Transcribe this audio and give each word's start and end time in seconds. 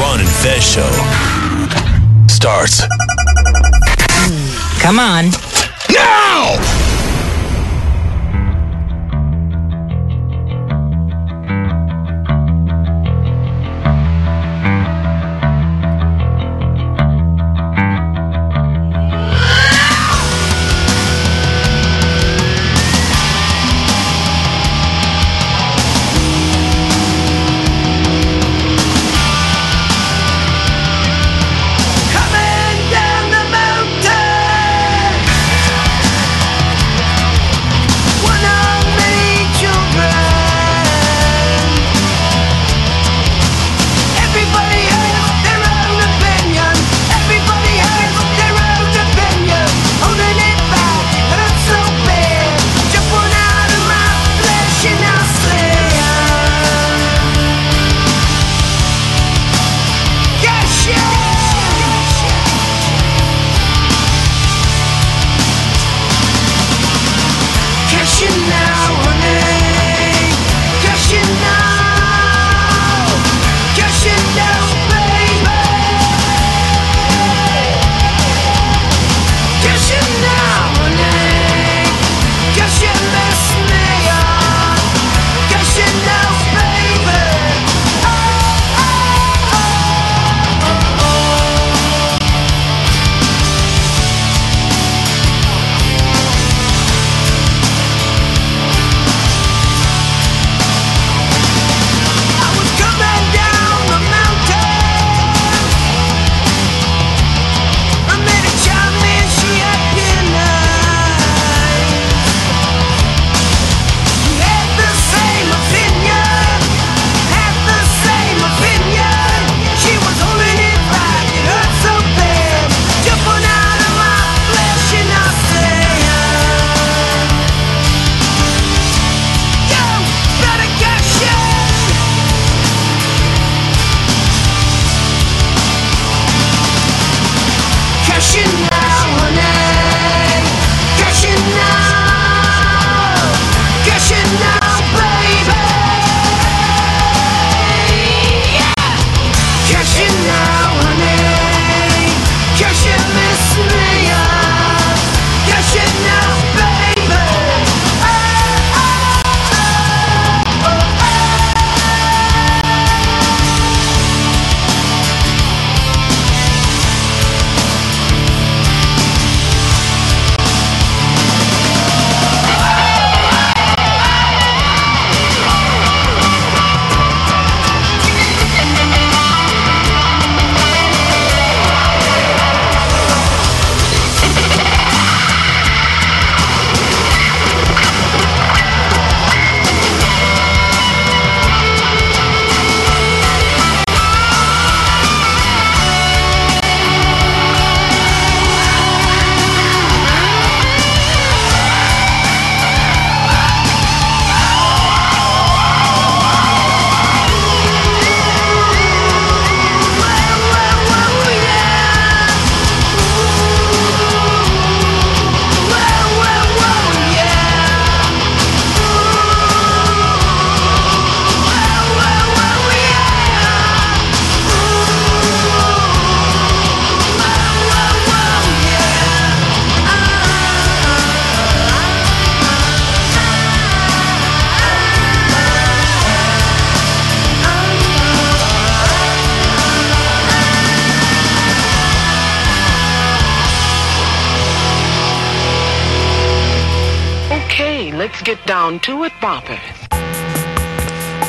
Ron 0.00 0.20
and 0.20 0.28
Fez 0.28 0.62
show 0.62 0.90
starts 2.28 2.82
Come 4.80 4.98
on. 4.98 5.30
now. 5.90 6.83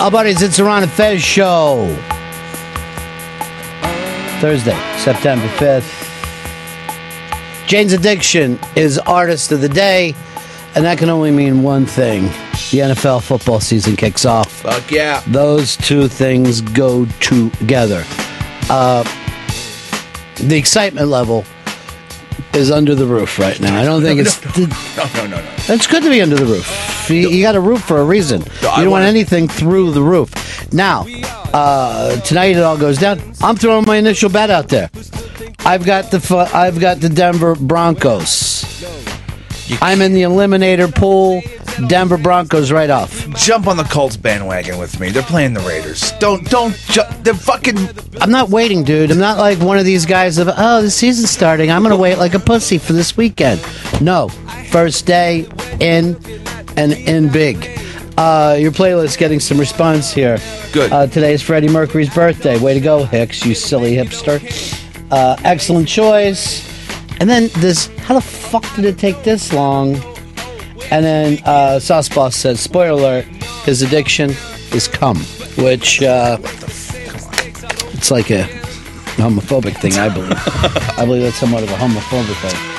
Oh, 0.08 0.12
buddies, 0.12 0.44
it's 0.44 0.58
the 0.58 0.64
Ron 0.64 0.84
and 0.84 0.92
Fez 0.92 1.20
show. 1.20 1.88
Thursday, 4.40 4.79
September 5.00 5.47
5th. 5.58 6.03
Jane's 7.66 7.91
Addiction 7.91 8.59
is 8.76 9.00
Artist 9.00 9.52
of 9.52 9.62
the 9.62 9.68
Day, 9.68 10.14
and 10.76 10.85
that 10.85 11.00
can 11.00 11.09
only 11.09 11.32
mean 11.32 11.64
one 11.64 11.88
thing. 11.88 12.26
The 12.70 12.94
NFL 12.94 13.24
football 13.24 13.59
season 13.59 13.96
kicks 13.96 14.26
off. 14.26 14.52
Fuck 14.52 14.91
yeah. 14.91 15.24
Those 15.26 15.76
two 15.76 16.08
things 16.08 16.62
go 16.62 17.08
together. 17.20 18.03
Uh, 18.70 19.02
the 20.35 20.56
excitement 20.56 21.08
level 21.08 21.46
is 22.53 22.70
under 22.70 22.94
the 22.94 23.08
roof 23.08 23.40
right 23.40 23.59
now. 23.59 23.82
I 23.82 23.84
don't 23.84 24.03
think 24.03 24.20
it's. 24.20 24.40
No, 24.56 25.06
no, 25.16 25.26
no, 25.26 25.41
no. 25.44 25.56
It's 25.68 25.88
good 25.88 26.03
to 26.03 26.12
be 26.12 26.22
under 26.22 26.35
the 26.35 26.46
roof. 26.46 26.95
You, 27.09 27.29
you 27.29 27.41
got 27.43 27.55
a 27.55 27.61
roof 27.61 27.84
for 27.84 27.97
a 27.97 28.03
reason. 28.03 28.41
You 28.41 28.84
don't 28.84 28.90
want 28.90 29.05
anything 29.05 29.47
through 29.47 29.91
the 29.91 30.02
roof. 30.02 30.31
Now, 30.73 31.05
uh, 31.53 32.19
tonight 32.22 32.55
it 32.55 32.63
all 32.63 32.78
goes 32.78 32.97
down. 32.97 33.22
I'm 33.41 33.55
throwing 33.55 33.85
my 33.85 33.97
initial 33.97 34.29
bet 34.29 34.49
out 34.49 34.69
there. 34.69 34.90
I've 35.66 35.85
got 35.85 36.11
the 36.11 36.49
I've 36.53 36.79
got 36.79 36.99
the 36.99 37.09
Denver 37.09 37.55
Broncos. 37.55 38.63
I'm 39.81 40.02
in 40.02 40.13
the 40.13 40.22
eliminator 40.23 40.93
pool. 40.93 41.41
Denver 41.87 42.17
Broncos 42.17 42.72
right 42.72 42.90
off. 42.90 43.28
jump 43.35 43.67
on 43.67 43.75
the 43.75 43.84
Colts 43.84 44.16
bandwagon 44.16 44.78
with 44.78 44.97
me. 44.99 45.09
They're 45.09 45.23
playing 45.23 45.53
the 45.53 45.59
Raiders. 45.61 46.13
Don't 46.19 46.49
don't. 46.49 46.73
Ju- 46.87 47.02
they're 47.22 47.34
fucking. 47.34 47.78
I'm 48.22 48.31
not 48.31 48.49
waiting, 48.49 48.84
dude. 48.84 49.11
I'm 49.11 49.19
not 49.19 49.37
like 49.37 49.59
one 49.59 49.78
of 49.78 49.85
these 49.85 50.05
guys 50.05 50.37
of 50.37 50.49
oh, 50.55 50.81
the 50.81 50.91
season's 50.91 51.31
starting. 51.31 51.72
I'm 51.72 51.84
gonna 51.84 51.97
wait 51.97 52.17
like 52.17 52.34
a 52.34 52.40
pussy 52.40 52.78
for 52.78 52.93
this 52.93 53.17
weekend. 53.17 53.61
No, 54.02 54.29
first 54.69 55.05
day 55.05 55.47
in 55.79 56.16
and 56.78 56.94
in 56.94 57.32
big. 57.32 57.80
Uh, 58.18 58.56
your 58.60 58.72
playlist 58.72 59.18
getting 59.18 59.40
some 59.40 59.60
response 59.60 60.14
here. 60.14 60.38
Good. 60.72 60.92
Uh, 60.92 61.08
today 61.08 61.34
is 61.34 61.42
Freddie 61.42 61.68
Mercury's 61.68 62.14
birthday. 62.14 62.58
Way 62.58 62.74
to 62.74 62.80
go, 62.80 63.04
Hicks, 63.04 63.46
you 63.46 63.54
silly 63.54 63.96
hipster. 63.96 64.40
Uh, 65.12 65.36
excellent 65.44 65.88
choice. 65.88 66.66
And 67.20 67.30
then 67.30 67.50
this, 67.58 67.88
how 68.00 68.14
the 68.16 68.22
fuck 68.22 68.64
did 68.76 68.86
it 68.86 68.98
take 68.98 69.24
this 69.24 69.52
long? 69.54 69.96
And 70.92 71.04
then 71.04 71.40
uh, 71.46 71.80
Sauce 71.80 72.10
Boss 72.10 72.36
says, 72.36 72.60
spoiler 72.60 72.92
alert, 72.92 73.26
his 73.66 73.82
addiction 73.82 74.32
is 74.72 74.88
cum, 74.88 75.18
which 75.58 76.02
uh, 76.04 76.38
it's 77.94 78.12
like 78.12 78.30
a 78.30 78.44
homophobic 79.16 79.78
thing, 79.78 79.94
I 79.94 80.10
believe. 80.14 80.32
I 80.98 81.06
believe 81.06 81.24
that's 81.24 81.38
somewhat 81.38 81.64
of 81.64 81.72
a 81.72 81.76
homophobic 81.76 82.50
thing. 82.50 82.75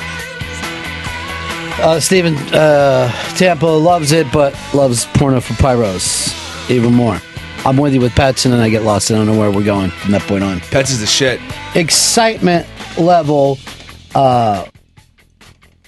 Uh, 1.79 2.01
Steven 2.01 2.35
uh, 2.55 3.11
Tampa 3.37 3.67
loves 3.67 4.13
it, 4.13 4.27
but 4.33 4.59
loves 4.73 5.07
porno 5.15 5.41
for 5.41 5.53
pyros 5.55 6.71
even 6.71 6.93
more. 6.95 7.19
I'm 7.65 7.77
with 7.77 7.95
you 7.95 8.01
with 8.01 8.15
Pets, 8.15 8.45
and 8.45 8.55
then 8.55 8.61
I 8.61 8.69
get 8.71 8.83
lost. 8.83 9.11
I 9.11 9.15
don't 9.15 9.27
know 9.27 9.39
where 9.39 9.51
we're 9.51 9.65
going 9.65 9.91
from 9.91 10.13
that 10.13 10.23
point 10.23 10.43
on. 10.43 10.61
Pets 10.61 10.91
is 10.91 11.01
the 11.01 11.07
shit. 11.07 11.41
Excitement 11.75 12.67
level 12.99 13.59
uh, 14.15 14.67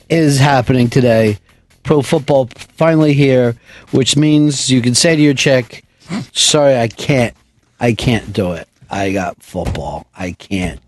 is 0.08 0.38
happening 0.38 0.90
today. 0.90 1.38
Pro 1.84 2.02
football 2.02 2.48
finally 2.56 3.14
here, 3.14 3.56
which 3.92 4.16
means 4.16 4.68
you 4.70 4.82
can 4.82 4.94
say 4.94 5.16
to 5.16 5.22
your 5.22 5.34
chick, 5.34 5.84
"Sorry, 6.32 6.76
I 6.76 6.88
can't. 6.88 7.34
I 7.80 7.94
can't 7.94 8.32
do 8.32 8.52
it. 8.52 8.68
I 8.90 9.12
got 9.12 9.42
football. 9.42 10.06
I 10.14 10.32
can't. 10.32 10.80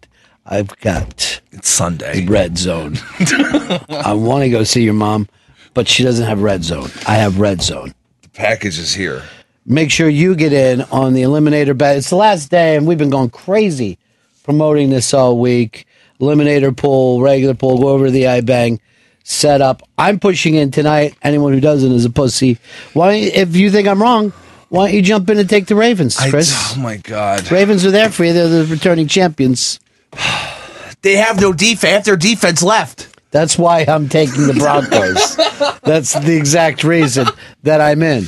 I've 0.50 0.76
got." 0.80 1.40
It's 1.52 1.68
Sunday. 1.70 2.26
red 2.26 2.58
zone. 2.58 2.96
I 3.90 4.12
want 4.14 4.44
to 4.44 4.50
go 4.50 4.64
see 4.64 4.82
your 4.82 4.94
mom, 4.94 5.28
but 5.74 5.88
she 5.88 6.02
doesn't 6.02 6.26
have 6.26 6.42
red 6.42 6.64
zone. 6.64 6.90
I 7.06 7.14
have 7.16 7.38
red 7.40 7.62
zone. 7.62 7.94
The 8.22 8.28
package 8.30 8.78
is 8.78 8.94
here. 8.94 9.22
Make 9.66 9.90
sure 9.90 10.08
you 10.08 10.34
get 10.34 10.52
in 10.52 10.82
on 10.90 11.12
the 11.14 11.22
Eliminator 11.22 11.76
bet. 11.76 11.96
It's 11.98 12.10
the 12.10 12.16
last 12.16 12.50
day, 12.50 12.76
and 12.76 12.86
we've 12.86 12.98
been 12.98 13.10
going 13.10 13.30
crazy 13.30 13.98
promoting 14.42 14.90
this 14.90 15.12
all 15.14 15.38
week. 15.38 15.86
Eliminator 16.20 16.76
pool, 16.76 17.20
regular 17.20 17.54
pool, 17.54 17.78
go 17.78 17.88
over 17.88 18.06
to 18.06 18.10
the 18.10 18.24
iBang 18.24 18.78
setup. 19.24 19.82
I'm 19.96 20.18
pushing 20.18 20.54
in 20.54 20.70
tonight. 20.70 21.14
Anyone 21.22 21.52
who 21.52 21.60
doesn't 21.60 21.92
is 21.92 22.04
a 22.04 22.10
pussy. 22.10 22.58
Why, 22.94 23.12
if 23.14 23.54
you 23.56 23.70
think 23.70 23.86
I'm 23.88 24.02
wrong, 24.02 24.30
why 24.70 24.86
don't 24.86 24.94
you 24.96 25.02
jump 25.02 25.28
in 25.30 25.38
and 25.38 25.48
take 25.48 25.66
the 25.66 25.74
Ravens, 25.76 26.18
I- 26.18 26.30
Chris? 26.30 26.52
oh 26.76 26.80
my 26.80 26.96
god. 26.98 27.50
Ravens 27.50 27.84
are 27.84 27.90
there 27.90 28.10
for 28.10 28.24
you. 28.24 28.32
They're 28.32 28.48
the 28.48 28.66
returning 28.66 29.08
champions. 29.08 29.78
They 31.02 31.16
have 31.16 31.40
no 31.40 31.54
defense. 31.54 32.04
Their 32.04 32.18
defense 32.18 32.62
left. 32.62 33.08
That's 33.30 33.56
why 33.56 33.86
I'm 33.88 34.10
taking 34.10 34.46
the 34.46 34.52
Broncos. 34.52 35.36
That's 35.82 36.12
the 36.12 36.36
exact 36.36 36.84
reason 36.84 37.26
that 37.62 37.80
I'm 37.80 38.02
in. 38.02 38.26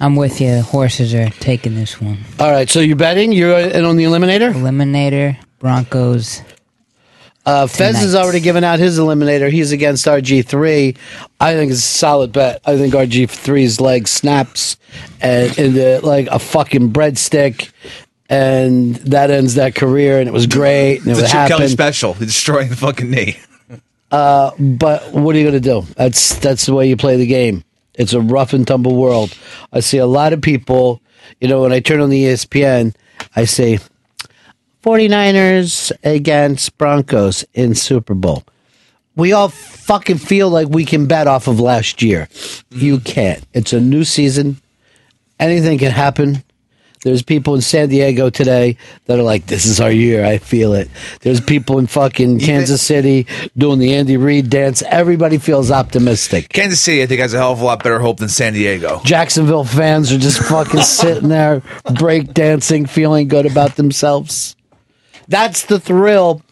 I'm 0.00 0.14
with 0.14 0.40
you. 0.40 0.60
Horses 0.60 1.14
are 1.14 1.30
taking 1.30 1.74
this 1.74 2.00
one. 2.00 2.18
All 2.38 2.50
right, 2.50 2.68
so 2.68 2.80
you're 2.80 2.96
betting? 2.96 3.32
You're 3.32 3.58
in 3.58 3.84
on 3.84 3.96
the 3.96 4.04
eliminator? 4.04 4.52
Eliminator, 4.52 5.38
Broncos. 5.60 6.42
Uh, 7.46 7.66
Fez 7.66 7.96
has 7.96 8.14
already 8.14 8.40
given 8.40 8.62
out 8.62 8.78
his 8.78 8.98
eliminator. 8.98 9.50
He's 9.50 9.72
against 9.72 10.04
RG3. 10.06 10.96
I 11.40 11.54
think 11.54 11.70
it's 11.70 11.80
a 11.80 11.82
solid 11.82 12.30
bet. 12.30 12.60
I 12.66 12.76
think 12.76 12.92
RG3's 12.92 13.80
leg 13.80 14.06
snaps 14.06 14.76
and 15.20 15.58
into 15.58 16.00
like 16.04 16.26
a 16.26 16.38
fucking 16.38 16.92
breadstick, 16.92 17.70
and 18.28 18.96
that 18.96 19.30
ends 19.30 19.54
that 19.54 19.74
career. 19.74 20.18
And 20.18 20.28
it 20.28 20.32
was 20.32 20.46
great, 20.46 20.98
and 20.98 21.08
it 21.08 21.12
It's 21.12 21.20
a 21.20 21.32
Chip 21.32 21.48
Kelly 21.48 21.68
special. 21.68 22.14
Destroying 22.14 22.68
the 22.68 22.76
fucking 22.76 23.10
knee. 23.10 23.38
Uh, 24.10 24.52
but 24.58 25.12
what 25.12 25.36
are 25.36 25.38
you 25.38 25.44
going 25.44 25.52
to 25.52 25.60
do? 25.60 25.82
That's 25.94 26.38
that's 26.38 26.64
the 26.64 26.72
way 26.72 26.88
you 26.88 26.96
play 26.96 27.16
the 27.16 27.26
game. 27.26 27.62
It's 27.92 28.14
a 28.14 28.20
rough 28.22 28.54
and 28.54 28.66
tumble 28.66 28.96
world. 28.96 29.36
I 29.70 29.80
see 29.80 29.98
a 29.98 30.06
lot 30.06 30.32
of 30.32 30.40
people, 30.40 31.02
you 31.42 31.48
know, 31.48 31.60
when 31.60 31.72
I 31.72 31.80
turn 31.80 32.00
on 32.00 32.08
the 32.08 32.24
ESPN, 32.24 32.94
I 33.36 33.44
say 33.44 33.80
49ers 34.82 35.92
against 36.04 36.78
Broncos 36.78 37.44
in 37.52 37.74
Super 37.74 38.14
Bowl. 38.14 38.44
We 39.16 39.32
all 39.32 39.48
fucking 39.48 40.18
feel 40.18 40.48
like 40.48 40.68
we 40.68 40.84
can 40.84 41.06
bet 41.06 41.26
off 41.26 41.48
of 41.48 41.58
last 41.58 42.00
year. 42.00 42.28
You 42.70 43.00
can't. 43.00 43.44
It's 43.52 43.72
a 43.72 43.80
new 43.80 44.04
season. 44.04 44.60
Anything 45.40 45.78
can 45.78 45.90
happen. 45.90 46.44
There's 47.02 47.22
people 47.22 47.54
in 47.54 47.60
San 47.60 47.88
Diego 47.88 48.30
today 48.30 48.76
that 49.06 49.18
are 49.18 49.22
like, 49.22 49.46
"This 49.46 49.66
is 49.66 49.80
our 49.80 49.90
year." 49.90 50.24
I 50.24 50.38
feel 50.38 50.72
it. 50.72 50.88
There's 51.20 51.40
people 51.40 51.78
in 51.78 51.86
fucking 51.86 52.40
Kansas 52.40 52.82
City 52.82 53.26
doing 53.56 53.78
the 53.78 53.94
Andy 53.94 54.16
Reid 54.16 54.50
dance. 54.50 54.82
Everybody 54.88 55.38
feels 55.38 55.70
optimistic. 55.70 56.48
Kansas 56.50 56.80
City, 56.80 57.02
I 57.02 57.06
think, 57.06 57.20
has 57.20 57.34
a 57.34 57.38
hell 57.38 57.52
of 57.52 57.60
a 57.60 57.64
lot 57.64 57.82
better 57.82 58.00
hope 58.00 58.18
than 58.18 58.28
San 58.28 58.52
Diego. 58.52 59.00
Jacksonville 59.04 59.64
fans 59.64 60.12
are 60.12 60.18
just 60.18 60.40
fucking 60.44 60.80
sitting 60.82 61.28
there, 61.28 61.62
break 61.94 62.34
dancing, 62.34 62.86
feeling 62.86 63.28
good 63.28 63.46
about 63.46 63.76
themselves. 63.76 64.56
That's 65.28 65.64
the 65.66 65.78
thrill 65.78 66.42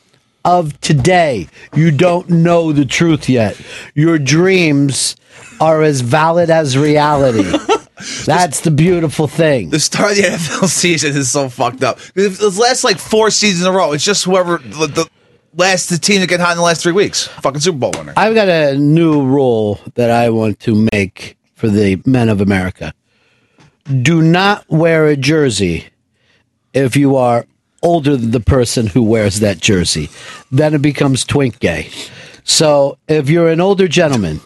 of 0.45 0.81
today. 0.81 1.49
You 1.75 1.91
don't 1.91 2.31
know 2.31 2.73
the 2.73 2.85
truth 2.85 3.29
yet. 3.29 3.61
Your 3.95 4.19
dreams 4.19 5.17
are 5.61 5.83
as 5.83 6.03
valid 6.03 6.51
as 6.51 6.79
reality. 6.79 7.45
That's 8.25 8.61
the 8.61 8.71
beautiful 8.71 9.27
thing. 9.27 9.71
The 9.71 9.81
start 9.81 10.13
of 10.13 10.17
the 10.17 10.23
NFL 10.25 10.69
season 10.69 11.17
is 11.17 11.31
so 11.31 11.49
fucked 11.49 11.83
up. 11.83 11.99
The 12.15 12.55
last 12.61 12.85
like 12.85 12.99
four 12.99 13.31
seasons 13.31 13.63
in 13.67 13.73
a 13.73 13.77
row, 13.77 13.93
it's 13.93 14.05
just 14.05 14.25
whoever 14.25 14.59
the, 14.59 14.87
the 14.87 15.09
last 15.55 15.89
the 15.89 15.99
team 15.99 16.21
that 16.21 16.29
get 16.29 16.41
hot 16.41 16.53
in 16.53 16.59
the 16.59 16.63
last 16.63 16.83
three 16.83 16.93
weeks. 16.93 17.27
Fucking 17.27 17.61
Super 17.61 17.79
Bowl 17.79 17.93
winner. 17.97 18.13
I've 18.17 18.35
got 18.35 18.49
a 18.49 18.77
new 18.77 19.25
rule 19.25 19.81
that 19.95 20.11
I 20.11 20.31
want 20.31 20.61
to 20.61 20.87
make 20.93 21.37
for 21.55 21.69
the 21.69 22.01
men 22.05 22.29
of 22.29 22.41
America. 22.41 22.93
Do 24.03 24.21
not 24.21 24.69
wear 24.69 25.07
a 25.07 25.17
jersey 25.17 25.87
if 26.75 26.97
you 26.97 27.17
are 27.17 27.47
older 27.83 28.17
than 28.17 28.33
the 28.33 28.41
person 28.41 28.89
who 28.89 29.03
wears 29.03 29.41
that 29.41 29.61
jersey. 29.61 30.11
Then 30.51 30.75
it 30.75 30.83
becomes 30.83 31.25
twink 31.25 31.61
gay. 31.61 31.89
So 32.45 32.99
if 33.09 33.31
you're 33.31 33.49
an 33.49 33.61
older 33.61 33.89
gentleman, 33.89 34.41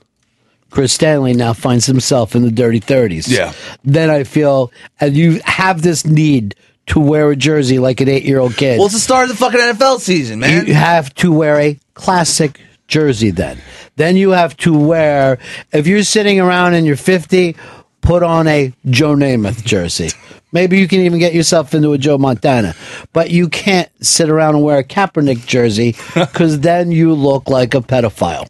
Chris 0.70 0.92
Stanley 0.92 1.34
now 1.34 1.52
finds 1.52 1.86
himself 1.86 2.34
in 2.34 2.42
the 2.42 2.50
dirty 2.50 2.80
30s. 2.80 3.28
Yeah. 3.28 3.52
Then 3.84 4.10
I 4.10 4.24
feel, 4.24 4.72
and 5.00 5.16
you 5.16 5.40
have 5.44 5.82
this 5.82 6.06
need 6.06 6.54
to 6.86 7.00
wear 7.00 7.30
a 7.30 7.36
jersey 7.36 7.78
like 7.78 8.00
an 8.00 8.08
eight 8.08 8.24
year 8.24 8.38
old 8.38 8.56
kid. 8.56 8.78
Well, 8.78 8.86
it's 8.86 8.94
the 8.94 9.00
start 9.00 9.30
of 9.30 9.36
the 9.36 9.36
fucking 9.36 9.60
NFL 9.60 10.00
season, 10.00 10.40
man. 10.40 10.66
You 10.66 10.74
have 10.74 11.14
to 11.16 11.32
wear 11.32 11.58
a 11.60 11.78
classic 11.94 12.60
jersey 12.88 13.30
then. 13.30 13.58
Then 13.96 14.16
you 14.16 14.30
have 14.30 14.56
to 14.58 14.76
wear, 14.76 15.38
if 15.72 15.86
you're 15.86 16.02
sitting 16.02 16.40
around 16.40 16.74
and 16.74 16.86
you're 16.86 16.96
50, 16.96 17.54
put 18.00 18.22
on 18.22 18.46
a 18.48 18.72
Joe 18.86 19.14
Namath 19.14 19.64
jersey. 19.64 20.10
Maybe 20.52 20.78
you 20.78 20.88
can 20.88 21.00
even 21.00 21.18
get 21.18 21.32
yourself 21.32 21.74
into 21.74 21.92
a 21.92 21.98
Joe 21.98 22.18
Montana. 22.18 22.74
But 23.12 23.30
you 23.30 23.48
can't 23.48 23.88
sit 24.04 24.28
around 24.28 24.56
and 24.56 24.64
wear 24.64 24.78
a 24.78 24.84
Kaepernick 24.84 25.46
jersey 25.46 25.94
because 26.14 26.60
then 26.60 26.90
you 26.90 27.14
look 27.14 27.48
like 27.48 27.74
a 27.74 27.80
pedophile. 27.80 28.48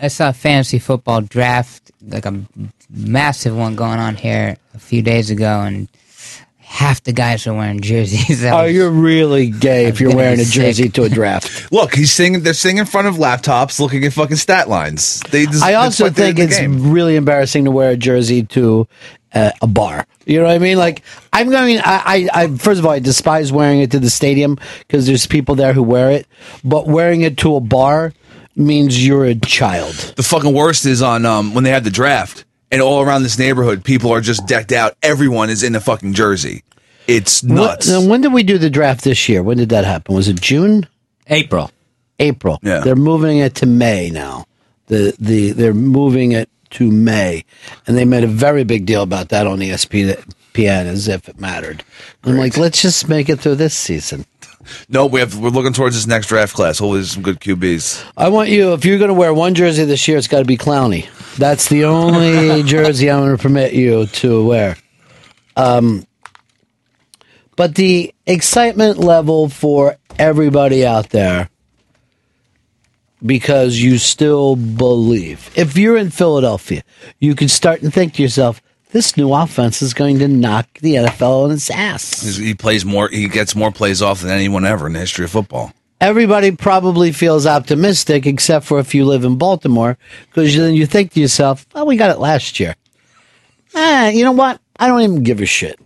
I, 0.00 0.04
I 0.06 0.08
saw 0.08 0.28
a 0.30 0.32
fantasy 0.32 0.78
football 0.78 1.20
draft, 1.20 1.90
like 2.06 2.26
a 2.26 2.42
massive 2.90 3.56
one 3.56 3.76
going 3.76 3.98
on 3.98 4.16
here 4.16 4.56
a 4.74 4.78
few 4.78 5.02
days 5.02 5.30
ago, 5.30 5.62
and 5.62 5.88
half 6.58 7.02
the 7.04 7.12
guys 7.12 7.46
are 7.46 7.54
wearing 7.54 7.80
jerseys. 7.80 8.40
That 8.42 8.52
Oh, 8.52 8.64
was- 8.64 8.74
you're 8.74 8.90
really 8.90 9.50
gay 9.50 9.86
if 9.86 10.00
you're 10.00 10.14
wearing 10.14 10.36
be 10.36 10.42
a 10.42 10.46
jersey 10.46 10.84
sick. 10.84 10.92
to 10.94 11.04
a 11.04 11.08
draft. 11.18 11.70
Look, 11.72 11.94
he's 11.94 12.12
singing. 12.12 12.42
They're 12.42 12.54
singing 12.54 12.78
in 12.78 12.86
front 12.86 13.06
of 13.08 13.14
laptops, 13.16 13.78
looking 13.80 14.04
at 14.04 14.12
fucking 14.12 14.36
stat 14.36 14.68
lines. 14.68 15.20
They. 15.30 15.46
Just, 15.46 15.62
I 15.62 15.74
also 15.74 16.10
think 16.10 16.38
it's 16.38 16.58
game. 16.58 16.90
really 16.92 17.16
embarrassing 17.16 17.64
to 17.64 17.70
wear 17.70 17.90
a 17.90 17.96
jersey 17.96 18.42
to 18.44 18.86
uh, 19.32 19.52
a 19.62 19.66
bar. 19.66 20.06
You 20.26 20.38
know 20.40 20.46
what 20.46 20.54
I 20.54 20.58
mean? 20.58 20.76
Like 20.76 21.02
I'm 21.32 21.50
going. 21.50 21.78
I, 21.78 22.28
I, 22.34 22.42
I 22.42 22.46
first 22.56 22.78
of 22.80 22.84
all, 22.86 22.92
I 22.92 22.98
despise 22.98 23.52
wearing 23.52 23.80
it 23.80 23.92
to 23.92 23.98
the 24.00 24.10
stadium 24.10 24.58
because 24.80 25.06
there's 25.06 25.26
people 25.26 25.54
there 25.54 25.72
who 25.72 25.82
wear 25.82 26.10
it. 26.10 26.26
But 26.64 26.86
wearing 26.88 27.20
it 27.22 27.38
to 27.38 27.54
a 27.56 27.60
bar 27.60 28.12
means 28.56 29.06
you're 29.06 29.24
a 29.24 29.34
child. 29.34 29.94
The 30.16 30.22
fucking 30.22 30.52
worst 30.52 30.86
is 30.86 31.02
on 31.02 31.26
um, 31.26 31.54
when 31.54 31.64
they 31.64 31.70
had 31.70 31.84
the 31.84 31.90
draft, 31.90 32.44
and 32.70 32.80
all 32.80 33.02
around 33.02 33.22
this 33.22 33.38
neighborhood, 33.38 33.84
people 33.84 34.12
are 34.12 34.20
just 34.20 34.46
decked 34.46 34.72
out. 34.72 34.96
Everyone 35.02 35.50
is 35.50 35.62
in 35.62 35.74
a 35.74 35.80
fucking 35.80 36.14
jersey. 36.14 36.62
It's 37.06 37.42
nuts. 37.42 37.88
When, 37.88 38.02
now, 38.02 38.10
when 38.10 38.20
did 38.20 38.32
we 38.32 38.42
do 38.42 38.58
the 38.58 38.70
draft 38.70 39.04
this 39.04 39.28
year? 39.28 39.42
When 39.42 39.58
did 39.58 39.68
that 39.68 39.84
happen? 39.84 40.14
Was 40.14 40.28
it 40.28 40.40
June? 40.40 40.88
April. 41.28 41.70
April. 42.18 42.58
Yeah. 42.62 42.80
They're 42.80 42.96
moving 42.96 43.38
it 43.38 43.54
to 43.56 43.66
May 43.66 44.10
now. 44.10 44.46
The 44.86 45.14
the 45.18 45.50
they're 45.52 45.74
moving 45.74 46.32
it 46.32 46.48
to 46.70 46.90
May, 46.90 47.44
and 47.86 47.96
they 47.96 48.04
made 48.04 48.24
a 48.24 48.28
very 48.28 48.64
big 48.64 48.86
deal 48.86 49.02
about 49.02 49.28
that 49.30 49.46
on 49.46 49.58
ESPN 49.58 50.24
as 50.58 51.08
if 51.08 51.28
it 51.28 51.40
mattered. 51.40 51.84
I'm 52.24 52.36
like, 52.36 52.56
let's 52.56 52.82
just 52.82 53.08
make 53.08 53.28
it 53.28 53.40
through 53.40 53.56
this 53.56 53.76
season. 53.76 54.24
No, 54.88 55.06
we 55.06 55.20
have. 55.20 55.38
We're 55.38 55.50
looking 55.50 55.72
towards 55.72 55.94
this 55.94 56.06
next 56.06 56.28
draft 56.28 56.54
class. 56.54 56.78
Hopefully, 56.78 57.00
there's 57.00 57.12
some 57.12 57.22
good 57.22 57.40
QBs. 57.40 58.12
I 58.16 58.28
want 58.28 58.48
you 58.48 58.72
if 58.72 58.84
you're 58.84 58.98
going 58.98 59.08
to 59.08 59.14
wear 59.14 59.32
one 59.32 59.54
jersey 59.54 59.84
this 59.84 60.06
year, 60.08 60.18
it's 60.18 60.28
got 60.28 60.40
to 60.40 60.44
be 60.44 60.56
Clowney. 60.56 61.08
That's 61.36 61.68
the 61.68 61.84
only 61.84 62.62
jersey 62.64 63.10
I'm 63.10 63.20
going 63.20 63.36
to 63.36 63.42
permit 63.42 63.72
you 63.72 64.06
to 64.06 64.46
wear. 64.46 64.76
Um, 65.56 66.06
but 67.56 67.74
the 67.74 68.14
excitement 68.26 68.98
level 68.98 69.48
for 69.48 69.96
everybody 70.18 70.86
out 70.86 71.10
there, 71.10 71.48
because 73.24 73.80
you 73.80 73.98
still 73.98 74.56
believe. 74.56 75.50
If 75.56 75.76
you're 75.76 75.96
in 75.96 76.10
Philadelphia, 76.10 76.82
you 77.18 77.34
can 77.34 77.48
start 77.48 77.82
and 77.82 77.92
think 77.92 78.14
to 78.14 78.22
yourself, 78.22 78.60
this 78.92 79.16
new 79.16 79.32
offense 79.32 79.82
is 79.82 79.94
going 79.94 80.18
to 80.20 80.28
knock 80.28 80.66
the 80.80 80.94
NFL 80.94 81.44
on 81.44 81.50
its 81.50 81.70
ass. 81.70 82.36
He 82.36 82.54
plays 82.54 82.84
more. 82.84 83.08
He 83.08 83.28
gets 83.28 83.54
more 83.56 83.70
plays 83.72 84.00
off 84.02 84.20
than 84.22 84.30
anyone 84.30 84.64
ever 84.64 84.86
in 84.86 84.92
the 84.94 85.00
history 85.00 85.24
of 85.24 85.30
football. 85.30 85.72
everybody 86.00 86.50
probably 86.52 87.10
feels 87.12 87.46
optimistic 87.46 88.26
except 88.26 88.64
for 88.66 88.78
if 88.78 88.94
you 88.94 89.04
live 89.04 89.24
in 89.24 89.36
Baltimore 89.38 89.96
because 90.28 90.54
then 90.56 90.74
you 90.74 90.86
think 90.86 91.12
to 91.12 91.20
yourself, 91.20 91.66
"Oh, 91.74 91.84
we 91.84 91.96
got 91.96 92.10
it 92.10 92.18
last 92.18 92.60
year." 92.60 92.74
Ah, 93.74 94.08
you 94.08 94.24
know 94.24 94.32
what? 94.32 94.60
I 94.78 94.88
don't 94.88 95.00
even 95.02 95.22
give 95.22 95.40
a 95.40 95.46
shit. 95.46 95.78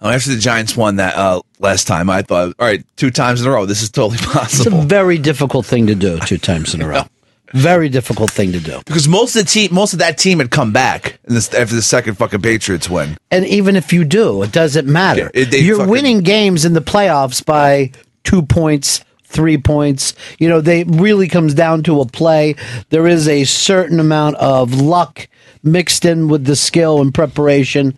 Oh, 0.00 0.08
after 0.10 0.30
the 0.30 0.38
Giants 0.38 0.76
won 0.76 0.96
that 0.96 1.14
uh, 1.16 1.40
last 1.58 1.86
time, 1.86 2.08
I 2.10 2.22
thought, 2.22 2.54
all 2.58 2.66
right, 2.66 2.84
two 2.96 3.10
times 3.10 3.40
in 3.40 3.46
a 3.46 3.50
row, 3.50 3.66
this 3.66 3.82
is 3.82 3.90
totally 3.90 4.18
possible." 4.32 4.76
It's 4.78 4.84
a 4.84 4.86
very 4.86 5.18
difficult 5.18 5.66
thing 5.66 5.86
to 5.88 5.94
do 5.94 6.18
two 6.20 6.38
times 6.38 6.74
in 6.74 6.82
a 6.82 6.88
row. 6.88 7.02
Very 7.52 7.88
difficult 7.88 8.30
thing 8.30 8.52
to 8.52 8.60
do. 8.60 8.80
because 8.86 9.06
most 9.08 9.36
of 9.36 9.44
the 9.44 9.50
team, 9.50 9.74
most 9.74 9.92
of 9.92 9.98
that 9.98 10.16
team 10.18 10.38
had 10.38 10.50
come 10.50 10.72
back 10.72 11.18
in 11.28 11.34
this, 11.34 11.52
after 11.52 11.74
the 11.74 11.82
second 11.82 12.14
fucking 12.16 12.40
Patriots 12.42 12.88
win. 12.88 13.16
And 13.30 13.46
even 13.46 13.76
if 13.76 13.92
you 13.92 14.04
do, 14.04 14.42
it 14.42 14.52
doesn't 14.52 14.86
matter. 14.88 15.30
Yeah, 15.34 15.42
it- 15.42 15.60
You're 15.62 15.76
fucking- 15.76 15.90
winning 15.90 16.20
games 16.20 16.64
in 16.64 16.72
the 16.72 16.80
playoffs 16.80 17.44
by 17.44 17.90
two 18.24 18.42
points, 18.42 19.04
three 19.24 19.58
points. 19.58 20.14
You 20.38 20.48
know, 20.48 20.60
they 20.60 20.84
really 20.84 21.28
comes 21.28 21.52
down 21.54 21.82
to 21.84 22.00
a 22.00 22.06
play. 22.06 22.56
There 22.90 23.06
is 23.06 23.28
a 23.28 23.44
certain 23.44 24.00
amount 24.00 24.36
of 24.36 24.80
luck 24.80 25.28
mixed 25.62 26.04
in 26.04 26.28
with 26.28 26.44
the 26.44 26.56
skill 26.56 27.00
and 27.00 27.12
preparation. 27.14 27.96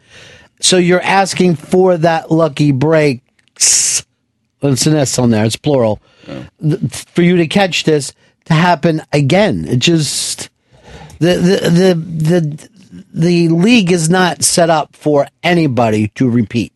So 0.61 0.76
you're 0.78 1.00
asking 1.02 1.56
for 1.56 1.96
that 1.99 2.30
lucky 2.30 2.73
break. 2.73 3.20
It's 4.62 4.87
an 4.87 4.96
S 4.96 5.18
on 5.18 5.30
there. 5.30 5.44
It's 5.44 5.56
plural. 5.56 6.00
For 6.90 7.23
you 7.23 7.37
to 7.37 7.46
catch 7.46 7.84
this 7.84 8.12
to 8.47 8.55
happen 8.55 9.03
again, 9.13 9.67
it 9.67 9.79
just 9.79 10.51
the 11.19 11.35
the 11.37 11.71
the 11.71 11.95
the 11.95 12.69
the 13.13 13.49
league 13.49 13.93
is 13.93 14.09
not 14.11 14.43
set 14.43 14.71
up 14.71 14.95
for 14.97 15.27
anybody 15.43 16.09
to 16.09 16.29
repeat. 16.29 16.73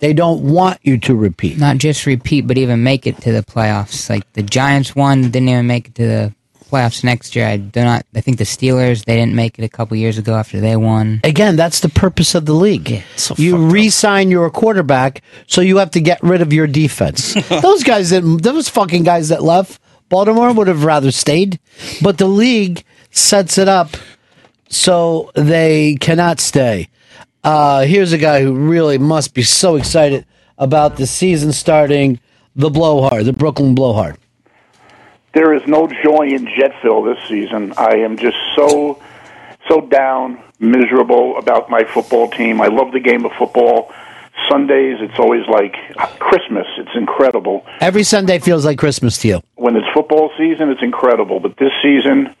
They 0.00 0.12
don't 0.12 0.42
want 0.42 0.78
you 0.82 0.98
to 0.98 1.14
repeat. 1.14 1.58
Not 1.58 1.78
just 1.78 2.06
repeat, 2.06 2.46
but 2.46 2.58
even 2.58 2.82
make 2.82 3.06
it 3.06 3.20
to 3.22 3.32
the 3.32 3.42
playoffs. 3.42 4.08
Like 4.08 4.30
the 4.32 4.42
Giants 4.42 4.94
won, 4.94 5.22
didn't 5.22 5.48
even 5.48 5.66
make 5.66 5.88
it 5.88 5.94
to 5.96 6.06
the 6.06 6.34
playoffs 6.70 7.04
next 7.04 7.36
year. 7.36 7.46
I 7.46 7.56
do 7.56 7.82
not. 7.82 8.04
I 8.14 8.20
think 8.20 8.38
the 8.38 8.44
Steelers 8.44 9.04
they 9.04 9.16
didn't 9.16 9.34
make 9.34 9.58
it 9.58 9.64
a 9.64 9.68
couple 9.68 9.96
years 9.96 10.18
ago 10.18 10.34
after 10.34 10.60
they 10.60 10.76
won. 10.76 11.20
Again, 11.24 11.56
that's 11.56 11.80
the 11.80 11.88
purpose 11.88 12.34
of 12.34 12.46
the 12.46 12.52
league. 12.52 13.02
so 13.16 13.34
you 13.38 13.52
fucked 13.52 13.64
up. 13.64 13.72
re-sign 13.72 14.30
your 14.30 14.50
quarterback, 14.50 15.22
so 15.46 15.60
you 15.60 15.78
have 15.78 15.90
to 15.92 16.00
get 16.00 16.22
rid 16.22 16.42
of 16.42 16.52
your 16.52 16.66
defense. 16.66 17.34
those 17.48 17.82
guys 17.84 18.10
that 18.10 18.22
those 18.42 18.68
fucking 18.68 19.04
guys 19.04 19.28
that 19.28 19.42
left 19.42 19.80
Baltimore 20.08 20.52
would 20.52 20.68
have 20.68 20.84
rather 20.84 21.10
stayed, 21.10 21.58
but 22.02 22.18
the 22.18 22.26
league 22.26 22.84
sets 23.10 23.58
it 23.58 23.68
up 23.68 23.96
so 24.68 25.30
they 25.34 25.96
cannot 25.96 26.40
stay. 26.40 26.88
Uh, 27.42 27.84
here's 27.84 28.12
a 28.12 28.18
guy 28.18 28.42
who 28.42 28.52
really 28.54 28.98
must 28.98 29.34
be 29.34 29.42
so 29.42 29.76
excited 29.76 30.24
about 30.58 30.96
the 30.96 31.06
season 31.06 31.52
starting. 31.52 32.20
The 32.54 32.70
blowhard, 32.70 33.26
the 33.26 33.32
Brooklyn 33.32 33.74
blowhard. 33.74 34.16
there 35.34 35.52
is 35.52 35.62
no 35.66 35.86
joy 36.02 36.28
in 36.28 36.46
Jetville 36.46 37.04
this 37.04 37.28
season. 37.28 37.74
I 37.76 37.96
am 37.96 38.16
just 38.16 38.38
so 38.56 39.00
so 39.68 39.80
down, 39.82 40.40
miserable 40.58 41.36
about 41.38 41.68
my 41.68 41.84
football 41.84 42.30
team. 42.30 42.60
I 42.60 42.68
love 42.68 42.92
the 42.92 43.00
game 43.00 43.24
of 43.26 43.32
football. 43.32 43.92
Sundays, 44.50 44.98
it's 45.00 45.18
always 45.18 45.46
like 45.48 45.74
Christmas. 46.18 46.66
It's 46.78 46.94
incredible. 46.94 47.66
Every 47.80 48.02
Sunday 48.04 48.38
feels 48.38 48.64
like 48.64 48.78
Christmas 48.78 49.18
to 49.18 49.28
you. 49.28 49.42
When 49.56 49.76
it's 49.76 49.86
football 49.94 50.30
season, 50.36 50.70
it's 50.70 50.82
incredible. 50.82 51.40
But 51.40 51.56
this 51.56 51.72
season, 51.82 52.34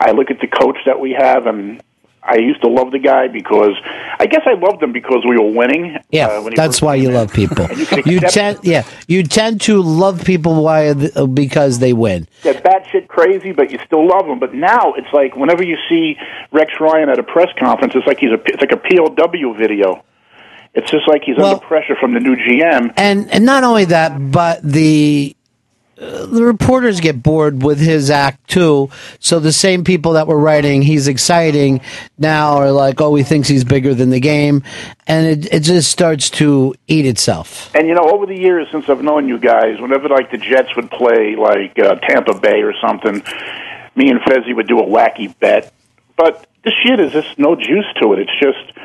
I 0.00 0.12
look 0.12 0.30
at 0.30 0.40
the 0.40 0.46
coach 0.46 0.78
that 0.86 0.98
we 1.00 1.12
have, 1.12 1.46
and 1.46 1.82
I 2.22 2.36
used 2.36 2.62
to 2.62 2.68
love 2.68 2.90
the 2.90 2.98
guy 2.98 3.28
because 3.28 3.74
I 4.18 4.26
guess 4.26 4.42
I 4.46 4.54
loved 4.54 4.82
him 4.82 4.92
because 4.92 5.24
we 5.28 5.38
were 5.38 5.50
winning. 5.50 5.96
Yeah, 6.10 6.28
uh, 6.28 6.50
that's 6.56 6.80
why 6.80 6.94
you 6.94 7.08
in. 7.08 7.14
love 7.14 7.32
people. 7.32 7.68
You 7.76 8.02
You 8.06 8.20
tend, 8.20 8.60
yeah, 8.62 8.84
you 9.06 9.22
tend 9.22 9.60
to 9.62 9.82
love 9.82 10.24
people 10.24 10.62
why 10.62 10.88
uh, 10.88 11.26
because 11.26 11.78
they 11.78 11.92
win. 11.92 12.26
They're 12.42 12.54
batshit 12.54 13.08
crazy, 13.08 13.52
but 13.52 13.70
you 13.70 13.78
still 13.84 14.06
love 14.08 14.26
them. 14.26 14.38
But 14.38 14.54
now 14.54 14.94
it's 14.94 15.12
like 15.12 15.36
whenever 15.36 15.62
you 15.62 15.76
see 15.88 16.16
Rex 16.52 16.72
Ryan 16.80 17.10
at 17.10 17.18
a 17.18 17.22
press 17.22 17.50
conference, 17.58 17.94
it's 17.94 18.06
like 18.06 18.18
he's 18.18 18.30
a 18.30 18.40
it's 18.46 18.60
like 18.60 18.72
a 18.72 18.76
POW 18.78 19.52
video. 19.52 20.02
It's 20.74 20.90
just 20.90 21.06
like 21.08 21.22
he's 21.24 21.36
Well- 21.36 21.54
under 21.54 21.64
pressure 21.64 21.96
from 22.00 22.14
the 22.14 22.20
new 22.20 22.36
GM. 22.36 22.92
And 22.96 23.30
and 23.30 23.44
not 23.44 23.64
only 23.64 23.84
that, 23.86 24.30
but 24.32 24.60
the 24.62 25.36
uh, 25.96 26.26
the 26.26 26.42
reporters 26.42 26.98
get 27.00 27.22
bored 27.22 27.62
with 27.62 27.78
his 27.78 28.10
act 28.10 28.48
too. 28.48 28.90
So 29.20 29.38
the 29.38 29.52
same 29.52 29.84
people 29.84 30.14
that 30.14 30.26
were 30.26 30.38
writing 30.38 30.82
he's 30.82 31.06
exciting 31.06 31.80
now 32.18 32.56
are 32.56 32.72
like, 32.72 33.00
oh, 33.00 33.14
he 33.14 33.22
thinks 33.22 33.46
he's 33.46 33.62
bigger 33.62 33.94
than 33.94 34.10
the 34.10 34.18
game, 34.18 34.64
and 35.06 35.26
it 35.26 35.52
it 35.52 35.60
just 35.60 35.92
starts 35.92 36.30
to 36.30 36.74
eat 36.88 37.06
itself. 37.06 37.70
And 37.76 37.86
you 37.86 37.94
know, 37.94 38.10
over 38.10 38.26
the 38.26 38.36
years 38.36 38.66
since 38.72 38.88
I've 38.88 39.02
known 39.04 39.28
you 39.28 39.38
guys, 39.38 39.80
whenever 39.80 40.08
like 40.08 40.32
the 40.32 40.38
Jets 40.38 40.74
would 40.74 40.90
play 40.90 41.36
like 41.36 41.78
uh, 41.78 41.94
Tampa 42.08 42.34
Bay 42.40 42.62
or 42.62 42.74
something, 42.84 43.22
me 43.94 44.10
and 44.10 44.20
Fezzi 44.22 44.54
would 44.54 44.66
do 44.66 44.80
a 44.80 44.86
wacky 44.86 45.32
bet. 45.38 45.72
But 46.16 46.46
this 46.64 46.74
shit 46.84 46.98
is 46.98 47.12
just 47.12 47.38
no 47.38 47.54
juice 47.54 47.86
to 48.00 48.12
it. 48.14 48.20
It's 48.20 48.38
just, 48.40 48.78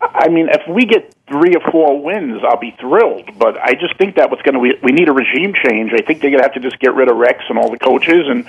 I 0.00 0.28
mean, 0.28 0.48
if 0.48 0.62
we 0.68 0.84
get 0.86 1.14
three 1.30 1.54
or 1.54 1.62
four 1.70 2.02
wins, 2.02 2.42
I'll 2.44 2.58
be 2.60 2.74
thrilled. 2.80 3.38
But 3.38 3.56
I 3.58 3.72
just 3.74 3.96
think 3.96 4.16
that 4.16 4.30
what's 4.30 4.42
going 4.42 4.54
to 4.54 4.60
we, 4.60 4.74
we 4.82 4.92
need 4.92 5.08
a 5.08 5.12
regime 5.12 5.54
change. 5.54 5.92
I 5.94 6.02
think 6.04 6.20
they're 6.20 6.30
going 6.34 6.42
to 6.42 6.48
have 6.50 6.54
to 6.54 6.60
just 6.60 6.78
get 6.80 6.94
rid 6.94 7.08
of 7.08 7.16
Rex 7.16 7.38
and 7.48 7.56
all 7.58 7.70
the 7.70 7.78
coaches 7.78 8.26
and. 8.28 8.44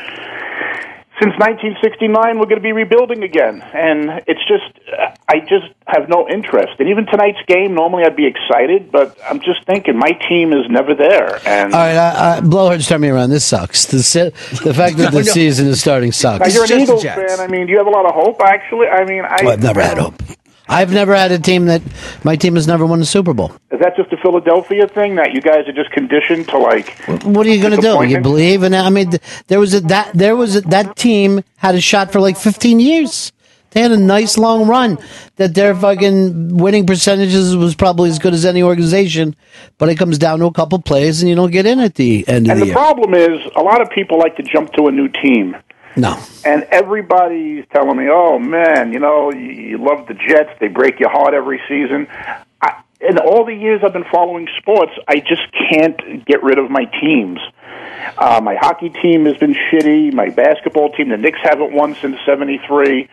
Since 1.22 1.38
1969, 1.38 2.40
we're 2.40 2.46
going 2.46 2.56
to 2.56 2.62
be 2.64 2.72
rebuilding 2.72 3.22
again, 3.22 3.62
and 3.62 4.24
it's 4.26 4.42
just 4.48 4.74
I 5.30 5.40
just 5.42 5.68
have 5.86 6.10
no 6.10 6.28
interest. 6.28 6.80
And 6.80 6.90
even 6.90 7.06
tonight's 7.06 7.38
game, 7.46 7.76
normally 7.76 8.06
I'd 8.06 8.16
be 8.16 8.26
excited, 8.26 8.92
but 8.92 9.20
I'm 9.30 9.40
just 9.40 9.64
thinking 9.68 10.00
my 10.00 10.14
team 10.28 10.52
is 10.52 10.66
never 10.68 10.96
there. 10.96 11.36
And 11.48 11.74
All 11.76 11.80
right, 11.80 11.96
uh, 11.96 12.02
uh, 12.18 12.42
blowhards, 12.42 12.88
turn 12.88 13.02
me 13.02 13.10
around. 13.10 13.30
This 13.30 13.46
sucks. 13.46 13.86
The 13.86 14.02
se- 14.02 14.32
the 14.64 14.74
fact 14.74 14.98
that 14.98 15.12
the 15.12 15.20
No, 15.20 15.24
no. 15.26 15.32
season 15.32 15.68
is 15.68 15.80
starting 15.80 16.10
now 16.10 16.40
sucks. 16.40 16.56
you're 16.56 16.64
an 16.64 16.80
Eagles 16.80 17.04
fan. 17.04 17.40
I 17.40 17.46
mean, 17.46 17.68
do 17.68 17.72
you 17.74 17.78
have 17.78 17.88
a 17.88 17.92
lot 17.92 18.08
of 18.08 18.16
hope? 18.16 18.42
Actually, 18.42 18.88
I 18.88 19.06
mean, 19.06 19.24
I, 19.24 19.38
Well, 19.44 19.52
I've 19.54 19.62
never 19.62 19.82
had 19.84 20.00
hope. 20.00 20.16
I've 20.72 20.94
never 20.94 21.14
had 21.16 21.32
a 21.32 21.38
team 21.40 21.66
that 21.66 21.82
my 22.24 22.36
team 22.36 22.56
has 22.56 22.66
never 22.66 22.86
won 22.86 23.02
a 23.02 23.06
Super 23.06 23.34
Bowl. 23.34 23.52
Is 23.72 23.80
that 23.82 23.96
just 23.98 24.12
a 24.14 24.18
Philadelphia 24.18 24.88
thing 24.88 25.16
that 25.16 25.34
you 25.34 25.42
guys 25.42 25.68
are 25.68 25.74
just 25.74 25.92
conditioned 25.92 26.48
to 26.50 26.58
like? 26.58 26.98
What 27.24 27.46
are 27.46 27.50
you 27.50 27.62
going 27.62 27.76
to 27.76 27.82
do? 27.82 28.08
You 28.08 28.22
believe? 28.22 28.64
And 28.64 28.74
I 28.76 28.90
mean, 28.90 29.12
there 29.48 29.60
was 29.60 29.74
a 29.74 29.82
that 29.82 30.14
there 30.14 30.36
was 30.36 30.56
a, 30.56 30.62
that 30.62 30.96
team 30.96 31.42
had 31.58 31.76
a 31.76 31.82
shot 31.82 32.12
for 32.12 32.22
like 32.22 32.38
15 32.38 32.80
years. 32.80 33.32
They 33.72 33.82
had 33.82 33.92
a 33.92 33.98
nice 33.98 34.38
long 34.38 34.68
run 34.68 34.98
that 35.38 35.56
their 35.56 35.74
fucking 35.74 36.58
winning 36.58 36.86
percentages 36.86 37.56
was 37.56 37.74
probably 37.74 38.10
as 38.10 38.20
good 38.20 38.34
as 38.34 38.46
any 38.46 38.62
organization, 38.62 39.34
but 39.78 39.88
it 39.88 39.96
comes 39.96 40.18
down 40.18 40.40
to 40.40 40.46
a 40.46 40.52
couple 40.54 40.82
plays 40.82 41.22
and 41.22 41.30
you 41.30 41.36
don't 41.36 41.52
get 41.52 41.66
in 41.66 41.80
at 41.80 41.96
the 41.96 42.26
end 42.28 42.48
of 42.48 42.52
And 42.52 42.60
the 42.60 42.66
the 42.66 42.66
year. 42.68 42.74
problem 42.76 43.14
is, 43.14 43.40
a 43.56 43.62
lot 43.62 43.82
of 43.82 43.90
people 43.90 44.20
like 44.20 44.36
to 44.38 44.44
jump 44.44 44.74
to 44.74 44.88
a 44.88 44.92
new 44.92 45.08
team. 45.08 45.56
No. 45.96 46.22
And 46.46 46.64
everybody's 46.72 47.66
telling 47.74 47.98
me, 47.98 48.08
"Oh 48.10 48.40
man, 48.40 48.94
you 48.94 49.00
know, 49.00 49.32
you, 49.32 49.40
you 49.40 49.78
love 49.78 50.08
the 50.08 50.14
Jets. 50.14 50.52
They 50.60 50.68
break 50.68 51.00
your 51.00 51.10
heart 51.10 51.34
every 51.34 51.62
season." 51.68 52.08
I, 52.62 52.82
in 53.02 53.18
all 53.18 53.46
the 53.46 53.56
years 53.56 53.82
I've 53.84 53.94
been 53.94 54.06
following 54.12 54.48
sports, 54.58 54.92
I 55.08 55.16
just 55.20 55.42
can't 55.72 56.26
get 56.26 56.44
rid 56.44 56.60
of 56.60 56.70
my 56.70 56.86
teams. 56.86 57.40
Uh, 58.18 58.40
my 58.42 58.56
hockey 58.56 58.90
team 58.90 59.26
has 59.26 59.38
been 59.38 59.54
shitty. 59.54 60.14
My 60.14 60.30
basketball 60.30 60.92
team, 60.92 61.10
the 61.10 61.18
Knicks 61.18 61.40
haven't 61.44 61.74
won 61.74 61.96
since 61.96 62.18
'73. 62.26 63.10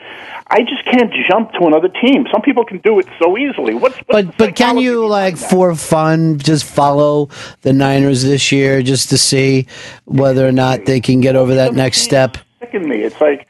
I 0.50 0.60
just 0.62 0.84
can't 0.84 1.12
jump 1.28 1.52
to 1.52 1.66
another 1.66 1.88
team. 1.88 2.26
Some 2.32 2.42
people 2.42 2.64
can 2.64 2.78
do 2.78 2.98
it 2.98 3.06
so 3.18 3.36
easily. 3.36 3.74
What's, 3.74 3.98
what's 4.06 4.28
But 4.28 4.38
but 4.38 4.56
can 4.56 4.78
you 4.78 5.06
like 5.06 5.36
for 5.36 5.74
fun 5.74 6.38
just 6.38 6.64
follow 6.64 7.28
the 7.62 7.72
Niners 7.72 8.22
this 8.22 8.50
year 8.50 8.82
just 8.82 9.10
to 9.10 9.18
see 9.18 9.66
whether 10.04 10.46
or 10.46 10.52
not 10.52 10.86
they 10.86 11.00
can 11.00 11.20
get 11.20 11.36
over 11.36 11.54
that 11.56 11.74
next 11.74 11.98
step? 11.98 12.38
Me. 12.72 13.02
It's 13.02 13.20
like, 13.20 13.46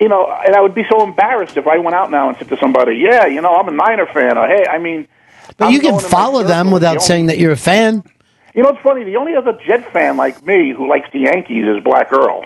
you 0.00 0.08
know, 0.08 0.30
and 0.46 0.54
I 0.54 0.60
would 0.60 0.74
be 0.74 0.84
so 0.88 1.02
embarrassed 1.02 1.56
if 1.56 1.66
I 1.66 1.78
went 1.78 1.94
out 1.94 2.10
now 2.10 2.28
and 2.28 2.38
said 2.38 2.48
to 2.48 2.56
somebody, 2.58 2.96
"Yeah, 2.96 3.26
you 3.26 3.40
know, 3.40 3.54
I'm 3.56 3.68
a 3.68 3.72
Niner 3.72 4.06
fan," 4.06 4.38
or 4.38 4.46
"Hey, 4.46 4.66
I 4.66 4.78
mean." 4.78 5.08
But 5.56 5.66
I'm 5.66 5.72
you 5.72 5.80
can 5.80 5.90
going 5.90 6.00
to 6.00 6.06
my 6.06 6.10
follow 6.10 6.42
them 6.42 6.70
without 6.70 6.94
The 6.94 7.00
saying 7.00 7.26
that 7.26 7.38
you're 7.38 7.52
a 7.52 7.56
fan. 7.56 8.04
You 8.54 8.62
know, 8.62 8.70
it's 8.70 8.80
funny. 8.80 9.04
The 9.04 9.16
only 9.16 9.34
other 9.34 9.58
Jet 9.66 9.92
fan 9.92 10.16
like 10.16 10.44
me 10.44 10.72
who 10.72 10.88
likes 10.88 11.08
the 11.12 11.20
Yankees 11.20 11.64
is 11.66 11.82
Black 11.82 12.12
Earl. 12.12 12.44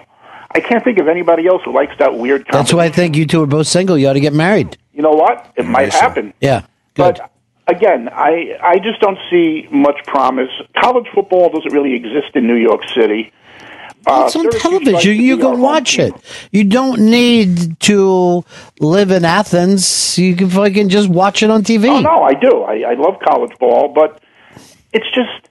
I 0.54 0.60
can't 0.60 0.84
think 0.84 0.98
of 0.98 1.08
anybody 1.08 1.46
else 1.46 1.62
who 1.64 1.72
likes 1.72 1.96
that 1.98 2.16
weird. 2.16 2.46
That's 2.50 2.72
why 2.72 2.84
I 2.84 2.90
think 2.90 3.16
you 3.16 3.26
two 3.26 3.42
are 3.42 3.46
both 3.46 3.66
single. 3.66 3.96
You 3.98 4.08
ought 4.08 4.12
to 4.14 4.20
get 4.20 4.34
married. 4.34 4.76
You 4.92 5.02
know 5.02 5.12
what? 5.12 5.50
It 5.56 5.66
might 5.66 5.92
happen. 5.92 6.34
Yeah. 6.40 6.62
Good. 6.94 7.18
But 7.18 7.30
again, 7.66 8.08
I 8.12 8.58
I 8.62 8.78
just 8.78 9.00
don't 9.00 9.18
see 9.30 9.66
much 9.70 10.04
promise. 10.06 10.50
College 10.78 11.06
football 11.14 11.48
doesn't 11.50 11.72
really 11.72 11.94
exist 11.94 12.34
in 12.34 12.46
New 12.46 12.56
York 12.56 12.82
City. 12.94 13.32
Uh, 14.06 14.24
It's 14.26 14.36
on 14.36 14.50
television. 14.50 15.16
You 15.20 15.36
can 15.38 15.60
watch 15.60 15.98
it. 15.98 16.12
You 16.50 16.64
don't 16.64 17.00
need 17.00 17.78
to 17.80 18.44
live 18.80 19.10
in 19.10 19.24
Athens. 19.24 20.18
You 20.18 20.34
can 20.36 20.50
fucking 20.50 20.88
just 20.88 21.08
watch 21.08 21.42
it 21.42 21.50
on 21.50 21.62
TV. 21.62 21.88
Oh 21.88 22.00
no, 22.00 22.22
I 22.22 22.34
do. 22.34 22.62
I, 22.62 22.90
I 22.92 22.94
love 22.94 23.18
college 23.20 23.56
ball, 23.58 23.88
but 23.88 24.20
it's 24.92 25.06
just 25.14 25.48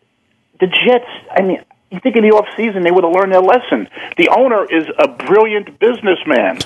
the 0.59 0.67
Jets. 0.67 1.05
I 1.31 1.41
mean, 1.41 1.63
you 1.91 1.99
think 1.99 2.15
in 2.15 2.23
the 2.23 2.31
off 2.31 2.47
season 2.57 2.83
they 2.83 2.91
would 2.91 3.03
have 3.03 3.13
learned 3.13 3.31
their 3.33 3.41
lesson. 3.41 3.87
The 4.17 4.29
owner 4.29 4.65
is 4.71 4.85
a 4.99 5.07
brilliant 5.07 5.79
businessman. 5.79 6.59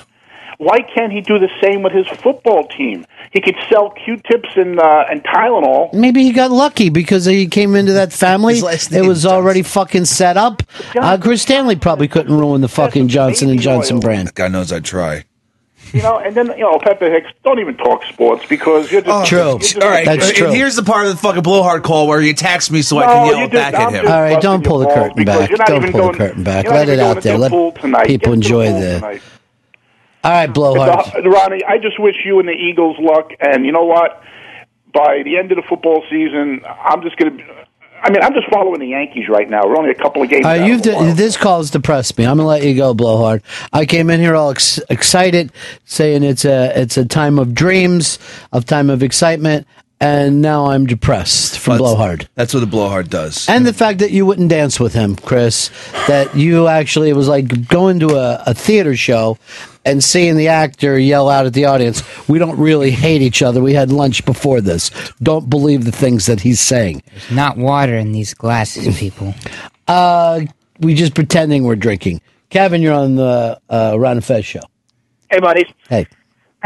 Why 0.58 0.80
can't 0.80 1.12
he 1.12 1.20
do 1.20 1.38
the 1.38 1.50
same 1.62 1.82
with 1.82 1.92
his 1.92 2.06
football 2.08 2.66
team? 2.68 3.04
He 3.32 3.40
could 3.40 3.56
sell 3.68 3.90
Q-tips 3.90 4.48
and 4.56 4.80
uh, 4.80 5.04
and 5.10 5.22
Tylenol. 5.22 5.92
Maybe 5.92 6.22
he 6.22 6.32
got 6.32 6.50
lucky 6.50 6.88
because 6.88 7.26
he 7.26 7.46
came 7.46 7.74
into 7.74 7.92
that 7.92 8.12
family. 8.12 8.58
It 8.58 8.62
was 9.06 9.18
is 9.18 9.26
already 9.26 9.62
fucking 9.62 10.06
set 10.06 10.36
up. 10.36 10.62
Uh, 10.94 11.18
Chris 11.20 11.42
Stanley 11.42 11.76
probably 11.76 12.08
couldn't 12.08 12.34
ruin 12.36 12.60
the 12.62 12.68
fucking 12.68 13.08
Johnson 13.08 13.50
and 13.50 13.60
Johnson 13.60 13.96
oil. 13.96 14.00
brand. 14.02 14.34
God 14.34 14.52
knows 14.52 14.72
I'd 14.72 14.84
try. 14.84 15.24
You 15.92 16.02
know, 16.02 16.18
and 16.18 16.34
then 16.34 16.48
you 16.48 16.64
know, 16.64 16.78
Pepper 16.82 17.08
Hicks. 17.10 17.28
Don't 17.44 17.60
even 17.60 17.76
talk 17.76 18.02
sports 18.06 18.44
because 18.48 18.90
you're 18.90 19.02
just 19.02 19.28
True. 19.28 19.38
you're 19.50 19.58
just- 19.60 19.78
All 19.80 19.88
right, 19.88 20.04
That's 20.04 20.32
true. 20.32 20.50
here's 20.50 20.74
the 20.74 20.82
part 20.82 21.06
of 21.06 21.12
the 21.12 21.16
fucking 21.18 21.42
blowhard 21.42 21.84
call 21.84 22.08
where 22.08 22.20
he 22.20 22.30
attacks 22.30 22.70
me 22.72 22.82
so 22.82 22.98
I 22.98 23.06
No, 23.06 23.12
can 23.12 23.26
you 23.26 23.32
yell 23.36 23.40
just- 23.48 23.52
back 23.52 23.74
at 23.74 23.80
I'm 23.80 23.94
him. 23.94 24.02
just 24.02 24.12
All 24.12 24.20
right, 24.20 24.34
busting 24.34 24.50
don't 24.50 24.64
pull 24.64 24.78
the 24.80 24.84
balls 24.86 24.96
curtain 24.96 25.16
because 25.16 25.38
back. 25.38 25.48
you're 25.50 25.58
not 25.58 25.66
Don't 25.68 25.76
even 25.82 25.92
pull 25.92 26.00
the 26.00 26.06
going- 26.08 26.18
curtain 26.18 26.42
back. 26.44 26.64
you're 26.64 26.72
not 26.72 26.78
Let 26.78 26.88
even 26.88 26.94
it 26.94 26.96
going 27.02 27.10
out 27.10 27.14
to 27.14 27.20
there. 27.28 27.32
the 27.34 27.38
Let 27.38 27.50
pool 27.52 27.72
tonight. 27.72 28.06
people 28.08 28.28
Get 28.28 28.34
enjoy 28.34 28.66
pool 28.70 28.80
the. 28.80 28.94
tonight. 28.96 29.22
All 30.26 30.32
right, 30.32 30.52
blowhard. 30.52 30.88
Uh, 31.14 31.30
Ronnie, 31.30 31.62
I 31.64 31.78
just 31.78 32.00
wish 32.00 32.16
you 32.24 32.40
and 32.40 32.48
the 32.48 32.52
Eagles 32.52 32.96
luck. 32.98 33.30
And 33.38 33.64
you 33.64 33.70
know 33.70 33.84
what? 33.84 34.20
By 34.92 35.22
the 35.24 35.36
end 35.36 35.52
of 35.52 35.56
the 35.56 35.62
football 35.68 36.02
season, 36.10 36.62
I'm 36.66 37.00
just 37.02 37.16
going 37.16 37.38
to. 37.38 37.44
I 38.02 38.10
mean, 38.10 38.22
I'm 38.22 38.34
just 38.34 38.48
following 38.50 38.80
the 38.80 38.88
Yankees 38.88 39.28
right 39.28 39.48
now. 39.48 39.64
We're 39.66 39.76
only 39.78 39.90
a 39.90 39.94
couple 39.94 40.22
of 40.24 40.28
games. 40.28 40.44
Uh, 40.44 40.50
you've 40.54 40.82
the 40.82 40.90
d- 40.92 41.12
this 41.12 41.36
call 41.36 41.58
has 41.58 41.70
depressed 41.70 42.18
me. 42.18 42.26
I'm 42.26 42.38
gonna 42.38 42.48
let 42.48 42.64
you 42.64 42.74
go, 42.74 42.92
blowhard. 42.92 43.42
I 43.72 43.86
came 43.86 44.10
in 44.10 44.18
here 44.18 44.34
all 44.34 44.50
ex- 44.50 44.80
excited, 44.90 45.52
saying 45.84 46.24
it's 46.24 46.44
a 46.44 46.72
it's 46.78 46.96
a 46.96 47.04
time 47.04 47.38
of 47.38 47.54
dreams, 47.54 48.18
of 48.52 48.64
time 48.64 48.90
of 48.90 49.04
excitement, 49.04 49.66
and 50.00 50.42
now 50.42 50.66
I'm 50.66 50.86
depressed 50.86 51.58
from 51.58 51.74
That's- 51.74 51.80
blowhard. 51.94 52.28
That's 52.34 52.52
what 52.54 52.62
a 52.62 52.66
blowhard 52.66 53.08
does. 53.10 53.48
And 53.48 53.66
the 53.66 53.72
fact 53.72 53.98
that 54.00 54.10
you 54.10 54.26
wouldn't 54.26 54.50
dance 54.50 54.78
with 54.78 54.92
him, 54.94 55.16
Chris, 55.16 55.70
that 56.06 56.36
you 56.36 56.66
actually, 56.68 57.08
it 57.10 57.16
was 57.16 57.28
like 57.28 57.68
going 57.68 58.00
to 58.00 58.16
a, 58.16 58.42
a 58.46 58.54
theater 58.54 58.94
show 58.96 59.38
and 59.84 60.02
seeing 60.02 60.36
the 60.36 60.48
actor 60.48 60.98
yell 60.98 61.28
out 61.28 61.46
at 61.46 61.54
the 61.54 61.64
audience, 61.64 62.02
We 62.28 62.38
don't 62.40 62.58
really 62.58 62.90
hate 62.90 63.22
each 63.22 63.40
other. 63.40 63.62
We 63.62 63.72
had 63.74 63.92
lunch 63.92 64.24
before 64.26 64.60
this. 64.60 64.90
Don't 65.22 65.48
believe 65.48 65.84
the 65.84 65.92
things 65.92 66.26
that 66.26 66.40
he's 66.40 66.58
saying. 66.60 67.02
There's 67.12 67.30
Not 67.30 67.56
water 67.56 67.96
in 67.96 68.10
these 68.12 68.34
glasses, 68.34 68.98
people. 68.98 69.34
Uh, 69.88 70.40
we 70.80 70.94
just 70.94 71.14
pretending 71.14 71.62
we're 71.62 71.76
drinking. 71.76 72.20
Kevin, 72.50 72.82
you're 72.82 72.92
on 72.92 73.14
the 73.14 73.60
uh, 73.70 73.94
Ron 73.96 74.16
and 74.16 74.24
Fez 74.24 74.44
show. 74.44 74.58
Hey, 75.30 75.38
buddies. 75.38 75.66
Hey. 75.88 76.08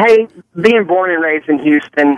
Hey, 0.06 0.28
being 0.58 0.84
born 0.84 1.10
and 1.10 1.22
raised 1.22 1.48
in 1.50 1.58
Houston, 1.58 2.16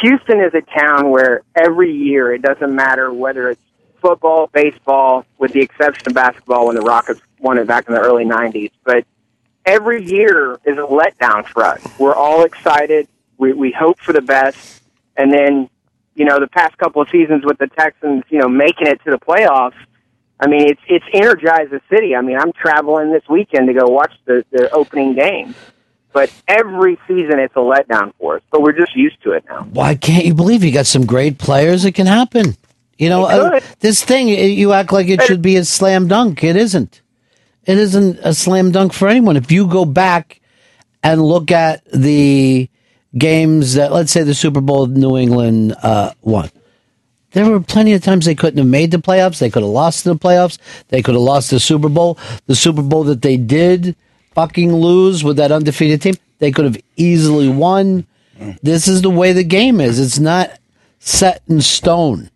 Houston 0.00 0.40
is 0.40 0.54
a 0.54 0.60
town 0.60 1.10
where 1.10 1.42
every 1.56 1.90
year 1.90 2.32
it 2.32 2.40
doesn't 2.40 2.72
matter 2.72 3.12
whether 3.12 3.50
it's 3.50 3.62
football, 4.00 4.48
baseball, 4.52 5.24
with 5.36 5.52
the 5.52 5.60
exception 5.60 6.06
of 6.06 6.14
basketball 6.14 6.68
when 6.68 6.76
the 6.76 6.82
Rockets 6.82 7.20
won 7.40 7.58
it 7.58 7.66
back 7.66 7.88
in 7.88 7.94
the 7.94 8.00
early 8.00 8.24
90s. 8.24 8.70
But 8.84 9.06
every 9.64 10.04
year 10.04 10.60
is 10.64 10.76
a 10.78 10.82
letdown 10.82 11.44
for 11.46 11.64
us. 11.64 11.84
We're 11.98 12.14
all 12.14 12.44
excited. 12.44 13.08
We, 13.38 13.52
we 13.54 13.72
hope 13.72 13.98
for 13.98 14.12
the 14.12 14.22
best. 14.22 14.82
And 15.16 15.32
then, 15.32 15.68
you 16.14 16.26
know, 16.26 16.38
the 16.38 16.46
past 16.46 16.78
couple 16.78 17.02
of 17.02 17.08
seasons 17.08 17.44
with 17.44 17.58
the 17.58 17.66
Texans, 17.66 18.22
you 18.28 18.38
know, 18.38 18.48
making 18.48 18.86
it 18.86 19.02
to 19.02 19.10
the 19.10 19.18
playoffs, 19.18 19.74
I 20.38 20.46
mean, 20.46 20.68
it's 20.68 20.82
it's 20.86 21.06
energized 21.12 21.72
the 21.72 21.80
city. 21.90 22.14
I 22.14 22.20
mean, 22.20 22.38
I'm 22.38 22.52
traveling 22.52 23.10
this 23.10 23.26
weekend 23.28 23.66
to 23.66 23.74
go 23.74 23.86
watch 23.88 24.12
the, 24.26 24.44
the 24.52 24.70
opening 24.70 25.14
game. 25.14 25.56
But 26.16 26.32
every 26.48 26.98
season 27.06 27.38
it's 27.38 27.54
a 27.56 27.58
letdown 27.58 28.14
for 28.18 28.36
us. 28.36 28.42
But 28.50 28.62
we're 28.62 28.72
just 28.72 28.96
used 28.96 29.22
to 29.24 29.32
it 29.32 29.44
now. 29.50 29.64
Why 29.64 29.96
can't 29.96 30.24
you 30.24 30.32
believe 30.32 30.64
you 30.64 30.72
got 30.72 30.86
some 30.86 31.04
great 31.04 31.36
players? 31.36 31.84
It 31.84 31.92
can 31.92 32.06
happen. 32.06 32.56
You 32.96 33.10
know, 33.10 33.24
uh, 33.26 33.60
this 33.80 34.02
thing 34.02 34.28
you 34.28 34.72
act 34.72 34.92
like 34.92 35.08
it 35.08 35.20
should 35.24 35.42
be 35.42 35.56
a 35.56 35.64
slam 35.66 36.08
dunk. 36.08 36.42
It 36.42 36.56
isn't. 36.56 37.02
It 37.66 37.76
isn't 37.76 38.18
a 38.22 38.32
slam 38.32 38.72
dunk 38.72 38.94
for 38.94 39.08
anyone. 39.08 39.36
If 39.36 39.52
you 39.52 39.66
go 39.66 39.84
back 39.84 40.40
and 41.02 41.20
look 41.20 41.52
at 41.52 41.84
the 41.92 42.70
games 43.18 43.74
that, 43.74 43.92
let's 43.92 44.10
say, 44.10 44.22
the 44.22 44.34
Super 44.34 44.62
Bowl 44.62 44.86
New 44.86 45.18
England 45.18 45.76
uh, 45.82 46.14
won, 46.22 46.50
there 47.32 47.44
were 47.44 47.60
plenty 47.60 47.92
of 47.92 48.02
times 48.02 48.24
they 48.24 48.34
couldn't 48.34 48.56
have 48.56 48.66
made 48.66 48.90
the 48.90 48.96
playoffs. 48.96 49.38
They 49.38 49.50
could 49.50 49.62
have 49.62 49.68
lost 49.68 50.06
in 50.06 50.14
the 50.14 50.18
playoffs. 50.18 50.56
They 50.88 51.02
could 51.02 51.14
have 51.14 51.20
lost 51.22 51.50
the 51.50 51.60
Super 51.60 51.90
Bowl. 51.90 52.16
The 52.46 52.56
Super 52.56 52.80
Bowl 52.80 53.04
that 53.04 53.20
they 53.20 53.36
did 53.36 53.96
fucking 54.36 54.70
lose 54.70 55.24
with 55.24 55.38
that 55.38 55.50
undefeated 55.50 56.02
team, 56.02 56.14
they 56.38 56.52
could 56.52 56.66
have 56.66 56.76
easily 56.96 57.48
won. 57.48 58.06
This 58.62 58.86
is 58.86 59.00
the 59.00 59.08
way 59.08 59.32
the 59.32 59.42
game 59.42 59.80
is. 59.80 59.98
It's 59.98 60.18
not 60.18 60.50
set 61.00 61.42
in 61.48 61.62
stone. 61.62 62.30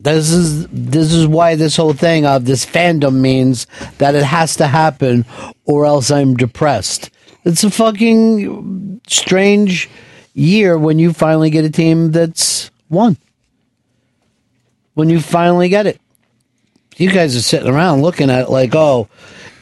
This 0.00 0.30
is 0.30 0.66
this 0.68 1.12
is 1.12 1.26
why 1.26 1.54
this 1.54 1.76
whole 1.76 1.92
thing 1.92 2.24
of 2.24 2.46
this 2.46 2.64
fandom 2.64 3.20
means 3.20 3.66
that 3.98 4.14
it 4.14 4.24
has 4.24 4.56
to 4.56 4.66
happen 4.66 5.26
or 5.66 5.84
else 5.84 6.10
I'm 6.10 6.34
depressed. 6.34 7.10
It's 7.44 7.62
a 7.62 7.70
fucking 7.70 9.02
strange 9.06 9.90
year 10.32 10.78
when 10.78 10.98
you 10.98 11.12
finally 11.12 11.50
get 11.50 11.66
a 11.66 11.70
team 11.70 12.10
that's 12.10 12.70
won. 12.88 13.18
When 14.94 15.10
you 15.10 15.20
finally 15.20 15.68
get 15.68 15.86
it. 15.86 16.00
You 16.96 17.10
guys 17.10 17.36
are 17.36 17.42
sitting 17.42 17.68
around 17.68 18.00
looking 18.00 18.30
at 18.30 18.44
it 18.44 18.50
like, 18.50 18.74
oh, 18.74 19.08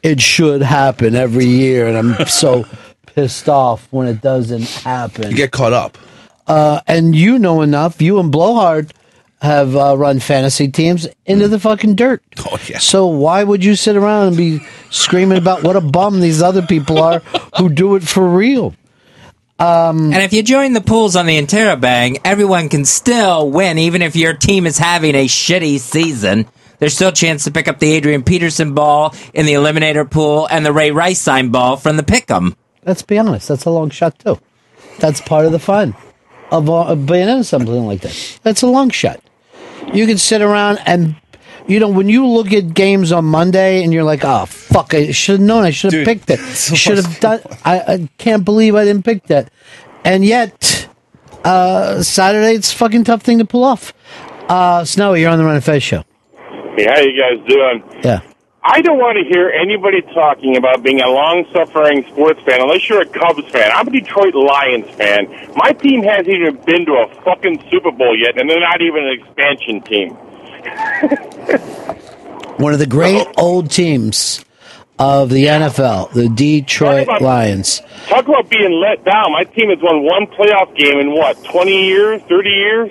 it 0.05 0.21
should 0.21 0.63
happen 0.63 1.17
every 1.17 1.47
year, 1.47 1.89
and 1.89 1.97
I'm 1.97 2.27
so 2.29 2.67
pissed 3.07 3.49
off 3.49 3.89
when 3.91 4.07
it 4.07 4.21
doesn't 4.21 4.69
happen. 4.69 5.31
You 5.31 5.37
get 5.37 5.51
caught 5.51 5.73
up. 5.73 5.99
Uh, 6.47 6.81
and 6.87 7.17
you 7.17 7.39
know 7.39 7.63
enough. 7.63 8.03
You 8.03 8.21
and 8.21 8.31
Blowhard 8.31 8.93
have 9.41 9.75
uh, 9.75 9.97
run 9.97 10.21
fantasy 10.21 10.69
teams 10.69 11.09
into 11.25 11.49
the 11.49 11.59
fucking 11.59 11.95
dirt. 11.95 12.23
Oh, 12.39 12.59
yeah. 12.69 12.79
So 12.79 13.07
why 13.07 13.43
would 13.43 13.65
you 13.65 13.75
sit 13.77 13.97
around 13.97 14.29
and 14.29 14.37
be 14.37 14.61
screaming 14.91 15.39
about 15.39 15.63
what 15.63 15.75
a 15.75 15.81
bum 15.81 16.21
these 16.21 16.43
other 16.43 16.63
people 16.63 17.03
are 17.03 17.21
who 17.59 17.71
do 17.71 17.97
it 17.97 18.03
for 18.03 18.29
real? 18.29 18.75
And 20.13 20.23
if 20.23 20.33
you 20.33 20.43
join 20.43 20.75
the 20.75 20.81
pools 20.81 21.17
on 21.17 21.27
the 21.27 21.41
Interabang, 21.41 22.21
everyone 22.25 22.69
can 22.69 22.85
still 22.85 23.51
win, 23.51 23.79
even 23.79 24.03
if 24.03 24.17
your 24.17 24.35
team 24.35 24.67
is 24.67 24.77
having 24.77 25.15
a 25.15 25.27
shitty 25.27 25.79
season. 25.79 26.47
There's 26.79 26.95
still 26.95 27.11
a 27.11 27.13
chance 27.13 27.45
to 27.45 27.51
pick 27.51 27.69
up 27.69 27.79
the 27.79 27.93
Adrian 27.93 28.23
Peterson 28.23 28.75
ball 28.75 29.15
in 29.33 29.47
the 29.47 29.55
Eliminator 29.55 30.11
pool 30.11 30.47
and 30.51 30.65
the 30.67 30.73
Ray 30.73 30.91
Rice 30.91 31.21
sign 31.21 31.51
ball 31.51 31.77
from 31.77 31.97
the 31.97 32.03
Pick'em. 32.03 32.55
Let's 32.85 33.03
be 33.03 33.19
honest. 33.19 33.49
That's 33.49 33.65
a 33.65 33.71
long 33.71 33.91
shot 33.91 34.19
too. 34.19 34.39
That's 34.99 35.21
part 35.21 35.47
of 35.47 35.53
the 35.53 35.59
fun 35.59 35.95
of, 36.51 36.69
uh, 36.69 36.85
of 36.87 37.07
being 37.07 37.29
in 37.29 37.45
something 37.45 37.87
like 37.87 38.01
that. 38.03 38.39
That's 38.43 38.63
a 38.63 38.67
long 38.67 38.91
shot. 38.91 39.21
You 39.93 40.07
can 40.07 40.19
sit 40.19 40.43
around 40.43 40.79
and, 40.87 41.17
you 41.67 41.81
know, 41.81 41.89
when 41.89 42.09
you 42.09 42.27
look 42.27 42.53
at 42.53 42.75
games 42.75 43.13
on 43.13 43.25
Monday 43.25 43.83
and 43.83 43.93
you're 43.93 44.05
like, 44.05 44.25
oh 44.25 44.47
fuck, 44.47 44.95
I 44.95 45.13
should 45.13 45.41
have 45.41 45.47
known. 45.47 45.65
I 45.65 45.71
should 45.71 45.93
have 45.93 46.05
picked 46.05 46.31
it. 46.31 46.39
so 46.55 46.75
Should 46.75 46.99
have 46.99 47.21
done. 47.21 47.41
I, 47.65 47.81
I 47.81 48.09
can't 48.19 48.45
believe 48.45 48.75
I 48.75 48.85
didn't 48.85 49.05
pick 49.05 49.27
that. 49.29 49.51
And 50.05 50.25
yet, 50.25 50.89
uh, 51.45 52.03
Saturday 52.03 52.55
it's 52.55 52.73
a 52.73 52.77
fucking 52.77 53.05
tough 53.05 53.23
thing 53.23 53.39
to 53.39 53.45
pull 53.45 53.65
off. 53.65 53.95
Uh, 54.49 54.85
Snowy, 54.85 55.23
you're 55.23 55.31
on 55.31 55.39
the 55.39 55.45
Ron 55.45 55.55
and 55.57 55.65
Fez 55.65 55.83
show. 55.83 56.05
Hey, 56.77 56.87
how 56.87 56.99
you 57.01 57.21
guys 57.21 57.39
doing? 57.49 57.83
Yeah. 58.03 58.21
I 58.67 58.81
don't 58.81 58.99
want 58.99 59.19
to 59.19 59.25
hear 59.31 59.51
anybody 59.51 60.01
talking 60.15 60.57
about 60.57 60.83
being 60.83 61.01
a 61.03 61.09
long-suffering 61.09 62.05
sports 62.11 62.41
fan 62.45 62.63
unless 62.63 62.89
you're 62.89 63.03
a 63.03 63.07
Cubs 63.07 63.47
fan. 63.51 63.71
I'm 63.73 63.87
a 63.87 63.91
Detroit 63.91 64.35
Lions 64.35 64.89
fan. 64.97 65.27
My 65.55 65.73
team 65.73 66.03
hasn't 66.03 66.29
even 66.29 66.57
been 66.65 66.87
to 66.87 66.93
a 66.95 67.09
fucking 67.23 67.63
Super 67.71 67.91
Bowl 67.93 68.17
yet, 68.19 68.41
and 68.41 68.49
they're 68.49 68.61
not 68.61 68.81
even 68.81 69.05
an 69.05 69.21
expansion 69.21 69.83
team. 69.83 70.11
One 72.57 72.73
of 72.73 72.79
the 72.79 72.87
great 72.87 73.27
old 73.37 73.71
teams 73.71 74.43
of 74.99 75.29
the 75.29 75.45
NFL, 75.47 76.13
the 76.13 76.29
Detroit 76.31 77.07
Talk 77.07 77.19
about- 77.19 77.23
Lions. 77.23 77.83
Talk 78.07 78.27
about 78.29 78.49
being 78.49 78.73
let 78.81 79.05
down. 79.05 79.33
My 79.33 79.45
team 79.45 79.69
has 79.71 79.79
won 79.83 80.03
one 80.05 80.27
playoff 80.27 80.75
game 80.77 80.99
in 81.01 81.13
what, 81.13 81.43
20 81.45 81.85
years, 81.87 82.23
30 82.23 82.49
years? 82.49 82.91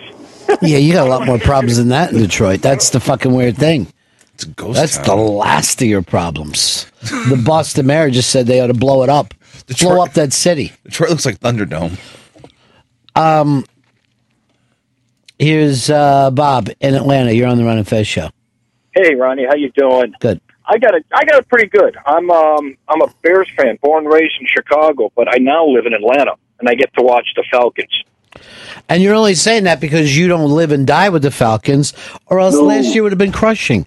Yeah, 0.62 0.78
you 0.78 0.94
got 0.94 1.08
a 1.08 1.10
lot 1.10 1.26
more 1.26 1.40
problems 1.40 1.78
than 1.78 1.90
that 1.90 2.12
in 2.14 2.20
Detroit. 2.20 2.62
That's 2.62 2.90
the 2.92 3.00
fucking 3.00 3.34
weird 3.34 3.58
thing. 3.58 3.88
It's 4.34 4.44
a 4.44 4.48
ghost 4.50 4.80
That's 4.80 4.98
town. 4.98 5.06
the 5.08 5.16
last 5.16 5.82
of 5.82 5.88
your 5.88 6.02
problems. 6.02 6.86
The 7.02 7.42
Boston 7.46 7.86
mayor 7.88 8.10
just 8.10 8.30
said 8.30 8.48
they 8.48 8.60
ought 8.62 8.68
to 8.68 8.74
blow 8.74 9.04
it 9.04 9.10
up. 9.10 9.34
Detroit- 9.68 9.94
Blow 9.96 10.04
up 10.04 10.14
that 10.14 10.34
city. 10.34 10.72
Detroit 10.84 11.10
looks 11.10 11.26
like 11.26 11.40
Thunderdome. 11.40 11.98
Um, 13.16 13.66
here's 15.38 15.90
uh, 15.90 16.32
Bob 16.32 16.70
in 16.80 16.96
Atlanta. 16.96 17.32
You're 17.32 17.48
on 17.48 17.58
the 17.58 17.66
Ron 17.66 17.78
and 17.78 17.88
Fez 17.88 18.08
show. 18.08 18.30
Hey, 18.96 19.16
Ronnie, 19.16 19.46
how 19.48 19.56
you 19.56 19.72
doing? 19.72 20.14
Good. 20.20 20.40
I 20.66 20.78
got 20.78 20.96
it. 20.96 21.06
I 21.14 21.26
got 21.26 21.40
it 21.40 21.50
pretty 21.50 21.68
good. 21.68 21.98
I'm 22.06 22.30
um 22.32 22.78
I'm 22.88 23.02
a 23.02 23.08
Bears 23.22 23.50
fan, 23.58 23.78
born 23.82 24.06
and 24.06 24.14
raised 24.14 24.36
in 24.40 24.48
Chicago, 24.48 25.12
but 25.16 25.28
I 25.28 25.38
now 25.40 25.66
live 25.68 25.86
in 25.86 25.94
Atlanta, 25.94 26.36
and 26.60 26.70
I 26.70 26.76
get 26.76 26.94
to 26.94 27.04
watch 27.04 27.28
the 27.36 27.44
Falcons. 27.52 28.04
And 28.90 29.02
you're 29.02 29.16
only 29.16 29.36
saying 29.36 29.64
that 29.64 29.80
because 29.80 30.18
you 30.18 30.28
don't 30.28 30.52
live 30.52 30.72
and 30.72 30.86
die 30.86 31.10
with 31.10 31.22
the 31.22 31.32
Falcons, 31.32 31.94
or 32.28 32.40
else 32.40 32.56
No. 32.56 32.64
last 32.64 32.94
year 32.94 33.04
would 33.04 33.12
have 33.12 33.20
been 33.20 33.32
crushing. 33.32 33.86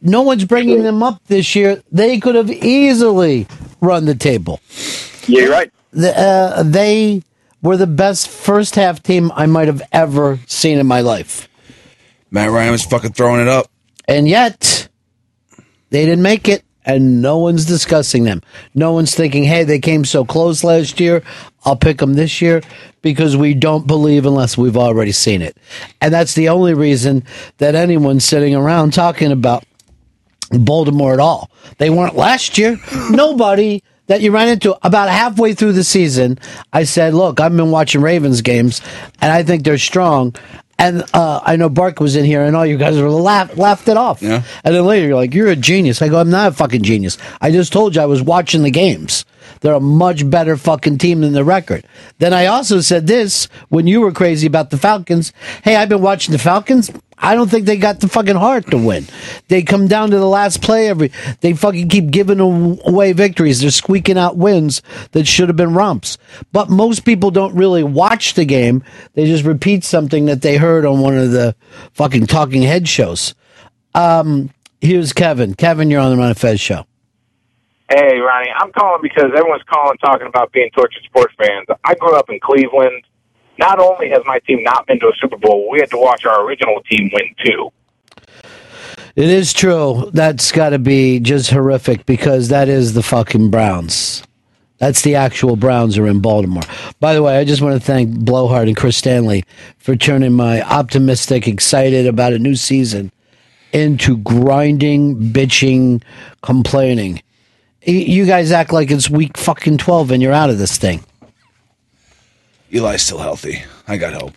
No 0.00 0.22
one's 0.22 0.44
bringing 0.44 0.82
them 0.82 1.02
up 1.02 1.20
this 1.26 1.54
year. 1.54 1.82
They 1.92 2.18
could 2.18 2.34
have 2.34 2.50
easily 2.50 3.46
run 3.80 4.06
the 4.06 4.14
table. 4.14 4.60
Yeah, 5.26 5.42
you're 5.42 5.50
right. 5.50 5.70
The, 5.92 6.18
uh, 6.18 6.62
they 6.62 7.22
were 7.62 7.76
the 7.76 7.86
best 7.86 8.28
first 8.28 8.74
half 8.76 9.02
team 9.02 9.32
I 9.34 9.46
might 9.46 9.66
have 9.68 9.82
ever 9.92 10.38
seen 10.46 10.78
in 10.78 10.86
my 10.86 11.00
life. 11.00 11.48
Matt 12.30 12.50
Ryan 12.50 12.72
was 12.72 12.84
fucking 12.84 13.12
throwing 13.12 13.40
it 13.40 13.48
up. 13.48 13.70
And 14.06 14.28
yet, 14.28 14.88
they 15.90 16.04
didn't 16.06 16.22
make 16.22 16.48
it, 16.48 16.62
and 16.88 17.20
no 17.20 17.36
one's 17.38 17.66
discussing 17.66 18.24
them. 18.24 18.42
No 18.74 18.92
one's 18.92 19.14
thinking, 19.14 19.44
hey, 19.44 19.62
they 19.62 19.78
came 19.78 20.06
so 20.06 20.24
close 20.24 20.64
last 20.64 20.98
year. 20.98 21.22
I'll 21.64 21.76
pick 21.76 21.98
them 21.98 22.14
this 22.14 22.40
year 22.40 22.62
because 23.02 23.36
we 23.36 23.52
don't 23.52 23.86
believe 23.86 24.24
unless 24.24 24.56
we've 24.56 24.76
already 24.76 25.12
seen 25.12 25.42
it. 25.42 25.56
And 26.00 26.12
that's 26.12 26.34
the 26.34 26.48
only 26.48 26.72
reason 26.72 27.24
that 27.58 27.74
anyone's 27.74 28.24
sitting 28.24 28.54
around 28.54 28.94
talking 28.94 29.30
about 29.30 29.64
Baltimore 30.50 31.12
at 31.12 31.20
all. 31.20 31.50
They 31.76 31.90
weren't 31.90 32.16
last 32.16 32.56
year. 32.56 32.78
Nobody 33.10 33.82
that 34.06 34.22
you 34.22 34.32
ran 34.32 34.48
into 34.48 34.74
about 34.82 35.10
halfway 35.10 35.52
through 35.52 35.74
the 35.74 35.84
season, 35.84 36.38
I 36.72 36.84
said, 36.84 37.12
"Look, 37.12 37.38
I've 37.38 37.54
been 37.54 37.70
watching 37.70 38.00
Ravens 38.00 38.40
games, 38.40 38.80
and 39.20 39.30
I 39.30 39.42
think 39.42 39.64
they're 39.64 39.76
strong." 39.76 40.34
And 40.78 41.04
uh, 41.12 41.40
I 41.42 41.56
know 41.56 41.68
Bark 41.68 41.98
was 41.98 42.14
in 42.14 42.24
here, 42.24 42.42
and 42.42 42.54
all 42.54 42.64
you 42.64 42.78
guys 42.78 43.00
were 43.00 43.10
laugh, 43.10 43.56
laughed 43.56 43.88
it 43.88 43.96
off. 43.96 44.22
Yeah. 44.22 44.44
And 44.62 44.74
then 44.74 44.84
later, 44.84 45.08
you're 45.08 45.16
like, 45.16 45.34
"You're 45.34 45.48
a 45.48 45.56
genius." 45.56 46.00
I 46.00 46.08
go, 46.08 46.20
"I'm 46.20 46.30
not 46.30 46.52
a 46.52 46.54
fucking 46.54 46.82
genius. 46.82 47.18
I 47.40 47.50
just 47.50 47.72
told 47.72 47.96
you 47.96 48.02
I 48.02 48.06
was 48.06 48.22
watching 48.22 48.62
the 48.62 48.70
games. 48.70 49.24
They're 49.60 49.74
a 49.74 49.80
much 49.80 50.28
better 50.28 50.56
fucking 50.56 50.98
team 50.98 51.20
than 51.20 51.32
the 51.32 51.44
record." 51.44 51.84
Then 52.18 52.32
I 52.32 52.46
also 52.46 52.80
said 52.80 53.06
this 53.06 53.48
when 53.68 53.86
you 53.86 54.00
were 54.00 54.12
crazy 54.12 54.46
about 54.46 54.70
the 54.70 54.78
Falcons. 54.78 55.32
Hey, 55.62 55.76
I've 55.76 55.88
been 55.88 56.02
watching 56.02 56.32
the 56.32 56.38
Falcons. 56.38 56.90
I 57.20 57.34
don't 57.34 57.50
think 57.50 57.66
they 57.66 57.76
got 57.76 58.00
the 58.00 58.08
fucking 58.08 58.36
heart 58.36 58.70
to 58.70 58.78
win. 58.78 59.06
They 59.48 59.62
come 59.62 59.88
down 59.88 60.10
to 60.10 60.18
the 60.18 60.26
last 60.26 60.62
play 60.62 60.88
every. 60.88 61.10
They 61.40 61.52
fucking 61.52 61.88
keep 61.88 62.10
giving 62.10 62.38
away 62.40 63.12
victories. 63.12 63.60
They're 63.60 63.70
squeaking 63.70 64.18
out 64.18 64.36
wins 64.36 64.82
that 65.12 65.26
should 65.26 65.48
have 65.48 65.56
been 65.56 65.74
romps. 65.74 66.16
But 66.52 66.70
most 66.70 67.04
people 67.04 67.30
don't 67.30 67.56
really 67.56 67.82
watch 67.82 68.34
the 68.34 68.44
game. 68.44 68.84
They 69.14 69.26
just 69.26 69.44
repeat 69.44 69.82
something 69.84 70.26
that 70.26 70.42
they 70.42 70.56
heard 70.56 70.86
on 70.86 71.00
one 71.00 71.18
of 71.18 71.32
the 71.32 71.56
fucking 71.94 72.26
talking 72.26 72.62
head 72.62 72.88
shows. 72.88 73.34
Um, 73.94 74.50
here's 74.80 75.12
Kevin. 75.12 75.54
Kevin, 75.54 75.90
you're 75.90 76.00
on 76.00 76.12
the 76.12 76.16
Ron 76.16 76.30
of 76.30 76.38
Fez 76.38 76.60
show. 76.60 76.86
Hey, 77.90 78.18
Ronnie, 78.18 78.50
I'm 78.54 78.70
calling 78.72 79.00
because 79.02 79.30
everyone's 79.34 79.62
calling 79.62 79.96
talking 79.98 80.26
about 80.26 80.52
being 80.52 80.68
tortured 80.74 81.02
sports 81.04 81.34
fans. 81.38 81.66
I 81.84 81.94
grew 81.94 82.14
up 82.16 82.28
in 82.28 82.38
Cleveland. 82.40 83.04
Not 83.58 83.80
only 83.80 84.10
has 84.10 84.20
my 84.26 84.38
team 84.40 84.62
not 84.62 84.86
been 84.86 85.00
to 85.00 85.06
a 85.06 85.12
Super 85.20 85.38
Bowl, 85.38 85.70
we 85.70 85.80
had 85.80 85.90
to 85.90 85.96
watch 85.96 86.26
our 86.26 86.44
original 86.44 86.82
team 86.82 87.10
win 87.12 87.34
too. 87.44 87.70
It 89.16 89.30
is 89.30 89.52
true. 89.52 90.10
That's 90.12 90.52
got 90.52 90.70
to 90.70 90.78
be 90.78 91.18
just 91.18 91.50
horrific 91.50 92.04
because 92.04 92.48
that 92.48 92.68
is 92.68 92.92
the 92.92 93.02
fucking 93.02 93.50
Browns. 93.50 94.22
That's 94.76 95.02
the 95.02 95.16
actual 95.16 95.56
Browns 95.56 95.98
are 95.98 96.06
in 96.06 96.20
Baltimore. 96.20 96.62
By 97.00 97.14
the 97.14 97.22
way, 97.22 97.38
I 97.38 97.44
just 97.44 97.62
want 97.62 97.74
to 97.74 97.84
thank 97.84 98.10
Blowhard 98.10 98.68
and 98.68 98.76
Chris 98.76 98.96
Stanley 98.96 99.44
for 99.78 99.96
turning 99.96 100.34
my 100.34 100.62
optimistic, 100.62 101.48
excited 101.48 102.06
about 102.06 102.32
a 102.32 102.38
new 102.38 102.54
season 102.54 103.10
into 103.72 104.18
grinding, 104.18 105.32
bitching, 105.32 106.02
complaining. 106.42 107.22
You 107.82 108.26
guys 108.26 108.52
act 108.52 108.72
like 108.72 108.90
it's 108.90 109.08
week 109.08 109.36
fucking 109.36 109.78
12 109.78 110.10
and 110.10 110.22
you're 110.22 110.32
out 110.32 110.50
of 110.50 110.58
this 110.58 110.76
thing. 110.76 111.04
Eli's 112.70 113.02
still 113.02 113.18
healthy. 113.18 113.62
I 113.86 113.96
got 113.96 114.14
hope. 114.14 114.34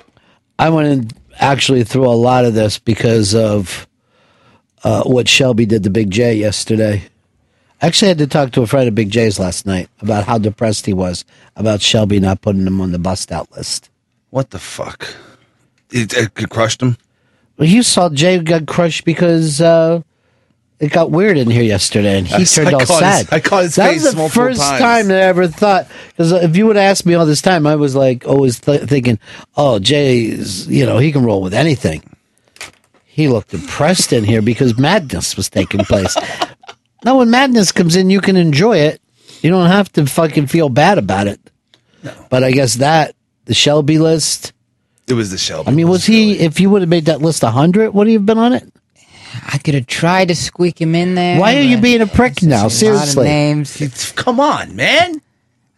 I 0.58 0.70
went 0.70 1.14
actually 1.40 1.84
through 1.84 2.08
a 2.08 2.14
lot 2.14 2.46
of 2.46 2.54
this 2.54 2.78
because 2.78 3.36
of 3.36 3.88
uh, 4.84 5.04
what 5.04 5.28
Shelby 5.28 5.66
did 5.66 5.84
to 5.84 5.90
Big 5.90 6.12
J 6.12 6.36
yesterday. 6.36 7.04
I 7.82 7.88
actually 7.88 8.10
had 8.10 8.20
to 8.20 8.28
talk 8.28 8.52
to 8.52 8.62
a 8.62 8.68
friend 8.68 8.88
of 8.88 8.94
Big 8.94 9.10
J's 9.10 9.40
last 9.40 9.66
night 9.66 9.90
about 10.02 10.26
how 10.26 10.38
depressed 10.38 10.86
he 10.86 10.94
was 10.94 11.26
about 11.56 11.82
Shelby 11.82 12.20
not 12.20 12.42
putting 12.42 12.66
him 12.66 12.80
on 12.80 12.92
the 12.92 13.00
bust 13.00 13.32
out 13.32 13.52
list. 13.52 13.90
What 14.30 14.52
the 14.52 14.60
fuck? 14.60 15.16
It, 15.90 16.14
it 16.14 16.50
crushed 16.50 16.82
him. 16.82 16.96
Well, 17.58 17.68
you 17.68 17.84
saw 17.84 18.10
Jay 18.10 18.40
got 18.40 18.68
crushed 18.68 19.04
because 19.04 19.62
uh, 19.62 20.04
it 20.82 20.92
got 20.92 21.12
weird 21.12 21.38
in 21.38 21.50
here 21.50 21.64
yesterday, 21.64 22.18
and 22.18 22.28
he 22.28 22.34
I- 22.36 22.44
turned 22.44 22.70
I 22.70 22.72
all 22.74 22.80
caught 22.80 23.04
his- 23.04 23.28
sad. 23.28 23.28
I 23.32 23.40
caught 23.40 23.64
his 23.64 23.76
that 23.76 23.94
was 23.94 24.14
the 24.16 24.30
first 24.30 24.60
times. 24.60 24.80
time 24.82 25.08
that 25.10 25.18
I 25.22 25.26
ever 25.28 25.48
thought. 25.48 25.88
Because 26.10 26.32
if 26.32 26.58
you 26.58 26.66
would 26.68 26.76
ask 26.78 27.06
me 27.06 27.14
all 27.14 27.26
this 27.26 27.42
time, 27.42 27.66
I 27.68 27.76
was 27.76 27.96
like 27.96 28.28
always 28.28 28.60
th- 28.60 28.82
thinking, 28.90 29.20
"Oh, 29.56 29.80
Jay's, 29.80 30.68
you 30.68 30.86
know, 30.86 30.98
he 30.98 31.12
can 31.12 31.24
roll 31.24 31.42
with 31.42 31.54
anything." 31.54 32.02
He 33.06 33.28
looked 33.28 33.52
depressed 33.52 34.12
in 34.14 34.24
here 34.24 34.42
because 34.42 34.78
madness 34.78 35.38
was 35.38 35.50
taking 35.50 35.82
place. 35.86 36.16
now, 37.06 37.20
when 37.20 37.30
madness 37.30 37.72
comes 37.72 37.96
in, 37.96 38.10
you 38.10 38.22
can 38.22 38.36
enjoy 38.38 38.78
it. 38.78 39.02
You 39.42 39.50
don't 39.50 39.68
have 39.68 39.92
to 39.94 40.06
fucking 40.06 40.48
feel 40.48 40.70
bad 40.70 40.98
about 40.98 41.28
it. 41.28 41.40
But 42.30 42.44
I 42.44 42.52
guess 42.52 42.76
that 42.76 43.16
the 43.46 43.54
Shelby 43.54 44.00
list. 44.00 44.54
It 45.08 45.14
was 45.14 45.30
the 45.30 45.38
Shelby. 45.38 45.70
I 45.70 45.74
mean, 45.74 45.88
was 45.90 46.06
he? 46.06 46.40
If 46.40 46.60
you 46.60 46.70
would 46.70 46.82
have 46.82 46.90
made 46.90 47.06
that 47.06 47.22
list 47.22 47.44
hundred, 47.44 47.92
would 47.92 48.08
he 48.08 48.14
have 48.14 48.26
been 48.26 48.38
on 48.38 48.54
it? 48.54 48.72
I 49.48 49.58
could 49.58 49.74
have 49.74 49.88
tried 49.88 50.28
to 50.30 50.36
squeak 50.36 50.80
him 50.82 50.96
in 50.96 51.16
there. 51.16 51.40
Why 51.40 51.56
are 51.58 51.62
you 51.62 51.78
being 51.80 52.02
a 52.02 52.08
prick 52.08 52.42
now? 52.44 52.58
a 52.58 52.64
lot 52.64 52.66
of 52.66 52.72
Seriously. 52.74 53.26
names. 53.26 54.12
Come 54.16 54.40
on, 54.40 54.76
man. 54.76 55.22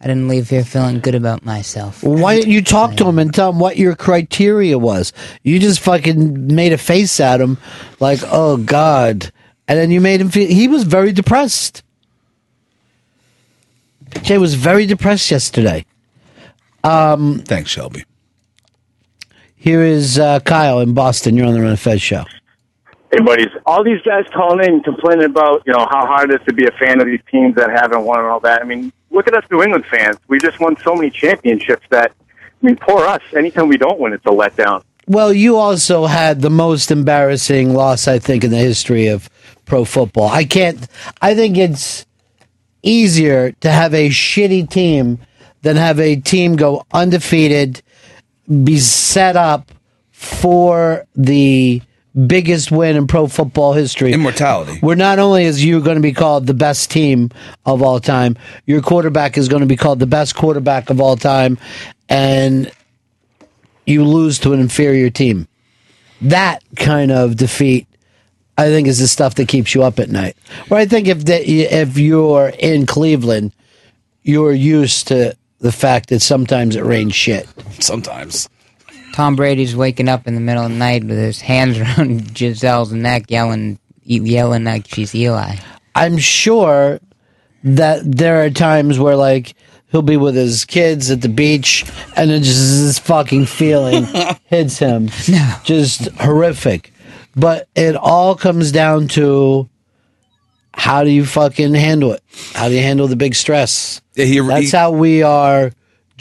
I 0.01 0.07
didn't 0.07 0.27
leave 0.27 0.49
here 0.49 0.65
feeling 0.65 0.99
good 0.99 1.15
about 1.15 1.45
myself. 1.45 2.03
Why 2.03 2.35
didn't 2.35 2.51
you 2.51 2.61
talk 2.61 2.95
to 2.97 3.05
him 3.07 3.19
and 3.19 3.33
tell 3.33 3.51
him 3.51 3.59
what 3.59 3.77
your 3.77 3.95
criteria 3.95 4.77
was? 4.77 5.13
You 5.43 5.59
just 5.59 5.79
fucking 5.79 6.53
made 6.53 6.73
a 6.73 6.77
face 6.77 7.19
at 7.21 7.39
him, 7.39 7.57
like, 8.01 8.19
"Oh 8.25 8.57
God," 8.57 9.31
and 9.67 9.79
then 9.79 9.91
you 9.91 10.01
made 10.01 10.19
him 10.19 10.27
feel. 10.29 10.49
He 10.49 10.67
was 10.67 10.83
very 10.83 11.13
depressed. 11.13 11.83
Jay 14.23 14.37
was 14.37 14.55
very 14.55 14.85
depressed 14.85 15.31
yesterday. 15.31 15.85
Um, 16.83 17.39
Thanks, 17.45 17.69
Shelby. 17.71 18.03
Here 19.55 19.81
is 19.81 20.19
uh, 20.19 20.41
Kyle 20.41 20.81
in 20.81 20.93
Boston. 20.93 21.37
You're 21.37 21.47
on 21.47 21.53
the 21.53 21.61
Ron 21.61 21.71
of 21.71 21.79
Fez 21.79 22.01
show. 22.01 22.25
Buddies. 23.21 23.49
All 23.65 23.83
these 23.83 24.01
guys 24.01 24.25
calling 24.33 24.65
in 24.65 24.81
complaining 24.81 25.25
about, 25.25 25.63
you 25.65 25.73
know, 25.73 25.87
how 25.89 26.05
hard 26.05 26.31
it 26.31 26.41
is 26.41 26.47
to 26.47 26.53
be 26.53 26.65
a 26.65 26.71
fan 26.71 26.99
of 26.99 27.05
these 27.05 27.21
teams 27.29 27.55
that 27.55 27.69
haven't 27.69 28.03
won 28.03 28.19
and 28.19 28.27
all 28.27 28.39
that. 28.41 28.61
I 28.61 28.65
mean, 28.65 28.91
look 29.11 29.27
at 29.27 29.35
us 29.35 29.43
New 29.51 29.61
England 29.61 29.85
fans. 29.85 30.17
We 30.27 30.39
just 30.39 30.59
won 30.59 30.77
so 30.77 30.95
many 30.95 31.09
championships 31.09 31.85
that, 31.89 32.11
I 32.31 32.65
mean, 32.65 32.77
poor 32.77 33.05
us. 33.05 33.21
Anytime 33.35 33.67
we 33.67 33.77
don't 33.77 33.99
win, 33.99 34.13
it's 34.13 34.25
a 34.25 34.29
letdown. 34.29 34.83
Well, 35.05 35.33
you 35.33 35.57
also 35.57 36.05
had 36.05 36.41
the 36.41 36.49
most 36.49 36.89
embarrassing 36.89 37.73
loss, 37.73 38.07
I 38.07 38.19
think, 38.19 38.43
in 38.43 38.51
the 38.51 38.57
history 38.57 39.07
of 39.07 39.29
pro 39.65 39.83
football. 39.85 40.29
I 40.29 40.45
can't. 40.45 40.87
I 41.21 41.35
think 41.35 41.57
it's 41.57 42.05
easier 42.81 43.51
to 43.51 43.71
have 43.71 43.93
a 43.93 44.09
shitty 44.09 44.69
team 44.69 45.19
than 45.61 45.75
have 45.75 45.99
a 45.99 46.15
team 46.15 46.55
go 46.55 46.85
undefeated, 46.93 47.81
be 48.63 48.79
set 48.79 49.35
up 49.35 49.71
for 50.11 51.05
the 51.15 51.81
biggest 52.27 52.71
win 52.71 52.95
in 52.95 53.07
pro 53.07 53.27
football 53.27 53.73
history. 53.73 54.13
Immortality. 54.13 54.79
Where 54.79 54.95
not 54.95 55.19
only 55.19 55.45
is 55.45 55.63
you 55.63 55.81
going 55.81 55.95
to 55.95 56.01
be 56.01 56.13
called 56.13 56.47
the 56.47 56.53
best 56.53 56.91
team 56.91 57.31
of 57.65 57.81
all 57.81 57.99
time, 57.99 58.37
your 58.65 58.81
quarterback 58.81 59.37
is 59.37 59.47
going 59.47 59.61
to 59.61 59.67
be 59.67 59.75
called 59.75 59.99
the 59.99 60.07
best 60.07 60.35
quarterback 60.35 60.89
of 60.89 61.01
all 61.01 61.15
time, 61.15 61.57
and 62.09 62.71
you 63.85 64.03
lose 64.03 64.39
to 64.39 64.53
an 64.53 64.59
inferior 64.59 65.09
team. 65.09 65.47
That 66.21 66.63
kind 66.77 67.11
of 67.11 67.35
defeat, 67.35 67.87
I 68.57 68.67
think, 68.67 68.87
is 68.87 68.99
the 68.99 69.07
stuff 69.07 69.35
that 69.35 69.47
keeps 69.47 69.75
you 69.75 69.83
up 69.83 69.99
at 69.99 70.09
night. 70.09 70.37
Where 70.67 70.79
I 70.79 70.85
think 70.85 71.07
if 71.07 71.25
that 71.25 71.43
if 71.49 71.97
you're 71.97 72.53
in 72.59 72.85
Cleveland, 72.85 73.51
you're 74.21 74.53
used 74.53 75.07
to 75.09 75.35
the 75.59 75.71
fact 75.71 76.09
that 76.09 76.21
sometimes 76.21 76.75
it 76.75 76.83
rains 76.83 77.15
shit. 77.15 77.47
Sometimes. 77.79 78.49
Tom 79.13 79.35
Brady's 79.37 79.75
waking 79.75 80.09
up 80.09 80.27
in 80.27 80.35
the 80.35 80.41
middle 80.41 80.63
of 80.65 80.71
the 80.71 80.77
night 80.77 81.03
with 81.05 81.17
his 81.17 81.39
hands 81.39 81.77
around 81.79 82.33
Gisele's 82.33 82.91
neck, 82.91 83.29
yelling, 83.31 83.79
yelling 84.03 84.65
like 84.65 84.87
she's 84.87 85.15
Eli. 85.15 85.55
I'm 85.95 86.17
sure 86.17 86.99
that 87.63 87.99
there 88.03 88.43
are 88.43 88.49
times 88.49 88.99
where 88.99 89.15
like 89.15 89.53
he'll 89.91 90.01
be 90.01 90.17
with 90.17 90.35
his 90.35 90.65
kids 90.65 91.11
at 91.11 91.21
the 91.21 91.29
beach 91.29 91.85
and 92.15 92.29
then 92.29 92.41
just 92.43 92.59
this 92.59 92.99
fucking 92.99 93.45
feeling 93.45 94.05
hits 94.45 94.79
him. 94.79 95.09
Just 95.63 96.07
horrific. 96.19 96.91
But 97.35 97.67
it 97.75 97.95
all 97.95 98.35
comes 98.35 98.71
down 98.71 99.07
to 99.09 99.69
how 100.73 101.03
do 101.03 101.11
you 101.11 101.25
fucking 101.25 101.75
handle 101.75 102.13
it? 102.13 102.23
How 102.53 102.67
do 102.67 102.73
you 102.73 102.81
handle 102.81 103.07
the 103.07 103.15
big 103.15 103.35
stress? 103.35 104.01
Yeah, 104.15 104.25
he- 104.25 104.39
That's 104.39 104.71
he- 104.71 104.77
how 104.77 104.91
we 104.91 105.21
are 105.21 105.71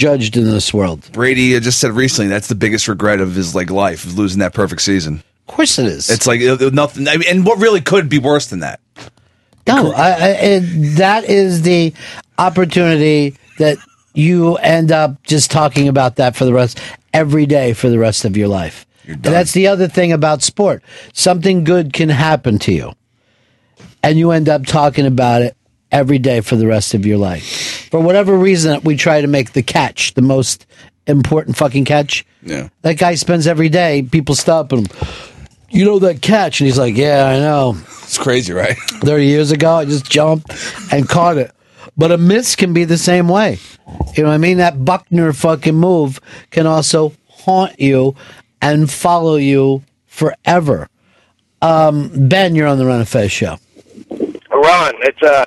judged 0.03 0.37
in 0.37 0.45
this 0.45 0.75
world. 0.75 1.09
Brady 1.13 1.59
just 1.61 1.79
said 1.79 1.93
recently 1.93 2.29
that's 2.29 2.49
the 2.49 2.57
biggest 2.57 2.89
regret 2.89 3.21
of 3.21 3.37
his 3.37 3.55
like 3.55 3.71
life 3.71 4.05
is 4.05 4.19
losing 4.19 4.41
that 4.41 4.53
perfect 4.53 4.83
season. 4.83 5.23
Of 5.47 5.55
course 5.55 5.79
it 5.79 5.87
is. 5.87 6.11
It's 6.11 6.27
like 6.27 6.41
it- 6.41 6.75
nothing. 6.75 7.07
I 7.07 7.17
mean, 7.17 7.29
and 7.31 7.47
what 7.47 7.59
really 7.59 7.81
could 7.81 8.09
be 8.09 8.19
worse 8.19 8.49
than 8.49 8.61
that? 8.61 8.81
No, 9.69 9.93
I, 9.93 10.11
I, 10.11 10.29
it, 10.55 10.61
that 10.97 11.23
is 11.25 11.63
the 11.63 11.95
opportunity 12.37 13.37
that 13.59 13.79
you 14.13 14.57
end 14.57 14.91
up 14.91 15.23
just 15.23 15.53
talking 15.53 15.87
about 15.87 16.17
that 16.17 16.35
for 16.35 16.45
the 16.45 16.53
rest. 16.53 16.81
every 17.15 17.47
day 17.47 17.73
for 17.73 17.89
the 17.89 17.99
rest 17.99 18.25
of 18.25 18.37
your 18.37 18.49
life. 18.49 18.87
And 19.07 19.23
that's 19.23 19.53
the 19.53 19.69
other 19.69 19.87
thing 19.89 20.11
about 20.13 20.43
sport. 20.43 20.83
Something 21.13 21.63
good 21.65 21.93
can 21.93 22.09
happen 22.09 22.59
to 22.61 22.73
you, 22.73 22.93
and 24.03 24.19
you 24.19 24.31
end 24.33 24.49
up 24.49 24.67
talking 24.67 25.07
about 25.07 25.43
it 25.43 25.57
every 25.91 26.19
day 26.19 26.41
for 26.41 26.57
the 26.57 26.67
rest 26.67 26.95
of 26.95 27.05
your 27.07 27.19
life. 27.19 27.72
For 27.93 28.01
whatever 28.01 28.39
reason, 28.39 28.81
we 28.85 28.97
try 28.97 29.21
to 29.21 29.27
make 29.27 29.53
the 29.53 29.63
catch 29.63 30.15
the 30.15 30.23
most 30.23 30.65
important 31.07 31.59
fucking 31.59 31.85
catch. 31.85 32.25
Yeah. 32.43 32.71
That 32.81 32.97
guy 32.97 33.17
spends 33.17 33.47
every 33.47 33.69
day, 33.69 34.01
people 34.01 34.35
stop 34.35 34.73
him. 34.73 34.87
You 35.69 35.85
know 35.85 35.99
that 35.99 36.23
catch? 36.23 36.59
And 36.59 36.67
he's 36.69 36.79
like, 36.79 36.97
Yeah, 36.97 37.27
I 37.27 37.39
know. 37.39 37.77
It's 38.05 38.17
crazy, 38.17 38.55
right? 38.55 38.79
30 38.79 39.27
years 39.27 39.51
ago, 39.51 39.75
I 39.75 39.85
just 39.85 40.11
jumped 40.11 40.51
and 40.91 41.07
caught 41.07 41.37
it. 41.37 41.51
But 41.95 42.13
a 42.13 42.17
miss 42.17 42.57
can 42.57 42.73
be 42.73 42.85
the 42.85 42.97
same 42.97 43.29
way. 43.29 43.59
You 44.17 44.23
know 44.23 44.31
what 44.31 44.37
I 44.37 44.39
mean? 44.39 44.57
That 44.57 44.87
Buckner 44.87 45.35
fucking 45.35 45.75
move 45.75 46.19
can 46.51 46.67
also 46.67 47.13
haunt 47.29 47.79
you 47.79 48.17
and 48.63 48.91
follow 48.91 49.37
you 49.37 49.83
forever. 50.07 50.89
Um, 51.61 52.11
ben, 52.27 52.55
you're 52.55 52.69
on 52.69 52.79
the 52.79 52.87
Ron 52.87 53.03
of 53.03 53.09
Fez 53.11 53.31
show. 53.31 53.59
Ron, 54.51 54.95
it's 55.01 55.23
uh, 55.23 55.45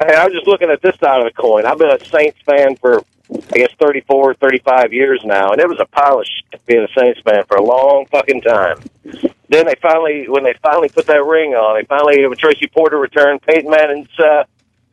hey, 0.00 0.14
I 0.14 0.24
was 0.24 0.34
just 0.34 0.46
looking 0.46 0.70
at 0.70 0.82
this 0.82 0.96
side 0.96 1.20
of 1.20 1.24
the 1.24 1.40
coin. 1.40 1.66
I've 1.66 1.78
been 1.78 1.90
a 1.90 2.04
Saints 2.04 2.38
fan 2.44 2.76
for, 2.76 3.02
I 3.30 3.56
guess, 3.56 3.70
34, 3.78 4.34
35 4.34 4.92
years 4.92 5.20
now, 5.24 5.50
and 5.50 5.60
it 5.60 5.68
was 5.68 5.78
a 5.80 5.86
pile 5.86 6.20
of 6.20 6.26
shit 6.26 6.64
being 6.66 6.82
a 6.84 7.00
Saints 7.00 7.20
fan 7.20 7.44
for 7.46 7.56
a 7.56 7.62
long 7.62 8.06
fucking 8.10 8.42
time. 8.42 8.78
Then 9.48 9.66
they 9.66 9.74
finally, 9.80 10.28
when 10.28 10.42
they 10.42 10.54
finally 10.62 10.88
put 10.88 11.06
that 11.06 11.24
ring 11.24 11.54
on, 11.54 11.78
they 11.80 11.84
finally, 11.86 12.26
when 12.26 12.36
Tracy 12.36 12.66
Porter 12.66 12.98
returned, 12.98 13.42
Peyton 13.42 13.70
Manning's 13.70 14.18
uh, 14.18 14.44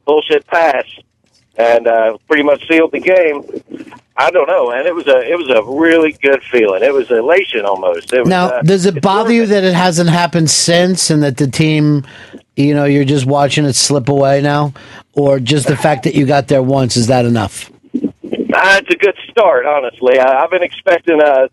bullshit 0.06 0.46
pass, 0.48 0.86
and 1.58 1.88
uh, 1.88 2.18
pretty 2.28 2.44
much 2.44 2.68
sealed 2.68 2.92
the 2.92 3.00
game. 3.00 3.88
I 4.18 4.30
don't 4.30 4.48
know, 4.48 4.72
and 4.72 4.86
It 4.88 4.94
was 4.94 5.08
a, 5.08 5.20
it 5.20 5.36
was 5.36 5.50
a 5.50 5.64
really 5.64 6.12
good 6.12 6.44
feeling. 6.44 6.84
It 6.84 6.94
was 6.94 7.10
elation 7.10 7.66
almost. 7.66 8.14
It 8.14 8.20
was, 8.20 8.30
Now, 8.30 8.48
uh, 8.48 8.62
does 8.62 8.86
it 8.86 9.02
bother 9.02 9.34
you 9.34 9.46
that 9.48 9.64
it 9.64 9.74
hasn't 9.74 10.10
happened 10.10 10.50
since 10.52 11.10
and 11.10 11.24
that 11.24 11.38
the 11.38 11.48
team, 11.48 12.06
you 12.56 12.74
know, 12.74 12.86
you're 12.86 13.06
just 13.06 13.26
watching 13.26 13.66
it 13.66 13.74
slip 13.74 14.10
away 14.10 14.42
now? 14.42 14.74
Or 15.14 15.40
just 15.40 15.68
the 15.68 15.76
fact 15.76 16.04
that 16.04 16.16
you 16.16 16.26
got 16.26 16.48
there 16.48 16.64
once, 16.64 16.96
is 16.96 17.08
that 17.08 17.26
enough? 17.26 17.70
Uh, 17.94 18.80
it's 18.82 18.90
a 18.90 18.98
good 18.98 19.18
start, 19.30 19.66
honestly. 19.66 20.20
I, 20.20 20.44
I've 20.44 20.52
been 20.52 20.64
expecting 20.64 21.22
a. 21.22 21.50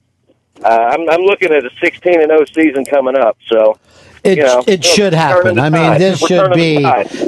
Uh, 0.63 0.69
I'm, 0.69 1.09
I'm 1.09 1.21
looking 1.21 1.53
at 1.53 1.65
a 1.65 1.71
16 1.81 2.21
and 2.21 2.31
0 2.31 2.45
season 2.53 2.85
coming 2.85 3.17
up, 3.17 3.39
so 3.47 3.79
It, 4.25 4.39
you 4.39 4.45
know, 4.45 4.65
it 4.67 4.85
should 4.85 5.13
happen. 5.13 5.59
I 5.61 5.71
mean, 5.71 5.99
this 5.99 6.21
We're 6.21 6.29
should 6.29 6.53
be 6.55 6.83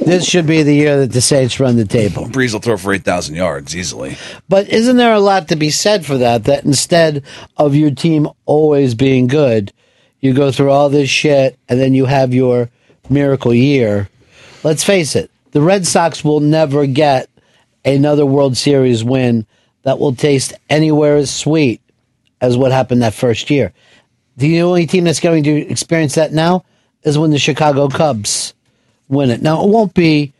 this 0.04 0.24
should 0.26 0.48
be 0.48 0.64
the 0.64 0.74
year 0.74 0.98
that 0.98 1.12
the 1.12 1.20
Saints 1.20 1.60
run 1.60 1.76
the 1.76 1.84
table. 1.84 2.24
Brees 2.24 2.52
will 2.52 2.60
throw 2.60 2.76
for 2.76 2.92
8,000 2.92 3.36
yards 3.36 3.76
easily. 3.76 4.16
But 4.48 4.68
isn't 4.68 4.96
there 4.96 5.14
a 5.14 5.20
lot 5.20 5.46
to 5.48 5.56
be 5.56 5.70
said 5.70 6.04
for 6.04 6.18
that? 6.18 6.44
That 6.44 6.64
instead 6.64 7.22
of 7.56 7.76
your 7.76 7.92
team 7.92 8.28
always 8.46 8.96
being 8.96 9.28
good, 9.28 9.72
you 10.18 10.34
go 10.34 10.50
through 10.50 10.70
all 10.70 10.88
this 10.88 11.08
shit 11.08 11.56
and 11.68 11.78
then 11.80 11.94
you 11.94 12.06
have 12.06 12.34
your 12.34 12.68
miracle 13.10 13.52
year. 13.52 14.08
Let's 14.62 14.84
face 14.84 15.16
it, 15.16 15.30
the 15.52 15.60
Red 15.60 15.86
Sox 15.86 16.24
will 16.24 16.40
never 16.40 16.86
get 16.86 17.28
another 17.84 18.24
World 18.24 18.56
Series 18.56 19.02
win 19.02 19.46
that 19.82 19.98
will 19.98 20.14
taste 20.14 20.52
anywhere 20.68 21.16
as 21.16 21.34
sweet 21.34 21.80
as 22.40 22.56
what 22.56 22.72
happened 22.72 23.02
that 23.02 23.14
first 23.14 23.50
year. 23.50 23.72
The 24.36 24.62
only 24.62 24.86
team 24.86 25.04
that's 25.04 25.20
going 25.20 25.42
to 25.44 25.50
experience 25.50 26.14
that 26.14 26.32
now 26.32 26.64
is 27.02 27.18
when 27.18 27.30
the 27.30 27.38
Chicago 27.38 27.88
Cubs 27.88 28.54
win 29.08 29.30
it. 29.30 29.42
Now, 29.42 29.64
it 29.64 29.68
won't 29.68 29.94
be 29.94 30.32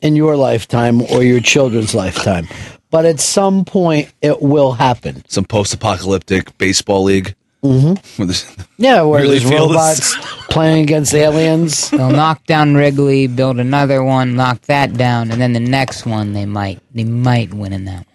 in 0.00 0.16
your 0.16 0.36
lifetime 0.36 1.00
or 1.02 1.22
your 1.22 1.40
children's 1.40 1.94
lifetime, 1.94 2.48
but 2.90 3.06
at 3.06 3.20
some 3.20 3.64
point 3.64 4.12
it 4.20 4.42
will 4.42 4.72
happen. 4.72 5.24
Some 5.28 5.44
post 5.44 5.72
apocalyptic 5.72 6.56
baseball 6.58 7.04
league. 7.04 7.34
Mm-hmm. 7.62 8.62
Yeah, 8.76 9.02
where 9.02 9.22
Really 9.22 9.38
there's 9.38 9.48
feel 9.48 9.68
robots 9.68 10.16
playing 10.48 10.82
against 10.82 11.14
aliens. 11.14 11.90
They'll 11.90 12.10
knock 12.10 12.44
down 12.46 12.74
Wrigley, 12.74 13.28
build 13.28 13.60
another 13.60 14.02
one, 14.02 14.34
knock 14.34 14.62
that 14.62 14.94
down, 14.94 15.30
and 15.30 15.40
then 15.40 15.52
the 15.52 15.60
next 15.60 16.04
one 16.04 16.32
they 16.32 16.44
might 16.44 16.80
they 16.92 17.04
might 17.04 17.54
win 17.54 17.72
in 17.72 17.84
that 17.84 17.98
one. 17.98 18.06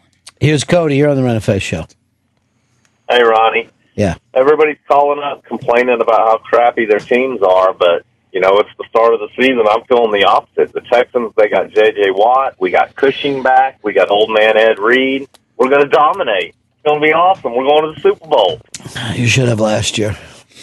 Here's 0.42 0.66
Cody. 0.66 0.98
You're 0.98 1.10
on 1.10 1.16
the 1.16 1.24
Ron 1.24 1.38
of 1.38 1.64
show. 1.64 1.86
Hey, 3.10 3.24
Ronnie. 3.24 3.70
Yeah. 3.96 4.16
Everybody's 4.34 4.78
calling 4.88 5.24
up 5.24 5.46
complaining 5.46 6.02
about 6.02 6.20
how 6.20 6.38
crappy 6.40 6.86
their 6.86 7.00
teams 7.00 7.42
are, 7.42 7.74
but 7.74 8.06
you 8.34 8.42
know 8.42 8.58
it's 8.58 8.70
the 8.78 8.86
start 8.90 9.14
of 9.14 9.22
the 9.22 9.30
season. 9.38 9.64
I'm 9.70 9.84
feeling 9.86 10.12
the 10.12 10.26
opposite. 10.26 10.74
The 10.74 10.82
Texans 10.82 11.32
they 11.38 11.48
got 11.48 11.70
J.J. 11.72 12.12
Watt, 12.12 12.56
we 12.60 12.70
got 12.70 12.96
Cushing 12.96 13.42
back, 13.44 13.80
we 13.82 13.94
got 13.94 14.12
old 14.12 14.30
man 14.30 14.58
Ed 14.58 14.78
Reed. 14.78 15.30
We're 15.56 15.70
going 15.70 15.84
to 15.84 15.90
dominate. 15.90 16.54
It's 16.88 16.92
going 16.94 17.02
to 17.02 17.08
be 17.08 17.14
awesome. 17.14 17.54
We're 17.54 17.66
going 17.66 17.94
to 17.94 18.02
the 18.02 18.02
Super 18.02 18.28
Bowl. 18.30 18.62
You 19.14 19.28
should 19.28 19.50
have 19.50 19.60
last 19.60 19.98
year. 19.98 20.18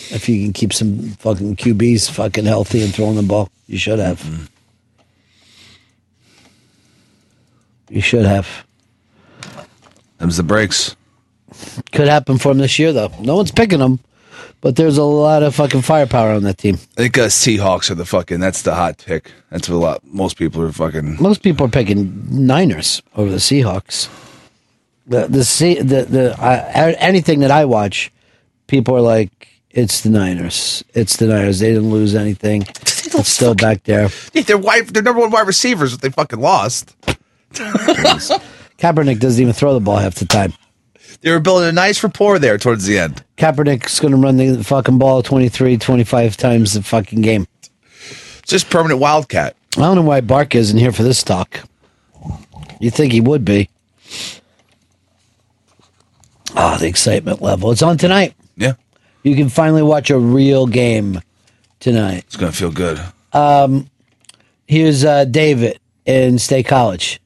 If 0.08 0.26
you 0.26 0.42
can 0.42 0.54
keep 0.54 0.72
some 0.72 1.10
fucking 1.18 1.56
QBs 1.56 2.10
fucking 2.12 2.46
healthy 2.46 2.82
and 2.82 2.94
throwing 2.94 3.16
the 3.16 3.22
ball, 3.22 3.50
you 3.66 3.76
should 3.76 3.98
have. 3.98 4.48
You 7.90 8.00
should 8.00 8.24
have. 8.24 8.64
Them's 10.16 10.38
the 10.38 10.42
breaks. 10.42 10.96
Could 11.92 12.08
happen 12.08 12.38
for 12.38 12.52
him 12.52 12.58
this 12.58 12.78
year, 12.78 12.94
though. 12.94 13.12
No 13.20 13.37
one's 13.37 13.52
picking 13.52 13.80
him, 13.80 14.00
but 14.62 14.76
there's 14.76 14.96
a 14.96 15.04
lot 15.04 15.42
of 15.42 15.54
fucking 15.54 15.82
firepower 15.82 16.30
on 16.30 16.42
that 16.44 16.56
team. 16.56 16.76
I 16.96 17.02
think 17.02 17.18
uh, 17.18 17.26
Seahawks 17.26 17.90
are 17.90 17.96
the 17.96 18.06
fucking. 18.06 18.40
That's 18.40 18.62
the 18.62 18.74
hot 18.74 18.96
pick. 18.96 19.30
That's 19.50 19.68
what 19.68 19.76
a 19.76 19.78
lot. 19.78 20.04
Most 20.06 20.38
people 20.38 20.62
are 20.62 20.72
fucking. 20.72 21.20
Most 21.20 21.42
people 21.42 21.66
are 21.66 21.70
picking 21.70 22.46
Niners 22.46 23.02
over 23.14 23.30
the 23.30 23.37
Seahawks. 23.37 24.08
The 25.06 25.26
the 25.26 25.82
the 25.82 26.02
the 26.04 26.42
uh, 26.42 26.94
anything 26.98 27.40
that 27.40 27.50
I 27.50 27.64
watch, 27.66 28.12
people 28.66 28.96
are 28.96 29.02
like, 29.02 29.48
it's 29.70 30.00
the 30.00 30.10
Niners. 30.10 30.84
It's 30.94 31.16
the 31.16 31.26
Niners. 31.26 31.58
They 31.58 31.74
didn't 31.74 31.90
lose 31.90 32.14
anything. 32.14 32.62
It's 32.62 33.28
still 33.28 33.54
back 33.54 33.84
there. 33.84 34.08
Yeah, 34.32 34.42
they're 34.42 34.58
wide, 34.58 34.88
they're 34.88 35.02
number 35.02 35.20
one 35.20 35.30
wide 35.30 35.46
receivers. 35.46 35.92
But 35.92 36.02
they 36.02 36.10
fucking 36.10 36.40
lost. 36.40 36.96
Kaepernick 38.78 39.20
doesn't 39.20 39.40
even 39.40 39.52
throw 39.52 39.74
the 39.74 39.80
ball 39.80 39.96
half 39.96 40.16
the 40.16 40.26
time. 40.26 40.52
They 41.20 41.30
were 41.30 41.40
building 41.40 41.68
a 41.68 41.72
nice 41.72 42.02
rapport 42.02 42.38
there 42.38 42.58
towards 42.58 42.86
the 42.86 42.98
end. 42.98 43.24
Kaepernick's 43.36 44.00
going 44.00 44.12
to 44.12 44.18
run 44.18 44.36
the 44.36 44.62
fucking 44.64 44.98
ball 44.98 45.22
23, 45.22 45.78
25 45.78 46.36
times 46.36 46.74
the 46.74 46.82
fucking 46.82 47.22
game. 47.22 47.46
Just 48.46 48.68
permanent 48.68 49.00
wildcat. 49.00 49.56
I 49.76 49.80
don't 49.80 49.96
know 49.96 50.02
why 50.02 50.20
Bark 50.20 50.54
isn't 50.54 50.78
here 50.78 50.92
for 50.92 51.02
this 51.02 51.22
talk. 51.22 51.60
You 52.78 52.90
think 52.90 53.12
he 53.12 53.20
would 53.20 53.44
be? 53.44 53.70
Ah, 56.56 56.76
the 56.78 56.86
excitement 56.86 57.42
level. 57.42 57.70
It's 57.72 57.82
on 57.82 57.98
tonight. 57.98 58.34
Yeah. 58.56 58.74
You 59.22 59.34
can 59.34 59.48
finally 59.48 59.82
watch 59.82 60.10
a 60.10 60.18
real 60.18 60.66
game 60.66 61.20
tonight. 61.80 62.24
It's 62.26 62.36
gonna 62.36 62.52
feel 62.52 62.70
good. 62.70 63.00
Um, 63.32 63.88
here's 64.66 65.04
uh, 65.04 65.24
David 65.24 65.78
in 66.04 66.38
State 66.38 66.66
College. 66.66 67.20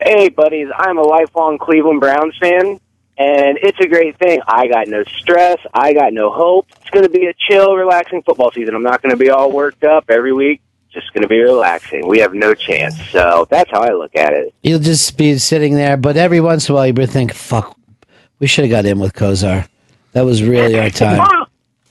Hey, 0.00 0.28
buddies, 0.28 0.68
I'm 0.76 0.98
a 0.98 1.02
lifelong 1.02 1.58
Cleveland 1.58 2.00
Browns 2.00 2.36
fan, 2.38 2.78
and 3.16 3.58
it's 3.62 3.78
a 3.80 3.86
great 3.86 4.18
thing. 4.18 4.40
I 4.46 4.66
got 4.68 4.88
no 4.88 5.04
stress. 5.04 5.58
I 5.72 5.94
got 5.94 6.12
no 6.12 6.30
hope. 6.30 6.66
It's 6.80 6.90
going 6.90 7.04
to 7.04 7.08
be 7.10 7.26
a 7.26 7.32
chill, 7.48 7.74
relaxing 7.76 8.22
football 8.22 8.50
season. 8.52 8.74
I'm 8.74 8.82
not 8.82 9.00
going 9.02 9.12
to 9.12 9.16
be 9.16 9.30
all 9.30 9.50
worked 9.50 9.84
up 9.84 10.04
every 10.10 10.34
week. 10.34 10.60
Just 10.90 11.12
going 11.14 11.22
to 11.22 11.28
be 11.28 11.40
relaxing. 11.40 12.06
We 12.06 12.18
have 12.20 12.34
no 12.34 12.54
chance. 12.54 12.94
So 13.10 13.46
that's 13.50 13.70
how 13.70 13.80
I 13.82 13.92
look 13.92 14.14
at 14.16 14.32
it. 14.34 14.54
You'll 14.62 14.80
just 14.80 15.16
be 15.16 15.38
sitting 15.38 15.74
there, 15.74 15.96
but 15.96 16.16
every 16.16 16.40
once 16.40 16.68
in 16.68 16.74
a 16.74 16.76
while 16.76 16.86
you'll 16.86 17.06
think, 17.06 17.32
"Fuck, 17.32 17.75
we 18.38 18.46
should 18.46 18.64
have 18.64 18.70
got 18.70 18.86
in 18.86 18.98
with 18.98 19.12
Kosar. 19.12 19.68
That 20.12 20.22
was 20.22 20.42
really 20.42 20.78
our 20.78 20.90
time. 20.90 21.18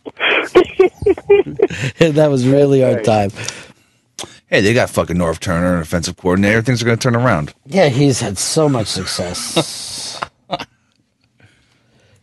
that 1.99 2.27
was 2.29 2.47
really 2.47 2.83
our 2.83 3.01
time." 3.01 3.31
Hey, 4.47 4.61
they 4.61 4.73
got 4.73 4.91
fucking 4.91 5.17
Norv 5.17 5.39
Turner, 5.39 5.75
an 5.75 5.81
offensive 5.81 6.17
coordinator. 6.17 6.61
Things 6.61 6.81
are 6.81 6.85
gonna 6.85 6.97
turn 6.97 7.15
around. 7.15 7.53
Yeah, 7.65 7.89
he's 7.89 8.21
had 8.21 8.37
so 8.37 8.69
much 8.69 8.87
success. 8.87 10.21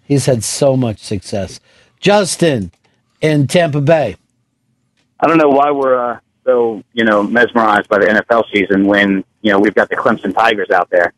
he's 0.05 0.27
had 0.27 0.45
so 0.45 0.77
much 0.77 0.99
success. 0.99 1.59
Justin 1.99 2.71
in 3.21 3.49
Tampa 3.49 3.81
Bay. 3.81 4.17
I 5.19 5.27
don't 5.27 5.39
know 5.39 5.49
why 5.49 5.73
we're 5.73 6.13
uh, 6.13 6.21
so 6.45 6.83
you 6.93 7.05
know 7.05 7.25
mesmerized 7.25 7.89
by 7.89 7.99
the 7.99 8.07
NFL 8.07 8.45
season 8.53 8.87
when 8.87 9.25
you 9.43 9.51
know 9.51 9.59
we've 9.59 9.75
got 9.75 9.89
the 9.89 9.97
Clemson 9.97 10.33
Tigers 10.33 10.71
out 10.71 10.91
there. 10.91 11.13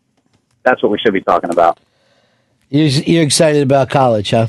That's 0.62 0.82
what 0.82 0.90
we 0.90 0.98
should 0.98 1.12
be 1.12 1.20
talking 1.20 1.50
about. 1.50 1.78
You're, 2.74 2.88
you're 2.88 3.22
excited 3.22 3.62
about 3.62 3.88
college, 3.88 4.30
huh? 4.30 4.48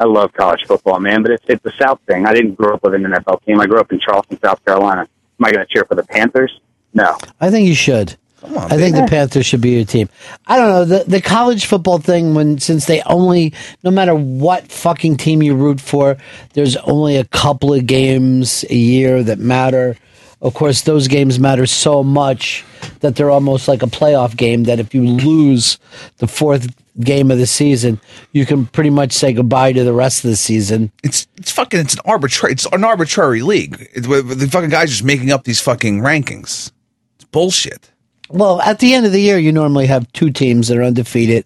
I 0.00 0.04
love 0.04 0.32
college 0.32 0.66
football, 0.66 0.98
man, 0.98 1.22
but 1.22 1.30
it's 1.30 1.44
it's 1.46 1.62
the 1.62 1.72
South 1.80 2.00
thing. 2.08 2.26
I 2.26 2.34
didn't 2.34 2.56
grow 2.56 2.74
up 2.74 2.82
with 2.82 2.92
an 2.94 3.04
NFL 3.04 3.44
team. 3.44 3.60
I 3.60 3.66
grew 3.66 3.78
up 3.78 3.92
in 3.92 4.00
Charleston, 4.00 4.36
South 4.40 4.64
Carolina. 4.64 5.02
Am 5.02 5.44
I 5.44 5.52
going 5.52 5.64
to 5.64 5.72
cheer 5.72 5.84
for 5.84 5.94
the 5.94 6.02
Panthers? 6.02 6.58
No. 6.92 7.16
I 7.40 7.50
think 7.50 7.68
you 7.68 7.76
should. 7.76 8.16
I 8.42 8.76
think 8.76 8.96
the 8.96 9.06
Panthers 9.08 9.46
should 9.46 9.60
be 9.60 9.76
your 9.76 9.84
team. 9.84 10.08
I 10.44 10.58
don't 10.58 10.70
know 10.70 10.84
the 10.84 11.04
the 11.08 11.20
college 11.20 11.66
football 11.66 11.98
thing 11.98 12.34
when 12.34 12.58
since 12.58 12.86
they 12.86 13.00
only 13.02 13.54
no 13.84 13.92
matter 13.92 14.16
what 14.16 14.72
fucking 14.72 15.18
team 15.18 15.40
you 15.40 15.54
root 15.54 15.80
for, 15.80 16.16
there's 16.54 16.76
only 16.78 17.16
a 17.16 17.24
couple 17.26 17.72
of 17.72 17.86
games 17.86 18.64
a 18.70 18.74
year 18.74 19.22
that 19.22 19.38
matter. 19.38 19.96
Of 20.40 20.54
course, 20.54 20.82
those 20.82 21.06
games 21.06 21.38
matter 21.38 21.66
so 21.66 22.02
much 22.02 22.64
that 22.98 23.14
they're 23.14 23.30
almost 23.30 23.68
like 23.68 23.84
a 23.84 23.86
playoff 23.86 24.36
game. 24.36 24.64
That 24.64 24.80
if 24.80 24.92
you 24.92 25.06
lose 25.06 25.78
the 26.18 26.26
fourth 26.26 26.66
game 27.00 27.30
of 27.30 27.38
the 27.38 27.46
season, 27.46 28.00
you 28.32 28.44
can 28.46 28.66
pretty 28.66 28.90
much 28.90 29.12
say 29.12 29.32
goodbye 29.32 29.72
to 29.72 29.84
the 29.84 29.92
rest 29.92 30.24
of 30.24 30.30
the 30.30 30.36
season. 30.36 30.92
It's 31.02 31.26
it's 31.36 31.50
fucking 31.50 31.80
it's 31.80 31.94
an 31.94 32.00
arbitrary 32.04 32.52
it's 32.52 32.66
an 32.66 32.84
arbitrary 32.84 33.42
league. 33.42 33.88
It, 33.94 34.02
the 34.02 34.48
fucking 34.50 34.70
guys 34.70 34.90
just 34.90 35.04
making 35.04 35.30
up 35.30 35.44
these 35.44 35.60
fucking 35.60 36.00
rankings. 36.00 36.72
It's 37.16 37.24
bullshit. 37.30 37.90
Well, 38.28 38.60
at 38.62 38.78
the 38.78 38.94
end 38.94 39.04
of 39.04 39.12
the 39.12 39.20
year, 39.20 39.36
you 39.36 39.52
normally 39.52 39.86
have 39.86 40.10
two 40.12 40.30
teams 40.30 40.68
that 40.68 40.78
are 40.78 40.82
undefeated 40.82 41.44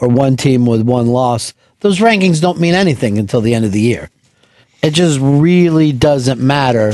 or 0.00 0.08
one 0.08 0.36
team 0.36 0.66
with 0.66 0.82
one 0.82 1.08
loss. 1.08 1.52
Those 1.80 1.98
rankings 1.98 2.40
don't 2.40 2.60
mean 2.60 2.74
anything 2.74 3.18
until 3.18 3.40
the 3.40 3.54
end 3.54 3.64
of 3.64 3.72
the 3.72 3.80
year. 3.80 4.10
It 4.82 4.92
just 4.92 5.18
really 5.20 5.90
doesn't 5.90 6.40
matter 6.40 6.92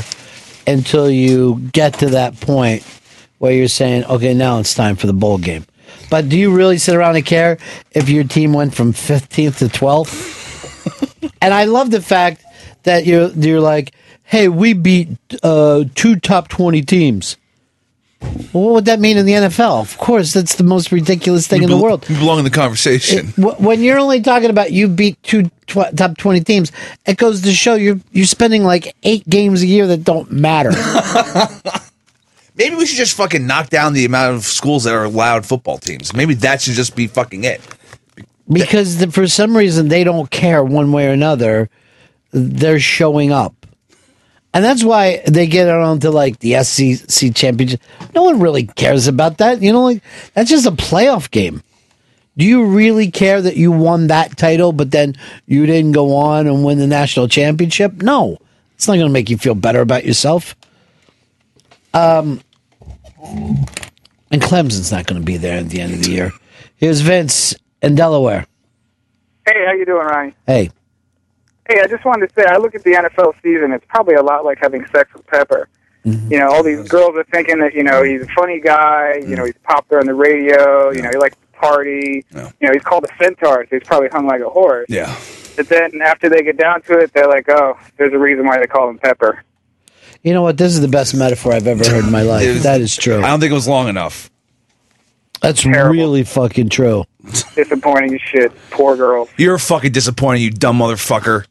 until 0.67 1.11
you 1.11 1.61
get 1.73 1.95
to 1.99 2.11
that 2.11 2.41
point 2.41 2.83
where 3.39 3.53
you're 3.53 3.69
saying, 3.69 4.05
okay, 4.05 4.33
now 4.33 4.59
it's 4.59 4.75
time 4.75 4.97
for 4.97 5.07
the 5.07 5.13
bowl 5.13 5.37
game. 5.37 5.67
But 6.11 6.29
do 6.29 6.39
you 6.39 6.55
really 6.55 6.79
sit 6.79 6.95
around 6.95 7.17
and 7.17 7.25
care 7.27 7.59
if 7.93 8.09
your 8.09 8.25
team 8.25 8.53
went 8.53 8.75
from 8.75 8.93
15th 8.93 9.59
to 9.59 9.67
12th? 9.67 11.33
and 11.43 11.53
I 11.55 11.65
love 11.65 11.91
the 11.91 12.03
fact 12.03 12.45
that 12.85 13.07
you're, 13.07 13.29
you're 13.31 13.61
like, 13.61 13.93
hey, 14.23 14.49
we 14.49 14.73
beat 14.75 15.09
uh, 15.43 15.85
two 15.95 16.17
top 16.17 16.49
20 16.49 16.83
teams. 16.83 17.37
Well, 18.55 18.65
what 18.65 18.73
would 18.75 18.85
that 18.87 19.01
mean 19.01 19.19
in 19.19 19.27
the 19.27 19.33
NFL? 19.33 19.83
Of 19.83 19.99
course, 19.99 20.33
that's 20.33 20.55
the 20.55 20.65
most 20.65 20.91
ridiculous 20.93 21.47
thing 21.47 21.63
in 21.63 21.69
the 21.69 21.77
world. 21.77 22.09
You 22.09 22.17
belong 22.17 22.39
in 22.39 22.45
the 22.45 22.51
conversation. 22.51 23.27
Wh- 23.37 23.61
When 23.61 23.83
you're 23.83 23.99
only 23.99 24.23
talking 24.23 24.49
about 24.49 24.73
you 24.73 24.89
beat 24.89 25.23
two 25.23 25.51
tw- 25.67 25.95
top 25.95 26.17
twenty 26.17 26.41
teams, 26.41 26.73
it 27.05 27.19
goes 27.19 27.43
to 27.43 27.53
show 27.53 27.75
you're 27.75 28.01
you're 28.13 28.25
spending 28.25 28.65
like 28.65 28.95
eight 29.03 29.29
games 29.29 29.61
a 29.63 29.67
year 29.67 29.87
that 29.89 30.05
don't 30.05 30.31
matter. 30.33 30.71
Maybe 32.57 32.77
we 32.77 32.87
should 32.87 32.99
just 32.99 33.17
fucking 33.17 33.47
knock 33.47 33.69
down 33.69 33.95
the 33.95 34.05
amount 34.05 34.37
of 34.37 34.45
schools 34.45 34.85
that 34.85 34.95
are 34.95 35.05
allowed 35.05 35.45
football 35.45 35.79
teams. 35.79 36.15
Maybe 36.15 36.35
that 36.35 36.63
should 36.63 36.75
just 36.75 36.95
be 36.95 37.07
fucking 37.09 37.45
it. 37.45 37.61
because 38.49 38.99
the, 38.99 39.11
for 39.11 39.27
some 39.27 39.57
reason 39.57 39.89
they 39.89 40.05
don't 40.05 40.31
care 40.31 40.63
one 40.63 40.93
way 40.93 41.09
or 41.09 41.13
another. 41.13 41.69
They're 42.37 42.81
showing 42.81 43.31
up, 43.31 43.65
and 44.53 44.65
that's 44.65 44.83
why 44.83 45.23
they 45.29 45.47
get 45.47 45.69
on 45.69 46.01
to 46.01 46.11
like 46.11 46.41
the 46.41 46.65
SEC 46.65 47.33
championship. 47.33 47.81
No 48.13 48.25
one 48.25 48.41
really 48.41 48.67
cares 48.67 49.07
about 49.07 49.39
that. 49.39 49.63
You 49.63 49.73
know, 49.73 49.85
like 49.85 50.03
that's 50.35 50.51
just 50.51 50.67
a 50.67 50.73
playoff 50.73 51.31
game. 51.31 51.63
Do 52.37 52.45
you 52.45 52.65
really 52.65 53.11
care 53.11 53.41
that 53.41 53.57
you 53.57 53.71
won 53.71 54.09
that 54.09 54.37
title, 54.37 54.73
but 54.73 54.91
then 54.91 55.15
you 55.47 55.65
didn't 55.67 55.93
go 55.93 56.17
on 56.17 56.49
and 56.49 56.65
win 56.65 56.79
the 56.79 56.89
national 56.89 57.29
championship? 57.29 58.03
No, 58.03 58.39
it's 58.75 58.89
not 58.89 58.95
going 58.95 59.07
to 59.07 59.13
make 59.13 59.31
you 59.31 59.39
feel 59.39 59.55
better 59.55 59.81
about 59.81 60.05
yourself. 60.05 60.57
Um, 61.95 62.41
and 63.23 64.43
Clemson's 64.43 64.93
not 64.93 65.07
going 65.07 65.21
to 65.21 65.25
be 65.25 65.37
there 65.37 65.59
at 65.59 65.69
the 65.71 65.81
end 65.81 65.95
of 65.95 66.03
the 66.03 66.11
year. 66.11 66.33
Here's 66.77 67.01
Vince 67.01 67.55
in 67.83 67.95
Delaware. 67.95 68.47
Hey, 69.47 69.65
how 69.67 69.73
you 69.73 69.87
doing, 69.87 70.07
Ryan? 70.07 70.35
Hey, 70.47 70.71
Hey, 71.69 71.81
I 71.81 71.87
just 71.87 72.05
wanted 72.05 72.29
to 72.29 72.35
say, 72.35 72.45
I 72.47 72.59
look 72.59 72.75
at 72.75 72.83
the 72.85 72.91
NFL 72.91 73.41
season. 73.43 73.73
It's 73.73 73.87
probably 73.89 74.17
a 74.17 74.23
lot 74.23 74.45
like 74.45 74.59
having 74.61 74.85
sex 74.87 75.13
with 75.15 75.27
Pepper. 75.27 75.69
You 76.05 76.39
know, 76.39 76.49
all 76.51 76.63
these 76.63 76.87
girls 76.87 77.17
are 77.17 77.25
thinking 77.33 77.59
that 77.61 77.73
you 77.73 77.83
know 77.83 78.03
he's 78.03 78.21
a 78.21 78.27
funny 78.37 78.61
guy. 78.61 79.15
You 79.27 79.37
know, 79.37 79.47
he's 79.47 79.57
popular 79.63 80.01
on 80.01 80.07
the 80.07 80.13
radio. 80.13 80.91
You 80.91 81.01
know, 81.01 81.09
he 81.09 81.17
likes 81.17 81.35
to 81.37 81.59
party. 81.59 82.23
You 82.35 82.43
know, 82.61 82.73
he's 82.75 82.83
called 82.83 83.05
a 83.05 83.17
centaur, 83.19 83.65
so 83.65 83.77
he's 83.79 83.87
probably 83.89 84.09
hung 84.11 84.27
like 84.27 84.43
a 84.43 84.51
horse. 84.51 84.85
Yeah. 84.91 85.19
But 85.57 85.71
then 85.71 86.03
after 86.03 86.29
they 86.29 86.43
get 86.43 86.59
down 86.59 86.83
to 86.83 86.99
it, 86.99 87.15
they're 87.15 87.27
like, 87.27 87.49
oh, 87.49 87.79
there's 87.97 88.13
a 88.13 88.19
reason 88.19 88.45
why 88.45 88.59
they 88.59 88.67
call 88.67 88.91
him 88.91 88.99
Pepper. 88.99 89.43
You 90.25 90.35
know 90.35 90.43
what? 90.43 90.59
This 90.59 90.73
is 90.73 90.81
the 90.81 90.89
best 90.89 91.15
metaphor 91.15 91.53
I've 91.53 91.67
ever 91.67 91.89
heard 91.89 92.05
in 92.05 92.11
my 92.11 92.23
life. 92.23 92.63
That 92.65 92.81
is 92.81 92.97
true. 92.97 93.19
I 93.19 93.29
don't 93.29 93.39
think 93.39 93.53
it 93.53 93.55
was 93.55 93.69
long 93.69 93.89
enough. 93.89 94.31
That's 95.41 95.67
really 95.67 96.25
fucking 96.25 96.71
true. 96.71 97.05
Disappointing 97.55 98.15
as 98.15 98.21
shit. 98.23 98.53
Poor 98.71 98.97
girl. 98.97 99.29
You're 99.37 99.59
fucking 99.59 99.93
disappointing, 99.93 100.43
you 100.43 100.51
dumb 100.51 100.79
motherfucker. 100.79 101.45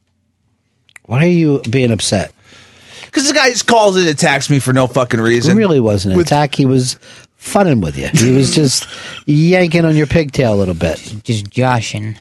Why 1.06 1.24
are 1.26 1.28
you 1.28 1.62
being 1.70 1.92
upset? 1.92 2.34
Because 3.06 3.28
the 3.28 3.36
guy 3.36 3.50
just 3.52 3.68
calls 3.68 3.96
and 3.96 4.08
attacks 4.08 4.50
me 4.50 4.58
for 4.58 4.74
no 4.74 4.88
fucking 4.88 5.22
reason. 5.22 5.52
It 5.52 5.60
really 5.60 5.80
wasn't 5.80 6.16
an 6.16 6.22
attack. 6.22 6.56
He 6.56 6.66
was 6.66 6.98
funning 7.36 7.82
with 7.82 7.96
you. 7.96 8.08
He 8.08 8.32
was 8.32 8.56
just 8.56 8.88
yanking 9.28 9.86
on 9.86 9.96
your 9.96 10.08
pigtail 10.08 10.56
a 10.56 10.56
little 10.56 10.74
bit. 10.74 10.98
Just 11.24 11.52
joshing. 11.52 12.18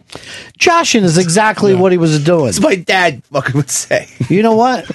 Joshing 0.58 1.04
is 1.04 1.16
exactly 1.16 1.74
what 1.74 1.92
he 1.92 1.98
was 1.98 2.22
doing. 2.22 2.46
That's 2.46 2.60
my 2.60 2.74
dad 2.74 3.24
fucking 3.32 3.54
would 3.54 3.70
say. 3.70 4.08
You 4.28 4.42
know 4.42 4.56
what? 4.56 4.90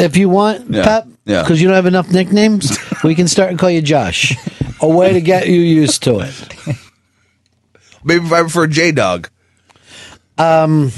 If 0.00 0.16
you 0.16 0.28
want, 0.28 0.70
Yeah, 0.70 0.84
Pep, 0.84 1.08
yeah. 1.24 1.42
because 1.42 1.60
you 1.60 1.68
don't 1.68 1.76
have 1.76 1.86
enough 1.86 2.10
nicknames, 2.10 2.76
we 3.04 3.14
can 3.14 3.28
start 3.28 3.50
and 3.50 3.58
call 3.58 3.70
you 3.70 3.82
Josh. 3.82 4.34
A 4.82 4.88
way 4.88 5.12
to 5.12 5.20
get 5.20 5.46
you 5.48 5.60
used 5.60 6.02
to 6.04 6.20
it. 6.20 6.54
Maybe 8.04 8.24
if 8.24 8.32
I 8.32 8.40
prefer 8.40 8.66
J 8.66 8.92
Dog. 8.92 9.28
Um, 10.38 10.90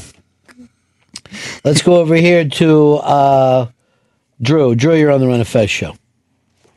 let's 1.64 1.82
go 1.82 1.96
over 1.96 2.14
here 2.14 2.48
to 2.48 2.94
uh, 2.94 3.68
Drew. 4.40 4.74
Drew, 4.76 4.94
you're 4.94 5.10
on 5.10 5.20
the 5.20 5.26
Ron 5.26 5.40
and 5.40 5.48
Fez 5.48 5.68
show. 5.68 5.96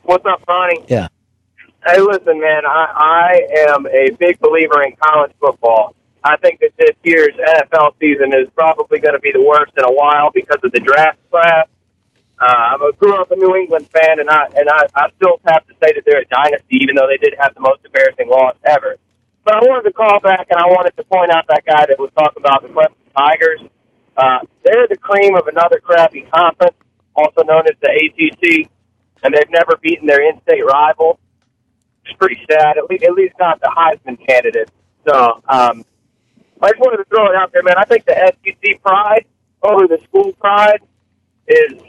What's 0.02 0.24
up, 0.26 0.42
Ronnie? 0.48 0.84
Yeah. 0.88 1.08
Hey, 1.86 2.00
listen, 2.00 2.40
man. 2.40 2.66
I, 2.66 3.38
I 3.46 3.70
am 3.70 3.86
a 3.86 4.10
big 4.18 4.40
believer 4.40 4.82
in 4.82 4.96
college 5.00 5.32
football. 5.40 5.94
I 6.24 6.36
think 6.38 6.58
that 6.58 6.70
this 6.76 6.96
year's 7.04 7.34
NFL 7.36 7.92
season 8.00 8.32
is 8.34 8.48
probably 8.56 8.98
going 8.98 9.14
to 9.14 9.20
be 9.20 9.30
the 9.30 9.42
worst 9.44 9.72
in 9.76 9.84
a 9.84 9.92
while 9.92 10.30
because 10.34 10.58
of 10.64 10.72
the 10.72 10.80
draft 10.80 11.18
class. 11.30 11.68
Uh, 12.38 12.76
I 12.76 12.90
grew 12.98 13.14
up 13.16 13.30
a 13.30 13.36
New 13.36 13.56
England 13.56 13.88
fan, 13.88 14.20
and 14.20 14.28
I 14.28 14.44
and 14.56 14.68
I, 14.68 14.84
I 14.94 15.08
still 15.16 15.40
have 15.46 15.66
to 15.66 15.74
say 15.80 15.92
that 15.96 16.04
they're 16.04 16.20
a 16.20 16.28
dynasty, 16.28 16.76
even 16.82 16.94
though 16.94 17.08
they 17.08 17.16
did 17.16 17.34
have 17.40 17.54
the 17.54 17.60
most 17.60 17.80
embarrassing 17.84 18.28
loss 18.28 18.56
ever. 18.64 18.96
But 19.44 19.54
I 19.56 19.60
wanted 19.64 19.88
to 19.88 19.94
call 19.94 20.20
back, 20.20 20.48
and 20.50 20.60
I 20.60 20.66
wanted 20.66 20.96
to 20.96 21.04
point 21.04 21.30
out 21.32 21.46
that 21.48 21.64
guy 21.64 21.86
that 21.86 21.98
was 21.98 22.10
talking 22.18 22.42
about 22.42 22.62
the 22.62 22.68
Clemson 22.68 23.08
Tigers. 23.16 23.60
Uh, 24.16 24.40
they're 24.64 24.88
the 24.88 24.96
cream 24.96 25.36
of 25.36 25.46
another 25.46 25.80
crappy 25.80 26.26
conference, 26.32 26.76
also 27.14 27.42
known 27.44 27.64
as 27.68 27.76
the 27.80 27.88
ACC, 27.88 28.68
and 29.22 29.32
they've 29.32 29.50
never 29.50 29.76
beaten 29.80 30.06
their 30.06 30.20
in-state 30.28 30.64
rival. 30.64 31.18
It's 32.04 32.16
pretty 32.18 32.40
sad. 32.50 32.76
At 32.76 32.90
least, 32.90 33.04
at 33.04 33.12
least 33.12 33.34
not 33.38 33.60
the 33.60 33.72
Heisman 33.72 34.18
candidate. 34.26 34.70
So 35.08 35.40
um, 35.48 35.84
I 36.60 36.70
just 36.70 36.80
wanted 36.80 36.98
to 36.98 37.04
throw 37.04 37.30
it 37.30 37.36
out 37.36 37.52
there, 37.52 37.62
man. 37.62 37.76
I 37.78 37.84
think 37.84 38.04
the 38.04 38.14
SEC 38.44 38.82
pride 38.82 39.24
over 39.62 39.86
the 39.86 39.98
school 40.08 40.32
pride 40.34 40.80
is 41.46 41.80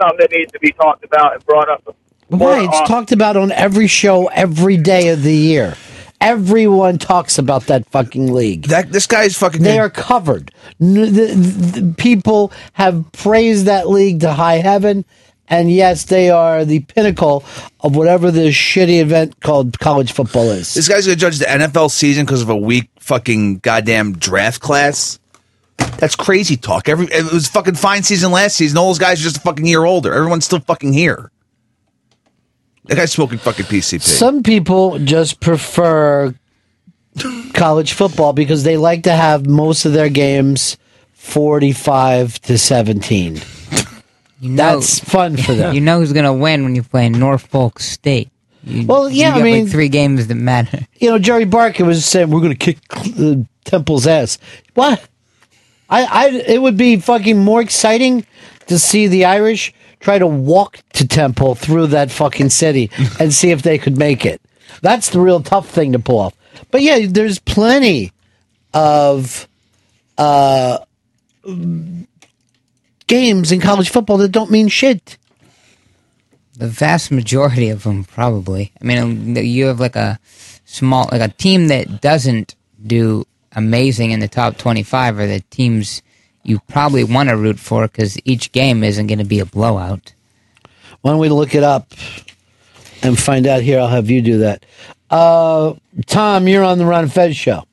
something 0.00 0.18
that 0.20 0.30
needs 0.32 0.52
to 0.52 0.58
be 0.58 0.72
talked 0.72 1.04
about 1.04 1.34
and 1.34 1.44
brought 1.46 1.68
up. 1.68 1.96
Why? 2.28 2.64
It's 2.64 2.88
talked 2.88 3.12
about 3.12 3.36
on 3.36 3.52
every 3.52 3.86
show 3.86 4.26
every 4.28 4.76
day 4.76 5.08
of 5.08 5.22
the 5.22 5.34
year. 5.34 5.76
Everyone 6.20 6.96
talks 6.96 7.38
about 7.38 7.66
that 7.66 7.86
fucking 7.90 8.32
league. 8.32 8.68
That 8.68 8.90
this 8.90 9.06
guy's 9.06 9.36
fucking. 9.36 9.62
They 9.62 9.78
are 9.78 9.90
covered. 9.90 10.52
N- 10.80 10.94
the, 10.94 11.80
the 11.80 11.94
people 11.98 12.50
have 12.72 13.04
praised 13.12 13.66
that 13.66 13.88
league 13.90 14.20
to 14.20 14.32
high 14.32 14.56
heaven, 14.56 15.04
and 15.48 15.70
yes, 15.70 16.04
they 16.04 16.30
are 16.30 16.64
the 16.64 16.80
pinnacle 16.80 17.44
of 17.80 17.94
whatever 17.94 18.30
this 18.30 18.54
shitty 18.54 19.00
event 19.00 19.38
called 19.40 19.78
college 19.80 20.12
football 20.12 20.48
is. 20.50 20.72
This 20.72 20.88
guy's 20.88 21.04
gonna 21.04 21.16
judge 21.16 21.38
the 21.38 21.44
NFL 21.44 21.90
season 21.90 22.24
because 22.24 22.40
of 22.40 22.48
a 22.48 22.56
weak 22.56 22.88
fucking 23.00 23.58
goddamn 23.58 24.16
draft 24.16 24.62
class. 24.62 25.18
That's 25.98 26.16
crazy 26.16 26.56
talk. 26.56 26.88
Every 26.88 27.06
it 27.06 27.32
was 27.32 27.48
fucking 27.48 27.74
fine 27.76 28.02
season 28.02 28.30
last 28.30 28.56
season. 28.56 28.78
All 28.78 28.88
those 28.88 28.98
guys 28.98 29.20
are 29.20 29.24
just 29.24 29.38
a 29.38 29.40
fucking 29.40 29.66
year 29.66 29.84
older. 29.84 30.12
Everyone's 30.12 30.44
still 30.44 30.60
fucking 30.60 30.92
here. 30.92 31.30
That 32.84 32.96
guy's 32.96 33.12
smoking 33.12 33.38
fucking 33.38 33.64
PCP. 33.66 34.02
Some 34.02 34.42
people 34.42 34.98
just 34.98 35.40
prefer 35.40 36.34
college 37.54 37.92
football 37.94 38.32
because 38.32 38.64
they 38.64 38.76
like 38.76 39.04
to 39.04 39.12
have 39.12 39.46
most 39.46 39.86
of 39.86 39.92
their 39.94 40.10
games 40.10 40.76
45 41.12 42.40
to 42.42 42.58
17. 42.58 43.40
That's 44.42 44.98
fun 45.00 45.38
for 45.38 45.54
them. 45.54 45.74
You 45.74 45.80
know 45.80 46.00
who's 46.00 46.12
going 46.12 46.26
to 46.26 46.32
win 46.34 46.64
when 46.64 46.74
you 46.74 46.82
play 46.82 47.08
Norfolk 47.08 47.80
State. 47.80 48.28
You, 48.62 48.86
Well, 48.86 49.08
yeah, 49.08 49.36
you 49.36 49.40
I 49.40 49.44
mean- 49.44 49.64
like 49.64 49.72
three 49.72 49.88
games 49.88 50.26
that 50.26 50.34
matter. 50.34 50.86
You 50.98 51.10
know, 51.10 51.18
Jerry 51.18 51.44
Barca 51.46 51.84
was 51.84 52.04
saying 52.04 52.30
we're 52.30 52.40
going 52.40 52.56
to 52.56 52.58
kick 52.58 52.78
uh, 53.18 53.36
Temple's 53.64 54.06
ass. 54.06 54.38
What? 54.74 55.06
I, 55.94 56.02
I, 56.10 56.28
it 56.30 56.60
would 56.60 56.76
be 56.76 56.96
fucking 56.96 57.38
more 57.38 57.60
exciting 57.60 58.26
to 58.66 58.80
see 58.80 59.06
the 59.06 59.26
Irish 59.26 59.72
try 60.00 60.18
to 60.18 60.26
walk 60.26 60.80
to 60.94 61.06
Temple 61.06 61.54
through 61.54 61.88
that 61.88 62.10
fucking 62.10 62.50
city 62.50 62.90
and 63.20 63.32
see 63.32 63.52
if 63.52 63.62
they 63.62 63.78
could 63.78 63.96
make 63.96 64.26
it. 64.26 64.40
That's 64.82 65.10
the 65.10 65.20
real 65.20 65.40
tough 65.40 65.68
thing 65.68 65.92
to 65.92 66.00
pull 66.00 66.18
off. 66.18 66.34
But 66.72 66.82
yeah, 66.82 67.06
there's 67.08 67.38
plenty 67.38 68.10
of 68.72 69.46
uh, 70.18 70.78
games 73.06 73.52
in 73.52 73.60
college 73.60 73.90
football 73.90 74.16
that 74.18 74.32
don't 74.32 74.50
mean 74.50 74.66
shit. 74.66 75.16
The 76.58 76.66
vast 76.66 77.12
majority 77.12 77.68
of 77.68 77.84
them, 77.84 78.02
probably. 78.02 78.72
I 78.80 78.84
mean, 78.84 79.36
you 79.36 79.66
have 79.66 79.78
like 79.78 79.96
a 79.96 80.18
small, 80.64 81.08
like 81.12 81.20
a 81.20 81.32
team 81.32 81.68
that 81.68 82.00
doesn't 82.00 82.56
do 82.84 83.26
amazing 83.54 84.10
in 84.10 84.20
the 84.20 84.28
top 84.28 84.56
25 84.58 85.18
are 85.18 85.26
the 85.26 85.40
teams 85.50 86.02
you 86.42 86.60
probably 86.68 87.04
want 87.04 87.28
to 87.28 87.36
root 87.36 87.58
for 87.58 87.88
because 87.88 88.18
each 88.24 88.52
game 88.52 88.84
isn't 88.84 89.06
going 89.06 89.18
to 89.18 89.24
be 89.24 89.40
a 89.40 89.46
blowout. 89.46 90.14
Why 91.00 91.12
don't 91.12 91.20
we 91.20 91.28
look 91.28 91.54
it 91.54 91.62
up 91.62 91.92
and 93.02 93.18
find 93.18 93.46
out 93.46 93.62
here? 93.62 93.80
I'll 93.80 93.88
have 93.88 94.10
you 94.10 94.22
do 94.22 94.38
that. 94.38 94.64
Uh, 95.10 95.74
Tom, 96.06 96.48
you're 96.48 96.64
on 96.64 96.78
the 96.78 96.86
Ron 96.86 97.08
Fez 97.08 97.36
show. 97.36 97.64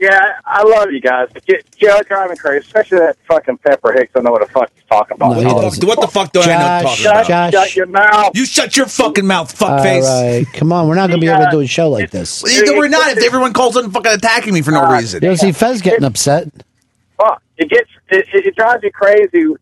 Yeah, 0.00 0.32
I 0.46 0.62
love 0.62 0.90
you 0.92 1.00
guys. 1.00 1.28
But 1.32 1.44
J- 1.44 1.60
Joe 1.76 2.00
driving 2.08 2.38
crazy, 2.38 2.64
especially 2.66 2.98
that 3.00 3.18
fucking 3.28 3.58
Pepper 3.58 3.92
Hicks. 3.92 4.12
I 4.16 4.20
know 4.20 4.30
what 4.30 4.40
the 4.40 4.50
fuck 4.50 4.70
he's 4.74 4.82
talking 4.88 5.16
about. 5.16 5.34
No, 5.36 5.40
he 5.40 5.44
doesn't. 5.44 5.86
What 5.86 6.00
the 6.00 6.08
fuck 6.08 6.32
do 6.32 6.40
I 6.40 6.46
know 6.46 6.52
talking 6.88 7.04
Josh, 7.04 7.26
about? 7.26 7.52
Josh. 7.52 7.52
Shut 7.52 7.76
your 7.76 7.86
mouth. 7.86 8.30
You 8.34 8.46
shut 8.46 8.76
your 8.78 8.86
fucking 8.86 9.26
mouth, 9.26 9.62
All 9.62 9.68
fuckface. 9.68 10.02
right, 10.04 10.46
come 10.54 10.72
on. 10.72 10.88
We're 10.88 10.94
not 10.94 11.08
going 11.08 11.20
to 11.20 11.26
be 11.26 11.30
able 11.30 11.44
to 11.44 11.50
do 11.50 11.60
a 11.60 11.66
show 11.66 11.90
like 11.90 12.10
this. 12.10 12.42
Well, 12.42 12.78
We're 12.78 12.88
not 12.88 13.10
if 13.18 13.22
everyone 13.24 13.52
calls 13.52 13.76
in 13.76 13.90
fucking 13.90 14.10
attacking 14.12 14.54
me 14.54 14.62
for 14.62 14.70
no 14.70 14.90
reason. 14.90 15.22
You 15.22 15.28
don't 15.28 15.36
see 15.36 15.52
Fez 15.52 15.82
getting 15.82 16.04
upset. 16.04 16.48
Fuck. 17.18 17.42
It 17.58 17.68
gets 17.68 17.90
it, 18.08 18.26
it, 18.32 18.46
it 18.46 18.56
drives 18.56 18.82
you 18.82 18.90
crazy 18.92 19.44
when 19.44 19.58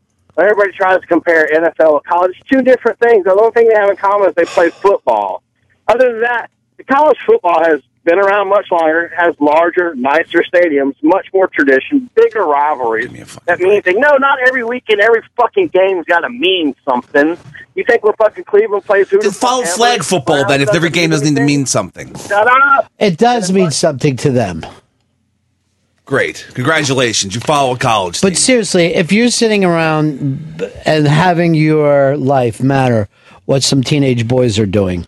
everybody 0.46 0.70
tries 0.70 1.00
to 1.00 1.06
compare 1.08 1.48
NFL 1.52 1.94
with 1.94 2.04
college. 2.04 2.36
It's 2.38 2.48
two 2.48 2.62
different 2.62 3.00
things. 3.00 3.24
The 3.24 3.32
only 3.32 3.50
thing 3.50 3.66
they 3.68 3.74
have 3.74 3.90
in 3.90 3.96
common 3.96 4.28
is 4.28 4.36
they 4.36 4.44
play 4.44 4.70
football. 4.70 5.42
Other 5.88 6.12
than 6.12 6.20
that, 6.20 6.48
the 6.76 6.84
college 6.84 7.18
football 7.26 7.60
has 7.64 7.80
been 8.08 8.18
around 8.18 8.48
much 8.48 8.66
longer, 8.72 9.12
has 9.16 9.34
larger, 9.38 9.94
nicer 9.94 10.42
stadiums, 10.42 10.94
much 11.02 11.26
more 11.34 11.46
tradition, 11.46 12.08
bigger 12.14 12.44
rivalries. 12.44 13.36
That 13.44 13.60
means 13.60 13.84
that 13.84 13.96
no, 13.96 14.16
not 14.16 14.38
every 14.46 14.64
weekend, 14.64 15.00
every 15.00 15.22
fucking 15.36 15.68
game's 15.68 16.06
got 16.06 16.20
to 16.20 16.30
mean 16.30 16.74
something. 16.88 17.36
You 17.74 17.84
think 17.84 18.02
when 18.02 18.14
fucking 18.14 18.44
Cleveland 18.44 18.84
plays 18.84 19.10
who? 19.10 19.20
Then 19.20 19.30
follow 19.30 19.64
flag 19.64 20.02
football 20.02 20.46
then 20.46 20.62
if 20.62 20.74
every 20.74 20.90
game 20.90 21.10
doesn't 21.10 21.28
need 21.28 21.38
to 21.38 21.44
mean 21.44 21.66
something. 21.66 22.14
Shut 22.16 22.48
up. 22.48 22.90
It 22.98 23.18
does 23.18 23.52
mean 23.52 23.70
something 23.70 24.16
to 24.16 24.30
them. 24.30 24.64
Great. 26.06 26.48
Congratulations. 26.54 27.34
You 27.34 27.42
follow 27.42 27.74
a 27.74 27.78
college 27.78 28.22
But 28.22 28.38
seriously, 28.38 28.94
if 28.94 29.12
you're 29.12 29.28
sitting 29.28 29.62
around 29.62 30.62
and 30.86 31.06
having 31.06 31.52
your 31.52 32.16
life 32.16 32.62
matter 32.62 33.08
what 33.44 33.62
some 33.62 33.82
teenage 33.82 34.26
boys 34.26 34.58
are 34.58 34.64
doing, 34.64 35.06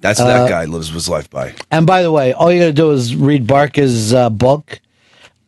That's 0.00 0.18
what 0.20 0.30
Uh, 0.30 0.38
that 0.44 0.48
guy 0.48 0.64
lives 0.64 0.88
his 0.90 1.08
life 1.08 1.28
by. 1.30 1.54
and 1.70 1.86
by 1.86 2.02
the 2.02 2.10
way, 2.12 2.32
all 2.32 2.50
you 2.50 2.60
got 2.60 2.66
to 2.66 2.72
do 2.72 2.90
is 2.92 3.14
read 3.14 3.46
Barca's 3.46 4.14
uh, 4.14 4.30
book, 4.30 4.80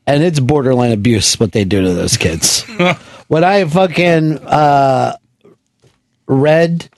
and 0.07 0.22
it's 0.22 0.40
borderline 0.40 0.92
abuse 0.92 1.38
what 1.40 1.53
they 1.53 1.64
do 1.64 1.82
to 1.82 1.94
those 1.94 2.16
kids. 2.16 2.62
when 3.28 3.44
I 3.44 3.64
fucking 3.64 4.38
uh, 4.40 5.16
read 6.26 6.88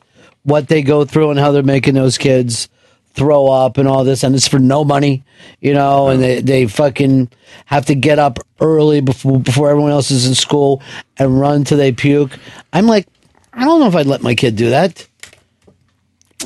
what 0.42 0.68
they 0.68 0.82
go 0.82 1.05
through 1.05 1.30
and 1.30 1.38
how 1.38 1.52
they're 1.52 1.62
making 1.62 1.94
those 1.94 2.18
kids 2.18 2.68
throw 3.14 3.46
up 3.46 3.78
and 3.78 3.86
all 3.88 4.02
this, 4.05 4.24
and 4.24 4.34
it's 4.34 4.48
for 4.48 4.59
no 4.59 4.84
money, 4.84 5.22
you 5.61 5.72
know, 5.72 6.09
and 6.09 6.20
they, 6.20 6.40
they 6.40 6.66
fucking 6.66 7.28
have 7.66 7.86
to 7.86 7.94
get 7.94 8.18
up 8.18 8.40
early 8.61 9.00
before 9.00 9.38
before 9.38 9.70
everyone 9.70 9.92
else 9.92 10.11
is 10.11 10.26
in 10.26 10.34
school 10.34 10.82
and 11.18 11.40
run 11.40 11.62
till 11.64 11.78
they 11.78 11.92
puke. 11.92 12.36
I'm 12.72 12.86
like, 12.86 13.07
I 13.52 13.64
don't 13.64 13.78
know 13.80 13.86
if 13.86 13.94
I'd 13.94 14.07
let 14.07 14.22
my 14.22 14.34
kid 14.34 14.57
do 14.57 14.70
that. 14.70 15.07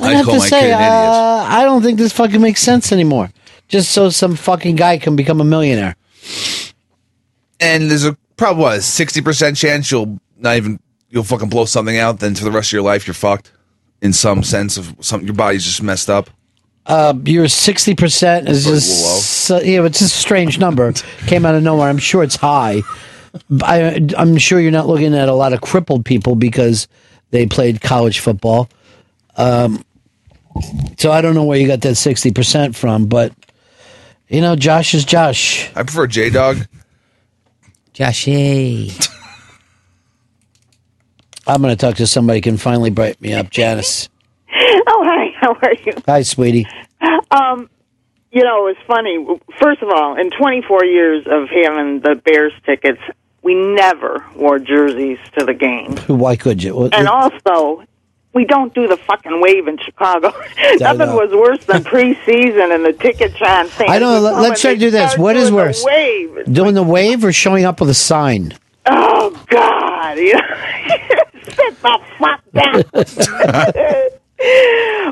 I 0.01 0.09
I'd 0.09 0.15
have 0.17 0.25
call 0.25 0.35
to 0.35 0.39
my 0.39 0.45
say, 0.47 0.61
kid 0.61 0.71
an 0.71 0.79
idiot. 0.79 0.91
uh, 0.91 1.45
I 1.49 1.63
don't 1.63 1.81
think 1.81 1.97
this 1.97 2.13
fucking 2.13 2.41
makes 2.41 2.61
sense 2.61 2.91
anymore. 2.91 3.29
Just 3.67 3.91
so 3.91 4.09
some 4.09 4.35
fucking 4.35 4.75
guy 4.75 4.97
can 4.97 5.15
become 5.15 5.41
a 5.41 5.43
millionaire. 5.43 5.95
And 7.59 7.89
there's 7.89 8.05
a 8.05 8.17
probably 8.37 8.61
what 8.63 8.83
sixty 8.83 9.21
percent 9.21 9.57
chance 9.57 9.91
you'll 9.91 10.19
not 10.37 10.55
even 10.55 10.79
you'll 11.09 11.23
fucking 11.23 11.49
blow 11.49 11.65
something 11.65 11.97
out. 11.97 12.19
Then 12.19 12.35
for 12.35 12.43
the 12.43 12.51
rest 12.51 12.69
of 12.69 12.73
your 12.73 12.81
life 12.81 13.05
you're 13.05 13.13
fucked 13.13 13.51
in 14.01 14.13
some 14.13 14.43
sense 14.43 14.77
of 14.77 14.95
something. 15.01 15.27
Your 15.27 15.35
body's 15.35 15.65
just 15.65 15.83
messed 15.83 16.09
up. 16.09 16.29
Uh, 16.85 17.13
your 17.25 17.47
sixty 17.47 17.93
percent 17.93 18.49
is 18.49 18.65
just 18.65 19.03
low. 19.05 19.19
so, 19.19 19.59
yeah, 19.59 19.83
it's 19.85 19.99
just 19.99 20.15
a 20.15 20.17
strange 20.17 20.57
number. 20.57 20.91
Came 21.27 21.45
out 21.45 21.53
of 21.53 21.61
nowhere. 21.61 21.89
I'm 21.89 21.99
sure 21.99 22.23
it's 22.23 22.37
high. 22.37 22.81
I, 23.61 24.07
I'm 24.17 24.37
sure 24.37 24.59
you're 24.59 24.71
not 24.71 24.87
looking 24.87 25.13
at 25.13 25.29
a 25.29 25.33
lot 25.33 25.53
of 25.53 25.61
crippled 25.61 26.03
people 26.05 26.35
because 26.35 26.87
they 27.29 27.45
played 27.45 27.81
college 27.81 28.19
football. 28.19 28.69
Um, 29.37 29.83
so 30.97 31.11
I 31.11 31.21
don't 31.21 31.35
know 31.35 31.43
where 31.45 31.57
you 31.59 31.67
got 31.67 31.81
that 31.81 31.95
sixty 31.95 32.31
percent 32.31 32.75
from, 32.75 33.07
but 33.07 33.33
you 34.27 34.41
know, 34.41 34.55
Josh 34.55 34.93
is 34.93 35.05
Josh. 35.05 35.69
I 35.75 35.83
prefer 35.83 36.07
J 36.07 36.29
Dog. 36.29 36.67
Joshy. 37.93 39.07
I'm 41.47 41.61
going 41.61 41.75
to 41.75 41.79
talk 41.85 41.95
to 41.95 42.05
somebody 42.07 42.37
who 42.37 42.43
can 42.43 42.57
finally 42.57 42.91
brighten 42.91 43.17
me 43.21 43.33
up, 43.33 43.49
Janice. 43.49 44.09
Oh, 44.91 45.03
hi. 45.05 45.31
How 45.39 45.53
are 45.53 45.73
you? 45.85 45.93
Hi, 46.07 46.21
sweetie. 46.23 46.67
Um, 47.31 47.69
you 48.31 48.43
know, 48.43 48.67
it 48.67 48.75
was 48.75 48.85
funny. 48.87 49.25
First 49.59 49.81
of 49.81 49.89
all, 49.89 50.19
in 50.19 50.29
24 50.31 50.83
years 50.85 51.25
of 51.27 51.47
having 51.49 52.01
the 52.01 52.15
Bears 52.15 52.51
tickets, 52.65 52.99
we 53.41 53.53
never 53.55 54.25
wore 54.35 54.59
jerseys 54.59 55.17
to 55.37 55.45
the 55.45 55.53
game. 55.53 55.95
Why 56.07 56.35
could 56.35 56.61
you? 56.61 56.75
What- 56.75 56.93
And 56.95 57.07
also, 57.07 57.83
we 58.39 58.45
don't 58.45 58.73
do 58.73 58.87
the 58.87 58.95
fucking 58.95 59.41
wave 59.41 59.67
in 59.67 59.77
Chicago. 59.79 60.29
Nothing 60.79 61.13
was 61.13 61.29
worse 61.31 61.65
than 61.65 61.83
preseason 61.93 62.73
and 62.73 62.85
the 62.85 62.93
ticket 62.93 63.35
John 63.35 63.67
thing. 63.67 63.89
I 63.89 63.99
don't 63.99 64.23
know. 64.23 64.31
Let's 64.39 64.61
try 64.61 64.75
to 64.75 64.79
do 64.79 64.89
this. 64.89 65.17
What 65.17 65.35
is 65.35 65.51
worse, 65.51 65.83
Wave. 65.83 66.45
doing 66.49 66.73
the 66.73 66.83
wave 66.83 67.25
or 67.25 67.33
showing 67.33 67.65
up 67.65 67.81
with 67.81 67.89
a 67.89 67.93
sign? 67.93 68.57
Oh 68.85 69.37
God! 69.47 70.17
You 70.19 70.33
know, 70.33 70.41
sit 71.43 71.81
the 71.81 71.99
fuck 72.17 72.41
down. 72.51 72.83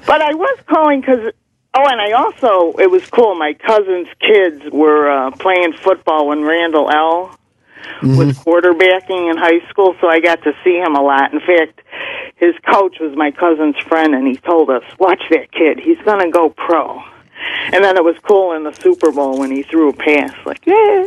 but 0.08 0.22
I 0.22 0.34
was 0.34 0.60
calling 0.66 1.02
because. 1.02 1.34
Oh, 1.74 1.86
and 1.86 2.02
I 2.02 2.14
also 2.14 2.76
it 2.80 2.90
was 2.90 3.06
cool. 3.08 3.36
My 3.36 3.54
cousin's 3.54 4.08
kids 4.20 4.64
were 4.72 5.12
uh, 5.12 5.32
playing 5.32 5.74
football 5.74 6.28
when 6.30 6.42
Randall 6.44 6.90
L 6.90 7.38
was 8.02 8.38
quarterbacking 8.40 9.32
in 9.32 9.38
high 9.38 9.68
school, 9.70 9.96
so 10.02 10.08
I 10.08 10.20
got 10.20 10.42
to 10.44 10.54
see 10.64 10.78
him 10.78 10.96
a 10.96 11.02
lot. 11.02 11.34
In 11.34 11.40
fact, 11.40 11.82
his 12.38 12.56
coach 12.72 13.00
was 13.00 13.16
my 13.16 13.32
cousin's 13.32 13.78
friend, 13.78 14.14
and 14.14 14.28
he 14.28 14.38
told 14.38 14.70
us, 14.70 14.84
"Watch 15.00 15.22
that 15.32 15.52
kid; 15.52 15.80
he's 15.80 16.00
going 16.00 16.24
to 16.24 16.32
go 16.32 16.50
pro." 16.50 17.02
And 17.72 17.84
then 17.84 17.98
it 17.98 18.04
was 18.04 18.16
cool 18.24 18.54
in 18.54 18.64
the 18.64 18.72
Super 18.74 19.12
Bowl 19.12 19.38
when 19.38 19.52
he 19.52 19.62
threw 19.64 19.90
a 19.90 19.94
pass, 19.94 20.34
like, 20.46 20.66
yeah. 20.66 21.06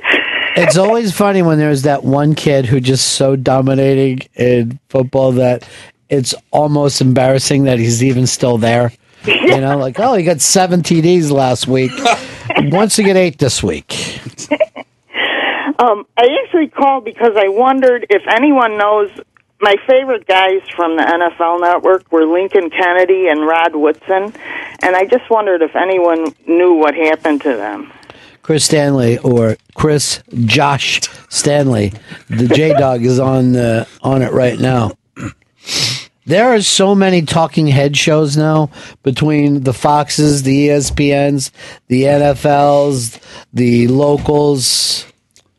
It's 0.57 0.76
always 0.76 1.12
funny 1.16 1.43
when 1.43 1.59
there's 1.59 1.83
that 1.83 2.05
one 2.05 2.35
kid 2.35 2.66
who 2.66 2.81
just 2.81 3.14
so 3.14 3.35
dominating 3.35 4.28
in 4.35 4.78
football 4.89 5.33
that 5.33 5.68
it's 6.09 6.35
almost 6.51 7.01
embarrassing 7.01 7.64
that 7.64 7.78
he's 7.78 8.03
even 8.05 8.26
still 8.26 8.59
there. 8.59 8.93
You 9.24 9.61
know, 9.61 9.76
like, 9.76 9.99
oh, 9.99 10.14
he 10.14 10.24
got 10.24 10.41
seven 10.41 10.83
TDs 10.83 11.31
last 11.31 11.66
week. 11.66 11.93
Wants 12.72 12.97
to 12.97 13.03
get 13.03 13.16
eight 13.16 13.39
this 13.39 13.62
week. 13.62 14.20
Um, 15.81 16.07
I 16.18 16.26
actually 16.45 16.68
called 16.68 17.07
because 17.07 17.33
I 17.37 17.49
wondered 17.49 18.05
if 18.11 18.22
anyone 18.28 18.76
knows. 18.76 19.11
My 19.63 19.77
favorite 19.87 20.27
guys 20.27 20.63
from 20.75 20.97
the 20.97 21.03
NFL 21.03 21.61
Network 21.61 22.11
were 22.11 22.25
Lincoln 22.25 22.71
Kennedy 22.71 23.29
and 23.29 23.47
Rod 23.47 23.77
Woodson, 23.77 24.33
and 24.83 24.97
I 24.97 25.05
just 25.05 25.29
wondered 25.29 25.61
if 25.61 25.77
anyone 25.77 26.35
knew 26.47 26.75
what 26.75 26.95
happened 26.95 27.43
to 27.43 27.57
them. 27.57 27.93
Chris 28.43 28.65
Stanley 28.65 29.19
or 29.19 29.59
Chris 29.75 30.23
Josh 30.47 31.03
Stanley, 31.29 31.93
the 32.31 32.49
J 32.49 32.73
Dog 32.73 33.05
is 33.05 33.19
on 33.19 33.55
uh, 33.55 33.85
on 34.03 34.23
it 34.23 34.33
right 34.33 34.59
now. 34.59 34.93
There 36.25 36.55
are 36.55 36.63
so 36.63 36.95
many 36.95 37.23
talking 37.23 37.67
head 37.67 37.97
shows 37.97 38.37
now 38.37 38.71
between 39.03 39.65
the 39.65 39.73
Foxes, 39.75 40.43
the 40.43 40.69
ESPNs, 40.69 41.51
the 41.89 42.05
NFLs, 42.05 43.21
the 43.53 43.89
locals. 43.89 45.10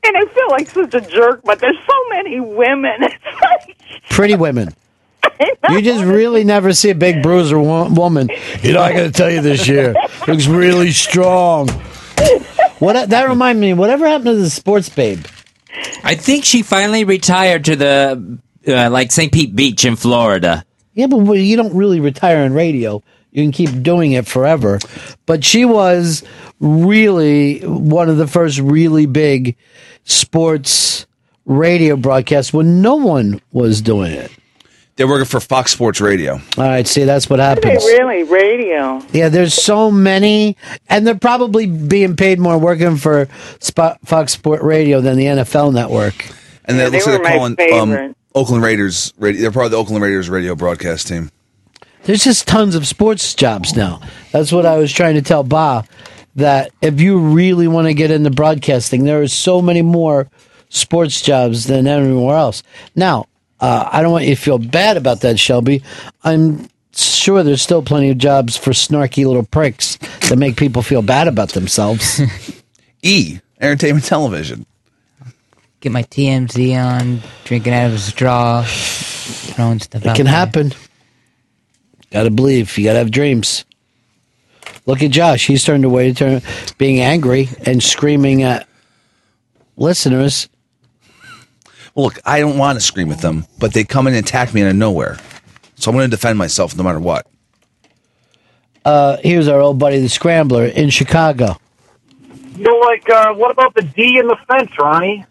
And 0.03 0.17
I 0.17 0.25
feel 0.25 0.49
like 0.49 0.69
such 0.69 0.93
a 0.95 1.01
jerk, 1.01 1.41
but 1.43 1.59
there's 1.59 1.77
so 1.85 2.09
many 2.09 2.39
women. 2.39 3.01
Like, 3.41 3.77
Pretty 4.09 4.35
women. 4.35 4.73
You 5.69 5.81
just 5.81 6.03
really 6.03 6.43
never 6.43 6.73
see 6.73 6.89
a 6.89 6.95
big 6.95 7.21
bruiser 7.23 7.59
wo- 7.59 7.89
woman. 7.89 8.29
You 8.61 8.73
know, 8.73 8.81
I 8.81 8.93
got 8.93 9.03
to 9.03 9.11
tell 9.11 9.29
you 9.29 9.41
this 9.41 9.67
year 9.67 9.95
looks 10.27 10.47
really 10.47 10.91
strong. 10.91 11.67
What 12.79 13.09
that 13.09 13.27
reminds 13.27 13.59
me? 13.59 13.73
Whatever 13.73 14.07
happened 14.07 14.25
to 14.27 14.35
the 14.35 14.49
sports 14.49 14.89
babe? 14.89 15.25
I 16.03 16.15
think 16.15 16.45
she 16.45 16.61
finally 16.63 17.03
retired 17.03 17.65
to 17.65 17.75
the 17.75 18.39
uh, 18.67 18.89
like 18.89 19.11
St. 19.11 19.31
Pete 19.31 19.55
Beach 19.55 19.85
in 19.85 19.95
Florida. 19.95 20.65
Yeah, 20.93 21.07
but 21.07 21.17
you 21.33 21.55
don't 21.57 21.75
really 21.75 21.99
retire 21.99 22.43
in 22.43 22.53
radio. 22.53 23.01
You 23.31 23.43
can 23.43 23.51
keep 23.51 23.81
doing 23.83 24.11
it 24.13 24.27
forever. 24.27 24.79
But 25.25 25.43
she 25.43 25.65
was 25.65 26.23
really 26.59 27.59
one 27.61 28.09
of 28.09 28.17
the 28.17 28.27
first 28.27 28.59
really 28.59 29.05
big 29.05 29.55
sports 30.03 31.05
radio 31.45 31.95
broadcasts 31.95 32.53
when 32.53 32.81
no 32.81 32.95
one 32.95 33.41
was 33.51 33.81
doing 33.81 34.11
it. 34.11 34.31
They're 34.97 35.07
working 35.07 35.25
for 35.25 35.39
Fox 35.39 35.71
Sports 35.71 36.01
Radio. 36.01 36.33
All 36.33 36.41
right, 36.63 36.85
see, 36.85 37.05
that's 37.05 37.29
what 37.29 37.39
Hey, 37.39 37.45
happens. 37.45 37.83
really, 37.85 38.23
radio. 38.23 39.01
Yeah, 39.13 39.29
there's 39.29 39.53
so 39.53 39.89
many, 39.89 40.57
and 40.89 41.07
they're 41.07 41.15
probably 41.15 41.65
being 41.65 42.15
paid 42.15 42.39
more 42.39 42.57
working 42.57 42.97
for 42.97 43.27
Spot, 43.61 43.97
Fox 44.05 44.33
Sport 44.33 44.61
Radio 44.61 45.01
than 45.01 45.17
the 45.17 45.25
NFL 45.25 45.73
Network. 45.73 46.25
And 46.65 46.77
Yeah, 46.77 46.83
that 46.89 46.91
looks 46.91 47.05
they 47.05 47.11
like 47.13 47.19
were 47.21 47.55
they're 47.55 47.69
my 47.69 47.69
calling 47.69 47.99
um. 48.09 48.15
Oakland 48.35 48.63
Raiders. 48.63 49.13
Radio, 49.17 49.41
they're 49.41 49.51
part 49.51 49.65
of 49.65 49.71
the 49.71 49.77
Oakland 49.77 50.03
Raiders 50.03 50.29
radio 50.29 50.55
broadcast 50.55 51.07
team. 51.07 51.31
There's 52.03 52.23
just 52.23 52.47
tons 52.47 52.75
of 52.75 52.87
sports 52.87 53.33
jobs 53.35 53.75
now. 53.75 54.01
That's 54.31 54.51
what 54.51 54.65
I 54.65 54.77
was 54.77 54.91
trying 54.91 55.15
to 55.15 55.21
tell 55.21 55.43
Ba. 55.43 55.85
That 56.35 56.71
if 56.81 57.01
you 57.01 57.19
really 57.19 57.67
want 57.67 57.87
to 57.87 57.93
get 57.93 58.09
into 58.09 58.29
broadcasting, 58.31 59.03
there 59.03 59.21
are 59.21 59.27
so 59.27 59.61
many 59.61 59.81
more 59.81 60.29
sports 60.69 61.21
jobs 61.21 61.65
than 61.65 61.87
anywhere 61.87 62.37
else. 62.37 62.63
Now, 62.95 63.25
uh, 63.59 63.89
I 63.91 64.01
don't 64.01 64.13
want 64.13 64.25
you 64.25 64.35
to 64.35 64.41
feel 64.41 64.57
bad 64.57 64.95
about 64.95 65.19
that, 65.21 65.37
Shelby. 65.37 65.83
I'm 66.23 66.69
sure 66.95 67.43
there's 67.43 67.61
still 67.61 67.81
plenty 67.83 68.09
of 68.11 68.17
jobs 68.17 68.55
for 68.55 68.71
snarky 68.71 69.25
little 69.25 69.43
pricks 69.43 69.97
that 70.29 70.37
make 70.37 70.55
people 70.55 70.81
feel 70.81 71.01
bad 71.01 71.27
about 71.27 71.49
themselves. 71.49 72.21
E 73.03 73.39
Entertainment 73.59 74.05
television. 74.05 74.65
Get 75.79 75.91
my 75.91 76.03
TMZ 76.03 76.75
on, 76.77 77.21
drinking 77.45 77.73
out 77.73 77.87
of 77.87 77.93
a 77.95 77.97
straw, 77.97 78.63
throwing 78.63 79.79
stuff 79.79 80.03
It 80.05 80.07
out 80.09 80.15
can 80.15 80.25
there. 80.27 80.35
happen. 80.35 80.71
Got 82.11 82.23
to 82.23 82.29
believe. 82.31 82.77
You 82.77 82.83
got 82.83 82.93
to 82.93 82.99
have 82.99 83.11
dreams. 83.11 83.65
Look 84.85 85.01
at 85.01 85.11
Josh. 85.11 85.47
He's 85.47 85.63
turned 85.63 85.85
away 85.85 86.11
to 86.11 86.13
turn, 86.13 86.41
being 86.77 86.99
angry 86.99 87.49
and 87.65 87.81
screaming 87.81 88.43
at 88.43 88.67
listeners. 89.77 90.49
Well, 91.95 92.05
look, 92.05 92.19
I 92.25 92.39
don't 92.39 92.57
want 92.57 92.77
to 92.77 92.81
scream 92.81 93.11
at 93.11 93.19
them, 93.19 93.45
but 93.59 93.73
they 93.73 93.83
come 93.83 94.07
in 94.07 94.13
and 94.13 94.25
attack 94.25 94.53
me 94.53 94.61
out 94.61 94.69
of 94.69 94.75
nowhere. 94.75 95.17
So 95.75 95.89
I'm 95.89 95.97
going 95.97 96.09
to 96.09 96.15
defend 96.15 96.37
myself 96.37 96.75
no 96.75 96.83
matter 96.83 96.99
what. 96.99 97.27
Uh, 98.83 99.17
here's 99.23 99.47
our 99.47 99.59
old 99.59 99.79
buddy, 99.79 99.99
the 99.99 100.09
Scrambler 100.09 100.65
in 100.65 100.89
Chicago. 100.89 101.57
You 102.55 102.63
know, 102.63 102.77
like, 102.77 103.09
uh, 103.09 103.33
what 103.33 103.51
about 103.51 103.73
the 103.75 103.83
D 103.83 104.17
in 104.19 104.27
the 104.27 104.37
fence, 104.47 104.71
Ronnie? 104.77 105.25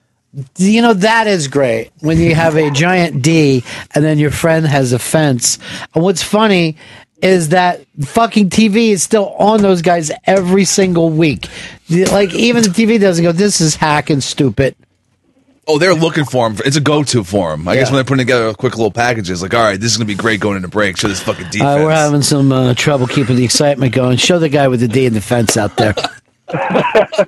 You 0.57 0.83
know, 0.83 0.95
that 0.95 1.27
is 1.27 1.49
great 1.49 1.91
when 2.01 2.19
you 2.19 2.35
have 2.35 2.57
a 2.57 2.71
giant 2.71 3.23
D 3.23 3.65
and 3.95 4.05
then 4.05 4.19
your 4.19 4.31
friend 4.31 4.65
has 4.65 4.93
a 4.93 4.99
fence. 4.99 5.59
And 5.95 6.05
what's 6.05 6.23
funny 6.23 6.77
is 7.21 7.51
that 7.51 7.85
fucking 8.01 8.51
TV 8.51 8.91
is 8.91 9.03
still 9.03 9.31
on 9.35 9.61
those 9.61 9.83
guys 9.83 10.11
every 10.25 10.65
single 10.65 11.11
week. 11.11 11.49
Like, 11.89 12.33
even 12.33 12.63
the 12.63 12.69
TV 12.69 13.01
doesn't 13.01 13.23
go, 13.23 13.33
this 13.33 13.61
is 13.61 13.75
hacking 13.75 14.21
stupid. 14.21 14.77
Oh, 15.67 15.79
they're 15.79 15.95
looking 15.95 16.25
for 16.25 16.47
him. 16.47 16.57
It's 16.65 16.77
a 16.77 16.81
go-to 16.81 17.23
for 17.23 17.53
him. 17.53 17.69
I 17.69 17.75
guess 17.77 17.91
when 17.91 17.97
they're 17.97 18.05
putting 18.05 18.25
together 18.25 18.53
quick 18.55 18.77
little 18.77 18.91
packages, 18.91 19.43
like, 19.43 19.55
all 19.55 19.63
right, 19.63 19.79
this 19.79 19.93
is 19.93 19.99
going 19.99 20.09
to 20.09 20.15
be 20.15 20.21
great 20.21 20.41
going 20.41 20.57
into 20.57 20.69
break. 20.69 20.97
Show 20.97 21.09
this 21.09 21.23
fucking 21.23 21.51
defense. 21.51 21.63
Uh, 21.63 21.85
we're 21.85 21.93
having 21.93 22.23
some 22.23 22.51
uh, 22.51 22.75
trouble 22.75 23.07
keeping 23.07 23.37
the 23.37 23.45
excitement 23.45 23.95
going. 23.95 24.17
Show 24.17 24.39
the 24.39 24.49
guy 24.49 24.69
with 24.69 24.81
the 24.81 24.89
D 24.89 25.07
in 25.07 25.13
the 25.13 25.21
fence 25.21 25.57
out 25.57 25.77
there. 25.77 25.95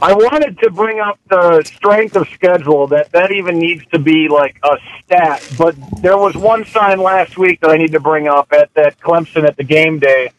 I 0.00 0.14
wanted 0.14 0.60
to 0.60 0.70
bring 0.70 1.00
up 1.00 1.18
the 1.28 1.64
strength 1.64 2.14
of 2.14 2.28
schedule 2.28 2.86
that 2.88 3.10
that 3.10 3.32
even 3.32 3.58
needs 3.58 3.84
to 3.86 3.98
be 3.98 4.28
like 4.28 4.56
a 4.62 4.76
stat, 5.02 5.44
but 5.58 5.74
there 6.00 6.16
was 6.16 6.36
one 6.36 6.64
sign 6.66 7.00
last 7.00 7.36
week 7.36 7.60
that 7.62 7.70
I 7.70 7.78
need 7.78 7.90
to 7.92 8.00
bring 8.00 8.28
up 8.28 8.52
at 8.52 8.72
that 8.74 9.00
Clemson 9.00 9.44
at 9.44 9.56
the 9.56 9.64
game 9.64 9.98
day, 9.98 10.30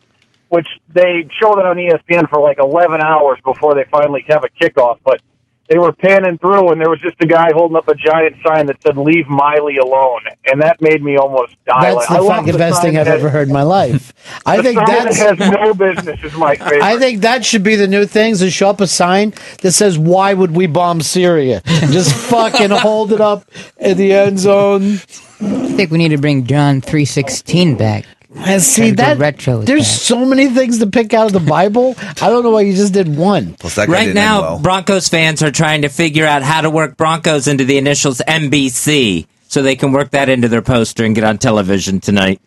which 0.47 0.68
they 0.88 1.28
showed 1.41 1.60
it 1.60 1.66
on 1.66 1.76
ESPN 1.76 2.30
for 2.30 2.39
like 2.39 2.57
11 2.57 3.01
hours 3.01 3.38
before 3.43 3.76
they 3.76 3.84
finally 3.91 4.24
have 4.30 4.45
a 4.45 4.49
kickoff, 4.49 4.99
but 5.03 5.22
they 5.70 5.78
were 5.78 5.91
panning 5.93 6.38
through 6.39 6.72
and 6.72 6.82
there 6.82 6.89
was 6.89 6.99
just 6.99 7.15
a 7.22 7.28
guy 7.28 7.49
holding 7.53 7.78
up 7.78 7.88
a 7.88 7.95
giant 7.95 8.36
sign 8.45 8.65
that 8.65 8.82
said 8.82 8.97
"Leave 8.97 9.28
Miley 9.28 9.78
alone," 9.78 10.22
and 10.45 10.61
that 10.61 10.82
made 10.82 11.03
me 11.03 11.15
almost 11.17 11.55
die. 11.65 11.93
That's 11.93 12.09
I 12.09 12.15
the 12.17 12.22
love 12.24 12.38
fucking 12.38 12.51
the 12.53 12.57
best 12.57 12.82
thing 12.82 12.97
I've 12.97 13.05
that- 13.05 13.20
ever 13.20 13.30
heard 13.30 13.47
in 13.47 13.53
my 13.53 13.63
life. 13.63 14.13
I 14.45 14.57
the 14.57 14.63
think 14.63 14.80
that 14.80 15.13
has 15.15 15.39
no 15.39 15.74
business 15.74 16.24
is 16.24 16.34
my 16.34 16.55
favorite. 16.57 16.82
I 16.82 16.97
think 16.97 17.22
that 17.22 17.45
should 17.45 17.63
be 17.63 17.76
the 17.76 17.88
new 17.88 18.05
thing: 18.05 18.32
is 18.32 18.39
to 18.39 18.49
show 18.49 18.70
up 18.70 18.82
a 18.82 18.88
sign 18.88 19.34
that 19.61 19.72
says 19.72 19.97
"Why 19.97 20.34
would 20.34 20.55
we 20.55 20.65
bomb 20.67 21.01
Syria?" 21.01 21.61
Just 21.67 22.13
fucking 22.15 22.72
hold 22.72 23.13
it 23.13 23.22
up 23.22 23.45
in 23.78 23.95
the 23.97 24.11
end 24.13 24.39
zone. 24.39 24.95
I 25.41 25.67
think 25.74 25.91
we 25.91 25.97
need 25.99 26.09
to 26.09 26.17
bring 26.17 26.45
John 26.45 26.82
three 26.82 27.05
sixteen 27.05 27.76
back. 27.76 28.05
And 28.36 28.61
see 28.61 28.82
Try 28.82 28.89
to 28.91 28.95
go 28.95 29.03
that 29.03 29.17
retro. 29.17 29.57
with 29.57 29.67
there's 29.67 29.88
so 29.88 30.23
many 30.23 30.49
things 30.49 30.77
to 30.80 30.88
pick 30.88 31.15
out 31.15 31.25
of 31.27 31.34
the 31.34 31.39
Bible. 31.39 31.95
I 32.21 32.30
don't 32.30 32.43
know 32.43 32.51
why 32.51 32.61
you 32.61 32.75
just 32.75 32.93
did 32.93 33.15
one. 33.17 33.55
Right 33.88 34.13
now, 34.13 34.59
Broncos 34.59 35.09
fans 35.09 35.41
are 35.41 35.49
trying 35.51 35.82
to 35.82 35.89
figure 35.89 36.25
out 36.27 36.43
how 36.43 36.61
to 36.61 36.69
work 36.69 36.95
Broncos 36.95 37.47
into 37.47 37.65
the 37.65 37.80
initials 37.80 38.21
NBC 38.27 39.25
so 39.47 39.63
they 39.63 39.75
can 39.75 39.91
work 39.91 40.11
that 40.11 40.30
into 40.30 40.47
their 40.47 40.61
poster 40.61 41.03
and 41.05 41.15
get 41.15 41.23
on 41.23 41.39
television 41.39 41.99
tonight. 41.99 42.39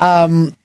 Um, 0.00 0.56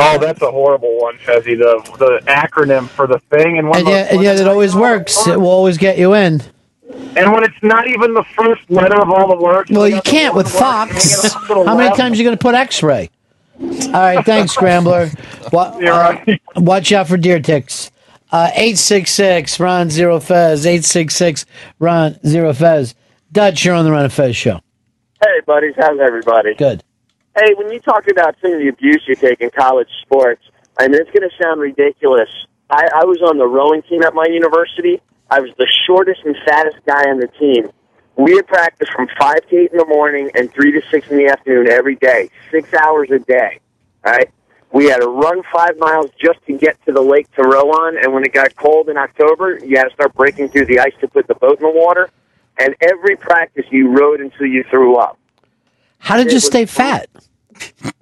Oh, 0.00 0.18
that's 0.18 0.42
a 0.42 0.50
horrible 0.50 1.00
one, 1.00 1.16
Chezzy. 1.18 1.56
The 1.58 1.80
the 1.98 2.20
acronym 2.30 2.88
for 2.88 3.06
the 3.06 3.18
thing, 3.20 3.56
and 3.58 3.68
when 3.70 3.78
and 3.78 3.86
the- 3.86 3.90
yet, 3.90 4.12
and 4.12 4.22
yet 4.22 4.38
it 4.38 4.46
always 4.46 4.74
works. 4.76 5.26
It 5.26 5.40
will 5.40 5.48
always 5.48 5.78
get 5.78 5.98
you 5.98 6.14
in. 6.14 6.42
And 6.88 7.32
when 7.32 7.44
it's 7.44 7.62
not 7.62 7.86
even 7.88 8.14
the 8.14 8.24
first 8.34 8.62
letter 8.70 9.00
of 9.00 9.10
all 9.10 9.28
the 9.28 9.42
words. 9.42 9.70
Well, 9.70 9.88
you 9.88 10.00
can't 10.02 10.34
with 10.34 10.48
Fox. 10.48 11.32
How 11.48 11.76
many 11.76 11.94
times 11.96 12.14
are 12.14 12.22
you 12.22 12.24
going 12.24 12.36
to 12.36 12.42
put 12.42 12.54
X-ray? 12.54 13.10
All 13.60 13.68
right, 13.92 14.24
thanks, 14.24 14.52
Scrambler. 14.54 15.10
Wa- 15.52 15.78
uh, 15.84 16.24
watch 16.56 16.92
out 16.92 17.08
for 17.08 17.16
deer 17.16 17.40
ticks. 17.40 17.90
Uh, 18.30 18.50
eight 18.54 18.76
six 18.76 19.10
six 19.10 19.58
Ron 19.58 19.90
Zero 19.90 20.20
Fez. 20.20 20.66
Eight 20.66 20.84
six 20.84 21.16
six 21.16 21.46
Ron 21.78 22.18
Zero 22.26 22.52
Fez. 22.52 22.94
Dutch, 23.32 23.64
you're 23.64 23.74
on 23.74 23.84
the 23.84 23.90
Ron 23.90 24.04
and 24.04 24.12
Fez 24.12 24.36
show. 24.36 24.60
Hey, 25.20 25.40
buddies, 25.46 25.74
how's 25.78 25.98
everybody? 25.98 26.54
Good. 26.54 26.84
Hey, 27.36 27.54
when 27.54 27.72
you 27.72 27.80
talk 27.80 28.06
about 28.10 28.36
some 28.40 28.52
of 28.52 28.58
the 28.60 28.68
abuse 28.68 29.02
you 29.08 29.14
take 29.14 29.40
in 29.40 29.50
college 29.50 29.88
sports, 30.02 30.42
I 30.78 30.88
mean, 30.88 31.00
it's 31.00 31.10
going 31.10 31.28
to 31.28 31.42
sound 31.42 31.60
ridiculous. 31.60 32.28
I, 32.70 32.88
I 32.96 33.04
was 33.04 33.20
on 33.22 33.38
the 33.38 33.46
rowing 33.46 33.82
team 33.82 34.02
at 34.02 34.14
my 34.14 34.26
university. 34.28 35.00
I 35.30 35.40
was 35.40 35.50
the 35.58 35.66
shortest 35.86 36.22
and 36.24 36.36
fattest 36.46 36.78
guy 36.86 37.10
on 37.10 37.18
the 37.18 37.28
team. 37.38 37.70
We 38.16 38.34
had 38.36 38.46
practice 38.46 38.88
from 38.94 39.08
5 39.18 39.48
to 39.48 39.56
8 39.56 39.70
in 39.72 39.78
the 39.78 39.86
morning 39.86 40.30
and 40.34 40.52
3 40.52 40.72
to 40.72 40.82
6 40.90 41.10
in 41.10 41.18
the 41.18 41.26
afternoon 41.28 41.68
every 41.68 41.94
day, 41.96 42.30
six 42.50 42.72
hours 42.74 43.10
a 43.10 43.20
day. 43.20 43.60
All 44.04 44.12
right? 44.12 44.30
We 44.72 44.86
had 44.86 44.98
to 44.98 45.06
run 45.08 45.42
five 45.52 45.78
miles 45.78 46.10
just 46.22 46.44
to 46.46 46.52
get 46.52 46.76
to 46.84 46.92
the 46.92 47.00
lake 47.00 47.30
to 47.36 47.42
row 47.42 47.70
on, 47.70 47.96
and 47.96 48.12
when 48.12 48.24
it 48.24 48.34
got 48.34 48.54
cold 48.54 48.90
in 48.90 48.98
October, 48.98 49.58
you 49.64 49.78
had 49.78 49.84
to 49.84 49.94
start 49.94 50.14
breaking 50.14 50.48
through 50.48 50.66
the 50.66 50.80
ice 50.80 50.92
to 51.00 51.08
put 51.08 51.26
the 51.26 51.34
boat 51.34 51.58
in 51.58 51.66
the 51.66 51.72
water. 51.72 52.10
And 52.58 52.74
every 52.80 53.16
practice, 53.16 53.64
you 53.70 53.88
rowed 53.88 54.20
until 54.20 54.46
you 54.46 54.64
threw 54.68 54.96
up. 54.96 55.18
How 56.00 56.16
did 56.16 56.26
It 56.26 56.34
you 56.34 56.40
stay 56.40 56.66
fat? 56.66 57.08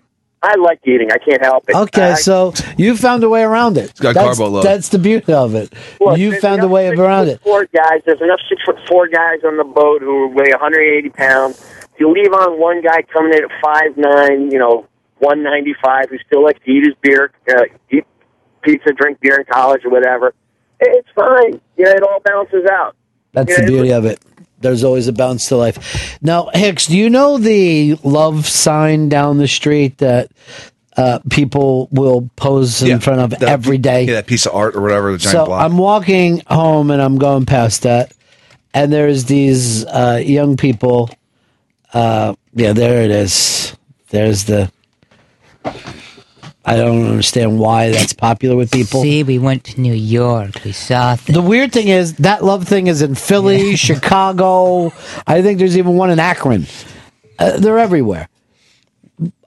I 0.46 0.54
like 0.60 0.78
eating. 0.84 1.10
I 1.10 1.18
can't 1.18 1.42
help 1.42 1.68
it. 1.68 1.74
Okay, 1.74 2.12
I- 2.12 2.14
so 2.14 2.54
you 2.76 2.96
found 2.96 3.24
a 3.24 3.28
way 3.28 3.42
around 3.42 3.76
it. 3.76 3.92
got 3.98 4.14
that's, 4.14 4.38
carbo 4.38 4.48
load. 4.54 4.62
That's 4.62 4.88
the 4.90 4.98
beauty 4.98 5.32
of 5.32 5.56
it. 5.56 5.72
Look, 6.00 6.18
you 6.18 6.38
found 6.38 6.62
a 6.62 6.68
way 6.68 6.88
around 6.88 7.28
it. 7.28 7.40
Four 7.42 7.64
guys. 7.66 8.02
There's 8.06 8.20
enough 8.20 8.38
six 8.48 8.62
foot 8.64 8.78
four 8.88 9.08
guys 9.08 9.40
on 9.44 9.56
the 9.56 9.64
boat 9.64 10.02
who 10.02 10.28
weigh 10.28 10.52
180 10.52 11.10
pounds. 11.10 11.60
If 11.94 12.00
you 12.00 12.12
leave 12.12 12.32
on 12.32 12.60
one 12.60 12.80
guy 12.80 13.02
coming 13.12 13.32
in 13.32 13.42
at 13.42 13.50
five 13.60 13.96
nine, 13.96 14.52
you 14.52 14.58
know, 14.58 14.86
195, 15.18 16.10
who 16.10 16.18
still 16.26 16.44
likes 16.44 16.60
to 16.64 16.70
eat 16.70 16.84
his 16.84 16.94
beer, 17.00 17.32
uh, 17.48 17.64
eat 17.90 18.04
pizza, 18.62 18.92
drink 18.92 19.18
beer 19.20 19.38
in 19.40 19.44
college 19.50 19.84
or 19.84 19.90
whatever, 19.90 20.32
it's 20.78 21.08
fine. 21.16 21.60
You 21.76 21.86
know, 21.86 21.90
it 21.90 22.02
all 22.02 22.20
balances 22.20 22.64
out. 22.70 22.94
That's 23.32 23.50
Yeah, 23.50 23.64
the 23.64 23.66
beauty 23.66 23.92
of 23.92 24.04
it. 24.04 24.20
There's 24.66 24.84
always 24.84 25.06
a 25.08 25.12
bounce 25.12 25.48
to 25.48 25.56
life. 25.56 26.18
Now, 26.20 26.50
Hicks, 26.52 26.86
do 26.86 26.96
you 26.96 27.08
know 27.08 27.38
the 27.38 27.94
love 28.02 28.46
sign 28.46 29.08
down 29.08 29.38
the 29.38 29.46
street 29.48 29.98
that 29.98 30.30
uh, 30.96 31.20
people 31.30 31.88
will 31.92 32.28
pose 32.36 32.82
in 32.82 32.98
front 33.00 33.20
of 33.20 33.30
That- 33.38 33.48
every 33.48 33.78
day? 33.78 34.04
Yeah, 34.04 34.14
that 34.14 34.26
piece 34.26 34.44
of 34.46 34.54
art 34.54 34.74
or 34.74 34.80
whatever, 34.82 35.12
the 35.12 35.18
giant 35.18 35.32
so 35.36 35.46
block. 35.46 35.62
I'm 35.62 35.78
walking 35.78 36.42
home 36.48 36.90
and 36.90 37.00
I'm 37.00 37.16
going 37.18 37.46
past 37.46 37.82
that, 37.82 38.12
and 38.74 38.92
there's 38.92 39.24
these 39.26 39.84
uh, 39.86 40.20
young 40.24 40.56
people. 40.56 41.10
Uh, 41.92 42.34
yeah, 42.54 42.72
there 42.72 43.02
it 43.02 43.10
is. 43.10 43.76
There's 44.10 44.44
the. 44.44 44.70
I 46.68 46.74
don't 46.76 47.06
understand 47.06 47.60
why 47.60 47.90
that's 47.90 48.12
popular 48.12 48.56
with 48.56 48.72
people. 48.72 49.00
See, 49.00 49.22
we 49.22 49.38
went 49.38 49.62
to 49.64 49.80
New 49.80 49.94
York. 49.94 50.64
We 50.64 50.72
saw 50.72 51.14
The 51.14 51.40
weird 51.40 51.72
thing 51.72 51.86
is 51.86 52.14
that 52.16 52.42
love 52.42 52.66
thing 52.66 52.88
is 52.88 53.02
in 53.02 53.14
Philly, 53.14 53.76
Chicago. 53.88 54.92
I 55.28 55.42
think 55.42 55.60
there's 55.60 55.78
even 55.78 55.96
one 55.96 56.10
in 56.10 56.18
Akron. 56.18 56.66
Uh, 57.38 57.58
they're 57.58 57.78
everywhere. 57.78 58.28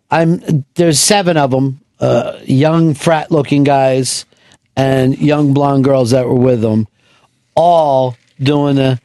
I'm 0.10 0.66
there's 0.76 1.00
seven 1.00 1.36
of 1.36 1.52
them, 1.52 1.82
uh, 2.00 2.40
young 2.46 2.94
frat 2.94 3.32
looking 3.32 3.66
guys 3.66 4.26
and 4.78 5.18
young 5.20 5.54
blonde 5.54 5.84
girls 5.84 6.12
that 6.12 6.26
were 6.26 6.36
with 6.36 6.62
them, 6.62 6.88
all 7.54 8.16
doing 8.40 8.78
the 8.78 9.00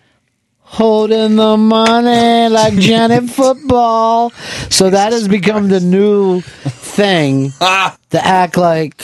holding 0.74 1.36
the 1.36 1.56
money 1.56 2.48
like 2.48 2.74
Janet 2.74 3.30
football. 3.30 4.30
So 4.70 4.90
that 4.90 5.12
has 5.12 5.28
become 5.28 5.68
the 5.68 5.80
new 5.80 6.40
thing 6.40 7.50
to 7.60 8.20
act 8.20 8.56
like 8.56 9.00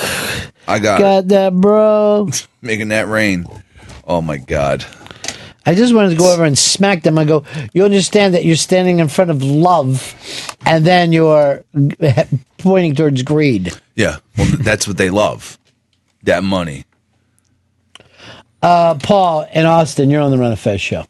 I 0.66 0.78
got, 0.80 0.98
got 0.98 1.28
that 1.28 1.54
bro. 1.54 2.28
Making 2.62 2.88
that 2.88 3.06
rain. 3.06 3.46
Oh 4.04 4.20
my 4.20 4.36
god. 4.36 4.84
I 5.64 5.74
just 5.74 5.94
wanted 5.94 6.10
to 6.10 6.16
go 6.16 6.32
over 6.32 6.44
and 6.44 6.58
smack 6.58 7.02
them. 7.02 7.18
I 7.18 7.24
go, 7.24 7.44
you 7.72 7.84
understand 7.84 8.34
that 8.34 8.44
you're 8.44 8.56
standing 8.56 8.98
in 8.98 9.08
front 9.08 9.30
of 9.30 9.42
love, 9.42 10.14
and 10.64 10.84
then 10.86 11.12
you're 11.12 11.64
pointing 12.58 12.94
towards 12.94 13.22
greed. 13.22 13.70
Yeah. 13.94 14.16
Well, 14.38 14.48
that's 14.60 14.88
what 14.88 14.96
they 14.96 15.10
love. 15.10 15.58
That 16.22 16.42
money. 16.42 16.86
Uh, 18.62 18.94
Paul 18.96 19.46
in 19.52 19.66
Austin, 19.66 20.10
you're 20.10 20.22
on 20.22 20.30
the 20.30 20.38
Ron 20.38 20.50
and 20.50 20.58
Fez 20.58 20.80
show. 20.80 21.06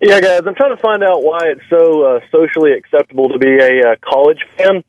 Yeah, 0.00 0.20
guys, 0.20 0.40
I'm 0.46 0.54
trying 0.54 0.74
to 0.74 0.80
find 0.82 1.02
out 1.02 1.22
why 1.22 1.40
it's 1.48 1.60
so 1.68 2.02
uh, 2.02 2.20
socially 2.32 2.72
acceptable 2.72 3.28
to 3.28 3.38
be 3.38 3.58
a 3.58 3.92
uh, 3.92 3.96
college 4.02 4.38
fan. 4.56 4.82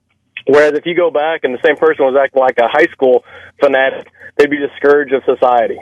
Whereas 0.47 0.74
if 0.74 0.86
you 0.86 0.95
go 0.95 1.12
back 1.12 1.41
and 1.43 1.53
the 1.53 1.59
same 1.64 1.76
person 1.76 2.05
was 2.05 2.16
acting 2.22 2.39
like 2.41 2.57
a 2.57 2.68
high 2.68 2.88
school 2.91 3.24
fanatic, 3.59 4.07
they'd 4.38 4.49
be 4.49 4.57
the 4.57 4.70
scourge 4.78 5.12
of 5.12 5.24
society. 5.26 5.80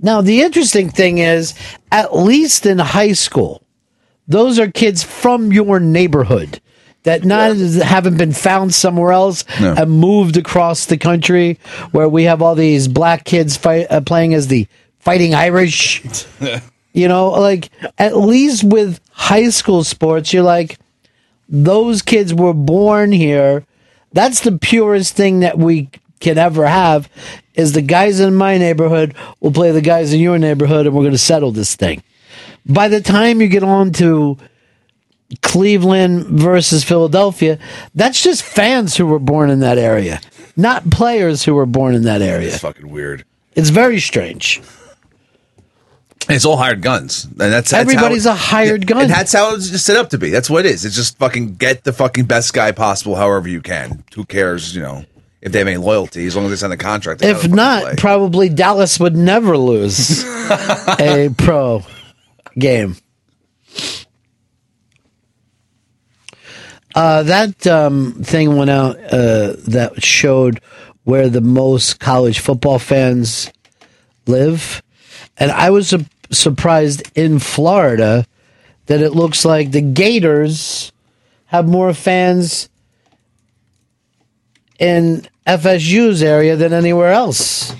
Now, 0.00 0.20
the 0.20 0.40
interesting 0.42 0.90
thing 0.90 1.18
is, 1.18 1.54
at 1.92 2.16
least 2.16 2.66
in 2.66 2.78
high 2.78 3.12
school, 3.12 3.62
those 4.26 4.58
are 4.58 4.70
kids 4.70 5.02
from 5.04 5.52
your 5.52 5.78
neighborhood 5.78 6.60
that 7.04 7.24
not 7.24 7.54
haven't 7.56 8.16
been 8.16 8.32
found 8.32 8.74
somewhere 8.74 9.12
else 9.12 9.44
No. 9.60 9.74
and 9.76 9.90
moved 9.90 10.38
across 10.38 10.86
the 10.86 10.96
country, 10.96 11.58
where 11.92 12.08
we 12.08 12.24
have 12.24 12.40
all 12.40 12.54
these 12.54 12.88
black 12.88 13.24
kids 13.24 13.56
fight, 13.58 13.86
uh, 13.90 14.00
playing 14.00 14.32
as 14.32 14.48
the 14.48 14.66
fighting 14.98 15.34
Irish. 15.34 16.02
You 16.94 17.08
know, 17.08 17.30
like 17.30 17.70
at 17.98 18.16
least 18.16 18.64
with 18.64 19.00
high 19.10 19.50
school 19.50 19.84
sports, 19.84 20.32
you're 20.32 20.44
like, 20.44 20.78
those 21.48 22.02
kids 22.02 22.32
were 22.32 22.54
born 22.54 23.12
here. 23.12 23.66
That's 24.12 24.40
the 24.40 24.56
purest 24.56 25.14
thing 25.14 25.40
that 25.40 25.58
we 25.58 25.90
can 26.20 26.38
ever 26.38 26.66
have 26.66 27.10
is 27.54 27.72
the 27.72 27.82
guys 27.82 28.20
in 28.20 28.34
my 28.34 28.58
neighborhood 28.58 29.14
will 29.40 29.50
play 29.50 29.72
the 29.72 29.80
guys 29.80 30.12
in 30.12 30.20
your 30.20 30.38
neighborhood 30.38 30.86
and 30.86 30.94
we're 30.94 31.02
going 31.02 31.12
to 31.12 31.18
settle 31.18 31.50
this 31.50 31.74
thing. 31.74 32.02
By 32.64 32.86
the 32.88 33.00
time 33.00 33.40
you 33.40 33.48
get 33.48 33.64
on 33.64 33.92
to 33.94 34.38
Cleveland 35.42 36.26
versus 36.26 36.84
Philadelphia, 36.84 37.58
that's 37.94 38.22
just 38.22 38.42
fans 38.42 38.96
who 38.96 39.06
were 39.06 39.18
born 39.18 39.50
in 39.50 39.60
that 39.60 39.78
area, 39.78 40.20
not 40.56 40.90
players 40.90 41.44
who 41.44 41.54
were 41.54 41.66
born 41.66 41.94
in 41.94 42.02
that 42.04 42.22
area. 42.22 42.48
It's 42.48 42.58
fucking 42.58 42.88
weird. 42.88 43.24
It's 43.56 43.70
very 43.70 44.00
strange. 44.00 44.62
It's 46.28 46.44
all 46.44 46.56
hired 46.56 46.80
guns, 46.80 47.24
and 47.24 47.38
that's, 47.38 47.70
that's 47.70 47.72
Everybody's 47.72 48.24
how, 48.24 48.32
a 48.32 48.34
hired 48.34 48.86
gun. 48.86 49.02
and 49.02 49.10
that's 49.10 49.32
how 49.32 49.54
it's 49.54 49.80
set 49.82 49.96
up 49.96 50.10
to 50.10 50.18
be. 50.18 50.30
That's 50.30 50.48
what 50.48 50.64
it 50.64 50.72
is. 50.72 50.84
It's 50.84 50.96
just 50.96 51.18
fucking 51.18 51.56
get 51.56 51.84
the 51.84 51.92
fucking 51.92 52.24
best 52.24 52.54
guy 52.54 52.72
possible, 52.72 53.14
however 53.16 53.48
you 53.48 53.60
can. 53.60 54.04
Who 54.14 54.24
cares? 54.24 54.74
You 54.74 54.82
know, 54.82 55.04
if 55.42 55.52
they 55.52 55.58
have 55.58 55.68
any 55.68 55.76
loyalty, 55.76 56.26
as 56.26 56.34
long 56.34 56.46
as 56.46 56.50
they 56.50 56.56
sign 56.56 56.70
the 56.70 56.78
contract. 56.78 57.22
If 57.22 57.46
not, 57.48 57.82
play. 57.82 57.94
probably 57.96 58.48
Dallas 58.48 58.98
would 58.98 59.16
never 59.16 59.58
lose 59.58 60.24
a 60.98 61.30
pro 61.36 61.82
game. 62.58 62.96
Uh, 66.94 67.24
that 67.24 67.66
um, 67.66 68.12
thing 68.22 68.56
went 68.56 68.70
out 68.70 68.96
uh, 69.12 69.56
that 69.66 70.02
showed 70.02 70.60
where 71.02 71.28
the 71.28 71.40
most 71.40 71.98
college 72.00 72.38
football 72.38 72.78
fans 72.78 73.52
live, 74.26 74.82
and 75.36 75.50
I 75.50 75.70
was 75.70 75.92
surprised 76.38 77.10
in 77.14 77.38
Florida 77.38 78.26
that 78.86 79.00
it 79.00 79.10
looks 79.10 79.44
like 79.44 79.70
the 79.70 79.80
Gators 79.80 80.92
have 81.46 81.66
more 81.68 81.94
fans 81.94 82.68
in 84.78 85.26
FSU's 85.46 86.22
area 86.22 86.56
than 86.56 86.72
anywhere 86.72 87.12
else. 87.12 87.74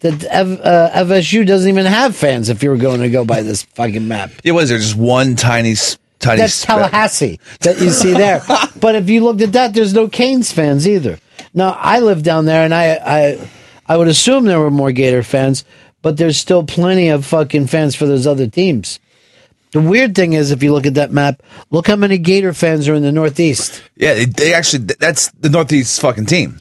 That 0.00 0.24
F, 0.24 0.60
uh, 0.62 0.90
FSU 1.04 1.46
doesn't 1.46 1.68
even 1.68 1.84
have 1.84 2.16
fans. 2.16 2.48
If 2.48 2.62
you 2.62 2.70
were 2.70 2.78
going 2.78 3.02
to 3.02 3.10
go 3.10 3.24
by 3.24 3.42
this 3.42 3.62
fucking 3.62 4.08
map, 4.08 4.30
it 4.44 4.52
was 4.52 4.70
there 4.70 4.78
just 4.78 4.96
one 4.96 5.36
tiny, 5.36 5.74
tiny. 6.20 6.40
that's 6.40 6.54
speck. 6.54 6.76
Tallahassee 6.76 7.38
that 7.60 7.78
you 7.80 7.90
see 7.90 8.12
there. 8.12 8.40
but 8.80 8.94
if 8.94 9.10
you 9.10 9.22
looked 9.22 9.42
at 9.42 9.52
that, 9.52 9.74
there's 9.74 9.92
no 9.92 10.08
Canes 10.08 10.52
fans 10.52 10.88
either. 10.88 11.18
Now 11.52 11.76
I 11.78 12.00
live 12.00 12.22
down 12.22 12.46
there, 12.46 12.64
and 12.64 12.72
I 12.72 12.94
I 12.94 13.48
I 13.86 13.96
would 13.98 14.08
assume 14.08 14.46
there 14.46 14.60
were 14.60 14.70
more 14.70 14.92
Gator 14.92 15.22
fans, 15.22 15.64
but 16.02 16.16
there's 16.16 16.36
still 16.36 16.64
plenty 16.64 17.08
of 17.08 17.26
fucking 17.26 17.66
fans 17.66 17.94
for 17.94 18.06
those 18.06 18.26
other 18.26 18.46
teams. 18.46 19.00
The 19.72 19.80
weird 19.80 20.16
thing 20.16 20.32
is, 20.32 20.50
if 20.50 20.62
you 20.62 20.72
look 20.72 20.86
at 20.86 20.94
that 20.94 21.12
map, 21.12 21.42
look 21.70 21.86
how 21.86 21.96
many 21.96 22.18
Gator 22.18 22.52
fans 22.52 22.88
are 22.88 22.94
in 22.94 23.02
the 23.02 23.12
Northeast. 23.12 23.82
Yeah, 23.96 24.24
they, 24.26 24.52
actually. 24.52 24.84
That's 24.98 25.30
the 25.32 25.48
Northeast 25.48 26.00
fucking 26.00 26.26
team. 26.26 26.60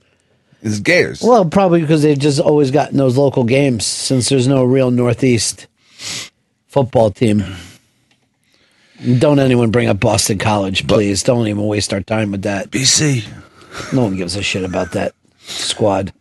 Is 0.62 0.80
Gators. 0.82 1.22
Well, 1.22 1.46
probably 1.46 1.82
because 1.82 2.04
they've 2.04 2.20
just 2.20 2.40
always 2.40 2.70
gotten 2.70 2.98
those 2.98 3.18
local 3.18 3.46
games 3.46 3.86
since 3.86 4.28
there's 4.30 4.48
no 4.48 4.64
real 4.64 4.92
Northeast 4.92 5.68
football 6.68 7.12
team. 7.12 7.44
Don't 9.18 9.40
anyone 9.40 9.72
bring 9.72 9.88
up 9.88 10.02
Boston 10.02 10.38
College, 10.38 10.86
please. 10.86 11.24
Don't 11.24 11.48
even 11.48 11.66
waste 11.66 11.94
our 11.94 12.02
time 12.02 12.32
with 12.32 12.42
that. 12.42 12.70
BC. 12.72 13.26
No 13.94 14.04
one 14.04 14.18
gives 14.18 14.36
a 14.36 14.44
shit 14.44 14.66
about 14.66 14.92
that 14.92 15.14
squad. 15.40 16.12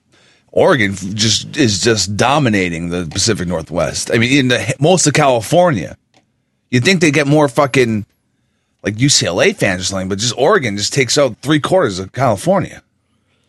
Oregon 0.59 0.93
just 0.95 1.57
is 1.57 1.81
just 1.81 2.17
dominating 2.17 2.89
the 2.89 3.07
Pacific 3.07 3.47
Northwest. 3.47 4.11
I 4.13 4.19
mean, 4.19 4.37
in 4.37 4.49
the 4.49 4.75
most 4.81 5.07
of 5.07 5.13
California, 5.13 5.97
you'd 6.69 6.85
think 6.85 7.01
they 7.01 7.13
get 7.13 7.29
more 7.29 7.49
fucking 7.49 8.05
like 8.83 8.97
UCLA 8.97 9.55
fans 9.55 9.83
or 9.83 9.85
something, 9.85 10.09
but 10.09 10.19
just 10.19 10.35
Oregon 10.37 10.77
just 10.77 10.93
takes 10.93 11.17
out 11.17 11.37
three 11.39 11.61
quarters 11.61 12.01
of 12.01 12.11
California. 12.11 12.83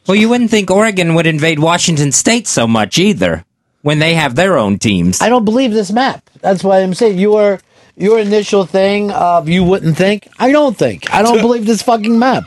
Well, 0.08 0.16
you 0.16 0.30
wouldn't 0.30 0.52
think 0.52 0.70
Oregon 0.70 1.16
would 1.16 1.26
invade 1.26 1.58
Washington 1.58 2.12
State 2.12 2.46
so 2.46 2.68
much 2.68 3.00
either 3.00 3.44
when 3.82 3.98
they 3.98 4.14
have 4.14 4.36
their 4.36 4.58
own 4.58 4.78
teams. 4.78 5.20
I 5.20 5.30
don't 5.30 5.46
believe 5.46 5.72
this 5.72 5.92
map. 5.92 6.30
That's 6.42 6.64
why 6.64 6.82
I'm 6.82 6.94
saying 6.94 7.18
your 7.18 7.60
your 7.98 8.20
initial 8.20 8.66
thing 8.66 9.10
of 9.12 9.50
you 9.50 9.64
wouldn't 9.64 9.98
think. 9.98 10.28
I 10.38 10.52
don't 10.52 10.78
think. 10.78 11.12
I 11.12 11.24
don't 11.24 11.42
believe 11.42 11.66
this 11.66 11.82
fucking 11.82 12.20
map. 12.20 12.44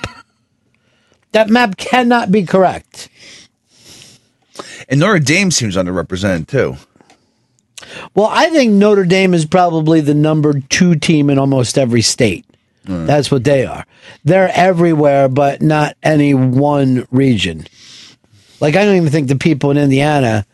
That 1.33 1.51
map 1.51 1.77
cannot 1.77 2.31
be 2.31 2.45
correct. 2.45 3.09
And 4.89 5.01
Notre 5.01 5.19
Dame 5.19 5.51
seems 5.51 5.77
underrepresented 5.77 6.47
too. 6.49 6.77
Well, 8.15 8.29
I 8.31 8.51
think 8.51 8.73
Notre 8.73 9.05
Dame 9.05 9.35
is 9.35 9.45
probably 9.47 10.01
the 10.01 10.15
number 10.15 10.61
two 10.61 10.95
team 10.95 11.31
in 11.31 11.39
almost 11.39 11.79
every 11.79 12.03
state. 12.03 12.45
That's 12.85 13.31
what 13.31 13.45
they 13.45 13.65
are. 13.65 13.87
They're 14.25 14.51
everywhere, 14.53 15.29
but 15.29 15.63
not 15.63 15.97
any 16.03 16.35
one 16.35 17.07
region. 17.13 17.67
Like, 18.61 18.75
I 18.75 18.85
don't 18.85 18.97
even 18.97 19.11
think 19.11 19.29
the 19.29 19.37
people 19.37 19.71
in 19.71 19.79
Indiana 19.79 20.45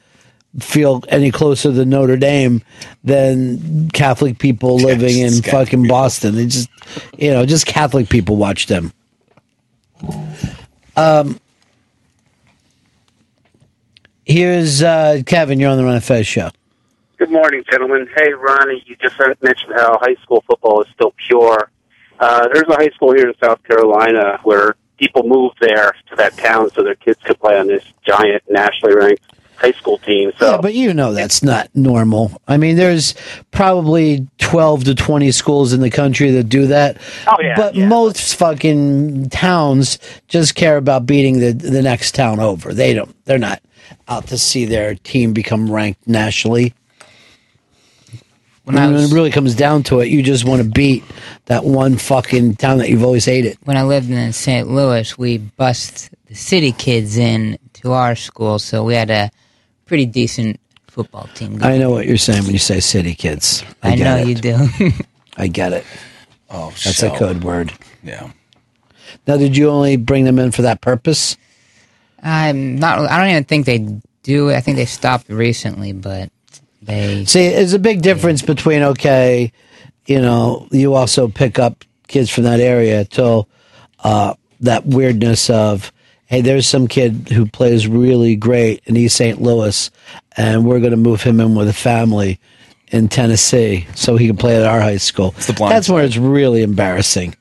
feel 0.61 1.03
any 1.09 1.31
closer 1.31 1.73
to 1.73 1.85
Notre 1.85 2.17
Dame 2.17 2.63
than 3.03 3.91
Catholic 3.91 4.39
people 4.39 4.77
living 4.77 5.19
in 5.19 5.43
fucking 5.43 5.89
Boston. 5.89 6.35
They 6.35 6.47
just, 6.47 6.69
you 7.17 7.31
know, 7.31 7.47
just 7.47 7.67
Catholic 7.67 8.09
people 8.09 8.37
watch 8.37 8.67
them. 8.67 8.93
Um, 10.97 11.41
here's 14.29 14.83
uh, 14.83 15.23
Kevin. 15.27 15.59
You're 15.59 15.71
on 15.71 15.79
the 15.79 15.85
Ron 15.85 15.95
and 15.95 16.05
Fez 16.05 16.27
show. 16.27 16.51
Good 17.17 17.31
morning, 17.31 17.65
gentlemen. 17.69 18.09
Hey, 18.17 18.33
Ronnie, 18.33 18.85
you 18.87 18.95
just 18.97 19.19
mentioned 19.43 19.73
how 19.75 19.99
high 20.01 20.15
school 20.23 20.45
football 20.47 20.83
is 20.83 20.89
still 20.95 21.13
pure. 21.27 21.71
Uh, 22.21 22.47
there's 22.53 22.69
a 22.69 22.75
high 22.75 22.91
school 22.91 23.13
here 23.13 23.29
in 23.29 23.35
South 23.43 23.63
Carolina 23.65 24.39
where 24.45 24.77
people 24.99 25.25
move 25.25 25.53
there 25.61 25.95
to 26.11 26.17
that 26.17 26.37
town 26.37 26.71
so 26.71 26.83
their 26.83 26.95
kids 26.95 27.19
could 27.25 27.39
play 27.41 27.59
on 27.59 27.67
this 27.67 27.85
giant 28.07 28.43
nationally 28.49 28.95
ranked 28.95 29.23
high 29.57 29.73
school 29.73 29.99
team. 29.99 30.31
So 30.39 30.53
Yeah, 30.53 30.61
but 30.61 30.75
you 30.75 30.95
know 30.95 31.13
that's 31.13 31.43
not 31.43 31.69
normal. 31.75 32.41
I 32.47 32.57
mean, 32.57 32.77
there's 32.77 33.15
probably 33.51 34.29
12 34.39 34.85
to 34.85 34.95
20 34.95 35.33
schools 35.33 35.73
in 35.73 35.81
the 35.81 35.91
country 35.91 36.31
that 36.31 36.45
do 36.45 36.67
that. 36.69 36.99
Oh, 37.27 37.37
yeah, 37.41 37.57
But 37.57 37.77
most 37.77 38.37
fucking 38.37 39.31
towns 39.31 39.99
just 40.29 40.55
care 40.55 40.77
about 40.77 41.07
beating 41.07 41.41
the 41.41 41.53
the 41.53 41.83
next 41.83 42.15
town 42.15 42.39
over. 42.39 42.73
They 42.73 42.95
don't 42.95 43.15
they're 43.25 43.39
not 43.39 43.61
out 44.09 44.27
to 44.29 44.39
see 44.39 44.65
their 44.65 44.95
team 44.95 45.33
become 45.33 45.71
ranked 45.71 46.07
nationally. 46.07 46.75
When, 48.65 48.77
I 48.77 48.89
was- 48.89 49.11
it 49.11 49.15
really 49.15 49.31
comes 49.31 49.55
down 49.55 49.83
to 49.85 50.01
it, 50.01 50.09
you 50.09 50.23
just 50.23 50.45
want 50.45 50.63
to 50.63 50.69
beat 50.69 51.03
that 51.47 51.65
one 51.65 51.97
fucking 51.97 52.57
town 52.57 52.79
that 52.79 52.91
you've 52.91 53.03
always 53.05 53.25
hated. 53.25 53.57
When 53.65 53.79
I 53.79 53.83
lived 53.85 54.11
in 54.11 54.33
St. 54.35 54.69
Louis, 54.69 55.17
we 55.17 55.39
bussed 55.39 56.11
the 56.27 56.35
city 56.35 56.73
kids 56.73 57.17
in 57.17 57.59
to 57.75 57.93
our 57.93 58.15
school, 58.15 58.59
so 58.59 58.85
we 58.85 58.95
had 58.95 59.09
a 59.09 59.31
pretty 59.87 60.05
decent 60.05 60.61
football 60.87 61.29
team. 61.35 61.59
I 61.63 61.79
know 61.79 61.91
what 61.91 62.07
you're 62.07 62.19
saying 62.19 62.43
when 62.43 62.53
you 62.53 62.59
say 62.59 62.81
city 62.81 63.15
kids. 63.15 63.65
I, 63.83 63.97
get 63.97 64.05
know 64.05 64.17
it. 64.19 64.29
you 64.29 64.35
do. 64.35 64.91
I 65.39 65.47
get 65.47 65.73
it. 65.73 65.87
Oh, 66.51 66.69
That's 66.85 66.97
so- 66.99 67.15
a 67.15 67.17
code 67.19 67.43
word. 67.45 67.73
Yeah. 68.03 68.31
Now, 69.27 69.39
did 69.39 69.57
you 69.57 69.71
only 69.71 69.97
bring 69.97 70.25
them 70.25 70.39
in 70.39 70.51
for 70.51 70.61
that 70.63 70.83
purpose? 70.83 71.39
I'm 72.23 72.77
not. 72.77 72.99
I 73.11 73.19
don't 73.19 73.31
even 73.31 73.45
think 73.45 73.67
they 73.67 74.01
do. 74.23 74.51
I 74.51 74.61
think 74.61 74.77
they 74.77 74.87
stopped 74.87 75.29
recently, 75.29 75.93
but 75.93 76.31
they. 76.83 77.25
See, 77.25 77.49
there's 77.49 77.75
a 77.75 77.79
big 77.79 78.03
difference 78.03 78.43
between 78.43 78.83
okay, 78.83 79.53
you 80.07 80.21
know, 80.21 80.67
you 80.71 80.95
also 80.95 81.29
pick 81.29 81.59
up 81.59 81.85
kids 82.09 82.31
from 82.31 82.45
that 82.45 82.61
area 82.61 83.05
till 83.05 83.49
uh, 84.01 84.35
that 84.61 84.87
weirdness 84.87 85.51
of 85.51 85.93
hey, 86.29 86.43
there's 86.43 86.67
some 86.67 86.87
kid 86.89 87.29
who 87.31 87.47
plays 87.47 87.89
really 87.89 88.37
great 88.37 88.83
in 88.85 88.97
East 88.97 89.17
St. 89.17 89.41
Louis, 89.41 89.91
and 90.37 90.67
we're 90.67 90.79
going 90.79 90.91
to 90.91 90.97
move 90.97 91.23
him 91.23 91.41
in 91.41 91.55
with 91.55 91.69
a 91.69 91.73
family 91.73 92.39
in 92.89 93.09
Tennessee 93.09 93.87
so 93.95 94.17
he 94.17 94.27
can 94.27 94.37
play 94.37 94.57
at 94.57 94.67
our 94.67 94.81
high 94.81 94.99
school. 94.99 95.31
the 95.47 95.53
blind 95.53 95.75
That's 95.75 95.89
where 95.89 96.05
it's 96.05 96.17
really 96.17 96.63
embarrassing. 96.63 97.35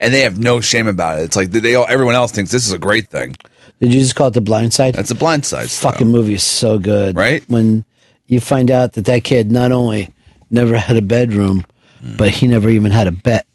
And 0.00 0.12
they 0.12 0.20
have 0.20 0.38
no 0.38 0.60
shame 0.60 0.86
about 0.86 1.20
it. 1.20 1.24
It's 1.24 1.36
like 1.36 1.50
they 1.50 1.74
all, 1.74 1.86
everyone 1.88 2.14
else 2.14 2.32
thinks 2.32 2.50
this 2.50 2.66
is 2.66 2.72
a 2.72 2.78
great 2.78 3.08
thing. 3.08 3.36
Did 3.80 3.94
you 3.94 4.00
just 4.00 4.14
call 4.14 4.28
it 4.28 4.34
the 4.34 4.40
blind 4.40 4.74
side? 4.74 4.94
That's 4.94 5.10
a 5.10 5.14
blind 5.14 5.46
side. 5.46 5.70
Fucking 5.70 6.08
movie 6.08 6.34
is 6.34 6.42
so 6.42 6.78
good, 6.78 7.16
right? 7.16 7.42
When 7.48 7.84
you 8.26 8.40
find 8.40 8.70
out 8.70 8.92
that 8.92 9.06
that 9.06 9.24
kid 9.24 9.50
not 9.50 9.72
only 9.72 10.10
never 10.50 10.76
had 10.76 10.96
a 10.96 11.02
bedroom, 11.02 11.64
hmm. 12.00 12.16
but 12.16 12.30
he 12.30 12.46
never 12.46 12.68
even 12.68 12.92
had 12.92 13.06
a 13.06 13.12
bet. 13.12 13.46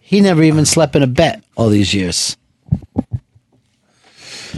He 0.00 0.20
never 0.20 0.42
even 0.44 0.64
slept 0.64 0.94
in 0.94 1.02
a 1.02 1.08
bet 1.08 1.42
all 1.56 1.68
these 1.68 1.92
years. 1.92 2.36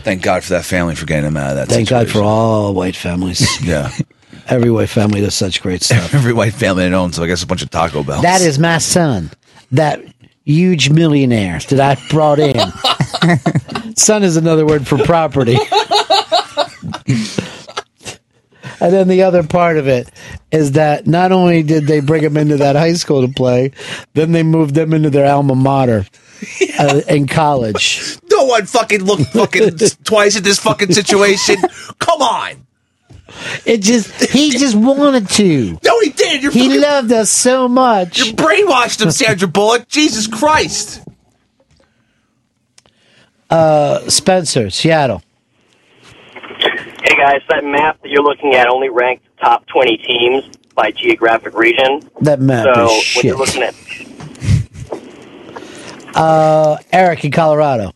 Thank 0.00 0.22
God 0.22 0.44
for 0.44 0.50
that 0.50 0.64
family 0.64 0.94
for 0.94 1.06
getting 1.06 1.26
him 1.26 1.36
out 1.36 1.50
of 1.50 1.56
that. 1.56 1.68
Thank 1.68 1.88
God 1.88 2.08
for 2.08 2.22
all 2.22 2.74
white 2.74 2.96
families. 2.96 3.46
Yeah. 3.66 3.90
Every 4.48 4.70
white 4.70 4.88
family 4.88 5.20
does 5.20 5.34
such 5.34 5.60
great 5.60 5.82
stuff. 5.82 6.14
Every 6.14 6.32
white 6.32 6.54
family 6.54 6.84
I 6.84 6.92
own, 6.92 7.12
so 7.12 7.22
I 7.22 7.26
guess 7.26 7.42
a 7.42 7.46
bunch 7.46 7.62
of 7.62 7.68
Taco 7.68 8.02
Bells. 8.02 8.22
That 8.22 8.40
is 8.40 8.58
my 8.58 8.78
son, 8.78 9.30
that 9.72 10.02
huge 10.52 10.90
millionaire 10.90 11.58
that 11.68 11.80
I 11.80 12.08
brought 12.08 12.38
in. 12.38 12.56
son 13.96 14.22
is 14.22 14.36
another 14.36 14.64
word 14.64 14.86
for 14.86 14.98
property. 14.98 15.58
And 18.80 18.92
then 18.92 19.08
the 19.08 19.22
other 19.22 19.42
part 19.42 19.76
of 19.76 19.88
it 19.88 20.08
is 20.52 20.72
that 20.72 21.06
not 21.06 21.32
only 21.32 21.62
did 21.62 21.86
they 21.86 22.00
bring 22.00 22.22
him 22.22 22.36
into 22.36 22.56
that 22.58 22.76
high 22.76 22.92
school 22.92 23.26
to 23.26 23.32
play, 23.32 23.72
then 24.14 24.32
they 24.32 24.42
moved 24.42 24.74
them 24.74 24.94
into 24.94 25.10
their 25.10 25.30
alma 25.30 25.54
mater 25.54 26.06
uh, 26.78 27.00
in 27.08 27.26
college. 27.26 28.18
No 28.30 28.44
one 28.44 28.66
fucking 28.66 29.02
looked 29.02 29.26
fucking 29.32 29.76
twice 30.04 30.36
at 30.36 30.44
this 30.44 30.60
fucking 30.60 30.92
situation. 30.92 31.56
Come 31.98 32.22
on. 32.22 32.67
It 33.66 33.78
just 33.82 34.30
he 34.30 34.50
just 34.50 34.74
wanted 34.74 35.28
to. 35.30 35.78
No, 35.84 36.00
he 36.00 36.10
did. 36.10 36.42
You're 36.42 36.52
he 36.52 36.78
loved 36.78 37.12
us 37.12 37.30
so 37.30 37.68
much. 37.68 38.18
You 38.18 38.32
brainwashed 38.34 39.02
him, 39.02 39.10
Sandra 39.10 39.46
Bullock. 39.48 39.86
Jesus 39.88 40.26
Christ. 40.26 41.02
Uh, 43.50 44.08
Spencer, 44.10 44.70
Seattle. 44.70 45.22
Hey 46.60 47.16
guys, 47.16 47.40
that 47.48 47.64
map 47.64 48.00
that 48.02 48.08
you're 48.10 48.22
looking 48.22 48.54
at 48.54 48.68
only 48.68 48.88
ranked 48.88 49.24
top 49.40 49.66
20 49.66 49.96
teams 49.98 50.44
by 50.74 50.90
geographic 50.90 51.54
region. 51.54 52.00
That 52.20 52.40
map 52.40 52.64
so 52.74 52.84
is 52.84 52.90
when 52.90 53.00
shit. 53.02 53.24
you're 53.24 53.38
looking 53.38 53.62
at 53.62 53.74
Uh, 56.14 56.76
Eric 56.92 57.24
in 57.24 57.30
Colorado. 57.30 57.92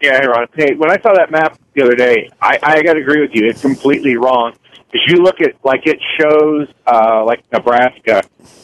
Yeah, 0.00 0.20
hey, 0.20 0.26
Ron. 0.26 0.46
Hey, 0.54 0.74
when 0.74 0.90
I 0.90 1.00
saw 1.00 1.14
that 1.14 1.30
map 1.30 1.58
the 1.74 1.82
other 1.82 1.94
day, 1.96 2.30
I, 2.40 2.58
I 2.62 2.82
got 2.82 2.94
to 2.94 3.00
agree 3.00 3.20
with 3.20 3.30
you. 3.34 3.46
It's 3.48 3.60
completely 3.62 4.16
wrong. 4.16 4.54
If 4.96 5.02
you 5.10 5.16
look 5.22 5.40
at, 5.42 5.52
like, 5.62 5.86
it 5.86 6.00
shows, 6.18 6.68
uh, 6.86 7.22
like, 7.30 7.42
Nebraska, 7.52 8.22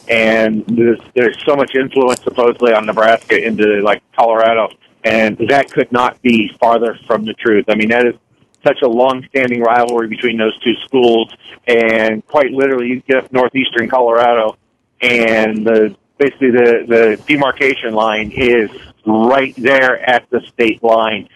and 0.09 0.65
there's, 0.65 0.99
there's 1.13 1.37
so 1.45 1.55
much 1.55 1.71
influence 1.75 2.21
supposedly 2.23 2.73
on 2.73 2.87
Nebraska 2.87 3.35
into, 3.49 3.81
like, 3.81 4.01
Colorado, 4.17 4.69
and 5.03 5.37
that 5.49 5.71
could 5.71 5.91
not 5.91 6.19
be 6.23 6.37
farther 6.59 6.97
from 7.05 7.23
the 7.23 7.33
truth. 7.33 7.65
I 7.69 7.75
mean, 7.75 7.89
that 7.89 8.07
is 8.07 8.15
such 8.63 8.81
a 8.81 8.87
long-standing 8.87 9.61
rivalry 9.61 10.07
between 10.07 10.37
those 10.37 10.57
two 10.65 10.73
schools, 10.85 11.31
and 11.67 12.25
quite 12.25 12.51
literally, 12.51 12.87
you 12.87 13.01
get 13.01 13.17
up 13.25 13.31
northeastern 13.31 13.87
Colorado, 13.87 14.57
and 15.01 15.65
the 15.67 15.95
basically 16.17 16.51
the 16.51 16.85
the 16.87 17.23
demarcation 17.27 17.93
line 17.93 18.31
is 18.31 18.69
right 19.05 19.53
there 19.57 19.93
at 20.09 20.29
the 20.29 20.39
state 20.53 20.81
line. 20.81 21.27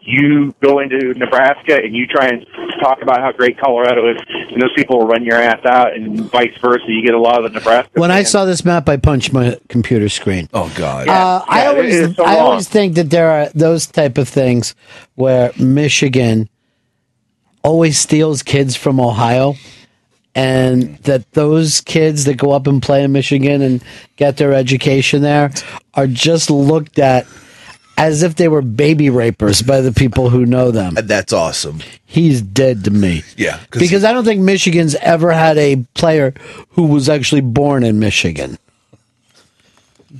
You 0.00 0.52
go 0.60 0.80
into 0.80 1.14
Nebraska 1.14 1.76
and 1.76 1.94
you 1.94 2.06
try 2.06 2.26
and 2.26 2.44
talk 2.82 3.02
about 3.02 3.20
how 3.20 3.30
great 3.30 3.58
Colorado 3.58 4.10
is, 4.10 4.20
and 4.28 4.60
those 4.60 4.72
people 4.74 4.98
will 4.98 5.06
run 5.06 5.24
your 5.24 5.36
ass 5.36 5.64
out, 5.64 5.94
and 5.94 6.18
vice 6.30 6.56
versa. 6.60 6.84
You 6.88 7.04
get 7.04 7.14
a 7.14 7.20
lot 7.20 7.44
of 7.44 7.52
the 7.52 7.58
Nebraska. 7.58 8.00
When 8.00 8.10
I 8.10 8.24
saw 8.24 8.44
this 8.44 8.64
map, 8.64 8.88
I 8.88 8.96
punched 8.96 9.32
my 9.32 9.58
computer 9.68 10.08
screen. 10.08 10.48
Oh 10.52 10.72
God! 10.76 11.08
Uh, 11.08 11.44
I 11.46 11.62
Yeah, 11.62 11.70
it 11.70 11.76
always, 11.76 12.16
so 12.16 12.24
I 12.24 12.38
always 12.38 12.68
think 12.68 12.94
that 12.96 13.10
there 13.10 13.30
are 13.30 13.48
those 13.54 13.86
type 13.86 14.18
of 14.18 14.28
things 14.28 14.74
where 15.14 15.52
Michigan 15.58 16.48
always 17.62 17.98
steals 17.98 18.42
kids 18.42 18.74
from 18.74 18.98
Ohio, 18.98 19.54
and 20.34 20.96
that 21.04 21.30
those 21.32 21.80
kids 21.80 22.24
that 22.24 22.36
go 22.36 22.50
up 22.50 22.66
and 22.66 22.82
play 22.82 23.04
in 23.04 23.12
Michigan 23.12 23.62
and 23.62 23.84
get 24.16 24.36
their 24.36 24.52
education 24.52 25.22
there 25.22 25.52
are 25.94 26.06
just 26.08 26.50
looked 26.50 26.98
at 26.98 27.26
as 27.98 28.22
if 28.22 28.36
they 28.36 28.48
were 28.48 28.62
baby 28.62 29.10
rapers 29.10 29.60
by 29.62 29.80
the 29.80 29.92
people 29.92 30.30
who 30.30 30.46
know 30.46 30.70
them. 30.70 30.96
Uh, 30.96 31.02
that's 31.02 31.32
awesome. 31.32 31.80
He's 32.06 32.40
dead 32.40 32.84
to 32.84 32.90
me. 32.90 33.22
Yeah, 33.36 33.60
Because 33.72 34.04
I 34.04 34.12
don't 34.12 34.24
think 34.24 34.40
Michigan's 34.40 34.94
ever 34.96 35.30
had 35.32 35.58
a 35.58 35.76
player 35.94 36.32
who 36.70 36.84
was 36.86 37.08
actually 37.08 37.42
born 37.42 37.84
in 37.84 37.98
Michigan. 37.98 38.58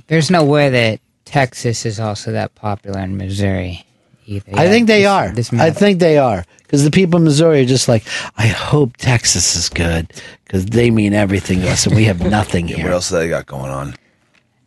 There's 0.07 0.29
no 0.31 0.43
way 0.45 0.69
that 0.69 0.99
Texas 1.25 1.85
is 1.85 1.99
also 1.99 2.31
that 2.33 2.55
popular 2.55 2.99
in 3.01 3.17
Missouri 3.17 3.85
either. 4.25 4.51
I 4.55 4.65
Yeah, 4.65 4.69
think 4.71 4.87
they 4.87 5.01
this- 5.01 5.07
are. 5.07 5.29
This 5.31 5.53
I 5.53 5.71
think 5.71 5.99
they 5.99 6.17
are 6.17 6.45
because 6.59 6.83
the 6.83 6.91
people 6.91 7.17
in 7.17 7.23
Missouri 7.25 7.61
are 7.61 7.65
just 7.65 7.87
like, 7.87 8.03
I 8.37 8.47
hope 8.47 8.95
Texas 8.97 9.55
is 9.55 9.69
good 9.69 10.11
because 10.45 10.65
they 10.67 10.91
mean 10.91 11.13
everything 11.13 11.61
to 11.61 11.69
us 11.69 11.85
and 11.87 11.95
we 11.95 12.05
have 12.05 12.21
nothing 12.29 12.67
Yeah, 12.67 12.75
here. 12.77 12.85
what 12.85 12.93
else 12.93 13.09
they 13.09 13.27
got 13.27 13.45
going 13.47 13.71
on? 13.71 13.95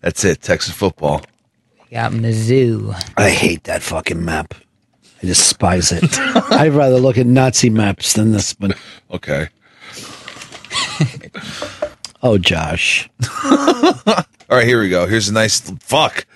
That's 0.01 0.25
it. 0.25 0.43
Texas 0.43 0.75
football. 0.75 1.23
Got 1.95 2.11
Mizzou. 2.11 2.93
I 3.17 3.31
hate 3.31 3.63
that 3.65 3.81
fucking 3.81 4.25
map. 4.25 4.53
I 5.23 5.27
despise 5.27 5.93
it. 5.93 6.03
I'd 6.51 6.73
rather 6.73 6.99
look 6.99 7.17
at 7.17 7.25
Nazi 7.25 7.71
maps 7.71 8.15
than 8.15 8.33
this 8.33 8.51
one. 8.59 8.75
Okay. 9.13 9.49
Oh, 12.21 12.37
Josh. 12.37 13.09
All 13.45 14.25
right, 14.51 14.67
here 14.67 14.81
we 14.81 14.89
go. 14.89 15.07
Here's 15.07 15.29
a 15.29 15.33
nice 15.33 15.61
fuck. 15.61 16.27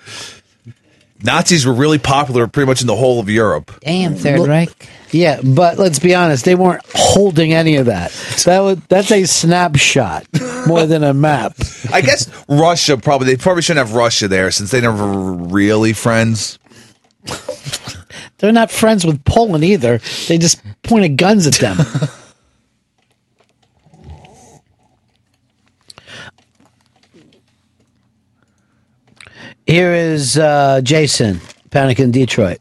Nazis 1.23 1.65
were 1.65 1.73
really 1.73 1.97
popular 1.99 2.47
pretty 2.47 2.67
much 2.67 2.81
in 2.81 2.87
the 2.87 2.95
whole 2.95 3.19
of 3.19 3.29
Europe. 3.29 3.71
Damn, 3.81 4.15
Third 4.15 4.39
Look- 4.39 4.49
Reich. 4.49 4.89
Yeah, 5.11 5.41
but 5.43 5.79
let's 5.79 5.97
be 5.97 6.13
honest, 6.13 6.45
they 6.45 6.53
weren't 6.53 6.83
holding 6.93 7.51
any 7.51 7.77
of 7.77 7.87
that. 7.87 8.11
So 8.11 8.51
That 8.51 8.59
was 8.59 8.77
that's 8.89 9.11
a 9.11 9.25
snapshot 9.25 10.27
more 10.67 10.85
than 10.85 11.03
a 11.03 11.13
map. 11.15 11.55
I 11.91 12.01
guess 12.01 12.29
Russia 12.47 12.95
probably 12.95 13.25
they 13.27 13.35
probably 13.35 13.63
shouldn't 13.63 13.87
have 13.87 13.95
Russia 13.95 14.27
there 14.27 14.51
since 14.51 14.69
they 14.71 14.81
never 14.81 15.07
really 15.07 15.93
friends. 15.93 16.59
They're 18.37 18.51
not 18.51 18.71
friends 18.71 19.03
with 19.05 19.23
Poland 19.25 19.63
either. 19.63 19.99
They 20.27 20.37
just 20.37 20.61
pointed 20.83 21.17
guns 21.17 21.45
at 21.47 21.55
them. 21.55 21.77
Here 29.69 29.93
is 29.93 30.35
uh, 30.35 30.81
Jason, 30.81 31.41
Panic 31.69 31.99
in 31.99 32.09
Detroit. 32.09 32.57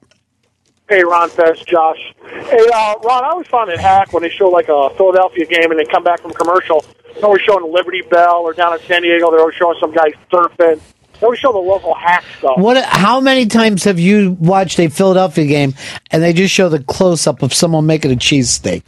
Hey, 0.90 1.02
Ron 1.02 1.30
Fez, 1.30 1.58
Josh. 1.60 2.14
Hey, 2.22 2.66
uh, 2.74 2.94
Ron, 3.02 3.24
I 3.24 3.28
always 3.30 3.46
find 3.46 3.70
it 3.70 3.80
hack 3.80 4.12
when 4.12 4.22
they 4.22 4.28
show 4.28 4.50
like 4.50 4.68
a 4.68 4.90
Philadelphia 4.90 5.46
game 5.46 5.70
and 5.70 5.80
they 5.80 5.86
come 5.86 6.04
back 6.04 6.20
from 6.20 6.32
commercial. 6.32 6.84
They're 7.14 7.24
always 7.24 7.40
showing 7.40 7.72
Liberty 7.72 8.02
Bell 8.10 8.42
or 8.42 8.52
down 8.52 8.74
in 8.74 8.80
San 8.80 9.00
Diego. 9.00 9.30
They're 9.30 9.40
always 9.40 9.54
showing 9.54 9.78
some 9.80 9.94
guy 9.94 10.10
surfing. 10.30 10.82
They 11.14 11.24
always 11.24 11.38
show 11.38 11.50
the 11.50 11.56
local 11.56 11.94
hack 11.94 12.24
stuff. 12.40 12.58
What? 12.58 12.84
How 12.84 13.20
many 13.22 13.46
times 13.46 13.84
have 13.84 13.98
you 13.98 14.32
watched 14.32 14.78
a 14.78 14.88
Philadelphia 14.88 15.46
game 15.46 15.74
and 16.10 16.22
they 16.22 16.34
just 16.34 16.52
show 16.52 16.68
the 16.68 16.82
close 16.84 17.26
up 17.26 17.42
of 17.42 17.54
someone 17.54 17.86
making 17.86 18.12
a 18.12 18.16
cheesesteak? 18.16 18.82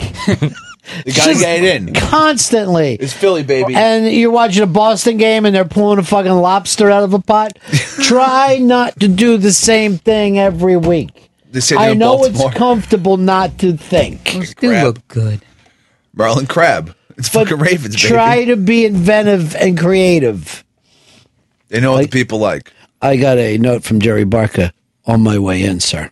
The 1.04 1.12
guy 1.12 1.34
get 1.34 1.62
it 1.64 1.82
in. 1.82 1.94
constantly. 1.94 2.94
It's 2.94 3.12
Philly, 3.12 3.42
baby. 3.42 3.74
And 3.74 4.10
you're 4.12 4.30
watching 4.30 4.62
a 4.62 4.66
Boston 4.66 5.16
game 5.16 5.46
and 5.46 5.54
they're 5.54 5.64
pulling 5.64 5.98
a 5.98 6.02
fucking 6.02 6.30
lobster 6.32 6.90
out 6.90 7.04
of 7.04 7.14
a 7.14 7.20
pot. 7.20 7.58
Try 8.02 8.58
not 8.60 8.98
to 9.00 9.08
do 9.08 9.36
the 9.36 9.52
same 9.52 9.98
thing 9.98 10.38
every 10.38 10.76
week. 10.76 11.30
They 11.50 11.60
say 11.60 11.76
I 11.76 11.90
in 11.90 11.98
know 11.98 12.16
Baltimore. 12.18 12.48
it's 12.48 12.58
comfortable 12.58 13.16
not 13.16 13.58
to 13.58 13.76
think. 13.76 14.24
do 14.60 14.70
look 14.72 15.06
good. 15.08 15.40
Marlon 16.16 16.48
Crab. 16.48 16.94
It's 17.16 17.28
fucking 17.28 17.58
Ravens, 17.58 17.96
baby. 17.96 18.08
Try 18.08 18.44
to 18.46 18.56
be 18.56 18.84
inventive 18.86 19.54
and 19.56 19.78
creative. 19.78 20.64
They 21.68 21.80
know 21.80 21.92
what 21.92 22.02
the 22.04 22.08
people 22.08 22.38
like. 22.38 22.72
I 23.02 23.16
got 23.16 23.38
a 23.38 23.58
note 23.58 23.82
from 23.84 24.00
Jerry 24.00 24.24
Barca 24.24 24.72
on 25.06 25.22
my 25.22 25.38
way 25.38 25.62
in, 25.62 25.80
sir. 25.80 26.10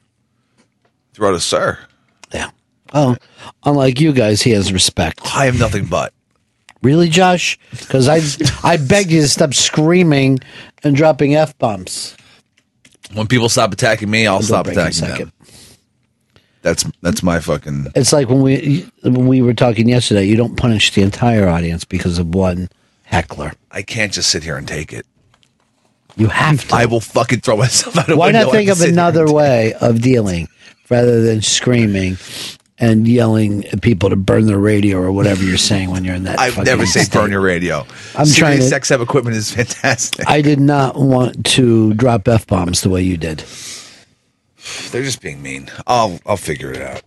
Throw 1.15 1.31
it 1.31 1.37
a 1.37 1.41
sir. 1.41 1.79
Oh, 2.93 3.17
unlike 3.65 4.01
you 4.01 4.13
guys, 4.13 4.43
he 4.43 4.51
has 4.53 4.73
respect. 4.73 5.21
I 5.35 5.47
have 5.47 5.59
nothing 5.59 5.87
but. 5.87 6.13
Really, 6.83 7.09
Josh? 7.09 7.59
Because 7.71 8.09
I, 8.09 8.21
I 8.67 8.77
begged 8.77 9.11
you 9.11 9.21
to 9.21 9.29
stop 9.29 9.53
screaming 9.55 10.39
and 10.85 10.95
dropping 10.95 11.35
f 11.35 11.57
bombs. 11.59 12.17
When 13.13 13.27
people 13.27 13.49
stop 13.49 13.73
attacking 13.73 14.11
me, 14.11 14.27
I'll 14.27 14.37
Don't 14.39 14.45
stop 14.47 14.65
break 14.67 14.77
a 14.77 14.87
attacking 14.87 15.17
them. 15.27 15.33
That's 16.63 16.85
that's 17.03 17.23
my 17.23 17.41
fucking. 17.41 17.89
It's 17.95 18.13
like 18.13 18.29
when 18.29 18.43
we 18.43 18.89
when 19.03 19.27
we 19.27 19.43
were 19.43 19.55
talking 19.55 19.89
yesterday. 19.89 20.25
You 20.25 20.37
don't 20.37 20.57
punish 20.57 20.93
the 20.93 21.03
entire 21.03 21.49
audience 21.49 21.85
because 21.85 22.19
of 22.19 22.35
one 22.35 22.69
heckler. 23.05 23.53
I 23.71 23.83
can't 23.83 24.13
just 24.13 24.29
sit 24.31 24.43
here 24.45 24.57
and 24.57 24.67
take 24.69 24.93
it. 24.93 25.07
You 26.17 26.27
have 26.29 26.67
to. 26.69 26.75
I 26.75 26.87
will 26.87 27.01
fucking 27.01 27.41
throw 27.41 27.57
myself 27.57 27.97
out 27.97 28.11
of 28.11 28.19
Why 28.19 28.27
window. 28.27 28.45
not 28.45 28.53
think 28.53 28.69
of 28.71 28.79
sit 28.79 28.87
here 28.87 28.93
another 28.93 29.25
and- 29.25 29.33
way 29.35 29.73
of 29.75 30.01
dealing 30.03 30.49
rather 30.91 31.23
than 31.23 31.43
screaming 31.43 32.17
and 32.81 33.09
yelling 33.09 33.65
at 33.67 33.83
people 33.83 34.09
to 34.11 34.17
burn 34.17 34.47
their 34.47 34.59
radio 34.59 34.99
or 34.99 35.11
whatever 35.13 35.43
you're 35.45 35.57
saying 35.57 35.91
when 35.91 36.05
you're 36.05 36.15
in 36.15 36.25
that? 36.25 36.39
I 36.39 36.51
fucking 36.51 36.65
never 36.65 36.87
say 36.87 37.01
state. 37.03 37.19
burn 37.19 37.31
your 37.31 37.41
radio. 37.41 37.81
I'm 38.15 38.25
Serious 38.27 38.37
trying 38.39 38.59
to- 38.59 38.65
sex 38.65 38.91
ed 38.91 39.01
equipment 39.01 39.37
is 39.37 39.51
fantastic. 39.55 40.29
I 40.29 40.41
did 40.43 40.61
not 40.61 40.97
want 40.97 41.45
to 41.47 41.95
drop 41.95 42.29
f 42.29 42.47
bombs 42.47 42.81
the 42.83 42.91
way 42.91 43.03
you 43.03 43.17
did. 43.17 43.43
They're 44.91 45.03
just 45.03 45.23
being 45.23 45.43
mean. 45.43 45.71
I'll 45.87 46.21
I'll 46.27 46.37
figure 46.37 46.71
it 46.73 46.83
out. 46.83 47.03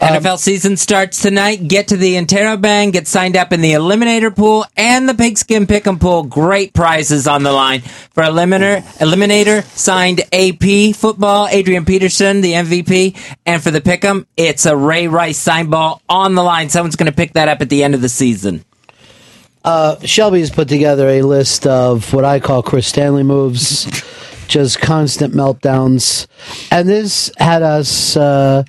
NFL 0.00 0.38
season 0.38 0.76
starts 0.76 1.20
tonight. 1.20 1.66
Get 1.66 1.88
to 1.88 1.96
the 1.96 2.14
Interrobang, 2.14 2.92
get 2.92 3.08
signed 3.08 3.36
up 3.36 3.52
in 3.52 3.60
the 3.60 3.72
Eliminator 3.72 4.34
pool 4.34 4.64
and 4.76 5.08
the 5.08 5.14
Pigskin 5.14 5.66
Pick'em 5.66 6.00
pool. 6.00 6.22
Great 6.22 6.72
prizes 6.72 7.26
on 7.26 7.42
the 7.42 7.52
line 7.52 7.80
for 7.80 8.22
Eliminator. 8.22 8.82
Eliminator 8.98 9.64
signed 9.76 10.20
AP 10.32 10.94
football, 10.94 11.48
Adrian 11.48 11.84
Peterson, 11.84 12.42
the 12.42 12.52
MVP, 12.52 13.16
and 13.44 13.60
for 13.60 13.72
the 13.72 13.80
Pick'em, 13.80 14.26
it's 14.36 14.66
a 14.66 14.76
Ray 14.76 15.08
Rice 15.08 15.38
signed 15.38 15.70
ball 15.70 16.00
on 16.08 16.36
the 16.36 16.44
line. 16.44 16.68
Someone's 16.68 16.96
going 16.96 17.10
to 17.10 17.16
pick 17.16 17.32
that 17.32 17.48
up 17.48 17.60
at 17.60 17.68
the 17.68 17.82
end 17.82 17.96
of 17.96 18.00
the 18.00 18.08
season. 18.08 18.64
Uh, 19.64 19.98
Shelby's 20.04 20.50
put 20.50 20.68
together 20.68 21.08
a 21.08 21.22
list 21.22 21.66
of 21.66 22.12
what 22.12 22.24
I 22.24 22.38
call 22.38 22.62
Chris 22.62 22.86
Stanley 22.86 23.24
moves, 23.24 23.84
just 24.46 24.80
constant 24.80 25.34
meltdowns. 25.34 26.28
And 26.70 26.88
this 26.88 27.32
had 27.36 27.62
us 27.62 28.16
uh, 28.16 28.62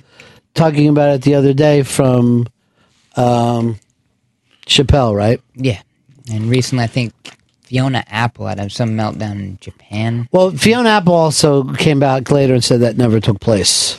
talking 0.54 0.88
about 0.88 1.14
it 1.14 1.22
the 1.22 1.34
other 1.34 1.52
day 1.52 1.82
from 1.82 2.46
Um, 3.16 3.78
Chappelle, 4.66 5.14
right? 5.16 5.40
Yeah, 5.56 5.80
and 6.32 6.48
recently 6.48 6.84
I 6.84 6.86
think 6.86 7.12
Fiona 7.62 8.04
Apple 8.08 8.46
had 8.46 8.70
some 8.72 8.90
meltdown 8.90 9.32
in 9.32 9.58
Japan. 9.60 10.28
Well, 10.32 10.50
Fiona 10.52 10.90
Apple 10.90 11.14
also 11.14 11.64
came 11.74 11.98
back 12.00 12.30
later 12.30 12.54
and 12.54 12.62
said 12.64 12.80
that 12.80 12.96
never 12.96 13.20
took 13.20 13.40
place. 13.40 13.96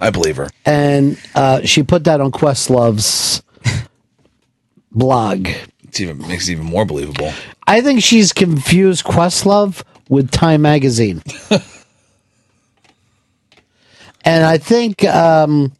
I 0.00 0.10
believe 0.10 0.36
her. 0.36 0.50
And 0.66 1.16
uh, 1.36 1.60
she 1.62 1.84
put 1.84 2.02
that 2.04 2.20
on 2.20 2.32
Questlove's 2.32 3.40
blog. 4.90 5.48
It's 5.84 6.00
even 6.00 6.18
makes 6.26 6.48
it 6.48 6.52
even 6.52 6.64
more 6.66 6.84
believable. 6.84 7.32
I 7.68 7.80
think 7.82 8.02
she's 8.02 8.32
confused 8.32 9.04
Questlove 9.04 9.82
with 10.08 10.30
Time 10.32 10.62
Magazine. 10.62 11.22
and 14.24 14.44
I 14.44 14.58
think 14.58 15.04
um, 15.04 15.72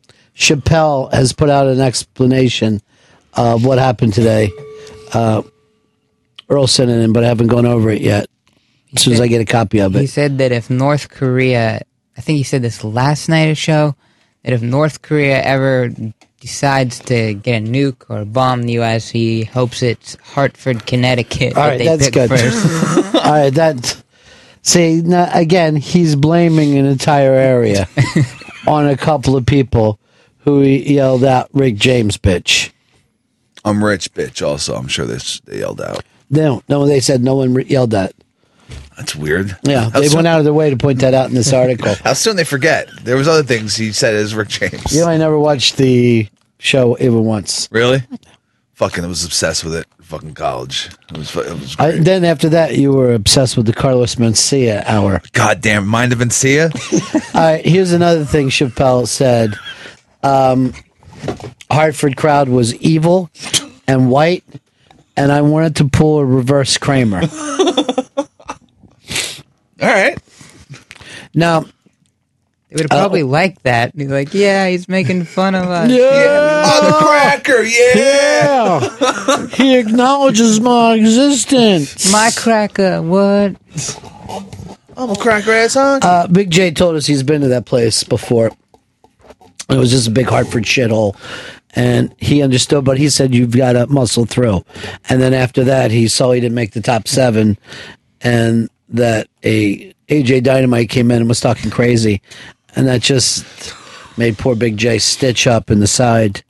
Chappelle 0.43 1.13
has 1.13 1.33
put 1.33 1.49
out 1.49 1.69
an 1.69 1.81
explanation 1.81 2.83
of 3.35 3.65
what 3.65 3.79
happened 3.79 4.13
today. 4.13 4.51
Uh, 5.13 5.43
Earl 6.49 6.67
sent 6.67 6.91
it 6.91 6.99
in, 6.99 7.13
but 7.13 7.23
I 7.23 7.29
haven't 7.29 7.47
gone 7.47 7.65
over 7.65 7.91
it 7.91 8.03
yet. 8.03 8.27
As 8.95 9.03
soon 9.03 9.13
as 9.15 9.21
I 9.21 9.29
get 9.29 9.41
a 9.41 9.45
copy 9.45 9.81
of 9.81 9.95
it, 9.95 10.01
He 10.01 10.07
said 10.09 10.39
that 10.39 10.51
if 10.51 10.69
North 10.69 11.09
Korea, 11.09 11.81
I 12.17 12.21
think 12.21 12.39
he 12.39 12.43
said 12.43 12.61
this 12.61 12.83
last 12.83 13.29
night 13.29 13.51
of 13.51 13.57
show, 13.57 13.95
that 14.43 14.53
if 14.53 14.61
North 14.63 15.01
Korea 15.01 15.41
ever 15.41 15.91
decides 16.41 16.99
to 16.99 17.35
get 17.35 17.63
a 17.63 17.65
nuke 17.65 18.11
or 18.11 18.25
bomb 18.25 18.65
the 18.65 18.73
U.S., 18.75 19.09
he 19.09 19.45
hopes 19.45 19.81
it's 19.81 20.17
Hartford, 20.23 20.85
Connecticut. 20.87 21.57
All 21.57 21.63
that 21.63 21.69
right, 21.69 21.79
they 21.79 21.85
that's 21.87 22.11
good. 22.11 22.29
First. 22.29 23.15
All 23.15 23.31
right, 23.31 23.55
that. 23.55 24.03
See, 24.63 25.03
now, 25.03 25.31
again, 25.33 25.77
he's 25.77 26.17
blaming 26.17 26.77
an 26.77 26.87
entire 26.87 27.33
area 27.33 27.89
on 28.67 28.89
a 28.89 28.97
couple 28.97 29.37
of 29.37 29.47
people 29.47 29.99
who 30.43 30.63
yelled 30.63 31.25
out 31.25 31.49
Rick 31.53 31.77
James, 31.77 32.17
bitch. 32.19 32.71
I'm 33.65 33.83
rich, 33.85 34.13
bitch. 34.13 34.45
Also, 34.47 34.75
I'm 34.75 34.89
sure 34.89 35.07
this 35.07 35.41
they 35.41 35.59
yelled 35.59 35.81
out. 35.81 36.05
No, 36.31 36.63
no, 36.69 36.87
they 36.87 37.01
said 37.01 37.23
no 37.23 37.37
one 37.37 37.55
re- 37.55 37.65
yelled 37.65 37.91
that. 37.93 38.13
That's 38.97 39.15
weird. 39.15 39.57
Yeah, 39.63 39.91
How 39.91 40.01
they 40.01 40.09
soon- 40.09 40.17
went 40.17 40.27
out 40.29 40.39
of 40.39 40.45
their 40.45 40.55
way 40.55 40.71
to 40.71 40.77
point 40.77 41.01
that 41.01 41.15
out 41.15 41.29
in 41.29 41.35
this 41.35 41.53
article. 41.53 41.95
How 42.05 42.13
soon 42.15 42.37
they 42.37 42.45
forget? 42.45 42.89
There 43.03 43.17
was 43.17 43.29
other 43.29 43.43
things 43.43 43.77
he 43.77 43.93
said 43.93 44.15
as 44.15 44.35
Rick 44.35 44.49
James. 44.49 44.93
You 44.95 45.03
know, 45.03 45.09
I 45.09 45.17
never 45.17 45.39
watched 45.39 45.77
the 45.77 46.29
show 46.59 46.97
even 46.99 47.25
once. 47.25 47.69
Really? 47.71 48.03
Fucking, 48.75 49.05
I 49.05 49.07
was 49.07 49.25
obsessed 49.25 49.63
with 49.65 49.75
it. 49.77 49.87
Fucking 50.01 50.35
college. 50.35 50.91
It 51.11 51.19
was. 51.19 51.31
fu- 51.31 51.41
It 51.41 51.53
was 51.53 51.77
I, 51.79 51.93
then 51.93 52.25
after 52.25 52.49
that, 52.51 52.77
you 52.77 52.93
were 52.93 53.13
obsessed 53.15 53.57
with 53.57 53.67
the 53.67 53.73
Carlos 53.73 54.17
Mencia 54.17 54.83
hour. 54.87 55.23
goddamn 55.33 55.87
mind 55.87 56.13
of 56.13 56.19
Mencia. 56.19 56.71
All 57.35 57.41
right, 57.41 57.65
here's 57.65 57.93
another 57.93 58.25
thing 58.25 58.49
Chappelle 58.51 59.07
said. 59.07 59.55
Um, 60.23 60.73
Hartford 61.71 62.17
crowd 62.17 62.49
was 62.49 62.75
evil 62.77 63.31
and 63.87 64.11
white, 64.11 64.45
and 65.17 65.33
I 65.33 65.41
wanted 65.43 65.77
to 65.77 65.89
pull 65.89 66.19
a 66.19 66.25
reverse 66.25 66.79
Kramer. 66.79 67.23
All 69.81 69.89
right. 69.89 70.17
Now, 71.35 71.63
They 72.71 72.77
would 72.83 72.89
probably 72.91 73.23
like 73.23 73.61
that. 73.63 73.93
He's 73.97 74.09
like, 74.09 74.33
yeah, 74.35 74.69
he's 74.69 74.89
making 74.89 75.25
fun 75.25 75.55
of 75.55 75.67
us. 75.69 75.91
Oh, 75.91 76.87
the 76.87 77.05
cracker. 77.05 77.63
Yeah. 77.63 79.47
he 79.57 79.77
acknowledges 79.79 80.61
my 80.61 80.95
existence. 80.95 82.13
My 82.13 82.31
cracker, 82.37 83.03
what? 83.03 83.57
I'm 84.97 85.11
a 85.11 85.17
cracker 85.17 85.51
ass, 85.53 85.75
huh? 85.75 85.99
Uh, 86.03 86.27
Big 86.29 86.51
J 86.51 86.71
told 86.71 86.97
us 86.97 87.07
he's 87.07 87.23
been 87.23 87.41
to 87.41 87.49
that 87.49 87.65
place 87.67 88.05
before. 88.05 88.51
It 89.69 89.77
was 89.77 89.91
just 89.91 90.09
a 90.09 90.11
big 90.11 90.27
Hartford 90.27 90.65
shithole. 90.65 91.17
And 91.75 92.15
he 92.19 92.43
understood, 92.43 92.85
but 92.85 92.99
he 92.99 93.09
said, 93.09 93.35
You've 93.35 93.57
got 93.57 93.73
to 93.73 93.87
muscle 93.87 94.27
through. 94.27 94.65
And 95.09 95.23
then 95.23 95.33
after 95.33 95.65
that, 95.65 95.91
he 95.91 96.07
saw 96.09 96.33
he 96.33 96.41
didn't 96.41 96.55
make 96.55 96.73
the 96.73 96.83
top 96.83 97.09
seven 97.09 97.57
and 98.21 98.69
that 98.91 99.29
a 99.43 99.93
AJ 100.09 100.43
Dynamite 100.43 100.91
came 100.91 101.11
in 101.11 101.19
and 101.21 101.29
was 101.29 101.41
talking 101.41 101.71
crazy. 101.71 102.21
And 102.77 102.87
that 102.89 103.01
just 103.03 103.75
made 104.19 104.39
poor 104.39 104.55
Big 104.55 104.77
J 104.77 104.99
stitch 104.99 105.47
up 105.47 105.71
in 105.71 105.81
the 105.81 105.87
side. 105.87 106.43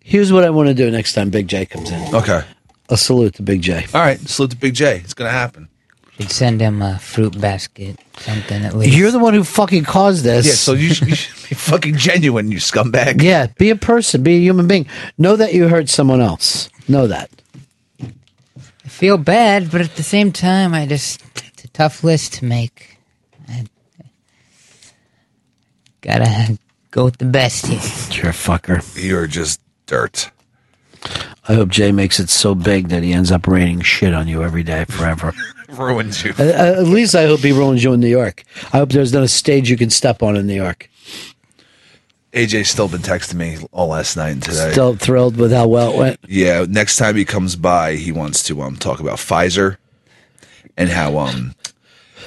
Here's 0.00 0.32
what 0.32 0.44
I 0.44 0.50
want 0.50 0.68
to 0.68 0.74
do 0.74 0.90
next 0.90 1.14
time 1.14 1.30
Big 1.30 1.48
J 1.48 1.66
comes 1.66 1.90
in. 1.90 2.14
Okay. 2.14 2.42
A 2.88 2.96
salute 2.96 3.34
to 3.34 3.42
Big 3.42 3.62
J. 3.62 3.86
All 3.94 4.00
right. 4.00 4.18
Salute 4.20 4.50
to 4.50 4.56
Big 4.56 4.74
J. 4.74 4.96
It's 4.96 5.14
gonna 5.14 5.30
happen. 5.30 5.68
Should 6.20 6.30
send 6.30 6.60
him 6.60 6.82
a 6.82 6.98
fruit 6.98 7.40
basket, 7.40 7.98
something 8.18 8.62
at 8.62 8.76
least. 8.76 8.94
You're 8.94 9.10
the 9.10 9.18
one 9.18 9.32
who 9.32 9.42
fucking 9.42 9.84
caused 9.84 10.22
this. 10.22 10.46
Yeah. 10.46 10.52
So 10.52 10.74
you 10.74 10.92
should, 10.92 11.08
you 11.08 11.14
should 11.16 11.48
be 11.48 11.54
fucking 11.54 11.96
genuine, 11.96 12.50
you 12.52 12.58
scumbag. 12.58 13.22
Yeah, 13.22 13.46
be 13.56 13.70
a 13.70 13.76
person, 13.76 14.22
be 14.22 14.36
a 14.36 14.40
human 14.40 14.68
being. 14.68 14.86
Know 15.16 15.36
that 15.36 15.54
you 15.54 15.68
hurt 15.68 15.88
someone 15.88 16.20
else. 16.20 16.68
Know 16.88 17.06
that. 17.06 17.30
I 18.02 18.88
feel 18.88 19.16
bad, 19.16 19.70
but 19.70 19.80
at 19.80 19.96
the 19.96 20.02
same 20.02 20.30
time, 20.30 20.74
I 20.74 20.84
just 20.84 21.22
it's 21.36 21.64
a 21.64 21.68
tough 21.68 22.04
list 22.04 22.34
to 22.34 22.44
make. 22.44 22.98
I 23.48 23.66
gotta 26.02 26.58
go 26.90 27.06
with 27.06 27.16
the 27.16 27.24
best 27.24 27.66
here. 27.66 27.80
You're 28.14 28.30
a 28.30 28.34
fucker. 28.34 28.82
You're 29.02 29.26
just 29.26 29.58
dirt. 29.86 30.30
I 31.48 31.54
hope 31.54 31.70
Jay 31.70 31.92
makes 31.92 32.20
it 32.20 32.28
so 32.28 32.54
big 32.54 32.88
that 32.88 33.02
he 33.02 33.14
ends 33.14 33.32
up 33.32 33.46
raining 33.46 33.80
shit 33.80 34.12
on 34.12 34.28
you 34.28 34.42
every 34.42 34.62
day 34.62 34.84
forever. 34.84 35.32
Ruins 35.78 36.24
you. 36.24 36.30
at, 36.32 36.40
at 36.40 36.84
least 36.84 37.14
I 37.14 37.26
hope 37.26 37.40
he 37.40 37.52
ruins 37.52 37.84
you 37.84 37.92
in 37.92 38.00
New 38.00 38.08
York. 38.08 38.44
I 38.72 38.78
hope 38.78 38.90
there's 38.90 39.12
not 39.12 39.22
a 39.22 39.28
stage 39.28 39.70
you 39.70 39.76
can 39.76 39.90
step 39.90 40.22
on 40.22 40.36
in 40.36 40.46
New 40.46 40.54
York. 40.54 40.88
AJ's 42.32 42.68
still 42.68 42.88
been 42.88 43.00
texting 43.00 43.34
me 43.34 43.58
all 43.72 43.88
last 43.88 44.16
night 44.16 44.30
and 44.30 44.42
today. 44.42 44.70
Still 44.70 44.94
thrilled 44.94 45.36
with 45.36 45.52
how 45.52 45.66
well 45.66 45.92
it 45.92 45.98
went. 45.98 46.20
Yeah, 46.28 46.64
next 46.68 46.96
time 46.96 47.16
he 47.16 47.24
comes 47.24 47.56
by, 47.56 47.96
he 47.96 48.12
wants 48.12 48.42
to 48.44 48.62
um 48.62 48.76
talk 48.76 49.00
about 49.00 49.18
Pfizer 49.18 49.78
and 50.76 50.88
how 50.88 51.18
um 51.18 51.54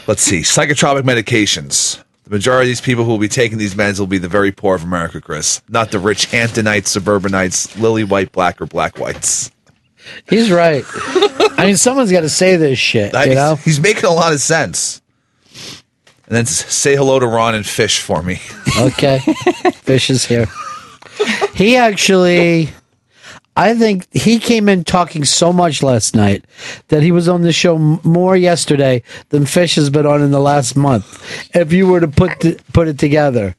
let's 0.07 0.21
see, 0.21 0.41
psychotropic 0.41 1.03
medications. 1.03 2.03
The 2.25 2.29
majority 2.31 2.67
of 2.67 2.69
these 2.69 2.81
people 2.81 3.03
who 3.03 3.11
will 3.11 3.17
be 3.17 3.27
taking 3.27 3.57
these 3.57 3.75
meds 3.75 3.99
will 3.99 4.07
be 4.07 4.17
the 4.17 4.29
very 4.29 4.51
poor 4.51 4.75
of 4.75 4.83
America, 4.83 5.19
Chris. 5.19 5.61
Not 5.67 5.91
the 5.91 5.99
rich 5.99 6.27
Hamptonites, 6.31 6.87
suburbanites, 6.87 7.77
lily 7.77 8.03
white, 8.05 8.31
black, 8.31 8.61
or 8.61 8.65
black 8.65 8.97
whites. 8.97 9.51
He's 10.29 10.51
right. 10.51 10.83
I 11.57 11.65
mean, 11.67 11.77
someone's 11.77 12.11
got 12.11 12.21
to 12.21 12.29
say 12.29 12.55
this 12.55 12.79
shit. 12.79 13.13
I- 13.15 13.25
You 13.25 13.35
know, 13.35 13.55
He's 13.55 13.79
making 13.79 14.05
a 14.05 14.11
lot 14.13 14.33
of 14.33 14.39
sense. 14.41 15.01
And 16.27 16.37
then 16.37 16.45
say 16.45 16.95
hello 16.95 17.19
to 17.19 17.27
Ron 17.27 17.53
and 17.55 17.65
Fish 17.65 17.99
for 17.99 18.21
me. 18.23 18.39
Okay. 18.79 19.19
Fish 19.83 20.09
is 20.09 20.25
here. 20.25 20.47
He 21.53 21.77
actually, 21.77 22.69
I 23.55 23.75
think 23.75 24.07
he 24.11 24.39
came 24.39 24.67
in 24.67 24.83
talking 24.83 25.25
so 25.25 25.53
much 25.53 25.83
last 25.83 26.15
night 26.15 26.43
that 26.87 27.03
he 27.03 27.11
was 27.11 27.27
on 27.29 27.43
the 27.43 27.53
show 27.53 27.77
more 27.77 28.35
yesterday 28.35 29.03
than 29.29 29.45
Fish 29.45 29.75
has 29.75 29.91
been 29.91 30.07
on 30.07 30.23
in 30.23 30.31
the 30.31 30.39
last 30.39 30.75
month. 30.75 31.05
If 31.55 31.71
you 31.71 31.85
were 31.87 31.99
to 31.99 32.07
put 32.07 32.39
the, 32.39 32.59
put 32.73 32.87
it 32.87 32.97
together, 32.97 33.55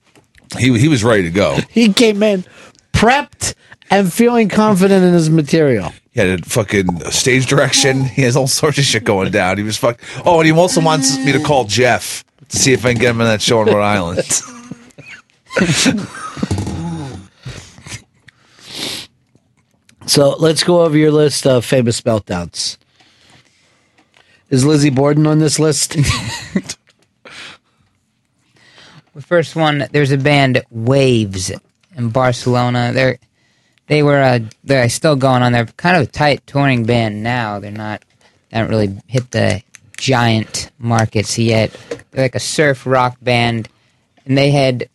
He 0.59 0.77
he 0.81 0.89
was 0.89 1.05
ready 1.05 1.23
to 1.23 1.31
go. 1.31 1.59
he 1.71 1.93
came 1.93 2.25
in 2.25 2.45
prepped 2.93 3.55
and 3.91 4.13
feeling 4.13 4.49
confident 4.49 5.05
in 5.05 5.13
his 5.13 5.31
material. 5.31 5.93
He 6.15 6.21
had 6.21 6.41
a 6.41 6.45
fucking 6.45 7.11
stage 7.11 7.47
direction. 7.47 8.05
He 8.05 8.23
has 8.23 8.37
all 8.37 8.47
sorts 8.47 8.79
of 8.79 8.85
shit 8.85 9.03
going 9.03 9.33
down. 9.33 9.59
He 9.59 9.65
was 9.65 9.77
fuck. 9.77 10.01
Oh, 10.25 10.39
and 10.39 10.47
he 10.47 10.53
also 10.53 10.81
wants 10.81 11.19
me 11.19 11.33
to 11.33 11.43
call 11.43 11.65
Jeff 11.65 12.25
to 12.49 12.57
see 12.57 12.73
if 12.73 12.87
I 12.87 12.93
can 12.93 13.01
get 13.01 13.11
him 13.11 13.21
in 13.21 13.27
that 13.27 13.43
show 13.43 13.61
in 13.63 13.69
Rhode 13.69 13.83
Island. 13.83 14.23
So 20.07 20.37
let's 20.39 20.63
go 20.63 20.83
over 20.83 20.99
your 20.99 21.11
list 21.11 21.47
of 21.47 21.65
famous 21.65 22.03
meltdowns. 22.03 22.77
Is 24.51 24.65
Lizzie 24.65 24.91
Borden 24.91 25.27
on 25.27 25.39
this 25.39 25.59
list? 25.59 25.97
The 29.15 29.23
first 29.23 29.55
one, 29.55 29.87
there's 29.93 30.11
a 30.11 30.19
band 30.19 30.65
Wavves 30.75 31.57
in 31.97 32.09
Barcelona. 32.11 32.91
They're 32.93 33.19
they 33.87 34.03
were 34.03 34.21
uh, 34.21 34.41
they're 34.63 34.89
still 34.89 35.17
going 35.17 35.43
on. 35.43 35.53
They're 35.53 35.67
kind 35.67 35.97
of 35.97 36.05
a 36.05 36.11
tight 36.11 36.47
touring 36.47 36.85
band 36.85 37.23
now. 37.23 37.59
They're 37.61 37.71
not 37.71 38.03
they 38.51 38.59
haven't 38.59 38.71
really 38.71 38.99
hit 39.07 39.31
the 39.31 39.63
giant 39.97 40.71
markets 40.79 41.39
yet. 41.39 41.77
They're 42.11 42.25
like 42.25 42.35
a 42.35 42.41
surf 42.41 42.87
rock 42.87 43.17
band, 43.21 43.69
and 44.27 44.37
they 44.39 44.51
had 44.51 44.89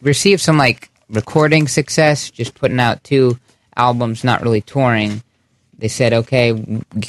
received 0.00 0.40
some 0.40 0.56
like 0.58 0.90
recording 1.08 1.68
success, 1.68 2.30
just 2.30 2.54
putting 2.54 2.80
out 2.80 3.04
two 3.04 3.38
albums, 3.76 4.24
not 4.24 4.42
really 4.42 4.62
touring. 4.62 5.22
They 5.78 5.88
said, 5.88 6.12
"Okay, 6.12 6.52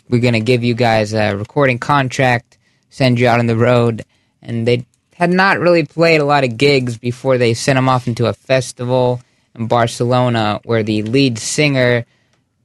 we're 0.09 0.21
gonna 0.21 0.39
give 0.39 0.63
you 0.63 0.74
guys 0.74 1.13
a 1.13 1.36
recording 1.36 1.80
contract, 1.80 2.57
send 2.89 3.19
you 3.19 3.28
out 3.28 3.39
on 3.39 3.47
the 3.47 3.57
road," 3.57 4.03
and 4.41 4.67
they 4.67 4.86
had 5.15 5.30
not 5.30 5.59
really 5.59 5.86
played 5.86 6.19
a 6.19 6.26
lot 6.26 6.43
of 6.43 6.57
gigs 6.57 6.97
before 6.97 7.38
they 7.38 7.53
sent 7.53 7.78
them 7.78 7.88
off 7.88 8.07
into 8.07 8.26
a 8.26 8.34
festival 8.34 9.21
in 9.56 9.68
Barcelona 9.68 10.60
where 10.64 10.84
the 10.84 11.04
lead 11.04 11.38
singer 11.38 12.06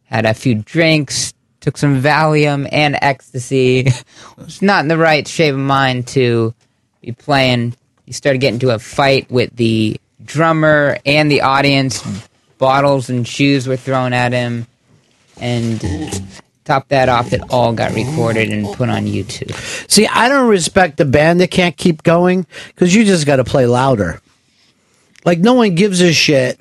had 0.05 0.26
a 0.26 0.34
few 0.34 0.57
drinks, 0.57 1.34
took 1.61 1.76
some 1.76 2.03
Valium 2.03 2.68
and 2.70 2.99
ecstasy, 3.01 3.89
was 4.36 4.62
not 4.62 4.82
in 4.82 4.89
the 4.89 4.97
right 4.97 5.26
shape 5.26 5.55
of 5.55 5.61
mind 5.61 6.07
to 6.09 6.55
be 7.03 7.12
playing. 7.12 7.74
He 8.07 8.12
started 8.12 8.39
getting 8.39 8.55
into 8.55 8.70
a 8.70 8.78
fight 8.78 9.30
with 9.30 9.55
the 9.55 10.01
drummer 10.24 10.99
and 11.05 11.30
the 11.30 11.43
audience, 11.43 12.03
bottles 12.59 13.11
and 13.11 13.26
shoes 13.26 13.66
were 13.66 13.76
thrown 13.76 14.12
at 14.12 14.32
him, 14.32 14.66
and 15.41 15.80
top 16.68 16.89
that 16.89 17.09
off, 17.09 17.32
it 17.32 17.41
all 17.51 17.72
got 17.72 17.95
recorded 17.95 18.51
and 18.51 18.66
put 18.74 18.91
on 18.91 19.07
YouTube. 19.07 19.53
See, 19.91 20.07
I 20.07 20.28
don't 20.28 20.49
respect 20.49 20.99
the 20.99 21.07
band 21.07 21.41
that 21.41 21.51
can't 21.51 21.76
keep 21.76 22.03
going 22.03 22.47
because 22.68 22.95
you 22.95 23.05
just 23.05 23.26
got 23.26 23.36
to 23.36 23.45
play 23.45 23.66
louder. 23.66 24.20
Like 25.24 25.39
no 25.39 25.55
one 25.55 25.74
gives 25.74 26.01
a 26.01 26.12
shit. 26.12 26.61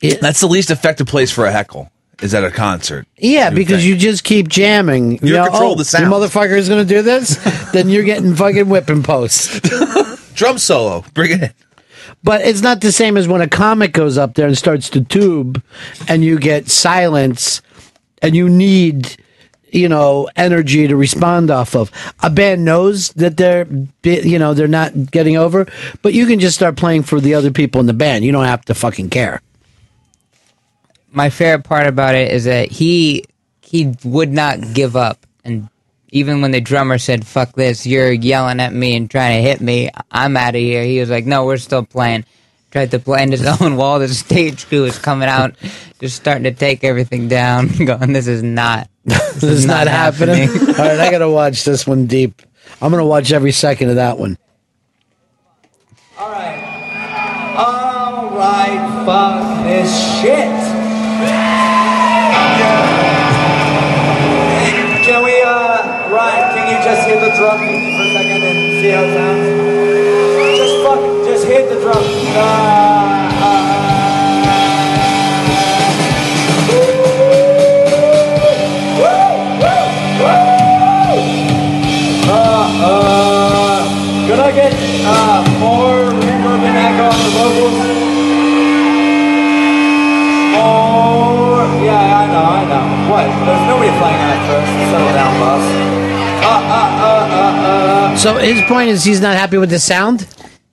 That's 0.00 0.40
the 0.40 0.48
least 0.48 0.70
effective 0.70 1.06
place 1.06 1.30
for 1.30 1.46
a 1.46 1.52
heckle. 1.52 1.90
Is 2.22 2.32
at 2.32 2.44
a 2.44 2.50
concert. 2.50 3.06
Yeah, 3.18 3.50
because 3.50 3.86
you 3.86 3.94
just 3.94 4.24
keep 4.24 4.48
jamming. 4.48 5.18
You 5.22 5.34
know, 5.34 5.44
control 5.48 5.72
oh, 5.72 5.74
the 5.74 5.84
sound. 5.84 6.06
You 6.06 6.10
motherfucker 6.10 6.56
is 6.56 6.66
going 6.66 6.86
to 6.86 6.94
do 6.94 7.02
this, 7.02 7.36
then 7.72 7.90
you're 7.90 8.04
getting 8.04 8.34
fucking 8.34 8.70
whipping 8.70 9.02
posts. 9.02 9.60
Drum 10.34 10.56
solo, 10.56 11.04
bring 11.12 11.32
it 11.32 11.42
in. 11.42 11.50
But 12.22 12.40
it's 12.40 12.62
not 12.62 12.80
the 12.80 12.90
same 12.90 13.18
as 13.18 13.28
when 13.28 13.42
a 13.42 13.48
comic 13.48 13.92
goes 13.92 14.16
up 14.16 14.34
there 14.34 14.46
and 14.46 14.56
starts 14.56 14.88
to 14.90 15.04
tube, 15.04 15.62
and 16.08 16.24
you 16.24 16.38
get 16.38 16.70
silence, 16.70 17.60
and 18.22 18.34
you 18.34 18.48
need, 18.48 19.16
you 19.70 19.88
know, 19.88 20.28
energy 20.36 20.88
to 20.88 20.96
respond 20.96 21.50
off 21.50 21.76
of. 21.76 21.90
A 22.22 22.30
band 22.30 22.64
knows 22.64 23.10
that 23.10 23.36
they're, 23.36 23.66
you 24.02 24.38
know, 24.38 24.54
they're 24.54 24.68
not 24.68 25.10
getting 25.10 25.36
over, 25.36 25.66
but 26.00 26.14
you 26.14 26.24
can 26.24 26.40
just 26.40 26.56
start 26.56 26.76
playing 26.76 27.02
for 27.02 27.20
the 27.20 27.34
other 27.34 27.50
people 27.50 27.80
in 27.80 27.86
the 27.86 27.92
band. 27.92 28.24
You 28.24 28.32
don't 28.32 28.46
have 28.46 28.64
to 28.64 28.74
fucking 28.74 29.10
care. 29.10 29.42
My 31.16 31.30
favorite 31.30 31.64
part 31.64 31.86
about 31.86 32.14
it 32.14 32.30
is 32.30 32.44
that 32.44 32.70
he 32.70 33.24
he 33.62 33.94
would 34.04 34.32
not 34.32 34.60
give 34.74 34.94
up 34.94 35.26
and 35.44 35.68
even 36.10 36.40
when 36.42 36.50
the 36.52 36.60
drummer 36.60 36.98
said 36.98 37.26
fuck 37.26 37.52
this 37.54 37.86
you're 37.86 38.12
yelling 38.12 38.60
at 38.60 38.72
me 38.72 38.94
and 38.94 39.10
trying 39.10 39.42
to 39.42 39.48
hit 39.48 39.60
me 39.60 39.90
i'm 40.10 40.36
out 40.36 40.54
of 40.54 40.60
here 40.60 40.84
he 40.84 41.00
was 41.00 41.10
like 41.10 41.24
no 41.24 41.44
we're 41.46 41.56
still 41.56 41.84
playing 41.84 42.24
tried 42.70 42.90
to 42.90 42.98
play 42.98 43.22
in 43.22 43.32
his 43.32 43.46
own 43.60 43.76
wall 43.76 43.98
the 43.98 44.06
stage 44.08 44.66
crew 44.66 44.82
was 44.82 44.98
coming 44.98 45.28
out 45.28 45.56
just 45.98 46.14
starting 46.14 46.44
to 46.44 46.52
take 46.52 46.84
everything 46.84 47.26
down 47.26 47.66
going 47.84 48.12
this 48.12 48.28
is 48.28 48.42
not 48.42 48.88
This 49.06 49.44
is 49.44 49.66
not, 49.66 49.86
happening. 49.86 50.48
All 50.50 50.74
right, 50.74 50.98
I 50.98 51.12
got 51.12 51.18
to 51.18 51.30
watch 51.30 51.64
this 51.64 51.86
one 51.86 52.06
deep. 52.06 52.42
I'm 52.82 52.90
going 52.90 53.00
to 53.00 53.06
watch 53.06 53.30
every 53.30 53.52
second 53.52 53.90
of 53.90 53.96
that 53.96 54.18
one. 54.18 54.36
Alright. 56.18 56.64
All 57.56 58.30
right, 58.36 59.04
fuck 59.06 59.64
this 59.64 60.20
shit. 60.20 60.75
Can 65.06 65.24
we, 65.24 65.40
uh, 65.40 66.10
Ryan, 66.12 66.54
can 66.54 66.68
you 66.68 66.76
just 66.84 67.08
hit 67.08 67.20
the 67.20 67.30
drum 67.36 67.58
for 67.58 67.64
a 67.64 68.12
second 68.12 68.42
and 68.42 68.58
see 68.82 68.90
how 68.90 69.02
it 69.02 69.14
sounds? 69.14 69.40
Just 70.58 70.76
fuck, 70.84 71.00
just 71.24 71.46
hit 71.46 71.70
the 71.70 71.80
drum. 71.80 72.04
Uh, 72.36 72.42
uh, 82.28 82.42
uh, 82.84 83.16
I 84.38 84.52
get 84.52 84.72
uh, 85.06 85.42
more 85.58 86.12
reverb 86.12 86.62
and 86.62 86.76
echo 86.76 87.04
on 87.06 87.18
the 87.24 87.30
vocals? 87.30 87.95
More, 90.66 91.62
yeah, 91.84 92.22
I 92.22 92.26
know, 92.26 92.44
I 92.58 92.62
know. 92.70 92.84
What? 93.10 93.26
There's 93.46 93.64
nobody 93.70 93.90
playing 94.00 94.20
on 94.20 94.30
it 94.36 94.42
first. 94.50 94.70
Settle 94.90 95.12
down, 95.14 95.32
boss. 95.40 95.64
Uh, 96.42 96.48
uh, 96.48 97.02
uh, 97.06 97.36
uh, 97.38 98.12
uh. 98.12 98.16
So 98.16 98.36
his 98.38 98.60
point 98.62 98.88
is 98.90 99.04
he's 99.04 99.20
not 99.20 99.36
happy 99.36 99.58
with 99.58 99.70
the 99.70 99.78
sound? 99.78 100.26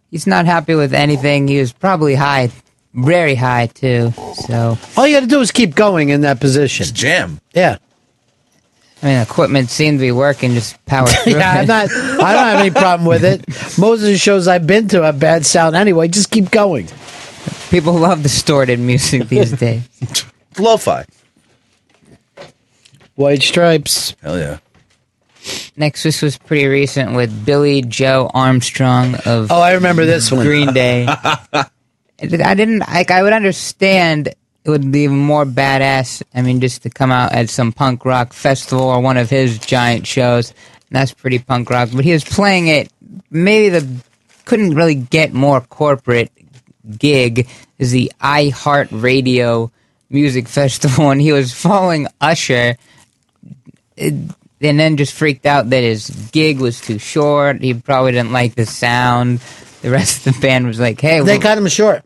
he's 0.09 0.27
not 0.27 0.45
happy 0.45 0.75
with 0.75 0.93
anything 0.93 1.47
he 1.47 1.59
was 1.59 1.73
probably 1.73 2.13
high 2.13 2.47
very 2.93 3.33
high 3.33 3.65
too 3.65 4.13
so 4.47 4.77
All 4.95 5.07
you 5.07 5.15
got 5.15 5.21
to 5.21 5.25
do 5.27 5.41
is 5.41 5.49
keep 5.51 5.73
going 5.73 6.09
in 6.09 6.21
that 6.21 6.39
position. 6.39 6.85
jam. 6.93 7.41
Yeah. 7.51 7.77
i 9.01 9.05
mean 9.07 9.17
equipment 9.19 9.71
seemed 9.71 9.97
to 9.97 10.01
be 10.03 10.11
working 10.11 10.51
just 10.53 10.77
power 10.85 11.07
through 11.23 11.33
yeah, 11.33 11.61
I'm 11.61 11.65
not, 11.65 11.89
I 11.91 12.33
don't 12.33 12.45
have 12.45 12.59
any 12.59 12.69
problem 12.69 13.07
with 13.07 13.25
it. 13.25 13.43
Most 13.79 14.01
of 14.01 14.05
the 14.13 14.17
shows 14.19 14.47
I've 14.47 14.67
been 14.67 14.87
to 14.89 15.01
have 15.01 15.19
bad 15.19 15.47
sound 15.47 15.75
anyway. 15.75 16.07
Just 16.09 16.29
keep 16.29 16.51
going. 16.51 16.87
People 17.73 17.93
love 17.93 18.21
distorted 18.21 18.79
music 18.79 19.29
these 19.29 19.51
days 19.59 19.89
Lo-fi. 20.59 21.05
White 23.15 23.41
stripes. 23.41 24.15
Hell 24.21 24.37
yeah. 24.37 24.59
Next, 25.75 26.03
this 26.03 26.21
was 26.21 26.37
pretty 26.37 26.67
recent 26.67 27.15
with 27.15 27.43
Billie 27.43 27.81
Joe 27.81 28.29
Armstrong 28.31 29.15
of. 29.25 29.51
Oh, 29.51 29.59
I 29.59 29.73
remember 29.73 30.05
this 30.05 30.31
one. 30.31 30.45
Green 30.45 30.71
Day. 30.71 31.07
I 31.51 31.65
didn't 32.19 32.81
like. 32.81 33.09
I 33.09 33.23
would 33.23 33.33
understand 33.33 34.27
it 34.27 34.69
would 34.69 34.91
be 34.91 35.07
more 35.07 35.43
badass. 35.43 36.21
I 36.31 36.43
mean, 36.43 36.61
just 36.61 36.83
to 36.83 36.91
come 36.91 37.11
out 37.11 37.31
at 37.31 37.49
some 37.49 37.71
punk 37.71 38.05
rock 38.05 38.33
festival 38.33 38.85
or 38.85 39.01
one 39.01 39.17
of 39.17 39.31
his 39.31 39.57
giant 39.57 40.05
shows. 40.05 40.51
And 40.51 40.91
that's 40.91 41.11
pretty 41.11 41.39
punk 41.39 41.71
rock. 41.71 41.89
But 41.91 42.05
he 42.05 42.13
was 42.13 42.23
playing 42.23 42.67
it. 42.67 42.91
Maybe 43.31 43.69
the 43.69 43.87
couldn't 44.45 44.75
really 44.75 44.93
get 44.93 45.33
more 45.33 45.59
corporate 45.59 46.31
gig 46.97 47.47
is 47.79 47.91
the 47.91 48.11
iHeart 48.21 48.87
Radio 48.91 49.71
Music 50.09 50.47
Festival, 50.47 51.09
and 51.09 51.21
he 51.21 51.31
was 51.31 51.53
following 51.53 52.07
Usher. 52.21 52.77
It, 53.97 54.13
and 54.61 54.79
then 54.79 54.95
just 54.97 55.13
freaked 55.13 55.45
out 55.45 55.69
that 55.71 55.83
his 55.83 56.09
gig 56.31 56.59
was 56.59 56.79
too 56.79 56.97
short. 56.97 57.61
He 57.61 57.73
probably 57.73 58.13
didn't 58.13 58.31
like 58.31 58.55
the 58.55 58.65
sound. 58.65 59.39
The 59.81 59.89
rest 59.89 60.25
of 60.25 60.33
the 60.35 60.39
band 60.39 60.65
was 60.67 60.79
like, 60.79 61.01
"Hey, 61.01 61.19
They 61.19 61.33
well- 61.33 61.41
cut 61.41 61.57
him 61.57 61.67
short. 61.67 62.03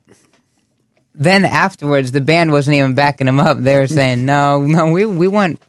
then 1.13 1.45
afterwards, 1.45 2.11
the 2.11 2.22
band 2.22 2.51
wasn't 2.51 2.76
even 2.78 2.93
backing 2.95 3.28
him 3.28 3.39
up. 3.39 3.57
They 3.59 3.78
were 3.78 3.88
saying, 3.88 4.26
"No, 4.26 4.61
no, 4.65 4.91
we 4.91 5.05
we 5.05 5.28
want, 5.28 5.61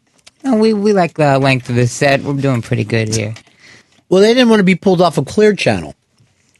no, 0.44 0.56
we 0.56 0.72
we 0.72 0.92
like 0.92 1.14
the 1.14 1.38
length 1.38 1.68
of 1.68 1.76
the 1.76 1.86
set. 1.86 2.22
We're 2.22 2.34
doing 2.34 2.62
pretty 2.62 2.84
good 2.84 3.14
here." 3.14 3.34
Well, 4.08 4.22
they 4.22 4.32
didn't 4.32 4.48
want 4.48 4.60
to 4.60 4.64
be 4.64 4.74
pulled 4.74 5.02
off 5.02 5.18
of 5.18 5.26
Clear 5.26 5.54
Channel. 5.54 5.94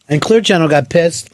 And 0.09 0.21
Clear 0.21 0.43
Channel 0.43 0.69
got 0.69 0.91
pissed. 0.91 1.31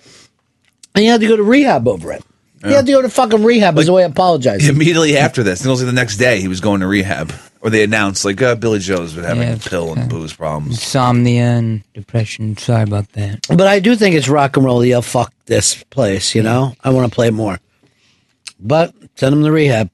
And 0.95 1.03
he 1.03 1.09
had 1.09 1.21
to 1.21 1.27
go 1.29 1.37
to 1.37 1.43
rehab 1.43 1.89
over 1.89 2.13
it. 2.13 2.25
He 2.65 2.73
had 2.73 2.87
to 2.87 2.93
go 2.93 3.03
to 3.03 3.11
fucking 3.11 3.45
rehab 3.45 3.79
as 3.79 3.89
a 3.89 3.93
way 3.93 4.05
of 4.05 4.13
apologizing. 4.13 4.75
Immediately 4.75 5.19
after 5.19 5.43
this, 5.43 5.61
and 5.61 5.67
it 5.67 5.71
was 5.71 5.83
like 5.83 5.87
the 5.87 5.93
next 5.93 6.17
day, 6.17 6.41
he 6.41 6.49
was 6.49 6.61
going 6.63 6.81
to 6.81 6.87
rehab. 6.87 7.31
Or 7.61 7.69
they 7.69 7.85
announced, 7.85 8.25
like, 8.25 8.41
uh, 8.41 8.55
Billie 8.55 8.79
Joe's 8.79 9.13
been 9.13 9.25
having 9.25 9.43
Yeah, 9.43 9.59
pill 9.61 9.93
and 9.93 10.09
booze 10.09 10.33
problems. 10.33 10.77
Insomnia 10.77 11.43
and 11.45 11.83
depression. 11.93 12.57
Sorry 12.57 12.83
about 12.85 13.11
that. 13.13 13.47
But 13.49 13.67
I 13.67 13.81
do 13.81 13.95
think 13.97 14.15
it's 14.15 14.29
rock 14.29 14.57
and 14.57 14.65
roll. 14.65 14.83
Yeah, 14.85 15.01
fuck 15.03 15.33
this 15.45 15.83
place, 15.85 16.35
you 16.35 16.43
know? 16.43 16.75
I 16.83 16.89
want 16.91 17.11
to 17.11 17.15
play 17.15 17.31
more. 17.31 17.59
But 18.59 18.95
send 19.17 19.35
him 19.35 19.43
to 19.45 19.53
rehab. 19.53 19.91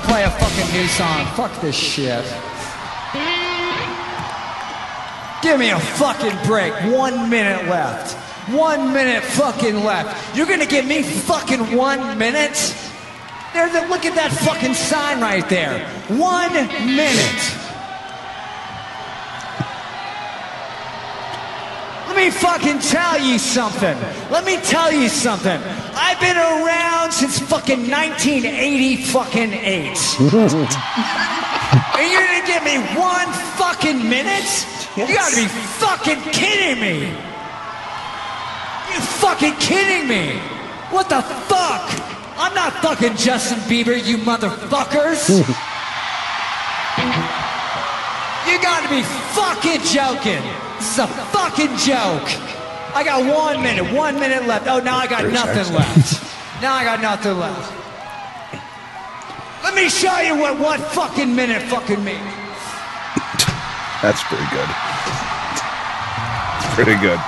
Gonna 0.00 0.12
play 0.12 0.24
a 0.24 0.30
fucking 0.30 0.72
new 0.72 0.86
song. 0.88 1.26
Fuck 1.34 1.60
this 1.60 1.74
shit. 1.74 2.24
Give 5.42 5.58
me 5.58 5.70
a 5.70 5.80
fucking 5.80 6.36
break. 6.46 6.72
One 6.92 7.30
minute 7.30 7.66
left. 7.68 8.14
One 8.50 8.92
minute 8.92 9.22
fucking 9.22 9.82
left. 9.84 10.36
You're 10.36 10.46
gonna 10.46 10.66
give 10.66 10.86
me 10.86 11.02
fucking 11.02 11.76
one 11.76 12.18
minute? 12.18 12.76
There, 13.52 13.68
there, 13.72 13.88
look 13.88 14.04
at 14.04 14.14
that 14.14 14.30
fucking 14.32 14.74
sign 14.74 15.20
right 15.20 15.48
there. 15.48 15.88
One 16.08 16.52
minute. 16.52 17.69
Me 22.20 22.30
fucking 22.30 22.78
tell 22.80 23.18
you 23.18 23.38
something. 23.38 23.96
Let 24.30 24.44
me 24.44 24.58
tell 24.58 24.92
you 24.92 25.08
something. 25.08 25.58
I've 25.94 26.20
been 26.20 26.36
around 26.36 27.12
since 27.12 27.38
fucking 27.38 27.88
1980 27.88 28.96
fucking 29.04 29.52
eight. 29.54 29.98
and 30.20 32.06
you're 32.12 32.26
gonna 32.28 32.46
give 32.46 32.62
me 32.62 32.76
one 32.98 33.32
fucking 33.56 34.06
minute? 34.06 34.66
You 34.96 35.06
gotta 35.14 35.34
be 35.34 35.46
fucking 35.80 36.20
kidding 36.32 36.80
me. 36.80 37.08
You 38.92 39.00
fucking 39.24 39.54
kidding 39.56 40.06
me? 40.06 40.38
What 40.90 41.08
the 41.08 41.22
fuck? 41.22 41.88
I'm 42.36 42.54
not 42.54 42.74
fucking 42.82 43.16
Justin 43.16 43.60
Bieber, 43.60 43.96
you 43.96 44.18
motherfuckers. 44.18 45.28
you 48.46 48.60
gotta 48.60 48.88
be 48.90 49.02
fucking 49.32 49.80
joking. 49.84 50.69
This 50.80 50.92
is 50.92 50.98
a 50.98 51.06
fucking 51.08 51.76
joke. 51.76 52.24
I 52.96 53.02
got 53.04 53.20
one 53.22 53.62
minute, 53.62 53.92
one 53.94 54.18
minute 54.18 54.46
left. 54.46 54.66
Oh, 54.66 54.80
now 54.80 54.96
I 54.96 55.06
got 55.06 55.20
Thirty 55.20 55.34
nothing 55.34 55.64
seconds. 55.64 55.76
left. 55.76 56.62
Now 56.62 56.74
I 56.74 56.84
got 56.84 57.00
nothing 57.02 57.38
left. 57.38 57.72
Let 59.62 59.74
me 59.74 59.88
show 59.90 60.18
you 60.20 60.36
what 60.38 60.58
one 60.58 60.80
fucking 60.80 61.36
minute 61.36 61.62
fucking 61.62 62.02
means. 62.02 62.18
That's 64.02 64.22
pretty 64.24 64.48
good. 64.50 64.68
Pretty 66.74 66.96
good. 67.00 67.20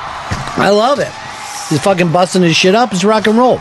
I 0.57 0.71
love 0.71 0.99
it. 0.99 1.13
He's 1.69 1.83
fucking 1.83 2.11
busting 2.11 2.43
his 2.43 2.57
shit 2.57 2.75
up. 2.75 2.93
It's 2.93 3.05
rock 3.05 3.27
and 3.27 3.37
roll. 3.37 3.61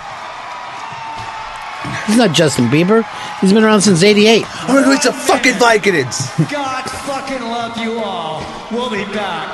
He's 2.08 2.18
not 2.18 2.32
Justin 2.34 2.68
Bieber. 2.68 3.04
He's 3.42 3.52
been 3.52 3.64
around 3.64 3.82
since 3.82 4.04
'88. 4.04 4.46
I'm 4.48 4.68
gonna 4.68 4.86
go 4.86 4.94
eat 4.94 5.02
some 5.02 5.14
fucking 5.14 5.54
Vicodins. 5.56 6.50
God 6.50 6.84
fucking 6.89 7.42
love 7.42 7.78
you 7.78 8.00
all. 8.00 8.46
We'll 8.72 8.89
be 8.89 9.04
back. 9.14 9.51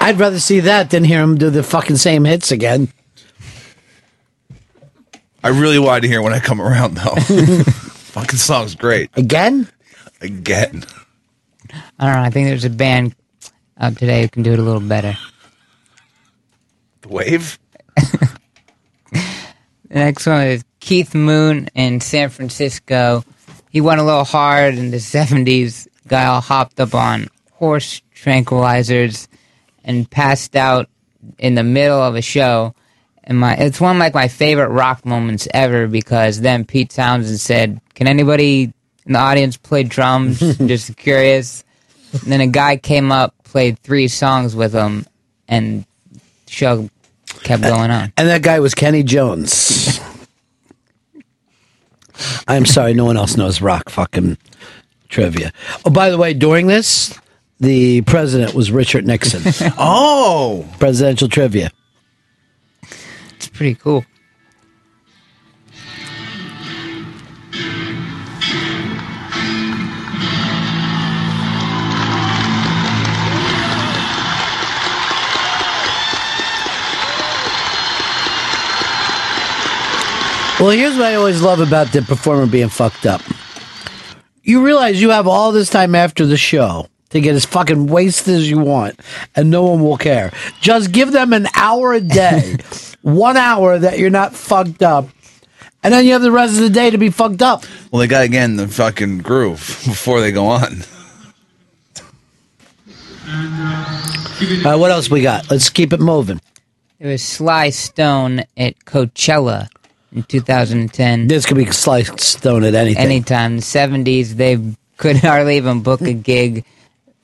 I'd 0.00 0.18
rather 0.18 0.40
see 0.40 0.60
that 0.60 0.90
than 0.90 1.04
hear 1.04 1.20
him 1.20 1.36
do 1.36 1.50
the 1.50 1.62
fucking 1.62 1.96
same 1.96 2.24
hits 2.24 2.50
again. 2.50 2.88
I 5.44 5.48
really 5.48 5.78
wanted 5.78 6.02
to 6.02 6.08
hear 6.08 6.22
when 6.22 6.32
I 6.32 6.40
come 6.40 6.60
around 6.60 6.94
though. 6.94 7.14
fucking 7.16 8.38
song's 8.38 8.74
great. 8.74 9.10
Again? 9.14 9.68
Again. 10.20 10.84
I 11.98 12.06
don't 12.06 12.16
know. 12.16 12.22
I 12.22 12.30
think 12.30 12.48
there's 12.48 12.64
a 12.64 12.70
band 12.70 13.14
out 13.78 13.96
today 13.96 14.22
who 14.22 14.28
can 14.28 14.42
do 14.42 14.52
it 14.52 14.58
a 14.58 14.62
little 14.62 14.80
better. 14.80 15.16
The 17.02 17.08
wave? 17.08 17.58
The 19.90 19.98
next 19.98 20.24
one 20.24 20.46
is 20.46 20.64
Keith 20.78 21.16
Moon 21.16 21.68
in 21.74 22.00
San 22.00 22.28
Francisco. 22.28 23.24
He 23.70 23.80
went 23.80 24.00
a 24.00 24.04
little 24.04 24.22
hard 24.22 24.76
in 24.76 24.92
the 24.92 24.98
70s. 24.98 25.88
Guy 26.06 26.26
all 26.26 26.40
hopped 26.40 26.78
up 26.78 26.94
on 26.94 27.26
horse 27.50 28.00
tranquilizers 28.14 29.26
and 29.90 30.08
passed 30.08 30.54
out 30.54 30.88
in 31.38 31.56
the 31.56 31.64
middle 31.64 32.00
of 32.00 32.14
a 32.14 32.22
show. 32.22 32.74
And 33.24 33.38
my 33.38 33.54
it's 33.54 33.80
one 33.80 33.96
of 33.96 34.00
like 34.00 34.14
my 34.14 34.28
favorite 34.28 34.68
rock 34.68 35.04
moments 35.04 35.46
ever 35.52 35.86
because 35.86 36.40
then 36.40 36.64
Pete 36.64 36.90
Townshend 36.90 37.40
said, 37.40 37.80
"Can 37.94 38.06
anybody 38.06 38.72
in 39.04 39.12
the 39.12 39.18
audience 39.18 39.56
play 39.56 39.82
drums?" 39.82 40.38
Just 40.58 40.96
curious. 40.96 41.64
And 42.12 42.32
then 42.32 42.40
a 42.40 42.46
guy 42.46 42.76
came 42.76 43.12
up, 43.12 43.34
played 43.44 43.78
three 43.80 44.08
songs 44.08 44.56
with 44.56 44.72
him, 44.72 45.06
and 45.46 45.84
the 46.12 46.50
show 46.50 46.90
kept 47.42 47.62
going 47.62 47.90
on. 47.90 48.12
And 48.16 48.28
that 48.28 48.42
guy 48.42 48.60
was 48.60 48.74
Kenny 48.74 49.02
Jones. 49.02 50.00
I'm 52.48 52.66
sorry, 52.66 52.94
no 52.94 53.04
one 53.04 53.16
else 53.16 53.36
knows 53.36 53.60
rock 53.60 53.88
fucking 53.88 54.38
trivia. 55.08 55.52
Oh, 55.84 55.90
by 55.90 56.10
the 56.10 56.18
way, 56.18 56.34
during 56.34 56.66
this, 56.66 57.18
the 57.60 58.00
president 58.02 58.54
was 58.54 58.72
Richard 58.72 59.06
Nixon. 59.06 59.42
oh, 59.78 60.66
presidential 60.78 61.28
trivia. 61.28 61.70
It's 63.36 63.48
pretty 63.48 63.74
cool. 63.74 64.04
Well, 80.58 80.70
here's 80.70 80.94
what 80.94 81.06
I 81.06 81.14
always 81.14 81.40
love 81.40 81.60
about 81.60 81.90
the 81.90 82.02
performer 82.02 82.44
being 82.44 82.68
fucked 82.68 83.06
up. 83.06 83.22
You 84.42 84.62
realize 84.62 85.00
you 85.00 85.08
have 85.08 85.26
all 85.26 85.52
this 85.52 85.70
time 85.70 85.94
after 85.94 86.26
the 86.26 86.36
show 86.36 86.89
to 87.10 87.20
get 87.20 87.34
as 87.34 87.44
fucking 87.44 87.86
wasted 87.86 88.34
as 88.34 88.48
you 88.48 88.58
want, 88.58 88.98
and 89.36 89.50
no 89.50 89.64
one 89.64 89.82
will 89.82 89.96
care. 89.96 90.32
Just 90.60 90.92
give 90.92 91.12
them 91.12 91.32
an 91.32 91.46
hour 91.54 91.92
a 91.92 92.00
day, 92.00 92.56
one 93.02 93.36
hour 93.36 93.78
that 93.78 93.98
you're 93.98 94.10
not 94.10 94.34
fucked 94.34 94.82
up, 94.82 95.08
and 95.82 95.92
then 95.92 96.04
you 96.04 96.12
have 96.12 96.22
the 96.22 96.32
rest 96.32 96.54
of 96.54 96.60
the 96.62 96.70
day 96.70 96.90
to 96.90 96.98
be 96.98 97.10
fucked 97.10 97.42
up. 97.42 97.64
Well, 97.90 98.00
they 98.00 98.06
got 98.06 98.22
to 98.22 98.28
get 98.28 98.44
in 98.44 98.56
the 98.56 98.68
fucking 98.68 99.18
groove 99.18 99.58
before 99.84 100.20
they 100.20 100.32
go 100.32 100.46
on. 100.46 100.82
All 103.30 104.62
right, 104.64 104.76
what 104.76 104.90
else 104.90 105.10
we 105.10 105.22
got? 105.22 105.50
Let's 105.50 105.68
keep 105.70 105.92
it 105.92 106.00
moving. 106.00 106.40
There 106.98 107.10
was 107.10 107.22
Sly 107.22 107.70
Stone 107.70 108.40
at 108.56 108.78
Coachella 108.84 109.68
in 110.12 110.22
2010. 110.24 111.28
This 111.28 111.46
could 111.46 111.56
be 111.56 111.70
Sly 111.70 112.02
Stone 112.02 112.64
at 112.64 112.74
anything. 112.74 113.02
Anytime. 113.02 113.56
The 113.56 113.62
70s, 113.62 114.30
they 114.30 114.58
could 114.96 115.16
hardly 115.16 115.56
even 115.56 115.82
book 115.82 116.02
a 116.02 116.12
gig 116.12 116.64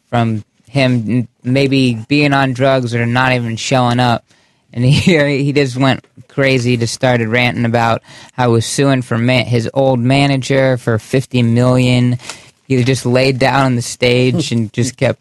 from 0.09 0.45
him 0.69 1.29
maybe 1.43 1.95
being 2.09 2.33
on 2.33 2.53
drugs 2.53 2.95
or 2.95 3.07
not 3.07 3.33
even 3.33 3.57
showing 3.57 4.01
up. 4.01 4.25
And 4.73 4.85
he, 4.85 4.93
he 5.45 5.53
just 5.53 5.77
went 5.77 6.05
crazy, 6.29 6.77
just 6.77 6.95
started 6.95 7.29
ranting 7.29 7.65
about 7.65 8.03
how 8.33 8.49
he 8.49 8.53
was 8.53 8.67
suing 8.67 9.03
for 9.03 9.19
man, 9.19 9.47
his 9.47 9.71
old 9.73 10.01
manager 10.01 10.77
for 10.77 10.99
50 10.99 11.43
million. 11.43 12.19
He 12.67 12.83
just 12.85 13.07
laid 13.07 13.39
down 13.39 13.65
on 13.65 13.77
the 13.77 13.83
stage 13.83 14.53
and 14.53 14.73
just 14.73 14.97
kept, 14.97 15.21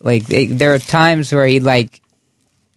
like, 0.00 0.26
there 0.26 0.74
are 0.74 0.78
times 0.78 1.32
where 1.32 1.46
he'd, 1.46 1.62
like, 1.62 2.00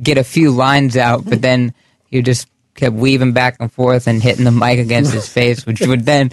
get 0.02 0.18
a 0.18 0.24
few 0.24 0.52
lines 0.52 0.96
out, 0.96 1.26
but 1.26 1.42
then 1.42 1.74
he 2.10 2.22
just 2.22 2.48
kept 2.76 2.96
weaving 2.96 3.34
back 3.34 3.58
and 3.60 3.72
forth 3.72 4.08
and 4.08 4.22
hitting 4.22 4.46
the 4.46 4.52
mic 4.52 4.80
against 4.80 5.12
his 5.12 5.28
face, 5.28 5.66
which 5.66 5.82
would 5.82 6.06
then 6.06 6.32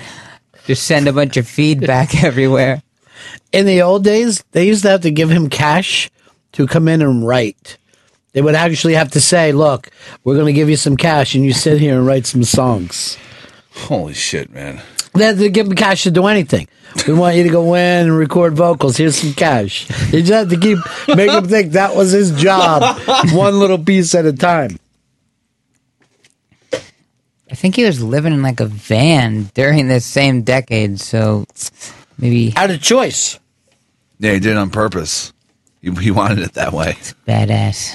just 0.67 0.85
send 0.85 1.09
a 1.09 1.13
bunch 1.13 1.37
of 1.37 1.49
feedback 1.49 2.23
everywhere. 2.23 2.83
In 3.53 3.67
the 3.67 3.83
old 3.83 4.05
days, 4.05 4.43
they 4.53 4.67
used 4.67 4.83
to 4.83 4.91
have 4.91 5.03
to 5.03 5.11
give 5.11 5.31
him 5.31 5.49
cash 5.49 6.11
to 6.53 6.67
come 6.67 6.89
in 6.89 7.03
and 7.03 7.27
write. 7.27 7.79
They 8.33 8.43
would 8.43 8.55
actually 8.55 8.95
have 8.95 9.13
to 9.13 9.21
say, 9.21 9.53
"Look, 9.53 9.91
we're 10.25 10.35
going 10.35 10.47
to 10.47 10.53
give 10.53 10.69
you 10.69 10.77
some 10.77 10.97
cash, 10.97 11.35
and 11.35 11.45
you 11.45 11.53
sit 11.53 11.81
here 11.81 11.97
and 11.97 12.07
write 12.07 12.27
some 12.27 12.43
songs." 12.43 13.17
Holy 13.75 14.15
shit, 14.15 14.53
man! 14.53 14.81
They 15.15 15.25
had 15.25 15.39
to 15.39 15.49
give 15.49 15.67
him 15.67 15.75
cash 15.75 16.03
to 16.03 16.11
do 16.11 16.27
anything. 16.27 16.67
We 17.07 17.15
want 17.15 17.37
you 17.37 17.43
to 17.43 17.49
go 17.49 17.75
in 17.75 18.07
and 18.07 18.17
record 18.17 18.55
vocals. 18.55 18.97
Here's 18.97 19.17
some 19.17 19.35
cash. 19.35 19.89
You 20.13 20.21
just 20.21 20.33
had 20.33 20.51
to 20.51 20.57
keep 20.57 20.79
make 21.17 21.31
him 21.31 21.47
think 21.47 21.73
that 21.73 21.95
was 21.95 22.13
his 22.13 22.33
job, 22.33 22.99
one 23.33 23.59
little 23.59 23.79
piece 23.79 24.15
at 24.15 24.27
a 24.27 24.33
time. 24.33 24.79
I 27.51 27.57
think 27.57 27.77
he 27.77 27.85
was 27.85 28.03
living 28.03 28.33
in 28.33 28.43
like 28.43 28.59
a 28.59 28.67
van 28.67 29.51
during 29.55 29.87
this 29.87 30.05
same 30.05 30.43
decade, 30.43 30.99
so 30.99 31.47
maybe 32.19 32.53
out 32.57 32.71
of 32.71 32.81
choice. 32.81 33.39
Yeah, 34.19 34.33
he 34.33 34.41
did 34.41 34.53
it 34.53 34.57
on 34.57 34.71
purpose. 34.71 35.33
He, 35.81 35.91
he 35.93 36.11
wanted 36.11 36.39
it 36.39 36.55
that 36.55 36.73
way. 36.73 36.97
badass. 37.27 37.95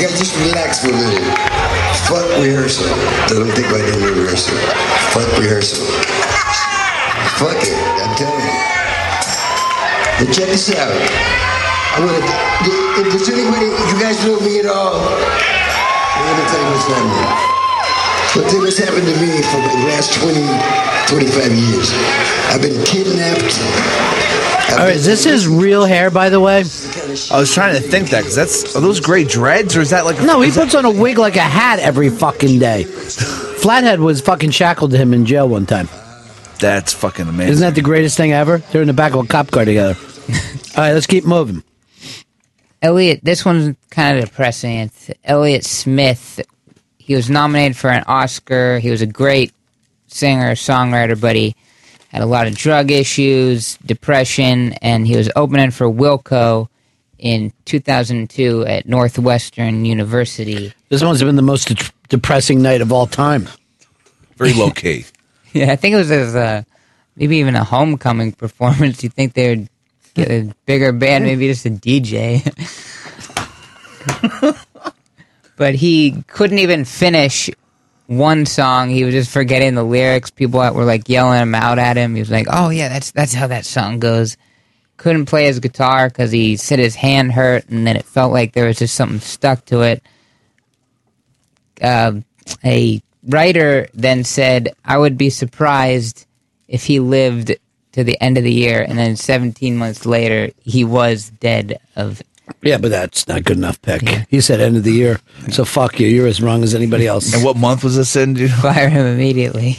You 0.00 0.08
guys 0.08 0.16
just 0.16 0.32
relax 0.40 0.80
for 0.80 0.88
a 0.88 0.96
minute. 0.96 1.28
Fuck 2.08 2.24
rehearsal. 2.40 2.88
Don't 3.28 3.52
think 3.52 3.68
about 3.68 3.84
any 3.84 4.00
rehearsal. 4.00 4.56
Fuck 5.12 5.28
rehearsal. 5.36 5.84
Fuck 7.36 7.60
it, 7.60 7.76
I'm 8.00 8.16
telling 8.16 8.40
you. 8.40 8.56
But 10.16 10.32
check 10.32 10.48
this 10.48 10.72
out. 10.72 10.88
I'm 11.92 12.08
gonna, 12.08 12.24
if 12.96 13.12
there's 13.12 13.28
anybody, 13.28 13.68
you 13.68 13.96
guys 14.00 14.24
know 14.24 14.40
me 14.40 14.60
at 14.60 14.66
all, 14.72 15.04
I'm 15.04 16.24
gonna 16.32 16.48
tell 16.48 16.64
you 16.64 16.72
what's 16.72 16.88
happening. 16.88 17.60
Something 18.32 18.64
has 18.64 18.78
happened 18.78 19.04
to 19.04 19.16
me 19.20 19.42
for 19.52 19.60
the 19.60 19.84
last 19.84 20.16
20, 20.16 20.40
25 21.12 21.52
years. 21.52 21.92
I've 22.48 22.62
been 22.62 22.80
kidnapped. 22.88 24.29
All 24.72 24.78
right, 24.86 24.96
is 24.96 25.04
this 25.04 25.24
his 25.24 25.46
real 25.48 25.84
hair, 25.84 26.10
by 26.10 26.28
the 26.30 26.40
way? 26.40 26.58
I 26.58 27.38
was 27.38 27.52
trying 27.52 27.74
to 27.74 27.80
think 27.80 28.10
that 28.10 28.20
because 28.20 28.34
that's 28.36 28.76
are 28.76 28.80
those 28.80 29.00
gray 29.00 29.24
dreads 29.24 29.76
or 29.76 29.80
is 29.80 29.90
that 29.90 30.04
like 30.04 30.18
a, 30.18 30.22
No, 30.24 30.40
he 30.40 30.48
is 30.48 30.54
that- 30.54 30.62
puts 30.64 30.74
on 30.74 30.84
a 30.84 30.90
wig 30.90 31.18
like 31.18 31.36
a 31.36 31.40
hat 31.40 31.78
every 31.80 32.08
fucking 32.08 32.58
day. 32.58 32.84
Flathead 32.84 34.00
was 34.00 34.20
fucking 34.20 34.50
shackled 34.50 34.92
to 34.92 34.96
him 34.96 35.12
in 35.12 35.26
jail 35.26 35.48
one 35.48 35.66
time. 35.66 35.88
That's 36.60 36.92
fucking 36.92 37.26
amazing. 37.28 37.52
Isn't 37.54 37.66
that 37.68 37.74
the 37.74 37.82
greatest 37.82 38.16
thing 38.16 38.32
ever? 38.32 38.58
They're 38.58 38.82
in 38.82 38.86
the 38.88 38.94
back 38.94 39.12
of 39.14 39.24
a 39.24 39.26
cop 39.26 39.50
car 39.50 39.64
together. 39.64 39.96
All 40.76 40.84
right, 40.84 40.92
let's 40.92 41.06
keep 41.06 41.24
moving. 41.26 41.62
Elliot, 42.82 43.20
this 43.22 43.44
one's 43.44 43.76
kind 43.90 44.18
of 44.18 44.24
depressing. 44.26 44.76
It's 44.78 45.10
Elliott 45.24 45.64
Smith. 45.64 46.40
He 46.98 47.14
was 47.14 47.28
nominated 47.28 47.76
for 47.76 47.90
an 47.90 48.04
Oscar. 48.06 48.78
He 48.78 48.90
was 48.90 49.02
a 49.02 49.06
great 49.06 49.52
singer, 50.06 50.52
songwriter, 50.52 51.20
but 51.20 51.36
he 51.36 51.54
had 52.10 52.22
a 52.22 52.26
lot 52.26 52.48
of 52.48 52.56
drug 52.56 52.90
issues, 52.90 53.76
depression, 53.86 54.72
and 54.82 55.06
he 55.06 55.16
was 55.16 55.30
opening 55.36 55.70
for 55.70 55.86
Wilco 55.86 56.68
in 57.18 57.52
2002 57.66 58.66
at 58.66 58.86
Northwestern 58.86 59.84
University. 59.84 60.72
This 60.88 61.04
one's 61.04 61.22
been 61.22 61.36
the 61.36 61.42
most 61.42 61.68
de- 61.68 61.90
depressing 62.08 62.62
night 62.62 62.80
of 62.80 62.92
all 62.92 63.06
time. 63.06 63.48
Very 64.36 64.52
low 64.52 64.70
key. 64.70 65.06
Yeah, 65.52 65.72
I 65.72 65.74
think 65.74 65.94
it 65.94 65.96
was 65.96 66.08
his 66.10 66.36
uh, 66.36 66.62
maybe 67.16 67.38
even 67.38 67.56
a 67.56 67.64
homecoming 67.64 68.30
performance. 68.30 69.02
You 69.02 69.08
think 69.08 69.34
they'd 69.34 69.68
get 70.14 70.30
a 70.30 70.54
bigger 70.64 70.92
band, 70.92 71.24
maybe 71.24 71.48
just 71.48 71.66
a 71.66 71.70
DJ. 71.70 72.46
but 75.56 75.74
he 75.74 76.22
couldn't 76.28 76.60
even 76.60 76.84
finish 76.84 77.50
one 78.10 78.44
song. 78.44 78.88
He 78.88 79.04
was 79.04 79.14
just 79.14 79.30
forgetting 79.30 79.76
the 79.76 79.84
lyrics. 79.84 80.30
People 80.30 80.58
were 80.58 80.84
like 80.84 81.08
yelling 81.08 81.40
him 81.40 81.54
out 81.54 81.78
at 81.78 81.96
him. 81.96 82.16
He 82.16 82.20
was 82.20 82.30
like, 82.30 82.48
"Oh 82.50 82.70
yeah, 82.70 82.88
that's 82.88 83.12
that's 83.12 83.32
how 83.32 83.46
that 83.46 83.64
song 83.64 84.00
goes." 84.00 84.36
Couldn't 84.96 85.26
play 85.26 85.46
his 85.46 85.60
guitar 85.60 86.08
because 86.08 86.32
he 86.32 86.56
said 86.56 86.80
his 86.80 86.96
hand 86.96 87.32
hurt, 87.32 87.68
and 87.68 87.86
then 87.86 87.96
it 87.96 88.04
felt 88.04 88.32
like 88.32 88.52
there 88.52 88.66
was 88.66 88.78
just 88.78 88.96
something 88.96 89.20
stuck 89.20 89.64
to 89.66 89.82
it. 89.82 90.02
Uh, 91.80 92.14
a 92.64 93.00
writer 93.28 93.86
then 93.94 94.24
said, 94.24 94.74
"I 94.84 94.98
would 94.98 95.16
be 95.16 95.30
surprised 95.30 96.26
if 96.66 96.84
he 96.84 96.98
lived 96.98 97.54
to 97.92 98.02
the 98.02 98.20
end 98.20 98.38
of 98.38 98.44
the 98.44 98.52
year." 98.52 98.82
And 98.82 98.98
then 98.98 99.14
17 99.14 99.76
months 99.76 100.04
later, 100.04 100.50
he 100.64 100.82
was 100.82 101.30
dead 101.38 101.78
of 101.94 102.22
Yeah, 102.62 102.78
but 102.78 102.90
that's 102.90 103.26
not 103.26 103.44
good 103.44 103.56
enough, 103.56 103.80
Peck. 103.82 104.02
He 104.28 104.40
said 104.40 104.60
end 104.60 104.76
of 104.76 104.84
the 104.84 104.92
year. 104.92 105.20
So 105.50 105.64
fuck 105.64 105.98
you. 105.98 106.06
You're 106.08 106.26
as 106.26 106.42
wrong 106.42 106.62
as 106.62 106.74
anybody 106.74 107.06
else. 107.06 107.32
And 107.34 107.44
what 107.44 107.56
month 107.56 107.84
was 107.84 107.96
this 107.96 108.14
in? 108.16 108.34
dude? 108.34 108.50
fire 108.50 108.88
him 108.88 109.06
immediately. 109.06 109.78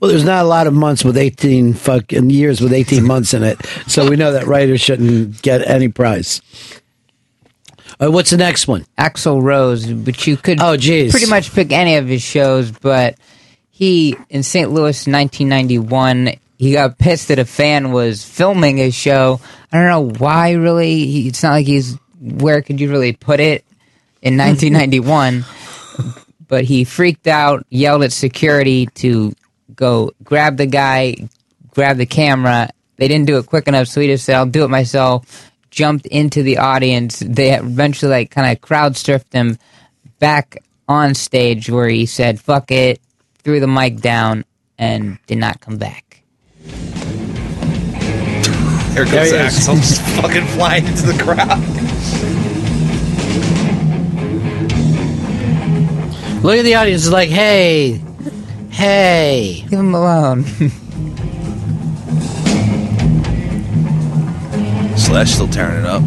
Well, 0.00 0.10
there's 0.10 0.24
not 0.24 0.44
a 0.44 0.48
lot 0.48 0.66
of 0.66 0.72
months 0.72 1.04
with 1.04 1.18
18 1.18 1.74
fucking 1.74 2.30
years 2.30 2.60
with 2.60 2.72
18 2.72 3.04
months 3.04 3.34
in 3.34 3.42
it. 3.42 3.58
So 3.86 4.08
we 4.08 4.16
know 4.16 4.32
that 4.32 4.46
writers 4.46 4.80
shouldn't 4.80 5.42
get 5.42 5.66
any 5.68 5.88
prize. 5.88 6.40
All 8.00 8.06
right, 8.06 8.14
what's 8.14 8.30
the 8.30 8.38
next 8.38 8.66
one? 8.66 8.86
Axl 8.96 9.42
Rose, 9.42 9.92
but 9.92 10.26
you 10.26 10.38
could 10.38 10.58
oh, 10.60 10.78
geez. 10.78 11.10
pretty 11.10 11.28
much 11.28 11.52
pick 11.52 11.70
any 11.70 11.96
of 11.96 12.06
his 12.06 12.22
shows, 12.22 12.70
but 12.70 13.16
he 13.68 14.16
in 14.30 14.42
St. 14.42 14.70
Louis 14.70 15.06
1991 15.06 16.34
he 16.60 16.72
got 16.72 16.98
pissed 16.98 17.28
that 17.28 17.38
a 17.38 17.46
fan 17.46 17.90
was 17.90 18.22
filming 18.22 18.76
his 18.76 18.94
show. 18.94 19.40
I 19.72 19.78
don't 19.78 19.86
know 19.86 20.18
why 20.18 20.52
really. 20.52 21.06
He, 21.06 21.28
it's 21.28 21.42
not 21.42 21.52
like 21.52 21.66
he's 21.66 21.96
where 22.20 22.60
could 22.60 22.78
you 22.78 22.90
really 22.90 23.14
put 23.14 23.40
it 23.40 23.64
in 24.20 24.34
mm-hmm. 24.34 24.74
1991, 24.74 25.46
but 26.48 26.64
he 26.64 26.84
freaked 26.84 27.26
out, 27.26 27.64
yelled 27.70 28.02
at 28.02 28.12
security 28.12 28.84
to 28.96 29.32
go 29.74 30.12
grab 30.22 30.58
the 30.58 30.66
guy, 30.66 31.16
grab 31.70 31.96
the 31.96 32.04
camera. 32.04 32.68
They 32.96 33.08
didn't 33.08 33.26
do 33.26 33.38
it 33.38 33.46
quick 33.46 33.66
enough, 33.66 33.88
so 33.88 34.02
he 34.02 34.08
just 34.08 34.26
said, 34.26 34.36
"I'll 34.36 34.44
do 34.44 34.62
it 34.62 34.68
myself." 34.68 35.50
Jumped 35.70 36.04
into 36.08 36.42
the 36.42 36.58
audience. 36.58 37.20
They 37.20 37.54
eventually 37.54 38.10
like 38.10 38.30
kind 38.30 38.52
of 38.52 38.60
crowd 38.60 38.96
surfed 38.96 39.32
him 39.32 39.56
back 40.18 40.62
on 40.86 41.14
stage, 41.14 41.70
where 41.70 41.88
he 41.88 42.04
said, 42.04 42.38
"Fuck 42.38 42.70
it," 42.70 43.00
threw 43.38 43.60
the 43.60 43.66
mic 43.66 44.02
down, 44.02 44.44
and 44.76 45.16
did 45.26 45.38
not 45.38 45.62
come 45.62 45.78
back. 45.78 46.09
Here 48.92 49.04
There 49.04 49.24
goes 49.24 49.30
he 49.30 49.36
is. 49.36 49.68
Axl 49.68 49.76
just 49.76 50.00
fucking 50.20 50.46
flying 50.46 50.86
into 50.86 51.06
the 51.06 51.22
crowd. 51.22 51.60
Look 56.42 56.56
at 56.56 56.62
the 56.62 56.74
audience. 56.74 57.04
It's 57.04 57.12
like, 57.12 57.28
hey, 57.28 58.00
hey. 58.70 59.62
Leave 59.70 59.72
him 59.72 59.94
alone. 59.94 60.44
Slash 64.96 65.32
still 65.32 65.48
tearing 65.48 65.80
it 65.80 65.86
up. 65.86 66.02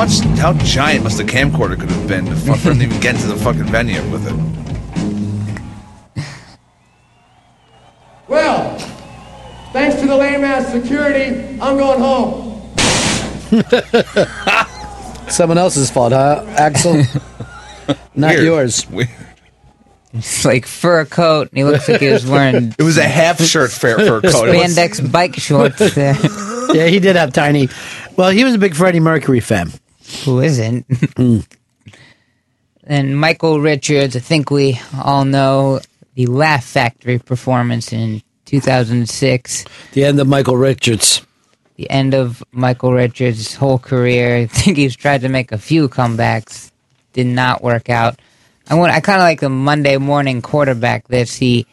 Much, 0.00 0.20
how 0.38 0.54
giant 0.54 1.04
must 1.04 1.18
the 1.18 1.24
camcorder 1.24 1.78
could 1.78 1.90
have 1.90 2.08
been 2.08 2.24
to 2.24 2.34
fu- 2.34 2.54
for 2.54 2.70
him 2.70 2.78
to 2.78 2.84
even 2.86 2.98
get 3.00 3.16
into 3.16 3.26
the 3.26 3.36
fucking 3.36 3.64
venue 3.64 4.00
with 4.10 4.26
it? 4.26 4.32
Well, 8.26 8.78
thanks 9.74 10.00
to 10.00 10.06
the 10.06 10.16
lame 10.16 10.42
ass 10.42 10.72
security, 10.72 11.58
I'm 11.60 11.76
going 11.76 12.00
home. 12.00 12.62
Someone 15.28 15.58
else's 15.58 15.90
fault, 15.90 16.14
huh, 16.14 16.44
Axl? 16.56 17.04
Not 18.14 18.36
Weird. 18.36 18.44
yours. 18.44 18.86
It's 20.14 20.46
like 20.46 20.64
fur 20.64 21.04
coat, 21.04 21.50
and 21.50 21.58
he 21.58 21.64
looks 21.64 21.86
like 21.90 22.00
he 22.00 22.08
was 22.08 22.24
wearing. 22.24 22.74
It 22.78 22.82
was 22.84 22.96
a 22.96 23.02
half 23.06 23.38
shirt 23.42 23.70
fur, 23.70 23.98
fur 23.98 24.22
coat. 24.22 24.32
Spandex 24.32 25.12
bike 25.12 25.36
shorts. 25.36 25.94
There. 25.94 26.16
yeah, 26.74 26.86
he 26.86 27.00
did 27.00 27.16
have 27.16 27.34
tiny. 27.34 27.68
Well, 28.16 28.30
he 28.30 28.44
was 28.44 28.54
a 28.54 28.58
big 28.58 28.74
Freddie 28.74 29.00
Mercury 29.00 29.40
fan. 29.40 29.70
Who 30.24 30.40
isn't? 30.40 30.86
and 32.84 33.18
Michael 33.18 33.60
Richards, 33.60 34.16
I 34.16 34.20
think 34.20 34.50
we 34.50 34.80
all 35.02 35.24
know 35.24 35.80
the 36.14 36.26
Laugh 36.26 36.64
Factory 36.64 37.18
performance 37.18 37.92
in 37.92 38.22
2006. 38.46 39.64
The 39.92 40.04
end 40.04 40.20
of 40.20 40.26
Michael 40.26 40.56
Richards. 40.56 41.24
The 41.76 41.88
end 41.88 42.14
of 42.14 42.42
Michael 42.52 42.92
Richards' 42.92 43.54
whole 43.54 43.78
career. 43.78 44.36
I 44.36 44.46
think 44.46 44.76
he's 44.76 44.96
tried 44.96 45.22
to 45.22 45.28
make 45.28 45.52
a 45.52 45.58
few 45.58 45.88
comebacks, 45.88 46.70
did 47.12 47.26
not 47.26 47.62
work 47.62 47.88
out. 47.88 48.18
I 48.68 48.74
want. 48.74 48.92
I 48.92 49.00
kind 49.00 49.20
of 49.20 49.24
like 49.24 49.40
the 49.40 49.48
Monday 49.48 49.96
morning 49.96 50.42
quarterback. 50.42 51.08
This 51.08 51.34
he 51.34 51.66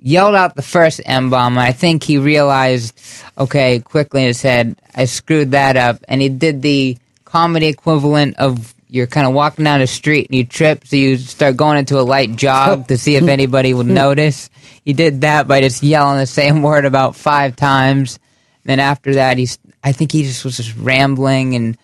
yelled 0.00 0.34
out 0.34 0.54
the 0.54 0.62
first 0.62 1.00
M 1.04 1.30
bomb. 1.30 1.58
I 1.58 1.72
think 1.72 2.02
he 2.02 2.18
realized, 2.18 2.98
okay, 3.36 3.80
quickly 3.80 4.22
in 4.22 4.28
his 4.28 4.42
head, 4.42 4.76
I 4.94 5.06
screwed 5.06 5.52
that 5.52 5.76
up, 5.76 5.98
and 6.08 6.20
he 6.20 6.28
did 6.28 6.62
the 6.62 6.98
comedy 7.28 7.66
equivalent 7.66 8.36
of 8.38 8.74
you're 8.88 9.06
kind 9.06 9.26
of 9.26 9.34
walking 9.34 9.64
down 9.64 9.80
the 9.80 9.86
street 9.86 10.28
and 10.30 10.34
you 10.38 10.44
trip, 10.46 10.86
so 10.86 10.96
you 10.96 11.18
start 11.18 11.56
going 11.58 11.76
into 11.78 12.00
a 12.00 12.02
light 12.02 12.34
jog 12.36 12.88
to 12.88 12.96
see 12.96 13.16
if 13.16 13.28
anybody 13.28 13.74
would 13.74 13.86
notice. 13.86 14.48
He 14.82 14.94
did 14.94 15.20
that 15.20 15.46
by 15.46 15.60
just 15.60 15.82
yelling 15.82 16.18
the 16.18 16.26
same 16.26 16.62
word 16.68 16.86
about 16.86 17.14
five 17.14 17.54
times. 17.54 18.18
Then 18.64 18.80
after 18.80 19.14
that, 19.14 19.36
he's. 19.38 19.58
I 19.84 19.92
think 19.92 20.10
he 20.12 20.22
just 20.24 20.44
was 20.44 20.56
just 20.56 20.74
rambling 20.76 21.54
and 21.54 21.76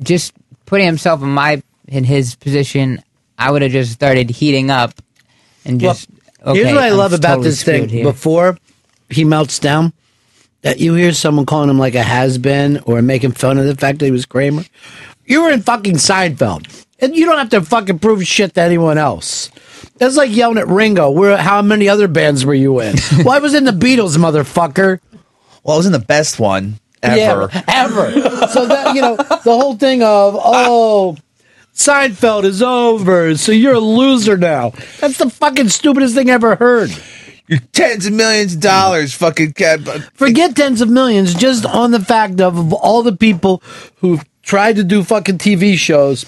just 0.00 0.32
putting 0.66 0.86
himself 0.86 1.22
in 1.22 1.28
my 1.28 1.62
in 1.86 2.04
his 2.04 2.34
position. 2.34 3.02
I 3.38 3.50
would 3.50 3.62
have 3.62 3.70
just 3.72 3.92
started 3.92 4.30
heating 4.30 4.70
up 4.70 4.92
and 5.64 5.80
just. 5.80 6.08
okay, 6.44 6.58
Here's 6.58 6.72
what 6.74 6.82
I 6.82 6.88
I'm 6.90 6.96
love 6.96 7.12
about 7.12 7.36
totally 7.36 7.50
this 7.50 7.62
thing. 7.62 7.88
here. 7.88 8.04
Before 8.04 8.58
he 9.10 9.24
melts 9.24 9.58
down, 9.60 9.92
that 10.66 10.80
you 10.80 10.94
hear 10.94 11.12
someone 11.12 11.46
calling 11.46 11.70
him 11.70 11.78
like 11.78 11.94
a 11.94 12.02
has 12.02 12.38
been 12.38 12.80
or 12.86 13.00
making 13.00 13.30
fun 13.30 13.56
of 13.56 13.66
the 13.66 13.76
fact 13.76 14.00
that 14.00 14.04
he 14.06 14.10
was 14.10 14.26
Kramer. 14.26 14.64
You 15.24 15.42
were 15.42 15.50
in 15.52 15.62
fucking 15.62 15.94
Seinfeld. 15.94 16.84
And 16.98 17.14
you 17.14 17.24
don't 17.24 17.38
have 17.38 17.50
to 17.50 17.62
fucking 17.62 18.00
prove 18.00 18.26
shit 18.26 18.54
to 18.54 18.62
anyone 18.62 18.98
else. 18.98 19.50
That's 19.98 20.16
like 20.16 20.34
yelling 20.34 20.58
at 20.58 20.66
Ringo. 20.66 21.10
Where 21.10 21.36
how 21.36 21.62
many 21.62 21.88
other 21.88 22.08
bands 22.08 22.44
were 22.44 22.54
you 22.54 22.80
in? 22.80 22.96
well, 23.18 23.30
I 23.30 23.38
was 23.38 23.54
in 23.54 23.64
the 23.64 23.70
Beatles, 23.70 24.16
motherfucker. 24.16 24.98
Well, 25.62 25.74
I 25.74 25.76
was 25.76 25.86
in 25.86 25.92
the 25.92 25.98
best 26.00 26.40
one 26.40 26.80
ever. 27.02 27.48
Yeah, 27.52 27.62
ever. 27.68 28.12
so 28.48 28.66
that 28.66 28.94
you 28.94 29.02
know, 29.02 29.16
the 29.16 29.42
whole 29.44 29.76
thing 29.76 30.02
of 30.02 30.36
oh 30.38 31.16
Seinfeld 31.74 32.44
is 32.44 32.62
over, 32.62 33.36
so 33.36 33.52
you're 33.52 33.74
a 33.74 33.78
loser 33.78 34.36
now. 34.36 34.70
That's 35.00 35.18
the 35.18 35.30
fucking 35.30 35.68
stupidest 35.68 36.14
thing 36.14 36.30
I 36.30 36.34
ever 36.34 36.56
heard. 36.56 36.90
You're 37.48 37.60
tens 37.72 38.06
of 38.06 38.12
millions 38.12 38.54
of 38.54 38.60
dollars, 38.60 39.14
fucking 39.14 39.52
cat. 39.52 39.80
Forget 40.14 40.56
tens 40.56 40.80
of 40.80 40.88
millions, 40.88 41.32
just 41.34 41.64
on 41.64 41.92
the 41.92 42.00
fact 42.00 42.40
of, 42.40 42.58
of 42.58 42.72
all 42.72 43.02
the 43.02 43.16
people 43.16 43.62
who've 43.96 44.24
tried 44.42 44.76
to 44.76 44.84
do 44.84 45.04
fucking 45.04 45.38
TV 45.38 45.76
shows. 45.76 46.24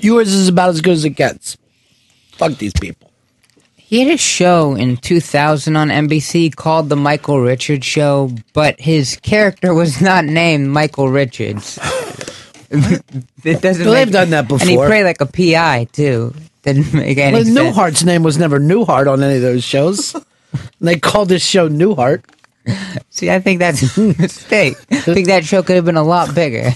Yours 0.00 0.32
is 0.32 0.48
about 0.48 0.70
as 0.70 0.80
good 0.80 0.92
as 0.92 1.04
it 1.04 1.10
gets. 1.10 1.56
Fuck 2.32 2.52
these 2.58 2.72
people. 2.72 3.10
He 3.76 4.00
had 4.04 4.14
a 4.14 4.18
show 4.18 4.74
in 4.74 4.98
2000 4.98 5.74
on 5.76 5.88
NBC 5.88 6.54
called 6.54 6.88
The 6.90 6.96
Michael 6.96 7.40
Richards 7.40 7.86
Show, 7.86 8.30
but 8.52 8.78
his 8.80 9.16
character 9.16 9.72
was 9.74 10.00
not 10.00 10.24
named 10.26 10.68
Michael 10.68 11.08
Richards. 11.08 11.78
it 12.70 13.62
doesn't 13.62 13.84
Well, 13.84 13.94
they've 13.94 14.10
done 14.12 14.30
that 14.30 14.42
before 14.46 14.60
And 14.60 14.68
he 14.70 14.76
before. 14.76 14.88
played 14.88 15.04
like 15.04 15.20
a 15.22 15.26
PI, 15.26 15.88
too. 15.92 16.34
Didn't 16.62 16.92
make 16.92 17.18
any 17.18 17.32
Well, 17.34 17.44
sense. 17.44 17.58
Newhart's 17.76 18.04
name 18.04 18.22
was 18.22 18.36
never 18.38 18.58
Newhart 18.58 19.10
on 19.10 19.22
any 19.22 19.36
of 19.36 19.42
those 19.42 19.64
shows. 19.64 20.14
and 20.14 20.24
they 20.80 20.98
called 20.98 21.28
this 21.28 21.44
show 21.44 21.68
Newhart. 21.68 22.22
See, 23.10 23.30
I 23.30 23.40
think 23.40 23.60
that's 23.60 23.96
a 23.98 24.14
mistake. 24.18 24.76
I 24.90 25.00
think 25.00 25.26
that 25.28 25.44
show 25.44 25.62
could 25.62 25.76
have 25.76 25.84
been 25.84 25.96
a 25.96 26.02
lot 26.02 26.34
bigger. 26.34 26.70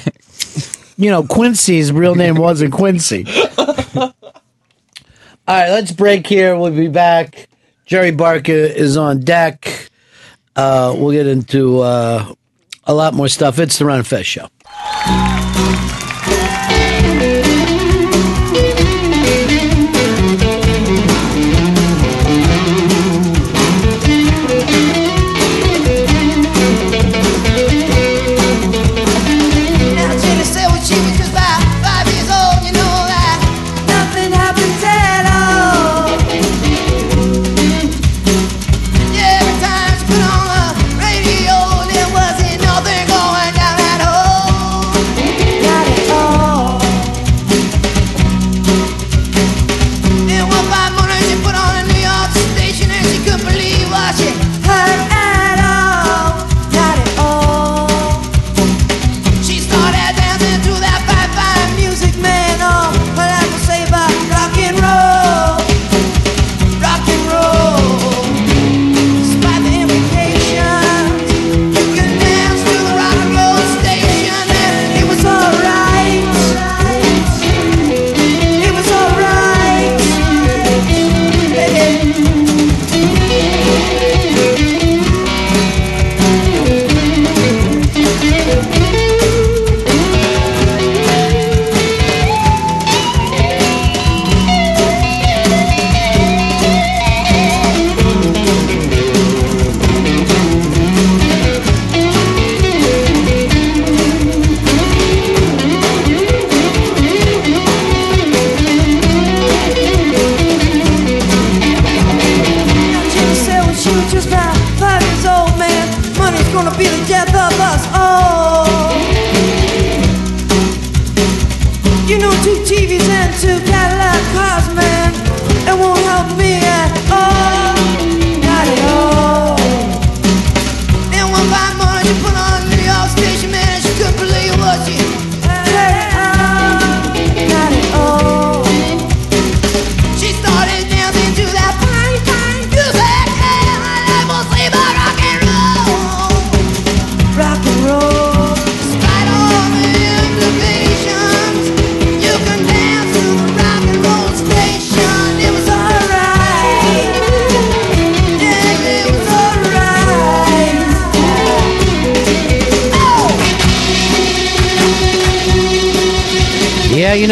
You 0.96 1.10
know, 1.10 1.24
Quincy's 1.24 1.90
real 1.92 2.14
name 2.14 2.36
wasn't 2.36 2.72
Quincy. 2.72 3.26
All 3.59 4.12
right, 5.48 5.70
let's 5.70 5.90
break 5.92 6.26
here. 6.26 6.56
We'll 6.56 6.70
be 6.70 6.88
back. 6.88 7.48
Jerry 7.84 8.12
Barca 8.12 8.52
is 8.52 8.96
on 8.96 9.20
deck. 9.20 9.90
Uh, 10.54 10.94
we'll 10.96 11.10
get 11.10 11.26
into 11.26 11.80
uh, 11.80 12.32
a 12.84 12.94
lot 12.94 13.14
more 13.14 13.28
stuff. 13.28 13.59
It's 13.59 13.78
the 13.78 13.84
Ron 13.86 13.98
and 13.98 14.06
Fez 14.06 14.24
Show. 14.26 14.48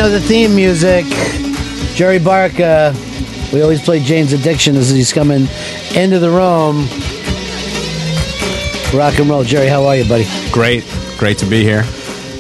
Know 0.01 0.09
the 0.09 0.21
theme 0.21 0.57
music. 0.57 1.05
Jerry 1.95 2.19
Barca. 2.19 2.95
We 3.53 3.61
always 3.61 3.83
play 3.83 4.01
Jane's 4.01 4.33
Addiction 4.33 4.75
as 4.77 4.89
he's 4.89 5.13
coming 5.13 5.47
into 5.95 6.19
the 6.19 6.31
room. 6.31 6.87
Rock 8.99 9.19
and 9.19 9.29
roll. 9.29 9.45
Jerry, 9.45 9.67
how 9.67 9.85
are 9.85 9.97
you, 9.97 10.09
buddy? 10.09 10.27
Great. 10.53 10.85
Great 11.19 11.37
to 11.39 11.45
be 11.45 11.65
here. 11.65 11.83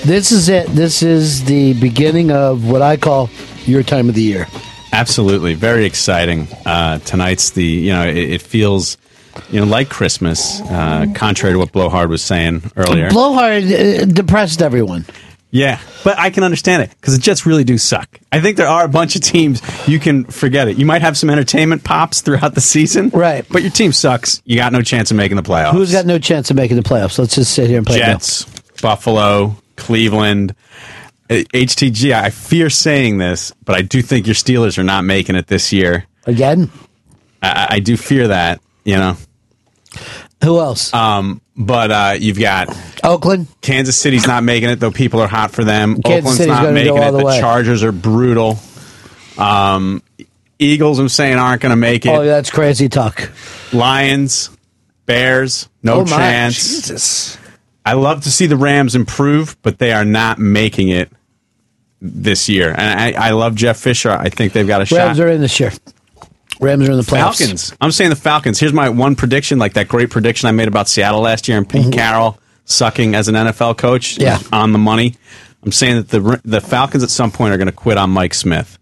This 0.07 0.33
is 0.33 0.49
it. 0.49 0.69
This 0.69 1.03
is 1.03 1.45
the 1.45 1.75
beginning 1.75 2.31
of 2.31 2.67
what 2.67 2.81
I 2.81 2.97
call 2.97 3.29
your 3.67 3.83
time 3.83 4.09
of 4.09 4.15
the 4.15 4.23
year. 4.23 4.47
Absolutely. 4.95 5.53
Very 5.53 5.85
exciting. 5.85 6.49
Uh, 6.65 6.99
tonight's 7.01 7.51
the, 7.51 7.63
you 7.63 7.93
know, 7.93 8.09
it, 8.09 8.17
it 8.17 8.41
feels, 8.41 8.97
you 9.51 9.61
know, 9.61 9.67
like 9.67 9.91
Christmas, 9.91 10.63
uh, 10.63 11.05
contrary 11.15 11.53
to 11.57 11.59
what 11.59 11.73
Blowhard 11.73 12.09
was 12.09 12.23
saying 12.23 12.63
earlier. 12.75 13.11
Blowhard 13.11 13.65
uh, 13.65 14.07
depressed 14.07 14.63
everyone. 14.63 15.05
Yeah, 15.53 15.81
but 16.05 16.17
I 16.19 16.31
can 16.31 16.45
understand 16.45 16.85
it 16.85 16.91
because 16.91 17.17
the 17.17 17.21
Jets 17.21 17.45
really 17.45 17.65
do 17.65 17.77
suck. 17.77 18.21
I 18.31 18.41
think 18.41 18.57
there 18.57 18.69
are 18.69 18.85
a 18.85 18.89
bunch 18.89 19.17
of 19.17 19.23
teams 19.23 19.61
you 19.89 19.99
can 19.99 20.25
forget 20.25 20.69
it. 20.69 20.77
You 20.77 20.87
might 20.87 21.03
have 21.03 21.19
some 21.19 21.29
entertainment 21.29 21.83
pops 21.83 22.21
throughout 22.21 22.55
the 22.55 22.61
season, 22.61 23.09
right? 23.11 23.45
But 23.51 23.63
your 23.63 23.73
team 23.73 23.93
sucks. 23.93 24.43
You 24.45 24.55
got 24.57 24.73
no 24.73 24.81
chance 24.83 25.11
of 25.11 25.17
making 25.17 25.37
the 25.37 25.43
playoffs. 25.43 25.73
Who's 25.73 25.91
got 25.91 26.07
no 26.07 26.19
chance 26.21 26.51
of 26.51 26.57
making 26.57 26.77
the 26.77 26.85
playoffs? 26.85 27.19
Let's 27.19 27.35
just 27.35 27.53
sit 27.53 27.67
here 27.69 27.79
and 27.79 27.87
play 27.87 27.99
Jets, 27.99 28.45
Buffalo, 28.81 29.57
Cleveland, 29.77 30.55
Uh, 31.29 31.43
HTG. 31.53 32.13
I 32.13 32.31
fear 32.31 32.71
saying 32.71 33.19
this, 33.19 33.53
but 33.65 33.75
I 33.75 33.83
do 33.83 34.03
think 34.03 34.27
your 34.27 34.35
Steelers 34.35 34.79
are 34.79 34.85
not 34.85 35.05
making 35.05 35.35
it 35.35 35.49
this 35.49 35.73
year. 35.73 36.07
Again? 36.27 36.71
I, 37.43 37.67
I 37.71 37.81
do 37.81 37.97
fear 37.97 38.29
that, 38.29 38.61
you 38.85 38.97
know. 38.97 39.17
Who 40.45 40.59
else? 40.61 40.95
Um, 40.95 41.41
but 41.61 41.91
uh, 41.91 42.15
you've 42.19 42.39
got 42.39 42.75
Oakland. 43.05 43.47
Kansas 43.61 43.97
City's 43.97 44.27
not 44.27 44.43
making 44.43 44.71
it, 44.71 44.77
though 44.81 44.91
people 44.91 45.21
are 45.21 45.29
hot 45.29 45.53
for 45.53 45.63
them. 45.63 46.01
Kansas 46.03 46.07
Oakland's 46.19 46.37
City's 46.39 46.49
not 46.49 46.63
gonna 46.63 46.73
making 46.73 46.95
go 46.97 47.03
all 47.03 47.09
it. 47.09 47.13
the 47.13 47.19
The, 47.19 47.25
way. 47.27 47.41
Chargers 47.41 47.83
are 47.85 47.93
brutal. 47.93 48.59
Um, 49.39 50.03
Eagles, 50.59 50.99
I'm 50.99 51.09
saying, 51.09 51.39
aren't 51.39 51.63
going 51.63 51.71
to 51.71 51.77
make 51.77 52.05
it. 52.05 52.11
Oh, 52.11 52.23
that's 52.25 52.51
crazy 52.51 52.89
talk. 52.91 53.31
Lions, 53.73 54.51
Bears, 55.07 55.69
no 55.83 56.01
Oh, 56.01 56.05
my. 56.05 56.11
chance. 56.19 56.57
Jesus. 56.57 57.39
I 57.87 57.95
love 57.95 58.25
to 58.25 58.31
see 58.31 58.47
the 58.47 58.59
Rams 58.59 58.95
improve, 58.95 59.57
but 59.63 59.79
they 59.79 59.93
are 59.93 60.05
not 60.05 60.39
making 60.39 60.91
it 60.91 61.11
this 62.03 62.49
year. 62.51 62.69
And 62.77 63.17
I, 63.17 63.29
I 63.29 63.31
love 63.31 63.55
Jeff 63.55 63.79
Fisher. 63.79 64.11
I 64.11 64.29
think 64.29 64.53
they've 64.53 64.67
got 64.67 64.77
a 64.77 64.81
Rams 64.81 64.89
shot. 64.91 64.97
Rams 64.99 65.21
are 65.21 65.29
in 65.29 65.41
this 65.41 65.59
year. 65.59 65.73
Rams 66.61 66.89
are 66.89 66.93
in 66.93 66.99
the 66.99 67.03
playoffs. 67.03 67.39
Falcons. 67.39 67.75
I'm 67.81 67.91
saying 67.91 68.11
the 68.11 68.17
Falcons. 68.17 68.61
Here's 68.61 68.73
my 68.73 68.89
one 68.89 69.17
prediction, 69.17 69.59
like 69.59 69.73
that 69.75 69.89
great 69.89 70.11
prediction 70.11 70.49
I 70.49 70.53
made 70.53 70.69
about 70.69 70.89
Seattle 70.89 71.21
last 71.21 71.49
year 71.49 71.57
and 71.59 71.69
Pete 71.69 71.93
Carroll 71.93 72.39
sucking 72.67 73.15
as 73.15 73.29
an 73.29 73.35
NFL 73.35 73.79
coach. 73.79 74.17
Mm-hmm. 74.17 74.23
Yeah. 74.23 74.39
on 74.59 74.73
the 74.73 74.79
money. 74.79 75.17
I'm 75.63 75.73
saying 75.73 75.97
that 75.97 76.09
the 76.09 76.41
the 76.45 76.61
Falcons 76.61 77.03
at 77.03 77.11
some 77.11 77.31
point 77.31 77.53
are 77.53 77.57
going 77.59 77.67
to 77.67 77.73
quit 77.73 77.99
on 77.99 78.11
Mike 78.11 78.33
Smith, 78.33 78.79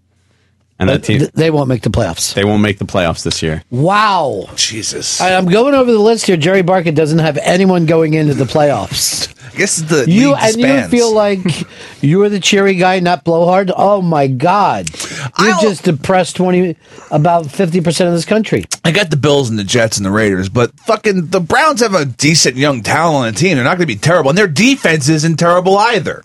and 0.78 0.88
that 0.88 1.02
team 1.02 1.22
they 1.34 1.50
won't 1.50 1.68
make 1.68 1.82
the 1.82 1.90
playoffs. 1.90 2.34
they 2.34 2.44
won't 2.44 2.62
make 2.62 2.78
the 2.78 2.84
playoffs 2.84 3.24
this 3.24 3.42
year. 3.42 3.64
Wow. 3.70 4.48
Jesus. 4.54 5.20
I, 5.20 5.34
I'm 5.34 5.46
going 5.46 5.74
over 5.74 5.90
the 5.90 5.98
list 5.98 6.26
here. 6.26 6.36
Jerry 6.36 6.62
Barca 6.62 6.92
doesn't 6.92 7.18
have 7.18 7.36
anyone 7.38 7.86
going 7.86 8.14
into 8.14 8.34
the 8.34 8.44
playoffs. 8.44 9.34
I 9.58 9.60
guess 9.60 9.76
the 9.78 10.08
you 10.08 10.36
and 10.36 10.56
you 10.56 10.86
feel 10.86 11.12
like 11.12 11.40
you're 12.00 12.28
the 12.28 12.38
cheery 12.38 12.76
guy, 12.76 13.00
not 13.00 13.24
blowhard. 13.24 13.72
Oh 13.76 14.00
my 14.00 14.28
God, 14.28 14.88
you 15.36 15.60
just 15.60 15.82
depressed 15.82 16.36
twenty 16.36 16.76
about 17.10 17.50
fifty 17.50 17.80
percent 17.80 18.06
of 18.06 18.14
this 18.14 18.24
country. 18.24 18.66
I 18.84 18.92
got 18.92 19.10
the 19.10 19.16
Bills 19.16 19.50
and 19.50 19.58
the 19.58 19.64
Jets 19.64 19.96
and 19.96 20.06
the 20.06 20.12
Raiders, 20.12 20.48
but 20.48 20.78
fucking 20.78 21.30
the 21.30 21.40
Browns 21.40 21.80
have 21.80 21.94
a 21.94 22.04
decent 22.04 22.54
young 22.54 22.84
talent 22.84 23.16
on 23.16 23.34
the 23.34 23.36
team. 23.36 23.56
They're 23.56 23.64
not 23.64 23.78
going 23.78 23.88
to 23.88 23.92
be 23.92 23.96
terrible, 23.96 24.28
and 24.28 24.38
their 24.38 24.46
defense 24.46 25.08
isn't 25.08 25.38
terrible 25.38 25.76
either. 25.76 26.22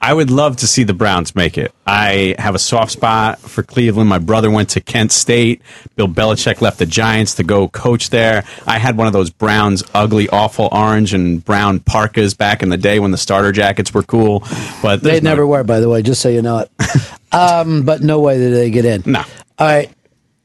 I 0.00 0.12
would 0.12 0.30
love 0.30 0.58
to 0.58 0.66
see 0.66 0.84
the 0.84 0.94
Browns 0.94 1.34
make 1.34 1.56
it. 1.58 1.74
I 1.86 2.36
have 2.38 2.54
a 2.54 2.58
soft 2.58 2.92
spot 2.92 3.38
for 3.40 3.62
Cleveland. 3.62 4.08
My 4.08 4.18
brother 4.18 4.50
went 4.50 4.70
to 4.70 4.80
Kent 4.80 5.10
State. 5.10 5.62
Bill 5.96 6.06
Belichick 6.06 6.60
left 6.60 6.78
the 6.78 6.86
Giants 6.86 7.34
to 7.36 7.42
go 7.44 7.66
coach 7.68 8.10
there. 8.10 8.44
I 8.66 8.78
had 8.78 8.96
one 8.96 9.06
of 9.06 9.12
those 9.12 9.30
Browns 9.30 9.82
ugly, 9.94 10.28
awful 10.28 10.68
orange 10.70 11.14
and 11.14 11.44
brown 11.44 11.80
parkas 11.80 12.34
back 12.34 12.62
in 12.62 12.68
the 12.68 12.76
day 12.76 13.00
when 13.00 13.10
the 13.10 13.18
starter 13.18 13.52
jackets 13.52 13.92
were 13.94 14.02
cool. 14.02 14.44
But 14.82 15.02
They 15.02 15.20
no- 15.20 15.30
never 15.30 15.46
were, 15.46 15.64
by 15.64 15.80
the 15.80 15.88
way, 15.88 16.02
just 16.02 16.20
so 16.20 16.28
you 16.28 16.42
know 16.42 16.58
it. 16.58 16.70
um, 17.32 17.82
but 17.84 18.02
no 18.02 18.20
way 18.20 18.38
that 18.38 18.50
they 18.50 18.70
get 18.70 18.84
in. 18.84 19.02
No. 19.06 19.24
All 19.58 19.66
right, 19.66 19.90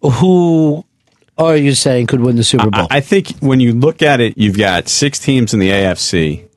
who 0.01 0.85
are 1.37 1.57
you 1.57 1.73
saying 1.73 2.07
could 2.07 2.21
win 2.21 2.35
the 2.35 2.43
Super 2.43 2.69
Bowl? 2.69 2.87
I, 2.89 2.97
I 2.97 3.01
think 3.01 3.37
when 3.39 3.59
you 3.59 3.73
look 3.73 4.01
at 4.01 4.21
it, 4.21 4.37
you've 4.37 4.57
got 4.57 4.87
six 4.87 5.19
teams 5.19 5.53
in 5.53 5.59
the 5.59 5.69
AFC 5.69 6.47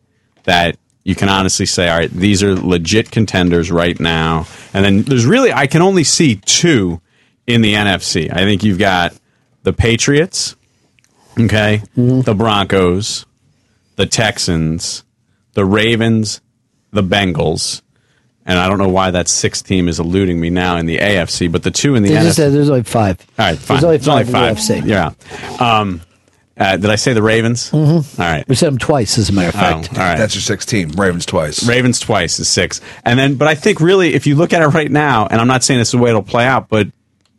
that 0.45 0.77
you 1.05 1.15
can 1.15 1.29
honestly 1.29 1.67
say, 1.67 1.89
all 1.89 1.99
right, 1.99 2.11
these 2.11 2.43
are 2.43 2.55
legit 2.55 3.11
contenders 3.11 3.71
right 3.71 3.99
now. 4.01 4.47
And 4.73 4.85
then 4.85 5.03
there's 5.03 5.27
really, 5.27 5.53
I 5.53 5.67
can 5.67 5.83
only 5.83 6.03
see 6.05 6.37
two 6.37 7.01
in 7.47 7.61
the 7.61 7.75
NFC. 7.75 8.33
I 8.33 8.39
think 8.39 8.65
you've 8.65 8.79
got 8.79 9.15
the 9.63 9.73
Patriots, 9.75 10.57
okay, 11.39 11.83
the 11.97 12.35
Broncos, 12.37 13.27
the 13.97 14.07
Texans, 14.07 15.05
the 15.53 15.65
Ravens, 15.65 16.41
the 16.91 17.03
Bengals. 17.03 17.83
And 18.47 18.59
I 18.59 18.69
don't 18.69 18.79
know 18.79 18.89
why 18.91 19.11
that 19.11 19.27
sixth 19.29 19.67
team 19.67 19.89
is 19.89 19.99
eluding 19.99 20.39
me 20.41 20.51
now 20.51 20.77
in 20.77 20.85
the 20.87 20.99
AFC, 20.99 21.51
but 21.51 21.63
the 21.63 21.71
two 21.71 21.95
in 21.95 22.03
the 22.03 22.11
They 22.11 22.17
NFC. 22.17 22.37
there's 22.53 22.69
only 22.69 22.83
five. 22.83 23.19
All 23.39 23.47
right, 23.47 23.59
fine. 23.59 23.75
There's 23.77 23.85
only 23.85 23.97
It's 23.97 24.09
only 24.09 24.25
five 24.25 24.59
five. 24.59 24.71
in 24.79 24.85
the 24.85 24.89
Yeah. 24.91 25.13
Um, 25.61 26.01
uh, 26.57 26.77
did 26.77 26.89
I 26.91 26.97
say 26.97 27.13
the 27.13 27.23
Ravens? 27.23 27.71
Mm-hmm. 27.71 28.21
All 28.21 28.29
right. 28.29 28.49
We 28.49 28.55
said 28.55 28.69
them 28.69 28.79
twice, 28.79 29.19
as 29.19 29.29
a 29.31 29.33
matter 29.33 29.49
of 29.49 29.55
fact. 29.55 29.89
Oh, 29.93 29.97
all 29.97 30.07
right. 30.07 30.17
That's 30.17 30.35
your 30.35 30.43
sixth 30.43 30.69
team. 30.69 30.91
Ravens 30.91 31.27
twice. 31.27 31.67
Ravens 31.67 31.99
twice 32.01 32.39
is 32.39 32.49
six. 32.49 32.81
And 33.05 33.19
then, 33.19 33.35
but 33.37 33.49
I 33.49 33.55
think 33.55 33.81
really, 33.81 34.15
if 34.15 34.27
you 34.27 34.37
look 34.37 34.53
at 34.53 34.63
it 34.63 34.69
right 34.69 34.91
now, 34.91 35.27
and 35.27 35.41
I'm 35.41 35.49
not 35.49 35.65
saying 35.65 35.79
this 35.79 35.89
is 35.89 35.93
the 35.93 35.99
way 35.99 36.11
it'll 36.11 36.23
play 36.23 36.47
out, 36.47 36.69
but 36.69 36.89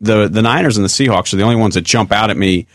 the 0.00 0.28
the 0.28 0.42
Niners 0.42 0.76
and 0.76 0.84
the 0.84 0.88
Seahawks 0.90 1.32
are 1.32 1.36
the 1.36 1.42
only 1.42 1.56
ones 1.56 1.74
that 1.74 1.82
jump 1.82 2.12
out 2.12 2.28
at 2.28 2.36
me 2.36 2.66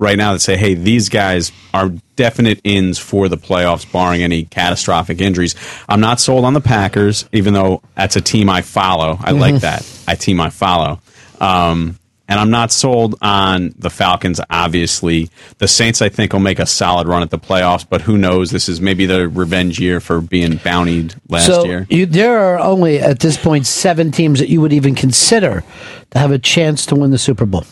right 0.00 0.16
now 0.18 0.32
that 0.32 0.40
say, 0.40 0.56
hey, 0.56 0.74
these 0.74 1.08
guys 1.08 1.50
are 1.74 1.90
definite 2.16 2.60
ins 2.64 2.98
for 2.98 3.28
the 3.28 3.36
playoffs, 3.36 3.90
barring 3.90 4.22
any 4.22 4.44
catastrophic 4.44 5.20
injuries. 5.20 5.54
I'm 5.88 6.00
not 6.00 6.18
sold 6.20 6.44
on 6.44 6.54
the 6.54 6.60
Packers, 6.60 7.28
even 7.32 7.52
though 7.54 7.82
that's 7.96 8.16
a 8.16 8.20
team 8.20 8.48
I 8.48 8.62
follow. 8.62 9.18
I 9.20 9.30
like 9.32 9.54
Mhm. 9.56 9.60
that. 9.60 10.02
I 10.08 10.14
team 10.16 10.40
I 10.40 10.50
follow. 10.50 11.00
Um, 11.40 11.98
and 12.28 12.38
I'm 12.38 12.50
not 12.50 12.70
sold 12.70 13.16
on 13.22 13.74
the 13.78 13.88
Falcons, 13.88 14.40
obviously. 14.50 15.30
The 15.56 15.66
Saints, 15.66 16.02
I 16.02 16.10
think, 16.10 16.34
will 16.34 16.40
make 16.40 16.58
a 16.58 16.66
solid 16.66 17.08
run 17.08 17.22
at 17.22 17.30
the 17.30 17.38
playoffs, 17.38 17.86
but 17.88 18.02
who 18.02 18.18
knows? 18.18 18.50
This 18.50 18.68
is 18.68 18.80
maybe 18.82 19.06
the 19.06 19.28
revenge 19.28 19.80
year 19.80 19.98
for 19.98 20.20
being 20.20 20.58
bountied 20.58 21.16
last 21.28 21.46
so 21.46 21.64
year. 21.64 21.86
You, 21.88 22.04
there 22.04 22.38
are 22.38 22.58
only 22.58 23.00
at 23.00 23.20
this 23.20 23.38
point 23.38 23.66
seven 23.66 24.10
teams 24.10 24.40
that 24.40 24.50
you 24.50 24.60
would 24.60 24.74
even 24.74 24.94
consider 24.94 25.64
to 26.10 26.18
have 26.18 26.30
a 26.30 26.38
chance 26.38 26.84
to 26.86 26.94
win 26.94 27.10
the 27.10 27.18
Super 27.18 27.46
Bowl. 27.46 27.64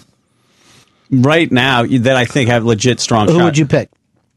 Right 1.10 1.52
now, 1.52 1.84
that 1.84 2.16
I 2.16 2.24
think 2.24 2.48
have 2.48 2.64
legit 2.64 2.98
strong 2.98 3.28
Who 3.28 3.34
shot. 3.34 3.44
would 3.44 3.58
you 3.58 3.66
pick? 3.66 3.90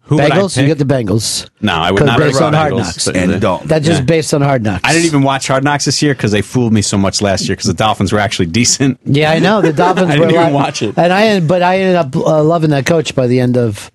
Who 0.09 0.15
would 0.15 0.25
I 0.25 0.29
Bengals. 0.31 0.59
You 0.59 0.67
get 0.67 0.77
the 0.79 0.85
Bengals. 0.85 1.47
No, 1.61 1.73
I 1.73 1.91
would 1.91 1.99
'Cause 1.99 2.05
not 2.07 2.19
based 2.19 2.33
pick 2.39 2.41
on 2.41 2.53
Hard 2.53 2.73
Bengals. 2.73 2.77
Knocks. 2.77 3.05
But- 3.05 3.15
And 3.15 3.41
Dalton. 3.41 3.67
That's 3.67 3.85
just 3.85 3.99
Yeah. 4.01 4.05
based 4.05 4.33
on 4.33 4.41
Hard 4.41 4.63
Knocks. 4.63 4.81
I 4.83 4.91
didn't 4.93 5.05
even 5.05 5.21
watch 5.23 5.47
Hard 5.47 5.63
Knocks 5.63 5.85
this 5.85 6.01
year 6.01 6.13
because 6.13 6.31
they 6.31 6.41
fooled 6.41 6.73
me 6.73 6.81
so 6.81 6.97
much 6.97 7.21
last 7.21 7.47
year 7.47 7.55
because 7.55 7.67
the 7.67 7.73
Dolphins 7.75 8.11
were 8.11 8.19
actually 8.19 8.47
decent. 8.47 8.99
Yeah, 9.05 9.31
I 9.31 9.39
know 9.39 9.61
the 9.61 9.71
Dolphins 9.85 10.09
I 10.09 10.15
were 10.19 10.25
didn't 10.27 10.41
even 10.41 10.47
li- 10.47 10.53
watch 10.53 10.81
it. 10.81 10.95
and 10.97 11.13
I 11.13 11.39
but 11.39 11.61
I 11.61 11.77
ended 11.79 11.95
up 11.95 12.15
uh, 12.15 12.43
loving 12.43 12.71
that 12.71 12.85
coach 12.85 13.15
by 13.15 13.27
the 13.27 13.39
end 13.39 13.55
of 13.57 13.91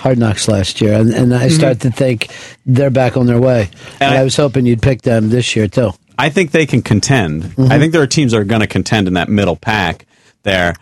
Hard 0.00 0.16
Knocks 0.18 0.48
last 0.48 0.80
year, 0.80 0.94
and, 0.94 1.12
and 1.12 1.34
I 1.34 1.48
started 1.48 1.80
to 1.82 1.90
think 1.90 2.28
they're 2.64 2.88
back 2.90 3.16
on 3.16 3.26
their 3.26 3.40
way. 3.40 3.68
And, 4.00 4.14
I, 4.14 4.22
was 4.24 4.36
hoping 4.36 4.64
you'd 4.64 4.80
pick 4.82 5.02
them 5.02 5.28
this 5.28 5.54
year 5.56 5.68
too. 5.68 5.90
I 6.18 6.30
think 6.30 6.50
they 6.52 6.66
can 6.66 6.82
contend. 6.82 7.42
Mm-hmm. 7.44 7.70
I 7.72 7.78
think 7.78 7.92
there 7.92 8.02
are 8.02 8.06
teams 8.06 8.32
that 8.32 8.38
are 8.38 8.44
going 8.44 8.60
to 8.62 8.66
contend 8.66 9.06
in 9.06 9.14
that 9.14 9.28
middle 9.28 9.56
pack 9.56 10.06
there. 10.44 10.74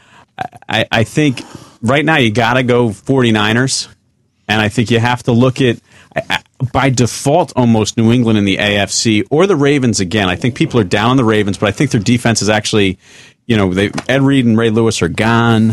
I, 0.69 0.87
I 0.93 1.05
think 1.05 1.43
right 1.83 2.05
now 2.05 2.17
you 2.17 2.31
got 2.31 2.55
to 2.55 2.63
go 2.63 2.91
49ers. 2.91 3.89
And 4.48 4.60
I 4.60 4.68
think 4.68 4.90
you 4.90 4.98
have 5.01 5.23
to 5.24 5.32
look 5.32 5.60
at, 5.60 5.78
by 6.73 6.90
default, 6.90 7.52
almost 7.56 7.97
New 7.97 8.12
England 8.12 8.39
in 8.39 8.44
the 8.44 8.59
AFC 8.59 9.27
or 9.31 9.47
the 9.47 9.56
Ravens 9.56 10.01
again. 10.01 10.28
I 10.28 10.36
think 10.36 10.55
people 10.55 10.78
are 10.81 10.85
down 10.85 11.10
on 11.10 11.16
the 11.16 11.24
Ravens, 11.24 11.59
but 11.59 11.68
I 11.68 11.73
think 11.73 11.90
their 11.90 12.01
defense 12.01 12.43
is 12.43 12.48
actually, 12.48 12.98
you 13.47 13.56
know, 13.56 13.74
they, 13.74 13.90
Ed 14.09 14.23
Reed 14.23 14.47
and 14.47 14.56
Ray 14.56 14.70
Lewis 14.70 15.02
are 15.02 15.09
gone. 15.09 15.73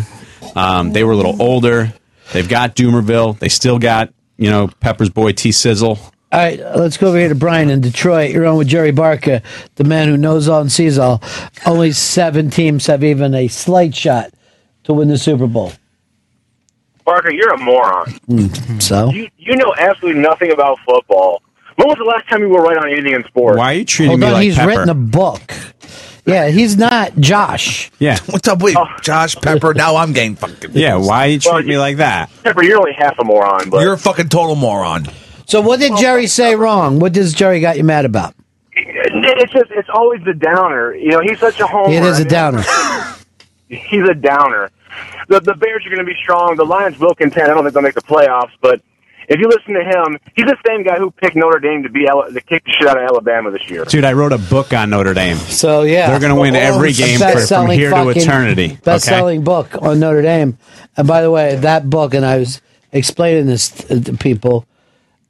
Um, 0.55 0.91
they 0.91 1.03
were 1.03 1.13
a 1.13 1.15
little 1.15 1.41
older. 1.41 1.93
They've 2.31 2.49
got 2.49 2.75
Dumervil. 2.75 3.39
They 3.39 3.49
still 3.49 3.79
got, 3.79 4.13
you 4.37 4.49
know, 4.49 4.69
Pepper's 4.79 5.09
boy 5.09 5.33
T 5.33 5.51
Sizzle. 5.51 5.99
All 6.33 6.39
right, 6.39 6.59
let's 6.59 6.97
go 6.97 7.09
over 7.09 7.19
here 7.19 7.29
to 7.29 7.35
Brian 7.35 7.69
in 7.69 7.81
Detroit. 7.81 8.31
You're 8.31 8.47
on 8.47 8.57
with 8.57 8.67
Jerry 8.67 8.89
Barca, 8.89 9.43
the 9.75 9.83
man 9.83 10.07
who 10.07 10.17
knows 10.17 10.47
all 10.47 10.61
and 10.61 10.71
sees 10.71 10.97
all. 10.97 11.21
Only 11.63 11.91
seven 11.91 12.49
teams 12.49 12.87
have 12.87 13.03
even 13.03 13.35
a 13.35 13.47
slight 13.47 13.93
shot 13.93 14.33
to 14.85 14.93
win 14.93 15.09
the 15.09 15.19
Super 15.19 15.45
Bowl. 15.45 15.73
Barca, 17.05 17.33
you're 17.33 17.53
a 17.53 17.57
moron. 17.59 18.11
Hmm, 18.27 18.79
So 18.79 19.09
You 19.11 19.27
you 19.37 19.55
know 19.55 19.73
absolutely 19.77 20.21
nothing 20.21 20.51
about 20.51 20.77
football. 20.85 21.41
When 21.75 21.87
was 21.87 21.97
the 21.97 22.03
last 22.03 22.29
time 22.29 22.41
you 22.41 22.49
were 22.49 22.61
right 22.61 22.77
on 22.77 22.89
anything 22.91 23.13
in 23.13 23.23
sports? 23.25 23.57
Why 23.57 23.73
are 23.73 23.77
you 23.77 23.85
treating 23.85 24.09
hold 24.11 24.19
me 24.21 24.27
on, 24.27 24.33
like 24.33 24.43
he's 24.43 24.55
Pepper? 24.55 24.69
written 24.69 24.89
a 24.89 24.93
book. 24.93 25.41
Yeah, 26.25 26.47
he's 26.49 26.77
not 26.77 27.17
Josh. 27.19 27.91
yeah. 27.99 28.17
What's 28.29 28.47
up 28.47 28.61
with 28.61 28.77
Josh 29.01 29.35
Pepper? 29.35 29.73
Now 29.73 29.97
I'm 29.97 30.13
getting 30.13 30.35
fucking. 30.35 30.71
Yeah, 30.73 30.95
why 30.97 31.25
are 31.25 31.29
you 31.31 31.39
treat 31.39 31.65
me 31.65 31.77
like 31.77 31.97
that? 31.97 32.29
Pepper, 32.43 32.63
you're 32.63 32.77
only 32.77 32.93
half 32.93 33.17
a 33.19 33.23
moron, 33.25 33.69
but 33.69 33.81
You're 33.81 33.93
a 33.93 33.97
fucking 33.97 34.29
total 34.29 34.55
moron. 34.55 35.05
So 35.45 35.59
what 35.61 35.79
did 35.81 35.97
Jerry 35.97 36.27
say 36.27 36.55
wrong? 36.55 36.99
What 36.99 37.11
does 37.11 37.33
Jerry 37.33 37.59
got 37.59 37.75
you 37.77 37.83
mad 37.83 38.05
about? 38.05 38.35
It's 38.75 39.51
just 39.51 39.71
it's 39.71 39.89
always 39.93 40.21
the 40.23 40.33
downer. 40.33 40.95
You 40.95 41.09
know, 41.09 41.19
he's 41.21 41.39
such 41.39 41.59
a 41.59 41.67
homer. 41.67 41.93
It 41.93 42.03
is 42.03 42.19
a 42.19 42.25
downer. 42.25 42.63
He's 43.67 44.07
a 44.07 44.13
downer. 44.13 44.69
The 45.27 45.39
the 45.39 45.53
Bears 45.55 45.85
are 45.85 45.89
going 45.89 46.05
to 46.05 46.11
be 46.11 46.15
strong. 46.21 46.55
The 46.55 46.65
Lions 46.65 46.99
will 46.99 47.15
contend. 47.15 47.51
I 47.51 47.53
don't 47.55 47.63
think 47.63 47.73
they'll 47.73 47.83
make 47.83 47.95
the 47.95 48.01
playoffs, 48.01 48.51
but 48.61 48.81
if 49.29 49.39
you 49.39 49.47
listen 49.47 49.73
to 49.73 49.83
him, 49.83 50.19
he's 50.35 50.45
the 50.45 50.57
same 50.67 50.83
guy 50.83 50.97
who 50.97 51.09
picked 51.09 51.35
Notre 51.35 51.59
Dame 51.59 51.83
to 51.83 51.89
be 51.89 52.05
Ala- 52.05 52.31
to 52.31 52.41
kick 52.41 52.65
the 52.65 52.71
shit 52.71 52.87
out 52.87 52.97
of 52.97 53.03
Alabama 53.03 53.51
this 53.51 53.69
year. 53.69 53.85
Dude, 53.85 54.03
I 54.03 54.13
wrote 54.13 54.33
a 54.33 54.37
book 54.37 54.73
on 54.73 54.89
Notre 54.89 55.13
Dame. 55.13 55.37
So 55.37 55.83
yeah, 55.83 56.09
They're 56.09 56.19
going 56.19 56.35
to 56.35 56.39
win 56.41 56.55
every 56.55 56.89
It's 56.89 56.99
game 56.99 57.19
for, 57.19 57.25
from 57.25 57.33
best-selling 57.35 57.79
here 57.79 57.89
to 57.91 58.09
eternity. 58.09 58.77
Best-selling 58.83 59.43
book 59.43 59.81
on 59.81 59.99
Notre 59.99 60.21
Dame. 60.21 60.57
And 60.97 61.07
by 61.07 61.21
the 61.21 61.31
way, 61.31 61.55
that 61.55 61.89
book, 61.89 62.13
and 62.13 62.25
I 62.25 62.39
was 62.39 62.61
explaining 62.91 63.45
this 63.45 63.69
to 63.69 64.01
to 64.01 64.13
people, 64.17 64.65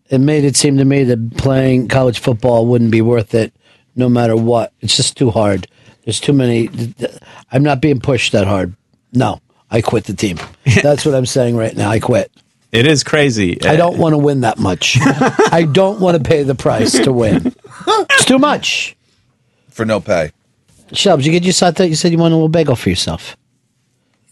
it 0.10 0.20
made 0.20 0.44
it 0.44 0.56
seem 0.56 0.78
to 0.78 0.86
me 0.86 1.04
that 1.04 1.38
playing 1.38 1.88
college 1.88 2.20
football 2.20 2.66
wouldn't 2.66 2.92
be 2.92 3.02
worth 3.02 3.36
it, 3.36 3.54
no 3.96 4.10
matter 4.10 4.36
what. 4.36 4.74
It's 4.82 4.98
just 4.98 5.18
too 5.18 5.30
hard. 5.30 5.68
There's 6.04 6.20
too 6.20 6.34
many. 6.34 6.70
I'm 7.52 7.64
not 7.64 7.80
being 7.80 8.00
pushed 8.00 8.32
that 8.32 8.48
hard. 8.48 8.76
No, 9.14 9.40
I 9.74 9.82
quit 9.82 10.06
the 10.06 10.14
team. 10.14 10.38
That's 10.82 11.06
what 11.06 11.16
I'm 11.16 11.26
saying 11.26 11.58
right 11.58 11.76
now. 11.76 11.90
I 11.90 12.00
quit. 12.00 12.32
It 12.72 12.86
is 12.88 13.04
crazy. 13.04 13.62
I 13.66 13.76
don't 13.76 13.98
want 13.98 14.14
to 14.14 14.18
win 14.18 14.42
that 14.42 14.58
much. 14.60 14.98
I 15.02 15.68
don't 15.70 16.00
want 16.00 16.18
to 16.18 16.24
pay 16.24 16.44
the 16.44 16.56
price 16.56 16.92
to 17.00 17.12
win. 17.12 17.54
It's 17.88 18.26
too 18.26 18.40
much. 18.40 18.96
for 19.70 19.84
no 19.86 20.00
pay. 20.00 20.32
Shubs, 20.92 21.24
you 21.26 21.32
get 21.32 21.44
your 21.44 21.54
I 21.68 21.72
thought 21.72 21.90
you 21.90 21.96
said 21.96 22.12
you 22.12 22.18
want 22.18 22.32
a 22.32 22.36
little 22.36 22.50
bagel 22.50 22.76
for 22.76 22.90
yourself. 22.90 23.36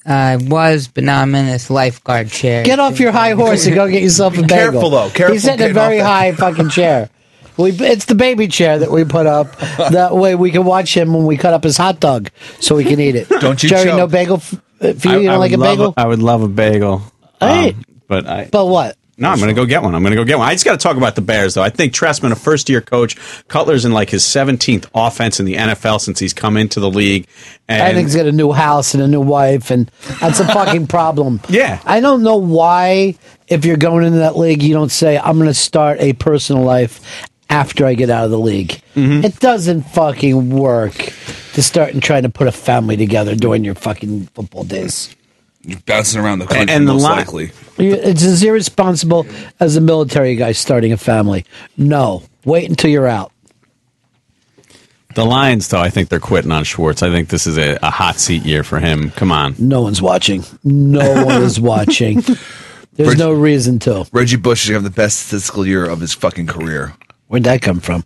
I 0.06 0.38
was, 0.38 0.88
but 0.88 1.04
now 1.04 1.22
I'm 1.22 1.34
in 1.36 1.46
this 1.46 1.70
lifeguard 1.70 2.30
chair. 2.30 2.64
Get 2.64 2.80
off 2.80 3.00
your 3.00 3.12
high 3.12 3.32
horse 3.34 3.66
and 3.68 3.76
go 3.76 3.88
get 3.90 4.02
yourself 4.02 4.34
a 4.38 4.42
bagel. 4.42 4.58
Careful, 4.72 4.90
though. 4.90 5.10
Careful 5.10 5.34
He's 5.34 5.44
sitting 5.44 5.60
in 5.60 5.72
a 5.72 5.74
getting 5.74 5.74
very 5.76 6.00
off 6.02 6.06
that- 6.06 6.10
high 6.10 6.32
fucking 6.34 6.70
chair. 6.70 7.10
We, 7.58 7.72
it's 7.72 8.06
the 8.06 8.16
baby 8.16 8.48
chair 8.48 8.80
that 8.80 8.90
we 8.90 9.04
put 9.04 9.28
up. 9.28 9.56
That 9.92 10.16
way 10.16 10.34
we 10.36 10.52
can 10.52 10.64
watch 10.64 10.96
him 10.96 11.14
when 11.14 11.26
we 11.26 11.38
cut 11.38 11.54
up 11.54 11.64
his 11.64 11.78
hot 11.78 12.00
dog, 12.00 12.30
so 12.60 12.76
we 12.76 12.84
can 12.84 13.00
eat 13.00 13.16
it. 13.16 13.28
Don't 13.30 13.62
you 13.62 13.70
Jerry? 13.70 13.86
choke. 13.90 13.98
No 13.98 14.08
bagel 14.08 14.38
f- 14.38 14.56
for 14.82 15.08
you. 15.08 15.14
I, 15.14 15.18
you 15.18 15.30
I 15.30 15.32
don't 15.32 15.40
like 15.40 15.52
a 15.52 15.58
bagel? 15.58 15.94
I 15.96 16.08
would 16.08 16.22
love 16.22 16.42
a 16.42 16.48
bagel. 16.48 17.02
Hey. 17.40 17.72
Um, 17.72 17.86
but 18.08 18.28
I. 18.28 18.50
But 18.52 18.66
what? 18.66 18.98
No, 19.22 19.30
I'm 19.30 19.38
going 19.38 19.50
to 19.50 19.54
go 19.54 19.68
get 19.68 19.84
one. 19.84 19.94
I'm 19.94 20.02
going 20.02 20.14
to 20.14 20.18
go 20.18 20.24
get 20.24 20.40
one. 20.40 20.48
I 20.48 20.54
just 20.54 20.66
got 20.66 20.72
to 20.72 20.78
talk 20.80 20.98
about 20.98 21.14
the 21.14 21.22
Bears, 21.22 21.54
though. 21.54 21.62
I 21.62 21.70
think 21.70 21.94
Trestman, 21.94 22.32
a 22.32 22.36
first 22.36 22.70
year 22.70 22.82
coach, 22.82 23.18
Cutler's 23.48 23.86
in 23.86 23.92
like 23.92 24.10
his 24.10 24.24
17th 24.24 24.88
offense 24.96 25.40
in 25.40 25.46
the 25.46 25.56
NFL 25.56 26.02
since 26.02 26.18
he's 26.18 26.34
come 26.34 26.58
into 26.58 26.80
the 26.80 26.90
league. 26.90 27.28
And 27.68 27.84
I 27.84 27.94
think 27.94 28.08
he's 28.08 28.16
got 28.16 28.26
a 28.26 28.32
new 28.32 28.52
house 28.52 28.96
and 28.96 29.04
a 29.04 29.08
new 29.08 29.22
wife, 29.22 29.70
and 29.70 29.92
that's 30.20 30.40
a 30.40 30.48
fucking 30.48 30.88
problem. 30.88 31.40
Yeah. 31.50 31.80
I 31.86 32.00
don't 32.00 32.24
know 32.24 32.38
why, 32.38 33.16
if 33.48 33.64
you're 33.64 33.78
going 33.78 34.06
into 34.06 34.20
that 34.20 34.38
league, 34.38 34.64
you 34.64 34.74
don't 34.74 34.92
say, 34.92 35.20
I'm 35.20 35.38
going 35.38 35.50
to 35.50 35.54
start 35.54 36.02
a 36.02 36.14
personal 36.14 36.64
life 36.64 37.30
after 37.52 37.86
I 37.86 37.94
get 37.94 38.10
out 38.10 38.26
of 38.26 38.32
the 38.32 38.40
league. 38.40 38.82
Mm-hmm. 38.96 39.26
It 39.26 39.40
doesn't 39.40 39.84
fucking 39.84 40.50
work 40.50 40.94
to 41.54 41.62
start 41.62 41.94
and 41.94 42.02
trying 42.02 42.24
to 42.24 42.30
put 42.30 42.48
a 42.48 42.52
family 42.52 42.98
together 42.98 43.36
during 43.36 43.64
your 43.64 43.76
fucking 43.76 44.28
football 44.28 44.64
days. 44.64 45.16
You're 45.64 45.80
bouncing 45.86 46.20
around 46.20 46.40
the 46.40 46.48
country, 46.48 46.74
and 46.74 46.88
the 46.88 46.94
most 46.94 47.04
li- 47.04 47.10
likely. 47.10 47.52
It's 47.78 48.24
as 48.24 48.42
irresponsible 48.42 49.28
as 49.60 49.76
a 49.76 49.82
military 49.82 50.36
guy 50.36 50.54
starting 50.54 50.92
a 50.92 50.98
family. 50.98 51.46
No, 51.78 52.24
wait 52.46 52.68
until 52.70 52.90
you're 52.90 53.08
out. 53.08 53.32
the 55.14 55.26
Lions, 55.26 55.68
though, 55.68 55.80
I 55.82 55.90
think 55.90 56.10
they're 56.10 56.20
quitting 56.20 56.52
on 56.52 56.64
Schwartz. 56.64 57.04
I 57.04 57.12
think 57.12 57.30
this 57.30 57.46
is 57.46 57.58
a, 57.58 57.78
a 57.84 57.92
hot 57.92 58.16
seat 58.16 58.44
year 58.44 58.64
for 58.64 58.80
him. 58.80 59.12
Come 59.12 59.32
on. 59.32 59.56
No 59.60 59.82
one's 59.82 60.02
watching. 60.02 60.44
No 60.64 61.26
one 61.26 61.44
is 61.44 61.60
watching. 61.60 62.22
There's 62.94 63.10
Reg- 63.10 63.18
no 63.20 63.32
reason 63.34 63.78
to. 63.80 64.08
Reggie 64.12 64.38
Bush 64.38 64.64
is 64.64 64.70
going 64.70 64.82
to 64.82 64.86
have 64.88 64.96
the 64.96 65.02
best 65.02 65.28
statistical 65.28 65.66
year 65.68 65.88
of 65.88 66.00
his 66.00 66.14
fucking 66.14 66.48
career. 66.48 66.96
Where'd 67.32 67.46
that 67.46 67.62
come 67.62 67.80
from? 67.80 68.04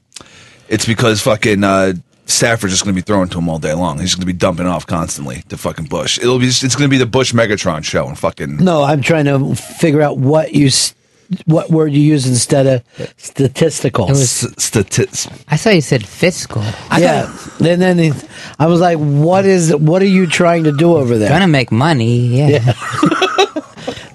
It's 0.69 0.85
because 0.85 1.19
fucking 1.23 1.63
uh, 1.63 1.93
Stafford's 2.27 2.73
just 2.73 2.83
going 2.83 2.95
to 2.95 3.01
be 3.01 3.03
throwing 3.03 3.27
to 3.29 3.39
him 3.39 3.49
all 3.49 3.57
day 3.57 3.73
long. 3.73 3.99
He's 3.99 4.13
going 4.13 4.21
to 4.21 4.27
be 4.31 4.33
dumping 4.37 4.67
off 4.67 4.85
constantly 4.85 5.41
to 5.49 5.57
fucking 5.57 5.85
Bush. 5.85 6.19
It'll 6.19 6.37
be. 6.37 6.45
It's 6.45 6.75
going 6.75 6.87
to 6.87 6.93
be 6.93 6.99
the 6.99 7.07
Bush 7.07 7.33
Megatron 7.33 7.83
show 7.83 8.07
and 8.07 8.19
fucking. 8.19 8.57
No, 8.57 8.83
I'm 8.83 9.01
trying 9.01 9.25
to 9.25 9.55
figure 9.55 10.03
out 10.03 10.19
what 10.19 10.53
you, 10.53 10.69
what 11.45 11.71
word 11.71 11.91
you 11.93 12.01
use 12.01 12.27
instead 12.27 12.67
of 12.67 13.13
statistical. 13.17 14.05
It 14.05 14.09
was- 14.11 14.29
statistics. 14.63 15.27
I 15.47 15.57
thought 15.57 15.73
you 15.73 15.81
said 15.81 16.05
fiscal. 16.05 16.61
I 16.91 16.99
yeah, 16.99 17.35
and 17.59 17.81
then 17.81 17.97
he- 17.97 18.13
I 18.59 18.67
was 18.67 18.79
like, 18.79 18.99
"What 18.99 19.45
is? 19.45 19.75
What 19.75 20.03
are 20.03 20.07
you 20.07 20.27
trying 20.27 20.65
to 20.65 20.71
do 20.71 20.95
over 20.95 21.17
there?" 21.17 21.29
Trying 21.29 21.41
to 21.41 21.47
make 21.47 21.71
money. 21.71 22.27
Yeah. 22.27 22.73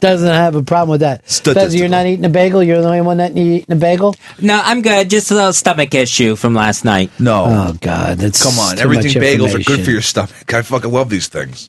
Doesn't 0.00 0.28
have 0.28 0.54
a 0.54 0.62
problem 0.62 0.90
with 0.90 1.00
that. 1.00 1.22
Because 1.44 1.74
you're 1.74 1.88
not 1.88 2.06
eating 2.06 2.24
a 2.24 2.30
bagel. 2.30 2.62
You're 2.62 2.80
the 2.80 2.86
only 2.86 3.02
one 3.02 3.18
that 3.18 3.36
eating 3.36 3.70
a 3.70 3.76
bagel. 3.76 4.14
No, 4.40 4.60
I'm 4.64 4.80
good. 4.82 5.10
Just 5.10 5.30
a 5.30 5.34
little 5.34 5.52
stomach 5.52 5.94
issue 5.94 6.36
from 6.36 6.54
last 6.54 6.84
night. 6.84 7.10
No. 7.20 7.44
Oh 7.46 7.76
God, 7.80 8.18
that's 8.18 8.42
Come 8.42 8.58
on, 8.58 8.76
too 8.76 8.82
everything 8.82 9.12
much 9.20 9.22
bagels 9.22 9.54
are 9.54 9.62
good 9.62 9.84
for 9.84 9.90
your 9.90 10.00
stomach. 10.02 10.52
I 10.52 10.62
fucking 10.62 10.90
love 10.90 11.10
these 11.10 11.28
things. 11.28 11.68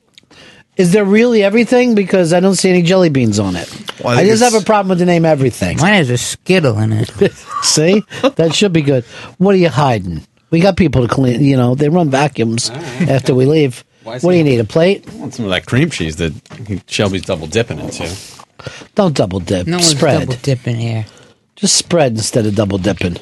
Is 0.77 0.93
there 0.93 1.03
really 1.03 1.43
everything? 1.43 1.95
Because 1.95 2.31
I 2.31 2.39
don't 2.39 2.55
see 2.55 2.69
any 2.69 2.81
jelly 2.81 3.09
beans 3.09 3.37
on 3.37 3.55
it. 3.57 3.69
Well, 4.01 4.17
I 4.17 4.21
I, 4.21 4.23
just 4.23 4.41
it's- 4.41 4.53
have 4.53 4.61
a 4.61 4.65
problem 4.65 4.89
with 4.89 4.99
the 4.99 5.05
name 5.05 5.25
everything. 5.25 5.77
Mine 5.77 5.93
has 5.95 6.09
a 6.09 6.17
skittle 6.17 6.79
in 6.79 6.93
it. 6.93 7.09
see, 7.61 8.01
that 8.21 8.55
should 8.55 8.71
be 8.71 8.81
good. 8.81 9.03
What 9.37 9.53
are 9.55 9.59
you 9.59 9.69
hiding? 9.69 10.25
We 10.49 10.59
got 10.61 10.77
people 10.77 11.05
to 11.05 11.13
clean. 11.13 11.41
You 11.43 11.57
know, 11.57 11.75
they 11.75 11.89
run 11.89 12.09
vacuums 12.09 12.69
after 12.69 13.35
we 13.35 13.45
leave. 13.45 13.83
Why 14.11 14.17
is 14.17 14.23
What 14.23 14.31
do 14.33 14.37
you 14.39 14.43
need? 14.43 14.59
A 14.59 14.65
plate? 14.65 15.07
I 15.09 15.15
want 15.15 15.33
some 15.33 15.45
of 15.45 15.51
that 15.51 15.65
cream 15.65 15.89
cheese 15.89 16.17
that 16.17 16.33
Shelby's 16.87 17.21
double 17.21 17.47
dipping 17.47 17.79
into. 17.79 18.13
Don't 18.93 19.15
double 19.15 19.39
dip. 19.39 19.67
No 19.67 19.77
one's 19.77 19.87
spread. 19.87 20.19
double 20.27 20.41
dipping 20.41 20.75
here. 20.75 21.05
Just 21.55 21.77
spread 21.77 22.11
instead 22.11 22.45
of 22.45 22.53
double 22.53 22.77
dipping. 22.77 23.15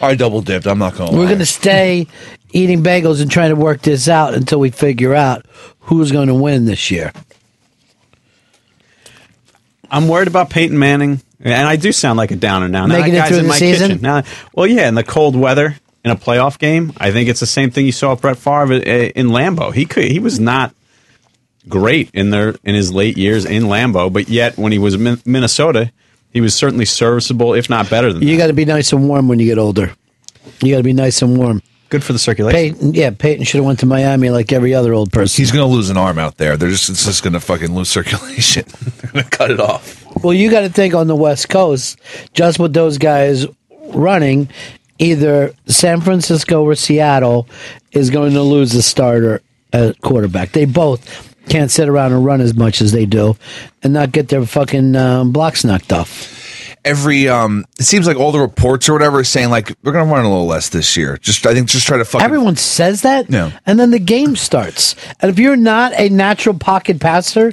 I 0.00 0.14
double 0.14 0.40
dipped. 0.40 0.66
I'm 0.66 0.78
not 0.78 0.94
going. 0.94 1.10
to 1.12 1.18
We're 1.18 1.26
going 1.26 1.40
to 1.40 1.46
stay 1.46 2.06
eating 2.52 2.82
bagels 2.82 3.20
and 3.20 3.30
trying 3.30 3.50
to 3.50 3.56
work 3.56 3.82
this 3.82 4.08
out 4.08 4.32
until 4.32 4.60
we 4.60 4.70
figure 4.70 5.14
out 5.14 5.44
who's 5.80 6.10
going 6.10 6.28
to 6.28 6.34
win 6.34 6.64
this 6.64 6.90
year. 6.90 7.12
I'm 9.90 10.08
worried 10.08 10.28
about 10.28 10.48
Peyton 10.48 10.78
Manning, 10.78 11.20
and 11.38 11.68
I 11.68 11.76
do 11.76 11.92
sound 11.92 12.16
like 12.16 12.30
a 12.30 12.36
downer 12.36 12.68
now. 12.68 12.86
Now 12.86 12.96
Making 12.96 13.12
that 13.12 13.18
it 13.18 13.20
guy's 13.20 13.28
through 13.28 13.38
in 13.38 13.44
the 13.44 13.48
my 13.50 13.58
season? 13.58 13.88
kitchen. 13.88 14.02
Now, 14.02 14.22
well, 14.54 14.66
yeah, 14.66 14.88
in 14.88 14.94
the 14.94 15.04
cold 15.04 15.36
weather 15.36 15.76
in 16.06 16.12
a 16.12 16.16
playoff 16.16 16.56
game, 16.60 16.92
I 16.98 17.10
think 17.10 17.28
it's 17.28 17.40
the 17.40 17.46
same 17.46 17.72
thing 17.72 17.84
you 17.84 17.90
saw 17.90 18.12
with 18.12 18.20
Brett 18.20 18.38
Favre 18.38 18.74
uh, 18.74 19.10
in 19.16 19.26
Lambeau. 19.26 19.74
He 19.74 19.84
could, 19.86 20.04
he 20.04 20.20
was 20.20 20.38
not 20.38 20.72
great 21.68 22.10
in 22.14 22.30
their 22.30 22.54
in 22.62 22.76
his 22.76 22.92
late 22.92 23.18
years 23.18 23.44
in 23.44 23.64
Lambeau, 23.64 24.12
but 24.12 24.28
yet 24.28 24.56
when 24.56 24.70
he 24.70 24.78
was 24.78 24.94
in 24.94 25.20
Minnesota, 25.26 25.90
he 26.30 26.40
was 26.40 26.54
certainly 26.54 26.84
serviceable, 26.84 27.54
if 27.54 27.68
not 27.68 27.90
better 27.90 28.12
than. 28.12 28.22
You 28.22 28.36
got 28.36 28.46
to 28.46 28.52
be 28.52 28.64
nice 28.64 28.92
and 28.92 29.08
warm 29.08 29.26
when 29.26 29.40
you 29.40 29.46
get 29.46 29.58
older. 29.58 29.96
You 30.62 30.74
got 30.74 30.78
to 30.78 30.84
be 30.84 30.92
nice 30.92 31.22
and 31.22 31.36
warm. 31.36 31.60
Good 31.88 32.04
for 32.04 32.12
the 32.12 32.20
circulation. 32.20 32.74
Peyton, 32.74 32.94
yeah, 32.94 33.10
Peyton 33.10 33.44
should 33.44 33.58
have 33.58 33.64
went 33.64 33.80
to 33.80 33.86
Miami 33.86 34.30
like 34.30 34.52
every 34.52 34.74
other 34.74 34.94
old 34.94 35.12
person. 35.12 35.42
He's 35.42 35.50
going 35.50 35.68
to 35.68 35.74
lose 35.74 35.90
an 35.90 35.96
arm 35.96 36.20
out 36.20 36.36
there. 36.36 36.56
They're 36.56 36.70
just 36.70 36.88
it's 36.88 37.04
just 37.04 37.24
going 37.24 37.32
to 37.32 37.40
fucking 37.40 37.74
lose 37.74 37.88
circulation. 37.88 38.64
They're 39.00 39.10
going 39.10 39.24
to 39.24 39.30
cut 39.30 39.50
it 39.50 39.58
off. 39.58 40.04
Well, 40.22 40.34
you 40.34 40.52
got 40.52 40.60
to 40.60 40.68
think 40.68 40.94
on 40.94 41.08
the 41.08 41.16
West 41.16 41.48
Coast, 41.48 41.98
just 42.32 42.60
with 42.60 42.72
those 42.72 42.98
guys 42.98 43.46
running, 43.88 44.48
either 44.98 45.52
San 45.66 46.00
Francisco 46.00 46.62
or 46.62 46.74
Seattle 46.74 47.48
is 47.92 48.10
going 48.10 48.32
to 48.34 48.42
lose 48.42 48.74
a 48.74 48.82
starter 48.82 49.42
at 49.72 50.00
quarterback. 50.00 50.52
They 50.52 50.64
both 50.64 51.32
can't 51.48 51.70
sit 51.70 51.88
around 51.88 52.12
and 52.12 52.24
run 52.24 52.40
as 52.40 52.54
much 52.54 52.80
as 52.80 52.92
they 52.92 53.06
do 53.06 53.36
and 53.82 53.92
not 53.92 54.12
get 54.12 54.28
their 54.28 54.44
fucking 54.44 54.96
um, 54.96 55.32
blocks 55.32 55.64
knocked 55.64 55.92
off. 55.92 56.32
Every 56.84 57.28
um, 57.28 57.64
it 57.80 57.82
seems 57.84 58.06
like 58.06 58.16
all 58.16 58.30
the 58.30 58.38
reports 58.38 58.88
or 58.88 58.92
whatever 58.92 59.20
is 59.20 59.28
saying 59.28 59.50
like 59.50 59.72
we're 59.82 59.90
going 59.92 60.06
to 60.06 60.12
run 60.12 60.24
a 60.24 60.28
little 60.28 60.46
less 60.46 60.68
this 60.68 60.96
year. 60.96 61.16
Just 61.16 61.44
I 61.44 61.52
think 61.52 61.68
just 61.68 61.84
try 61.86 61.98
to 61.98 62.04
fucking 62.04 62.24
Everyone 62.24 62.54
says 62.56 63.02
that, 63.02 63.28
Yeah. 63.28 63.50
and 63.66 63.78
then 63.78 63.90
the 63.90 63.98
game 63.98 64.36
starts. 64.36 64.94
And 65.20 65.28
if 65.28 65.38
you're 65.40 65.56
not 65.56 65.92
a 65.98 66.08
natural 66.10 66.56
pocket 66.56 67.00
passer, 67.00 67.52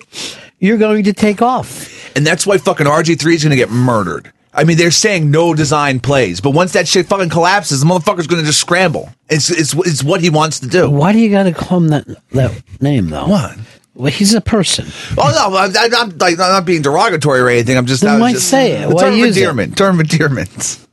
you're 0.60 0.78
going 0.78 1.03
to 1.06 1.14
take 1.14 1.41
off. 1.41 2.15
And 2.15 2.28
that's 2.28 2.45
why 2.45 2.60
fucking 2.60 2.86
RG3 2.86 3.34
is 3.34 3.44
going 3.44 3.49
to 3.49 3.56
get 3.56 3.72
murdered. 3.72 4.32
I 4.54 4.64
mean, 4.66 4.78
they're 4.78 4.92
saying 4.92 5.32
no 5.32 5.54
design 5.56 6.00
plays, 6.00 6.40
but 6.40 6.52
once 6.52 6.74
that 6.74 6.88
shit 6.88 7.08
fucking 7.08 7.30
collapses, 7.30 7.80
the 7.80 7.88
motherfucker's 7.88 8.28
going 8.28 8.42
to 8.42 8.46
just 8.46 8.60
scramble. 8.62 9.10
It's, 9.30 9.50
it's 9.50 9.74
it's 9.74 10.04
what 10.04 10.22
he 10.22 10.30
wants 10.30 10.60
to 10.60 10.68
do. 10.68 10.90
Why 10.90 11.12
do 11.12 11.20
you 11.20 11.32
got 11.32 11.44
to 11.44 11.54
call 11.54 11.80
him 11.80 11.88
that 11.88 12.06
that 12.32 12.64
name 12.80 13.10
though? 13.10 13.28
What? 13.28 13.58
Well, 13.96 14.12
he's 14.12 14.34
a 14.34 14.42
person. 14.42 14.86
Oh 15.18 15.32
no, 15.52 15.58
I'm, 15.58 15.72
I'm, 15.76 16.18
like 16.18 16.34
I'm 16.34 16.38
not 16.38 16.66
being 16.66 16.82
derogatory 16.82 17.40
or 17.40 17.50
anything. 17.50 17.78
I'm 17.78 17.86
just. 17.86 18.04
Was 18.04 18.20
why 18.20 18.32
just- 18.34 18.50
say 18.50 18.74
it? 18.74 18.90
Why 18.90 19.02
term 19.02 19.14
of 19.14 19.20
use 19.20 19.38
it? 19.38 19.40
endearment. 19.40 19.78
Term 19.78 20.00
of 20.00 20.12
endearment. 20.12 20.86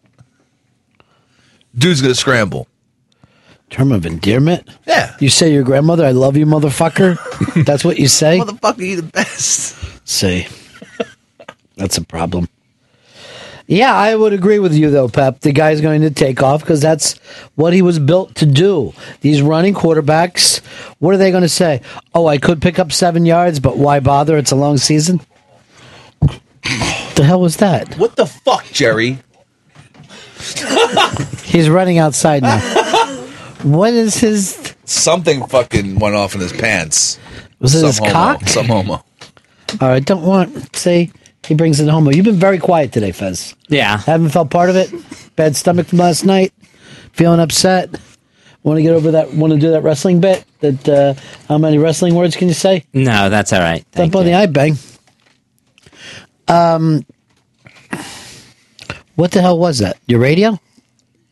Dude's 1.76 2.00
gonna 2.02 2.14
scramble. 2.14 2.66
Term 3.70 3.92
of 3.92 4.04
endearment? 4.04 4.68
Yeah. 4.86 5.14
You 5.20 5.28
say 5.28 5.52
your 5.52 5.62
grandmother, 5.62 6.04
I 6.04 6.10
love 6.10 6.36
you, 6.36 6.44
motherfucker? 6.44 7.64
That's 7.64 7.84
what 7.84 7.98
you 8.00 8.08
say? 8.08 8.38
Motherfucker, 8.40 8.84
you 8.84 8.96
the 8.96 9.02
best. 9.04 9.76
See. 10.08 10.48
That's 11.76 11.96
a 11.96 12.02
problem. 12.02 12.48
Yeah, 13.70 13.94
I 13.94 14.16
would 14.16 14.32
agree 14.32 14.58
with 14.58 14.74
you 14.74 14.90
though, 14.90 15.08
Pep. 15.08 15.38
The 15.40 15.52
guy's 15.52 15.80
going 15.80 16.00
to 16.00 16.10
take 16.10 16.42
off 16.42 16.60
because 16.60 16.80
that's 16.80 17.16
what 17.54 17.72
he 17.72 17.82
was 17.82 18.00
built 18.00 18.34
to 18.36 18.46
do. 18.46 18.92
These 19.20 19.42
running 19.42 19.74
quarterbacks, 19.74 20.58
what 20.98 21.14
are 21.14 21.18
they 21.18 21.30
going 21.30 21.44
to 21.44 21.48
say? 21.48 21.80
Oh, 22.12 22.26
I 22.26 22.38
could 22.38 22.60
pick 22.60 22.80
up 22.80 22.90
seven 22.90 23.24
yards, 23.24 23.60
but 23.60 23.78
why 23.78 24.00
bother? 24.00 24.36
It's 24.36 24.50
a 24.50 24.56
long 24.56 24.76
season. 24.76 25.20
the 27.14 27.22
hell 27.24 27.40
was 27.40 27.58
that? 27.58 27.94
What 27.94 28.16
the 28.16 28.26
fuck, 28.26 28.64
Jerry? 28.72 29.18
He's 31.44 31.70
running 31.70 31.98
outside 31.98 32.42
now. 32.42 32.58
What 33.62 33.92
is 33.92 34.16
his? 34.16 34.74
Something 34.84 35.46
fucking 35.46 36.00
went 36.00 36.16
off 36.16 36.34
in 36.34 36.40
his 36.40 36.52
pants. 36.52 37.20
Was 37.60 37.74
it 37.76 37.80
Some 37.80 37.86
his 37.86 37.98
homo. 37.98 38.10
cock? 38.12 38.48
Some 38.48 38.66
homo. 38.66 38.92
All 39.80 39.88
right, 39.88 40.04
don't 40.04 40.24
want 40.24 40.74
say 40.74 41.12
he 41.46 41.54
brings 41.54 41.80
in 41.80 41.88
homo. 41.88 42.10
You've 42.10 42.24
been 42.24 42.36
very 42.36 42.58
quiet 42.58 42.92
today, 42.92 43.12
Fez. 43.12 43.54
Yeah. 43.68 43.98
Haven't 43.98 44.30
felt 44.30 44.50
part 44.50 44.70
of 44.70 44.76
it. 44.76 44.90
Bad 45.36 45.56
stomach 45.56 45.86
from 45.88 45.98
last 45.98 46.24
night. 46.24 46.52
Feeling 47.12 47.40
upset. 47.40 47.90
Want 48.62 48.76
to 48.76 48.82
get 48.82 48.92
over 48.92 49.12
that? 49.12 49.32
Want 49.32 49.52
to 49.54 49.58
do 49.58 49.70
that 49.70 49.82
wrestling 49.82 50.20
bit? 50.20 50.44
That 50.60 50.88
uh, 50.88 51.14
how 51.48 51.56
many 51.58 51.78
wrestling 51.78 52.14
words 52.14 52.36
can 52.36 52.48
you 52.48 52.54
say? 52.54 52.84
No, 52.92 53.30
that's 53.30 53.52
all 53.52 53.60
right. 53.60 53.84
Thump 53.92 54.14
on 54.14 54.26
the 54.26 54.34
eye 54.34 54.46
bang. 54.46 54.76
Um, 56.46 57.04
what 59.14 59.32
the 59.32 59.40
hell 59.40 59.58
was 59.58 59.78
that? 59.78 59.98
Your 60.06 60.20
radio? 60.20 60.58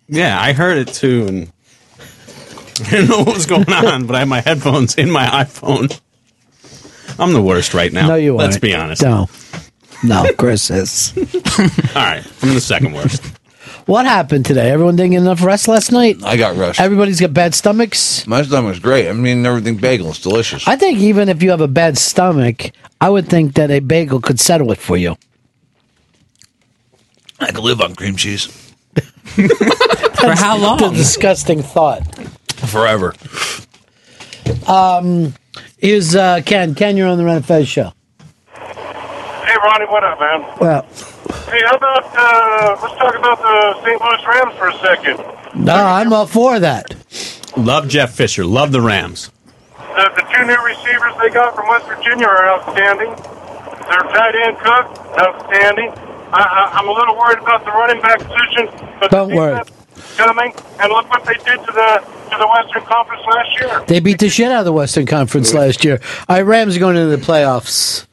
Yeah, 0.08 0.40
I 0.40 0.52
heard 0.54 0.78
it 0.78 0.88
too, 0.88 1.26
and 1.28 1.52
I 2.86 2.90
didn't 2.90 3.10
know 3.10 3.18
what 3.18 3.34
was 3.34 3.46
going 3.46 3.68
on, 3.72 4.06
but 4.06 4.16
I 4.16 4.20
had 4.20 4.28
my 4.28 4.40
headphones 4.40 4.94
in 4.94 5.10
my 5.10 5.26
iPhone. 5.26 6.00
I'm 7.18 7.32
the 7.32 7.42
worst 7.42 7.74
right 7.74 7.92
now. 7.92 8.08
No, 8.08 8.14
you 8.14 8.34
Let's 8.36 8.54
aren't. 8.56 8.62
be 8.62 8.74
honest. 8.74 9.02
No, 9.02 9.28
no, 10.02 10.30
Chris 10.38 10.70
is. 10.70 11.12
All 11.96 12.02
right, 12.02 12.24
I'm 12.42 12.54
the 12.54 12.60
second 12.60 12.92
worst. 12.92 13.22
What 13.86 14.04
happened 14.04 14.44
today? 14.44 14.70
Everyone 14.70 14.96
didn't 14.96 15.12
get 15.12 15.22
enough 15.22 15.42
rest 15.42 15.66
last 15.66 15.92
night. 15.92 16.22
I 16.22 16.36
got 16.36 16.56
rushed. 16.56 16.78
Everybody's 16.80 17.20
got 17.20 17.32
bad 17.32 17.54
stomachs. 17.54 18.26
My 18.26 18.42
stomach 18.42 18.68
was 18.68 18.80
great. 18.80 19.08
I 19.08 19.12
mean, 19.12 19.46
everything 19.46 19.76
bagel 19.76 20.10
is 20.10 20.20
delicious. 20.20 20.68
I 20.68 20.76
think 20.76 20.98
even 20.98 21.30
if 21.30 21.42
you 21.42 21.50
have 21.50 21.62
a 21.62 21.68
bad 21.68 21.96
stomach, 21.96 22.70
I 23.00 23.08
would 23.08 23.28
think 23.28 23.54
that 23.54 23.70
a 23.70 23.80
bagel 23.80 24.20
could 24.20 24.40
settle 24.40 24.72
it 24.72 24.78
for 24.78 24.96
you. 24.98 25.16
I 27.40 27.46
could 27.46 27.64
live 27.64 27.80
on 27.80 27.94
cream 27.94 28.16
cheese 28.16 28.46
For 30.18 30.34
how 30.34 30.58
long? 30.58 30.82
A 30.82 30.90
disgusting 30.90 31.62
thought. 31.62 32.02
forever. 32.56 33.14
Um, 34.66 35.34
here's 35.78 36.16
uh, 36.16 36.42
Ken. 36.44 36.74
Ken, 36.74 36.96
you're 36.96 37.06
on 37.08 37.18
the 37.18 37.24
Ron 37.24 37.36
and 37.36 37.46
Fez 37.46 37.68
show. 37.68 37.92
Hey, 39.58 39.64
Ronnie, 39.66 39.86
what 39.86 40.04
up, 40.04 40.20
man? 40.20 40.40
Well, 40.60 40.82
Hey, 41.50 41.60
how 41.66 41.74
about, 41.74 42.04
uh, 42.16 42.78
let's 42.80 42.94
talk 42.94 43.14
about 43.18 43.38
the 43.42 43.82
St. 43.82 44.00
Louis 44.00 44.26
Rams 44.26 44.56
for 44.56 44.68
a 44.68 44.78
second. 44.78 45.64
no, 45.64 45.74
I'm 45.74 46.12
all 46.12 46.26
for 46.26 46.60
that. 46.60 46.94
Love 47.56 47.88
Jeff 47.88 48.14
Fisher. 48.14 48.44
Love 48.44 48.70
the 48.70 48.80
Rams. 48.80 49.32
The, 49.76 50.12
the 50.14 50.22
two 50.32 50.46
new 50.46 50.62
receivers 50.64 51.12
they 51.20 51.30
got 51.30 51.56
from 51.56 51.66
West 51.68 51.86
Virginia 51.86 52.26
are 52.26 52.46
outstanding. 52.50 53.08
Their 53.08 54.04
tight 54.14 54.34
end 54.46 54.58
Cook, 54.58 55.18
outstanding. 55.18 55.90
I, 56.30 56.38
I, 56.38 56.78
I'm 56.78 56.88
a 56.88 56.92
little 56.92 57.16
worried 57.16 57.38
about 57.38 57.64
the 57.64 57.72
running 57.72 58.00
back 58.00 58.20
position, 58.20 58.68
but 59.00 59.10
Don't 59.10 59.34
worry. 59.34 59.60
coming, 60.16 60.52
and 60.78 60.92
look 60.92 61.10
what 61.10 61.24
they 61.24 61.34
did 61.34 61.58
to 61.66 61.72
the 61.72 62.04
to 62.30 62.36
the 62.38 62.46
Western 62.46 62.82
Conference 62.84 63.22
last 63.26 63.60
year. 63.60 63.84
They 63.88 63.98
beat 63.98 64.20
the 64.20 64.28
shit 64.28 64.52
out 64.52 64.60
of 64.60 64.64
the 64.66 64.72
Western 64.72 65.06
Conference 65.06 65.52
last 65.52 65.84
year. 65.84 65.98
All 66.28 66.36
right, 66.36 66.42
Rams 66.42 66.76
are 66.76 66.80
going 66.80 66.96
into 66.96 67.16
the 67.16 67.24
playoffs. 67.24 68.04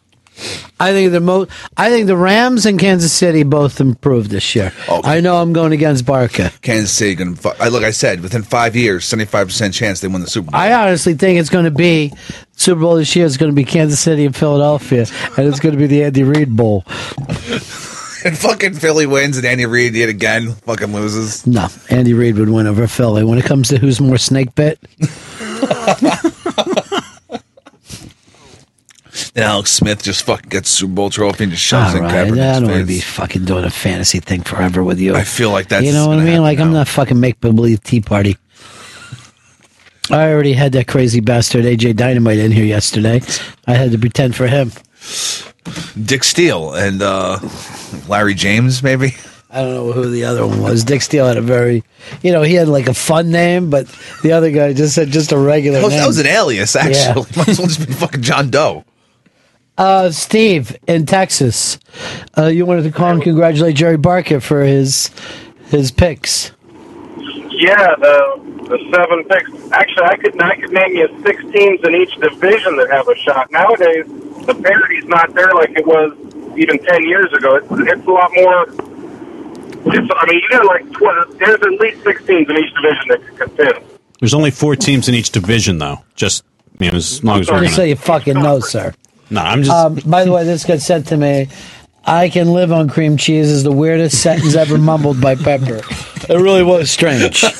I 0.79 0.91
think 0.91 1.11
the 1.11 1.21
mo- 1.21 1.47
I 1.77 1.89
think 1.89 2.07
the 2.07 2.17
Rams 2.17 2.65
and 2.65 2.77
Kansas 2.79 3.13
City 3.13 3.43
both 3.43 3.79
improved 3.79 4.29
this 4.29 4.55
year. 4.55 4.73
I 4.89 5.21
know 5.21 5.37
I'm 5.37 5.53
going 5.53 5.71
against 5.71 6.05
Barca. 6.05 6.51
Kansas 6.61 6.91
City 6.91 7.15
going. 7.15 7.37
I 7.59 7.69
Look, 7.69 7.83
I 7.83 7.91
said 7.91 8.21
within 8.21 8.43
five 8.43 8.75
years, 8.75 9.05
seventy 9.05 9.25
five 9.25 9.47
percent 9.47 9.73
chance 9.73 10.01
they 10.01 10.07
win 10.07 10.21
the 10.21 10.27
Super 10.27 10.51
Bowl. 10.51 10.59
I 10.59 10.73
honestly 10.73 11.13
think 11.13 11.39
it's 11.39 11.49
going 11.49 11.65
to 11.65 11.71
be 11.71 12.11
Super 12.55 12.81
Bowl 12.81 12.95
this 12.95 13.15
year. 13.15 13.25
It's 13.25 13.37
going 13.37 13.51
to 13.51 13.55
be 13.55 13.63
Kansas 13.63 13.99
City 13.99 14.25
and 14.25 14.35
Philadelphia, 14.35 15.05
and 15.37 15.47
it's 15.47 15.59
going 15.59 15.73
to 15.73 15.79
be 15.79 15.87
the 15.87 16.03
Andy 16.03 16.23
Reid 16.23 16.55
Bowl. 16.55 16.83
and 18.25 18.37
fucking 18.37 18.73
Philly 18.73 19.05
wins, 19.05 19.37
and 19.37 19.45
Andy 19.45 19.65
Reid 19.65 19.93
yet 19.93 20.09
again 20.09 20.51
fucking 20.51 20.91
loses. 20.93 21.45
No, 21.47 21.67
Andy 21.89 22.13
Reid 22.13 22.37
would 22.37 22.49
win 22.49 22.67
over 22.67 22.87
Philly. 22.87 23.23
When 23.23 23.37
it 23.37 23.45
comes 23.45 23.69
to 23.69 23.77
who's 23.77 24.01
more 24.01 24.17
snake 24.17 24.53
bit, 24.55 24.79
And 29.35 29.43
Alex 29.43 29.71
Smith 29.71 30.01
just 30.01 30.23
fucking 30.23 30.47
gets 30.49 30.69
Super 30.69 30.93
Bowl 30.93 31.09
trophy 31.09 31.43
and 31.43 31.51
just 31.51 31.63
shoves 31.63 31.93
all 31.93 31.95
it 31.95 31.99
in 31.99 32.03
right, 32.05 32.13
I 32.13 32.23
don't 32.59 32.69
want 32.69 32.79
to 32.81 32.85
face. 32.85 32.87
be 32.87 33.01
fucking 33.01 33.43
doing 33.43 33.65
a 33.65 33.69
fantasy 33.69 34.21
thing 34.21 34.41
forever 34.43 34.81
with 34.81 34.97
you. 34.99 35.13
I 35.13 35.23
feel 35.25 35.51
like 35.51 35.67
that's 35.67 35.85
you 35.85 35.91
know 35.91 36.07
what 36.07 36.13
I 36.13 36.15
gonna 36.19 36.23
mean. 36.25 36.31
happen 36.35 36.43
Like 36.43 36.59
I'm 36.59 36.71
not 36.71 36.87
fucking 36.87 37.19
make 37.19 37.41
believe 37.41 37.83
Tea 37.83 37.99
Party. 37.99 38.37
I 40.09 40.31
already 40.31 40.53
had 40.53 40.71
that 40.73 40.87
crazy 40.87 41.19
bastard 41.19 41.65
AJ 41.65 41.95
Dynamite 41.97 42.37
in 42.37 42.51
here 42.51 42.63
yesterday. 42.63 43.21
I 43.67 43.73
had 43.73 43.91
to 43.91 43.97
pretend 43.97 44.35
for 44.35 44.47
him. 44.47 44.71
Dick 46.05 46.23
Steele 46.23 46.73
and 46.73 47.01
uh, 47.01 47.39
Larry 48.07 48.35
James, 48.35 48.83
maybe. 48.83 49.15
I 49.49 49.61
don't 49.61 49.73
know 49.73 49.91
who 49.93 50.09
the 50.11 50.25
other 50.25 50.45
one 50.47 50.61
was. 50.61 50.83
Dick 50.83 51.01
Steele 51.01 51.27
had 51.27 51.37
a 51.37 51.41
very, 51.41 51.83
you 52.21 52.31
know, 52.31 52.41
he 52.43 52.53
had 52.53 52.67
like 52.67 52.87
a 52.87 52.93
fun 52.93 53.31
name, 53.31 53.69
but 53.69 53.87
the 54.21 54.31
other 54.33 54.51
guy 54.51 54.73
just 54.73 54.95
had 54.95 55.09
just 55.09 55.31
a 55.31 55.37
regular 55.37 55.79
That 55.79 55.85
was, 55.85 55.93
name. 55.93 56.01
that 56.01 56.07
was 56.07 56.19
an 56.19 56.27
alias, 56.27 56.75
actually. 56.75 57.25
Yeah. 57.31 57.35
Might 57.37 57.49
as 57.49 57.57
well 57.59 57.67
just 57.67 57.85
be 57.87 57.93
fucking 57.93 58.21
John 58.21 58.49
Doe. 58.49 58.85
Uh, 59.77 60.09
Steve 60.09 60.77
in 60.87 61.05
Texas, 61.05 61.77
uh, 62.37 62.45
you 62.45 62.65
wanted 62.65 62.83
to 62.83 62.91
call 62.91 63.11
and 63.11 63.21
congratulate 63.21 63.75
Jerry 63.75 63.97
Barca 63.97 64.39
for 64.39 64.63
his 64.63 65.11
his 65.67 65.91
picks. 65.91 66.51
Yeah, 67.51 67.95
the 67.99 68.41
the 68.69 68.79
seven 68.93 69.23
picks. 69.25 69.71
Actually, 69.73 70.05
I 70.05 70.15
could 70.15 70.41
I 70.41 70.55
could 70.55 70.71
name 70.71 70.95
you 70.95 71.21
six 71.23 71.43
teams 71.51 71.81
in 71.83 71.93
each 71.95 72.15
division 72.15 72.77
that 72.77 72.89
have 72.89 73.07
a 73.09 73.15
shot. 73.17 73.51
Nowadays, 73.51 74.05
the 74.45 74.55
parity's 74.55 75.05
not 75.05 75.33
there 75.33 75.51
like 75.55 75.71
it 75.71 75.85
was 75.85 76.13
even 76.57 76.79
ten 76.85 77.03
years 77.03 77.31
ago. 77.33 77.55
It's, 77.57 77.67
it's 77.69 78.07
a 78.07 78.11
lot 78.11 78.31
more. 78.33 78.63
It's, 79.87 80.11
I 80.17 80.25
mean, 80.25 80.39
you 80.39 80.49
got 80.49 80.65
like 80.65 80.89
tw- 80.93 81.37
there's 81.37 81.61
at 81.61 81.79
least 81.81 82.01
six 82.03 82.23
teams 82.25 82.49
in 82.49 82.57
each 82.57 82.73
division 82.73 83.07
that 83.09 83.21
can 83.27 83.37
contend. 83.37 83.85
There's 84.21 84.33
only 84.33 84.51
four 84.51 84.77
teams 84.77 85.09
in 85.09 85.15
each 85.15 85.31
division, 85.31 85.79
though. 85.79 85.99
Just 86.15 86.45
you 86.79 86.91
know, 86.91 86.97
as 86.97 87.23
long 87.25 87.41
as 87.41 87.51
we're 87.51 87.59
Just 87.59 87.75
gonna. 87.75 87.75
say 87.75 87.89
you 87.89 87.95
fucking 87.97 88.35
know, 88.35 88.61
sir. 88.61 88.93
No, 89.29 89.41
I'm 89.41 89.63
just. 89.63 89.75
Um, 89.75 89.95
by 90.09 90.23
the 90.23 90.31
way, 90.31 90.43
this 90.43 90.63
got 90.63 90.79
said 90.81 91.07
to 91.07 91.17
me. 91.17 91.47
I 92.07 92.29
can 92.29 92.53
live 92.53 92.71
on 92.71 92.87
cream 92.87 93.17
cheese 93.17 93.49
is 93.49 93.63
the 93.63 93.71
weirdest 93.71 94.21
sentence 94.21 94.55
ever 94.55 94.77
mumbled 94.77 95.19
by 95.19 95.33
Pepper. 95.33 95.81
It 96.29 96.39
really 96.39 96.63
was 96.63 96.91
strange. 96.91 97.43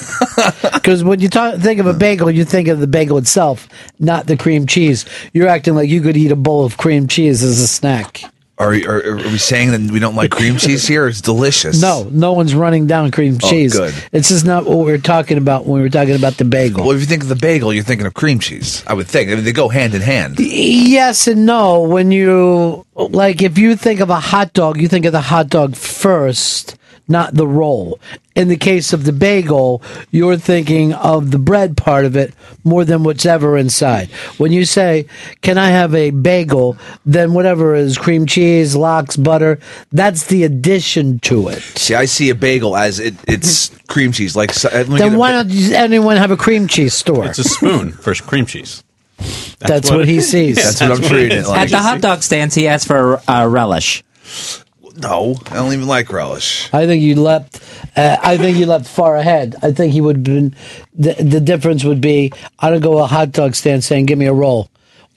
Because 0.61 1.03
when 1.03 1.19
you 1.19 1.29
talk, 1.29 1.59
think 1.59 1.79
of 1.79 1.87
a 1.87 1.93
bagel, 1.93 2.29
you 2.29 2.45
think 2.45 2.67
of 2.67 2.79
the 2.79 2.85
bagel 2.87 3.17
itself, 3.17 3.67
not 3.99 4.27
the 4.27 4.37
cream 4.37 4.67
cheese. 4.67 5.05
You're 5.33 5.47
acting 5.47 5.73
like 5.73 5.89
you 5.89 6.01
could 6.01 6.15
eat 6.15 6.31
a 6.31 6.35
bowl 6.35 6.63
of 6.63 6.77
cream 6.77 7.07
cheese 7.07 7.41
as 7.41 7.59
a 7.59 7.67
snack. 7.67 8.21
Are, 8.57 8.73
are, 8.73 9.10
are 9.10 9.15
we 9.18 9.38
saying 9.38 9.72
that 9.72 9.91
we 9.91 9.99
don't 9.99 10.15
like 10.15 10.32
cream 10.32 10.56
cheese 10.56 10.88
here? 10.88 11.07
It's 11.10 11.19
delicious. 11.19 11.82
No, 11.82 12.07
no 12.10 12.32
one's 12.32 12.56
running 12.56 12.88
down 12.88 13.11
cream 13.11 13.38
Oh, 13.44 13.49
cheese. 13.49 13.73
good. 13.73 13.94
It's 14.14 14.30
just 14.30 14.45
not 14.45 14.65
what 14.65 14.77
we 14.77 14.84
we're 14.86 14.98
talking 14.98 15.38
about 15.38 15.65
when 15.65 15.73
we 15.76 15.82
were 15.82 15.90
talking 15.90 16.15
about 16.15 16.38
the 16.38 16.45
bagel. 16.45 16.86
Well, 16.86 16.95
if 16.95 17.02
you 17.02 17.06
think 17.06 17.23
of 17.23 17.27
the 17.30 17.36
bagel, 17.36 17.73
you're 17.73 17.84
thinking 17.84 18.07
of 18.07 18.14
cream 18.14 18.40
cheese. 18.40 18.82
I 18.88 18.94
would 18.94 19.07
think. 19.07 19.30
I 19.30 19.36
mean, 19.36 19.44
they 19.44 19.52
go 19.52 19.68
hand 19.68 19.94
in 19.94 20.02
hand. 20.02 20.40
Yes 20.40 21.27
and 21.27 21.45
no. 21.45 21.82
When 21.82 22.11
you 22.11 22.86
like, 22.95 23.41
if 23.41 23.57
you 23.57 23.76
think 23.76 23.99
of 23.99 24.10
a 24.10 24.22
hot 24.22 24.53
dog, 24.53 24.80
you 24.80 24.88
think 24.88 25.03
of 25.06 25.11
the 25.11 25.19
hot 25.22 25.49
dog 25.49 25.76
first, 25.76 26.77
not 27.07 27.34
the 27.34 27.48
roll. 27.48 27.99
In 28.36 28.48
the 28.48 28.57
case 28.57 28.91
of 28.94 29.06
the 29.06 29.14
bagel, 29.14 29.82
you're 30.11 30.38
thinking 30.38 30.94
of 30.94 31.32
the 31.32 31.40
bread 31.40 31.77
part 31.77 32.06
of 32.06 32.15
it 32.15 32.34
more 32.64 32.84
than 32.84 33.03
what's 33.03 33.26
ever 33.26 33.57
inside. 33.57 34.10
When 34.38 34.52
you 34.52 34.65
say, 34.65 35.06
"Can 35.41 35.57
I 35.57 35.69
have 35.69 35.95
a 35.95 36.11
bagel?" 36.11 36.77
then 37.06 37.34
whatever 37.34 37.76
is 37.76 37.98
cream 37.98 38.26
cheese, 38.26 38.76
lox, 38.76 39.15
butter, 39.15 39.60
that's 39.91 40.26
the 40.26 40.44
addition 40.44 41.19
to 41.19 41.48
it. 41.48 41.61
See, 41.61 41.95
I 41.95 42.06
see 42.06 42.30
a 42.30 42.36
bagel 42.36 42.76
as 42.76 42.99
it, 42.99 43.15
it's 43.27 43.69
cream 43.88 44.11
cheese. 44.11 44.36
Like, 44.36 44.52
so, 44.52 44.69
let 44.69 44.90
me 44.90 44.98
get 44.98 45.10
Then 45.10 45.18
why 45.18 45.32
ba- 45.32 45.38
not 45.38 45.48
just 45.48 45.72
anyone 45.72 46.18
have 46.18 46.32
a 46.32 46.38
cream 46.38 46.68
cheese 46.68 46.94
store? 46.94 47.26
It's 47.26 47.40
a 47.40 47.44
spoon 47.44 47.91
for 47.91 48.14
cream 48.15 48.45
cheese. 48.45 48.84
That's, 49.60 49.90
what, 49.90 50.07
he 50.07 50.22
sees. 50.22 50.57
That's 50.57 50.82
what 50.82 50.91
I'm 50.91 51.02
treating 51.02 51.40
it 51.40 51.48
like. 51.48 51.61
At 51.61 51.69
the 51.69 51.77
hot 51.80 52.02
dog 52.02 52.22
stands, 52.22 52.53
he 52.53 52.68
asks 52.68 52.86
for 52.86 53.22
uh, 53.30 53.48
relish. 53.48 54.03
No, 54.97 55.35
I 55.47 55.55
don't 55.55 55.73
even 55.73 55.88
like 55.88 56.11
relish. 56.11 56.73
I 56.73 56.85
think 56.85 57.03
you 57.03 57.15
leapt. 57.15 57.59
Uh, 57.95 58.17
I 58.22 58.38
think 58.38 58.57
you 58.57 58.65
leapt 58.65 58.88
far 58.88 59.17
ahead. 59.17 59.55
I 59.61 59.72
think 59.72 59.91
he 59.93 60.01
would 60.01 60.17
have 60.17 60.23
been. 60.23 60.55
The, 60.93 61.13
the 61.13 61.41
difference 61.41 61.84
would 61.84 61.99
be 62.01 62.31
I 62.59 62.69
don't 62.69 62.81
go 62.81 62.93
to 62.93 63.03
a 63.03 63.07
hot 63.07 63.31
dog 63.31 63.55
stand 63.55 63.84
saying, 63.84 64.05
"Give 64.05 64.17
me 64.17 64.26
a 64.27 64.34
roll." 64.34 64.69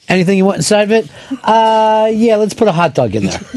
Anything 0.09 0.39
you 0.39 0.47
want 0.47 0.57
inside 0.57 0.91
of 0.91 0.93
it? 0.93 1.11
Uh, 1.45 2.11
yeah, 2.13 2.37
let's 2.37 2.55
put 2.55 2.67
a 2.67 2.73
hot 2.73 2.95
dog 2.95 3.15
in 3.15 3.25
there. 3.25 3.41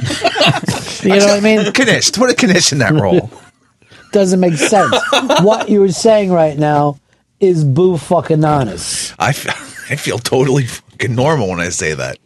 you 1.02 1.10
know 1.10 1.26
what 1.26 1.30
I 1.30 1.40
mean? 1.40 1.72
Knish. 1.72 2.12
Put 2.12 2.30
a 2.30 2.48
knish 2.48 2.74
in 2.74 2.80
that 2.80 2.92
roll. 2.92 3.32
Doesn't 4.12 4.42
make 4.42 4.56
sense. 4.56 4.94
what 5.42 5.70
you 5.70 5.80
were 5.80 5.92
saying 5.94 6.30
right 6.30 6.58
now 6.58 7.00
is 7.40 7.64
boo 7.64 7.98
fucking 7.98 8.44
honest. 8.44 9.16
I, 9.18 9.30
f- 9.30 9.90
I 9.90 9.96
feel 9.96 10.20
totally 10.20 10.66
fucking 10.66 11.16
normal 11.16 11.50
when 11.50 11.62
I 11.62 11.70
say 11.70 11.94
that. 11.94 12.18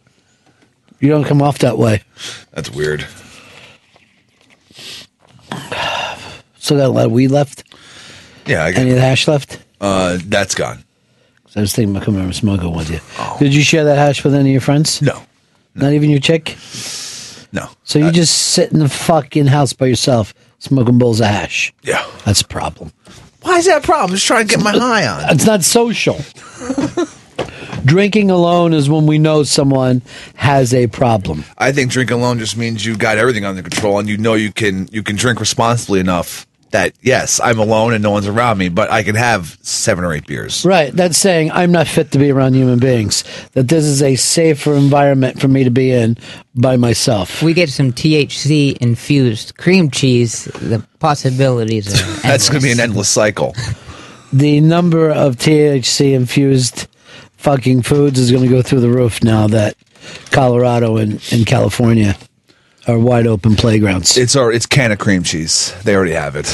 You 0.98 1.08
don't 1.08 1.24
come 1.24 1.40
off 1.40 1.58
that 1.58 1.78
way. 1.78 2.02
That's 2.50 2.70
weird. 2.70 3.06
Still 6.66 6.78
got 6.78 6.86
a 6.86 6.88
lot 6.88 7.06
of 7.06 7.12
weed 7.12 7.28
left. 7.28 7.62
Yeah, 8.44 8.64
I 8.64 8.72
got 8.72 8.80
Any 8.80 8.90
of 8.90 8.96
the 8.96 9.02
hash 9.02 9.28
left? 9.28 9.60
Uh, 9.80 10.18
that's 10.24 10.56
gone. 10.56 10.82
I 11.54 11.60
was 11.60 11.72
thinking 11.72 11.94
about 11.94 12.04
coming 12.04 12.18
over 12.18 12.26
and 12.26 12.34
smoking 12.34 12.74
with 12.74 12.90
you. 12.90 12.98
Did 13.38 13.54
you 13.54 13.62
share 13.62 13.84
that 13.84 13.96
hash 13.96 14.24
with 14.24 14.34
any 14.34 14.48
of 14.48 14.52
your 14.52 14.60
friends? 14.60 15.00
No. 15.00 15.22
Not 15.76 15.92
even 15.92 16.10
your 16.10 16.18
chick? 16.18 16.56
No. 17.52 17.68
So 17.84 18.00
you 18.00 18.10
just 18.10 18.36
sit 18.36 18.72
in 18.72 18.80
the 18.80 18.88
fucking 18.88 19.46
house 19.46 19.74
by 19.74 19.86
yourself 19.86 20.34
smoking 20.58 20.98
bowls 20.98 21.20
of 21.20 21.28
hash? 21.28 21.72
Yeah. 21.82 22.04
That's 22.24 22.40
a 22.40 22.48
problem. 22.48 22.92
Why 23.42 23.58
is 23.58 23.66
that 23.66 23.84
a 23.84 23.86
problem? 23.86 24.16
Just 24.16 24.26
trying 24.26 24.48
to 24.48 24.56
get 24.56 24.64
my 24.64 24.72
high 24.72 25.06
on. 25.06 25.32
It's 25.32 25.46
not 25.46 25.62
social. 25.62 26.18
Drinking 27.84 28.32
alone 28.32 28.72
is 28.72 28.90
when 28.90 29.06
we 29.06 29.18
know 29.18 29.44
someone 29.44 30.02
has 30.34 30.74
a 30.74 30.88
problem. 30.88 31.44
I 31.56 31.70
think 31.70 31.92
drink 31.92 32.10
alone 32.10 32.40
just 32.40 32.56
means 32.56 32.84
you 32.84 32.96
got 32.96 33.16
everything 33.18 33.44
under 33.44 33.62
control 33.62 34.00
and 34.00 34.08
you 34.08 34.16
know 34.16 34.34
you 34.34 34.52
can 34.52 34.88
you 34.90 35.04
can 35.04 35.14
drink 35.14 35.38
responsibly 35.38 36.00
enough 36.00 36.45
that 36.70 36.94
yes, 37.00 37.40
I'm 37.42 37.58
alone 37.58 37.92
and 37.92 38.02
no 38.02 38.10
one's 38.10 38.26
around 38.26 38.58
me, 38.58 38.68
but 38.68 38.90
I 38.90 39.02
can 39.02 39.14
have 39.14 39.58
seven 39.62 40.04
or 40.04 40.12
eight 40.12 40.26
beers. 40.26 40.64
Right. 40.64 40.92
That's 40.92 41.16
saying 41.16 41.50
I'm 41.52 41.72
not 41.72 41.86
fit 41.86 42.10
to 42.12 42.18
be 42.18 42.30
around 42.30 42.54
human 42.54 42.78
beings. 42.78 43.24
That 43.52 43.68
this 43.68 43.84
is 43.84 44.02
a 44.02 44.16
safer 44.16 44.74
environment 44.74 45.40
for 45.40 45.48
me 45.48 45.64
to 45.64 45.70
be 45.70 45.92
in 45.92 46.16
by 46.54 46.76
myself. 46.76 47.42
We 47.42 47.54
get 47.54 47.68
some 47.70 47.92
THC 47.92 48.76
infused 48.78 49.56
cream 49.56 49.90
cheese. 49.90 50.44
The 50.44 50.84
possibilities 50.98 51.94
are 51.94 52.20
That's 52.22 52.48
going 52.48 52.60
to 52.60 52.66
be 52.66 52.72
an 52.72 52.80
endless 52.80 53.08
cycle. 53.08 53.54
The 54.32 54.60
number 54.60 55.08
of 55.08 55.36
THC 55.36 56.12
infused 56.12 56.88
fucking 57.36 57.82
foods 57.82 58.18
is 58.18 58.32
going 58.32 58.42
to 58.42 58.50
go 58.50 58.60
through 58.60 58.80
the 58.80 58.90
roof 58.90 59.22
now 59.22 59.46
that 59.46 59.76
Colorado 60.30 60.96
and, 60.96 61.22
and 61.32 61.46
California 61.46 62.16
are 62.86 62.98
wide 62.98 63.26
open 63.26 63.56
playgrounds. 63.56 64.16
It's 64.16 64.36
our 64.36 64.52
it's 64.52 64.66
can 64.66 64.92
of 64.92 64.98
cream 64.98 65.22
cheese. 65.22 65.74
They 65.82 65.94
already 65.94 66.12
have 66.12 66.36
it. 66.36 66.46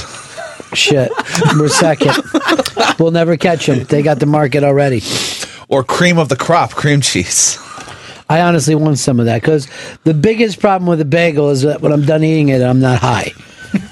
Shit. 0.75 1.13
We're 1.59 1.69
second. 1.69 2.17
we'll 2.99 3.11
never 3.11 3.37
catch 3.37 3.67
them. 3.67 3.85
They 3.85 4.03
got 4.03 4.19
the 4.21 4.27
market 4.27 4.65
already. 4.65 5.03
Or 5.69 5.85
cream 5.85 6.19
of 6.19 6.29
the 6.29 6.37
crop, 6.37 6.73
cream 6.73 7.01
cheese. 7.01 7.59
I 8.29 8.41
honestly 8.41 8.75
want 8.75 8.99
some 8.99 9.21
of 9.21 9.27
that 9.27 9.43
because 9.43 9.69
the 10.05 10.15
biggest 10.15 10.61
problem 10.61 10.89
with 10.89 11.01
a 11.01 11.05
bagel 11.05 11.51
is 11.51 11.63
that 11.63 11.83
when 11.83 11.93
I'm 11.93 12.07
done 12.07 12.25
eating 12.25 12.49
it, 12.49 12.63
I'm 12.63 12.81
not 12.81 12.99
high. 13.01 13.33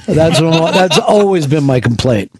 That's 0.06 0.40
what, 0.40 0.72
that's 0.72 0.98
always 0.98 1.46
been 1.46 1.64
my 1.64 1.80
complaint. 1.80 2.30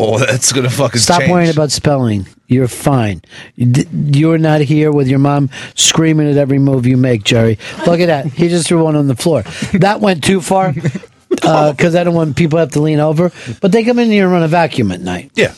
Oh, 0.00 0.16
that's 0.18 0.52
gonna 0.52 0.70
fucking 0.70 1.00
Stop 1.00 1.20
change. 1.20 1.32
worrying 1.32 1.50
about 1.50 1.72
spelling. 1.72 2.26
You're 2.46 2.68
fine. 2.68 3.20
You 3.56 3.66
d- 3.66 4.18
You're 4.18 4.38
not 4.38 4.60
here 4.60 4.92
with 4.92 5.08
your 5.08 5.18
mom 5.18 5.50
screaming 5.74 6.30
at 6.30 6.36
every 6.36 6.58
move 6.60 6.86
you 6.86 6.96
make, 6.96 7.24
Jerry. 7.24 7.58
Look 7.84 7.98
at 8.00 8.06
that. 8.06 8.26
He 8.26 8.48
just 8.48 8.68
threw 8.68 8.84
one 8.84 8.94
on 8.96 9.08
the 9.08 9.16
floor. 9.16 9.42
That 9.74 10.00
went 10.00 10.22
too 10.22 10.40
far 10.40 10.72
uh, 11.42 11.72
because 11.72 11.96
I 11.96 12.04
don't 12.04 12.14
want 12.14 12.36
people 12.36 12.58
to 12.58 12.60
have 12.60 12.72
to 12.72 12.80
lean 12.80 13.00
over. 13.00 13.32
But 13.60 13.72
they 13.72 13.82
come 13.82 13.98
in 13.98 14.08
here 14.10 14.24
and 14.24 14.32
run 14.32 14.42
a 14.44 14.48
vacuum 14.48 14.92
at 14.92 15.00
night. 15.00 15.32
Yeah. 15.34 15.52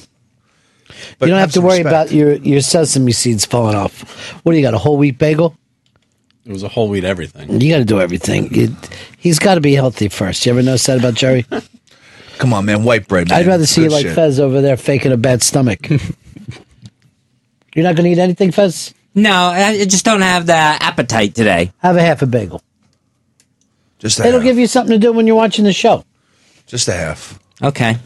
you 0.88 1.26
don't 1.26 1.30
have, 1.30 1.38
have 1.40 1.52
to 1.52 1.60
worry 1.60 1.82
respect. 1.82 1.86
about 1.86 2.10
your, 2.12 2.32
your 2.36 2.60
sesame 2.62 3.12
seeds 3.12 3.44
falling 3.44 3.76
off. 3.76 4.02
What 4.44 4.52
do 4.52 4.58
you 4.58 4.64
got? 4.64 4.72
A 4.74 4.78
whole 4.78 4.96
wheat 4.96 5.18
bagel? 5.18 5.54
It 6.46 6.52
was 6.52 6.62
a 6.62 6.68
whole 6.68 6.88
wheat 6.88 7.04
everything. 7.04 7.60
You 7.60 7.70
got 7.70 7.78
to 7.78 7.84
do 7.84 8.00
everything. 8.00 8.52
You, 8.54 8.74
he's 9.18 9.38
got 9.38 9.56
to 9.56 9.60
be 9.60 9.74
healthy 9.74 10.08
first. 10.08 10.44
You 10.46 10.52
ever 10.52 10.62
notice 10.62 10.86
that 10.86 10.98
about 10.98 11.14
Jerry? 11.14 11.44
Come 12.40 12.54
on, 12.54 12.64
man. 12.64 12.82
White 12.84 13.06
bread. 13.06 13.28
Man. 13.28 13.38
I'd 13.38 13.46
rather 13.46 13.66
see 13.66 13.82
you 13.82 13.88
Good 13.88 13.94
like 13.94 14.06
shit. 14.06 14.14
Fez 14.14 14.40
over 14.40 14.62
there 14.62 14.78
faking 14.78 15.12
a 15.12 15.18
bad 15.18 15.42
stomach. 15.42 15.88
You're 17.74 17.84
not 17.84 17.94
going 17.94 18.04
to 18.04 18.10
eat 18.10 18.18
anything, 18.18 18.50
Fez? 18.50 18.94
No, 19.14 19.30
I 19.30 19.84
just 19.84 20.04
don't 20.06 20.22
have 20.22 20.46
the 20.46 20.54
appetite 20.54 21.34
today. 21.34 21.70
Have 21.78 21.96
a 21.96 22.02
half 22.02 22.22
a 22.22 22.26
bagel. 22.26 22.62
Just 23.98 24.18
a 24.20 24.26
It'll 24.26 24.40
half. 24.40 24.44
give 24.44 24.58
you 24.58 24.66
something 24.66 24.92
to 24.92 24.98
do 24.98 25.12
when 25.12 25.26
you're 25.26 25.36
watching 25.36 25.64
the 25.66 25.72
show. 25.72 26.02
Just 26.66 26.88
a 26.88 26.94
half. 26.94 27.38
Okay. 27.62 27.98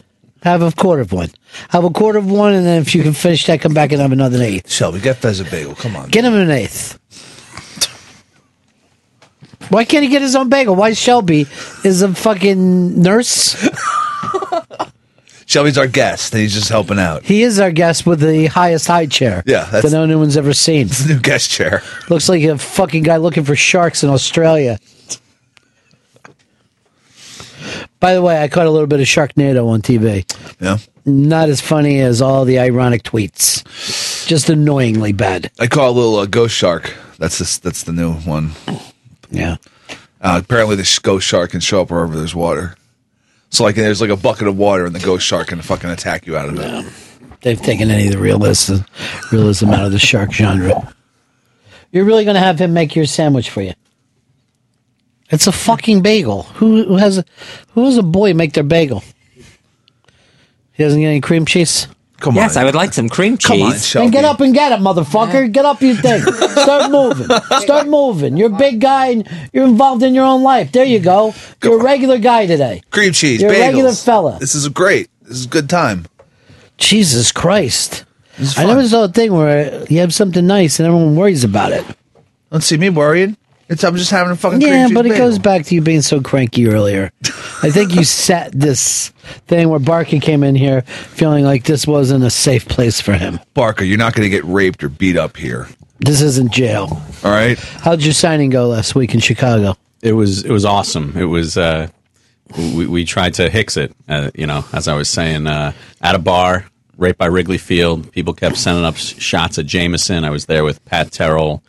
Have 0.43 0.61
a 0.61 0.71
quarter 0.71 1.01
of 1.01 1.13
one. 1.13 1.29
Have 1.69 1.85
a 1.85 1.89
quarter 1.89 2.19
of 2.19 2.29
one, 2.29 2.53
and 2.53 2.65
then 2.65 2.81
if 2.81 2.93
you 2.93 3.03
can 3.03 3.13
finish 3.13 3.45
that, 3.45 3.61
come 3.61 3.73
back 3.73 3.93
and 3.93 4.01
have 4.01 4.11
another 4.11 4.41
eighth. 4.43 4.69
Shelby, 4.69 4.99
get 4.99 5.15
Fez 5.17 5.39
a 5.39 5.45
bagel. 5.45 5.75
Come 5.75 5.95
on. 5.95 6.09
Get 6.09 6.25
him 6.25 6.33
an 6.33 6.51
eighth. 6.51 6.99
Why 9.69 9.85
can't 9.85 10.03
he 10.03 10.09
get 10.09 10.21
his 10.21 10.35
own 10.35 10.49
bagel? 10.49 10.75
Why 10.75 10.91
Shelby 10.93 11.47
is 11.85 12.01
a 12.01 12.13
fucking 12.13 13.01
nurse? 13.01 13.55
Shelby's 15.55 15.77
our 15.77 15.87
guest, 15.87 16.33
and 16.33 16.41
he's 16.41 16.53
just 16.53 16.67
helping 16.67 16.99
out. 16.99 17.23
He 17.23 17.41
is 17.41 17.61
our 17.61 17.71
guest 17.71 18.05
with 18.05 18.19
the 18.19 18.47
highest 18.47 18.87
high 18.87 19.05
chair. 19.05 19.41
Yeah, 19.45 19.63
that's- 19.71 19.89
that 19.89 20.05
no 20.07 20.19
one's 20.19 20.35
ever 20.35 20.51
seen. 20.51 20.87
It's 20.87 20.99
the 21.05 21.13
new 21.13 21.19
guest 21.21 21.49
chair. 21.49 21.81
Looks 22.09 22.27
like 22.27 22.43
a 22.43 22.57
fucking 22.57 23.03
guy 23.03 23.15
looking 23.15 23.45
for 23.45 23.55
sharks 23.55 24.03
in 24.03 24.09
Australia. 24.09 24.79
By 28.01 28.13
the 28.15 28.21
way, 28.21 28.43
I 28.43 28.49
caught 28.49 28.65
a 28.67 28.69
little 28.69 28.85
bit 28.85 28.99
of 28.99 29.05
Sharknado 29.05 29.65
on 29.69 29.81
TV. 29.81 30.25
Yeah. 30.59 30.77
Not 31.05 31.47
as 31.47 31.61
funny 31.61 32.01
as 32.01 32.21
all 32.21 32.43
the 32.43 32.59
ironic 32.59 33.03
tweets. 33.03 33.63
Just 34.27 34.49
annoyingly 34.49 35.13
bad. 35.13 35.51
I 35.57 35.67
call 35.67 35.85
it 35.87 35.91
a 35.91 35.93
little 35.93 36.15
uh, 36.17 36.25
ghost 36.25 36.53
shark. 36.53 36.93
That's 37.17 37.37
this. 37.37 37.59
That's 37.59 37.83
the 37.83 37.93
new 37.93 38.11
one. 38.11 38.51
Yeah. 39.31 39.55
Uh, 40.19 40.41
apparently, 40.43 40.75
the 40.75 40.99
ghost 41.01 41.25
shark 41.25 41.51
can 41.51 41.61
show 41.61 41.81
up 41.81 41.91
wherever 41.91 42.13
there's 42.17 42.35
water. 42.35 42.75
So, 43.49 43.63
like, 43.63 43.75
there's 43.75 44.01
like 44.01 44.09
a 44.09 44.17
bucket 44.17 44.47
of 44.47 44.57
water, 44.57 44.85
and 44.85 44.93
the 44.93 44.99
ghost 44.99 45.25
shark 45.25 45.47
can 45.47 45.61
fucking 45.61 45.89
attack 45.89 46.27
you 46.27 46.35
out 46.35 46.49
of 46.49 46.59
it. 46.59 46.93
They've 47.41 47.61
taken 47.61 47.91
any 47.91 48.07
of 48.07 48.13
the 48.13 48.17
realism, 48.17 48.77
realism 49.31 49.69
out 49.69 49.85
of 49.85 49.91
the 49.91 49.99
shark 49.99 50.31
genre. 50.31 50.93
You're 51.91 52.05
really 52.05 52.25
going 52.25 52.35
to 52.35 52.41
have 52.41 52.59
him 52.59 52.73
make 52.73 52.95
your 52.95 53.05
sandwich 53.05 53.49
for 53.49 53.61
you? 53.61 53.73
It's 55.29 55.47
a 55.47 55.51
fucking 55.51 56.01
bagel. 56.01 56.43
Who, 56.43 56.83
who 56.85 56.97
has 56.97 57.17
a 57.17 57.25
who 57.73 57.85
has 57.85 57.97
a 57.97 58.03
boy 58.03 58.33
make 58.33 58.53
their 58.53 58.63
bagel? 58.63 59.03
He 60.73 60.83
doesn't 60.83 60.99
get 60.99 61.07
any 61.07 61.21
cream 61.21 61.45
cheese. 61.45 61.87
Come 62.19 62.35
yes, 62.35 62.55
I 62.55 62.63
would 62.63 62.75
like 62.75 62.93
some 62.93 63.09
cream 63.09 63.37
cheese. 63.37 63.47
Come 63.47 63.61
on, 63.61 63.71
cheese. 63.73 63.93
Then 63.93 64.09
get 64.11 64.23
up 64.23 64.39
and 64.39 64.53
get 64.53 64.71
it, 64.71 64.79
motherfucker. 64.79 65.51
Get 65.51 65.65
up, 65.65 65.81
you 65.81 65.95
thing. 65.95 66.21
Start 66.21 66.89
moving. 66.99 67.27
Start 67.59 67.87
moving. 67.87 68.37
You're 68.37 68.53
a 68.53 68.57
big 68.57 68.79
guy 68.79 69.07
and 69.07 69.29
you're 69.51 69.65
involved 69.65 70.01
in 70.01 70.15
your 70.15 70.23
own 70.25 70.41
life. 70.41 70.71
There 70.71 70.85
you 70.85 70.99
go. 70.99 71.33
You're 71.61 71.79
a 71.79 71.83
regular 71.83 72.17
guy 72.17 72.45
today. 72.47 72.81
Cream 72.89 73.11
cheese, 73.11 73.41
You're 73.41 73.53
a 73.53 73.59
regular 73.59 73.93
fella. 73.93 74.37
This 74.39 74.55
is 74.55 74.67
great. 74.69 75.09
This 75.23 75.37
is 75.39 75.45
a 75.45 75.49
good 75.49 75.69
time. 75.69 76.05
Jesus 76.77 77.31
Christ. 77.31 78.05
I 78.57 78.65
never 78.65 78.87
saw 78.87 79.05
a 79.05 79.07
thing 79.09 79.33
where 79.33 79.85
you 79.89 79.99
have 79.99 80.13
something 80.13 80.45
nice 80.45 80.79
and 80.79 80.87
everyone 80.87 81.15
worries 81.15 81.43
about 81.43 81.71
it. 81.71 81.85
Don't 82.51 82.61
see 82.61 82.77
me 82.77 82.89
worried. 82.89 83.35
It's 83.67 83.83
I'm 83.83 83.95
just 83.95 84.11
having 84.11 84.31
a 84.33 84.35
fucking 84.35 84.61
Yeah, 84.61 84.85
cheese 84.87 84.93
but 84.93 85.05
it 85.05 85.09
bagel. 85.13 85.27
goes 85.27 85.39
back 85.39 85.65
to 85.65 85.75
you 85.75 85.81
being 85.81 86.01
so 86.03 86.21
cranky 86.21 86.67
earlier. 86.67 87.11
I 87.63 87.71
think 87.71 87.95
you 87.95 88.03
set 88.05 88.51
this 88.51 89.09
thing 89.47 89.69
where 89.69 89.79
Barca 89.79 90.19
came 90.19 90.43
in 90.43 90.53
here 90.55 90.81
feeling 90.83 91.43
like 91.45 91.63
this 91.63 91.87
wasn't 91.87 92.23
a 92.23 92.29
safe 92.29 92.67
place 92.67 93.01
for 93.01 93.13
him. 93.13 93.39
Barca, 93.55 93.85
you're 93.85 93.97
not 93.97 94.13
going 94.13 94.29
to 94.29 94.29
get 94.29 94.45
raped 94.45 94.83
or 94.83 94.89
beat 94.89 95.17
up 95.17 95.35
here. 95.37 95.67
This 95.99 96.21
isn't 96.21 96.51
jail. 96.51 97.01
All 97.23 97.31
right. 97.31 97.57
How'd 97.57 98.03
your 98.03 98.13
signing 98.13 98.49
go 98.51 98.67
last 98.67 98.93
week 98.95 99.13
in 99.15 99.19
Chicago? 99.19 99.75
It 100.03 100.11
was 100.11 100.43
it 100.43 100.51
was 100.51 100.65
awesome. 100.65 101.17
It 101.17 101.23
was 101.23 101.57
uh, 101.57 101.87
we 102.75 102.85
we 102.85 103.05
tried 103.05 103.33
to 103.35 103.49
hicks 103.49 103.77
it. 103.77 103.95
Uh, 104.07 104.29
you 104.35 104.45
know, 104.45 104.63
as 104.73 104.87
I 104.87 104.93
was 104.93 105.09
saying, 105.09 105.47
uh, 105.47 105.71
at 106.01 106.13
a 106.13 106.19
bar 106.19 106.65
right 106.97 107.17
by 107.17 107.25
Wrigley 107.25 107.57
Field, 107.57 108.11
people 108.11 108.33
kept 108.33 108.57
sending 108.57 108.85
up 108.85 108.97
shots 108.97 109.57
of 109.57 109.65
Jameson. 109.65 110.23
I 110.23 110.29
was 110.29 110.45
there 110.45 110.63
with 110.63 110.83
Pat 110.85 111.11
Terrell, 111.11 111.63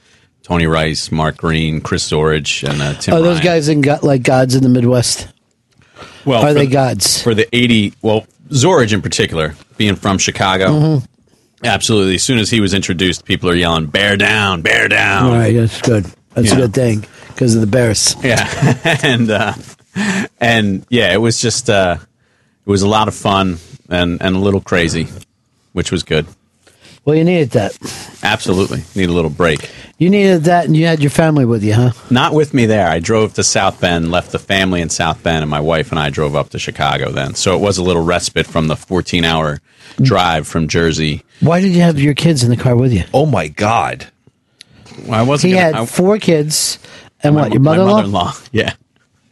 Tony 0.46 0.66
Rice, 0.68 1.10
Mark 1.10 1.36
Green, 1.38 1.80
Chris 1.80 2.08
Zorich, 2.08 2.62
and 2.68 2.80
uh, 2.80 2.94
Tim. 2.94 3.14
Are 3.14 3.20
those 3.20 3.38
Ryan. 3.38 3.44
guys 3.44 3.68
in 3.68 3.82
like 4.08 4.22
gods 4.22 4.54
in 4.54 4.62
the 4.62 4.68
Midwest? 4.68 5.26
Well, 6.24 6.40
are 6.44 6.54
they 6.54 6.66
the- 6.66 6.72
gods? 6.72 7.20
for 7.20 7.34
the 7.34 7.48
eighty? 7.54 7.94
Well, 8.00 8.26
Zorich 8.50 8.92
in 8.92 9.02
particular, 9.02 9.56
being 9.76 9.96
from 9.96 10.18
Chicago. 10.18 10.66
Mhm. 10.68 11.06
Absolutely. 11.64 12.14
As 12.14 12.22
soon 12.22 12.38
as 12.38 12.48
he 12.48 12.60
was 12.60 12.74
introduced, 12.74 13.24
people 13.24 13.50
are 13.50 13.56
yelling, 13.56 13.86
"Bear 13.86 14.16
down! 14.16 14.62
Bear 14.62 14.86
down!" 14.86 15.26
All 15.26 15.32
right, 15.32 15.52
that's 15.56 15.80
good. 15.82 16.06
That's 16.34 16.48
Yeah. 16.48 16.54
a 16.54 16.56
good 16.60 16.74
thing 16.74 17.04
because 17.28 17.56
of 17.56 17.60
the 17.60 17.66
Bears. 17.66 18.14
Yeah, 18.22 18.46
and 19.02 19.28
uh, 19.28 19.54
and 20.40 20.86
yeah, 20.90 21.12
it 21.12 21.16
was 21.20 21.40
just 21.40 21.68
uh, 21.68 21.96
it 22.00 22.70
was 22.70 22.82
a 22.82 22.88
lot 22.88 23.08
of 23.08 23.14
fun 23.16 23.58
and 23.88 24.22
and 24.22 24.36
a 24.36 24.38
little 24.38 24.60
crazy, 24.60 25.08
which 25.72 25.90
was 25.90 26.04
good. 26.04 26.26
Well, 27.06 27.14
you 27.16 27.22
needed 27.24 27.50
that. 27.52 27.78
Absolutely, 28.22 28.82
need 28.94 29.08
a 29.08 29.12
little 29.12 29.30
break. 29.30 29.70
You 29.96 30.10
needed 30.10 30.44
that, 30.44 30.64
and 30.66 30.76
you 30.76 30.86
had 30.86 31.00
your 31.00 31.10
family 31.10 31.44
with 31.44 31.62
you, 31.62 31.72
huh? 31.72 31.92
Not 32.10 32.34
with 32.34 32.52
me 32.52 32.66
there. 32.66 32.88
I 32.88 32.98
drove 32.98 33.32
to 33.34 33.44
South 33.44 33.80
Bend, 33.80 34.10
left 34.10 34.32
the 34.32 34.38
family 34.40 34.80
in 34.80 34.88
South 34.90 35.22
Bend, 35.22 35.42
and 35.42 35.50
my 35.50 35.60
wife 35.60 35.90
and 35.92 35.98
I 36.00 36.10
drove 36.10 36.34
up 36.34 36.50
to 36.50 36.58
Chicago. 36.58 37.12
Then, 37.12 37.34
so 37.36 37.54
it 37.56 37.60
was 37.60 37.78
a 37.78 37.82
little 37.84 38.02
respite 38.02 38.46
from 38.46 38.66
the 38.66 38.76
14 38.76 39.24
hour 39.24 39.60
drive 40.02 40.46
from 40.48 40.66
Jersey. 40.68 41.22
Why 41.40 41.60
did 41.60 41.72
you 41.72 41.80
have 41.82 41.98
your 42.00 42.12
kids 42.14 42.42
in 42.42 42.50
the 42.50 42.56
car 42.56 42.74
with 42.76 42.92
you? 42.92 43.04
Oh 43.14 43.24
my 43.24 43.46
God! 43.48 44.08
I 45.10 45.22
wasn't. 45.22 45.50
He 45.50 45.54
gonna- 45.54 45.64
had 45.64 45.74
I- 45.76 45.86
four 45.86 46.18
kids, 46.18 46.78
and 47.22 47.36
my- 47.36 47.42
what? 47.42 47.52
Your 47.52 47.60
mother-in-law? 47.62 47.94
mother-in-law. 47.94 48.34
Yeah. 48.52 48.72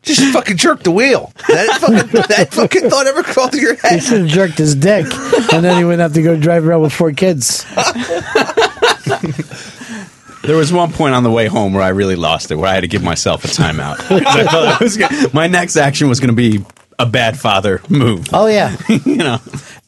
Just 0.05 0.33
fucking 0.33 0.57
jerk 0.59 0.83
the 0.83 0.91
wheel. 0.91 1.33
That 1.49 1.79
fucking, 1.81 2.11
that 2.29 2.49
fucking 2.53 2.83
thought 2.91 3.07
ever 3.07 3.23
crawled 3.23 3.53
through 3.53 3.61
your 3.61 3.75
He 3.77 3.89
head. 3.89 4.03
should 4.03 4.21
have 4.23 4.29
jerked 4.29 4.59
his 4.59 4.75
dick, 4.75 5.07
and 5.53 5.65
then 5.65 5.77
he 5.79 5.85
wouldn't 5.85 6.01
have 6.03 6.13
to 6.15 6.23
go 6.23 6.37
drive 6.37 6.67
around 6.67 6.83
with 6.83 6.93
four 6.93 7.13
kids. 7.13 7.65
There 10.43 10.57
was 10.57 10.71
one 10.71 10.93
point 10.93 11.15
on 11.15 11.23
the 11.23 11.31
way 11.31 11.47
home 11.47 11.73
where 11.73 11.83
I 11.83 11.89
really 11.89 12.17
lost 12.17 12.51
it, 12.51 12.57
where 12.57 12.69
I 12.69 12.75
had 12.75 12.83
to 12.83 12.87
give 12.89 13.03
myself 13.03 13.45
a 13.47 13.49
timeout. 13.49 13.95
I 14.27 14.45
thought 14.45 14.79
I 14.81 14.85
was 14.85 14.99
gonna- 14.99 15.29
my 15.33 15.47
next 15.47 15.77
action 15.79 16.07
was 16.11 16.21
going 16.21 16.29
to 16.29 16.35
be 16.37 16.63
a 16.99 17.07
bad 17.07 17.39
father 17.41 17.81
move. 17.89 18.27
Oh 18.31 18.45
yeah. 18.47 18.77
you 19.07 19.17
know, 19.17 19.39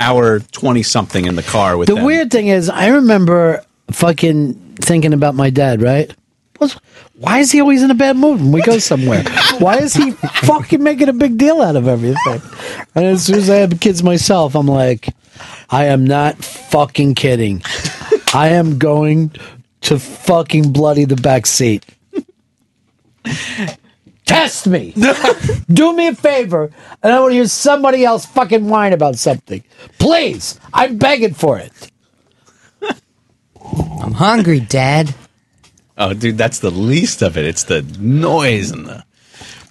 hour 0.01 0.41
twenty 0.41 0.83
something 0.83 1.27
in 1.27 1.37
the 1.37 1.43
car 1.43 1.77
with 1.77 1.89
The 1.89 1.97
them. 1.97 2.05
weird 2.05 2.31
thing 2.31 2.47
is, 2.47 2.71
I 2.71 2.87
remember 2.89 3.63
fucking 3.91 4.55
thinking 4.81 5.13
about 5.13 5.35
my 5.35 5.51
dad, 5.51 5.83
right? 5.83 6.11
What's, 6.59 6.75
why 7.15 7.39
is 7.39 7.53
he 7.53 7.61
always 7.61 7.83
in 7.83 7.91
a 7.91 7.95
bad 7.95 8.17
mood 8.17 8.41
when 8.41 8.53
we 8.53 8.63
go 8.63 8.79
somewhere? 8.79 9.23
why 9.59 9.79
is 9.79 9.95
he 9.95 10.11
fucking 10.13 10.83
making 10.83 11.09
a 11.09 11.13
big 11.13 11.39
deal 11.39 11.63
out 11.63 11.77
of 11.77 11.89
everything? 11.89 12.43
And 12.95 13.05
as 13.05 13.27
soon 13.27 13.37
as 13.37 13.51
I 13.51 13.57
have 13.57 13.81
kids 13.81 14.03
myself, 14.03 14.55
I'm 14.55 14.67
like, 14.67 15.09
I 15.71 15.87
am 15.87 16.05
not 16.05 16.43
fucking 16.45 17.15
kidding. 17.15 17.63
I 18.35 18.49
am 18.49 18.79
going 18.79 19.33
to 19.83 19.99
fucking 19.99 20.73
bloody 20.73 21.05
the 21.05 21.17
back 21.17 21.47
seat. 21.47 21.85
Test 24.25 24.67
me. 24.67 24.93
Do 25.69 25.95
me 25.95 26.09
a 26.09 26.15
favor, 26.15 26.71
and 27.03 27.13
I 27.13 27.21
want 27.21 27.31
to 27.31 27.37
hear 27.37 27.47
somebody 27.47 28.05
else 28.05 28.27
fucking 28.27 28.69
whine 28.69 28.93
about 28.93 29.17
something. 29.17 29.63
Please, 29.99 30.59
I'm 30.75 30.99
begging 30.99 31.35
for 31.35 31.59
it. 31.59 31.91
I'm 34.03 34.13
hungry, 34.13 34.61
Dad. 34.61 35.15
Oh, 35.99 36.13
dude, 36.13 36.37
that's 36.37 36.59
the 36.59 36.71
least 36.71 37.23
of 37.23 37.37
it. 37.39 37.45
It's 37.47 37.65
the 37.65 37.83
noise 37.99 38.71
and 38.71 38.87
the. 38.87 39.05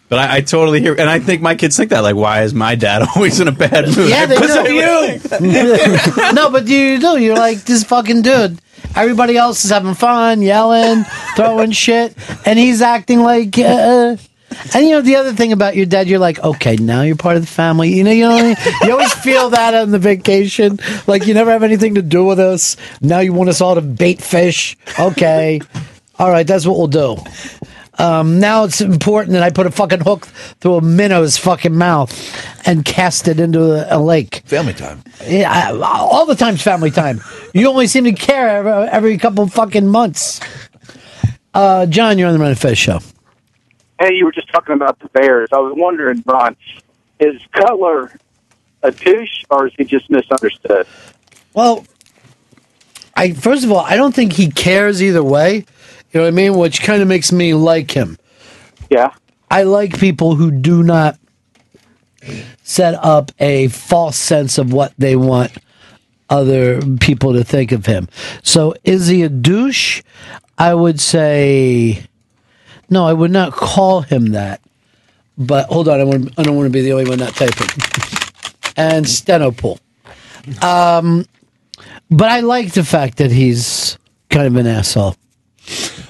But 0.08 0.20
I, 0.20 0.38
I 0.38 0.42
totally 0.42 0.82
hear, 0.82 0.94
and 0.94 1.10
I 1.10 1.20
think 1.20 1.42
my 1.42 1.56
kids 1.56 1.78
think 1.78 1.90
that. 1.90 2.02
Like, 2.02 2.16
why 2.16 2.44
is 2.44 2.54
my 2.54 2.76
dad 2.76 3.08
always 3.16 3.40
in 3.40 3.48
a 3.48 3.52
bad 3.52 3.86
mood? 3.86 4.10
Yeah, 4.10 4.26
Because 4.26 4.56
of 4.58 4.68
you. 4.68 6.32
no, 6.34 6.50
but 6.52 6.68
you 6.68 7.00
do. 7.00 7.18
You're 7.18 7.36
like 7.36 7.64
this 7.64 7.84
fucking 7.84 8.22
dude. 8.22 8.60
Everybody 8.96 9.36
else 9.36 9.66
is 9.66 9.72
having 9.72 9.94
fun, 9.94 10.42
yelling, 10.42 11.04
throwing 11.36 11.72
shit, 11.72 12.16
and 12.46 12.58
he's 12.58 12.82
acting 12.82 13.22
like. 13.22 13.58
Uh, 13.58 14.18
and 14.74 14.86
you 14.86 14.92
know 14.92 15.02
the 15.02 15.18
other 15.18 15.34
thing 15.34 15.52
about 15.52 15.76
your 15.76 15.86
dad, 15.86 16.08
you're 16.08 16.20
like, 16.20 16.40
okay, 16.40 16.76
now 16.78 17.02
you're 17.02 17.18
part 17.18 17.36
of 17.36 17.42
the 17.42 17.48
family. 17.48 17.90
You 17.94 18.04
know, 18.04 18.12
you 18.12 18.22
know, 18.22 18.36
what 18.36 18.44
I 18.44 18.66
mean? 18.66 18.74
you 18.84 18.92
always 18.92 19.14
feel 19.14 19.50
that 19.50 19.74
on 19.74 19.92
the 19.92 20.00
vacation, 20.00 20.80
like 21.08 21.28
you 21.28 21.34
never 21.34 21.52
have 21.52 21.64
anything 21.64 21.96
to 21.96 22.02
do 22.02 22.24
with 22.24 22.40
us. 22.40 22.78
Now 23.02 23.20
you 23.20 23.34
want 23.34 23.50
us 23.50 23.60
all 23.60 23.76
to 23.76 23.82
bait 23.82 24.22
fish. 24.22 24.78
Okay, 25.00 25.62
all 26.20 26.30
right, 26.30 26.46
that's 26.46 26.66
what 26.66 26.78
we'll 26.78 26.88
do. 26.88 27.18
Um, 27.98 28.40
now 28.40 28.66
it's 28.66 28.82
important 28.82 29.34
that 29.34 29.44
I 29.44 29.50
put 29.50 29.68
a 29.68 29.72
fucking 29.72 30.02
hook 30.02 30.26
through 30.60 30.76
a 30.76 30.82
minnow's 30.82 31.38
fucking 31.38 31.76
mouth 31.76 32.12
and 32.68 32.84
cast 32.84 33.28
it 33.28 33.40
into 33.40 33.62
a, 33.62 33.98
a 33.98 34.00
lake. 34.00 34.44
Family 34.46 34.74
time. 34.74 35.02
Yeah, 35.26 35.52
I, 35.52 35.72
all 35.80 36.26
the 36.26 36.36
time's 36.36 36.62
family 36.62 36.92
time. 36.92 37.22
You 37.54 37.70
only 37.70 37.88
seem 37.88 38.04
to 38.04 38.12
care 38.12 38.50
every, 38.50 38.72
every 38.72 39.18
couple 39.18 39.48
fucking 39.48 39.88
months. 39.88 40.42
Uh, 41.54 41.86
John, 41.86 42.18
you're 42.18 42.28
on 42.28 42.34
the 42.34 42.40
Ron 42.40 42.50
and 42.50 42.60
Fez 42.60 42.78
show. 42.78 43.00
Hey, 44.00 44.14
you 44.14 44.26
were 44.26 44.34
just 44.34 44.52
talking 44.52 44.76
about 44.76 45.00
the 45.00 45.08
Bears. 45.10 45.50
I 45.54 45.60
was 45.60 45.74
wondering, 45.78 46.22
Ron, 46.26 46.58
is 47.20 47.42
Cutler 47.54 48.12
a 48.84 48.92
douche 48.92 49.46
or 49.50 49.68
is 49.68 49.74
he 49.78 49.86
just 49.86 50.10
misunderstood? 50.10 50.86
Well, 51.54 51.86
I 53.16 53.32
first 53.32 53.64
of 53.64 53.72
all, 53.72 53.80
I 53.80 53.96
don't 53.96 54.14
think 54.14 54.34
he 54.34 54.52
cares 54.52 55.02
either 55.02 55.24
way. 55.24 55.66
You 56.16 56.22
know 56.22 56.28
what 56.28 56.34
I 56.34 56.36
mean? 56.36 56.56
Which 56.56 56.82
kind 56.82 57.02
of 57.02 57.10
makes 57.10 57.34
me 57.34 57.54
like 57.54 57.92
him. 57.92 58.18
Yeah. 58.90 59.14
I 59.52 59.64
like 59.64 60.00
people 60.00 60.36
who 60.36 60.50
do 60.50 60.82
not 60.82 61.20
set 62.64 62.94
up 62.94 63.34
a 63.38 63.68
false 63.68 64.16
sense 64.16 64.58
of 64.58 64.72
what 64.72 64.94
they 64.98 65.18
want 65.18 65.52
other 66.30 66.82
people 67.02 67.34
to 67.34 67.44
think 67.44 67.74
of 67.74 67.86
him. 67.86 68.08
So 68.44 68.76
is 68.86 69.08
he 69.08 69.24
a 69.24 69.30
douche? 69.30 70.04
I 70.58 70.74
would 70.74 71.02
say 71.02 72.06
no, 72.90 73.06
I 73.06 73.12
would 73.12 73.32
not 73.32 73.52
call 73.52 74.00
him 74.00 74.28
that. 74.28 74.62
But 75.38 75.68
hold 75.68 75.90
on, 75.90 76.00
I, 76.00 76.06
want, 76.06 76.32
I 76.38 76.44
don't 76.44 76.56
want 76.56 76.68
to 76.68 76.72
be 76.72 76.82
the 76.82 76.94
only 76.94 77.10
one 77.10 77.20
not 77.20 77.36
typing. 77.36 77.68
and 78.78 79.06
Stenopool. 79.06 79.80
Um, 80.64 81.26
but 82.10 82.30
I 82.30 82.40
like 82.40 82.72
the 82.72 82.86
fact 82.86 83.18
that 83.18 83.32
he's 83.32 83.98
kind 84.30 84.48
of 84.48 84.56
an 84.56 84.66
asshole. 84.66 85.18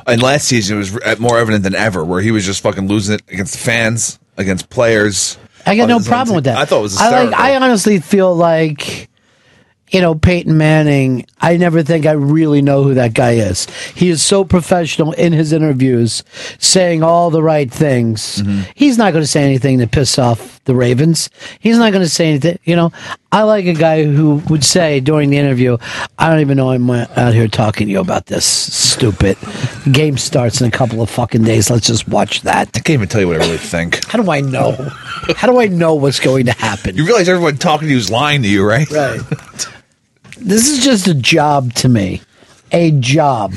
And 0.08 0.22
last 0.22 0.48
season 0.48 0.78
it 0.78 0.80
was 0.80 1.20
more 1.20 1.40
evident 1.40 1.64
than 1.64 1.76
ever, 1.76 2.06
where 2.06 2.22
he 2.22 2.32
was 2.32 2.46
just 2.46 2.62
fucking 2.62 2.88
losing 2.88 3.16
it 3.16 3.24
against 3.28 3.54
the 3.54 3.60
fans, 3.60 4.20
against 4.38 4.70
players. 4.70 5.38
I 5.66 5.76
got 5.76 5.88
no 5.88 6.00
problem 6.00 6.36
with 6.36 6.44
that. 6.46 6.58
I 6.58 6.66
thought 6.66 6.80
it 6.80 6.84
was 6.84 6.98
I 6.98 7.24
like. 7.24 7.40
I 7.40 7.56
honestly 7.56 8.00
feel 8.00 8.36
like, 8.36 9.10
you 9.90 10.02
know, 10.02 10.14
Peyton 10.14 10.58
Manning. 10.58 11.26
I 11.46 11.58
never 11.58 11.84
think 11.84 12.08
I 12.08 12.14
really 12.14 12.64
know 12.64 12.82
who 12.82 12.96
that 12.96 13.14
guy 13.14 13.34
is. 13.34 13.68
He 13.94 14.10
is 14.10 14.24
so 14.24 14.44
professional 14.44 15.12
in 15.12 15.32
his 15.32 15.54
interviews, 15.54 16.24
saying 16.58 17.04
all 17.04 17.30
the 17.30 17.44
right 17.44 17.72
things. 17.72 18.42
Mm-hmm. 18.42 18.72
He's 18.74 18.98
not 18.98 19.14
going 19.14 19.24
to 19.24 19.28
say 19.28 19.44
anything 19.44 19.78
to 19.78 19.86
piss 19.86 20.18
off 20.18 20.60
the 20.64 20.74
Ravens. 20.74 21.30
He's 21.60 21.78
not 21.78 21.92
going 21.92 22.04
to 22.04 22.10
say 22.10 22.30
anything. 22.30 22.58
You 22.64 22.76
know, 22.76 22.92
I 23.32 23.44
like 23.44 23.66
a 23.68 23.76
guy 23.76 24.06
who 24.06 24.38
would 24.50 24.64
say 24.64 25.00
during 25.00 25.30
the 25.30 25.38
interview, 25.38 25.78
"I 26.18 26.30
don't 26.30 26.40
even 26.40 26.58
know 26.58 26.72
I'm 26.72 26.90
out 26.90 27.36
here 27.36 27.48
talking 27.48 27.86
to 27.86 27.92
you 27.92 28.00
about 28.00 28.26
this. 28.26 28.44
Stupid. 28.44 29.38
Game 29.92 30.18
starts 30.18 30.62
in 30.62 30.68
a 30.68 30.72
couple 30.72 31.00
of 31.00 31.12
fucking 31.12 31.44
days. 31.44 31.70
Let's 31.70 31.86
just 31.86 32.08
watch 32.08 32.42
that." 32.42 32.70
I 32.70 32.80
can't 32.80 32.90
even 32.90 33.08
tell 33.08 33.22
you 33.22 33.28
what 33.28 33.40
I 33.40 33.46
really 33.46 33.60
think. 33.60 34.04
How 34.08 34.20
do 34.20 34.32
I 34.32 34.42
know? 34.42 34.72
How 35.36 35.46
do 35.48 35.60
I 35.60 35.68
know 35.68 35.94
what's 35.94 36.20
going 36.20 36.48
to 36.48 36.54
happen? 36.54 36.96
You 36.96 37.06
realize 37.06 37.30
everyone 37.30 37.58
talking 37.58 37.88
to 37.88 37.92
you 37.92 38.00
is 38.00 38.10
lying 38.10 38.42
to 38.42 38.48
you, 38.48 38.68
right? 38.68 38.90
Right. 38.90 39.22
This 40.38 40.70
is 40.70 40.84
just 40.84 41.08
a 41.08 41.14
job 41.14 41.74
to 41.76 41.90
me. 41.90 42.22
A 42.72 42.92
job. 42.92 43.54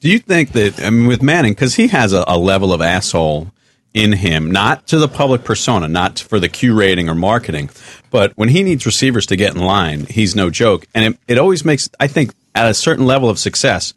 Do 0.00 0.10
you 0.10 0.18
think 0.18 0.52
that 0.52 0.82
I 0.82 0.90
mean 0.90 1.06
with 1.06 1.22
Manning 1.22 1.52
because 1.52 1.76
he 1.76 1.88
has 1.88 2.12
a, 2.12 2.24
a 2.26 2.38
level 2.38 2.72
of 2.72 2.80
asshole 2.80 3.52
in 3.94 4.12
him, 4.12 4.50
not 4.50 4.86
to 4.88 4.98
the 4.98 5.08
public 5.08 5.44
persona, 5.44 5.86
not 5.86 6.18
for 6.18 6.40
the 6.40 6.48
Q 6.48 6.74
rating 6.74 7.08
or 7.08 7.14
marketing, 7.14 7.70
but 8.10 8.32
when 8.36 8.48
he 8.48 8.62
needs 8.62 8.86
receivers 8.86 9.26
to 9.26 9.36
get 9.36 9.54
in 9.54 9.60
line, 9.60 10.06
he's 10.06 10.34
no 10.34 10.50
joke, 10.50 10.86
and 10.94 11.14
it, 11.14 11.20
it 11.28 11.38
always 11.38 11.64
makes 11.64 11.88
I 12.00 12.06
think 12.06 12.32
at 12.54 12.70
a 12.70 12.74
certain 12.74 13.06
level 13.06 13.28
of 13.30 13.38
success, 13.38 13.94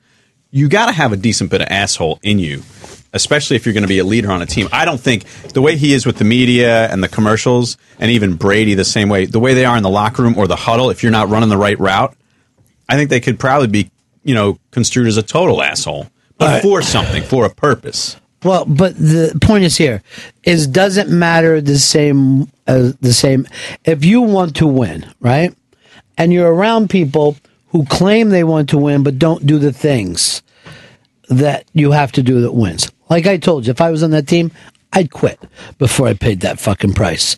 you 0.52 0.70
got 0.70 0.88
to 0.88 0.91
have 0.91 1.12
a 1.12 1.18
decent 1.18 1.49
bit 1.49 1.62
of 1.62 1.68
asshole 1.70 2.20
in 2.24 2.40
you. 2.40 2.64
Especially 3.16 3.56
if 3.56 3.66
you're 3.66 3.74
going 3.74 3.84
to 3.84 3.88
be 3.88 3.98
a 3.98 4.04
leader 4.04 4.30
on 4.30 4.42
a 4.42 4.46
team. 4.46 4.68
I 4.72 4.86
don't 4.86 5.00
think 5.00 5.24
the 5.54 5.62
way 5.62 5.78
he 5.78 5.94
is 5.94 6.06
with 6.06 6.18
the 6.18 6.26
media 6.26 6.92
and 6.92 7.02
the 7.02 7.08
commercials, 7.08 7.78
and 7.98 8.12
even 8.12 8.36
Brady 8.36 8.76
the 8.76 8.86
same 8.86 9.10
way, 9.10 9.26
the 9.26 9.40
way 9.40 9.54
they 9.54 9.66
are 9.66 9.78
in 9.78 9.84
the 9.84 9.90
locker 9.90 10.22
room 10.22 10.38
or 10.38 10.48
the 10.48 10.56
huddle, 10.56 10.90
if 10.90 11.02
you're 11.02 11.14
not 11.14 11.30
running 11.30 11.50
the 11.50 11.58
right 11.58 11.80
route, 11.80 12.16
I 12.88 12.96
think 12.98 13.10
they 13.10 13.22
could 13.22 13.40
probably 13.40 13.68
be, 13.68 13.92
you 14.24 14.36
know, 14.36 14.60
construed 14.72 15.08
as 15.08 15.18
a 15.18 15.24
total 15.24 15.64
asshole, 15.64 16.08
but 16.38 16.46
right. 16.46 16.62
for 16.62 16.82
something, 16.82 17.24
for 17.24 17.46
a 17.46 17.50
purpose. 17.50 18.18
Well, 18.44 18.66
but 18.66 18.96
the 18.96 19.38
point 19.42 19.64
is 19.64 19.76
here 19.76 20.04
is 20.44 20.68
doesn't 20.68 21.10
matter 21.10 21.62
the 21.62 21.80
same 21.80 22.52
as 22.68 22.96
the 22.98 23.14
same 23.14 23.48
if 23.86 24.06
you 24.06 24.22
want 24.22 24.58
to 24.58 24.68
win, 24.68 25.12
right? 25.20 25.56
And 26.16 26.32
you're 26.32 26.54
around 26.54 26.92
people 26.92 27.38
who 27.70 27.86
claim 27.86 28.30
they 28.30 28.44
want 28.44 28.70
to 28.70 28.78
win 28.78 29.02
but 29.02 29.18
don't 29.18 29.48
do 29.48 29.58
the 29.58 29.74
things 29.74 30.44
that 31.28 31.66
you 31.74 31.92
have 31.92 32.12
to 32.14 32.22
do 32.22 32.42
that 32.42 32.52
wins. 32.52 32.92
Like 33.10 33.27
I 33.27 33.38
told 33.38 33.65
you, 33.65 33.72
if 33.72 33.82
I 33.82 33.91
was 33.91 34.03
on 34.03 34.11
that 34.11 34.27
team, 34.27 34.52
I'd 34.94 35.11
quit 35.11 35.40
before 35.77 36.07
I 36.07 36.14
paid 36.14 36.41
that 36.41 36.60
fucking 36.60 36.94
price. 36.94 37.36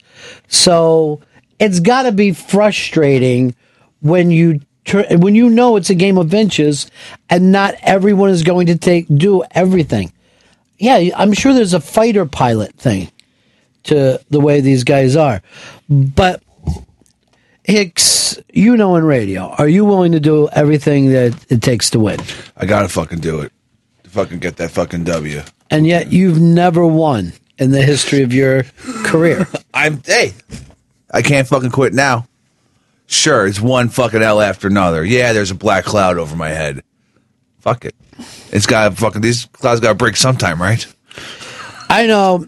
So 0.47 1.21
it's 1.59 1.79
got 1.79 2.03
to 2.03 2.11
be 2.11 2.31
frustrating 2.31 3.55
when 4.01 4.31
you 4.31 4.61
when 5.11 5.35
you 5.35 5.49
know 5.49 5.75
it's 5.75 5.89
a 5.89 5.95
game 5.95 6.17
of 6.17 6.33
inches 6.33 6.89
and 7.29 7.51
not 7.51 7.75
everyone 7.81 8.29
is 8.29 8.43
going 8.43 8.67
to 8.67 8.77
take 8.77 9.05
do 9.13 9.43
everything. 9.51 10.13
Yeah, 10.77 11.09
I'm 11.15 11.33
sure 11.33 11.53
there's 11.53 11.73
a 11.73 11.81
fighter 11.81 12.25
pilot 12.25 12.73
thing 12.75 13.11
to 13.83 14.21
the 14.29 14.39
way 14.39 14.61
these 14.61 14.83
guys 14.83 15.15
are, 15.15 15.41
but 15.89 16.41
Hicks, 17.63 18.39
you 18.53 18.77
know 18.77 18.95
in 18.95 19.03
radio, 19.03 19.49
are 19.57 19.67
you 19.67 19.83
willing 19.83 20.13
to 20.13 20.21
do 20.21 20.47
everything 20.49 21.11
that 21.11 21.45
it 21.51 21.61
takes 21.61 21.89
to 21.89 21.99
win? 21.99 22.19
I 22.55 22.65
gotta 22.65 22.87
fucking 22.87 23.19
do 23.19 23.41
it. 23.41 23.51
Fucking 24.17 24.39
get 24.39 24.57
that 24.57 24.71
fucking 24.71 25.03
W. 25.03 25.43
And 25.69 25.85
yet 25.85 26.11
you've 26.11 26.41
never 26.41 26.83
won 26.83 27.33
in 27.59 27.69
the 27.69 27.83
history 27.83 28.23
of 28.23 28.33
your 28.33 28.63
career. 29.03 29.47
I'm 29.75 30.01
hey, 30.03 30.33
I 31.13 31.21
can't 31.21 31.47
fucking 31.47 31.69
quit 31.69 31.93
now. 31.93 32.27
Sure, 33.05 33.45
it's 33.45 33.61
one 33.61 33.89
fucking 33.89 34.23
L 34.23 34.41
after 34.41 34.67
another. 34.67 35.05
Yeah, 35.05 35.33
there's 35.33 35.51
a 35.51 35.55
black 35.55 35.85
cloud 35.85 36.17
over 36.17 36.35
my 36.35 36.49
head. 36.49 36.81
Fuck 37.59 37.85
it. 37.85 37.93
It's 38.51 38.65
got 38.65 38.97
fucking 38.97 39.21
these 39.21 39.45
clouds 39.53 39.81
got 39.81 39.89
to 39.89 39.93
break 39.93 40.17
sometime, 40.17 40.59
right? 40.59 40.83
I 41.87 42.07
know 42.07 42.47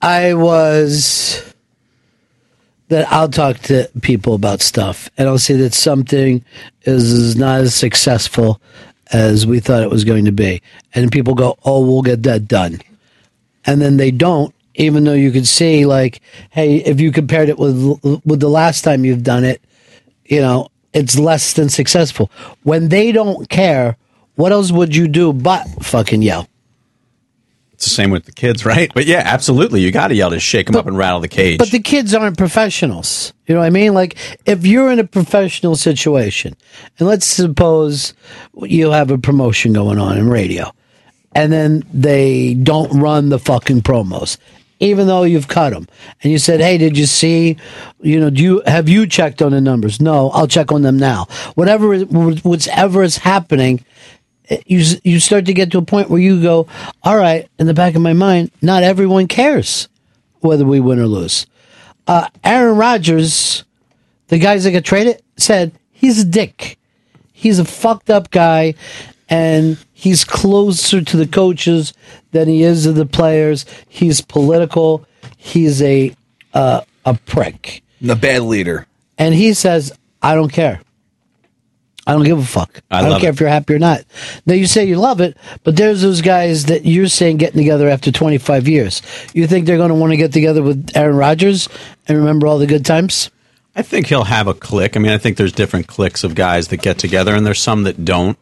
I 0.00 0.32
was 0.32 1.52
that 2.88 3.12
I'll 3.12 3.28
talk 3.28 3.58
to 3.64 3.90
people 4.00 4.32
about 4.32 4.62
stuff 4.62 5.10
and 5.18 5.28
I'll 5.28 5.36
see 5.36 5.52
that 5.56 5.74
something 5.74 6.42
is, 6.84 7.12
is 7.12 7.36
not 7.36 7.60
as 7.60 7.74
successful 7.74 8.62
as 9.12 9.46
we 9.46 9.60
thought 9.60 9.82
it 9.82 9.90
was 9.90 10.04
going 10.04 10.24
to 10.24 10.32
be. 10.32 10.62
And 10.94 11.12
people 11.12 11.34
go, 11.34 11.58
oh, 11.64 11.84
we'll 11.84 12.02
get 12.02 12.22
that 12.24 12.46
done. 12.46 12.80
And 13.64 13.80
then 13.80 13.96
they 13.96 14.10
don't, 14.10 14.54
even 14.74 15.04
though 15.04 15.14
you 15.14 15.30
could 15.32 15.46
see, 15.46 15.86
like, 15.86 16.20
hey, 16.50 16.76
if 16.76 17.00
you 17.00 17.10
compared 17.12 17.48
it 17.48 17.58
with 17.58 17.76
with 18.24 18.40
the 18.40 18.48
last 18.48 18.82
time 18.82 19.04
you've 19.04 19.24
done 19.24 19.44
it, 19.44 19.60
you 20.24 20.40
know, 20.40 20.68
it's 20.92 21.18
less 21.18 21.52
than 21.52 21.68
successful. 21.68 22.30
When 22.62 22.88
they 22.88 23.12
don't 23.12 23.48
care, 23.48 23.96
what 24.36 24.52
else 24.52 24.70
would 24.70 24.94
you 24.94 25.08
do 25.08 25.32
but 25.32 25.66
fucking 25.82 26.22
yell? 26.22 26.48
It's 27.78 27.84
the 27.84 27.90
same 27.90 28.10
with 28.10 28.24
the 28.24 28.32
kids, 28.32 28.66
right? 28.66 28.90
But 28.92 29.06
yeah, 29.06 29.22
absolutely. 29.24 29.82
You 29.82 29.92
got 29.92 30.08
to 30.08 30.14
yell 30.16 30.30
to 30.30 30.40
shake 30.40 30.66
them 30.66 30.74
up 30.74 30.88
and 30.88 30.98
rattle 30.98 31.20
the 31.20 31.28
cage. 31.28 31.58
But 31.58 31.70
the 31.70 31.78
kids 31.78 32.12
aren't 32.12 32.36
professionals. 32.36 33.32
You 33.46 33.54
know 33.54 33.60
what 33.60 33.68
I 33.68 33.70
mean? 33.70 33.94
Like, 33.94 34.18
if 34.46 34.66
you're 34.66 34.90
in 34.90 34.98
a 34.98 35.04
professional 35.04 35.76
situation, 35.76 36.56
and 36.98 37.06
let's 37.06 37.24
suppose 37.24 38.14
you 38.60 38.90
have 38.90 39.12
a 39.12 39.18
promotion 39.18 39.72
going 39.72 40.00
on 40.00 40.18
in 40.18 40.28
radio, 40.28 40.72
and 41.36 41.52
then 41.52 41.84
they 41.94 42.54
don't 42.54 42.90
run 43.00 43.28
the 43.28 43.38
fucking 43.38 43.82
promos. 43.82 44.38
Even 44.80 45.06
though 45.06 45.22
you've 45.22 45.46
cut 45.46 45.72
them, 45.72 45.86
and 46.24 46.32
you 46.32 46.38
said, 46.38 46.60
"Hey, 46.60 46.78
did 46.78 46.98
you 46.98 47.06
see? 47.06 47.58
You 48.00 48.18
know, 48.18 48.30
do 48.30 48.42
you 48.42 48.62
have 48.66 48.88
you 48.88 49.06
checked 49.06 49.40
on 49.40 49.52
the 49.52 49.60
numbers? 49.60 50.00
No, 50.00 50.30
I'll 50.30 50.48
check 50.48 50.72
on 50.72 50.82
them 50.82 50.96
now. 50.96 51.26
Whatever, 51.54 51.96
whatever 52.00 53.04
is 53.04 53.18
happening, 53.18 53.84
you 54.66 54.84
you 55.04 55.20
start 55.20 55.46
to 55.46 55.52
get 55.52 55.70
to 55.72 55.78
a 55.78 55.82
point 55.82 56.10
where 56.10 56.20
you 56.20 56.40
go, 56.40 56.66
all 57.02 57.16
right. 57.16 57.48
In 57.58 57.66
the 57.66 57.74
back 57.74 57.94
of 57.94 58.02
my 58.02 58.12
mind, 58.12 58.50
not 58.62 58.82
everyone 58.82 59.26
cares 59.28 59.88
whether 60.40 60.64
we 60.64 60.80
win 60.80 60.98
or 60.98 61.06
lose. 61.06 61.46
Uh, 62.06 62.28
Aaron 62.44 62.76
Rodgers, 62.76 63.64
the 64.28 64.38
guys 64.38 64.64
that 64.64 64.72
got 64.72 64.84
traded, 64.84 65.22
said 65.36 65.72
he's 65.90 66.20
a 66.20 66.24
dick. 66.24 66.78
He's 67.32 67.58
a 67.58 67.64
fucked 67.64 68.08
up 68.10 68.30
guy, 68.30 68.74
and 69.28 69.76
he's 69.92 70.24
closer 70.24 71.02
to 71.02 71.16
the 71.16 71.26
coaches 71.26 71.92
than 72.32 72.48
he 72.48 72.62
is 72.62 72.84
to 72.84 72.92
the 72.92 73.06
players. 73.06 73.66
He's 73.88 74.20
political. 74.20 75.06
He's 75.36 75.82
a 75.82 76.14
uh, 76.54 76.80
a 77.04 77.14
prick, 77.14 77.82
a 78.06 78.16
bad 78.16 78.42
leader. 78.42 78.86
and 79.18 79.34
he 79.34 79.54
says, 79.54 79.92
"I 80.22 80.34
don't 80.34 80.52
care." 80.52 80.80
I 82.08 82.14
don't 82.14 82.24
give 82.24 82.38
a 82.38 82.44
fuck. 82.44 82.80
I 82.90 83.00
I, 83.00 83.02
don't 83.02 83.20
care 83.20 83.28
it. 83.28 83.34
if 83.34 83.40
you're 83.40 83.50
happy 83.50 83.74
or 83.74 83.78
not. 83.78 84.02
Now 84.46 84.54
you 84.54 84.66
say 84.66 84.86
you 84.86 84.96
love 84.96 85.20
it, 85.20 85.36
but 85.62 85.76
there's 85.76 86.00
those 86.00 86.22
guys 86.22 86.64
that 86.64 86.86
you're 86.86 87.06
saying 87.06 87.36
getting 87.36 87.58
together 87.58 87.86
after 87.86 88.10
25 88.10 88.66
years. 88.66 89.02
You 89.34 89.46
think 89.46 89.66
they're 89.66 89.76
going 89.76 89.90
to 89.90 89.94
want 89.94 90.12
to 90.12 90.16
get 90.16 90.32
together 90.32 90.62
with 90.62 90.90
Aaron 90.94 91.16
Rodgers 91.16 91.68
and 92.06 92.16
remember 92.16 92.46
all 92.46 92.56
the 92.56 92.66
good 92.66 92.86
times? 92.86 93.30
I 93.76 93.82
think 93.82 94.06
he'll 94.06 94.24
have 94.24 94.46
a 94.46 94.54
clique. 94.54 94.96
I 94.96 95.00
mean, 95.00 95.12
I 95.12 95.18
think 95.18 95.36
there's 95.36 95.52
different 95.52 95.86
cliques 95.86 96.24
of 96.24 96.34
guys 96.34 96.68
that 96.68 96.78
get 96.78 96.98
together, 96.98 97.34
and 97.34 97.44
there's 97.44 97.60
some 97.60 97.82
that 97.82 98.06
don't. 98.06 98.38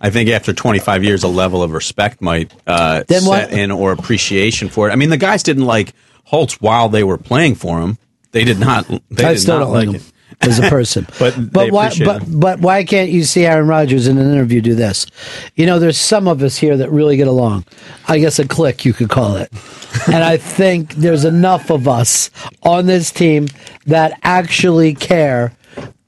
I 0.00 0.08
think 0.08 0.30
after 0.30 0.54
25 0.54 1.04
years, 1.04 1.22
a 1.22 1.28
level 1.28 1.62
of 1.62 1.72
respect 1.72 2.22
might 2.22 2.50
uh, 2.66 3.04
Then 3.06 3.20
set 3.20 3.52
in 3.52 3.70
or 3.70 3.92
appreciation 3.92 4.70
for 4.70 4.88
it. 4.88 4.92
I 4.92 4.96
mean, 4.96 5.10
the 5.10 5.18
guys 5.18 5.42
didn't 5.42 5.66
like 5.66 5.92
Holtz 6.24 6.58
while 6.58 6.88
they 6.88 7.04
were 7.04 7.18
playing 7.18 7.56
for 7.56 7.82
him. 7.82 7.98
They 8.32 8.44
did 8.44 8.58
not. 8.58 8.88
They 9.10 9.24
I 9.24 9.32
did 9.34 9.40
still 9.40 9.58
not 9.58 9.64
don't 9.66 9.74
like 9.74 9.88
him 9.88 9.94
it. 9.96 10.12
As 10.40 10.58
a 10.58 10.68
person. 10.68 11.06
but 11.18 11.34
they 11.34 11.42
but 11.42 11.70
why? 11.70 11.90
But 12.04 12.22
but 12.28 12.60
why 12.60 12.84
can't 12.84 13.10
you 13.10 13.24
see 13.24 13.46
Aaron 13.46 13.68
Rodgers 13.68 14.06
in 14.06 14.18
an 14.18 14.30
interview 14.30 14.60
do 14.60 14.74
this? 14.74 15.06
You 15.54 15.66
know, 15.66 15.78
there's 15.78 15.98
some 15.98 16.28
of 16.28 16.42
us 16.42 16.56
here 16.56 16.76
that 16.76 16.90
really 16.90 17.16
get 17.16 17.28
along. 17.28 17.64
I 18.08 18.18
guess 18.18 18.38
a 18.38 18.46
clique 18.46 18.84
you 18.84 18.92
could 18.92 19.10
call 19.10 19.36
it. 19.36 19.50
and 20.06 20.22
I 20.22 20.36
think 20.36 20.94
there's 20.94 21.24
enough 21.24 21.70
of 21.70 21.88
us 21.88 22.30
on 22.62 22.86
this 22.86 23.10
team 23.10 23.48
that 23.86 24.18
actually 24.22 24.94
care, 24.94 25.52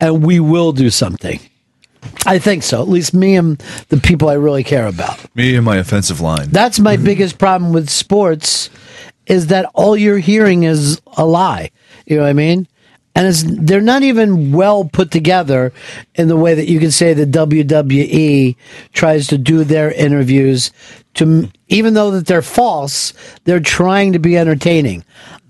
and 0.01 0.25
we 0.25 0.41
will 0.41 0.73
do 0.73 0.91
something. 0.91 1.41
I 2.27 2.39
think 2.39 2.63
so. 2.63 2.83
At 2.83 2.89
least 2.89 3.15
me 3.15 3.37
and 3.37 3.59
the 3.89 3.97
people 3.97 4.29
I 4.29 4.35
really 4.35 4.65
care 4.65 4.87
about. 4.87 5.19
Me 5.37 5.55
and 5.57 5.65
my 5.65 5.77
offensive 5.77 6.21
line. 6.21 6.49
That's 6.51 6.81
my 6.81 6.97
biggest 7.11 7.39
problem 7.39 7.73
with 7.73 7.89
sports 7.89 8.71
is 9.27 9.49
that 9.49 9.67
all 9.75 9.97
you're 9.97 10.19
hearing 10.19 10.65
is 10.65 11.01
a 11.17 11.25
lie. 11.25 11.71
You 12.07 12.17
know 12.17 12.23
what 12.23 12.31
I 12.31 12.35
mean? 12.35 12.67
And 13.15 13.35
they're 13.69 13.81
not 13.81 14.03
even 14.03 14.53
well 14.53 14.85
put 14.85 15.11
together 15.11 15.73
in 16.15 16.29
the 16.29 16.37
way 16.37 16.55
that 16.55 16.69
you 16.69 16.81
can 16.81 16.91
say 16.91 17.13
the 17.13 17.27
WWE 17.27 18.57
tries 18.93 19.27
to 19.27 19.39
do 19.39 19.65
their 19.65 19.93
interviews 19.93 20.73
to 21.15 21.51
even 21.69 21.95
though 21.95 22.11
that 22.13 22.27
they're 22.27 22.41
false, 22.41 23.13
they're 23.45 23.61
trying 23.61 24.15
to 24.15 24.19
be 24.19 24.39
entertaining. 24.39 25.05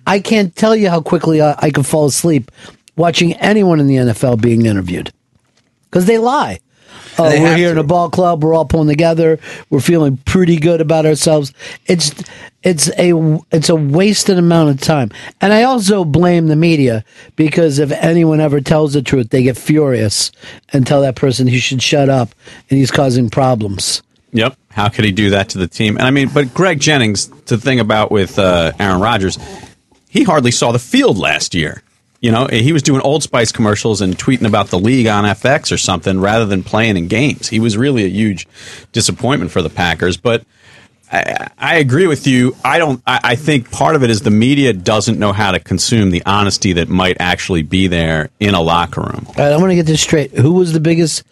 I 0.07 0.19
can't 0.19 0.55
tell 0.57 0.75
you 0.75 0.91
how 0.91 1.01
quickly 1.01 1.41
I, 1.41 1.55
I 1.59 1.71
can 1.71 1.85
fall 1.85 2.07
asleep 2.07 2.51
watching 2.97 3.35
anyone 3.35 3.79
in 3.79 3.87
the 3.87 3.97
NFL 3.97 4.43
being 4.43 4.67
interviewed 4.67 5.13
because 5.85 6.07
they 6.07 6.19
lie. 6.19 6.59
Oh, 7.19 7.25
we're 7.25 7.57
here 7.57 7.71
in 7.71 7.79
a 7.79 7.85
ball 7.85 8.11
club. 8.11 8.43
We're 8.43 8.55
all 8.55 8.65
pulling 8.65 8.89
together. 8.89 9.39
We're 9.71 9.81
feeling 9.81 10.17
pretty 10.17 10.57
good 10.57 10.81
about 10.81 11.07
ourselves. 11.07 11.53
It's 11.87 12.15
it's 12.63 12.89
a 12.99 13.39
it's 13.51 13.69
a 13.69 13.77
wasted 13.77 14.39
amount 14.39 14.71
of 14.71 14.81
time. 14.81 15.11
And 15.41 15.53
I 15.53 15.65
also 15.65 16.05
blame 16.05 16.47
the 16.47 16.57
media 16.57 17.05
because 17.37 17.79
if 17.79 17.91
anyone 17.93 18.41
ever 18.41 18.61
tells 18.61 18.95
the 18.95 19.03
truth, 19.03 19.31
they 19.31 19.43
get 19.43 19.57
furious 19.57 20.33
and 20.73 20.87
tell 20.87 21.03
that 21.03 21.17
person 21.17 21.47
he 21.47 21.59
should 21.59 21.83
shut 21.83 22.09
up 22.09 22.31
and 22.71 22.79
he's 22.79 22.91
causing 22.91 23.31
problems. 23.31 24.03
Yep. 24.33 24.57
How 24.71 24.89
could 24.89 25.05
he 25.05 25.13
do 25.13 25.31
that 25.31 25.51
to 25.51 25.59
the 25.59 25.69
team? 25.69 25.97
And 25.97 26.07
I 26.07 26.11
mean, 26.11 26.31
but 26.33 26.55
Greg 26.55 26.81
Jennings, 26.81 27.29
the 27.45 27.59
thing 27.59 27.81
about 27.81 28.11
with 28.11 28.39
uh, 28.39 28.73
Aaron 28.79 29.01
Rodgers, 29.01 29.39
he 30.09 30.23
hardly 30.23 30.51
saw 30.51 30.73
the 30.73 30.79
field 30.79 31.19
last 31.19 31.55
year. 31.55 31.83
You 32.23 32.31
know, 32.31 32.47
he 32.47 32.73
was 32.73 32.83
doing 32.83 33.03
Old 33.03 33.25
Spice 33.25 33.51
commercials 33.51 34.01
and 34.01 34.17
tweeting 34.17 34.47
about 34.47 34.69
the 34.69 34.79
league 34.79 35.09
on 35.09 35.25
FX 35.25 35.73
or 35.73 35.77
something 35.77 36.21
rather 36.21 36.47
than 36.47 36.63
playing 36.63 36.97
in 36.97 37.09
games. 37.09 37.49
He 37.49 37.59
was 37.59 37.77
really 37.77 38.05
a 38.05 38.09
huge 38.09 38.47
disappointment 38.93 39.51
for 39.51 39.61
the 39.61 39.69
Packers. 39.69 40.17
But 40.17 40.45
I, 41.11 41.49
I 41.59 41.77
agree 41.79 42.07
with 42.07 42.29
you. 42.29 42.55
I 42.65 42.79
don't. 42.79 43.03
I, 43.09 43.21
I 43.25 43.35
think 43.35 43.73
part 43.73 43.97
of 43.97 44.05
it 44.05 44.11
is 44.11 44.21
the 44.21 44.31
media 44.31 44.73
doesn't 44.73 45.19
know 45.19 45.33
how 45.33 45.51
to 45.51 45.59
consume 45.59 46.11
the 46.11 46.23
honesty 46.25 46.73
that 46.75 46.89
might 46.89 47.17
actually 47.19 47.63
be 47.63 47.89
there 47.89 48.31
in 48.39 48.55
a 48.55 48.61
locker 48.61 49.01
room. 49.01 49.27
All 49.27 49.35
right, 49.35 49.53
I 49.53 49.57
want 49.57 49.73
to 49.73 49.75
get 49.75 49.87
this 49.87 50.01
straight. 50.01 50.31
Who 50.31 50.53
was 50.53 50.73
the 50.73 50.81
biggest 50.81 51.25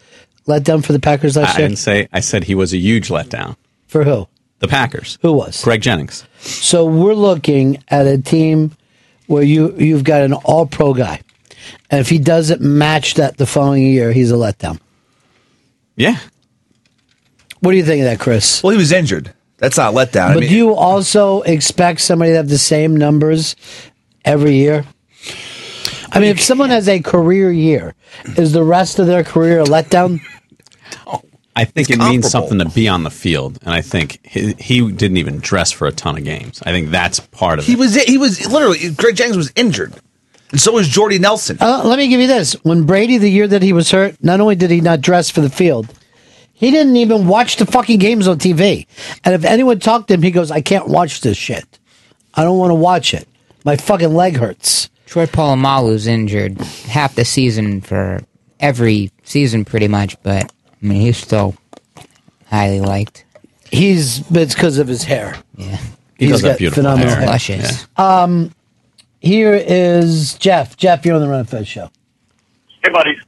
letdown 0.48 0.84
for 0.84 0.92
the 0.92 1.00
Packers 1.00 1.36
I 1.36 1.42
last 1.42 1.56
year? 1.56 1.68
didn't 1.68 1.78
say. 1.78 2.08
I 2.12 2.18
said 2.18 2.44
he 2.44 2.56
was 2.56 2.72
a 2.72 2.78
huge 2.78 3.10
letdown. 3.10 3.54
For 3.86 4.02
who? 4.02 4.26
The 4.58 4.66
Packers. 4.66 5.18
Who 5.22 5.32
was? 5.34 5.62
Greg 5.62 5.82
Jennings. 5.82 6.24
So 6.40 6.84
we're 6.84 7.14
looking 7.14 7.82
at 7.88 8.08
a 8.08 8.18
team 8.18 8.72
where 9.30 9.44
you 9.44 9.72
you've 9.78 10.02
got 10.02 10.22
an 10.22 10.32
all 10.32 10.66
pro 10.66 10.92
guy. 10.92 11.20
And 11.88 12.00
if 12.00 12.08
he 12.08 12.18
doesn't 12.18 12.60
match 12.60 13.14
that 13.14 13.36
the 13.36 13.46
following 13.46 13.84
year, 13.84 14.10
he's 14.12 14.32
a 14.32 14.34
letdown. 14.34 14.80
Yeah. 15.94 16.18
What 17.60 17.70
do 17.70 17.76
you 17.76 17.84
think 17.84 18.00
of 18.00 18.06
that, 18.06 18.18
Chris? 18.18 18.60
Well, 18.62 18.72
he 18.72 18.76
was 18.76 18.90
injured. 18.90 19.32
That's 19.58 19.76
not 19.76 19.94
letdown. 19.94 20.30
I 20.30 20.34
But 20.34 20.40
mean- 20.40 20.48
do 20.48 20.56
you 20.56 20.74
also 20.74 21.42
expect 21.42 22.00
somebody 22.00 22.32
to 22.32 22.36
have 22.38 22.48
the 22.48 22.58
same 22.58 22.96
numbers 22.96 23.54
every 24.24 24.54
year? 24.56 24.84
I 26.10 26.18
mean, 26.18 26.30
if 26.30 26.40
someone 26.40 26.70
has 26.70 26.88
a 26.88 27.00
career 27.00 27.52
year, 27.52 27.94
is 28.36 28.52
the 28.52 28.64
rest 28.64 28.98
of 28.98 29.06
their 29.06 29.22
career 29.22 29.60
a 29.60 29.64
letdown? 29.64 30.20
I 31.60 31.64
think 31.64 31.90
It's 31.90 31.98
it 31.98 32.02
means 32.02 32.30
something 32.30 32.58
to 32.58 32.64
be 32.68 32.88
on 32.88 33.02
the 33.04 33.10
field, 33.10 33.58
and 33.62 33.70
I 33.74 33.82
think 33.82 34.18
he, 34.26 34.54
he 34.54 34.90
didn't 34.90 35.18
even 35.18 35.38
dress 35.38 35.70
for 35.70 35.86
a 35.86 35.92
ton 35.92 36.16
of 36.16 36.24
games. 36.24 36.62
I 36.64 36.72
think 36.72 36.90
that's 36.90 37.20
part 37.20 37.58
of 37.58 37.66
He 37.66 37.74
it. 37.74 37.78
was 37.78 37.94
he 37.94 38.18
was 38.18 38.50
literally 38.50 38.90
Greg 38.90 39.16
Jennings 39.16 39.36
was 39.36 39.52
injured, 39.56 39.92
and 40.50 40.60
so 40.60 40.72
was 40.72 40.88
Jordy 40.88 41.18
Nelson. 41.18 41.58
Uh, 41.60 41.82
let 41.84 41.98
me 41.98 42.08
give 42.08 42.20
you 42.20 42.26
this. 42.26 42.54
When 42.64 42.84
Brady, 42.84 43.18
the 43.18 43.30
year 43.30 43.46
that 43.46 43.62
he 43.62 43.72
was 43.72 43.90
hurt, 43.90 44.16
not 44.22 44.40
only 44.40 44.54
did 44.56 44.70
he 44.70 44.80
not 44.80 45.00
dress 45.00 45.28
for 45.30 45.40
the 45.42 45.50
field, 45.50 45.92
he 46.52 46.70
didn't 46.70 46.96
even 46.96 47.26
watch 47.26 47.56
the 47.56 47.66
fucking 47.66 47.98
games 47.98 48.26
on 48.26 48.38
TV. 48.38 48.86
And 49.24 49.34
if 49.34 49.44
anyone 49.44 49.78
talked 49.80 50.08
to 50.08 50.14
him, 50.14 50.22
he 50.22 50.30
goes, 50.30 50.50
I 50.50 50.60
can't 50.62 50.88
watch 50.88 51.20
this 51.20 51.36
shit. 51.36 51.78
I 52.34 52.42
don't 52.44 52.58
want 52.58 52.70
to 52.70 52.74
watch 52.76 53.12
it. 53.14 53.28
My 53.64 53.76
fucking 53.76 54.14
leg 54.14 54.36
hurts. 54.36 54.88
Troy 55.06 55.26
Polamalu's 55.26 56.06
injured 56.06 56.58
half 56.60 57.14
the 57.16 57.24
season 57.24 57.80
for 57.80 58.20
every 58.60 59.10
season, 59.24 59.64
pretty 59.64 59.88
much. 59.88 60.16
But 60.22 60.52
I 60.82 60.86
mean, 60.86 61.00
he's 61.02 61.16
still 61.18 61.54
highly 62.48 62.80
liked. 62.80 63.24
He's, 63.70 64.20
but 64.20 64.42
it's 64.42 64.54
because 64.54 64.78
of 64.78 64.88
his 64.88 65.04
hair. 65.04 65.36
Yeah, 65.56 65.76
He 66.18 66.26
He's 66.26 66.30
does 66.32 66.40
have 66.42 66.52
got 66.52 66.58
beautiful 66.58 66.82
phenomenal 66.82 67.08
hair. 67.10 67.18
hair. 67.20 67.28
Luscious. 67.28 67.86
Um, 67.96 68.52
here 69.20 69.54
is 69.54 70.34
Jeff. 70.34 70.76
Jeff, 70.76 71.04
you're 71.04 71.14
on 71.14 71.20
the 71.20 71.28
Ron 71.28 71.40
and 71.40 71.48
Fez 71.48 71.68
show. 71.68 71.90
Hey, 72.82 72.90
buddies. 72.92 73.20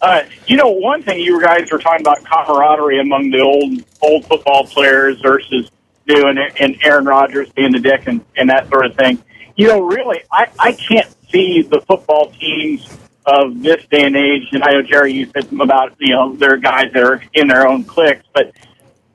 Uh, 0.00 0.22
you 0.46 0.56
know, 0.56 0.68
one 0.68 1.02
thing 1.02 1.20
you 1.20 1.40
guys 1.40 1.70
were 1.70 1.78
talking 1.78 2.00
about 2.00 2.24
camaraderie 2.24 3.00
among 3.00 3.30
the 3.30 3.40
old 3.40 3.84
old 4.00 4.24
football 4.26 4.64
players 4.66 5.20
versus 5.20 5.70
new, 6.08 6.26
and, 6.26 6.38
and 6.58 6.76
Aaron 6.82 7.04
Rodgers 7.04 7.50
being 7.52 7.70
the 7.72 7.78
dick 7.78 8.04
and, 8.06 8.24
and 8.36 8.50
that 8.50 8.68
sort 8.68 8.86
of 8.86 8.96
thing. 8.96 9.22
You 9.56 9.68
know, 9.68 9.80
really, 9.82 10.20
I, 10.32 10.48
I 10.58 10.72
can't 10.72 11.14
see 11.30 11.62
the 11.62 11.80
football 11.82 12.32
teams 12.32 12.86
of 13.26 13.62
this 13.62 13.84
day 13.86 14.04
and 14.04 14.16
age. 14.16 14.48
And 14.52 14.62
I 14.62 14.72
know 14.72 14.82
Jerry, 14.82 15.12
you 15.12 15.26
said 15.26 15.52
about 15.52 15.94
you 15.98 16.14
know 16.14 16.34
there 16.34 16.54
are 16.54 16.58
guys 16.58 16.92
that 16.92 17.02
are 17.02 17.22
in 17.34 17.48
their 17.48 17.66
own 17.66 17.84
cliques, 17.84 18.26
but 18.34 18.52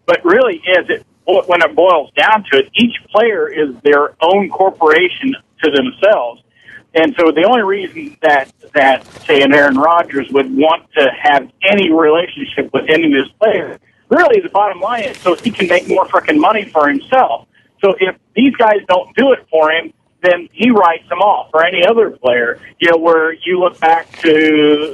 but 0.06 0.24
really 0.24 0.56
is 0.58 0.90
it 0.90 1.06
when 1.26 1.62
it 1.62 1.76
boils 1.76 2.12
down 2.16 2.46
to 2.52 2.60
it, 2.60 2.70
each 2.76 2.96
player 3.12 3.48
is 3.48 3.76
their 3.84 4.16
own 4.22 4.50
corporation 4.50 5.36
to 5.62 5.72
themselves. 5.72 6.42
And 6.94 7.14
so 7.20 7.32
the 7.32 7.46
only 7.48 7.64
reason 7.64 8.18
that 8.22 8.52
that 8.74 9.06
say 9.26 9.42
an 9.42 9.54
Aaron 9.54 9.78
Rodgers 9.78 10.30
would 10.32 10.56
want 10.56 10.90
to 10.94 11.10
have 11.22 11.52
any 11.70 11.92
relationship 11.92 12.72
with 12.74 12.90
any 12.90 13.08
of 13.08 13.26
his 13.26 13.32
players, 13.40 13.80
really 14.10 14.40
the 14.40 14.50
bottom 14.50 14.80
line 14.80 15.04
is 15.04 15.18
so 15.18 15.36
he 15.36 15.52
can 15.52 15.68
make 15.68 15.88
more 15.88 16.06
freaking 16.06 16.40
money 16.40 16.66
for 16.66 16.88
himself. 16.88 17.48
So 17.84 17.94
if 18.00 18.16
these 18.36 18.56
guys 18.56 18.80
don't 18.88 19.14
do 19.16 19.34
it 19.34 19.46
for 19.52 19.70
him, 19.72 19.94
then 20.22 20.50
he 20.52 20.72
writes 20.72 21.08
them 21.10 21.20
off 21.20 21.50
or 21.54 21.66
any 21.66 21.86
other 21.86 22.10
player. 22.12 22.60
You 22.80 22.92
know, 22.92 22.98
where 22.98 23.34
you 23.34 23.60
look 23.60 23.80
back 23.80 24.12
to 24.20 24.30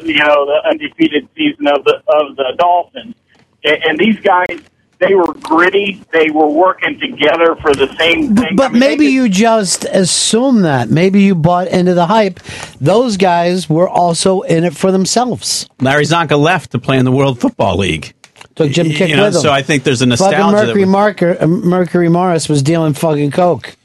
you 0.04 0.16
know 0.18 0.46
the 0.46 0.62
undefeated 0.70 1.28
season 1.36 1.68
of 1.68 1.84
the 1.86 1.96
of 2.08 2.36
the 2.36 2.54
Dolphins, 2.58 3.16
and, 3.64 3.78
and 3.84 3.98
these 4.00 4.20
guys 4.20 4.60
they 5.00 5.16
were 5.16 5.34
gritty. 5.34 6.02
They 6.14 6.30
were 6.30 6.48
working 6.48 6.98
together 7.00 7.56
for 7.62 7.74
the 7.74 7.94
same 7.98 8.36
thing. 8.38 8.56
But 8.56 8.72
maybe 8.72 9.08
you 9.08 9.28
just 9.28 9.84
assume 9.86 10.62
that. 10.62 10.90
Maybe 10.90 11.24
you 11.24 11.36
bought 11.36 11.68
into 11.68 11.94
the 11.94 12.06
hype. 12.06 12.40
Those 12.80 13.18
guys 13.18 13.70
were 13.70 13.90
also 13.90 14.42
in 14.42 14.64
it 14.64 14.76
for 14.76 14.92
themselves. 14.94 15.68
Larry 15.82 16.04
Csonka 16.06 16.40
left 16.40 16.72
to 16.72 16.80
play 16.80 16.98
in 17.00 17.04
the 17.06 17.12
World 17.12 17.40
Football 17.42 17.78
League. 17.80 18.14
Took 18.56 18.72
Jim 18.72 18.88
You 18.88 19.16
know, 19.18 19.26
with 19.26 19.36
him. 19.36 19.42
so 19.42 19.52
I 19.52 19.62
think 19.64 19.84
there's 19.84 20.02
a 20.02 20.06
Fucking 20.06 20.10
nostalgia 20.38 20.56
that 20.58 20.66
Mercury 20.68 20.86
we- 20.86 20.90
Marker, 20.90 21.48
Mercury 21.48 22.10
Morris 22.10 22.48
was 22.48 22.62
dealing 22.62 22.94
fucking 22.94 23.32
coke, 23.32 23.76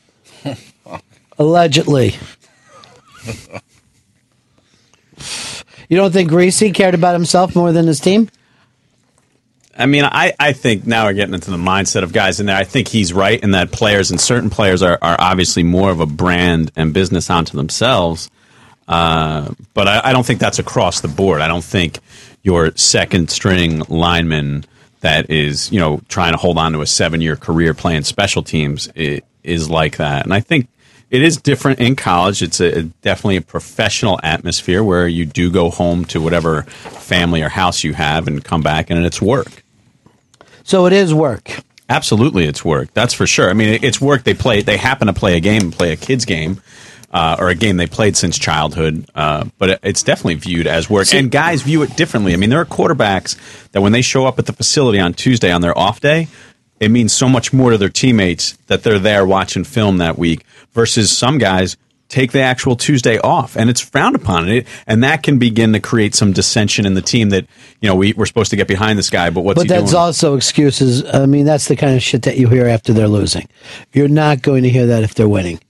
allegedly. 1.39 2.15
You 5.89 5.97
don't 5.97 6.13
think 6.13 6.31
Griese 6.31 6.75
cared 6.75 6.95
about 6.95 7.15
himself 7.15 7.57
more 7.57 7.73
than 7.73 7.87
his 7.87 7.99
team? 8.01 8.29
I 9.77 9.87
mean, 9.87 10.05
I, 10.05 10.35
I 10.39 10.53
think 10.53 10.87
now 10.87 11.07
we're 11.07 11.13
getting 11.15 11.35
into 11.35 11.51
the 11.51 11.57
mindset 11.57 12.03
of 12.03 12.13
guys 12.13 12.41
in 12.41 12.47
there. 12.47 12.57
I 12.57 12.65
think 12.65 12.89
he's 12.89 13.13
right 13.13 13.41
in 13.41 13.53
that 13.53 13.71
players 13.71 14.11
and 14.11 14.21
certain 14.21 14.51
players 14.51 14.83
are, 14.83 14.99
are 15.01 15.17
obviously 15.19 15.63
more 15.63 15.91
of 15.91 16.01
a 16.01 16.07
brand 16.07 16.73
and 16.77 16.93
business 16.93 17.31
onto 17.31 17.57
themselves. 17.57 18.29
Uh, 18.89 19.51
but 19.75 19.87
I, 19.87 20.01
I 20.05 20.13
don't 20.13 20.27
think 20.27 20.41
that's 20.41 20.59
across 20.59 21.01
the 21.01 21.09
board. 21.09 21.41
I 21.41 21.49
don't 21.49 21.65
think 21.65 22.01
your 22.43 22.75
second 22.77 23.31
string 23.31 23.81
lineman 23.89 24.65
that 25.01 25.31
is, 25.31 25.71
you 25.71 25.79
know, 25.79 26.01
trying 26.09 26.33
to 26.33 26.39
hold 26.39 26.59
on 26.59 26.73
to 26.73 26.81
a 26.81 26.87
seven 26.87 27.21
year 27.21 27.37
career 27.37 27.73
playing 27.73 28.03
special 28.03 28.43
teams 28.43 28.89
i- 28.97 29.23
is 29.45 29.71
like 29.71 29.99
that. 29.99 30.25
And 30.25 30.35
I 30.35 30.41
think 30.41 30.69
it 31.11 31.23
is 31.23 31.37
different 31.37 31.81
in 31.81 31.97
college. 31.97 32.43
It's 32.43 32.61
a, 32.61 32.83
definitely 32.83 33.37
a 33.37 33.43
professional 33.43 34.21
atmosphere 34.23 34.83
where 34.85 35.09
you 35.09 35.25
do 35.25 35.51
go 35.51 35.71
home 35.71 36.05
to 36.07 36.21
whatever 36.21 36.63
family 36.63 37.43
or 37.43 37.49
house 37.49 37.85
you 37.85 37.95
have 37.95 38.27
and 38.29 38.45
come 38.45 38.63
back 38.63 38.91
and 38.91 39.05
it's 39.05 39.23
work. 39.23 39.65
So 40.65 40.87
it 40.87 40.93
is 40.93 41.15
work. 41.15 41.63
Absolutely, 41.89 42.45
it's 42.45 42.63
work. 42.63 42.93
That's 42.93 43.15
for 43.15 43.27
sure. 43.27 43.49
I 43.49 43.55
mean, 43.55 43.79
it's 43.83 44.01
work. 44.01 44.25
They 44.25 44.35
play. 44.35 44.61
They 44.61 44.77
happen 44.77 45.07
to 45.07 45.15
play 45.15 45.39
a 45.39 45.41
game, 45.41 45.63
and 45.63 45.73
play 45.73 45.93
a 45.93 45.97
kids 45.97 46.27
game, 46.27 46.61
uh, 47.11 47.37
or 47.39 47.49
a 47.49 47.55
game 47.55 47.79
they 47.79 47.87
played 47.87 48.15
since 48.15 48.39
childhood. 48.39 49.09
Uh, 49.15 49.47
but 49.57 49.81
it's 49.83 50.03
definitely 50.03 50.35
viewed 50.35 50.67
as 50.67 50.91
work, 50.91 51.15
and 51.15 51.31
guys 51.31 51.63
view 51.63 51.83
it 51.83 51.97
differently. 51.97 52.35
I 52.35 52.37
mean, 52.37 52.51
there 52.51 52.61
are 52.61 52.67
quarterbacks 52.67 53.39
that 53.71 53.81
when 53.81 53.93
they 53.93 54.03
show 54.03 54.27
up 54.27 54.39
at 54.39 54.45
the 54.45 54.53
facility 54.53 55.01
on 55.01 55.15
Tuesday 55.15 55.51
on 55.51 55.63
their 55.63 55.77
off 55.79 56.01
day, 56.01 56.29
it 56.81 56.91
means 56.91 57.13
so 57.13 57.29
much 57.29 57.53
more 57.53 57.71
to 57.71 57.79
their 57.79 57.89
teammates 57.89 58.53
that 58.67 58.83
they're 58.83 58.99
there 58.99 59.27
watching 59.27 59.65
film 59.65 59.99
that 59.99 60.19
week 60.19 60.45
versus 60.73 61.17
some 61.17 61.39
guys 61.39 61.77
take 62.09 62.33
the 62.33 62.41
actual 62.41 62.75
Tuesday 62.75 63.19
off 63.19 63.57
and 63.57 63.69
it's 63.69 63.81
frowned 63.81 64.17
upon 64.17 64.49
it 64.49 64.67
and 64.87 65.05
that 65.05 65.23
can 65.23 65.39
begin 65.39 65.73
to 65.75 65.81
create 65.81 66.15
some 66.15 66.33
dissension 66.33 66.87
in 66.87 66.95
the 66.95 67.03
team 67.03 67.29
that 67.31 67.47
you 67.81 67.89
know 67.89 67.95
we, 67.95 68.13
we're 68.15 68.27
supposed 68.27 68.51
to 68.51 68.57
get 68.57 68.67
behind 68.67 68.99
this 68.99 69.11
guy 69.11 69.29
but 69.31 69.43
what's 69.43 69.59
but 69.59 69.69
that's 69.69 69.91
doing 69.91 70.03
also 70.03 70.35
excuses. 70.35 71.05
I 71.05 71.27
mean, 71.27 71.45
that's 71.45 71.69
the 71.69 71.77
kind 71.77 71.95
of 71.95 72.03
shit 72.03 72.23
that 72.23 72.39
you 72.39 72.49
hear 72.49 72.67
after 72.67 72.93
they're 72.93 73.09
losing. 73.09 73.49
You're 73.93 74.09
not 74.09 74.43
going 74.43 74.63
to 74.63 74.71
hear 74.71 74.87
that 74.87 75.03
if 75.03 75.15
they're 75.15 75.29
winning. 75.29 75.61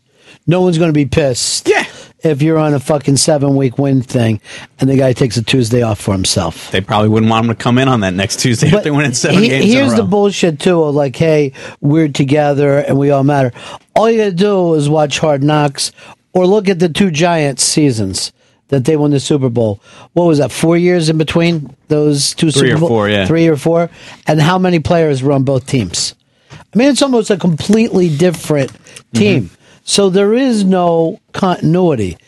No 0.49 0.63
one's 0.63 0.79
going 0.79 0.89
to 0.89 0.95
be 0.95 1.07
pissed. 1.07 1.69
Yeah. 1.69 1.85
If 2.21 2.43
you're 2.43 2.59
on 2.59 2.75
a 2.75 2.81
fucking 2.81 3.19
seven 3.19 3.55
week 3.55 3.79
win 3.79 4.03
thing 4.03 4.41
and 4.81 4.91
the 4.91 4.97
guy 4.97 5.13
takes 5.13 5.37
a 5.37 5.43
Tuesday 5.43 5.83
off 5.83 6.01
for 6.01 6.13
himself. 6.13 6.73
They 6.73 6.81
probably 6.81 7.11
wouldn't 7.11 7.31
want 7.31 7.45
him 7.45 7.55
to 7.55 7.63
come 7.63 7.79
in 7.79 7.87
on 7.87 8.01
that 8.01 8.13
next 8.15 8.41
Tuesday 8.41 8.67
if 8.69 8.83
they 8.83 8.91
win 8.91 9.05
in 9.05 9.15
seven 9.15 9.41
He- 9.41 9.51
games. 9.51 9.67
in 9.67 9.71
a 9.71 9.75
here's 9.75 9.95
the 9.95 10.03
bullshit 10.03 10.59
too 10.59 10.83
of 10.83 10.97
like, 10.97 11.15
hey, 11.15 11.53
we're 11.81 12.09
together 12.09 12.79
and 12.79 12.99
we 12.99 13.11
all 13.11 13.23
matter. 13.23 13.53
All 13.95 14.11
you 14.11 14.19
gotta 14.19 14.33
do 14.33 14.75
is 14.75 14.89
watch 14.89 15.21
Hard 15.21 15.45
Knocks 15.45 15.93
or 16.33 16.45
look 16.45 16.69
at 16.69 16.81
the 16.81 16.89
two 16.89 17.13
Giants 17.13 17.63
seasons 17.63 18.33
that 18.69 18.85
they 18.85 18.97
won 18.97 19.11
the 19.13 19.21
Super 19.21 19.49
Bowl. 19.49 19.81
What 20.15 20.25
was 20.25 20.39
that? 20.39 20.51
Four 20.51 20.77
years 20.77 21.09
in 21.09 21.19
between 21.19 21.75
those 21.89 22.35
two 22.35 22.51
Three 22.51 22.71
Super 22.71 22.77
or 22.77 22.81
Bowl, 22.81 22.89
four, 22.89 23.09
yeah. 23.09 23.27
three 23.27 23.47
or 23.47 23.57
four, 23.57 23.91
and 24.27 24.41
how 24.41 24.59
many 24.59 24.81
players 24.81 25.23
were 25.23 25.33
on 25.33 25.45
both 25.45 25.67
teams? 25.67 26.15
I 26.51 26.77
mean, 26.77 26.89
it's 26.89 27.03
almost 27.03 27.31
a 27.31 27.37
completely 27.37 28.15
different 28.15 28.73
mm-hmm. 28.73 29.19
team. 29.19 29.51
So 29.89 30.11
there 30.11 30.35
is 30.35 30.65
no 30.65 31.19
continuity. 31.33 32.19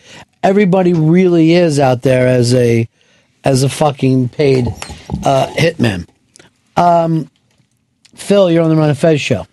Everybody 0.42 0.94
really 0.94 1.52
is 1.52 1.78
out 1.78 2.00
there 2.00 2.26
as 2.26 2.54
a 2.54 2.88
as 3.44 3.62
a 3.62 3.68
fucking 3.68 4.30
paid 4.30 4.66
uh, 5.24 5.46
hitman. 5.58 6.08
Um, 6.74 7.30
Phil, 8.14 8.50
you're 8.50 8.62
on 8.62 8.70
the 8.70 8.76
Ron 8.76 8.88
of 8.88 8.98
Fez 8.98 9.20
show. 9.20 9.46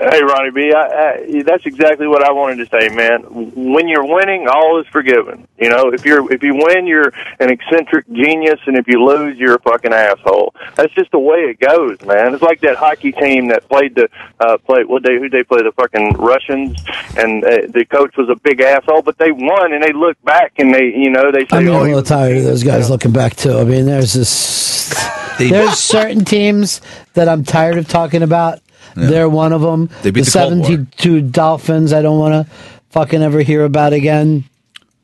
Hey, 0.00 0.22
Ronnie 0.22 0.50
B, 0.52 0.72
I, 0.72 0.80
I, 0.80 1.42
that's 1.42 1.66
exactly 1.66 2.06
what 2.06 2.22
I 2.22 2.30
wanted 2.30 2.58
to 2.58 2.66
say, 2.66 2.88
man. 2.94 3.22
When 3.22 3.88
you're 3.88 4.06
winning, 4.06 4.46
all 4.46 4.80
is 4.80 4.86
forgiven. 4.86 5.48
You 5.58 5.70
know, 5.70 5.92
if 5.92 6.04
you're 6.04 6.32
if 6.32 6.40
you 6.44 6.54
win, 6.54 6.86
you're 6.86 7.12
an 7.40 7.50
eccentric 7.50 8.08
genius, 8.12 8.60
and 8.66 8.76
if 8.76 8.86
you 8.86 9.04
lose, 9.04 9.36
you're 9.38 9.56
a 9.56 9.58
fucking 9.58 9.92
asshole. 9.92 10.54
That's 10.76 10.94
just 10.94 11.10
the 11.10 11.18
way 11.18 11.38
it 11.38 11.58
goes, 11.58 12.00
man. 12.02 12.32
It's 12.32 12.44
like 12.44 12.60
that 12.60 12.76
hockey 12.76 13.10
team 13.10 13.48
that 13.48 13.68
played 13.68 13.96
the 13.96 14.08
uh, 14.38 14.58
play. 14.58 14.84
What 14.84 15.02
they 15.02 15.16
who 15.18 15.28
they 15.28 15.42
play 15.42 15.62
the 15.62 15.72
fucking 15.72 16.12
Russians, 16.12 16.80
and 17.16 17.44
uh, 17.44 17.48
the 17.68 17.84
coach 17.84 18.16
was 18.16 18.28
a 18.28 18.36
big 18.36 18.60
asshole, 18.60 19.02
but 19.02 19.18
they 19.18 19.32
won, 19.32 19.72
and 19.72 19.82
they 19.82 19.92
look 19.92 20.16
back 20.22 20.52
and 20.58 20.72
they, 20.72 20.94
you 20.94 21.10
know, 21.10 21.32
they 21.32 21.40
say, 21.40 21.56
I'm 21.56 21.68
"Oh, 21.68 21.82
a 21.82 21.82
little 21.82 22.02
tired 22.04 22.36
of 22.36 22.44
those 22.44 22.62
guys 22.62 22.88
looking 22.88 23.12
back 23.12 23.34
too. 23.34 23.58
I 23.58 23.64
mean, 23.64 23.86
there's 23.86 24.12
this. 24.12 24.94
There's 25.38 25.78
certain 25.78 26.24
teams 26.24 26.80
that 27.14 27.28
I'm 27.28 27.42
tired 27.42 27.78
of 27.78 27.88
talking 27.88 28.22
about. 28.22 28.60
They're 29.06 29.28
one 29.28 29.52
of 29.52 29.60
them. 29.60 29.88
They 30.02 30.10
beat 30.10 30.24
the 30.24 30.30
the 30.30 30.38
Cold 30.38 30.58
War. 30.58 30.66
72 30.66 31.20
Dolphins. 31.22 31.92
I 31.92 32.02
don't 32.02 32.18
want 32.18 32.46
to 32.46 32.52
fucking 32.90 33.22
ever 33.22 33.40
hear 33.40 33.64
about 33.64 33.92
again. 33.92 34.44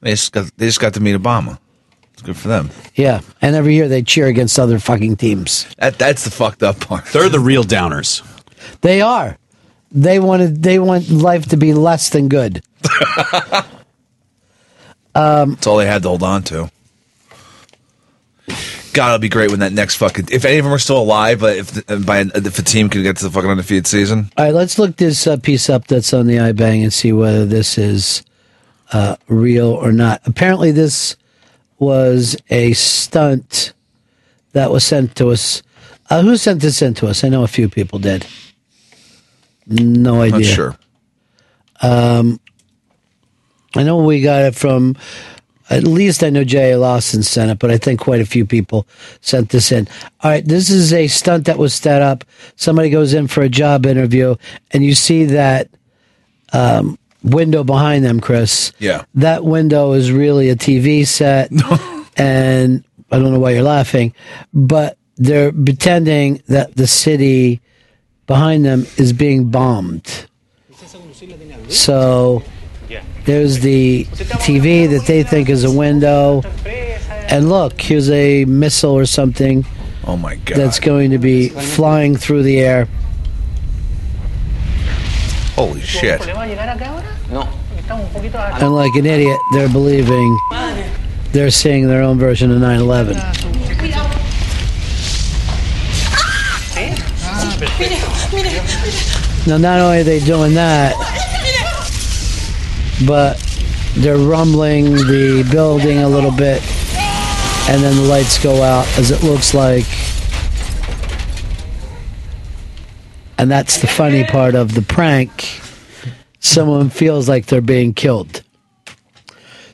They 0.01 0.11
just 0.11 0.33
got 0.33 0.51
they 0.57 0.67
just 0.67 0.81
got 0.81 0.95
to 0.95 1.01
meet 1.01 1.15
Obama. 1.17 1.59
It's 2.13 2.23
good 2.23 2.37
for 2.37 2.49
them. 2.49 2.71
Yeah, 2.95 3.21
and 3.43 3.57
every 3.57 3.75
year 3.75 3.89
they 3.89 4.03
cheer 4.03 4.27
against 4.27 4.59
other 4.59 4.79
fucking 4.79 5.17
teams. 5.17 5.67
That 5.79 5.99
that's 5.99 6.25
the 6.25 6.31
fucked 6.31 6.63
up 6.63 6.81
part. 6.81 7.07
They're 7.07 7.29
the 7.29 7.41
real 7.41 7.65
downers. 7.65 8.23
They 8.83 9.01
are. 9.01 9.39
They 9.91 10.19
wanted. 10.19 10.63
They 10.63 10.79
want 10.79 11.09
life 11.11 11.47
to 11.47 11.57
be 11.57 11.73
less 11.75 12.11
than 12.11 12.29
good. 12.29 12.63
um, 15.15 15.51
That's 15.55 15.67
all 15.67 15.77
they 15.77 15.87
had 15.87 16.03
to 16.03 16.09
hold 16.09 16.23
on 16.23 16.43
to. 16.45 16.71
God, 18.95 19.09
it'll 19.09 19.19
be 19.19 19.29
great 19.29 19.51
when 19.51 19.61
that 19.61 19.73
next 19.73 19.97
fucking 19.97 20.29
if 20.31 20.45
any 20.45 20.59
of 20.59 20.65
them 20.65 20.73
are 20.73 20.79
still 20.79 21.01
alive, 21.01 21.41
but 21.41 21.57
if 21.57 21.71
the, 21.73 21.97
by 21.99 22.21
if 22.21 22.59
a 22.59 22.63
team 22.63 22.89
can 22.89 23.03
get 23.03 23.17
to 23.19 23.25
the 23.25 23.31
fucking 23.31 23.51
undefeated 23.51 23.87
season, 23.87 24.31
All 24.39 24.45
right, 24.45 24.55
let's 24.55 24.79
look 24.79 24.97
this 24.97 25.27
uh, 25.27 25.37
piece 25.37 25.69
up 25.69 25.87
that's 25.87 26.15
on 26.15 26.27
the 26.27 26.37
iBang 26.37 26.83
and 26.83 26.93
see 26.93 27.13
whether 27.13 27.45
this 27.45 27.77
is 27.77 28.23
uh, 28.93 29.17
real 29.29 29.69
or 29.69 29.93
not. 29.93 30.23
Apparently, 30.25 30.71
this 30.71 31.17
was 31.79 32.37
a 32.51 32.73
stunt 32.73 33.73
that 34.53 34.71
was 34.71 34.85
sent 34.85 35.17
to 35.17 35.29
us. 35.31 35.63
Uh, 36.09 36.23
who 36.23 36.37
sent 36.37 36.63
this 36.63 36.81
in 36.81 36.95
to 36.95 37.09
us? 37.09 37.25
I 37.25 37.29
know 37.29 37.43
a 37.43 37.49
few 37.49 37.69
people 37.69 37.99
did. 37.99 38.27
No 39.67 40.23
idea. 40.23 40.39
not 40.39 40.47
sure. 40.47 40.77
Um, 41.83 42.41
I 43.75 43.83
know 43.83 43.99
we 43.99 44.23
got 44.23 44.43
it 44.43 44.55
from. 44.55 44.97
At 45.71 45.85
least 45.85 46.23
I 46.23 46.31
know 46.31 46.45
J.A. 46.45 46.79
Lawson 46.79 47.23
sent 47.23 47.51
it, 47.51 47.59
but 47.59 47.71
I 47.71 47.79
think 47.79 48.01
quite 48.01 48.21
a 48.21 48.27
few 48.27 48.45
people 48.45 48.87
sent 49.21 49.49
this 49.49 49.73
in. 49.73 49.89
All 50.21 50.31
right, 50.31 50.45
this 50.45 50.69
is 50.69 50.93
a 50.93 51.07
stunt 51.07 51.47
that 51.47 51.59
was 51.59 51.75
set 51.75 52.03
up. 52.03 52.25
Somebody 52.57 52.91
goes 52.91 53.15
in 53.15 53.29
for 53.29 53.43
a 53.43 53.49
job 53.49 53.87
interview, 53.87 54.37
and 54.73 54.85
you 54.85 54.95
see 54.95 55.25
that 55.25 55.71
um, 56.53 56.99
window 57.23 57.65
behind 57.65 58.05
them, 58.05 58.21
Chris. 58.21 58.73
Yeah. 58.79 59.05
That 59.15 59.45
window 59.45 59.93
is 59.93 60.13
really 60.13 60.51
a 60.51 60.57
TV 60.57 61.07
set, 61.07 61.51
and 62.17 62.85
I 63.11 63.19
don't 63.19 63.33
know 63.33 63.41
why 63.41 63.53
you're 63.53 63.63
laughing, 63.63 64.15
but 64.53 64.99
they're 65.17 65.53
pretending 65.53 66.43
that 66.49 66.77
the 66.77 66.87
city 66.87 67.61
behind 68.27 68.65
them 68.65 68.87
is 68.97 69.13
being 69.13 69.51
bombed. 69.51 70.27
So 71.69 72.43
there's 73.25 73.61
the 73.61 74.05
TV 74.05 74.89
that 74.91 75.07
they 75.07 75.23
think 75.23 75.49
is 75.49 75.65
a 75.65 75.71
window. 75.71 76.43
And 77.29 77.49
look, 77.49 77.81
here's 77.81 78.11
a 78.11 78.45
missile 78.45 78.93
or 78.93 79.07
something. 79.07 79.65
Oh 80.07 80.17
my 80.17 80.37
god. 80.37 80.59
That's 80.59 80.79
going 80.79 81.11
to 81.13 81.19
be 81.19 81.49
flying 81.49 82.17
through 82.17 82.43
the 82.43 82.61
air. 82.61 82.89
Holy 85.55 85.81
shit! 85.81 86.21
No. 87.31 87.49
And 87.89 88.75
like 88.75 88.95
an 88.95 89.07
idiot, 89.07 89.39
they're 89.53 89.69
believing 89.69 90.39
they're 91.33 91.51
seeing 91.51 91.87
their 91.87 92.03
own 92.03 92.19
version 92.19 92.51
of 92.51 92.61
9 92.61 92.81
11. 92.81 93.17
Now, 99.47 99.59
not 99.59 99.79
only 99.81 99.99
are 100.01 100.05
they 100.05 100.21
doing 100.21 100.55
that, 100.55 100.95
but 103.07 103.39
they're 103.97 104.17
rumbling 104.17 104.93
the 104.93 105.47
building 105.51 105.99
a 105.99 106.09
little 106.09 106.33
bit, 106.33 106.63
and 107.69 107.83
then 107.83 107.97
the 107.97 108.03
lights 108.09 108.43
go 108.43 108.63
out 108.63 108.87
as 108.99 109.11
it 109.11 109.23
looks 109.23 109.55
like. 109.55 109.87
And 113.39 113.51
that's 113.51 113.81
the 113.81 113.87
funny 113.87 114.25
part 114.25 114.55
of 114.55 114.75
the 114.75 114.83
prank. 114.83 115.61
Someone 116.41 116.91
feels 116.91 117.29
like 117.29 117.47
they're 117.47 117.61
being 117.61 117.95
killed. 117.95 118.43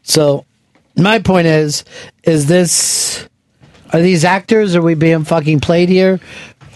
So, 0.02 0.44
my 0.96 1.18
point 1.18 1.46
is, 1.46 1.84
is 2.24 2.46
this, 2.46 3.28
are 3.92 4.00
these 4.00 4.24
actors? 4.24 4.74
Are 4.74 4.82
we 4.82 4.94
being 4.94 5.24
fucking 5.24 5.60
played 5.60 5.88
here? 5.88 6.20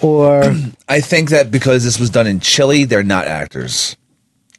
Or 0.03 0.55
I 0.89 1.01
think 1.01 1.31
that 1.31 1.51
because 1.51 1.85
this 1.85 1.99
was 1.99 2.11
done 2.11 2.27
in 2.27 2.41
Chile, 2.41 2.85
they're 2.85 3.03
not 3.03 3.27
actors. 3.27 3.97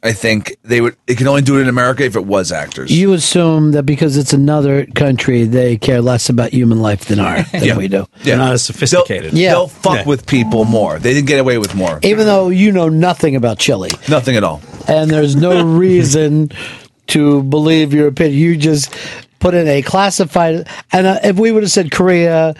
I 0.06 0.12
think 0.12 0.56
they 0.62 0.80
would. 0.80 0.96
They 1.06 1.14
can 1.14 1.26
only 1.28 1.42
do 1.42 1.58
it 1.58 1.62
in 1.62 1.68
America 1.68 2.04
if 2.04 2.16
it 2.16 2.24
was 2.24 2.52
actors. 2.52 2.90
You 2.90 3.12
assume 3.12 3.72
that 3.72 3.82
because 3.82 4.16
it's 4.16 4.32
another 4.32 4.86
country, 4.86 5.44
they 5.44 5.76
care 5.76 6.00
less 6.00 6.28
about 6.28 6.50
human 6.52 6.80
life 6.80 7.04
than 7.06 7.18
our 7.20 7.42
than 7.42 7.64
Yeah. 7.64 7.76
we 7.76 7.88
do. 7.88 7.96
Yeah. 7.96 8.24
They're 8.24 8.36
not 8.38 8.52
as 8.52 8.62
sophisticated. 8.62 9.32
Yeah. 9.34 9.50
They'll 9.50 9.68
fuck 9.68 9.96
Yeah. 9.96 10.04
with 10.06 10.26
people 10.26 10.64
more. 10.64 10.98
They 10.98 11.12
didn't 11.12 11.26
get 11.28 11.40
away 11.40 11.58
with 11.58 11.74
more. 11.74 11.98
Even 12.02 12.26
though 12.26 12.48
you 12.48 12.72
know 12.72 12.88
nothing 12.88 13.36
about 13.36 13.58
Chile, 13.58 13.90
Nothing 14.08 14.36
at 14.36 14.44
all. 14.44 14.62
and 14.88 15.10
there's 15.10 15.36
no 15.36 15.64
reason 15.84 16.50
to 17.08 17.42
believe 17.42 17.92
your 17.92 18.08
opinion. 18.08 18.38
You 18.40 18.56
just 18.56 18.94
put 19.38 19.54
in 19.54 19.68
a 19.68 19.82
classified. 19.82 20.66
And 20.92 21.06
uh, 21.06 21.18
if 21.22 21.38
we 21.38 21.52
would 21.52 21.62
have 21.62 21.70
said 21.70 21.90
Korea 21.92 22.54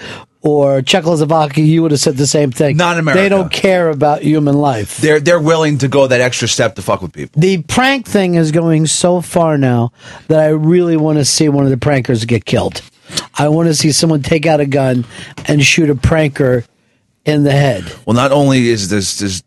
or 0.47 0.81
Czechoslovakia, 0.81 1.65
you 1.65 1.83
would 1.83 1.91
have 1.91 2.01
said 2.01 2.17
the 2.17 2.27
same 2.27 2.53
thing. 2.53 2.77
Not 2.77 2.99
America. 2.99 3.21
They 3.21 3.29
don't 3.29 3.51
care 3.51 3.91
about 3.91 4.23
human 4.23 4.55
life. 4.55 4.99
They're 4.99 5.19
they're 5.19 5.41
willing 5.41 5.79
to 5.79 5.89
go 5.89 6.07
that 6.07 6.21
extra 6.21 6.47
step 6.47 6.77
to 6.77 6.83
fuck 6.83 7.03
with 7.03 7.13
people. 7.13 7.41
The 7.41 7.63
prank 7.63 8.07
thing 8.07 8.37
is 8.37 8.53
going 8.53 8.87
so 8.87 9.21
far 9.21 9.59
now 9.59 9.93
that 10.29 10.39
I 10.39 10.49
really 10.49 10.97
want 10.97 11.19
to 11.19 11.25
see 11.25 11.49
one 11.49 11.65
of 11.65 11.71
the 11.71 11.77
prankers 11.77 12.27
get 12.27 12.45
killed. 12.45 12.81
I 13.35 13.49
want 13.49 13.69
to 13.69 13.75
see 13.75 13.93
someone 13.93 14.23
take 14.23 14.47
out 14.47 14.61
a 14.61 14.67
gun 14.67 15.05
and 15.47 15.63
shoot 15.63 15.91
a 15.91 15.95
pranker 15.95 16.65
in 17.25 17.43
the 17.43 17.53
head. 17.53 17.85
Well, 18.07 18.15
not 18.15 18.33
only 18.33 18.69
is 18.69 18.89
there's 18.89 19.19
there's 19.19 19.43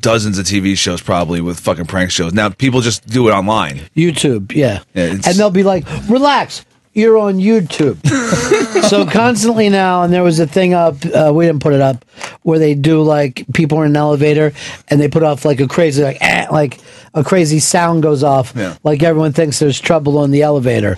dozens 0.00 0.38
of 0.38 0.46
TV 0.46 0.76
shows 0.76 1.00
probably 1.00 1.40
with 1.40 1.58
fucking 1.60 1.86
prank 1.86 2.10
shows. 2.10 2.32
Now 2.32 2.50
people 2.50 2.80
just 2.80 3.06
do 3.06 3.28
it 3.28 3.32
online. 3.32 3.80
YouTube, 3.96 4.52
yeah. 4.52 4.82
Yeah, 4.94 5.12
and 5.12 5.22
they'll 5.22 5.50
be 5.50 5.62
like, 5.62 5.84
relax, 6.08 6.64
you're 6.94 7.18
on 7.18 7.34
YouTube. 7.34 7.98
so 8.88 9.04
constantly 9.04 9.68
now, 9.68 10.02
and 10.02 10.12
there 10.12 10.22
was 10.22 10.38
a 10.38 10.46
thing 10.46 10.72
up, 10.74 10.96
uh, 11.06 11.32
we 11.34 11.46
didn't 11.46 11.62
put 11.62 11.74
it 11.74 11.80
up, 11.80 12.04
where 12.42 12.58
they 12.58 12.74
do 12.74 13.02
like 13.02 13.44
people 13.52 13.78
are 13.78 13.84
in 13.84 13.92
an 13.92 13.96
elevator 13.96 14.52
and 14.88 15.00
they 15.00 15.08
put 15.08 15.22
off 15.22 15.44
like 15.44 15.60
a 15.60 15.68
crazy, 15.68 16.02
like, 16.02 16.18
eh, 16.20 16.46
like 16.50 16.80
a 17.12 17.24
crazy 17.24 17.58
sound 17.58 18.02
goes 18.02 18.22
off. 18.22 18.52
Yeah. 18.56 18.76
Like 18.84 19.02
everyone 19.02 19.32
thinks 19.32 19.58
there's 19.58 19.80
trouble 19.80 20.18
on 20.18 20.30
the 20.30 20.42
elevator. 20.42 20.96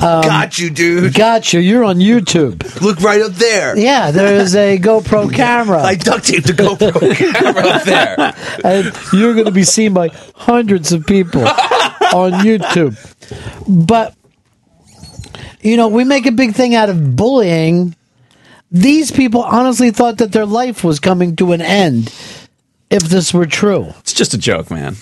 Um, 0.00 0.22
Got 0.22 0.58
you, 0.60 0.70
dude. 0.70 1.12
Got 1.12 1.52
you. 1.52 1.58
You're 1.58 1.82
on 1.82 1.96
YouTube. 1.96 2.80
Look 2.80 3.00
right 3.00 3.20
up 3.20 3.32
there. 3.32 3.76
Yeah, 3.76 4.12
there 4.12 4.36
is 4.36 4.54
a 4.54 4.78
GoPro 4.78 5.32
camera. 5.34 5.82
I 5.82 5.96
duct 5.96 6.24
taped 6.24 6.46
the 6.46 6.52
GoPro 6.52 7.16
camera 7.34 7.66
up 7.66 7.82
there. 7.82 8.34
and 8.64 8.92
you're 9.12 9.34
going 9.34 9.46
to 9.46 9.50
be 9.50 9.64
seen 9.64 9.94
by 9.94 10.08
hundreds 10.36 10.92
of 10.92 11.04
people 11.04 11.42
on 11.42 12.32
YouTube. 12.44 12.96
But 13.66 14.14
you 15.60 15.76
know, 15.76 15.88
we 15.88 16.04
make 16.04 16.26
a 16.26 16.32
big 16.32 16.54
thing 16.54 16.74
out 16.74 16.88
of 16.88 17.16
bullying. 17.16 17.94
These 18.70 19.10
people 19.10 19.42
honestly 19.42 19.90
thought 19.90 20.18
that 20.18 20.32
their 20.32 20.46
life 20.46 20.84
was 20.84 21.00
coming 21.00 21.36
to 21.36 21.52
an 21.52 21.62
end 21.62 22.12
if 22.90 23.02
this 23.02 23.32
were 23.34 23.46
true. 23.46 23.88
It's 24.00 24.12
just 24.12 24.34
a 24.34 24.38
joke, 24.38 24.70
man. 24.70 24.96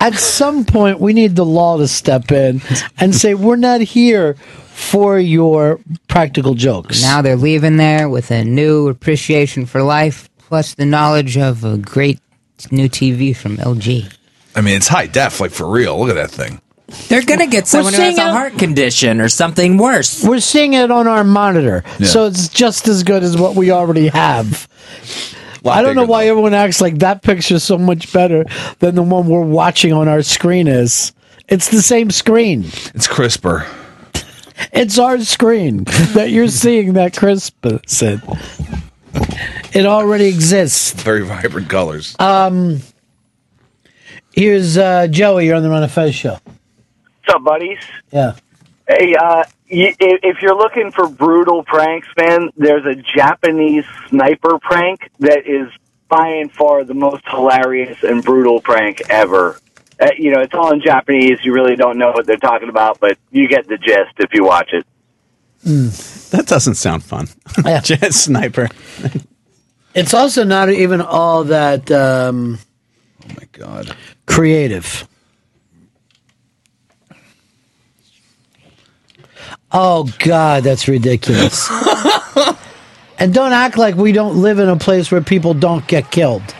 At 0.00 0.14
some 0.14 0.64
point, 0.64 0.98
we 0.98 1.12
need 1.12 1.36
the 1.36 1.44
law 1.44 1.78
to 1.78 1.86
step 1.86 2.32
in 2.32 2.60
and 2.98 3.14
say, 3.14 3.34
we're 3.34 3.56
not 3.56 3.80
here 3.80 4.34
for 4.72 5.18
your 5.18 5.80
practical 6.08 6.54
jokes. 6.54 7.02
Now 7.02 7.22
they're 7.22 7.36
leaving 7.36 7.76
there 7.76 8.08
with 8.08 8.30
a 8.30 8.44
new 8.44 8.88
appreciation 8.88 9.66
for 9.66 9.82
life, 9.82 10.28
plus 10.38 10.74
the 10.74 10.86
knowledge 10.86 11.36
of 11.36 11.64
a 11.64 11.76
great 11.78 12.18
new 12.70 12.88
TV 12.88 13.36
from 13.36 13.58
LG. 13.58 14.12
I 14.54 14.60
mean, 14.60 14.76
it's 14.76 14.88
high 14.88 15.06
def, 15.06 15.40
like 15.40 15.50
for 15.50 15.68
real. 15.68 15.98
Look 15.98 16.10
at 16.10 16.14
that 16.14 16.30
thing. 16.30 16.60
They're 17.08 17.22
gonna 17.22 17.46
get 17.46 17.66
someone 17.66 17.92
who 17.92 18.00
has 18.02 18.18
a 18.18 18.20
it- 18.22 18.30
heart 18.32 18.58
condition 18.58 19.20
or 19.20 19.28
something 19.28 19.76
worse. 19.76 20.22
We're 20.24 20.40
seeing 20.40 20.74
it 20.74 20.90
on 20.90 21.06
our 21.06 21.24
monitor, 21.24 21.84
Yeah. 21.98 22.06
so 22.06 22.26
it's 22.26 22.48
just 22.48 22.88
as 22.88 23.02
good 23.02 23.22
as 23.22 23.36
what 23.36 23.54
we 23.54 23.70
already 23.70 24.08
have. 24.08 24.68
Lot 25.64 25.78
I 25.78 25.82
don't 25.82 25.94
know 25.94 26.02
bigger, 26.02 26.10
why 26.10 26.26
everyone 26.26 26.54
acts 26.54 26.80
like 26.80 26.98
that 26.98 27.22
picture's 27.22 27.62
so 27.62 27.78
much 27.78 28.12
better 28.12 28.44
than 28.80 28.94
the 28.96 29.02
one 29.02 29.28
we're 29.28 29.40
watching 29.42 29.92
on 29.92 30.08
our 30.08 30.22
screen 30.22 30.66
is. 30.66 31.12
It's 31.48 31.68
the 31.68 31.82
same 31.82 32.10
screen. 32.10 32.64
It's 32.94 33.06
crisper. 33.06 33.66
It's 34.72 34.98
our 34.98 35.20
screen 35.20 35.84
that 36.14 36.30
you're 36.30 36.48
seeing 36.48 36.94
that 36.94 37.16
crispness 37.16 38.02
in. 38.02 38.22
It 39.72 39.86
already 39.86 40.26
exists. 40.26 40.92
Very 41.02 41.22
vibrant 41.24 41.68
colors. 41.68 42.16
Um, 42.18 42.80
here's 44.32 44.76
uh, 44.78 45.06
Joey. 45.08 45.46
You're 45.46 45.56
on 45.56 45.62
the 45.62 45.70
Ron 45.70 45.82
of 45.82 45.92
Fez 45.92 46.14
show. 46.14 46.38
What's 47.24 47.36
up, 47.36 47.44
buddies? 47.44 47.78
Yeah. 48.10 48.34
Hey, 48.88 49.14
uh, 49.14 49.44
y- 49.70 49.94
i- 50.00 50.18
if 50.22 50.42
you're 50.42 50.56
looking 50.56 50.90
for 50.90 51.08
brutal 51.08 51.62
pranks, 51.62 52.08
man, 52.18 52.50
there's 52.56 52.84
a 52.84 52.96
Japanese 53.16 53.84
sniper 54.08 54.58
prank 54.58 55.08
that 55.20 55.46
is 55.46 55.68
by 56.08 56.26
and 56.26 56.52
far 56.52 56.84
the 56.84 56.94
most 56.94 57.22
hilarious 57.28 58.02
and 58.02 58.24
brutal 58.24 58.60
prank 58.60 59.02
ever. 59.08 59.58
Uh, 60.00 60.08
you 60.18 60.32
know, 60.32 60.40
it's 60.40 60.52
all 60.54 60.72
in 60.72 60.80
Japanese. 60.82 61.38
You 61.44 61.52
really 61.54 61.76
don't 61.76 61.96
know 61.96 62.10
what 62.10 62.26
they're 62.26 62.36
talking 62.36 62.68
about, 62.68 62.98
but 62.98 63.18
you 63.30 63.46
get 63.48 63.68
the 63.68 63.78
gist 63.78 64.14
if 64.18 64.34
you 64.34 64.44
watch 64.44 64.70
it. 64.72 64.84
That 65.64 66.46
doesn't 66.46 66.74
sound 66.74 67.04
fun. 67.04 67.28
Jet 67.82 68.12
sniper. 68.14 68.68
It's 69.94 70.14
also 70.14 70.42
not 70.42 70.70
even 70.70 71.02
all 71.02 71.44
that. 71.44 71.90
Um, 71.90 72.58
oh 73.26 73.28
my 73.36 73.46
god! 73.52 73.94
Creative. 74.24 75.06
Oh 79.72 80.08
God, 80.18 80.64
that's 80.64 80.86
ridiculous. 80.86 81.70
and 83.18 83.32
don't 83.32 83.52
act 83.52 83.78
like 83.78 83.94
we 83.94 84.12
don't 84.12 84.42
live 84.42 84.58
in 84.58 84.68
a 84.68 84.76
place 84.76 85.10
where 85.10 85.22
people 85.22 85.54
don't 85.54 85.86
get 85.86 86.10
killed. 86.10 86.42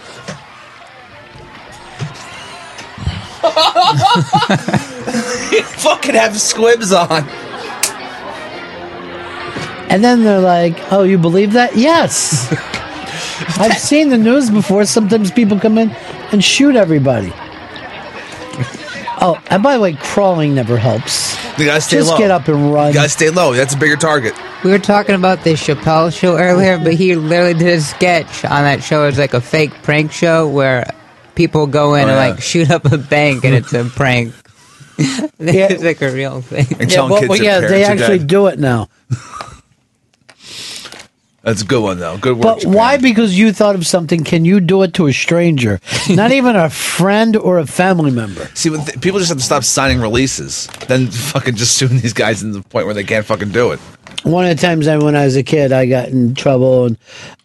you 5.53 5.63
fucking 5.63 6.15
have 6.15 6.41
squibs 6.41 6.93
on. 6.93 7.29
And 9.91 10.03
then 10.03 10.25
they're 10.25 10.41
like, 10.41 10.79
"Oh, 10.91 11.03
you 11.03 11.19
believe 11.19 11.53
that?" 11.53 11.77
Yes. 11.77 12.51
I've 13.59 13.79
seen 13.79 14.09
the 14.09 14.17
news 14.17 14.49
before. 14.49 14.87
Sometimes 14.87 15.31
people 15.31 15.59
come 15.59 15.77
in 15.77 15.91
and 16.31 16.43
shoot 16.43 16.77
everybody. 16.77 17.33
Oh, 19.25 19.41
and 19.51 19.63
by 19.63 19.75
the 19.75 19.81
way, 19.81 19.93
crawling 19.95 20.55
never 20.57 20.77
helps. 20.77 21.37
You 21.59 21.67
gotta 21.67 21.81
stay 21.81 21.99
Just 21.99 22.11
low. 22.11 22.19
get 22.19 22.31
up 22.33 22.49
and 22.49 22.73
run. 22.75 22.89
You 22.89 22.95
gotta 22.95 23.09
stay 23.09 23.31
low. 23.31 23.53
That's 23.53 23.75
a 23.75 23.79
bigger 23.79 23.95
target. 23.97 24.35
We 24.65 24.71
were 24.71 24.79
talking 24.81 25.15
about 25.15 25.45
the 25.45 25.51
Chappelle 25.53 26.13
show 26.13 26.37
earlier, 26.39 26.77
but 26.79 26.95
he 26.95 27.15
literally 27.15 27.55
did 27.55 27.69
a 27.79 27.81
sketch 27.81 28.45
on 28.45 28.63
that 28.65 28.83
show. 28.83 29.07
It's 29.07 29.19
like 29.19 29.35
a 29.35 29.41
fake 29.41 29.71
prank 29.85 30.11
show 30.13 30.49
where 30.49 30.91
people 31.37 31.67
go 31.69 31.95
in 31.95 32.05
Oh, 32.05 32.09
and 32.09 32.11
yeah. 32.19 32.29
like 32.31 32.41
shoot 32.43 32.71
up 32.71 32.85
a 32.91 32.99
bank 32.99 33.45
and 33.45 33.55
it's 33.55 33.73
a 33.73 33.85
prank. 33.85 34.35
it's 34.99 35.83
like 35.85 36.03
a 36.03 36.11
real 36.11 36.41
thing. 36.43 36.67
yeah, 36.89 37.03
well, 37.09 37.27
well, 37.29 37.37
yeah, 37.43 37.61
they 37.61 37.85
actually 37.85 38.19
do 38.19 38.47
it 38.49 38.59
now. 38.59 38.89
That's 41.43 41.63
a 41.63 41.65
good 41.65 41.83
one 41.83 41.99
though. 41.99 42.19
Good 42.19 42.39
work. 42.39 42.61
But 42.63 42.65
why? 42.67 42.99
Because 42.99 43.37
you 43.37 43.53
thought 43.53 43.75
of 43.75 43.87
something. 43.87 44.23
Can 44.23 44.45
you 44.45 44.61
do 44.61 44.83
it 44.83 44.95
to 44.95 45.09
a 45.09 45.13
stranger? 45.13 45.81
Not 46.11 46.31
even 46.31 46.55
a 46.55 46.71
friend 46.71 47.37
or 47.37 47.59
a 47.59 47.67
family 47.67 48.13
member. 48.13 48.49
See, 48.55 48.71
when 48.71 48.85
th- 48.85 49.01
people 49.01 49.19
just 49.19 49.31
have 49.31 49.39
to 49.39 49.45
stop 49.45 49.65
signing 49.65 50.01
releases, 50.01 50.69
then 50.89 51.09
fucking 51.09 51.57
just 51.57 51.77
suing 51.77 51.99
these 52.01 52.13
guys 52.13 52.43
in 52.43 52.53
the 52.53 52.63
point 52.63 52.87
where 52.87 52.95
they 52.95 53.05
can't 53.05 53.27
fucking 53.27 53.51
do 53.51 53.73
it. 53.73 53.81
One 54.23 54.47
of 54.47 54.57
the 54.57 54.63
times 54.65 54.87
I, 54.87 54.99
when 54.99 55.17
I 55.17 55.25
was 55.25 55.35
a 55.35 55.43
kid, 55.43 55.73
I 55.73 55.87
got 55.87 56.09
in 56.09 56.35
trouble, 56.37 56.87
and 56.87 56.99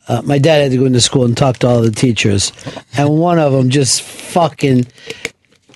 uh, 0.07 0.21
my 0.23 0.37
dad 0.37 0.61
had 0.61 0.71
to 0.71 0.77
go 0.77 0.85
into 0.85 1.01
school 1.01 1.25
and 1.25 1.35
talk 1.35 1.57
to 1.59 1.67
all 1.67 1.81
the 1.81 1.89
teachers, 1.89 2.51
and 2.95 3.17
one 3.17 3.39
of 3.39 3.51
them 3.51 3.71
just 3.71 4.03
fucking 4.03 4.85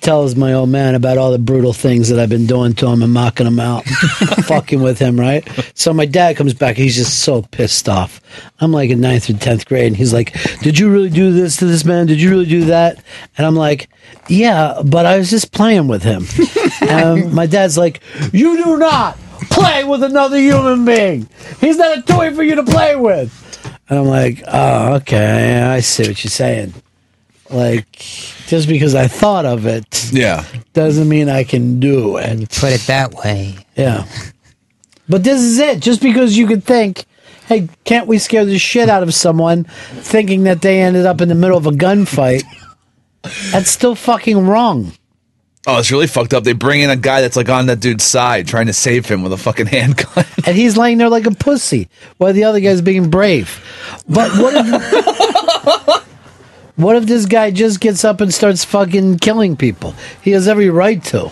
tells 0.02 0.34
my 0.34 0.52
old 0.52 0.68
man 0.68 0.94
about 0.94 1.16
all 1.16 1.30
the 1.30 1.38
brutal 1.38 1.72
things 1.72 2.08
that 2.08 2.18
I've 2.18 2.28
been 2.28 2.46
doing 2.46 2.74
to 2.74 2.88
him 2.88 3.02
and 3.02 3.12
mocking 3.12 3.46
him 3.46 3.60
out, 3.60 3.84
fucking 4.44 4.82
with 4.82 4.98
him, 4.98 5.18
right? 5.18 5.46
So 5.74 5.94
my 5.94 6.06
dad 6.06 6.36
comes 6.36 6.52
back, 6.52 6.76
he's 6.76 6.96
just 6.96 7.20
so 7.20 7.42
pissed 7.42 7.88
off. 7.88 8.20
I'm 8.60 8.72
like 8.72 8.90
in 8.90 9.00
ninth 9.00 9.30
or 9.30 9.34
tenth 9.34 9.64
grade, 9.66 9.86
and 9.86 9.96
he's 9.96 10.12
like, 10.12 10.36
"Did 10.60 10.78
you 10.78 10.90
really 10.90 11.10
do 11.10 11.32
this 11.32 11.56
to 11.58 11.66
this 11.66 11.84
man? 11.84 12.06
Did 12.06 12.20
you 12.20 12.30
really 12.30 12.46
do 12.46 12.64
that?" 12.66 13.02
And 13.38 13.46
I'm 13.46 13.56
like, 13.56 13.88
"Yeah, 14.28 14.82
but 14.84 15.06
I 15.06 15.18
was 15.18 15.30
just 15.30 15.52
playing 15.52 15.88
with 15.88 16.02
him." 16.02 16.26
and 16.88 17.32
my 17.32 17.46
dad's 17.46 17.78
like, 17.78 18.02
"You 18.32 18.62
do 18.62 18.76
not." 18.76 19.16
Play 19.50 19.82
with 19.82 20.04
another 20.04 20.38
human 20.38 20.84
being. 20.84 21.28
He's 21.60 21.76
not 21.76 21.98
a 21.98 22.02
toy 22.02 22.32
for 22.32 22.44
you 22.44 22.54
to 22.54 22.62
play 22.62 22.94
with. 22.94 23.42
And 23.88 23.98
I'm 23.98 24.06
like, 24.06 24.42
oh, 24.46 24.94
okay, 24.94 25.60
I 25.60 25.80
see 25.80 26.06
what 26.06 26.24
you're 26.24 26.30
saying. 26.30 26.72
Like, 27.52 27.92
just 28.46 28.68
because 28.68 28.94
I 28.94 29.08
thought 29.08 29.44
of 29.44 29.66
it, 29.66 30.10
yeah, 30.12 30.44
doesn't 30.72 31.08
mean 31.08 31.28
I 31.28 31.44
can 31.44 31.80
do 31.80 32.16
it. 32.16 32.50
Put 32.50 32.72
it 32.72 32.80
that 32.82 33.12
way. 33.14 33.56
Yeah. 33.76 34.06
But 35.08 35.24
this 35.24 35.40
is 35.40 35.58
it. 35.58 35.80
Just 35.80 36.00
because 36.00 36.36
you 36.38 36.46
could 36.46 36.64
think, 36.64 37.04
hey, 37.46 37.68
can't 37.84 38.06
we 38.06 38.18
scare 38.18 38.44
the 38.44 38.58
shit 38.58 38.88
out 38.88 39.02
of 39.02 39.12
someone 39.12 39.64
thinking 39.64 40.44
that 40.44 40.62
they 40.62 40.80
ended 40.80 41.06
up 41.06 41.20
in 41.20 41.28
the 41.28 41.34
middle 41.34 41.58
of 41.58 41.66
a 41.66 41.70
gunfight? 41.70 42.44
That's 43.52 43.70
still 43.70 43.94
fucking 43.94 44.46
wrong. 44.46 44.92
Oh, 45.66 45.78
it's 45.78 45.92
really 45.92 46.08
fucked 46.08 46.34
up. 46.34 46.42
They 46.42 46.54
bring 46.54 46.80
in 46.80 46.90
a 46.90 46.96
guy 46.96 47.20
that's 47.20 47.36
like 47.36 47.48
on 47.48 47.66
that 47.66 47.78
dude's 47.78 48.02
side, 48.02 48.48
trying 48.48 48.66
to 48.66 48.72
save 48.72 49.06
him 49.06 49.22
with 49.22 49.32
a 49.32 49.36
fucking 49.36 49.66
handgun. 49.68 50.24
And 50.44 50.56
he's 50.56 50.76
laying 50.76 50.98
there 50.98 51.08
like 51.08 51.26
a 51.26 51.30
pussy 51.30 51.88
while 52.18 52.32
the 52.32 52.44
other 52.44 52.58
guy's 52.58 52.80
being 52.80 53.10
brave. 53.10 53.64
But 54.08 54.32
what 54.38 54.54
if 54.56 56.11
What 56.76 56.96
if 56.96 57.04
this 57.06 57.26
guy 57.26 57.50
just 57.50 57.80
gets 57.80 58.04
up 58.04 58.20
and 58.20 58.32
starts 58.32 58.64
fucking 58.64 59.18
killing 59.18 59.56
people? 59.56 59.94
He 60.22 60.30
has 60.32 60.48
every 60.48 60.70
right 60.70 61.02
to. 61.04 61.30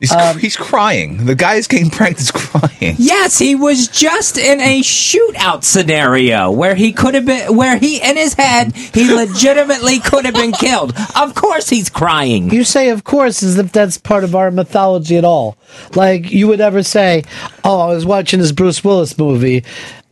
He's, 0.00 0.12
Um, 0.12 0.38
he's 0.38 0.56
crying. 0.56 1.26
The 1.26 1.34
guy 1.34 1.54
is 1.54 1.66
getting 1.66 1.90
pranked 1.98 2.20
is 2.20 2.30
crying. 2.30 2.94
Yes, 2.98 3.36
he 3.38 3.56
was 3.56 3.88
just 3.88 4.38
in 4.38 4.60
a 4.60 4.80
shootout 4.80 5.64
scenario 5.64 6.52
where 6.52 6.76
he 6.76 6.92
could 6.92 7.14
have 7.14 7.26
been, 7.26 7.56
where 7.56 7.76
he, 7.78 8.00
in 8.00 8.16
his 8.16 8.34
head, 8.34 8.76
he 8.76 9.12
legitimately 9.12 9.98
could 9.98 10.24
have 10.24 10.34
been 10.34 10.52
killed. 10.52 10.94
Of 11.16 11.34
course 11.34 11.68
he's 11.68 11.90
crying. 11.90 12.50
You 12.50 12.62
say, 12.62 12.90
of 12.90 13.02
course, 13.02 13.42
as 13.42 13.58
if 13.58 13.72
that's 13.72 13.98
part 13.98 14.22
of 14.22 14.36
our 14.36 14.52
mythology 14.52 15.16
at 15.16 15.24
all. 15.24 15.56
Like 15.96 16.30
you 16.30 16.46
would 16.46 16.60
ever 16.60 16.84
say, 16.84 17.24
"Oh, 17.64 17.80
I 17.80 17.88
was 17.94 18.06
watching 18.06 18.38
this 18.38 18.52
Bruce 18.52 18.84
Willis 18.84 19.18
movie, 19.18 19.64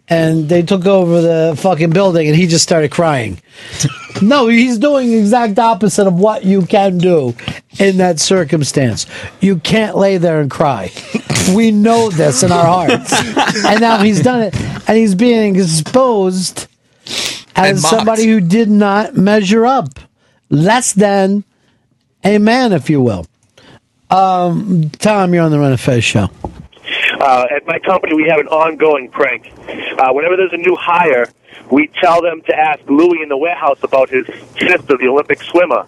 and 0.08 0.48
they 0.48 0.62
took 0.62 0.86
over 0.86 1.20
the 1.20 1.54
fucking 1.58 1.90
building, 1.90 2.26
and 2.26 2.36
he 2.36 2.46
just 2.46 2.62
started 2.62 2.90
crying." 2.90 3.40
no, 4.22 4.48
he's 4.48 4.78
doing 4.78 5.08
the 5.08 5.18
exact 5.18 5.58
opposite 5.58 6.06
of 6.06 6.14
what 6.14 6.44
you 6.44 6.62
can 6.62 6.98
do 6.98 7.34
in 7.78 7.98
that 7.98 8.20
circumstance. 8.20 9.06
You 9.40 9.58
can't 9.58 9.96
lay 9.96 10.18
there 10.18 10.40
and 10.40 10.50
cry. 10.50 10.90
we 11.54 11.70
know 11.70 12.10
this 12.10 12.42
in 12.42 12.52
our 12.52 12.66
hearts, 12.66 13.12
and 13.64 13.80
now 13.80 14.02
he's 14.02 14.20
done 14.20 14.42
it, 14.42 14.54
and 14.88 14.96
he's 14.96 15.14
being 15.14 15.56
exposed 15.56 16.68
as 17.54 17.82
somebody 17.82 18.26
who 18.26 18.40
did 18.40 18.70
not 18.70 19.16
measure 19.16 19.66
up, 19.66 19.88
less 20.50 20.92
than 20.92 21.44
a 22.24 22.38
man, 22.38 22.72
if 22.72 22.90
you 22.90 23.00
will. 23.00 23.26
Um, 24.10 24.90
Tom, 24.90 25.34
you're 25.34 25.42
on 25.42 25.50
the 25.50 25.58
Ron 25.58 25.72
of 25.72 25.80
Fez 25.80 26.04
show. 26.04 26.28
Uh, 27.20 27.46
at 27.54 27.66
my 27.66 27.78
company, 27.78 28.14
we 28.14 28.26
have 28.28 28.38
an 28.38 28.48
ongoing 28.48 29.08
prank. 29.10 29.52
Uh, 29.98 30.12
whenever 30.12 30.36
there's 30.36 30.52
a 30.52 30.58
new 30.58 30.76
hire, 30.76 31.26
we 31.70 31.88
tell 32.00 32.20
them 32.20 32.42
to 32.42 32.54
ask 32.54 32.80
Louis 32.88 33.22
in 33.22 33.28
the 33.28 33.36
warehouse 33.36 33.78
about 33.82 34.10
his 34.10 34.26
sister, 34.58 34.96
the 34.98 35.08
Olympic 35.08 35.42
swimmer. 35.42 35.86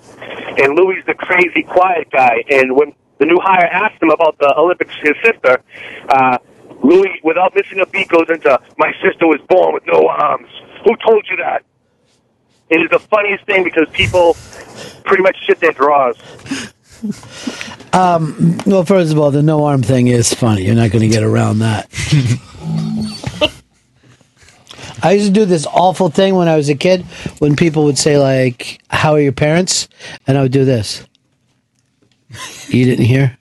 And 0.59 0.75
Louis 0.75 1.03
the 1.07 1.15
crazy, 1.15 1.63
quiet 1.63 2.11
guy. 2.11 2.43
And 2.49 2.75
when 2.75 2.95
the 3.19 3.27
new 3.27 3.39
hire 3.41 3.67
asks 3.67 4.01
him 4.01 4.11
about 4.11 4.39
the 4.39 4.55
Olympics, 4.57 4.95
his 5.03 5.15
sister, 5.23 5.63
uh, 6.09 6.39
Louis, 6.83 7.21
without 7.23 7.55
missing 7.55 7.81
a 7.81 7.87
beat, 7.87 8.09
goes 8.09 8.31
into, 8.31 8.59
"My 8.77 8.93
sister 9.03 9.27
was 9.27 9.41
born 9.49 9.75
with 9.75 9.85
no 9.87 10.09
arms. 10.09 10.49
Who 10.85 10.97
told 10.97 11.27
you 11.29 11.37
that?" 11.39 11.63
It 12.71 12.81
is 12.81 12.91
the 12.91 12.99
funniest 12.99 13.45
thing 13.47 13.65
because 13.65 13.89
people 13.93 14.37
pretty 15.05 15.23
much 15.23 15.37
shit 15.47 15.59
their 15.61 15.73
drawers. 15.73 16.17
Um, 17.99 18.59
well, 18.65 18.85
first 18.85 19.11
of 19.11 19.19
all, 19.19 19.33
the 19.33 19.43
no 19.43 19.65
arm 19.65 19.83
thing 19.83 20.07
is 20.07 20.33
funny. 20.33 20.65
You're 20.65 20.77
not 20.77 20.93
going 20.93 21.03
to 21.03 21.09
get 21.09 21.25
around 21.25 21.59
that. 21.59 21.91
I 25.03 25.13
used 25.13 25.27
to 25.27 25.33
do 25.33 25.45
this 25.45 25.67
awful 25.67 26.09
thing 26.09 26.37
when 26.37 26.47
I 26.47 26.57
was 26.57 26.69
a 26.69 26.77
kid 26.77 27.03
when 27.41 27.57
people 27.57 27.85
would 27.85 27.99
say, 27.99 28.17
like, 28.17 28.81
How 28.89 29.15
are 29.15 29.21
your 29.21 29.33
parents? 29.33 29.89
And 30.29 30.39
I 30.39 30.43
would 30.43 30.53
do 30.53 30.65
this. 30.65 31.05
You 32.69 32.85
didn't 32.85 33.07
hear? 33.07 33.37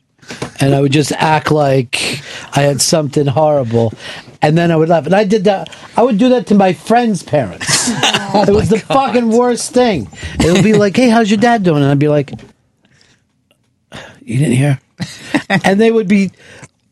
And 0.60 0.74
I 0.74 0.82
would 0.82 0.92
just 0.92 1.12
act 1.12 1.52
like 1.52 2.24
I 2.56 2.62
had 2.62 2.82
something 2.82 3.28
horrible. 3.28 3.94
And 4.42 4.58
then 4.58 4.72
I 4.72 4.76
would 4.76 4.90
laugh. 4.90 5.06
And 5.06 5.14
I 5.14 5.24
did 5.24 5.44
that. 5.44 5.70
I 5.96 6.02
would 6.02 6.18
do 6.18 6.30
that 6.30 6.48
to 6.48 6.56
my 6.56 6.74
friends' 6.74 7.22
parents. 7.22 7.90
it 7.90 8.54
was 8.54 8.70
the 8.70 8.80
fucking 8.80 9.30
worst 9.30 9.72
thing. 9.72 10.10
It 10.40 10.52
would 10.52 10.64
be 10.64 10.74
like, 10.74 10.96
Hey, 10.96 11.10
how's 11.10 11.30
your 11.30 11.40
dad 11.40 11.62
doing? 11.62 11.84
And 11.84 11.92
I'd 11.92 12.00
be 12.00 12.08
like, 12.08 12.32
You 14.28 14.40
didn't 14.40 14.56
hear? 14.56 14.80
and 15.64 15.80
they 15.80 15.90
would 15.90 16.10
be 16.10 16.32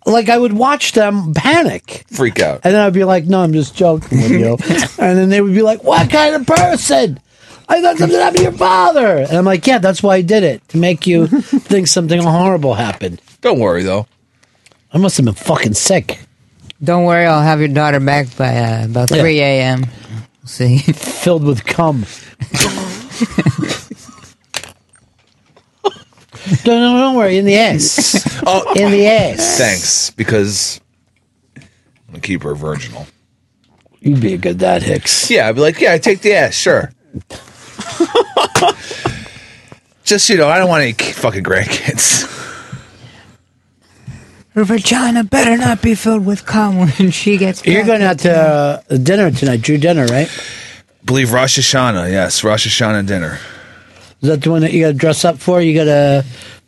like, 0.06 0.30
I 0.30 0.38
would 0.38 0.54
watch 0.54 0.94
them 0.94 1.34
panic. 1.34 2.06
Freak 2.08 2.40
out. 2.40 2.62
And 2.64 2.74
then 2.74 2.82
I'd 2.82 2.94
be 2.94 3.04
like, 3.04 3.26
no, 3.26 3.42
I'm 3.42 3.52
just 3.52 3.76
joking 3.76 4.22
with 4.22 4.32
you. 4.32 4.52
and 5.04 5.18
then 5.18 5.28
they 5.28 5.42
would 5.42 5.54
be 5.54 5.62
like, 5.62 5.84
what 5.84 6.10
kind 6.10 6.34
of 6.34 6.48
person? 6.48 7.20
I 7.68 7.82
thought 7.82 7.98
something 7.98 8.18
happened 8.18 8.38
to 8.38 8.44
your 8.44 8.52
father. 8.54 9.18
And 9.18 9.34
I'm 9.34 9.44
like, 9.44 9.68
yeah, 9.68 9.80
that's 9.80 10.02
why 10.02 10.16
I 10.16 10.22
did 10.22 10.44
it, 10.44 10.66
to 10.70 10.78
make 10.78 11.06
you 11.06 11.28
think 11.28 11.88
something 11.88 12.22
horrible 12.22 12.76
happened. 12.76 13.22
Don't 13.42 13.60
worry, 13.60 13.84
though. 13.84 14.08
I 14.94 14.98
must 14.98 15.18
have 15.18 15.26
been 15.26 15.36
fucking 15.36 15.74
sick. 15.74 16.20
Don't 16.82 17.04
worry, 17.04 17.26
I'll 17.26 17.42
have 17.42 17.60
your 17.60 17.68
daughter 17.68 18.00
back 18.00 18.36
by 18.38 18.56
uh, 18.56 18.86
about 18.86 19.10
3 19.10 19.40
a.m. 19.42 19.82
We'll 19.82 20.48
see. 20.48 20.78
Filled 20.78 21.44
with 21.44 21.66
cum. 21.66 22.06
Don't, 26.46 26.64
don't, 26.64 27.00
don't 27.00 27.16
worry, 27.16 27.38
in 27.38 27.46
the 27.46 27.56
ass. 27.56 28.42
oh, 28.46 28.74
in 28.74 28.92
the 28.92 29.08
ass. 29.08 29.58
Thanks, 29.58 30.12
because 30.12 30.80
I'm 31.58 31.64
gonna 32.08 32.22
keep 32.22 32.44
her 32.44 32.56
virginal. 32.56 33.08
You'd 34.00 34.22
be 34.22 34.34
a 34.34 34.38
good 34.38 34.60
dad, 34.60 34.84
Hicks. 34.84 35.32
Yeah, 35.32 35.48
I'd 35.50 35.56
be 35.56 35.62
like, 35.62 35.80
yeah, 35.82 35.94
I 35.94 35.98
take 35.98 36.22
the 36.22 36.34
ass, 36.34 36.54
sure. 36.54 36.92
Just 40.04 40.30
you 40.30 40.38
know, 40.38 40.48
I 40.48 40.60
don't 40.60 40.70
want 40.70 40.84
any 40.84 40.94
fucking 40.94 41.44
grandkids. 41.44 42.32
Her 44.54 44.64
vagina 44.64 45.24
better 45.24 45.58
not 45.58 45.82
be 45.82 45.96
filled 45.96 46.26
with 46.26 46.46
cum 46.46 46.78
when 46.78 47.12
she 47.12 47.38
gets. 47.38 47.66
You're 47.66 47.82
back. 47.82 47.88
going 47.88 48.02
out 48.04 48.20
to 48.20 48.34
uh, 48.34 48.98
dinner 48.98 49.32
tonight, 49.32 49.62
Drew 49.62 49.78
dinner, 49.78 50.06
right? 50.06 50.30
Believe 51.04 51.34
Rosh 51.34 51.60
Hashanah, 51.60 52.10
yes, 52.12 52.44
Rosh 52.44 52.68
Hashanah 52.68 53.06
dinner. 53.06 53.40
Is 54.22 54.30
that 54.30 54.42
the 54.42 54.52
one 54.52 54.62
that 54.62 54.74
you 54.74 54.82
got 54.82 54.88
to 54.88 54.94
dress 54.94 55.26
up 55.26 55.38
for? 55.38 55.62
You 55.62 55.76
got 55.76 55.86
to 55.86 56.26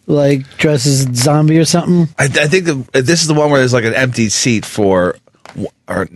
like 0.08 0.48
dress 0.58 0.86
as 0.86 1.06
a 1.06 1.14
zombie 1.14 1.58
or 1.58 1.66
something? 1.66 2.08
I, 2.18 2.26
I 2.26 2.48
think 2.48 2.66
the, 2.66 3.02
this 3.02 3.22
is 3.22 3.28
the 3.28 3.34
one 3.34 3.50
where 3.50 3.60
there's 3.60 3.74
like 3.74 3.86
an 3.86 3.94
empty 3.94 4.30
seat 4.30 4.66
for, 4.66 5.18
or 5.88 6.08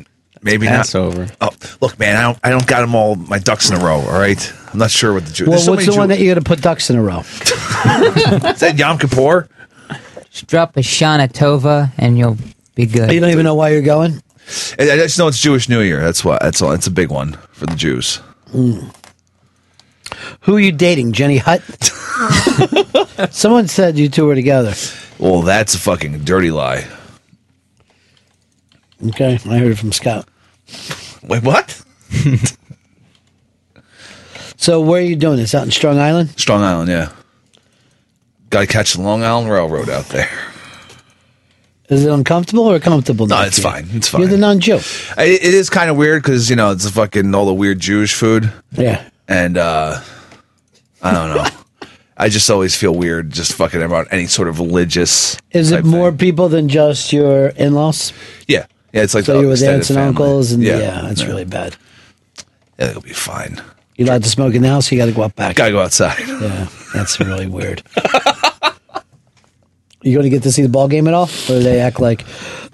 maybe 0.41 0.67
Passover. 0.67 1.25
not. 1.25 1.37
Oh, 1.41 1.49
look, 1.81 1.99
man, 1.99 2.17
I 2.17 2.21
don't, 2.21 2.39
I 2.43 2.49
don't 2.49 2.67
got 2.67 2.81
them 2.81 2.95
all 2.95 3.15
my 3.15 3.39
ducks 3.39 3.69
in 3.69 3.75
a 3.75 3.83
row. 3.83 3.99
All 3.99 4.19
right, 4.19 4.53
I'm 4.71 4.79
not 4.79 4.91
sure 4.91 5.13
what 5.13 5.25
the 5.25 5.33
Jew. 5.33 5.45
Well, 5.45 5.51
there's 5.51 5.65
so 5.65 5.71
what's 5.71 5.85
many 5.85 5.95
the 5.95 5.99
one 5.99 6.09
that 6.09 6.19
you 6.19 6.33
got 6.33 6.39
to 6.39 6.45
put 6.45 6.61
ducks 6.61 6.89
in 6.89 6.97
a 6.97 7.03
row? 7.03 7.19
Is 7.19 8.59
that 8.59 8.75
Yom 8.77 8.97
Kippur? 8.97 9.49
Just 10.31 10.47
drop 10.47 10.77
a 10.77 10.81
Shana 10.81 11.31
Tova 11.31 11.91
and 11.97 12.17
you'll 12.17 12.37
be 12.75 12.85
good. 12.85 13.11
You 13.11 13.19
don't 13.19 13.31
even 13.31 13.43
know 13.43 13.55
why 13.55 13.69
you're 13.69 13.81
going. 13.81 14.23
I 14.79 14.83
I 14.83 14.97
just 14.97 15.19
know 15.19 15.27
it's 15.27 15.39
Jewish 15.39 15.69
New 15.69 15.81
Year. 15.81 16.01
That's 16.01 16.23
what. 16.23 16.41
That's 16.41 16.61
all. 16.61 16.71
It's 16.71 16.87
a 16.87 16.91
big 16.91 17.09
one 17.09 17.33
for 17.51 17.65
the 17.65 17.75
Jews. 17.75 18.21
Mm. 18.53 18.93
Who 20.41 20.55
are 20.57 20.59
you 20.59 20.71
dating, 20.71 21.11
Jenny 21.13 21.37
Hutt? 21.37 21.61
Someone 23.33 23.67
said 23.67 23.97
you 23.97 24.09
two 24.09 24.25
were 24.25 24.35
together. 24.35 24.73
Well, 25.19 25.41
that's 25.41 25.75
a 25.75 25.79
fucking 25.79 26.19
dirty 26.23 26.51
lie. 26.51 26.87
Okay, 29.09 29.33
I 29.33 29.57
heard 29.57 29.71
it 29.71 29.77
from 29.77 29.91
Scott. 29.91 30.27
Wait, 31.23 31.43
what? 31.43 31.81
So 34.57 34.79
where 34.79 35.01
are 35.01 35.05
you 35.05 35.15
doing 35.15 35.37
this? 35.37 35.55
Out 35.55 35.63
in 35.63 35.71
Strong 35.71 35.97
Island? 35.97 36.37
Strong 36.39 36.61
Island, 36.61 36.87
yeah. 36.89 37.11
Got 38.51 38.61
to 38.61 38.67
catch 38.67 38.93
the 38.93 39.01
Long 39.01 39.23
Island 39.23 39.49
Railroad 39.49 39.89
out 39.89 40.05
there. 40.09 40.29
Is 41.89 42.05
it 42.05 42.11
uncomfortable 42.11 42.65
or 42.69 42.79
comfortable? 42.79 43.25
No, 43.25 43.41
it's 43.41 43.57
fine. 43.59 43.87
It's 43.91 44.07
fine. 44.09 44.21
You're 44.21 44.29
the 44.29 44.37
non-Jew. 44.37 44.79
I- 45.17 45.23
It 45.23 45.53
is 45.55 45.69
kind 45.71 45.89
of 45.89 45.97
weird 45.97 46.21
because 46.21 46.47
you 46.47 46.55
know 46.55 46.71
it's 46.71 46.87
fucking 46.87 47.33
all 47.33 47.47
the 47.47 47.53
weird 47.55 47.79
Jewish 47.79 48.13
food. 48.13 48.53
Yeah. 48.73 49.03
And 49.31 49.57
uh 49.57 49.99
I 51.01 51.11
don't 51.13 51.35
know. 51.35 51.47
I 52.17 52.29
just 52.29 52.49
always 52.51 52.75
feel 52.75 52.93
weird 52.93 53.31
just 53.31 53.53
fucking 53.53 53.81
about 53.81 54.07
any 54.11 54.27
sort 54.27 54.47
of 54.49 54.59
religious. 54.59 55.37
Is 55.51 55.71
it 55.71 55.83
more 55.85 56.11
people 56.11 56.49
than 56.49 56.69
just 56.69 57.11
your 57.11 57.47
in-laws? 57.47 58.13
Yeah, 58.47 58.67
yeah. 58.93 59.01
It's 59.01 59.15
like 59.15 59.25
so 59.25 59.39
you're 59.39 59.49
with 59.49 59.63
aunts 59.63 59.89
and 59.89 59.97
family. 59.97 60.09
uncles, 60.09 60.51
and 60.51 60.61
yeah, 60.61 60.77
Yeah, 60.77 61.01
that's 61.01 61.21
yeah. 61.21 61.27
really 61.27 61.45
bad. 61.45 61.75
Yeah, 62.77 62.89
it'll 62.91 63.01
be 63.01 63.13
fine. 63.13 63.59
You 63.97 64.05
allowed 64.05 64.21
to 64.23 64.29
smoke 64.29 64.53
in 64.53 64.61
the 64.61 64.67
house. 64.69 64.91
You 64.91 64.97
got 64.99 65.05
to 65.07 65.11
go 65.13 65.23
out 65.23 65.35
back. 65.35 65.55
Gotta 65.55 65.71
go 65.71 65.81
outside. 65.81 66.19
Yeah, 66.27 66.67
that's 66.93 67.19
really 67.19 67.47
weird. 67.47 67.81
you 70.03 70.13
going 70.13 70.23
to 70.23 70.29
get 70.29 70.43
to 70.43 70.51
see 70.51 70.61
the 70.61 70.69
ball 70.69 70.87
game 70.87 71.07
at 71.07 71.13
all, 71.13 71.25
or 71.25 71.57
do 71.57 71.63
they 71.63 71.79
act 71.79 71.99
like 71.99 72.23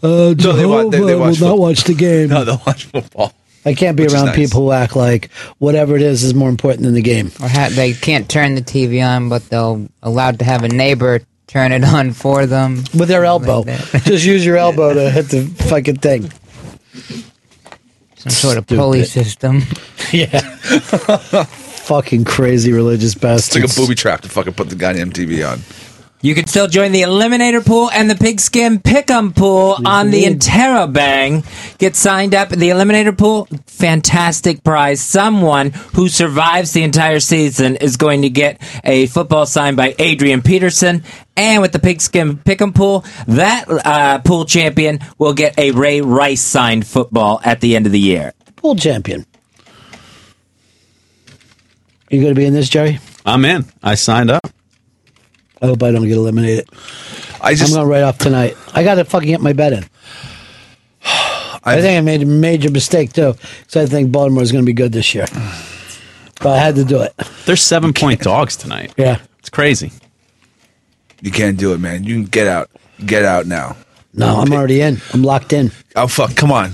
uh, 0.04 0.34
No, 0.38 0.54
they 0.54 0.66
wa- 0.66 0.84
they- 0.90 1.00
they 1.02 1.16
watch 1.16 1.40
will 1.40 1.50
not 1.50 1.60
watch 1.60 1.84
the 1.84 1.94
game? 1.94 2.30
No, 2.36 2.44
they'll 2.44 2.62
watch 2.66 2.86
football. 2.86 3.34
I 3.68 3.74
can't 3.74 3.98
be 3.98 4.04
which 4.04 4.14
around 4.14 4.28
nice. 4.28 4.36
people 4.36 4.62
who 4.62 4.72
act 4.72 4.96
like 4.96 5.30
whatever 5.58 5.96
it 5.98 6.02
is 6.02 6.24
is 6.24 6.34
more 6.34 6.50
important 6.50 6.84
than 6.84 6.94
the 6.94 7.02
game. 7.02 7.32
Or 7.42 7.50
ha- 7.50 7.70
they 7.70 7.92
can't 7.94 8.30
turn 8.30 8.56
the 8.56 8.62
TV 8.62 9.06
on, 9.06 9.28
but 9.28 9.50
they'll 9.50 9.88
allowed 10.02 10.40
to 10.40 10.46
have 10.46 10.64
a 10.64 10.70
neighbor 10.70 11.20
turn 11.48 11.72
it 11.74 11.84
on 11.84 12.14
for 12.14 12.46
them 12.46 12.84
with 12.98 13.10
their 13.10 13.26
elbow. 13.26 13.64
Just 13.64 14.26
use 14.26 14.46
your 14.46 14.56
elbow 14.68 14.94
to 14.94 15.10
hit 15.10 15.28
the 15.30 15.46
fucking 15.46 15.98
thing. 15.98 16.32
Some 18.16 18.32
sort 18.32 18.58
of 18.58 18.68
pulley 18.68 19.04
system. 19.04 19.62
Yeah. 20.14 20.40
fucking 21.88 22.24
crazy 22.24 22.72
religious 22.72 23.14
bastards. 23.14 23.48
It's 23.48 23.56
bastards. 23.56 23.78
like 23.78 23.84
a 23.84 23.88
booby 23.88 23.96
trap 23.96 24.22
to 24.22 24.30
fucking 24.30 24.54
put 24.54 24.70
the 24.70 24.76
goddamn 24.76 25.12
TV 25.12 25.46
on. 25.46 25.60
You 26.20 26.34
can 26.34 26.48
still 26.48 26.68
join 26.68 26.94
the 26.94 27.04
Eliminator 27.04 27.64
Pool 27.64 27.92
and 27.92 28.10
the 28.10 28.16
Pigskin 28.16 28.80
Pick'em 28.80 29.36
Pool 29.36 29.78
on 29.86 30.10
the 30.10 30.24
Interrobang. 30.24 31.46
Get 31.78 31.96
signed 31.96 32.34
up 32.34 32.52
in 32.52 32.58
the 32.58 32.70
Eliminator 32.70 33.16
Pool. 33.16 33.48
Fantastic 33.68 34.64
prize. 34.64 35.00
Someone 35.00 35.70
who 35.94 36.10
survives 36.10 36.74
the 36.74 36.82
entire 36.82 37.20
season 37.20 37.76
is 37.76 37.98
going 37.98 38.24
to 38.24 38.32
get 38.32 38.60
a 38.84 39.06
football 39.06 39.46
signed 39.46 39.78
by 39.78 39.94
Adrian 40.00 40.42
Peterson. 40.42 41.04
And 41.36 41.62
with 41.62 41.72
the 41.72 41.80
Pigskin 41.80 42.38
Pick'em 42.38 42.74
Pool, 42.74 43.06
that 43.28 43.66
uh, 43.70 44.18
pool 44.20 44.46
champion 44.46 45.00
will 45.20 45.34
get 45.34 45.60
a 45.60 45.70
Ray 45.70 46.02
Rice 46.02 46.42
signed 46.42 46.88
football 46.88 47.40
at 47.46 47.62
the 47.62 47.76
end 47.76 47.86
of 47.86 47.92
the 47.92 48.00
year. 48.00 48.34
Pool 48.56 48.76
champion. 48.76 49.24
You 52.10 52.22
going 52.22 52.34
to 52.34 52.40
be 52.40 52.46
in 52.46 52.54
this, 52.54 52.70
Jerry? 52.70 52.98
I'm 53.24 53.46
in. 53.46 53.66
I 53.84 53.94
signed 53.94 54.32
up. 54.32 54.57
I 55.62 55.66
hope 55.68 55.82
I 55.84 55.92
don't 55.92 56.08
get 56.08 56.18
eliminated. 56.18 56.70
I 57.42 57.54
just, 57.54 57.72
I'm 57.72 57.78
going 57.78 57.90
right 57.90 58.04
off 58.04 58.18
tonight. 58.18 58.58
I 58.74 58.84
got 58.84 58.96
to 58.96 59.06
fucking 59.06 59.28
get 59.28 59.42
my 59.42 59.54
bet 59.54 59.74
in. 59.74 59.86
I 61.64 61.82
think 61.82 61.98
I 61.98 62.02
made 62.02 62.22
a 62.22 62.26
major 62.26 62.72
mistake 62.72 63.14
too, 63.14 63.34
because 63.34 63.76
I 63.76 63.86
think 63.86 64.12
Baltimore 64.12 64.44
is 64.44 64.52
going 64.52 64.64
to 64.64 64.66
be 64.66 64.74
good 64.74 64.92
this 64.92 65.14
year. 65.14 65.26
But 66.40 66.50
I 66.50 66.58
had 66.60 66.76
to 66.76 66.86
do 66.86 67.02
it. 67.02 67.16
They're 67.46 67.56
seven 67.56 67.94
point 67.94 68.22
dogs 68.22 68.56
tonight. 68.56 68.94
Yeah. 68.98 69.20
It's 69.40 69.50
crazy. 69.50 69.92
You 71.22 71.32
can't 71.32 71.58
do 71.58 71.74
it, 71.74 71.80
man. 71.80 72.04
You 72.04 72.16
can 72.16 72.26
get 72.26 72.48
out. 72.48 72.70
Get 73.06 73.26
out 73.26 73.48
now. 73.48 73.76
No, 74.14 74.38
I'm 74.38 74.52
already 74.52 74.82
in. 74.82 74.98
I'm 75.14 75.24
locked 75.24 75.54
in. 75.54 75.72
Oh 75.96 76.08
fuck! 76.08 76.36
Come 76.36 76.52
on, 76.52 76.74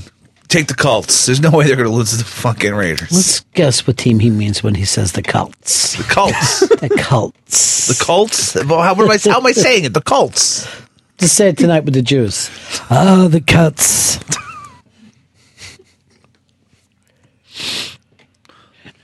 take 0.54 0.68
the 0.68 0.76
Colts. 0.76 1.26
There's 1.26 1.42
no 1.42 1.50
way 1.50 1.66
they're 1.66 1.76
going 1.76 1.90
to 1.90 1.96
lose 1.96 2.12
to 2.12 2.18
the 2.18 2.24
fucking 2.24 2.76
Raiders. 2.76 3.12
Let's 3.12 3.40
guess 3.56 3.88
what 3.88 3.98
team 3.98 4.20
he 4.20 4.30
means 4.30 4.62
when 4.62 4.76
he 4.76 4.86
says 4.86 5.14
the 5.14 5.24
Colts. 5.24 5.98
The 5.98 6.04
Colts. 6.04 6.60
the 6.80 6.90
Colts. 6.90 7.88
The 7.88 8.06
Colts. 8.06 8.56
Well, 8.56 8.82
how, 8.82 8.94
am 8.94 9.10
I, 9.10 9.18
how 9.18 9.38
am 9.38 9.46
I 9.48 9.52
saying 9.52 9.86
it? 9.86 9.94
The 9.94 10.02
Colts. 10.02 10.68
Just 11.18 11.36
say 11.36 11.50
it 11.50 11.58
tonight 11.58 11.86
with 11.86 11.96
the 11.96 12.04
Jews. 12.04 12.52
Oh, 12.92 13.28
the 13.28 13.42
Colts. 13.42 14.20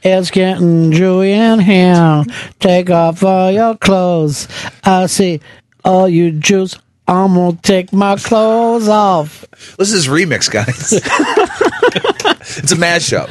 It's 0.01 0.31
getting 0.31 0.91
Jewy 0.91 1.29
in 1.29 1.59
here. 1.59 2.23
Take 2.59 2.89
off 2.89 3.23
all 3.23 3.51
your 3.51 3.75
clothes. 3.75 4.47
I 4.83 5.07
see 5.07 5.41
all 5.83 6.07
you 6.07 6.31
Jews. 6.31 6.77
I'm 7.09 7.33
gonna 7.33 7.57
take 7.63 7.91
my 7.91 8.15
clothes 8.17 8.87
off. 8.87 9.43
This 9.77 9.93
is 9.93 10.07
remix, 10.07 10.49
guys. 10.49 10.93
it's 12.57 12.71
a 12.71 12.75
mashup. 12.75 13.29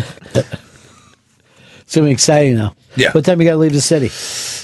It's 1.80 1.94
gonna 1.94 2.08
be 2.08 2.12
exciting 2.12 2.56
though. 2.56 2.74
Yeah. 2.96 3.12
What 3.12 3.24
time 3.24 3.40
you 3.40 3.46
gotta 3.46 3.58
leave 3.58 3.72
the 3.72 3.80
city? 3.80 4.10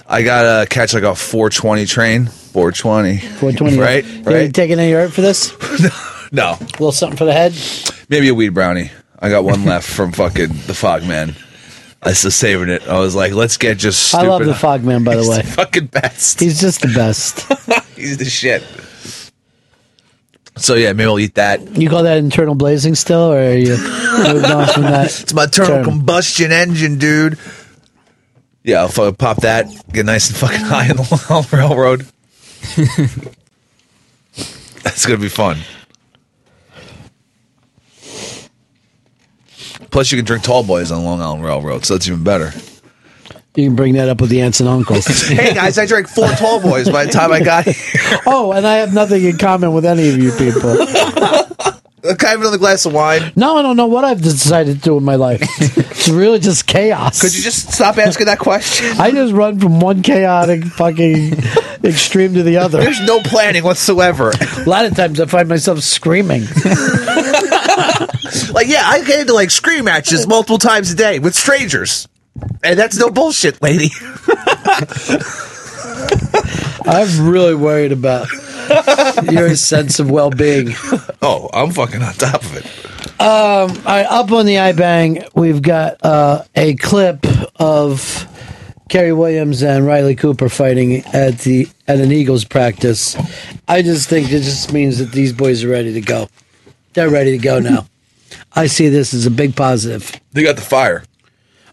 I 0.09 0.23
gotta 0.23 0.67
catch 0.69 0.95
like 0.95 1.05
a 1.05 1.15
420 1.15 1.87
train. 1.87 2.27
420. 2.27 3.19
420. 3.19 3.79
Right. 3.79 4.05
You 4.05 4.23
Right. 4.25 4.53
taking 4.53 4.79
any 4.81 4.95
art 4.95 5.13
for 5.13 5.21
this? 5.21 5.53
No. 6.33 6.57
A 6.59 6.65
little 6.65 6.91
something 6.91 7.17
for 7.17 7.27
the 7.27 7.33
head. 7.33 7.55
Maybe 8.09 8.27
a 8.29 8.35
weed 8.35 8.49
brownie. 8.49 8.91
I 9.21 9.31
got 9.31 9.45
one 9.45 9.65
left 9.65 9.89
from 9.89 10.11
fucking 10.11 10.49
the 10.67 10.75
Fog 10.75 11.05
Man. 11.05 11.37
I 12.05 12.11
was 12.11 12.35
saving 12.37 12.69
it. 12.69 12.87
I 12.87 12.99
was 13.01 13.15
like, 13.15 13.33
let's 13.33 13.57
get 13.57 13.79
just. 13.79 14.15
I 14.15 14.23
love 14.27 14.45
the 14.45 14.55
fog 14.55 14.85
man, 14.85 15.05
by 15.05 15.15
the 15.17 15.23
He's 15.23 15.29
way. 15.31 15.43
fucking 15.43 15.87
best. 15.87 16.39
He's 16.39 16.61
just 16.61 16.83
the 16.83 16.89
best. 16.89 17.41
He's 17.97 18.19
the 18.19 18.27
shit. 18.27 18.63
So 20.57 20.75
yeah, 20.75 20.93
maybe 20.93 21.09
I'll 21.09 21.19
eat 21.19 21.35
that. 21.37 21.77
You 21.77 21.89
call 21.89 22.03
that 22.03 22.19
internal 22.19 22.55
blazing 22.55 22.95
still, 22.95 23.33
or 23.33 23.39
are 23.39 23.55
you 23.55 23.71
moved 23.77 24.45
on 24.45 24.69
from 24.69 24.83
that? 24.83 25.07
It's 25.23 25.33
my 25.33 25.45
internal 25.45 25.77
term? 25.77 25.85
combustion 25.85 26.53
engine, 26.53 26.99
dude. 26.99 27.39
Yeah, 28.63 28.81
I'll 28.81 28.89
fucking 28.89 29.17
pop 29.17 29.39
that. 29.39 29.67
Get 29.93 30.07
nice 30.07 30.29
and 30.29 30.37
fucking 30.37 30.61
high 30.61 30.91
on 30.91 30.97
the 30.97 31.49
Railroad. 31.53 32.07
That's 34.83 35.07
gonna 35.07 35.19
be 35.19 35.29
fun. 35.29 35.59
Plus, 39.95 40.11
you 40.11 40.19
can 40.19 40.25
drink 40.25 40.43
tall 40.43 40.65
boys 40.65 40.91
on 40.91 41.05
Long 41.05 41.21
Island 41.21 41.45
Railroad, 41.45 41.85
so 41.85 41.95
that's 41.95 42.09
even 42.09 42.25
better. 42.25 42.51
You 43.55 43.69
can 43.69 43.77
bring 43.77 43.95
that 43.95 44.09
up 44.09 44.21
with 44.21 44.29
the 44.29 44.41
aunts 44.41 44.59
and 44.59 44.69
uncles. 44.69 45.07
hey 45.29 45.55
guys, 45.55 45.79
I 45.79 45.87
drank 45.87 46.09
four 46.09 46.27
tall 46.31 46.61
boys 46.61 46.91
by 46.91 47.05
the 47.05 47.13
time 47.13 47.31
I 47.31 47.39
got 47.39 47.67
here. 47.67 47.75
oh, 48.27 48.51
and 48.51 48.67
I 48.67 48.79
have 48.79 48.93
nothing 48.93 49.23
in 49.23 49.39
common 49.39 49.73
with 49.73 49.85
any 49.85 50.09
of 50.09 50.19
you 50.19 50.33
people. 50.33 50.75
Can 52.05 52.27
I 52.27 52.31
have 52.31 52.41
another 52.41 52.59
glass 52.59 52.85
of 52.87 52.93
wine? 52.93 53.33
No, 53.37 53.57
I 53.57 53.63
don't 53.63 53.77
know 53.77 53.87
what 53.87 54.05
I've 54.05 54.21
decided 54.21 54.79
to 54.79 54.83
do 54.83 54.97
in 54.97 55.05
my 55.05 55.15
life. 55.15 55.41
It's 55.61 56.09
really 56.09 56.41
just 56.41 56.67
chaos. 56.67 57.21
Could 57.21 57.35
you 57.35 57.43
just 57.43 57.73
stop 57.73 57.97
asking 57.97 58.27
that 58.27 58.41
question? 58.41 59.01
I 59.01 59.13
just 59.13 59.33
run 59.33 59.61
from 59.61 59.79
one 59.79 60.03
chaotic 60.03 60.65
fucking 60.65 61.35
extreme 61.85 62.35
to 62.35 62.43
the 62.43 62.57
other. 62.57 62.81
There's 62.81 63.01
no 63.01 63.21
planning 63.21 63.63
whatsoever. 63.63 64.33
A 64.59 64.69
lot 64.69 64.87
of 64.87 64.97
times 64.97 65.21
I 65.21 65.27
find 65.27 65.49
myself 65.49 65.79
screaming. 65.81 66.43
Like, 68.53 68.69
yeah, 68.69 68.83
I 68.85 69.03
get 69.05 69.21
into 69.21 69.33
like 69.35 69.51
scream 69.51 69.85
matches 69.85 70.27
multiple 70.27 70.59
times 70.59 70.91
a 70.91 70.95
day 70.95 71.19
with 71.19 71.35
strangers. 71.35 72.09
And 72.63 72.79
that's 72.79 72.97
no 72.99 73.11
bullshit, 73.11 73.63
lady. 73.63 73.91
I'm 76.87 77.29
really 77.29 77.55
worried 77.55 77.93
about 77.93 78.29
your 79.31 79.55
sense 79.57 79.99
of 80.01 80.11
well 80.11 80.31
being. 80.31 80.75
Oh, 81.23 81.49
I'm 81.53 81.71
fucking 81.71 82.03
on 82.03 82.13
top 82.15 82.43
of 82.43 82.57
it. 82.57 82.65
Um, 83.21 83.71
all 83.71 83.85
right, 83.85 84.07
up 84.07 84.33
on 84.33 84.47
the 84.47 84.57
iBang, 84.57 85.29
we've 85.35 85.63
got 85.63 86.05
uh, 86.05 86.45
a 86.55 86.75
clip 86.75 87.25
of 87.57 88.27
Cary 88.89 89.13
Williams 89.13 89.63
and 89.63 89.87
Riley 89.87 90.15
Cooper 90.15 90.49
fighting 90.49 91.05
at 91.15 91.39
the 91.39 91.69
at 91.89 92.01
an 92.01 92.13
Eagles 92.13 92.45
practice. 92.45 93.17
I 93.69 93.83
just 93.83 94.09
think 94.09 94.27
it 94.31 94.43
just 94.43 94.73
means 94.73 94.99
that 94.99 95.13
these 95.13 95.33
boys 95.33 95.65
are 95.65 95.69
ready 95.69 95.93
to 95.95 96.01
go. 96.01 96.29
They're 96.95 97.11
ready 97.11 97.33
to 97.33 97.39
go 97.39 97.59
now. 97.59 97.87
I 98.55 98.67
see 98.67 98.89
this 98.89 99.15
as 99.15 99.27
a 99.27 99.31
big 99.31 99.55
positive. 99.55 100.13
They 100.33 100.43
got 100.43 100.57
the 100.57 100.63
fire. 100.63 101.05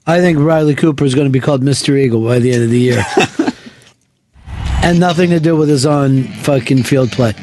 I 0.05 0.19
think 0.19 0.39
Riley 0.39 0.75
Cooper 0.75 1.05
is 1.05 1.15
going 1.15 1.27
to 1.27 1.31
be 1.31 1.39
called 1.39 1.61
Mr. 1.61 1.97
Eagle 1.97 2.23
by 2.23 2.39
the 2.39 2.51
end 2.51 2.63
of 2.63 2.69
the 2.69 2.79
year. 2.79 3.03
and 4.83 4.99
nothing 4.99 5.29
to 5.29 5.39
do 5.39 5.55
with 5.55 5.69
his 5.69 5.85
on 5.85 6.23
fucking 6.23 6.83
field 6.83 7.11
play. 7.11 7.33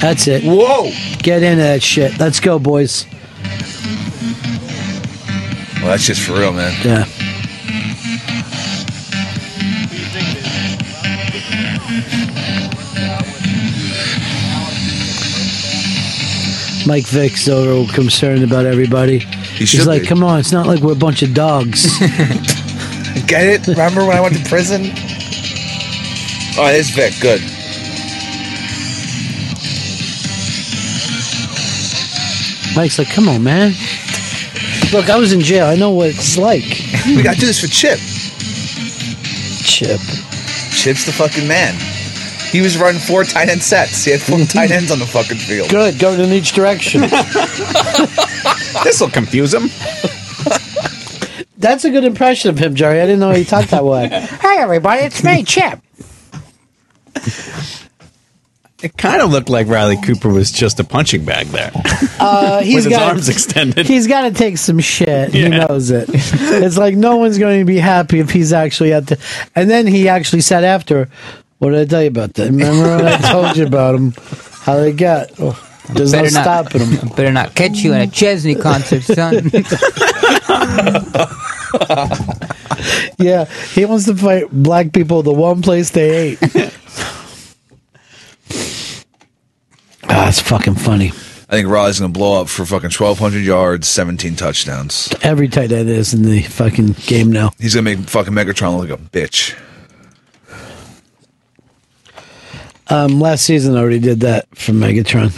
That's 0.00 0.26
it. 0.26 0.42
Whoa. 0.42 0.90
Get 1.18 1.42
into 1.42 1.62
that 1.62 1.82
shit. 1.82 2.18
Let's 2.18 2.40
go, 2.40 2.58
boys. 2.58 3.04
Well, 5.80 5.90
that's 5.90 6.06
just 6.06 6.22
for 6.22 6.32
real, 6.32 6.52
man. 6.52 6.74
Yeah. 6.82 7.04
Mike 16.90 17.06
Vick's 17.06 17.46
a 17.46 17.54
little 17.54 17.86
concerned 17.86 18.42
about 18.42 18.66
everybody. 18.66 19.20
He's 19.20 19.86
like, 19.86 20.02
be. 20.02 20.08
come 20.08 20.24
on, 20.24 20.40
it's 20.40 20.50
not 20.50 20.66
like 20.66 20.80
we're 20.80 20.90
a 20.90 20.96
bunch 20.96 21.22
of 21.22 21.32
dogs. 21.32 21.86
Get 23.28 23.46
it? 23.46 23.66
Remember 23.68 24.04
when 24.04 24.16
I 24.16 24.20
went 24.20 24.34
to 24.34 24.42
prison? 24.48 24.86
Oh, 26.58 26.66
there's 26.66 26.90
Vick. 26.90 27.14
Good. 27.20 27.40
Mike's 32.74 32.98
like, 32.98 33.10
come 33.10 33.28
on, 33.28 33.44
man. 33.44 33.70
Look, 34.92 35.08
I 35.10 35.16
was 35.16 35.32
in 35.32 35.38
jail. 35.38 35.66
I 35.66 35.76
know 35.76 35.92
what 35.92 36.08
it's 36.08 36.36
like. 36.36 36.64
we 37.06 37.22
got 37.22 37.34
to 37.34 37.40
do 37.40 37.46
this 37.46 37.60
for 37.60 37.68
Chip. 37.68 38.00
Chip. 39.62 40.00
Chip's 40.72 41.06
the 41.06 41.12
fucking 41.12 41.46
man. 41.46 41.89
He 42.50 42.60
was 42.60 42.76
running 42.76 43.00
four 43.00 43.24
tight 43.24 43.48
end 43.48 43.62
sets. 43.62 44.04
He 44.04 44.10
had 44.10 44.20
four 44.20 44.38
tight 44.40 44.70
ends 44.70 44.90
on 44.90 44.98
the 44.98 45.06
fucking 45.06 45.38
field. 45.38 45.70
Good, 45.70 45.98
going 45.98 46.20
in 46.20 46.30
each 46.30 46.52
direction. 46.52 47.00
this 48.84 49.00
will 49.00 49.10
confuse 49.10 49.54
him. 49.54 49.70
That's 51.58 51.84
a 51.84 51.90
good 51.90 52.04
impression 52.04 52.50
of 52.50 52.58
him, 52.58 52.74
Jerry. 52.74 53.00
I 53.00 53.06
didn't 53.06 53.20
know 53.20 53.32
he 53.32 53.44
talked 53.44 53.70
that 53.70 53.84
way. 53.84 54.08
hey, 54.40 54.56
everybody, 54.58 55.02
it's 55.02 55.22
me, 55.22 55.44
Chip. 55.44 55.78
It 58.82 58.96
kind 58.96 59.20
of 59.20 59.30
looked 59.30 59.50
like 59.50 59.66
Riley 59.66 59.98
Cooper 60.00 60.30
was 60.30 60.50
just 60.50 60.80
a 60.80 60.84
punching 60.84 61.26
bag 61.26 61.48
there. 61.48 61.70
Uh, 62.18 62.60
he's 62.62 62.86
With 62.86 62.94
his 62.94 63.02
arms 63.02 63.28
extended. 63.28 63.86
He's 63.86 64.06
got 64.06 64.22
to 64.22 64.30
take 64.30 64.56
some 64.56 64.78
shit. 64.78 65.34
He 65.34 65.46
knows 65.48 65.90
it. 65.90 66.08
It's 66.08 66.78
like 66.78 66.96
no 66.96 67.18
one's 67.18 67.36
going 67.36 67.58
to 67.58 67.66
be 67.66 67.76
happy 67.76 68.20
if 68.20 68.30
he's 68.30 68.54
actually 68.54 68.94
at 68.94 69.06
the. 69.06 69.18
And 69.54 69.68
then 69.68 69.86
he 69.86 70.08
actually 70.08 70.40
said 70.40 70.64
after, 70.64 71.10
"What 71.60 71.70
did 71.70 71.80
I 71.80 71.84
tell 71.84 72.02
you 72.02 72.08
about 72.08 72.34
that? 72.34 72.46
Remember 72.46 72.96
when 72.96 73.06
I 73.06 73.16
told 73.18 73.56
you 73.56 73.66
about 73.66 73.94
him? 73.94 74.12
How 74.62 74.76
they 74.78 74.92
got? 74.92 75.30
Oh, 75.38 75.56
there's 75.94 76.12
no 76.12 76.22
Better 76.22 76.34
not- 76.34 76.42
stopping 76.42 76.80
him." 76.86 77.08
Better 77.16 77.32
not 77.32 77.54
catch 77.54 77.78
you 77.78 77.92
in 77.92 78.00
a 78.00 78.06
Chesney 78.08 78.56
concert, 78.56 79.02
son. 79.04 79.50
Yeah, 83.18 83.44
he 83.44 83.84
wants 83.84 84.06
to 84.06 84.14
fight 84.16 84.50
black 84.50 84.92
people 84.92 85.22
the 85.22 85.32
one 85.32 85.60
place 85.60 85.90
they 85.90 86.30
ate. 86.30 86.38
ah, 90.04 90.28
it's 90.28 90.40
fucking 90.40 90.76
funny. 90.76 91.08
I 91.48 91.52
think 91.56 91.68
Riley's 91.68 91.98
going 92.00 92.12
to 92.12 92.18
blow 92.18 92.40
up 92.40 92.48
for 92.48 92.64
fucking 92.64 92.90
1,200 92.90 93.40
yards, 93.44 93.88
17 93.88 94.36
touchdowns. 94.36 95.12
Every 95.22 95.48
tight 95.48 95.72
end 95.72 95.90
is 95.90 96.14
in 96.14 96.22
the 96.22 96.42
fucking 96.42 96.92
game 97.06 97.30
now. 97.30 97.50
He's 97.58 97.74
going 97.74 97.84
to 97.84 97.96
make 97.96 98.08
fucking 98.08 98.32
Megatron 98.32 98.78
look 98.78 98.88
like 98.88 98.98
a 98.98 99.02
bitch. 99.02 99.54
Um, 102.90 103.20
last 103.20 103.44
season 103.44 103.76
I 103.76 103.80
already 103.80 104.00
did 104.00 104.20
that 104.20 104.48
for 104.56 104.72
Megatron. 104.72 105.30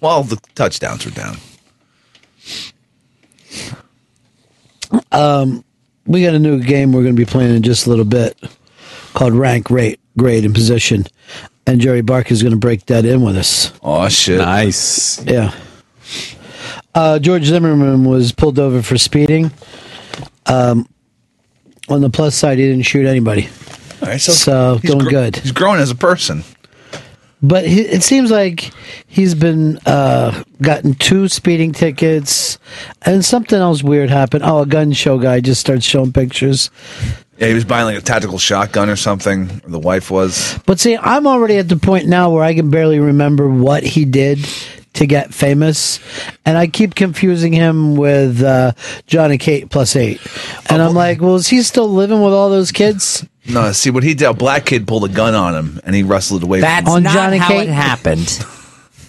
Well, 0.00 0.22
the 0.22 0.36
touchdowns 0.54 1.04
were 1.04 1.10
down. 1.10 1.36
Um, 5.10 5.64
we 6.06 6.22
got 6.22 6.34
a 6.34 6.38
new 6.38 6.62
game 6.62 6.92
we're 6.92 7.02
going 7.02 7.16
to 7.16 7.20
be 7.20 7.30
playing 7.30 7.54
in 7.54 7.62
just 7.62 7.86
a 7.86 7.90
little 7.90 8.04
bit 8.04 8.38
called 9.14 9.32
Rank, 9.34 9.70
Rate, 9.70 10.00
Grade, 10.18 10.44
and 10.44 10.54
Position. 10.54 11.06
And 11.66 11.80
Jerry 11.80 12.02
Barca 12.02 12.32
is 12.32 12.42
going 12.42 12.52
to 12.52 12.58
break 12.58 12.86
that 12.86 13.04
in 13.04 13.22
with 13.22 13.36
us. 13.36 13.72
Oh, 13.82 14.08
shit. 14.08 14.38
Nice. 14.38 15.24
Yeah. 15.24 15.54
Uh, 16.94 17.18
George 17.18 17.44
Zimmerman 17.44 18.04
was 18.04 18.32
pulled 18.32 18.58
over 18.58 18.82
for 18.82 18.98
speeding. 18.98 19.50
Um, 20.46 20.88
on 21.88 22.00
the 22.00 22.10
plus 22.10 22.34
side, 22.34 22.58
he 22.58 22.68
didn't 22.68 22.82
shoot 22.84 23.06
anybody. 23.06 23.48
All 24.02 24.08
right, 24.08 24.20
so 24.20 24.78
he's 24.78 24.90
doing 24.90 25.04
gr- 25.04 25.10
good. 25.10 25.36
He's 25.36 25.52
growing 25.52 25.80
as 25.80 25.90
a 25.90 25.94
person. 25.94 26.42
But 27.42 27.66
he, 27.66 27.80
it 27.80 28.02
seems 28.04 28.30
like 28.30 28.70
he's 29.08 29.34
been 29.34 29.78
uh, 29.84 30.44
gotten 30.60 30.94
two 30.94 31.26
speeding 31.26 31.72
tickets, 31.72 32.58
and 33.02 33.24
something 33.24 33.58
else 33.58 33.82
weird 33.82 34.10
happened. 34.10 34.44
Oh, 34.44 34.60
a 34.60 34.66
gun 34.66 34.92
show 34.92 35.18
guy 35.18 35.40
just 35.40 35.60
starts 35.60 35.84
showing 35.84 36.12
pictures. 36.12 36.70
Yeah, 37.38 37.48
he 37.48 37.54
was 37.54 37.64
buying 37.64 37.86
like 37.86 37.98
a 37.98 38.00
tactical 38.00 38.38
shotgun 38.38 38.88
or 38.88 38.94
something. 38.94 39.50
Or 39.64 39.70
the 39.70 39.80
wife 39.80 40.10
was. 40.10 40.58
But 40.66 40.78
see, 40.78 40.96
I'm 40.96 41.26
already 41.26 41.58
at 41.58 41.68
the 41.68 41.76
point 41.76 42.06
now 42.06 42.30
where 42.30 42.44
I 42.44 42.54
can 42.54 42.70
barely 42.70 43.00
remember 43.00 43.48
what 43.48 43.82
he 43.82 44.04
did 44.04 44.38
to 44.92 45.06
get 45.06 45.34
famous, 45.34 45.98
and 46.44 46.56
I 46.56 46.66
keep 46.68 46.94
confusing 46.94 47.52
him 47.52 47.96
with 47.96 48.42
uh, 48.42 48.72
Johnny 49.06 49.38
Kate 49.38 49.68
plus 49.70 49.96
eight. 49.96 50.20
And 50.68 50.80
I'm 50.80 50.94
like, 50.94 51.20
well, 51.20 51.36
is 51.36 51.48
he 51.48 51.62
still 51.62 51.88
living 51.88 52.22
with 52.22 52.34
all 52.34 52.50
those 52.50 52.70
kids? 52.70 53.26
No, 53.48 53.72
see 53.72 53.90
what 53.90 54.02
he 54.02 54.14
did. 54.14 54.26
A 54.26 54.34
black 54.34 54.66
kid 54.66 54.86
pulled 54.86 55.04
a 55.04 55.08
gun 55.08 55.34
on 55.34 55.54
him, 55.54 55.80
and 55.84 55.94
he 55.94 56.02
wrestled 56.02 56.42
away. 56.42 56.60
That's 56.60 56.86
from 56.86 56.98
him. 56.98 57.02
not 57.04 57.34
how 57.34 57.58
it 57.58 57.68
happened. 57.68 58.44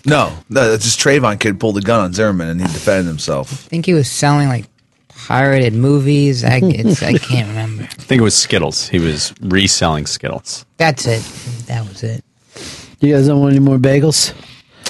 No, 0.05 0.37
no, 0.49 0.69
that's 0.69 0.83
just 0.83 0.99
Trayvon 0.99 1.39
kid 1.39 1.61
pulled 1.61 1.77
a 1.77 1.81
gun 1.81 2.01
on 2.01 2.13
Zimmerman, 2.13 2.49
and 2.49 2.59
he 2.59 2.67
defended 2.67 3.05
himself. 3.05 3.53
I 3.53 3.55
think 3.55 3.85
he 3.85 3.93
was 3.93 4.11
selling 4.11 4.49
like 4.49 4.65
pirated 5.07 5.73
movies. 5.73 6.43
I, 6.43 6.59
it's, 6.61 7.01
I 7.01 7.17
can't 7.17 7.47
remember. 7.47 7.83
I 7.83 7.87
think 7.87 8.19
it 8.19 8.23
was 8.23 8.35
Skittles. 8.35 8.89
He 8.89 8.99
was 8.99 9.33
reselling 9.39 10.05
Skittles. 10.05 10.65
That's 10.75 11.07
it. 11.07 11.21
That 11.67 11.87
was 11.87 12.03
it. 12.03 12.23
You 12.99 13.13
guys 13.13 13.27
don't 13.27 13.39
want 13.39 13.53
any 13.53 13.63
more 13.63 13.77
bagels? 13.77 14.33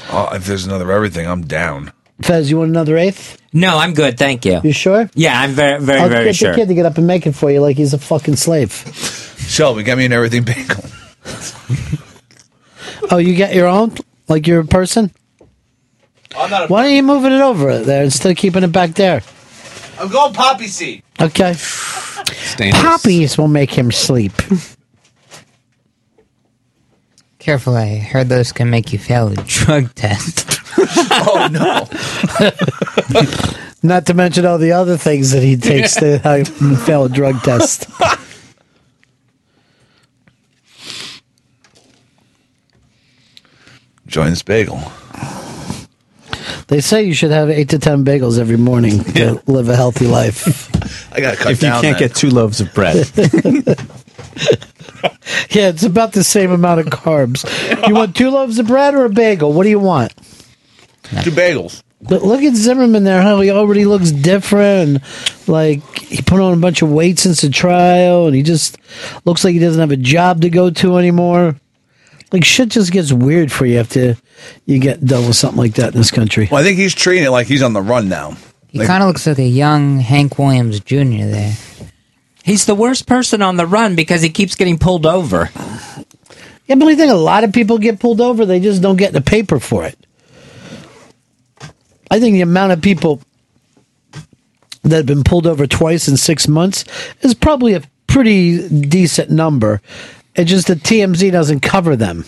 Oh, 0.10 0.34
if 0.34 0.46
there's 0.46 0.66
another 0.66 0.92
everything, 0.92 1.28
I'm 1.28 1.44
down. 1.44 1.94
Fez, 2.22 2.50
you 2.50 2.58
want 2.58 2.70
another 2.70 2.98
eighth? 2.98 3.40
No, 3.54 3.78
I'm 3.78 3.94
good. 3.94 4.18
Thank 4.18 4.46
you. 4.46 4.62
You 4.64 4.72
sure? 4.72 5.10
Yeah, 5.14 5.40
I'm 5.40 5.52
very, 5.52 5.80
very, 5.80 6.00
I'll 6.00 6.10
very 6.10 6.26
get 6.26 6.36
sure. 6.36 6.52
the 6.52 6.58
kid 6.58 6.68
to 6.70 6.74
get 6.74 6.86
up 6.86 6.98
and 6.98 7.06
make 7.06 7.28
it 7.28 7.34
for 7.34 7.52
you 7.52 7.62
like 7.62 7.78
he's 7.78 7.94
a 7.94 8.00
fucking 8.00 8.36
slave. 8.36 8.72
Shelby, 9.54 9.84
get 9.84 10.00
me 10.00 10.06
an 10.06 10.14
everything 10.14 10.44
bagel. 10.44 10.84
Oh, 13.12 13.18
you 13.18 13.36
get 13.36 13.54
your 13.54 13.68
own? 13.68 13.94
Like 14.28 14.48
you're 14.48 14.64
person? 14.64 15.12
I'm 16.36 16.50
not. 16.50 16.72
Why 16.72 16.86
don't 16.86 16.96
you 16.96 17.04
moving 17.04 17.34
it 17.34 17.40
over 17.40 17.78
there 17.78 18.04
instead 18.04 18.32
of 18.32 18.38
keeping 18.38 18.64
it 18.64 18.72
back 18.72 18.96
there? 18.96 19.22
I'm 20.00 20.10
going 20.10 20.34
poppy 20.34 20.66
seed. 20.66 21.04
Okay. 21.22 21.54
Poppies 22.72 23.38
will 23.38 23.48
make 23.48 23.70
him 23.70 23.92
sleep. 23.92 24.34
Careful, 27.38 27.76
I 27.76 27.98
heard 27.98 28.30
those 28.30 28.52
can 28.54 28.72
make 28.72 28.92
you 28.92 28.98
fail 28.98 29.28
a 29.28 29.36
drug 29.36 29.94
test. 29.94 30.60
oh 31.12 31.48
no! 31.52 31.88
Not 33.88 34.08
to 34.08 34.16
mention 34.16 34.48
all 34.48 34.58
the 34.58 34.72
other 34.72 34.98
things 34.98 35.30
that 35.30 35.44
he 35.44 35.58
takes 35.58 35.94
to 35.98 36.28
uh, 36.28 36.44
fail 36.86 37.06
a 37.06 37.10
drug 37.10 37.40
test. 37.44 37.86
Join 44.14 44.30
this 44.30 44.44
bagel. 44.44 44.80
They 46.68 46.82
say 46.82 47.02
you 47.02 47.16
should 47.16 47.32
have 47.32 47.50
eight 47.50 47.70
to 47.70 47.80
ten 47.80 48.06
bagels 48.06 48.38
every 48.38 48.58
morning 48.58 49.04
to 49.06 49.42
live 49.48 49.70
a 49.70 49.76
healthy 49.76 50.06
life. 50.06 50.70
I 51.14 51.20
got 51.20 51.32
to 51.32 51.38
cut 51.38 51.52
if 51.54 51.64
you 51.64 51.68
down. 51.70 51.82
can't 51.82 51.98
that. 51.98 52.10
get 52.10 52.16
two 52.16 52.30
loaves 52.30 52.62
of 52.62 52.72
bread, 52.76 52.96
Yeah, 55.50 55.70
it's 55.70 55.82
about 55.82 56.14
the 56.14 56.24
same 56.24 56.52
amount 56.52 56.82
of 56.82 56.86
carbs. 56.88 57.44
You 57.88 57.96
want 57.96 58.16
two 58.16 58.30
loaves 58.30 58.60
of 58.60 58.68
bread 58.68 58.94
or 58.94 59.06
a 59.06 59.10
bagel? 59.10 59.52
What 59.52 59.64
do 59.64 59.70
you 59.70 59.80
want? 59.80 60.14
two 61.24 61.32
bagels. 61.32 61.82
But 62.00 62.22
look 62.22 62.44
at 62.44 62.54
Zimmerman 62.54 63.04
there, 63.06 63.24
how 63.24 63.42
he 63.42 63.50
already 63.50 63.86
looks 63.86 64.12
different. 64.12 65.02
Like 65.48 65.82
he 65.98 66.22
put 66.22 66.40
on 66.40 66.54
a 66.54 66.58
bunch 66.62 66.84
of 66.84 66.92
weight 66.92 67.18
since 67.18 67.42
the 67.42 67.50
trial, 67.50 68.28
and 68.28 68.36
he 68.36 68.44
just 68.44 68.78
looks 69.26 69.44
like 69.44 69.54
he 69.54 69.60
doesn't 69.60 69.80
have 69.82 69.90
a 69.92 69.98
job 69.98 70.42
to 70.42 70.52
go 70.52 70.70
to 70.70 70.98
anymore. 70.98 71.56
Like 72.34 72.44
shit 72.44 72.70
just 72.70 72.92
gets 72.92 73.14
weird 73.14 73.52
for 73.52 73.68
you 73.68 73.78
after 73.78 74.18
you 74.66 74.80
get 74.80 75.06
done 75.06 75.28
with 75.28 75.36
something 75.36 75.60
like 75.60 75.76
that 75.76 75.94
in 75.94 75.98
this 76.00 76.10
country. 76.10 76.50
Well, 76.52 76.60
I 76.60 76.64
think 76.64 76.80
he's 76.80 76.96
treating 76.96 77.26
it 77.26 77.30
like 77.30 77.46
he's 77.46 77.62
on 77.62 77.74
the 77.74 77.82
run 77.82 78.10
now. 78.10 78.36
He 78.70 78.80
kind 78.80 79.04
of 79.04 79.08
looks 79.08 79.28
like 79.28 79.38
a 79.38 79.44
young 79.44 80.00
Hank 80.00 80.40
Williams 80.40 80.80
Jr. 80.80 81.26
there. 81.30 81.54
He's 82.44 82.66
the 82.66 82.74
worst 82.74 83.06
person 83.06 83.44
on 83.44 83.56
the 83.56 83.68
run 83.68 83.96
because 83.96 84.24
he 84.24 84.30
keeps 84.30 84.56
getting 84.56 84.80
pulled 84.80 85.06
over. 85.06 85.52
Yeah, 86.66 86.76
but 86.76 86.88
I 86.88 86.96
think 86.96 87.12
a 87.12 87.16
lot 87.16 87.44
of 87.44 87.54
people 87.54 87.78
get 87.78 88.00
pulled 88.00 88.20
over, 88.20 88.46
they 88.46 88.60
just 88.60 88.82
don't 88.82 88.96
get 88.96 89.14
the 89.14 89.22
paper 89.22 89.60
for 89.60 89.86
it. 89.86 89.98
I 92.10 92.20
think 92.20 92.34
the 92.34 92.42
amount 92.42 92.72
of 92.72 92.82
people 92.82 93.22
that 94.82 94.98
have 94.98 95.06
been 95.06 95.24
pulled 95.24 95.46
over 95.46 95.68
twice 95.68 96.08
in 96.08 96.18
six 96.18 96.48
months 96.48 96.84
is 97.22 97.34
probably 97.36 97.76
a 97.76 97.84
pretty 98.08 98.68
decent 98.70 99.30
number. 99.30 99.82
It's 100.36 100.50
just 100.50 100.68
that 100.68 100.80
TMZ 100.80 101.32
doesn't 101.32 101.60
cover 101.62 101.96
them. 101.96 102.26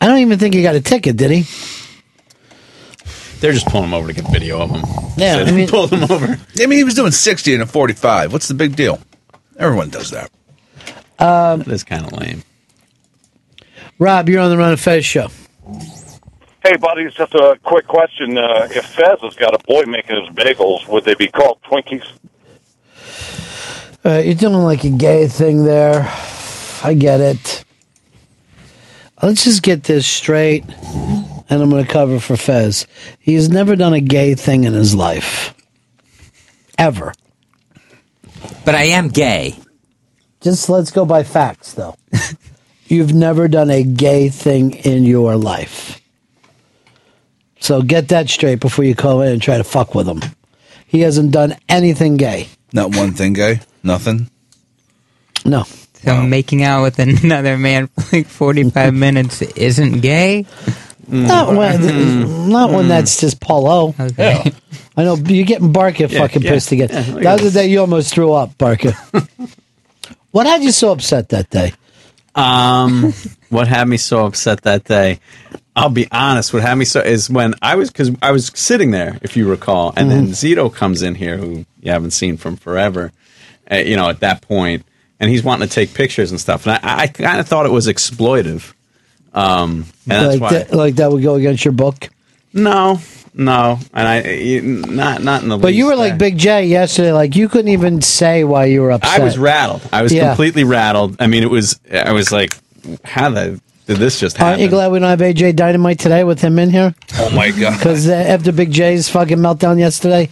I 0.00 0.06
don't 0.06 0.18
even 0.18 0.38
think 0.38 0.54
he 0.54 0.62
got 0.62 0.74
a 0.76 0.80
ticket, 0.80 1.16
did 1.16 1.30
he? 1.30 1.44
they're 3.40 3.52
just 3.52 3.66
pulling 3.68 3.84
him 3.88 3.94
over 3.94 4.08
to 4.08 4.12
get 4.12 4.28
video 4.32 4.60
of 4.60 4.70
him. 4.70 4.82
Yeah, 5.16 5.34
So 5.36 5.40
I 5.40 5.44
they 5.44 5.52
mean- 5.52 5.68
pulled 5.70 5.92
him 5.92 6.02
over. 6.10 6.26
I 6.60 6.66
mean, 6.66 6.78
he 6.78 6.84
was 6.84 6.94
doing 6.94 7.12
60 7.12 7.54
and 7.54 7.62
a 7.62 7.66
45. 7.66 8.32
What's 8.32 8.48
the 8.48 8.54
big 8.54 8.74
deal? 8.74 8.98
Everyone 9.58 9.90
does 9.90 10.10
that. 10.10 10.30
Um, 11.20 11.62
That's 11.62 11.84
kind 11.84 12.04
of 12.04 12.12
lame. 12.12 12.42
Rob, 14.00 14.28
you're 14.28 14.40
on 14.40 14.50
the 14.50 14.56
Ron 14.58 14.70
and 14.70 14.80
Fez 14.80 15.04
show. 15.04 15.28
Hey, 16.64 16.76
buddy, 16.76 17.02
it's 17.04 17.16
just 17.16 17.34
a 17.34 17.56
quick 17.62 17.86
question. 17.86 18.36
Uh, 18.38 18.66
if 18.70 18.84
Fez 18.86 19.20
has 19.22 19.34
got 19.36 19.54
a 19.54 19.58
boy 19.66 19.82
making 19.86 20.16
his 20.20 20.28
bagels, 20.34 20.86
would 20.88 21.04
they 21.04 21.14
be 21.14 21.28
called 21.28 21.58
Twinkies? 21.62 22.04
Uh, 24.04 24.22
you're 24.24 24.34
doing 24.34 24.54
like 24.54 24.84
a 24.84 24.90
gay 24.90 25.26
thing 25.26 25.64
there. 25.64 26.08
I 26.84 26.94
get 26.94 27.20
it. 27.20 27.64
Let's 29.20 29.42
just 29.42 29.62
get 29.64 29.82
this 29.82 30.06
straight, 30.06 30.64
and 30.64 31.62
I'm 31.62 31.70
going 31.70 31.84
to 31.84 31.90
cover 31.90 32.20
for 32.20 32.36
Fez. 32.36 32.86
He's 33.18 33.48
never 33.48 33.74
done 33.74 33.92
a 33.92 34.00
gay 34.00 34.36
thing 34.36 34.62
in 34.62 34.74
his 34.74 34.94
life. 34.94 35.54
Ever. 36.78 37.12
But 38.64 38.76
I 38.76 38.84
am 38.84 39.08
gay. 39.08 39.56
Just 40.40 40.68
let's 40.68 40.92
go 40.92 41.04
by 41.04 41.24
facts, 41.24 41.72
though. 41.72 41.96
You've 42.86 43.12
never 43.12 43.48
done 43.48 43.70
a 43.70 43.82
gay 43.82 44.28
thing 44.28 44.74
in 44.74 45.04
your 45.04 45.36
life. 45.36 46.00
So 47.58 47.82
get 47.82 48.08
that 48.08 48.30
straight 48.30 48.60
before 48.60 48.84
you 48.84 48.94
call 48.94 49.20
in 49.22 49.32
and 49.32 49.42
try 49.42 49.58
to 49.58 49.64
fuck 49.64 49.96
with 49.96 50.06
him. 50.06 50.20
He 50.86 51.00
hasn't 51.00 51.32
done 51.32 51.56
anything 51.68 52.16
gay. 52.16 52.48
Not 52.72 52.94
one 52.94 53.12
thing 53.12 53.32
guy. 53.32 53.60
Nothing. 53.82 54.30
No. 55.44 55.64
So 56.04 56.22
making 56.22 56.62
out 56.62 56.82
with 56.82 56.98
another 57.24 57.58
man 57.58 57.88
for 57.88 58.16
like 58.16 58.26
45 58.26 58.94
minutes 59.06 59.42
isn't 59.42 60.00
gay? 60.00 60.46
Not 61.08 61.48
mm. 61.48 61.56
when, 61.56 61.80
mm. 61.80 62.48
not 62.48 62.70
when 62.70 62.88
that's 62.88 63.16
mm. 63.16 63.20
just 63.20 63.40
Paulo. 63.40 63.94
Okay. 63.98 64.52
I 64.96 65.04
know 65.04 65.16
you're 65.16 65.46
getting 65.46 65.72
Barca 65.72 66.06
Yeah, 66.08 66.20
fucking 66.20 66.42
yeah, 66.42 66.50
pissed 66.50 66.72
again. 66.72 66.88
yeah, 66.90 66.98
look 66.98 67.22
the 67.22 67.28
other 67.28 67.42
this. 67.44 67.54
day 67.54 67.66
you 67.68 67.80
almost 67.80 68.12
threw 68.12 68.32
up, 68.32 68.56
Barca. 68.58 68.92
what 70.32 70.46
had 70.46 70.62
you 70.62 70.72
so 70.72 70.92
upset 70.92 71.30
that 71.30 71.48
day? 71.50 71.72
Um, 72.34 73.14
what 73.48 73.68
had 73.68 73.88
me 73.88 73.96
so 73.96 74.26
upset 74.26 74.62
that 74.62 74.84
day? 74.84 75.20
I'll 75.78 75.90
be 75.90 76.08
honest. 76.10 76.52
What 76.52 76.62
had 76.62 76.74
me 76.74 76.84
so 76.84 77.00
is 77.00 77.30
when 77.30 77.54
I 77.62 77.76
was 77.76 77.88
because 77.90 78.10
I 78.20 78.32
was 78.32 78.50
sitting 78.54 78.90
there, 78.90 79.16
if 79.22 79.36
you 79.36 79.48
recall, 79.48 79.94
and 79.96 80.10
then 80.10 80.26
Zito 80.28 80.74
comes 80.74 81.02
in 81.02 81.14
here, 81.14 81.36
who 81.36 81.64
you 81.80 81.92
haven't 81.92 82.10
seen 82.10 82.36
from 82.36 82.56
forever. 82.56 83.12
Uh, 83.70 83.76
you 83.76 83.94
know, 83.96 84.08
at 84.08 84.18
that 84.20 84.42
point, 84.42 84.84
and 85.20 85.30
he's 85.30 85.44
wanting 85.44 85.68
to 85.68 85.72
take 85.72 85.94
pictures 85.94 86.32
and 86.32 86.40
stuff, 86.40 86.66
and 86.66 86.80
I, 86.82 87.02
I 87.02 87.06
kind 87.06 87.38
of 87.38 87.46
thought 87.46 87.64
it 87.64 87.70
was 87.70 87.86
exploitive. 87.86 88.72
Um, 89.32 89.84
and 90.10 90.26
that's 90.26 90.32
like, 90.32 90.40
why. 90.40 90.52
that, 90.58 90.72
like 90.72 90.94
that 90.96 91.12
would 91.12 91.22
go 91.22 91.36
against 91.36 91.64
your 91.64 91.72
book. 91.72 92.08
No, 92.52 92.98
no, 93.34 93.78
and 93.94 94.08
I 94.08 94.60
not 94.90 95.22
not 95.22 95.42
in 95.44 95.48
the. 95.48 95.58
But 95.58 95.74
you 95.74 95.86
were 95.86 95.96
like 95.96 96.18
Big 96.18 96.38
J 96.38 96.64
yesterday. 96.66 97.12
Like 97.12 97.36
you 97.36 97.48
couldn't 97.48 97.68
even 97.68 98.02
say 98.02 98.42
why 98.42 98.64
you 98.64 98.80
were 98.82 98.90
upset. 98.90 99.20
I 99.20 99.22
was 99.22 99.38
rattled. 99.38 99.82
I 99.92 100.02
was 100.02 100.12
Yeah. 100.12 100.28
completely 100.28 100.64
rattled. 100.64 101.16
I 101.20 101.28
mean, 101.28 101.44
it 101.44 101.50
was. 101.50 101.78
I 101.92 102.10
was 102.12 102.32
like, 102.32 102.56
how 103.04 103.30
the 103.30 103.60
did 103.88 103.96
this 103.96 104.20
just 104.20 104.36
happen? 104.36 104.50
Aren't 104.50 104.62
you 104.62 104.68
glad 104.68 104.92
we 104.92 104.98
don't 105.00 105.08
have 105.08 105.18
AJ 105.20 105.56
Dynamite 105.56 105.98
today 105.98 106.22
with 106.22 106.40
him 106.40 106.58
in 106.58 106.70
here? 106.70 106.94
Oh 107.14 107.30
my 107.30 107.50
god! 107.50 107.76
Because 107.78 108.06
uh, 108.08 108.12
after 108.12 108.52
Big 108.52 108.70
J's 108.70 109.08
fucking 109.08 109.38
meltdown 109.38 109.78
yesterday, 109.78 110.28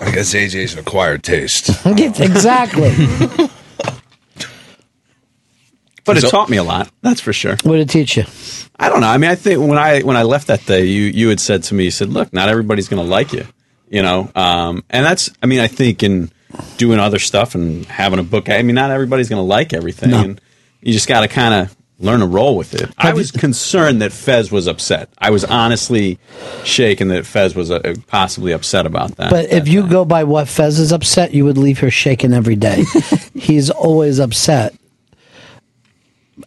I 0.00 0.10
guess 0.10 0.34
AJ's 0.34 0.74
an 0.74 0.80
acquired 0.80 1.22
taste. 1.22 1.68
exactly. 1.86 2.90
But 6.04 6.18
it 6.18 6.20
So- 6.22 6.30
taught 6.30 6.48
me 6.50 6.56
a 6.56 6.62
lot. 6.62 6.90
That's 7.02 7.20
for 7.20 7.32
sure. 7.32 7.52
What 7.62 7.76
did 7.76 7.80
it 7.82 7.90
teach 7.90 8.16
you? 8.16 8.24
I 8.78 8.88
don't 8.88 9.00
know. 9.00 9.08
I 9.08 9.16
mean, 9.18 9.30
I 9.30 9.34
think 9.34 9.60
when 9.60 9.78
I 9.78 10.00
when 10.02 10.16
I 10.16 10.22
left 10.24 10.48
that 10.48 10.64
day, 10.66 10.84
you 10.84 11.04
you 11.04 11.28
had 11.28 11.40
said 11.40 11.62
to 11.64 11.74
me, 11.74 11.84
you 11.84 11.90
said, 11.90 12.10
"Look, 12.10 12.32
not 12.32 12.48
everybody's 12.48 12.88
going 12.88 13.02
to 13.02 13.08
like 13.08 13.32
you," 13.32 13.46
you 13.88 14.02
know. 14.02 14.30
Um, 14.34 14.84
and 14.90 15.04
that's. 15.04 15.30
I 15.42 15.46
mean, 15.46 15.60
I 15.60 15.66
think 15.68 16.02
in 16.02 16.30
doing 16.76 16.98
other 16.98 17.18
stuff 17.18 17.54
and 17.54 17.86
having 17.86 18.18
a 18.18 18.22
book, 18.22 18.48
I 18.50 18.62
mean, 18.62 18.74
not 18.74 18.90
everybody's 18.90 19.28
going 19.28 19.40
to 19.40 19.46
like 19.46 19.72
everything, 19.72 20.10
No. 20.10 20.20
and 20.22 20.40
you 20.80 20.92
just 20.92 21.08
got 21.08 21.20
to 21.22 21.28
kind 21.28 21.54
of 21.54 21.76
learn 21.98 22.20
to 22.20 22.26
roll 22.26 22.56
with 22.56 22.74
it. 22.74 22.90
I 22.98 23.12
was 23.12 23.30
concerned 23.30 24.02
that 24.02 24.12
Fez 24.12 24.52
was 24.52 24.66
upset. 24.66 25.08
I 25.18 25.30
was 25.30 25.44
honestly 25.44 26.18
shaken 26.64 27.08
that 27.08 27.24
Fez 27.26 27.54
was 27.54 27.70
uh, 27.70 27.94
possibly 28.06 28.52
upset 28.52 28.86
about 28.86 29.16
that. 29.16 29.30
But 29.30 29.50
if 29.50 29.66
you 29.68 29.88
go 29.88 30.04
by 30.04 30.24
what 30.24 30.48
Fez 30.48 30.78
is 30.78 30.92
upset, 30.92 31.32
you 31.32 31.44
would 31.44 31.58
leave 31.58 31.80
here 31.80 31.90
shaking 31.90 32.32
every 32.34 32.56
day. 32.56 32.84
He's 33.34 33.70
always 33.70 34.18
upset. 34.18 34.74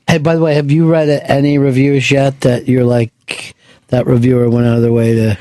Hey, 0.08 0.20
by 0.20 0.36
the 0.36 0.42
way, 0.42 0.54
have 0.56 0.72
you 0.72 0.90
read 0.90 1.10
any 1.10 1.58
reviews 1.58 2.12
yet 2.12 2.42
that 2.42 2.68
you're 2.68 2.86
like 2.86 3.56
that 3.88 4.06
reviewer 4.06 4.50
went 4.50 4.68
out 4.68 4.78
of 4.78 4.82
their 4.84 4.94
way 4.94 5.16
to 5.16 5.38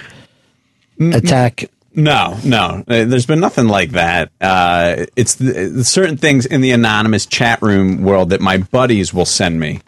attack? 1.01 1.71
No, 1.99 2.39
no. 2.45 2.85
Uh, 2.87 3.05
There's 3.05 3.27
been 3.27 3.41
nothing 3.41 3.67
like 3.67 3.91
that. 3.91 4.31
Uh, 4.41 5.07
it's 5.17 5.35
the, 5.35 5.69
the 5.69 5.85
certain 5.85 6.17
things 6.17 6.47
in 6.47 6.61
the 6.61 6.71
anonymous 6.71 7.27
chat 7.27 7.61
room 7.61 8.03
world 8.03 8.31
that 8.31 8.41
my 8.41 8.59
buddies 8.59 9.13
will 9.13 9.25
send 9.25 9.59
me. 9.59 9.81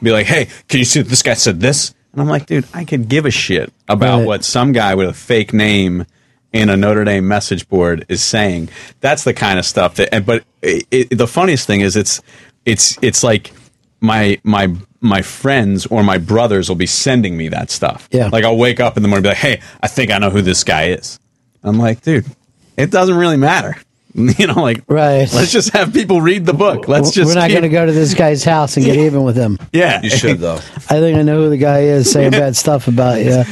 Be 0.00 0.12
like, 0.12 0.26
hey, 0.26 0.48
can 0.68 0.78
you 0.78 0.84
see 0.84 1.02
that 1.02 1.08
this 1.08 1.22
guy 1.22 1.34
said 1.34 1.58
this? 1.60 1.92
And 2.12 2.20
I'm 2.20 2.28
like, 2.28 2.46
dude, 2.46 2.66
I 2.72 2.84
could 2.84 3.08
give 3.08 3.26
a 3.26 3.30
shit 3.30 3.72
about 3.88 4.18
Right. 4.18 4.26
what 4.26 4.44
some 4.44 4.70
guy 4.72 4.94
with 4.94 5.08
a 5.08 5.12
fake 5.12 5.52
name 5.52 6.06
in 6.52 6.68
a 6.70 6.76
Notre 6.76 7.04
Dame 7.04 7.26
message 7.26 7.68
board 7.68 8.06
is 8.08 8.22
saying. 8.22 8.68
That's 9.00 9.24
the 9.24 9.34
kind 9.34 9.58
of 9.58 9.64
stuff 9.66 9.96
that. 9.96 10.14
and- 10.14 10.24
But 10.24 10.44
it, 10.62 10.86
it, 10.90 11.18
the 11.18 11.26
funniest 11.26 11.66
thing 11.66 11.80
is, 11.80 11.96
it's 11.96 12.22
it's 12.64 12.96
it's 13.02 13.22
like 13.24 13.52
my 14.00 14.38
my 14.44 14.72
my 15.00 15.22
friends 15.22 15.86
or 15.86 16.02
my 16.04 16.18
brothers 16.18 16.68
will 16.68 16.76
be 16.76 16.86
sending 16.86 17.36
me 17.36 17.48
that 17.48 17.70
stuff. 17.70 18.08
Yeah. 18.12 18.28
Like 18.32 18.44
I'll 18.44 18.56
wake 18.56 18.78
up 18.80 18.96
in 18.96 19.02
the 19.02 19.08
morning 19.08 19.26
and 19.26 19.36
be 19.42 19.48
like, 19.48 19.60
hey, 19.60 19.66
I 19.82 19.88
think 19.88 20.10
I 20.12 20.18
know 20.18 20.30
who 20.30 20.42
this 20.42 20.62
guy 20.64 20.90
is. 20.90 21.18
I'm 21.66 21.78
like, 21.78 22.02
dude, 22.02 22.26
it 22.76 22.90
doesn't 22.90 23.16
really 23.16 23.36
matter. 23.36 23.76
You 24.16 24.46
know, 24.46 24.62
like, 24.62 24.82
right? 24.88 25.30
Let's 25.30 25.52
just 25.52 25.74
have 25.74 25.92
people 25.92 26.22
read 26.22 26.46
the 26.46 26.54
book. 26.54 26.88
Let's 26.88 27.10
just. 27.10 27.28
We're 27.28 27.34
not 27.34 27.48
keep- 27.48 27.58
going 27.60 27.64
to 27.64 27.68
go 27.68 27.84
to 27.84 27.92
this 27.92 28.14
guy's 28.14 28.44
house 28.44 28.78
and 28.78 28.86
get 28.86 28.96
even 28.96 29.24
with 29.24 29.36
him. 29.36 29.58
Yeah, 29.74 30.00
You 30.02 30.08
should 30.08 30.38
though. 30.38 30.54
I 30.76 31.00
think 31.00 31.18
I 31.18 31.22
know 31.22 31.36
who 31.42 31.50
the 31.50 31.58
guy 31.58 31.80
is 31.80 32.10
saying 32.10 32.30
bad 32.30 32.56
stuff 32.56 32.88
about 32.88 33.20
you 33.20 33.44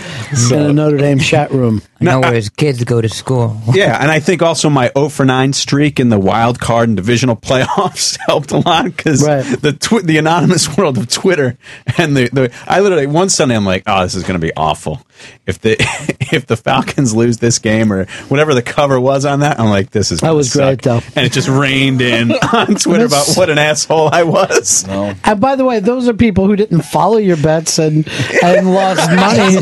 in 0.50 0.58
a 0.58 0.72
Notre 0.72 0.96
Dame 0.96 1.18
chat 1.18 1.50
room. 1.50 1.82
I 2.00 2.04
know 2.04 2.20
where 2.20 2.32
his 2.32 2.48
kids 2.48 2.82
go 2.84 3.02
to 3.02 3.10
school. 3.10 3.60
yeah, 3.74 4.00
and 4.00 4.10
I 4.10 4.20
think 4.20 4.40
also 4.40 4.70
my 4.70 4.90
0 4.96 5.10
for 5.10 5.26
9 5.26 5.52
streak 5.52 6.00
in 6.00 6.08
the 6.08 6.18
wild 6.18 6.60
card 6.60 6.88
and 6.88 6.96
divisional 6.96 7.36
playoffs 7.36 8.18
helped 8.26 8.50
a 8.50 8.58
lot 8.58 8.86
because 8.86 9.20
the 9.20 9.76
twi- 9.78 10.00
the 10.02 10.16
anonymous 10.16 10.74
world 10.78 10.96
of 10.96 11.10
Twitter 11.10 11.58
and 11.98 12.16
the, 12.16 12.30
the 12.30 12.54
I 12.66 12.80
literally 12.80 13.06
one 13.06 13.28
Sunday 13.28 13.54
I'm 13.54 13.66
like, 13.66 13.82
oh, 13.86 14.02
this 14.02 14.14
is 14.14 14.22
going 14.22 14.40
to 14.40 14.46
be 14.46 14.52
awful. 14.56 15.02
If 15.46 15.60
the 15.60 15.76
if 16.32 16.46
the 16.46 16.56
Falcons 16.56 17.14
lose 17.14 17.38
this 17.38 17.58
game 17.58 17.92
or 17.92 18.06
whatever 18.28 18.52
the 18.54 18.62
cover 18.62 18.98
was 18.98 19.24
on 19.24 19.40
that, 19.40 19.60
I'm 19.60 19.68
like, 19.70 19.90
this 19.90 20.10
is 20.12 20.20
That 20.20 20.28
gonna 20.28 20.36
was 20.36 20.52
great, 20.52 20.82
suck. 20.84 21.02
though. 21.04 21.08
and 21.16 21.24
it 21.26 21.32
just 21.32 21.48
rained 21.48 22.00
in 22.02 22.32
on 22.52 22.74
Twitter 22.74 23.04
about 23.06 23.28
what 23.34 23.48
an 23.50 23.58
asshole 23.58 24.08
I 24.12 24.24
was. 24.24 24.86
No. 24.86 25.14
And 25.24 25.40
by 25.40 25.56
the 25.56 25.64
way, 25.64 25.80
those 25.80 26.08
are 26.08 26.14
people 26.14 26.46
who 26.46 26.56
didn't 26.56 26.82
follow 26.82 27.16
your 27.18 27.36
bets 27.36 27.78
and 27.78 28.08
and 28.42 28.72
lost 28.74 29.08
money. 29.14 29.56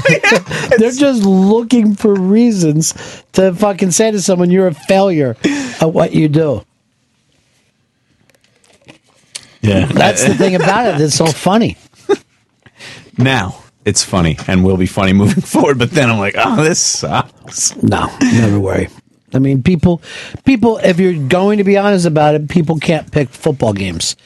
They're 0.78 0.90
just 0.90 1.22
looking 1.24 1.94
for 1.94 2.14
reasons 2.14 2.94
to 3.32 3.52
fucking 3.54 3.90
say 3.90 4.10
to 4.10 4.20
someone 4.22 4.50
you're 4.50 4.68
a 4.68 4.74
failure 4.74 5.36
at 5.80 5.92
what 5.92 6.12
you 6.14 6.28
do. 6.28 6.64
Yeah, 9.60 9.86
That's 9.86 10.24
the 10.24 10.34
thing 10.34 10.56
about 10.56 10.94
it. 10.94 11.00
It's 11.00 11.14
so 11.14 11.26
funny. 11.26 11.76
Now 13.16 13.61
it's 13.84 14.04
funny 14.04 14.38
and 14.46 14.64
will 14.64 14.76
be 14.76 14.86
funny 14.86 15.12
moving 15.22 15.42
forward, 15.42 15.78
but 15.78 15.90
then 15.90 16.10
I'm 16.10 16.18
like, 16.18 16.34
oh, 16.36 16.62
this 16.62 16.80
sucks. 16.80 17.80
No, 17.82 18.14
never 18.20 18.58
worry. 18.58 18.88
I 19.34 19.38
mean, 19.38 19.62
people, 19.62 20.02
people. 20.44 20.78
If 20.78 21.00
you're 21.00 21.28
going 21.28 21.58
to 21.58 21.64
be 21.64 21.76
honest 21.76 22.06
about 22.06 22.34
it, 22.34 22.48
people 22.48 22.78
can't 22.78 23.10
pick 23.10 23.30
football 23.30 23.72
games. 23.72 24.16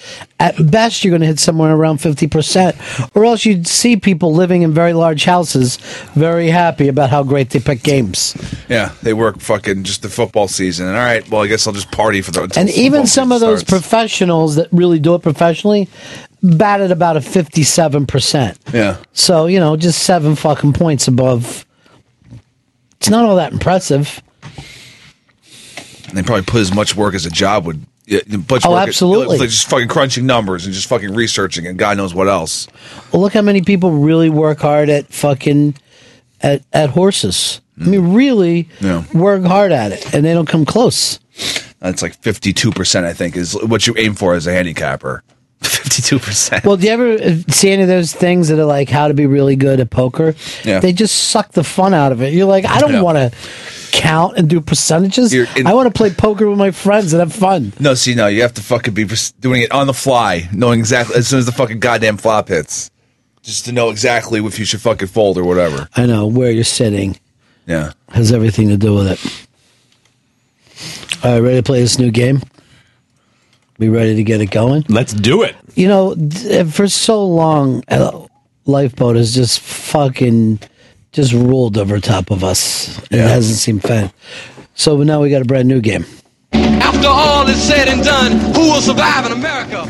At 0.40 0.54
best, 0.70 1.04
you're 1.04 1.12
going 1.12 1.20
to 1.20 1.26
hit 1.26 1.38
somewhere 1.38 1.74
around 1.74 1.98
fifty 1.98 2.26
percent, 2.26 2.76
or 3.14 3.24
else 3.24 3.44
you'd 3.44 3.66
see 3.66 3.96
people 3.96 4.34
living 4.34 4.62
in 4.62 4.72
very 4.72 4.92
large 4.92 5.24
houses, 5.24 5.76
very 6.14 6.48
happy 6.48 6.88
about 6.88 7.10
how 7.10 7.22
great 7.22 7.50
they 7.50 7.60
pick 7.60 7.82
games. 7.82 8.36
Yeah, 8.68 8.92
they 9.02 9.14
work 9.14 9.38
fucking 9.40 9.84
just 9.84 10.02
the 10.02 10.08
football 10.08 10.48
season. 10.48 10.88
And 10.88 10.96
all 10.96 11.04
right, 11.04 11.28
well, 11.30 11.42
I 11.42 11.46
guess 11.46 11.66
I'll 11.66 11.72
just 11.72 11.92
party 11.92 12.20
for 12.20 12.32
the. 12.32 12.52
and 12.56 12.68
even 12.70 13.06
some 13.06 13.30
of 13.30 13.38
season 13.38 13.48
those 13.48 13.64
professionals 13.64 14.56
that 14.56 14.68
really 14.72 14.98
do 14.98 15.14
it 15.14 15.22
professionally 15.22 15.88
bat 16.56 16.80
at 16.80 16.90
about 16.90 17.16
a 17.16 17.20
fifty-seven 17.20 18.06
percent. 18.06 18.58
Yeah. 18.72 18.96
So 19.12 19.46
you 19.46 19.60
know, 19.60 19.76
just 19.76 20.02
seven 20.02 20.36
fucking 20.36 20.72
points 20.72 21.08
above. 21.08 21.64
It's 22.98 23.08
not 23.10 23.24
all 23.24 23.36
that 23.36 23.52
impressive. 23.52 24.22
they 26.14 26.22
probably 26.22 26.44
put 26.44 26.60
as 26.60 26.74
much 26.74 26.96
work 26.96 27.14
as 27.14 27.26
a 27.26 27.30
job 27.30 27.66
would. 27.66 27.84
Yeah, 28.06 28.20
much 28.48 28.64
Oh, 28.64 28.70
work 28.70 28.82
at- 28.82 28.88
absolutely. 28.88 29.38
like 29.38 29.48
just 29.50 29.68
fucking 29.68 29.88
crunching 29.88 30.26
numbers 30.26 30.64
and 30.64 30.72
just 30.72 30.86
fucking 30.88 31.12
researching 31.12 31.66
and 31.66 31.76
God 31.76 31.96
knows 31.96 32.14
what 32.14 32.28
else. 32.28 32.68
Well, 33.12 33.20
look 33.20 33.32
how 33.32 33.42
many 33.42 33.62
people 33.62 33.90
really 33.90 34.30
work 34.30 34.60
hard 34.60 34.88
at 34.88 35.12
fucking 35.12 35.74
at 36.40 36.62
at 36.72 36.90
horses. 36.90 37.60
I 37.80 37.84
mean, 37.84 38.00
mm. 38.02 38.14
really 38.16 38.68
Yeah. 38.80 39.02
work 39.12 39.42
hard 39.44 39.72
at 39.72 39.90
it, 39.92 40.14
and 40.14 40.24
they 40.24 40.32
don't 40.34 40.46
come 40.48 40.64
close. 40.64 41.18
That's 41.80 42.00
like 42.00 42.14
fifty-two 42.22 42.70
percent. 42.70 43.04
I 43.06 43.12
think 43.12 43.36
is 43.36 43.54
what 43.64 43.86
you 43.88 43.94
aim 43.98 44.14
for 44.14 44.34
as 44.34 44.46
a 44.46 44.52
handicapper. 44.52 45.22
Fifty-two 45.62 46.18
percent. 46.18 46.64
Well, 46.64 46.76
do 46.76 46.86
you 46.86 46.92
ever 46.92 47.18
see 47.50 47.70
any 47.70 47.82
of 47.82 47.88
those 47.88 48.12
things 48.12 48.48
that 48.48 48.58
are 48.58 48.64
like 48.66 48.88
how 48.90 49.08
to 49.08 49.14
be 49.14 49.26
really 49.26 49.56
good 49.56 49.80
at 49.80 49.90
poker? 49.90 50.34
Yeah. 50.64 50.80
They 50.80 50.92
just 50.92 51.30
suck 51.30 51.52
the 51.52 51.64
fun 51.64 51.94
out 51.94 52.12
of 52.12 52.20
it. 52.22 52.32
You're 52.34 52.46
like, 52.46 52.64
I 52.66 52.78
don't 52.78 52.92
Yeah. 52.92 53.02
want 53.02 53.16
to 53.16 53.32
count 53.92 54.36
and 54.36 54.48
do 54.50 54.60
percentages. 54.60 55.34
I 55.34 55.72
want 55.72 55.86
to 55.92 55.96
play 55.96 56.10
poker 56.10 56.48
with 56.48 56.58
my 56.58 56.70
friends 56.70 57.12
and 57.14 57.20
have 57.20 57.32
fun. 57.32 57.72
No, 57.80 57.94
see, 57.94 58.14
no, 58.14 58.26
you 58.26 58.42
have 58.42 58.52
to 58.54 58.60
fucking 58.62 58.92
be 58.94 59.06
doing 59.40 59.62
it 59.62 59.72
on 59.72 59.86
the 59.86 59.94
fly, 59.94 60.48
knowing 60.52 60.78
exactly 60.80 61.16
as 61.16 61.28
soon 61.28 61.38
as 61.38 61.46
the 61.46 61.52
fucking 61.52 61.80
goddamn 61.80 62.18
flop 62.18 62.48
hits, 62.48 62.90
just 63.42 63.64
to 63.64 63.72
know 63.72 63.88
exactly 63.90 64.44
if 64.44 64.58
you 64.58 64.64
should 64.66 64.82
fucking 64.82 65.08
fold 65.08 65.38
or 65.38 65.44
whatever. 65.44 65.88
I 65.96 66.04
know 66.04 66.26
where 66.26 66.50
you're 66.50 66.64
sitting 66.64 67.18
Yeah. 67.66 67.92
has 68.10 68.30
everything 68.32 68.68
to 68.68 68.76
do 68.76 68.94
with 68.94 69.06
it. 69.12 69.20
All 71.24 71.32
right, 71.32 71.40
ready 71.40 71.56
to 71.56 71.62
play 71.62 71.80
this 71.80 71.98
new 71.98 72.10
game? 72.10 72.42
We 73.78 73.88
ready 73.88 74.14
to 74.16 74.24
get 74.24 74.40
it 74.40 74.50
going? 74.50 74.84
Let's 74.88 75.12
do 75.12 75.42
it. 75.42 75.54
You 75.74 75.88
know, 75.88 76.16
eh, 76.48 76.64
for 76.64 76.88
so 76.88 77.24
long, 77.24 77.82
Lifeboat 78.64 79.16
has 79.16 79.34
just 79.34 79.60
fucking 79.60 80.60
just 81.12 81.32
ruled 81.32 81.78
over 81.78 82.00
top 82.00 82.30
of 82.30 82.42
us. 82.42 82.98
It 83.10 83.20
hasn't 83.20 83.58
seemed 83.58 83.82
fair. 83.82 84.12
So 84.74 84.96
now 85.02 85.20
we 85.20 85.30
got 85.30 85.42
a 85.42 85.46
brand 85.46 85.68
new 85.68 85.80
game. 85.80 86.04
After 86.52 87.08
all 87.08 87.46
is 87.48 87.62
said 87.62 87.88
and 87.88 88.02
done, 88.02 88.32
who 88.54 88.60
will 88.60 88.80
survive 88.80 89.26
in 89.26 89.32
America? 89.32 89.86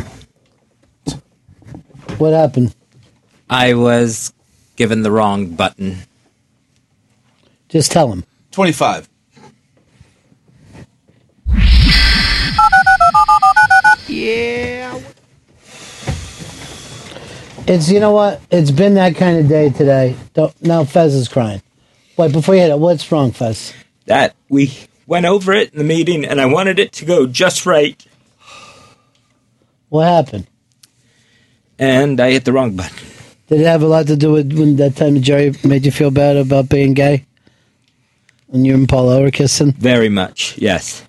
What 2.18 2.32
happened? 2.32 2.74
I 3.50 3.74
was 3.74 4.32
given 4.76 5.02
the 5.02 5.10
wrong 5.10 5.54
button. 5.54 5.98
Just 7.68 7.92
tell 7.92 8.10
him. 8.12 8.24
25. 8.52 9.08
Yeah. 14.16 14.98
It's 17.66 17.90
you 17.90 18.00
know 18.00 18.12
what? 18.12 18.40
It's 18.50 18.70
been 18.70 18.94
that 18.94 19.16
kind 19.16 19.38
of 19.38 19.48
day 19.48 19.68
today. 19.70 20.16
Don't, 20.34 20.54
now 20.62 20.84
Fez 20.84 21.14
is 21.14 21.28
crying. 21.28 21.60
Wait, 22.16 22.32
before 22.32 22.54
you 22.54 22.62
hit 22.62 22.70
it, 22.70 22.78
what's 22.78 23.10
wrong, 23.12 23.32
Fez? 23.32 23.74
That 24.06 24.34
we 24.48 24.72
went 25.06 25.26
over 25.26 25.52
it 25.52 25.72
in 25.72 25.78
the 25.78 25.84
meeting, 25.84 26.24
and 26.24 26.40
I 26.40 26.46
wanted 26.46 26.78
it 26.78 26.92
to 26.92 27.04
go 27.04 27.26
just 27.26 27.66
right, 27.66 28.02
What 29.90 30.04
happened? 30.06 30.46
and 31.78 32.18
I 32.18 32.30
hit 32.30 32.46
the 32.46 32.54
wrong 32.54 32.74
button. 32.74 32.96
Did 33.48 33.60
it 33.60 33.66
have 33.66 33.82
a 33.82 33.86
lot 33.86 34.06
to 34.06 34.16
do 34.16 34.32
with 34.32 34.50
when 34.58 34.76
that 34.76 34.96
time 34.96 35.20
Jerry 35.20 35.52
made 35.62 35.84
you 35.84 35.92
feel 35.92 36.10
bad 36.10 36.36
about 36.38 36.70
being 36.70 36.94
gay? 36.94 37.26
When 38.46 38.64
you 38.64 38.72
and 38.74 38.88
Paula 38.88 39.20
were 39.20 39.30
kissing? 39.30 39.72
Very 39.72 40.08
much, 40.08 40.56
yes. 40.56 41.02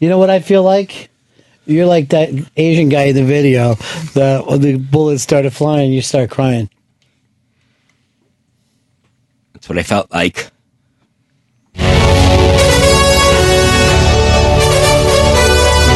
You 0.00 0.08
know 0.08 0.18
what 0.18 0.30
I 0.30 0.40
feel 0.40 0.62
like? 0.62 1.10
You're 1.64 1.86
like 1.86 2.08
that 2.08 2.30
Asian 2.56 2.88
guy 2.88 3.04
in 3.04 3.14
the 3.14 3.24
video 3.24 3.74
that 4.14 4.46
when 4.46 4.60
the 4.60 4.78
bullets 4.78 5.22
started 5.22 5.52
flying, 5.52 5.92
you 5.92 6.02
start 6.02 6.30
crying. 6.30 6.68
That's 9.52 9.68
what 9.68 9.78
I 9.78 9.84
felt 9.84 10.10
like. 10.10 10.50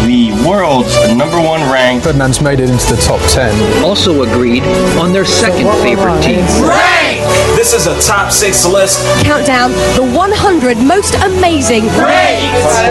The 0.07 0.31
world's 0.49 0.95
number 1.17 1.37
one 1.37 1.61
ranked. 1.73 2.05
Ferdinand's 2.05 2.41
made 2.41 2.61
it 2.61 2.71
into 2.71 2.95
the 2.95 3.03
top 3.03 3.21
10. 3.33 3.83
Also 3.83 4.23
agreed 4.23 4.63
on 5.01 5.13
their 5.13 5.25
second 5.25 5.67
favorite 5.83 6.23
team. 6.23 6.45
Rank! 6.63 7.46
This 7.67 7.83
is 7.83 7.91
a 7.91 7.99
top 7.99 8.31
six 8.31 8.65
list. 8.65 9.03
Countdown 9.27 9.73
the 9.99 10.07
100 10.15 10.79
most 10.79 11.19
amazing. 11.27 11.91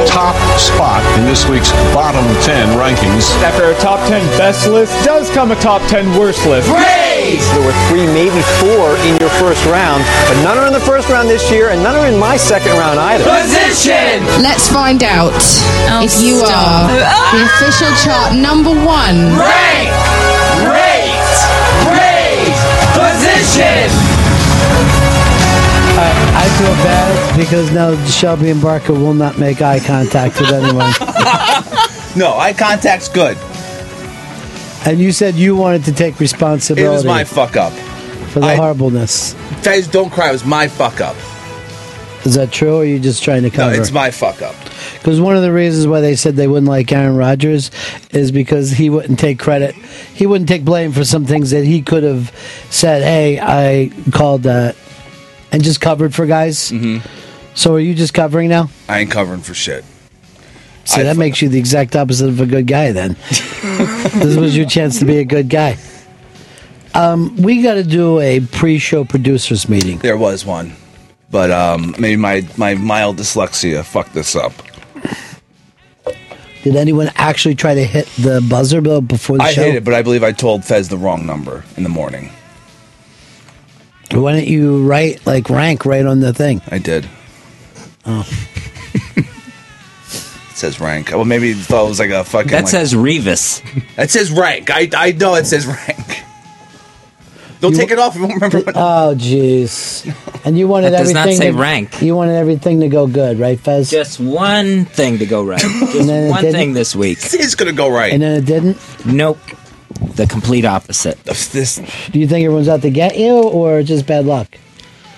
Top 0.04 0.36
spot 0.60 1.00
in 1.16 1.24
this 1.24 1.48
week's 1.48 1.72
bottom 1.96 2.28
10 2.44 2.76
rankings. 2.76 3.24
After 3.40 3.72
a 3.72 3.76
top 3.80 4.04
10 4.10 4.20
best 4.36 4.68
list 4.68 4.92
does 5.06 5.30
come 5.30 5.52
a 5.52 5.56
top 5.56 5.82
10 5.88 6.20
worst 6.20 6.46
list. 6.46 6.68
There 6.68 7.64
were 7.64 7.72
three, 7.88 8.04
maybe 8.04 8.44
four 8.60 9.00
in 9.08 9.16
your 9.24 9.32
first 9.40 9.64
round, 9.64 10.04
but 10.28 10.44
none 10.44 10.58
are 10.58 10.68
in 10.68 10.74
the 10.74 10.84
first 10.84 11.08
round 11.08 11.30
this 11.30 11.50
year, 11.50 11.70
and 11.70 11.82
none 11.82 11.96
are 11.96 12.12
in 12.12 12.20
my 12.20 12.36
second 12.36 12.76
round 12.76 13.00
either. 13.00 13.24
Position! 13.24 14.28
Let's 14.44 14.68
find 14.68 15.08
out 15.08 15.32
oh, 15.88 16.04
if 16.04 16.20
you 16.20 16.44
stop. 16.44 16.52
are 16.52 16.92
the 16.92 17.04
ah! 17.08 17.48
official 17.48 17.96
chart 18.04 18.36
number 18.36 18.76
one. 18.76 19.40
Rank, 19.40 19.88
rate, 20.68 21.16
grade, 21.88 22.60
position. 22.92 24.05
I, 26.46 26.58
feel 26.60 26.74
bad 26.84 27.38
because 27.38 27.72
now 27.72 27.96
Shelby 28.06 28.50
and 28.52 28.62
Barca 28.62 28.94
will 28.94 29.14
not 29.14 29.40
make 29.40 29.62
eye 29.62 29.80
contact 29.80 30.40
with 30.40 30.52
anyone. 30.52 30.92
No, 32.18 32.34
eye 32.38 32.54
contact's 32.54 33.10
good. 33.10 33.36
and 34.88 35.00
you 35.02 35.12
said 35.12 35.36
you 35.36 35.54
wanted 35.54 35.84
to 35.84 35.92
take 35.92 36.18
responsibility. 36.22 36.86
It 36.86 36.96
was 36.96 37.04
my 37.04 37.26
fuck 37.26 37.58
up. 37.58 37.74
for 38.32 38.40
the 38.40 38.46
I- 38.46 38.56
horribleness. 38.56 39.34
Guys, 39.64 39.86
don't 39.88 40.10
cry. 40.10 40.30
It 40.30 40.32
was 40.32 40.46
my 40.46 40.70
fuck 40.70 41.02
up. 41.02 41.18
Is 42.26 42.36
that 42.36 42.52
true, 42.54 42.78
or 42.78 42.82
are 42.82 42.86
you 42.86 43.00
just 43.00 43.22
trying 43.22 43.44
to 43.44 43.50
cover? 43.50 43.76
No, 43.76 43.82
it's 43.82 43.92
my 43.92 44.12
fuck 44.12 44.42
up. 44.42 44.56
Because 44.94 45.20
one 45.20 45.36
of 45.36 45.42
the 45.44 45.52
reasons 45.52 45.88
why 45.88 46.00
they 46.00 46.16
said 46.16 46.36
they 46.38 46.48
wouldn't 46.48 46.68
like 46.70 46.92
Aaron 46.92 47.18
Rodgers 47.18 47.70
is 48.12 48.32
because 48.32 48.72
he 48.72 48.90
wouldn't 48.90 49.20
take 49.20 49.38
credit. 49.38 49.76
He 49.76 50.26
wouldn't 50.26 50.48
take 50.48 50.64
blame 50.64 50.92
for 50.94 51.04
some 51.04 51.26
things 51.26 51.52
that 51.52 51.66
he 51.66 51.82
could 51.82 52.04
have 52.04 52.32
said, 52.72 53.04
hey, 53.04 53.40
I 53.42 53.92
called 54.12 54.44
that, 54.44 54.76
and 55.56 55.64
just 55.64 55.80
covered 55.80 56.14
for 56.14 56.26
guys. 56.26 56.70
Mm-hmm. 56.70 57.08
So 57.56 57.76
are 57.76 57.80
you 57.80 57.96
just 57.96 58.14
covering 58.14 58.50
now? 58.50 58.70
I 58.90 59.00
ain't 59.00 59.10
covering 59.12 59.40
for 59.40 59.54
shit. 59.54 59.86
See, 60.84 61.02
that 61.02 61.16
makes 61.16 61.42
you 61.42 61.48
the 61.48 61.58
exact 61.58 61.96
opposite 61.96 62.28
of 62.28 62.42
a 62.42 62.46
good 62.46 62.68
guy 62.68 62.92
then. 62.92 63.16
this 63.30 64.36
was 64.36 64.56
your 64.56 64.68
chance 64.68 65.00
to 65.00 65.06
be 65.06 65.18
a 65.20 65.24
good 65.24 65.50
guy. 65.50 65.78
Um, 66.94 67.38
we 67.38 67.64
got 67.64 67.76
to 67.76 67.84
do 67.84 68.20
a 68.20 68.42
pre 68.42 68.78
show 68.78 69.06
producers 69.06 69.70
meeting. 69.70 69.98
There 70.00 70.18
was 70.18 70.46
one, 70.46 70.74
but 71.32 71.52
um, 71.52 71.96
maybe 71.98 72.18
my 72.18 72.46
my 72.58 72.74
mild 72.76 73.16
dyslexia 73.16 73.84
fucked 73.86 74.14
this 74.14 74.36
up. 74.36 74.52
Did 76.64 76.76
anyone 76.76 77.12
actually 77.16 77.56
try 77.56 77.76
to 77.76 77.84
hit 77.84 78.08
the 78.18 78.46
buzzer 78.50 78.82
bill 78.82 79.00
before 79.00 79.38
the 79.38 79.44
I 79.44 79.54
show? 79.54 79.64
hate 79.64 79.76
it, 79.76 79.86
but 79.86 79.94
I 79.94 80.02
believe 80.02 80.24
I 80.24 80.34
told 80.34 80.66
Fez 80.66 80.90
the 80.90 80.98
wrong 80.98 81.26
number 81.26 81.64
in 81.78 81.84
the 81.84 81.90
morning. 81.90 82.32
Why 84.12 84.34
don't 84.34 84.48
you 84.48 84.88
write, 84.88 85.26
like, 85.26 85.50
rank 85.50 85.86
right 85.86 86.06
on 86.06 86.20
the 86.20 86.34
thing? 86.34 86.62
I 86.70 86.78
did. 86.80 87.08
Oh. 88.06 88.28
It 90.56 90.60
says 90.60 90.80
rank. 90.80 91.10
Well, 91.12 91.26
maybe 91.26 91.52
he 91.52 91.54
thought 91.62 91.86
it 91.86 91.90
was 91.90 92.00
like 92.00 92.12
a 92.12 92.24
fucking. 92.24 92.50
That 92.50 92.64
like- 92.64 92.68
says 92.72 92.94
Revis. 92.94 93.62
That 93.98 94.10
says 94.10 94.32
rank. 94.32 94.70
I 94.72 94.90
I 94.96 95.12
know 95.12 95.36
it 95.36 95.46
says 95.46 95.68
rank. 95.68 96.24
Don't 97.60 97.76
take 97.76 97.92
it 97.92 98.00
off. 98.00 98.16
You 98.16 98.22
won't 98.22 98.36
remember. 98.36 98.60
What, 98.62 98.76
Oh, 98.78 99.16
jeez. 99.18 100.06
And 100.46 100.58
you 100.58 100.70
wanted 100.70 100.92
That 100.94 101.00
does 101.00 101.10
everything 101.10 101.32
not 101.40 101.44
say 101.44 101.52
to, 101.52 101.58
rank. 101.58 102.02
You 102.02 102.16
wanted 102.16 102.36
everything 102.36 102.80
to 102.82 102.88
go 102.88 103.06
good, 103.06 103.38
right, 103.38 103.60
Fez? 103.60 103.90
Just 103.90 104.20
one 104.20 104.86
thing 104.86 105.18
to 105.20 105.26
go 105.26 105.44
right. 105.44 105.60
Just 105.62 106.08
then 106.08 106.30
one 106.30 106.42
thing 106.44 106.72
this 106.72 106.96
week. 106.96 107.18
It's 107.22 107.56
gonna 107.56 107.74
go 107.74 107.90
right. 107.90 108.14
And 108.14 108.22
then 108.22 108.38
it 108.42 108.46
didn't. 108.46 108.78
Nope. 109.06 109.40
The 110.16 110.28
complete 110.28 110.66
opposite. 110.66 111.22
This. 111.24 111.78
Do 112.12 112.20
you 112.20 112.28
think 112.28 112.46
everyone's 112.46 112.68
out 112.68 112.82
to 112.84 112.90
get 112.90 113.18
you, 113.18 113.34
or 113.34 113.84
just 113.84 114.06
bad 114.06 114.26
luck? 114.26 114.58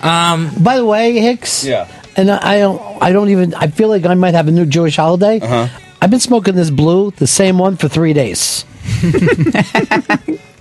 Um. 0.02 0.52
By 0.60 0.78
the 0.78 0.86
way, 0.86 1.14
Hicks. 1.20 1.64
Yeah. 1.64 1.88
And 2.16 2.32
I 2.32 2.56
I 2.56 2.60
don't. 2.60 3.02
I 3.02 3.12
don't 3.12 3.30
even. 3.30 3.54
I 3.54 3.68
feel 3.68 3.90
like 3.90 4.06
I 4.06 4.14
might 4.14 4.34
have 4.34 4.48
a 4.48 4.52
new 4.52 4.66
Jewish 4.66 4.96
holiday. 4.96 5.40
Uh 5.40 5.68
huh. 5.68 5.80
I've 6.02 6.12
been 6.12 6.20
smoking 6.20 6.56
this 6.56 6.70
blue, 6.70 7.12
the 7.12 7.28
same 7.28 7.58
one, 7.58 7.76
for 7.76 7.88
three 7.88 8.14
days. 8.14 8.66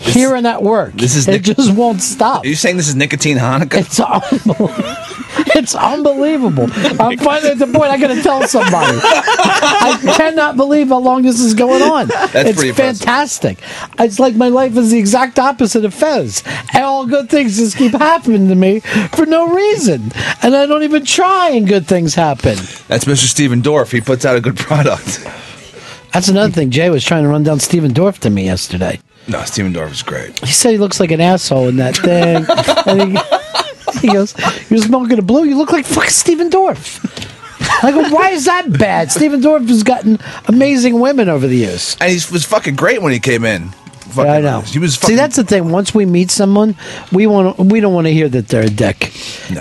Here 0.00 0.34
and 0.34 0.46
at 0.46 0.62
work. 0.62 0.94
This 0.94 1.14
is 1.14 1.28
it 1.28 1.46
Nic- 1.46 1.56
just 1.56 1.74
won't 1.74 2.00
stop. 2.00 2.44
Are 2.44 2.48
you 2.48 2.54
saying 2.54 2.78
this 2.78 2.88
is 2.88 2.96
nicotine 2.96 3.36
Hanukkah? 3.36 3.80
It's 3.80 4.00
unbelievable. 4.00 4.70
it's 5.54 5.74
unbelievable. 5.74 6.64
I'm 7.00 7.18
finally 7.18 7.50
at 7.50 7.58
the 7.58 7.66
point 7.66 7.90
I 7.90 7.98
got 7.98 8.08
to 8.08 8.22
tell 8.22 8.46
somebody. 8.48 8.98
I 9.02 10.00
cannot 10.16 10.56
believe 10.56 10.88
how 10.88 10.98
long 10.98 11.22
this 11.22 11.38
is 11.38 11.52
going 11.52 11.82
on. 11.82 12.08
That's 12.08 12.34
it's 12.34 12.54
pretty 12.54 12.70
impressive. 12.70 13.04
fantastic. 13.04 13.58
It's 13.98 14.18
like 14.18 14.34
my 14.34 14.48
life 14.48 14.74
is 14.76 14.90
the 14.90 14.98
exact 14.98 15.38
opposite 15.38 15.84
of 15.84 15.92
Fez. 15.92 16.42
And 16.72 16.82
all 16.82 17.06
good 17.06 17.28
things 17.28 17.58
just 17.58 17.76
keep 17.76 17.92
happening 17.92 18.48
to 18.48 18.54
me 18.54 18.80
for 18.80 19.26
no 19.26 19.54
reason. 19.54 20.12
And 20.42 20.56
I 20.56 20.64
don't 20.64 20.82
even 20.82 21.04
try 21.04 21.50
and 21.50 21.68
good 21.68 21.86
things 21.86 22.14
happen. 22.14 22.56
That's 22.88 23.04
Mr. 23.04 23.26
Stephen 23.26 23.60
Dorff. 23.60 23.92
He 23.92 24.00
puts 24.00 24.24
out 24.24 24.34
a 24.34 24.40
good 24.40 24.56
product. 24.56 25.26
That's 26.12 26.28
another 26.28 26.52
thing. 26.52 26.70
Jay 26.70 26.88
was 26.90 27.04
trying 27.04 27.22
to 27.22 27.28
run 27.28 27.42
down 27.42 27.60
Stephen 27.60 27.92
Dorff 27.92 28.18
to 28.20 28.30
me 28.30 28.46
yesterday. 28.46 28.98
No, 29.30 29.42
Stephen 29.44 29.72
Dorff 29.72 29.92
is 29.92 30.02
great. 30.02 30.38
He 30.40 30.52
said 30.52 30.70
he 30.72 30.78
looks 30.78 30.98
like 31.00 31.10
an 31.12 31.20
asshole 31.20 31.68
in 31.68 31.76
that 31.76 31.96
thing. 31.96 32.44
and 32.86 33.18
he, 33.18 34.08
he 34.08 34.12
goes, 34.12 34.34
You're 34.70 34.80
smoking 34.80 35.18
a 35.18 35.22
blue? 35.22 35.44
You 35.44 35.56
look 35.56 35.72
like 35.72 35.86
fucking 35.86 36.10
Stephen 36.10 36.50
Dorff. 36.50 36.98
I 37.82 37.92
go, 37.92 38.08
Why 38.10 38.30
is 38.30 38.46
that 38.46 38.76
bad? 38.78 39.10
Stephen 39.12 39.40
Dorff 39.40 39.68
has 39.68 39.82
gotten 39.84 40.18
amazing 40.46 40.98
women 41.00 41.28
over 41.28 41.46
the 41.46 41.56
years. 41.56 41.96
And 42.00 42.10
he 42.10 42.16
was 42.32 42.44
fucking 42.44 42.74
great 42.76 43.02
when 43.02 43.12
he 43.12 43.20
came 43.20 43.44
in. 43.44 43.70
Yeah, 44.16 44.24
I 44.24 44.40
know. 44.40 44.60
He 44.62 44.80
was 44.80 44.96
See, 44.96 45.14
that's 45.14 45.36
the 45.36 45.44
thing. 45.44 45.70
Once 45.70 45.94
we 45.94 46.04
meet 46.04 46.32
someone, 46.32 46.74
we 47.12 47.28
want 47.28 47.56
we 47.58 47.78
don't 47.78 47.94
want 47.94 48.08
to 48.08 48.12
hear 48.12 48.28
that 48.28 48.48
they're 48.48 48.66
a 48.66 48.70
dick. 48.70 49.12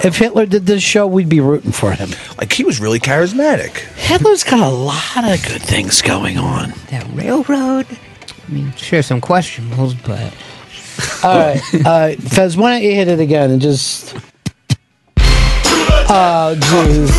If 0.04 0.18
Hitler 0.18 0.48
did 0.48 0.66
this 0.66 0.82
show, 0.82 1.06
we'd 1.06 1.30
be 1.30 1.40
rooting 1.40 1.72
for 1.72 1.92
him. 1.92 2.10
like 2.40 2.52
he 2.52 2.64
was 2.64 2.80
really 2.80 3.00
charismatic. 3.00 3.78
Hitler's 3.96 4.44
got 4.44 4.60
a 4.60 4.70
lot 4.70 5.24
of 5.24 5.46
good 5.48 5.62
things 5.62 6.02
going 6.02 6.40
on. 6.40 6.74
That 6.90 7.06
railroad. 7.14 7.86
I 8.50 8.52
mean, 8.52 8.74
sure, 8.74 9.04
some 9.04 9.22
questionables, 9.22 9.96
but 10.06 10.34
All 11.24 11.38
right, 11.38 11.62
uh, 11.86 12.16
Fez, 12.16 12.58
why 12.58 12.72
don't 12.72 12.84
you 12.84 12.94
hit 12.94 13.08
it 13.08 13.20
again 13.20 13.52
and 13.52 13.62
just? 13.62 14.16
Oh 16.12 16.56
jeez. 16.58 17.10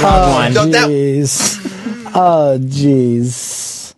Oh 0.00 0.32
one. 0.34 0.52
jeez. 0.52 2.12
Oh 2.14 2.58
jeez. 2.60 3.94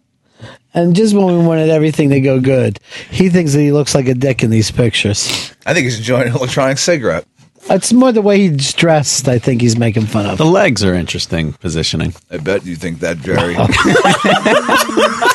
And 0.73 0.97
just 0.97 1.15
when 1.15 1.27
we 1.27 1.45
wanted 1.45 1.69
everything 1.69 2.11
to 2.11 2.21
go 2.21 2.41
good, 2.41 2.79
he 3.11 3.29
thinks 3.29 3.53
that 3.53 3.61
he 3.61 3.73
looks 3.73 3.95
like 3.95 4.09
a 4.09 4.15
dick 4.15 4.43
in 4.43 4.51
these 4.51 4.71
pictures. 4.71 5.53
I 5.67 5.75
think 5.75 5.85
he's 5.85 5.99
enjoying 5.99 6.29
an 6.29 6.37
electronic 6.37 6.79
cigarette. 6.79 7.27
It's 7.69 7.93
more 7.93 8.13
the 8.13 8.23
way 8.23 8.49
he's 8.49 8.73
dressed. 8.73 9.29
I 9.29 9.39
think 9.39 9.61
he's 9.61 9.77
making 9.77 10.07
fun 10.07 10.27
of. 10.27 10.39
The 10.39 10.47
legs 10.47 10.83
are 10.83 10.95
interesting 10.95 11.53
positioning. 11.55 12.15
I 12.31 12.39
bet 12.39 12.65
you 12.65 12.77
think 12.77 13.01
that, 13.01 13.19
Jerry. 13.19 13.55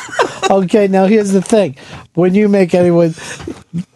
okay, 0.50 0.88
now 0.88 1.06
here's 1.06 1.32
the 1.32 1.42
thing: 1.42 1.76
when 2.14 2.34
you 2.34 2.48
make 2.48 2.74
anyone, 2.74 3.10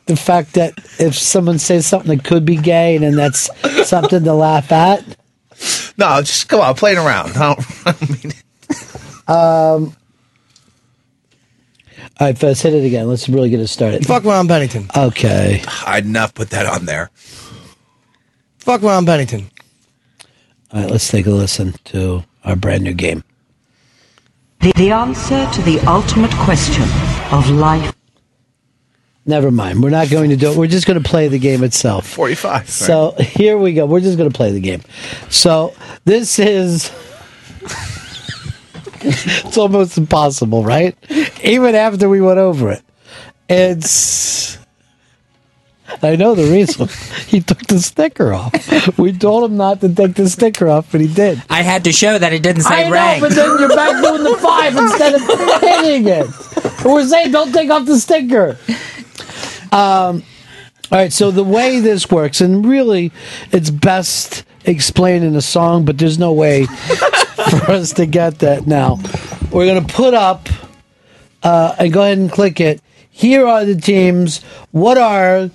the 0.07 0.17
fact 0.17 0.55
that 0.55 0.75
if 0.99 1.15
someone 1.15 1.59
says 1.59 1.87
something 1.87 2.17
that 2.17 2.25
could 2.25 2.45
be 2.45 2.57
gay, 2.57 2.97
and 2.97 3.05
then 3.05 3.17
that's 3.17 3.49
something 3.89 4.25
to 4.25 4.33
laugh 4.35 4.71
at. 4.73 5.05
no, 5.99 6.21
just 6.23 6.49
come 6.49 6.61
on, 6.61 6.75
playing 6.75 6.99
around. 6.99 7.37
I 7.37 7.55
don't, 7.55 7.61
I 7.87 7.93
don't 7.93 8.25
mean 8.25 8.33
Um. 9.29 9.97
All 12.19 12.27
right, 12.27 12.37
first 12.37 12.63
hit 12.63 12.75
it 12.75 12.85
again. 12.85 13.09
Let's 13.09 13.31
really 13.31 13.49
get 13.49 13.61
it 13.61 13.69
started. 13.69 14.05
Fuck 14.07 14.25
Ron 14.25 14.47
Bennington. 14.47 14.89
Okay. 14.95 15.63
I'd 15.87 16.05
not 16.05 16.35
put 16.35 16.51
that 16.51 16.67
on 16.67 16.85
there. 16.85 17.11
Fuck 18.59 18.83
Ron 18.83 19.07
Bennington. 19.07 19.51
All 20.71 20.83
right, 20.83 20.91
let's 20.91 21.09
take 21.09 21.25
a 21.27 21.31
listen 21.31 21.75
to 21.87 22.23
our 22.45 22.57
brand 22.57 22.85
new 22.85 22.93
game. 22.93 23.25
The, 24.61 24.73
the 24.77 24.91
answer 24.91 25.51
to 25.51 25.63
the 25.63 25.81
ultimate 25.87 26.33
question 26.33 26.85
of 27.33 27.49
life. 27.49 27.95
Never 29.25 29.51
mind. 29.51 29.83
We're 29.83 29.89
not 29.89 30.11
going 30.11 30.31
to 30.31 30.37
do 30.37 30.51
it. 30.53 30.57
We're 30.59 30.67
just 30.67 30.87
going 30.87 31.03
to 31.03 31.09
play 31.09 31.29
the 31.29 31.39
game 31.39 31.65
itself. 31.65 32.07
45. 32.07 32.69
So 32.69 33.13
here 33.13 33.57
we 33.57 33.73
go. 33.73 33.87
We're 33.87 34.01
just 34.01 34.19
going 34.19 34.31
to 34.31 34.37
play 34.37 34.53
the 34.53 34.61
game. 34.61 34.83
So 35.31 35.75
this 36.05 36.39
is. 36.39 36.93
it's 39.01 39.57
almost 39.57 39.97
impossible, 39.97 40.63
right? 40.63 40.95
Even 41.43 41.75
after 41.75 42.11
we 42.11 42.21
went 42.21 42.39
over 42.39 42.71
it. 42.71 42.83
It's. 43.49 44.59
I 46.03 46.17
know 46.17 46.35
the 46.35 46.51
reason. 46.51 46.89
He 47.31 47.41
took 47.41 47.61
the 47.61 47.79
sticker 47.79 48.33
off. 48.33 48.99
We 48.99 49.13
told 49.13 49.49
him 49.49 49.57
not 49.57 49.81
to 49.83 49.95
take 49.95 50.17
the 50.17 50.29
sticker 50.29 50.67
off, 50.69 50.91
but 50.91 51.01
he 51.01 51.07
did. 51.07 51.41
I 51.49 51.63
had 51.63 51.85
to 51.85 51.93
show 51.93 52.19
that 52.19 52.33
it 52.33 52.43
didn't 52.43 52.63
say 52.63 52.87
I 52.87 52.89
know, 52.89 52.91
rank. 52.91 53.21
but 53.21 53.33
then 53.33 53.59
you're 53.61 53.69
back 53.69 54.03
doing 54.03 54.25
the 54.25 54.37
five 54.39 54.77
instead 54.77 55.15
of 55.15 55.21
hitting 55.61 56.09
it. 56.09 56.85
We're 56.85 57.07
saying 57.07 57.31
don't 57.31 57.53
take 57.53 57.71
off 57.71 57.87
the 57.87 58.01
sticker. 58.01 58.59
Um, 59.71 60.25
all 60.91 60.99
right, 60.99 61.13
so 61.13 61.31
the 61.31 61.45
way 61.45 61.79
this 61.79 62.11
works, 62.11 62.41
and 62.41 62.67
really, 62.67 63.13
it's 63.53 63.71
best 63.71 64.43
explained 64.65 65.25
in 65.25 65.37
a 65.37 65.41
song, 65.41 65.85
but 65.85 65.99
there's 65.99 66.19
no 66.19 66.33
way 66.33 66.67
for 66.67 67.71
us 67.71 67.93
to 67.93 68.07
get 68.07 68.41
that 68.41 68.67
now. 68.67 68.99
We're 69.53 69.67
going 69.67 69.87
to 69.87 69.95
put 69.95 70.15
up 70.15 70.49
uh, 71.45 71.77
and 71.79 71.93
go 71.93 72.03
ahead 72.03 72.19
and 72.19 72.31
click 72.31 72.61
it. 72.61 72.81
Here 73.09 73.47
are 73.47 73.65
the 73.65 73.77
teams. 73.77 74.43
What 74.73 74.99
are 74.99 75.51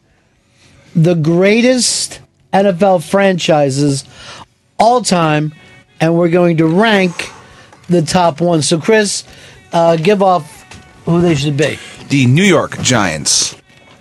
the 0.96 1.14
greatest 1.16 2.22
NFL 2.54 3.04
franchises 3.10 4.06
all 4.80 5.02
time? 5.02 5.54
And 6.00 6.18
we're 6.18 6.30
going 6.30 6.58
to 6.58 6.68
rank 6.68 7.30
the 7.88 8.02
top 8.02 8.42
one. 8.42 8.62
So, 8.62 8.80
Chris, 8.80 9.24
uh, 9.72 9.96
give 9.96 10.22
off 10.22 10.64
who 11.06 11.22
they 11.22 11.36
should 11.36 11.56
be. 11.58 11.78
The 12.10 12.26
New 12.26 12.44
York 12.44 12.78
Giants. 12.80 13.56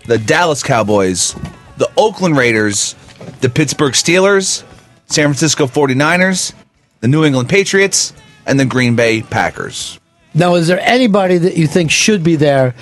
the 0.07 0.19
Dallas 0.19 0.63
Cowboys, 0.63 1.35
the 1.79 1.91
Oakland 1.97 2.37
Raiders, 2.37 2.95
the 3.41 3.49
Pittsburgh 3.49 3.95
Steelers, 3.95 4.63
San 5.07 5.25
Francisco 5.29 5.67
49ers, 5.67 6.53
the 7.01 7.09
New 7.09 7.25
England 7.25 7.49
Patriots, 7.49 8.13
and 8.47 8.61
the 8.61 8.67
Green 8.67 8.97
Bay 8.97 9.23
Packers. 9.23 9.99
Now, 10.35 10.57
is 10.57 10.67
there 10.67 10.81
anybody 10.81 11.39
that 11.39 11.57
you 11.57 11.67
think 11.67 11.91
should 11.91 12.23
be 12.23 12.37
there 12.37 12.75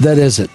that 0.00 0.18
isn't? 0.18 0.50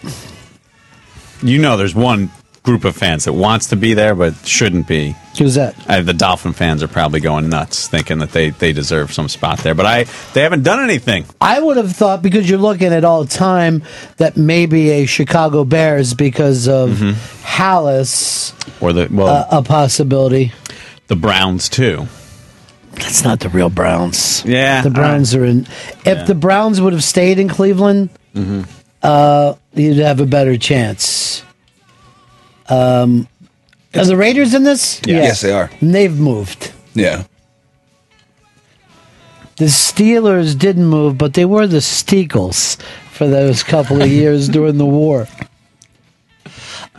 You 1.41 1.59
know, 1.59 1.77
there's 1.77 1.95
one 1.95 2.30
group 2.63 2.83
of 2.85 2.95
fans 2.95 3.25
that 3.25 3.33
wants 3.33 3.67
to 3.67 3.75
be 3.75 3.93
there 3.93 4.13
but 4.15 4.35
shouldn't 4.45 4.88
be. 4.88 5.15
Who's 5.38 5.55
that? 5.55 5.75
Uh, 5.89 6.01
the 6.01 6.13
Dolphin 6.13 6.51
fans 6.53 6.83
are 6.83 6.88
probably 6.89 7.19
going 7.21 7.49
nuts, 7.49 7.88
thinking 7.88 8.17
that 8.19 8.31
they, 8.33 8.49
they 8.49 8.73
deserve 8.73 9.13
some 9.13 9.29
spot 9.29 9.59
there. 9.59 9.73
But 9.73 9.85
I 9.85 10.03
they 10.33 10.41
haven't 10.41 10.63
done 10.63 10.79
anything. 10.83 11.25
I 11.39 11.59
would 11.61 11.77
have 11.77 11.91
thought 11.93 12.21
because 12.21 12.49
you're 12.49 12.59
looking 12.59 12.93
at 12.93 13.03
all 13.05 13.25
time 13.25 13.83
that 14.17 14.35
maybe 14.38 14.89
a 14.89 15.05
Chicago 15.05 15.63
Bears 15.63 16.13
because 16.13 16.67
of 16.67 16.89
Mm-hmm. 16.89 17.11
Halas 17.45 18.53
Or 18.81 18.93
the 18.93 19.07
well, 19.11 19.27
uh, 19.27 19.47
a 19.59 19.63
possibility. 19.63 20.51
the 21.07 21.15
Browns 21.15 21.69
too. 21.69 22.07
That's 22.93 23.23
not 23.23 23.39
the 23.39 23.49
real 23.49 23.69
Browns. 23.69 24.43
Yeah, 24.45 24.81
the 24.81 24.89
Browns 24.89 25.33
are 25.35 25.45
in. 25.45 25.61
If 25.61 26.05
Yeah. 26.05 26.23
the 26.23 26.35
Browns 26.35 26.81
would 26.81 26.91
have 26.93 27.03
stayed 27.03 27.39
in 27.39 27.47
Cleveland, 27.47 28.09
Mm-hmm. 28.35 28.61
uh, 29.03 29.53
you'd 29.73 29.97
have 29.97 30.19
a 30.19 30.25
better 30.25 30.57
chance. 30.57 31.18
Um, 32.69 33.27
are 33.95 34.06
the 34.06 34.15
Raiders 34.17 34.53
in 34.53 34.64
this? 34.64 35.01
Yeah. 35.06 35.17
Yes, 35.17 35.41
they 35.41 35.51
are. 35.51 35.72
And 35.81 35.93
they've 35.93 36.17
moved. 36.17 36.72
Yeah. 36.93 37.23
The 39.57 39.65
Steelers 39.65 40.57
didn't 40.57 40.85
move, 40.85 41.17
but 41.17 41.33
they 41.33 41.45
were 41.45 41.67
the 41.67 41.77
Steagles 41.77 42.81
for 43.11 43.27
those 43.27 43.64
couple 43.64 44.01
of 44.01 44.07
years 44.11 44.48
during 44.48 44.77
the 44.77 44.85
war. 44.85 45.27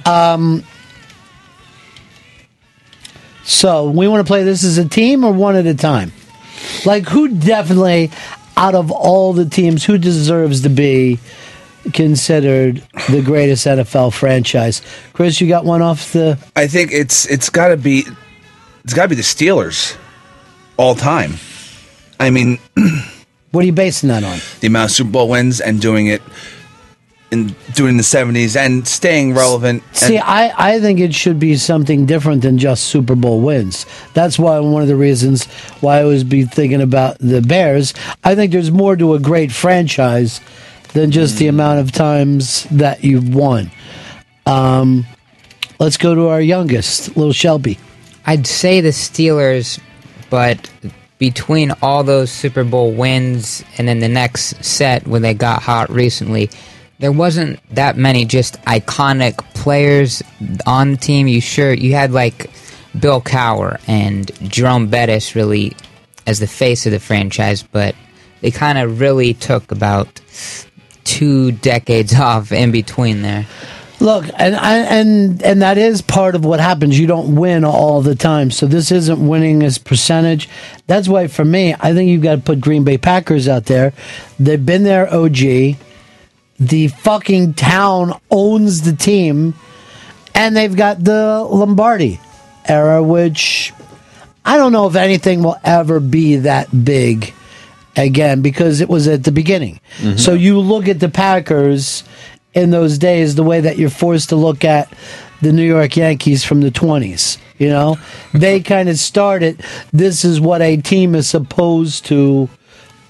Um. 0.04 0.64
So 3.44 3.90
we 3.90 4.06
want 4.06 4.24
to 4.24 4.30
play 4.30 4.44
this 4.44 4.62
as 4.62 4.78
a 4.78 4.88
team 4.88 5.24
or 5.24 5.32
one 5.32 5.56
at 5.56 5.66
a 5.66 5.74
time. 5.74 6.12
Like 6.86 7.08
who 7.08 7.28
definitely, 7.28 8.10
out 8.56 8.74
of 8.74 8.90
all 8.90 9.32
the 9.32 9.44
teams, 9.44 9.84
who 9.84 9.98
deserves 9.98 10.62
to 10.62 10.68
be 10.68 11.18
considered 11.92 12.82
the 13.08 13.22
greatest 13.22 13.66
NFL 13.66 14.12
franchise? 14.12 14.82
Chris, 15.12 15.40
you 15.40 15.48
got 15.48 15.64
one 15.64 15.82
off 15.82 16.12
the. 16.12 16.38
I 16.56 16.66
think 16.66 16.92
it's 16.92 17.26
it's 17.26 17.50
got 17.50 17.68
to 17.68 17.76
be 17.76 18.04
it's 18.84 18.94
got 18.94 19.02
to 19.04 19.08
be 19.08 19.14
the 19.14 19.22
Steelers 19.22 19.96
all 20.76 20.94
time. 20.94 21.34
I 22.18 22.30
mean, 22.30 22.58
what 23.50 23.62
are 23.62 23.66
you 23.66 23.72
basing 23.72 24.08
that 24.08 24.24
on? 24.24 24.38
The 24.60 24.66
amount 24.66 24.90
of 24.90 24.96
Super 24.96 25.10
Bowl 25.10 25.28
wins 25.28 25.60
and 25.60 25.80
doing 25.80 26.06
it 26.06 26.22
in 27.30 27.54
doing 27.74 27.96
the 27.96 28.02
seventies 28.02 28.56
and 28.56 28.86
staying 28.86 29.34
relevant. 29.34 29.82
See, 29.92 30.18
I, 30.18 30.74
I 30.74 30.80
think 30.80 30.98
it 30.98 31.14
should 31.14 31.38
be 31.38 31.56
something 31.56 32.06
different 32.06 32.42
than 32.42 32.58
just 32.58 32.84
Super 32.84 33.14
Bowl 33.14 33.40
wins. 33.40 33.86
That's 34.14 34.38
why 34.38 34.58
one 34.58 34.82
of 34.82 34.88
the 34.88 34.96
reasons 34.96 35.44
why 35.80 35.98
I 35.98 36.04
was 36.04 36.24
be 36.24 36.44
thinking 36.44 36.82
about 36.82 37.18
the 37.18 37.40
Bears. 37.40 37.94
I 38.24 38.34
think 38.34 38.52
there's 38.52 38.72
more 38.72 38.96
to 38.96 39.14
a 39.14 39.20
great 39.20 39.52
franchise 39.52 40.40
than 40.92 41.10
just 41.10 41.38
the 41.38 41.48
amount 41.48 41.80
of 41.80 41.92
times 41.92 42.64
that 42.70 43.04
you've 43.04 43.34
won. 43.34 43.70
Um, 44.46 45.06
let's 45.78 45.96
go 45.96 46.14
to 46.14 46.28
our 46.28 46.40
youngest, 46.40 47.16
little 47.16 47.32
Shelby. 47.32 47.78
I'd 48.26 48.46
say 48.46 48.80
the 48.80 48.90
Steelers, 48.90 49.80
but 50.28 50.70
between 51.18 51.72
all 51.82 52.02
those 52.02 52.30
Super 52.30 52.64
Bowl 52.64 52.92
wins 52.92 53.62
and 53.78 53.86
then 53.86 54.00
the 54.00 54.08
next 54.08 54.64
set 54.64 55.06
when 55.06 55.22
they 55.22 55.34
got 55.34 55.62
hot 55.62 55.90
recently, 55.90 56.50
there 56.98 57.12
wasn't 57.12 57.60
that 57.74 57.96
many 57.96 58.24
just 58.24 58.60
iconic 58.62 59.38
players 59.54 60.22
on 60.66 60.92
the 60.92 60.96
team. 60.96 61.28
You 61.28 61.40
sure 61.40 61.72
you 61.72 61.94
had 61.94 62.12
like 62.12 62.50
Bill 62.98 63.20
Cowher 63.20 63.80
and 63.86 64.30
Jerome 64.50 64.88
Bettis 64.88 65.34
really 65.34 65.76
as 66.26 66.40
the 66.40 66.46
face 66.46 66.86
of 66.86 66.92
the 66.92 67.00
franchise, 67.00 67.62
but 67.62 67.94
they 68.40 68.50
kind 68.50 68.78
of 68.78 69.00
really 69.00 69.34
took 69.34 69.72
about 69.72 70.20
two 71.10 71.50
decades 71.52 72.14
off 72.18 72.52
in 72.52 72.70
between 72.70 73.22
there. 73.22 73.46
Look, 73.98 74.24
and 74.38 74.54
and 74.54 75.42
and 75.42 75.60
that 75.60 75.76
is 75.76 76.00
part 76.00 76.34
of 76.34 76.42
what 76.42 76.58
happens. 76.58 76.98
You 76.98 77.06
don't 77.06 77.34
win 77.34 77.66
all 77.66 78.00
the 78.00 78.14
time, 78.14 78.50
so 78.50 78.66
this 78.66 78.90
isn't 78.90 79.28
winning 79.28 79.62
as 79.62 79.76
percentage. 79.76 80.48
That's 80.86 81.06
why, 81.06 81.26
for 81.26 81.44
me, 81.44 81.74
I 81.78 81.92
think 81.92 82.08
you've 82.08 82.22
got 82.22 82.36
to 82.36 82.40
put 82.40 82.62
Green 82.62 82.82
Bay 82.82 82.96
Packers 82.96 83.46
out 83.46 83.66
there. 83.66 83.92
They've 84.38 84.64
been 84.64 84.84
there, 84.84 85.12
OG. 85.12 85.76
The 86.58 86.88
fucking 86.88 87.54
town 87.54 88.18
owns 88.30 88.82
the 88.82 88.96
team, 88.96 89.54
and 90.34 90.56
they've 90.56 90.74
got 90.74 91.04
the 91.04 91.46
Lombardi 91.46 92.20
era, 92.66 93.02
which 93.02 93.74
I 94.46 94.56
don't 94.56 94.72
know 94.72 94.86
if 94.86 94.96
anything 94.96 95.42
will 95.42 95.58
ever 95.62 96.00
be 96.00 96.36
that 96.36 96.68
big 96.84 97.34
again 97.96 98.42
because 98.42 98.80
it 98.80 98.88
was 98.88 99.08
at 99.08 99.24
the 99.24 99.32
beginning. 99.32 99.80
Mm-hmm. 99.98 100.16
So 100.16 100.32
you 100.32 100.58
look 100.60 100.88
at 100.88 101.00
the 101.00 101.08
Packers 101.08 102.04
in 102.54 102.70
those 102.70 102.98
days 102.98 103.34
the 103.34 103.42
way 103.42 103.60
that 103.60 103.78
you're 103.78 103.90
forced 103.90 104.30
to 104.30 104.36
look 104.36 104.64
at 104.64 104.92
the 105.40 105.52
New 105.52 105.66
York 105.66 105.96
Yankees 105.96 106.44
from 106.44 106.60
the 106.60 106.70
20s. 106.70 107.38
You 107.58 107.68
know, 107.68 107.98
they 108.32 108.60
kind 108.60 108.88
of 108.88 108.98
started. 108.98 109.62
This 109.92 110.24
is 110.24 110.40
what 110.40 110.62
a 110.62 110.76
team 110.76 111.14
is 111.14 111.28
supposed 111.28 112.06
to 112.06 112.48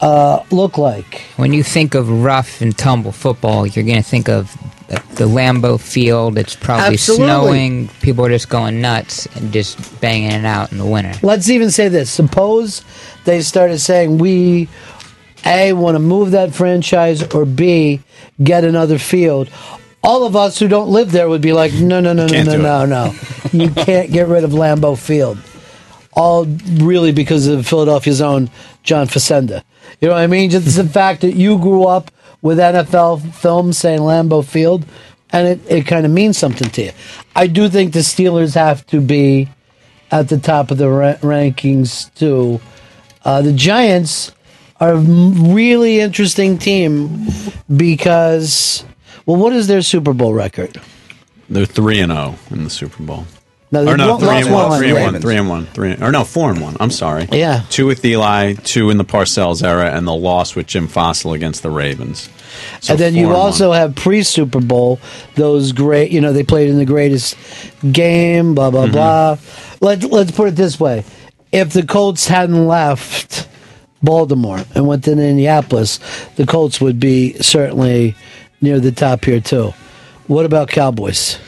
uh, 0.01 0.43
look 0.51 0.79
like. 0.79 1.23
When 1.37 1.53
you 1.53 1.63
think 1.63 1.95
of 1.95 2.09
rough 2.11 2.61
and 2.61 2.77
tumble 2.77 3.13
football, 3.13 3.67
you're 3.67 3.85
going 3.85 3.97
to 3.97 4.03
think 4.03 4.29
of 4.29 4.57
the, 4.89 4.97
the 5.15 5.25
Lambeau 5.25 5.81
Field. 5.81 6.39
It's 6.39 6.57
probably 6.57 6.95
Absolutely. 6.95 7.27
snowing. 7.27 7.89
People 8.01 8.27
are 8.27 8.31
just 8.31 8.49
going 8.49 8.81
nuts 8.81 9.27
and 9.37 9.53
just 9.53 10.01
banging 10.01 10.33
it 10.33 10.45
out 10.45 10.73
in 10.73 10.79
the 10.79 10.87
winter. 10.87 11.13
Let's 11.23 11.49
even 11.49 11.71
say 11.71 11.89
this. 11.89 12.11
Suppose 12.11 12.85
they 13.25 13.43
started 13.43 13.79
saying 13.79 14.19
we 14.19 14.69
A 15.45 15.73
want 15.73 15.95
to 15.95 16.01
move 16.01 16.33
that 16.33 16.55
franchise 16.55 17.23
or 17.35 17.45
B 17.45 18.01
get 18.43 18.65
another 18.65 18.99
field. 18.99 19.51
All 20.03 20.25
of 20.25 20.35
us 20.35 20.59
who 20.59 20.67
don't 20.67 20.89
live 20.89 21.13
there 21.13 21.29
would 21.29 21.43
be 21.43 21.53
like, 21.53 21.75
no, 21.75 22.01
no, 22.01 22.15
no, 22.15 22.27
no, 22.27 22.43
no, 22.43 22.57
no, 22.57 22.87
no. 22.87 23.15
You 23.53 23.69
can't 23.71 24.13
get 24.13 24.29
rid 24.29 24.45
of 24.45 24.53
Lambeau 24.53 24.97
Field. 24.97 25.37
All 26.13 26.47
really 26.47 27.13
because 27.13 27.47
of 27.49 27.67
Philadelphia's 27.67 28.21
own 28.21 28.49
John 28.83 29.09
Facenda. 29.09 29.63
You 30.01 30.09
know 30.09 30.15
what 30.15 30.23
I 30.23 30.27
mean? 30.27 30.51
Just 30.51 30.77
the 30.77 30.85
fact 30.85 31.21
that 31.21 31.35
you 31.35 31.59
grew 31.59 31.85
up 31.85 32.11
with 32.43 32.59
NFL 32.59 33.35
films 33.35 33.79
saying 33.79 34.01
Lambeau 34.01 34.45
Field, 34.45 34.87
and 35.31 35.47
it, 35.47 35.61
it 35.69 35.87
kind 35.87 36.07
of 36.07 36.13
means 36.13 36.39
something 36.39 36.71
to 36.71 36.85
you. 36.85 36.93
I 37.37 37.47
do 37.47 37.69
think 37.69 37.93
the 37.93 38.01
Steelers 38.01 38.55
have 38.55 38.87
to 38.87 39.01
be 39.01 39.49
at 40.11 40.29
the 40.29 40.39
top 40.39 40.71
of 40.71 40.79
the 40.79 40.89
ra- 40.89 41.15
rankings 41.17 42.13
too. 42.15 42.61
Uh, 43.25 43.43
the 43.43 43.53
Giants 43.53 44.33
are 44.81 44.93
a 44.93 44.97
really 44.97 46.01
interesting 46.01 46.57
team 46.57 47.27
because, 47.75 48.85
well, 49.27 49.37
what 49.37 49.53
is 49.53 49.67
their 49.67 49.83
Super 49.83 50.15
Bowl 50.15 50.33
record? 50.33 50.81
They're 51.51 51.67
three 51.67 52.01
and 52.01 52.13
zero 52.13 52.37
in 52.51 52.65
the 52.65 52.71
Super 52.71 53.03
Bowl. 53.03 53.27
No, 53.73 53.87
or 53.87 53.97
no, 53.97 54.19
three 54.19 54.29
and 54.29 54.51
one, 54.53 54.69
one. 54.71 54.79
three 54.81 54.91
and 54.91 55.01
one, 55.13 55.21
three 55.23 55.37
and 55.37 55.49
one, 55.49 55.67
three. 55.67 55.95
Or 56.01 56.11
no, 56.11 56.25
four 56.25 56.51
and 56.51 56.61
one. 56.61 56.77
I'm 56.81 56.91
sorry. 56.91 57.29
Yeah. 57.31 57.63
two 57.71 57.87
with 57.87 58.05
Eli, 58.05 58.55
two 58.55 58.91
in 58.91 58.97
the 58.97 59.05
Parcells 59.05 59.63
era, 59.63 59.91
and 59.97 60.09
the 60.09 60.15
loss 60.15 60.57
with 60.57 60.67
Jim 60.67 60.89
Fassel 60.89 61.35
against 61.37 61.63
the 61.63 61.71
Ravens. 61.71 62.29
So 62.81 62.95
and 62.95 63.01
then 63.01 63.15
you 63.15 63.27
and 63.27 63.33
one. 63.33 63.41
also 63.41 63.71
have 63.71 63.95
pre 63.95 64.25
Super 64.25 64.61
Bowl 64.61 64.99
those 65.37 65.71
great. 65.71 66.11
You 66.11 66.21
know, 66.21 66.33
they 66.33 66.43
played 66.43 66.69
in 66.69 66.79
the 66.79 66.85
greatest 66.85 67.37
game. 67.93 68.55
Blah 68.57 68.71
blah 68.73 68.83
Mm-hmm. 68.87 68.93
blah. 68.93 69.37
Let 69.81 70.03
Let's 70.03 70.33
put 70.33 70.49
it 70.49 70.57
this 70.57 70.81
way: 70.81 71.05
if 71.53 71.73
the 71.73 71.85
Colts 71.85 72.27
hadn't 72.27 72.67
left 72.67 73.49
Baltimore 74.03 74.59
and 74.75 74.89
went 74.89 75.05
to 75.05 75.13
Indianapolis, 75.13 76.01
the 76.35 76.45
Colts 76.45 76.81
would 76.81 76.99
be 76.99 77.35
certainly 77.35 78.17
near 78.61 78.81
the 78.81 78.91
top 78.91 79.25
here 79.25 79.41
too. 79.41 79.73
What 80.27 80.45
about 80.45 80.69
Cowboys? 80.71 81.39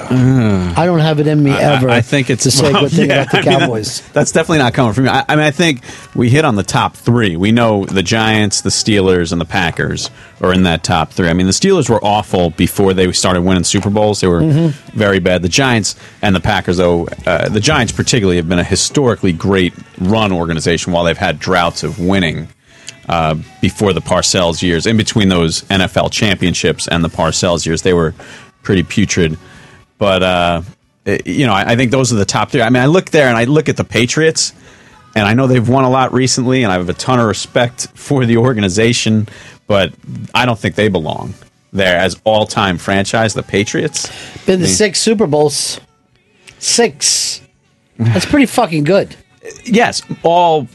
I 0.00 0.86
don't 0.86 0.98
have 1.00 1.20
it 1.20 1.26
in 1.26 1.42
me 1.42 1.50
Uh, 1.50 1.56
I- 1.56 1.62
ever. 1.76 1.88
I, 1.90 2.00
think 2.00 2.30
it's 2.30 2.44
to 2.44 2.50
say 2.50 2.72
well, 2.72 2.82
good 2.82 2.92
thing 2.92 3.08
yeah, 3.10 3.22
about 3.22 3.32
the 3.32 3.38
I 3.38 3.42
mean, 3.42 3.58
Cowboys. 3.60 4.00
that- 4.00 4.12
that's 4.12 4.32
definitely 4.32 4.58
not 4.58 4.74
coming 4.74 4.92
from 4.92 5.04
me. 5.04 5.10
I, 5.10 5.24
I 5.28 5.36
mean, 5.36 5.44
I 5.44 5.50
think 5.50 5.82
we 6.14 6.28
hit 6.30 6.44
on 6.44 6.56
the 6.56 6.62
top 6.62 6.96
three. 6.96 7.36
We 7.36 7.52
know 7.52 7.84
the 7.84 8.02
Giants, 8.02 8.60
the 8.62 8.70
Steelers, 8.70 9.32
and 9.32 9.40
the 9.40 9.44
Packers 9.46 10.10
are 10.40 10.52
in 10.52 10.64
that 10.64 10.82
top 10.84 11.10
three. 11.12 11.28
I 11.28 11.32
mean, 11.32 11.46
the 11.46 11.52
Steelers 11.52 11.88
were 11.88 12.04
awful 12.04 12.50
before 12.50 12.92
they 12.94 13.10
started 13.12 13.42
winning 13.42 13.64
Super 13.64 13.90
Bowls. 13.90 14.20
They 14.20 14.26
were 14.28 14.40
Mhm. 14.40 14.70
very 14.94 15.18
bad. 15.18 15.42
The 15.42 15.48
Giants 15.48 15.96
and 16.22 16.34
the 16.34 16.40
Packers, 16.40 16.76
though, 16.76 17.08
uh, 17.26 17.48
the 17.48 17.60
Giants 17.60 17.92
particularly 17.92 18.36
have 18.36 18.48
been 18.48 18.58
a 18.58 18.64
historically 18.64 19.32
great 19.32 19.72
run 19.98 20.32
organization 20.32 20.92
while 20.92 21.04
they've 21.04 21.16
had 21.18 21.38
droughts 21.38 21.82
of 21.82 21.98
winning. 21.98 22.48
Uh, 23.06 23.34
before 23.60 23.92
the 23.92 24.00
Parcells 24.00 24.62
years, 24.62 24.86
in 24.86 24.96
between 24.96 25.28
those 25.28 25.60
NFL 25.68 26.08
championships 26.10 26.88
and 26.88 27.04
the 27.04 27.10
Parcells 27.10 27.66
years, 27.66 27.82
they 27.82 27.92
were 27.92 28.14
pretty 28.62 28.82
putrid. 28.82 29.36
But 29.98 30.22
uh, 30.22 30.62
eh, 31.06 31.18
you 31.24 31.46
know, 31.46 31.52
I, 31.52 31.72
I 31.72 31.76
think 31.76 31.90
those 31.90 32.12
are 32.12 32.16
the 32.16 32.24
top 32.24 32.50
three. 32.50 32.62
I 32.62 32.70
mean, 32.70 32.82
I 32.82 32.86
look 32.86 33.10
there 33.10 33.28
and 33.28 33.36
I 33.36 33.44
look 33.44 33.68
at 33.68 33.76
the 33.76 33.84
Patriots, 33.84 34.52
and 35.14 35.26
I 35.26 35.34
know 35.34 35.46
they've 35.46 35.68
won 35.68 35.84
a 35.84 35.90
lot 35.90 36.12
recently, 36.12 36.62
and 36.62 36.72
I 36.72 36.76
have 36.76 36.88
a 36.88 36.94
ton 36.94 37.20
of 37.20 37.26
respect 37.26 37.88
for 37.94 38.26
the 38.26 38.36
organization, 38.38 39.28
but 39.66 39.92
I 40.34 40.46
don't 40.46 40.58
think 40.58 40.74
they 40.74 40.88
belong 40.88 41.34
there 41.72 41.96
as 41.96 42.20
all 42.24 42.46
time 42.46 42.78
franchise, 42.78 43.34
the 43.34 43.42
Patriots. 43.42 44.08
Been 44.46 44.60
the 44.60 44.66
I 44.66 44.68
mean, 44.68 44.76
six 44.76 45.00
Super 45.00 45.26
Bowls. 45.26 45.80
Six. 46.58 47.40
That's 47.98 48.26
pretty 48.26 48.46
fucking 48.46 48.84
good. 48.84 49.14
Yes, 49.64 50.02
all. 50.22 50.68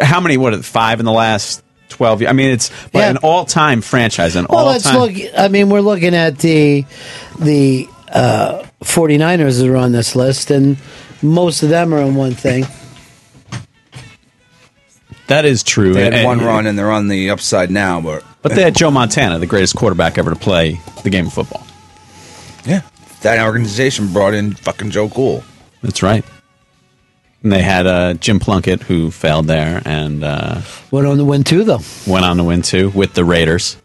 How 0.00 0.20
many? 0.20 0.36
What? 0.36 0.64
Five 0.64 0.98
in 0.98 1.06
the 1.06 1.12
last 1.12 1.62
twelve 1.88 2.20
years. 2.20 2.30
I 2.30 2.32
mean, 2.32 2.50
it's 2.50 2.70
but 2.92 2.98
Yeah. 3.00 3.10
an 3.10 3.16
all 3.18 3.44
time 3.44 3.80
franchise. 3.80 4.34
An 4.36 4.46
Well, 4.48 4.60
all 4.60 4.66
let's 4.66 4.84
time. 4.84 4.98
look. 4.98 5.12
I 5.38 5.48
mean, 5.48 5.68
we're 5.70 5.80
looking 5.80 6.14
at 6.14 6.38
the 6.38 6.84
the 7.38 7.88
uh, 8.14 8.64
49ers 8.82 9.58
that 9.60 9.68
are 9.68 9.76
on 9.76 9.92
this 9.92 10.14
list, 10.16 10.50
and 10.50 10.76
most 11.22 11.62
of 11.62 11.68
them 11.68 11.92
are 11.92 11.98
in 12.00 12.14
one 12.14 12.32
thing. 12.34 12.64
That 15.26 15.44
is 15.44 15.62
true. 15.62 15.94
They 15.94 16.04
had 16.04 16.14
And- 16.14 16.24
one 16.26 16.40
run 16.44 16.66
and 16.66 16.78
they're 16.78 16.90
on 16.90 17.08
the 17.08 17.30
upside 17.30 17.70
now, 17.70 18.00
but 18.00 18.22
But 18.42 18.54
they 18.54 18.62
had 18.62 18.74
Joe 18.76 18.90
Montana, 18.90 19.38
the 19.38 19.46
greatest 19.46 19.74
quarterback 19.74 20.18
ever 20.18 20.30
to 20.30 20.36
play 20.36 20.78
the 21.02 21.08
game 21.10 21.26
of 21.26 21.32
football. 21.32 21.66
yeah, 22.66 22.82
that 23.22 23.42
organization 23.44 24.08
brought 24.12 24.34
in 24.34 24.52
fucking 24.54 24.90
Joe 24.90 25.08
Cool. 25.08 25.42
That's 25.82 26.02
right. 26.02 26.24
And 27.42 27.50
they 27.52 27.62
had 27.62 27.86
uh, 27.86 28.14
Jim 28.14 28.38
Plunkett, 28.38 28.82
who 28.82 29.10
failed 29.10 29.46
there 29.46 29.82
and 29.84 30.24
uh, 30.24 30.60
Went 30.90 31.06
on 31.06 31.16
to 31.18 31.24
win 31.24 31.42
two, 31.44 31.64
though. 31.64 31.80
went 32.06 32.24
on 32.24 32.36
to 32.38 32.44
win 32.44 32.62
two 32.62 32.90
with 32.90 33.14
the 33.14 33.24
Raiders. 33.24 33.76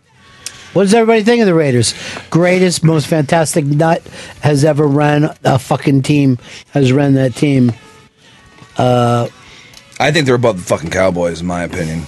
What 0.73 0.83
does 0.83 0.93
everybody 0.93 1.23
think 1.23 1.41
of 1.41 1.47
the 1.47 1.53
Raiders? 1.53 1.95
Greatest, 2.29 2.83
most 2.83 3.07
fantastic 3.07 3.65
nut 3.65 4.03
has 4.41 4.63
ever 4.63 4.85
ran 4.85 5.35
a 5.43 5.57
fucking 5.57 6.03
team. 6.03 6.37
Has 6.71 6.93
ran 6.93 7.15
that 7.15 7.35
team. 7.35 7.71
Uh, 8.77 9.27
I 9.99 10.11
think 10.11 10.25
they're 10.25 10.35
above 10.35 10.57
the 10.57 10.63
fucking 10.63 10.91
Cowboys, 10.91 11.41
in 11.41 11.47
my 11.47 11.63
opinion. 11.63 12.03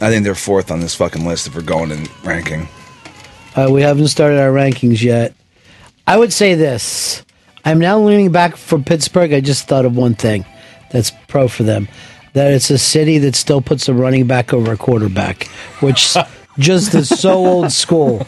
I 0.00 0.10
think 0.10 0.24
they're 0.24 0.34
fourth 0.34 0.70
on 0.70 0.80
this 0.80 0.94
fucking 0.94 1.26
list 1.26 1.46
if 1.46 1.54
we're 1.54 1.62
going 1.62 1.90
in 1.90 2.06
ranking. 2.24 2.68
Uh, 3.54 3.68
we 3.70 3.82
haven't 3.82 4.08
started 4.08 4.40
our 4.40 4.50
rankings 4.50 5.02
yet. 5.02 5.34
I 6.06 6.16
would 6.16 6.32
say 6.32 6.54
this. 6.54 7.24
I'm 7.64 7.78
now 7.78 7.98
leaning 7.98 8.32
back 8.32 8.56
for 8.56 8.78
Pittsburgh. 8.78 9.32
I 9.32 9.40
just 9.40 9.68
thought 9.68 9.84
of 9.84 9.96
one 9.96 10.14
thing 10.14 10.44
that's 10.90 11.12
pro 11.28 11.48
for 11.48 11.64
them. 11.64 11.88
That 12.34 12.52
it's 12.52 12.70
a 12.70 12.78
city 12.78 13.18
that 13.18 13.34
still 13.34 13.60
puts 13.60 13.88
a 13.88 13.94
running 13.94 14.26
back 14.26 14.52
over 14.52 14.72
a 14.72 14.76
quarterback, 14.76 15.46
which 15.80 16.14
just 16.58 16.94
is 16.94 17.08
so 17.08 17.34
old 17.34 17.72
school 17.72 18.18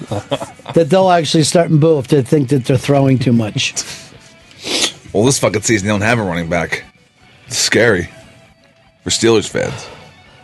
that 0.74 0.86
they'll 0.88 1.10
actually 1.10 1.44
start 1.44 1.70
and 1.70 1.80
boo 1.80 1.98
if 1.98 2.08
they 2.08 2.22
think 2.22 2.48
that 2.50 2.64
they're 2.64 2.76
throwing 2.76 3.18
too 3.18 3.32
much. 3.32 3.74
Well, 5.12 5.24
this 5.24 5.38
fucking 5.38 5.62
season 5.62 5.86
they 5.86 5.92
don't 5.92 6.02
have 6.02 6.18
a 6.18 6.22
running 6.22 6.48
back. 6.48 6.84
It's 7.46 7.56
scary 7.56 8.10
for 9.02 9.10
Steelers 9.10 9.48
fans. 9.48 9.88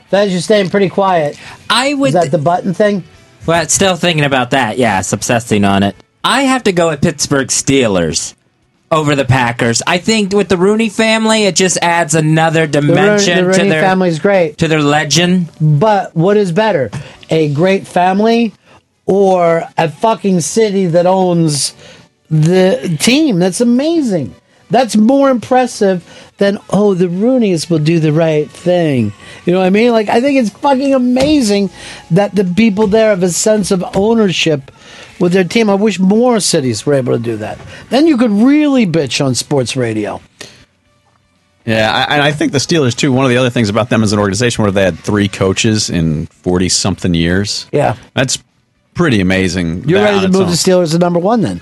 Fez, 0.09 0.33
you're 0.33 0.41
staying 0.41 0.71
pretty 0.71 0.89
quiet. 0.89 1.39
I 1.69 1.95
would. 1.95 2.09
Is 2.09 2.15
that 2.15 2.31
the 2.31 2.39
button 2.39 2.73
thing? 2.73 3.05
Well, 3.47 3.67
still 3.69 3.97
thinking 3.97 4.25
about 4.25 4.53
that. 4.53 4.79
Yes, 4.79 5.13
obsessing 5.13 5.65
on 5.65 5.83
it. 5.83 5.97
I 6.23 6.43
have 6.43 6.65
to 6.65 6.73
go 6.73 6.89
with 6.89 7.03
Pittsburgh 7.03 7.49
Steelers 7.49 8.35
over 8.95 9.15
the 9.15 9.25
Packers. 9.25 9.83
I 9.87 9.99
think 9.99 10.33
with 10.33 10.49
the 10.49 10.57
Rooney 10.57 10.89
family, 10.89 11.45
it 11.45 11.57
just 11.57 11.77
adds 11.83 12.15
another 12.15 12.67
The, 12.67 12.81
Rooney- 12.81 12.95
dimension 12.95 13.37
the 13.39 13.45
Rooney 13.47 13.59
to 13.59 13.69
their 13.69 13.83
family's 13.83 14.19
great. 14.19 14.59
to 14.59 14.69
their 14.69 14.81
legend. 14.83 15.49
But 15.61 16.15
what 16.17 16.37
is 16.37 16.53
better, 16.53 16.91
a 17.31 17.53
great 17.53 17.87
family 17.87 18.55
or 19.07 19.65
a 19.77 19.91
fucking 19.91 20.41
city 20.41 20.87
that 20.87 21.07
owns 21.07 21.75
the 22.31 22.97
team? 23.01 23.39
That's 23.39 23.61
amazing. 23.61 24.35
That's 24.71 24.97
more 24.97 25.29
impressive 25.31 26.03
than 26.39 26.59
oh, 26.71 26.95
the 26.95 27.09
Rooney's 27.09 27.69
will 27.71 27.79
do 27.79 28.01
the 28.01 28.13
right 28.13 28.51
thing. 28.51 29.13
You 29.45 29.53
know 29.53 29.61
what 29.61 29.67
I 29.67 29.71
mean? 29.71 29.93
Like 29.93 30.09
I 30.09 30.21
think 30.21 30.39
it's 30.41 30.51
fucking 30.51 30.95
amazing 30.95 31.71
that 32.11 32.35
the 32.35 32.45
people 32.45 32.87
there 32.87 33.11
have 33.11 33.23
a 33.23 33.31
sense 33.31 33.71
of 33.71 33.85
ownership 33.95 34.73
with 35.19 35.33
their 35.33 35.45
team. 35.45 35.71
I 35.71 35.75
wish 35.75 35.99
more 35.99 36.41
cities 36.41 36.85
were 36.85 36.95
able 36.95 37.13
to 37.13 37.23
do 37.23 37.37
that. 37.39 37.59
Then 37.91 38.07
you 38.07 38.17
could 38.17 38.31
really 38.31 38.87
bitch 38.87 39.25
on 39.25 39.35
sports 39.35 39.77
radio. 39.77 40.21
Yeah, 41.67 41.91
I, 41.91 42.15
and 42.15 42.23
I 42.23 42.33
think 42.33 42.53
the 42.53 42.59
Steelers 42.59 42.95
too. 42.95 43.11
One 43.13 43.25
of 43.25 43.31
the 43.31 43.39
other 43.39 43.49
things 43.51 43.71
about 43.71 43.89
them 43.89 44.03
as 44.03 44.13
an 44.13 44.19
organization, 44.19 44.63
where 44.63 44.71
they 44.71 44.83
had 44.83 44.99
three 44.99 45.29
coaches 45.29 45.89
in 45.89 46.27
forty 46.27 46.69
something 46.69 47.15
years. 47.15 47.67
Yeah. 47.73 47.97
that's 48.13 48.39
pretty 48.93 49.21
amazing. 49.21 49.89
You're 49.89 50.03
ready 50.03 50.21
to 50.21 50.29
move 50.29 50.43
own. 50.43 50.51
the 50.51 50.57
Steelers 50.57 50.93
to 50.93 50.99
number 50.99 51.19
one 51.19 51.41
then. 51.41 51.61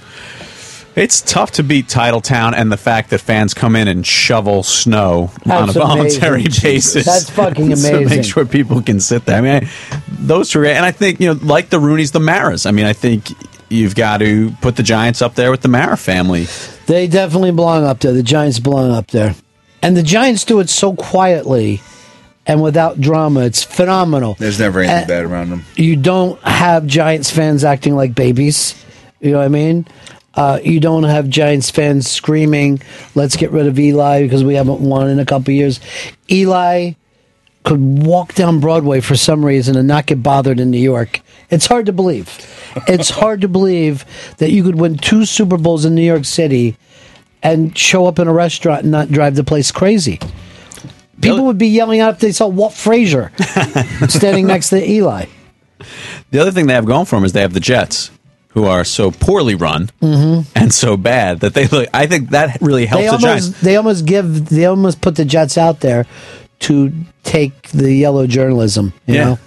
It's 0.95 1.23
tough 1.23 1.53
to 1.53 1.63
beat 1.63 1.87
Titletown 1.87 2.53
and 2.55 2.71
the 2.71 2.77
fact 2.77 3.11
that 3.11 3.19
fans 3.21 3.55
come 3.55 3.77
in 3.77 3.89
and 3.89 4.07
shovel 4.07 4.63
snow 4.63 5.31
on 5.47 5.71
a 5.71 5.73
voluntary 5.73 6.43
amazing. 6.43 6.63
basis. 6.71 7.07
That's 7.07 7.31
fucking 7.31 7.55
to 7.69 7.73
amazing. 7.73 8.09
make 8.09 8.25
sure 8.25 8.45
people 8.45 8.83
can 8.83 9.01
sit 9.01 9.25
there. 9.25 9.39
I 9.39 9.41
mean, 9.41 9.53
I, 9.65 10.03
those 10.11 10.51
two, 10.51 10.63
and 10.65 10.85
I 10.85 10.91
think 10.91 11.19
you 11.19 11.29
know, 11.33 11.41
like 11.43 11.71
the 11.71 11.79
Rooney's, 11.81 12.11
the 12.11 12.21
Maras. 12.21 12.67
I 12.67 12.73
mean, 12.73 12.85
I 12.85 12.93
think 12.93 13.29
you've 13.71 13.95
got 13.95 14.19
to 14.19 14.51
put 14.61 14.77
the 14.77 14.83
Giants 14.83 15.23
up 15.23 15.35
there 15.35 15.51
with 15.51 15.63
the 15.63 15.69
Mara 15.69 15.97
family. 15.97 16.45
They 16.87 17.07
definitely 17.07 17.53
belong 17.53 17.85
up 17.85 18.01
there. 18.01 18.13
The 18.13 18.23
Giants 18.23 18.59
belong 18.59 18.91
up 18.91 19.07
there. 19.13 19.35
And 19.81 19.97
the 19.97 20.03
Giants 20.03 20.45
do 20.45 20.61
it 20.61 20.69
so 20.69 20.95
quietly 20.95 21.81
and 22.47 22.63
without 22.63 23.01
drama. 23.01 23.41
It's 23.41 23.63
phenomenal. 23.65 24.35
There's 24.39 24.59
never 24.61 24.81
anything 24.81 25.05
Uh, 25.05 25.07
bad 25.07 25.25
around 25.25 25.49
them. 25.51 25.65
You 25.75 25.97
don't 25.97 26.39
have 26.43 26.87
Giants 26.87 27.31
fans 27.31 27.65
acting 27.65 27.97
like 27.97 28.15
babies. 28.15 28.75
You 29.21 29.31
know 29.33 29.39
what 29.39 29.45
I 29.45 29.49
mean? 29.49 29.87
Uh, 30.35 30.59
you 30.63 30.81
don't 30.81 31.05
have 31.05 31.29
Giants 31.29 31.71
fans 31.71 32.11
screaming, 32.11 32.81
let's 33.15 33.37
get 33.37 33.51
rid 33.51 33.67
of 33.67 33.79
Eli 33.79 34.23
because 34.23 34.43
we 34.45 34.55
haven't 34.55 34.81
won 34.81 35.09
in 35.11 35.19
a 35.19 35.27
couple 35.27 35.53
years. 35.53 35.79
Eli 36.31 36.93
could 37.65 37.81
walk 38.05 38.35
down 38.35 38.61
Broadway 38.61 39.01
for 39.01 39.17
some 39.17 39.45
reason 39.45 39.77
and 39.77 39.87
not 39.87 40.07
get 40.07 40.23
bothered 40.23 40.59
in 40.59 40.71
New 40.71 40.79
York. 40.81 41.21
It's 41.51 41.67
hard 41.67 41.87
to 41.87 41.93
believe. 41.93 42.59
It's 42.89 43.11
hard 43.11 43.43
to 43.43 43.49
believe 43.49 44.07
that 44.39 44.51
you 44.51 44.63
could 44.63 44.77
win 44.77 44.97
two 44.97 45.27
Super 45.27 45.59
Bowls 45.59 45.85
in 45.85 45.95
New 45.95 46.01
York 46.01 46.25
City 46.25 46.79
and 47.43 47.77
show 47.77 48.07
up 48.07 48.19
in 48.19 48.29
a 48.29 48.33
restaurant 48.33 48.85
and 48.85 48.91
not 48.91 49.11
drive 49.11 49.35
the 49.35 49.45
place 49.45 49.71
crazy. 49.71 50.19
People 51.21 51.45
would 51.45 51.59
be 51.59 51.69
yelling 51.69 52.01
out 52.01 52.15
if 52.15 52.21
they 52.21 52.33
saw 52.33 52.47
Walt 52.47 52.73
Frazier 52.73 53.31
standing 54.09 54.47
next 54.47 54.71
to 54.71 54.83
Eli. 54.83 55.27
The 56.31 56.39
other 56.39 56.51
thing 56.51 56.67
they 56.67 56.73
have 56.73 56.87
going 56.87 57.05
for 57.05 57.17
them 57.17 57.27
is 57.27 57.33
they 57.35 57.43
have 57.43 57.53
the 57.53 57.61
Jets, 57.61 58.11
who 58.55 58.65
are 58.67 58.85
so 58.85 59.11
poorly 59.11 59.55
run 59.55 59.91
Mhm. 60.03 60.45
and 60.55 60.73
so 60.75 60.97
bad 60.97 61.41
that 61.41 61.55
they 61.55 61.67
look. 61.69 61.89
I 61.95 62.07
think 62.07 62.31
that 62.31 62.59
really 62.61 62.87
helps 62.87 63.05
They 63.05 63.11
the 63.11 63.19
Giants. 63.19 63.47
almost, 63.47 63.63
they 63.63 63.77
almost 63.77 64.05
give, 64.05 64.49
they 64.51 64.67
almost 64.67 65.01
put 65.01 65.17
the 65.17 65.25
Jets 65.25 65.57
out 65.57 65.81
there 65.81 66.07
to 66.61 66.93
take 67.25 67.69
the 67.71 67.93
yellow 67.93 68.27
journalism. 68.27 68.93
You 69.07 69.15
Yeah. 69.15 69.25
know, 69.25 69.39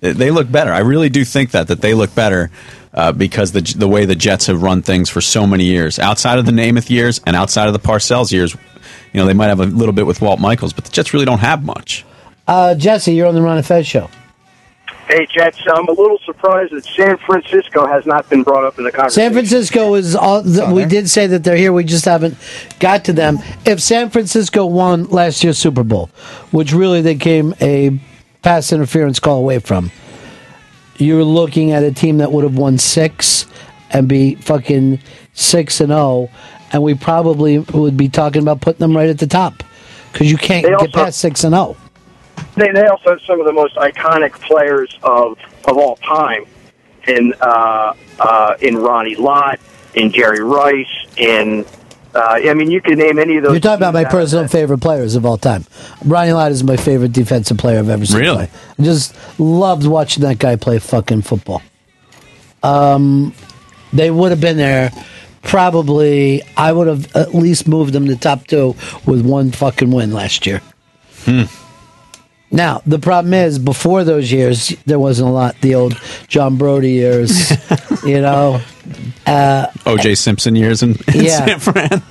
They- 0.00 0.12
They 0.12 0.30
look 0.30 0.50
better. 0.50 0.72
I 0.72 0.78
really 0.78 1.10
do 1.10 1.24
think 1.26 1.50
that 1.50 1.68
that 1.68 1.82
they 1.82 1.92
look 1.92 2.14
better 2.14 2.50
uh, 2.94 3.12
because 3.12 3.52
the 3.52 3.60
the 3.60 3.86
way 3.86 4.06
the 4.06 4.14
Jets 4.16 4.46
have 4.46 4.62
run 4.62 4.80
things 4.82 5.10
for 5.10 5.20
so 5.20 5.46
many 5.46 5.64
years, 5.64 5.98
outside 5.98 6.38
of 6.38 6.46
the 6.46 6.52
Namath 6.52 6.88
years 6.88 7.20
and 7.26 7.36
outside 7.36 7.66
of 7.66 7.74
the 7.74 7.78
Parcells 7.78 8.32
years, 8.32 8.56
you 9.12 9.20
know 9.20 9.26
they 9.26 9.34
might 9.34 9.48
have 9.48 9.60
a 9.60 9.66
little 9.66 9.92
bit 9.92 10.06
with 10.06 10.22
Walt 10.22 10.40
Michaels, 10.40 10.72
but 10.72 10.84
the 10.86 10.90
Jets 10.90 11.12
really 11.12 11.26
don't 11.26 11.40
have 11.40 11.62
much. 11.64 12.06
uh, 12.48 12.74
Jesse, 12.74 13.12
you're 13.14 13.28
on 13.28 13.34
the 13.34 13.42
Ron 13.42 13.58
and 13.58 13.66
Fez 13.66 13.86
show. 13.86 14.08
Hey, 15.10 15.26
Jets, 15.26 15.58
I'm 15.66 15.88
a 15.88 15.92
little 15.92 16.18
surprised 16.24 16.72
that 16.72 16.84
San 16.84 17.16
Francisco 17.18 17.84
has 17.84 18.06
not 18.06 18.30
been 18.30 18.44
brought 18.44 18.64
up 18.64 18.78
in 18.78 18.84
the 18.84 18.92
conversation. 18.92 19.24
San 19.24 19.32
Francisco 19.32 19.94
is 19.94 20.14
all. 20.14 20.44
th- 20.44 20.68
we 20.68 20.84
did 20.84 21.10
say 21.10 21.26
that 21.26 21.42
they're 21.42 21.56
here. 21.56 21.72
We 21.72 21.82
just 21.82 22.04
haven't 22.04 22.36
got 22.78 23.04
to 23.06 23.12
them. 23.12 23.38
If 23.66 23.80
San 23.80 24.10
Francisco 24.10 24.66
won 24.66 25.06
last 25.06 25.42
year's 25.42 25.58
Super 25.58 25.82
Bowl, 25.82 26.10
which 26.52 26.72
really 26.72 27.00
they 27.00 27.16
came 27.16 27.56
a 27.60 27.98
pass 28.42 28.72
interference 28.72 29.18
call 29.18 29.38
away 29.38 29.58
from, 29.58 29.90
you're 30.96 31.24
looking 31.24 31.72
at 31.72 31.82
a 31.82 31.90
team 31.90 32.18
that 32.18 32.30
would 32.30 32.44
have 32.44 32.56
won 32.56 32.78
six 32.78 33.46
and 33.90 34.08
be 34.08 34.36
fucking 34.36 35.00
six 35.32 35.80
and 35.80 35.88
zero, 35.90 36.30
and 36.72 36.84
we 36.84 36.94
probably 36.94 37.58
would 37.58 37.96
be 37.96 38.08
talking 38.08 38.42
about 38.42 38.60
putting 38.60 38.78
them 38.78 38.96
right 38.96 39.10
at 39.10 39.18
the 39.18 39.26
top 39.26 39.64
because 40.12 40.30
you 40.30 40.36
can't 40.36 40.62
They 40.62 40.70
get 40.70 40.78
also- 40.78 40.92
past 40.92 41.18
six 41.18 41.42
and 41.42 41.52
oh. 41.52 41.72
zero. 41.74 41.76
They, 42.56 42.70
they 42.72 42.86
also 42.86 43.10
have 43.10 43.20
some 43.26 43.40
of 43.40 43.46
the 43.46 43.52
most 43.52 43.76
iconic 43.76 44.32
players 44.32 44.98
of 45.02 45.38
of 45.66 45.76
all 45.76 45.96
time 45.96 46.46
in 47.06 47.32
uh, 47.40 47.94
uh, 48.18 48.54
in 48.60 48.76
Ronnie 48.76 49.16
Lott, 49.16 49.60
in 49.94 50.12
Jerry 50.12 50.42
Rice, 50.42 51.06
in 51.16 51.64
uh, 52.14 52.40
I 52.44 52.54
mean, 52.54 52.70
you 52.70 52.80
can 52.80 52.98
name 52.98 53.18
any 53.18 53.36
of 53.36 53.44
those. 53.44 53.52
You're 53.52 53.60
talking 53.60 53.82
about 53.82 53.94
my 53.94 54.02
teams 54.02 54.12
personal 54.12 54.48
favorite 54.48 54.80
players 54.80 55.14
of 55.14 55.24
all 55.24 55.38
time. 55.38 55.64
Ronnie 56.04 56.32
Lott 56.32 56.50
is 56.50 56.64
my 56.64 56.76
favorite 56.76 57.12
defensive 57.12 57.56
player 57.56 57.78
I've 57.78 57.88
ever 57.88 58.04
seen. 58.04 58.18
Really? 58.18 58.46
play. 58.46 58.60
I 58.78 58.82
just 58.82 59.14
loved 59.38 59.86
watching 59.86 60.22
that 60.24 60.38
guy 60.38 60.56
play 60.56 60.78
fucking 60.80 61.22
football. 61.22 61.62
Um, 62.62 63.32
they 63.92 64.10
would 64.10 64.30
have 64.32 64.40
been 64.40 64.56
there. 64.56 64.90
Probably, 65.42 66.42
I 66.56 66.72
would 66.72 66.86
have 66.86 67.16
at 67.16 67.34
least 67.34 67.66
moved 67.66 67.92
them 67.92 68.06
to 68.06 68.16
top 68.16 68.46
two 68.46 68.74
with 69.06 69.24
one 69.24 69.52
fucking 69.52 69.90
win 69.90 70.12
last 70.12 70.46
year. 70.46 70.60
Hmm. 71.24 71.44
Now 72.52 72.82
the 72.86 72.98
problem 72.98 73.32
is, 73.34 73.58
before 73.58 74.04
those 74.04 74.30
years, 74.32 74.68
there 74.86 74.98
wasn't 74.98 75.28
a 75.28 75.32
lot. 75.32 75.56
The 75.60 75.74
old 75.76 76.00
John 76.28 76.56
Brodie 76.56 76.90
years, 76.92 77.50
you 78.04 78.20
know. 78.20 78.60
Uh, 79.26 79.66
O.J. 79.86 80.14
Simpson 80.16 80.56
years 80.56 80.82
in, 80.82 80.90
in 81.14 81.24
Yeah. 81.24 81.46
San 81.46 81.60
Fran. 81.60 82.02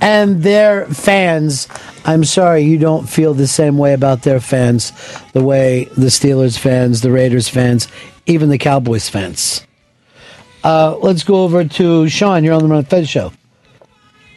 and 0.00 0.42
their 0.44 0.86
fans 0.86 1.66
i'm 2.04 2.22
sorry 2.22 2.62
you 2.62 2.78
don't 2.78 3.08
feel 3.08 3.34
the 3.34 3.48
same 3.48 3.76
way 3.78 3.94
about 3.94 4.22
their 4.22 4.38
fans 4.38 4.92
the 5.32 5.42
way 5.42 5.84
the 5.96 6.06
steelers 6.06 6.56
fans 6.56 7.00
the 7.00 7.10
raiders 7.10 7.48
fans 7.48 7.88
even 8.26 8.48
the 8.48 8.58
cowboys 8.58 9.08
fans 9.08 9.66
Uh, 10.62 10.96
let's 11.02 11.24
go 11.24 11.42
over 11.44 11.64
to 11.64 12.08
Sean. 12.08 12.44
You're 12.44 12.54
on 12.54 12.62
the 12.62 12.68
Ron 12.68 12.84
Fez 12.84 13.08
show. 13.08 13.32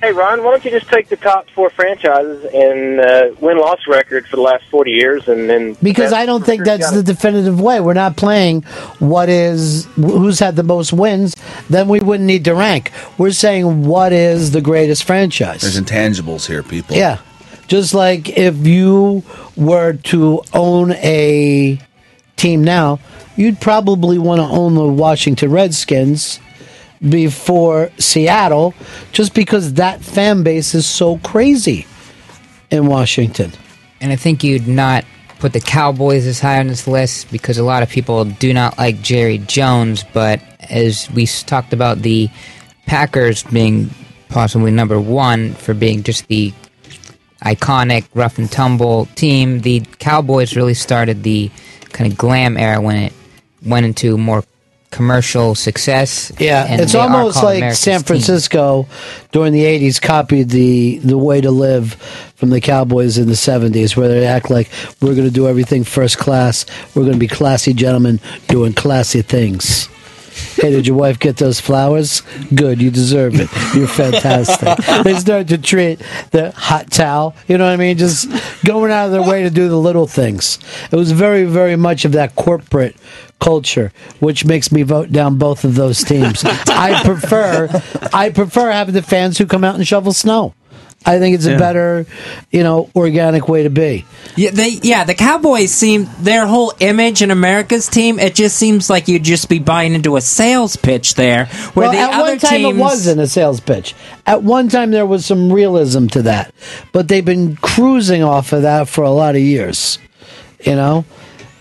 Hey, 0.02 0.14
Ron, 0.14 0.44
why 0.44 0.50
don't 0.50 0.66
you 0.66 0.72
just 0.72 0.88
take 0.88 1.10
the 1.10 1.16
top 1.16 1.48
four 1.52 1.70
franchises 1.70 2.44
and 2.46 3.00
uh, 3.00 3.36
win 3.40 3.60
loss 3.60 3.86
record 3.88 4.26
for 4.26 4.36
the 4.36 4.42
last 4.42 4.64
40 4.72 4.90
years 4.90 5.28
and 5.28 5.48
then. 5.48 5.78
Because 5.84 6.12
I 6.12 6.26
don't 6.26 6.44
think 6.44 6.64
that's 6.64 6.90
the 6.90 7.04
definitive 7.04 7.62
way. 7.62 7.80
We're 7.82 7.94
not 7.94 8.18
playing 8.18 8.64
what 8.98 9.30
is 9.30 9.86
who's 9.96 10.40
had 10.40 10.56
the 10.56 10.64
most 10.64 10.92
wins. 10.92 11.36
Then 11.70 11.88
we 11.88 12.00
wouldn't 12.00 12.26
need 12.26 12.46
to 12.46 12.56
rank. 12.56 12.92
We're 13.20 13.30
saying 13.30 13.86
what 13.86 14.12
is 14.12 14.50
the 14.50 14.62
greatest 14.62 15.04
franchise. 15.04 15.62
There's 15.62 15.80
intangibles 15.80 16.48
here, 16.48 16.64
people. 16.64 16.96
Yeah. 16.96 17.20
Just 17.68 17.94
like 17.94 18.28
if 18.36 18.58
you 18.66 19.24
were 19.56 19.94
to 19.94 20.42
own 20.52 20.94
a 20.94 21.80
team 22.38 22.64
now, 22.64 23.00
you'd 23.36 23.62
probably 23.62 24.18
want 24.18 24.40
to 24.40 24.48
own 24.48 24.74
the 24.74 24.88
Washington 24.88 25.52
Redskins 25.52 26.40
before 27.08 27.92
Seattle, 27.98 28.74
just 29.12 29.34
because 29.34 29.74
that 29.74 30.02
fan 30.02 30.44
base 30.44 30.76
is 30.76 30.86
so 30.86 31.18
crazy 31.20 31.86
in 32.70 32.88
Washington. 32.88 33.52
And 34.00 34.12
I 34.12 34.16
think 34.16 34.44
you'd 34.44 34.68
not 34.68 35.06
put 35.40 35.54
the 35.54 35.60
Cowboys 35.60 36.28
as 36.28 36.40
high 36.40 36.60
on 36.60 36.68
this 36.68 36.88
list 36.88 37.32
because 37.32 37.58
a 37.58 37.64
lot 37.64 37.82
of 37.82 37.90
people 37.90 38.26
do 38.26 38.54
not 38.54 38.78
like 38.78 39.02
Jerry 39.02 39.40
Jones. 39.40 40.04
But 40.14 40.42
as 40.70 41.10
we 41.12 41.26
talked 41.26 41.74
about 41.74 42.04
the 42.04 42.30
Packers 42.86 43.44
being 43.44 43.90
possibly 44.30 44.72
number 44.72 45.00
one 45.00 45.54
for 45.56 45.74
being 45.74 46.04
just 46.04 46.28
the 46.28 46.54
iconic 47.44 48.06
rough 48.14 48.38
and 48.38 48.52
tumble 48.52 49.08
team, 49.16 49.62
the 49.62 49.82
Cowboys 49.98 50.56
really 50.56 50.76
started 50.76 51.24
the 51.24 51.50
kind 51.86 52.12
of 52.12 52.18
glam 52.18 52.56
era 52.56 52.80
when 52.80 52.98
it 52.98 53.14
went 53.66 53.86
into 53.86 54.18
more 54.18 54.44
commercial 54.92 55.56
success. 55.56 56.32
Yeah, 56.38 56.66
it's 56.70 56.96
almost 56.96 57.42
like 57.44 57.58
America's 57.58 57.80
San 57.80 58.00
team. 58.00 58.06
Francisco 58.06 58.88
during 59.32 59.54
the 59.54 59.64
'80s 59.64 60.02
copied 60.02 60.50
the 60.50 61.00
the 61.00 61.18
way 61.18 61.42
to 61.42 61.50
live 61.50 61.96
from 62.36 62.50
the 62.50 62.62
Cowboys 62.62 63.18
in 63.18 63.28
the 63.28 63.34
'70s, 63.34 63.96
where 63.96 64.08
they 64.08 64.26
act 64.26 64.50
like 64.50 64.70
we're 65.02 65.16
going 65.16 65.28
to 65.28 65.34
do 65.34 65.48
everything 65.48 65.84
first 65.84 66.18
class. 66.18 66.66
We're 66.94 67.04
going 67.04 67.14
to 67.14 67.20
be 67.20 67.28
classy 67.28 67.74
gentlemen 67.74 68.20
doing 68.48 68.74
classy 68.74 69.22
things. 69.22 69.90
Hey, 70.56 70.72
did 70.72 70.88
your 70.88 70.98
wife 70.98 71.20
get 71.20 71.38
those 71.38 71.60
flowers? 71.60 72.22
Good, 72.54 72.82
you 72.82 72.92
deserve 72.92 73.36
it. 73.36 73.50
You're 73.76 73.88
fantastic. 73.88 74.78
they 75.04 75.16
start 75.16 75.48
to 75.50 75.58
treat 75.58 76.00
the 76.32 76.52
hot 76.52 76.92
towel, 76.92 77.36
you 77.48 77.58
know 77.58 77.66
what 77.66 77.74
I 77.74 77.78
mean? 77.78 77.98
Just 77.98 78.30
going 78.66 78.92
out 78.92 79.08
of 79.08 79.12
their 79.12 79.24
way 79.24 79.44
to 79.44 79.50
do 79.50 79.70
the 79.70 79.78
little 79.78 80.08
things. 80.08 80.60
It 80.92 80.96
was 80.96 81.12
very, 81.12 81.46
very 81.46 81.76
much 81.76 82.06
of 82.06 82.14
that 82.14 82.36
corporate 82.36 82.96
culture, 83.40 83.92
which 84.20 84.46
makes 84.46 84.72
me 84.72 84.84
vote 84.84 85.12
down 85.12 85.38
both 85.38 85.66
of 85.66 85.76
those 85.76 86.04
teams. 86.04 86.44
I 86.46 87.04
prefer, 87.04 87.70
I 88.14 88.30
prefer 88.30 88.72
having 88.72 88.94
the 88.94 89.02
fans 89.02 89.38
who 89.38 89.46
come 89.46 89.64
out 89.64 89.76
and 89.76 89.86
shovel 89.86 90.14
snow. 90.14 90.54
I 91.04 91.18
think 91.18 91.34
it's 91.34 91.48
a 91.48 91.52
Yeah. 91.52 91.58
better, 91.58 92.06
you 92.52 92.62
know, 92.64 92.88
organic 92.96 93.50
way 93.50 93.64
to 93.64 93.72
be. 93.72 94.06
Yeah, 94.36 94.52
they 94.52 94.80
yeah 94.84 95.04
the 95.04 95.16
Cowboys 95.16 95.72
seem 95.72 96.08
their 96.20 96.46
whole 96.46 96.74
image 96.80 97.24
in 97.24 97.32
America's 97.32 97.88
team. 97.88 98.20
It 98.20 98.36
just 98.36 98.56
seems 98.56 98.88
like 98.88 99.08
you'd 99.08 99.24
just 99.24 99.50
be 99.50 99.58
buying 99.58 99.94
into 99.96 100.16
a 100.16 100.22
sales 100.22 100.76
pitch 100.76 101.16
there. 101.16 101.46
Where 101.74 101.88
well, 101.90 101.92
the 101.92 101.98
at 101.98 102.14
other 102.14 102.32
one 102.34 102.40
time 102.40 102.60
teams, 102.62 102.78
it 102.78 102.80
wasn't 102.80 103.20
a 103.20 103.28
sales 103.28 103.60
pitch. 103.60 103.96
At 104.28 104.44
one 104.44 104.70
time 104.70 104.92
there 104.92 105.08
was 105.08 105.26
some 105.26 105.52
realism 105.52 106.06
to 106.08 106.22
that, 106.22 106.54
but 106.92 107.08
they've 107.08 107.26
been 107.26 107.56
cruising 107.56 108.24
off 108.24 108.54
of 108.54 108.62
that 108.62 108.88
for 108.88 109.04
a 109.04 109.12
lot 109.12 109.36
of 109.36 109.42
years. 109.42 109.98
You 110.64 110.76
know, 110.76 111.06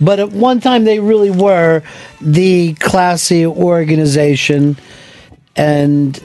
but 0.02 0.18
at 0.20 0.32
one 0.32 0.60
time 0.60 0.84
they 0.84 1.00
really 1.00 1.30
were 1.30 1.82
the 2.20 2.74
classy 2.74 3.46
organization, 3.46 4.76
and 5.56 6.20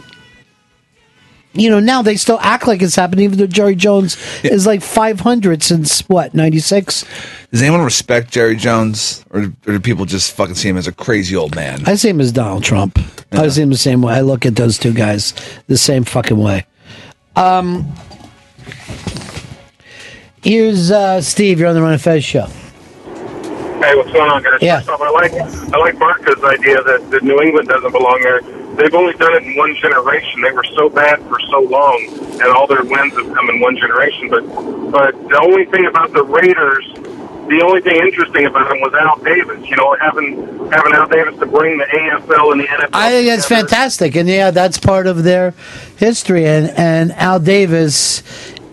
you 1.56 1.70
know 1.70 1.80
now 1.80 2.02
they 2.02 2.16
still 2.16 2.40
act 2.42 2.68
like 2.68 2.82
it's 2.82 2.96
happening. 2.96 3.26
Even 3.26 3.38
though 3.38 3.48
Jerry 3.48 3.76
Jones 3.76 4.18
is 4.44 4.68
like 4.68 4.82
five 4.82 5.20
hundred 5.20 5.64
since 5.64 6.02
what 6.02 6.34
ninety 6.34 6.60
six. 6.60 7.06
Does 7.52 7.62
anyone 7.62 7.84
respect 7.84 8.32
Jerry 8.32 8.56
Jones, 8.56 9.24
or, 9.30 9.44
or 9.66 9.74
do 9.74 9.80
people 9.80 10.06
just 10.06 10.34
fucking 10.34 10.56
see 10.56 10.68
him 10.68 10.78
as 10.78 10.88
a 10.88 10.92
crazy 10.92 11.36
old 11.36 11.56
man? 11.56 11.88
I 11.88 11.96
see 11.96 12.10
him 12.10 12.20
as 12.20 12.32
Donald 12.32 12.64
Trump. 12.64 13.00
I 13.32 13.48
see 13.48 13.62
him 13.62 13.70
the 13.70 13.78
same 13.78 14.02
way. 14.02 14.14
I 14.14 14.22
look 14.22 14.46
at 14.46 14.56
those 14.56 14.78
two 14.78 14.94
guys 14.94 15.34
the 15.68 15.78
same 15.78 16.04
fucking 16.04 16.38
way. 16.38 16.66
Um, 17.36 17.94
here's 20.42 20.92
uh, 20.92 21.22
Steve. 21.22 21.60
You're 21.60 21.70
on 21.70 21.76
the 21.76 21.82
Ron 21.82 21.94
and 21.94 22.02
Fez 22.02 22.24
show. 22.24 22.46
Hey, 22.46 23.96
what's 23.96 24.12
going 24.12 24.30
on, 24.32 24.42
guys? 24.42 24.62
Yeah. 24.62 24.78
Off, 24.78 25.02
I 25.02 25.10
like 25.12 25.34
I 25.34 25.78
like 25.78 26.00
Barca's 26.00 26.44
idea 26.44 26.82
that, 26.82 27.12
that 27.12 27.24
New 27.24 27.40
England 27.42 27.68
doesn't 27.68 27.92
belong 27.92 28.22
there. 28.22 28.42
They've 28.76 28.94
only 28.94 29.14
done 29.14 29.34
it 29.36 29.44
in 29.44 29.56
one 29.56 29.76
generation. 29.76 30.42
They 30.42 30.52
were 30.52 30.66
so 30.76 30.90
bad 30.90 31.22
for 31.28 31.40
so 31.52 31.62
long, 31.62 32.08
and 32.42 32.44
all 32.44 32.68
their 32.68 32.84
wins 32.84 33.14
have 33.14 33.34
come 33.34 33.50
in 33.50 33.60
one 33.60 33.78
generation. 33.78 34.30
But 34.30 34.46
but 34.92 35.12
the 35.30 35.40
only 35.42 35.66
thing 35.66 35.86
about 35.86 36.12
the 36.14 36.24
Raiders, 36.24 36.86
the 37.48 37.62
only 37.64 37.82
thing 37.82 37.96
interesting 37.96 38.46
about 38.46 38.68
them 38.70 38.80
was 38.82 38.94
Al 38.94 39.18
Davis. 39.24 39.70
You 39.70 39.78
know, 39.78 39.96
having 40.02 40.36
having 40.72 40.94
Al 40.94 41.08
Davis 41.08 41.40
to 41.40 41.46
bring 41.46 41.78
the 41.78 41.86
AFL 41.86 42.52
and 42.52 42.62
the 42.62 42.68
NFL. 42.68 42.90
I 42.94 43.10
think 43.12 43.28
that's 43.28 43.48
fantastic, 43.48 44.16
and 44.16 44.28
yeah, 44.28 44.52
that's 44.52 44.78
part 44.78 45.08
of 45.08 45.24
their 45.24 45.54
history. 45.98 46.46
And 46.46 46.70
and 46.72 47.12
Al 47.14 47.40
Davis 47.40 48.24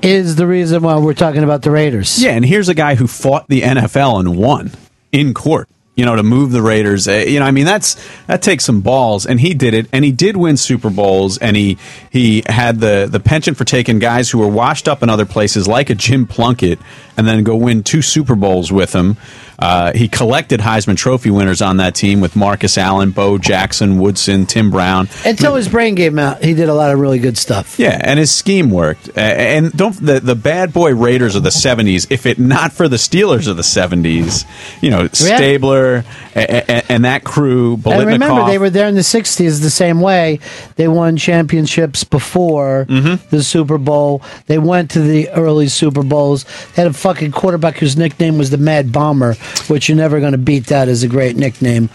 is 0.02 0.34
the 0.36 0.47
reason 0.47 0.82
why 0.82 0.98
we're 0.98 1.14
talking 1.14 1.44
about 1.44 1.62
the 1.62 1.70
Raiders. 1.70 2.22
Yeah, 2.22 2.32
and 2.32 2.44
here's 2.44 2.68
a 2.68 2.74
guy 2.74 2.97
who 2.97 3.06
fought 3.06 3.47
the 3.48 3.62
NFL 3.62 4.18
and 4.20 4.36
won 4.36 4.72
in 5.12 5.32
court. 5.32 5.68
You 6.02 6.06
know, 6.06 6.16
to 6.16 6.24
move 6.24 6.50
the 6.50 6.62
Raiders. 6.62 7.06
Uh, 7.06 7.12
You 7.12 7.39
know, 7.39 7.47
I 7.47 7.52
mean, 7.52 7.64
that's 7.64 7.94
that 8.26 8.42
takes 8.42 8.64
some 8.64 8.81
balls, 8.81 9.24
and 9.24 9.39
he 9.39 9.55
did 9.55 9.72
it, 9.72 9.86
and 9.92 10.05
he 10.05 10.10
did 10.10 10.36
win 10.36 10.56
Super 10.56 10.90
Bowls, 10.90 11.39
and 11.39 11.56
he 11.56 11.78
he 12.10 12.42
had 12.44 12.81
the 12.81 13.06
the 13.08 13.20
penchant 13.20 13.56
for 13.56 13.64
taking 13.64 14.00
guys 14.00 14.28
who 14.28 14.39
were 14.39 14.48
washed 14.48 14.89
up 14.89 15.05
in 15.05 15.08
other 15.08 15.24
places, 15.24 15.68
like 15.68 15.90
a 15.90 15.94
Jim 15.94 16.26
Plunkett, 16.26 16.81
and 17.16 17.26
then 17.26 17.42
go 17.44 17.57
win 17.57 17.82
two 17.82 18.02
Super 18.02 18.34
Bowls 18.34 18.73
with 18.73 18.92
him. 18.94 19.16
Uh, 19.58 19.92
he 19.92 20.08
collected 20.08 20.58
Heisman 20.58 20.97
Trophy 20.97 21.31
winners 21.31 21.62
on 21.62 21.76
that 21.76 21.94
team 21.94 22.20
with 22.20 22.34
Marcus 22.34 22.76
Allen, 22.76 23.12
Bo 23.12 23.39
Jackson, 23.39 24.00
Woodson, 24.00 24.44
Tim 24.44 24.73
Brown. 24.73 25.08
Until 25.24 25.55
his 25.55 25.68
brain 25.68 25.94
gave 25.94 26.18
out, 26.18 26.42
he 26.42 26.52
did 26.55 26.68
a 26.68 26.74
lot 26.74 26.91
of 26.92 26.99
really 26.99 27.20
good 27.20 27.39
stuff. 27.39 27.78
Yeah, 27.78 27.97
and 28.02 28.18
his 28.18 28.32
scheme 28.32 28.70
worked. 28.70 29.16
And 29.16 29.70
don't 29.73 29.94
the 30.05 30.18
the 30.18 30.34
bad 30.34 30.73
boy 30.73 30.94
Raiders 30.97 31.36
of 31.36 31.44
the 31.44 31.50
'70s. 31.50 32.08
If 32.10 32.26
it 32.26 32.41
not 32.41 32.73
for 32.73 32.89
the 32.89 32.97
Steelers 32.97 33.47
of 33.47 33.57
the 33.57 33.62
'70s, 33.62 34.44
you 34.82 34.91
know 34.91 35.07
Stabler 35.12 36.05
a- 36.34 36.65
a- 36.68 36.92
and 36.92 37.05
that 37.05 37.23
crew. 37.23 37.74
And 37.84 38.07
remember, 38.07 38.47
they 38.47 38.58
were 38.58 38.70
there 38.70 38.89
in 38.89 38.97
the 38.97 39.02
'60s 39.02 39.60
the 39.60 39.70
same 39.70 40.00
way. 40.00 40.41
They 40.74 40.89
won 40.89 41.16
championships 41.16 42.02
before 42.02 42.86
Mm-hmm. 42.89 43.28
the 43.31 43.42
Super 43.44 43.78
Bowl. 43.78 44.23
They 44.47 44.58
went 44.58 44.91
to 44.92 45.00
the 45.00 45.28
early 45.31 45.68
Super 45.68 46.02
Bowls. 46.02 46.44
They 46.74 46.82
had 46.82 46.91
a 46.91 46.94
fucking 47.02 47.32
quarterback 47.32 47.78
whose 47.78 47.97
nickname 47.97 48.39
was 48.39 48.50
the 48.50 48.58
Mad 48.58 48.92
Bomber, 48.92 49.34
which 49.66 49.89
you're 49.89 49.97
never 49.97 50.20
going 50.20 50.32
to 50.32 50.39
beat. 50.39 50.66
That 50.66 50.89
as 50.89 51.02
a 51.02 51.08
great 51.08 51.36
nickname. 51.36 51.90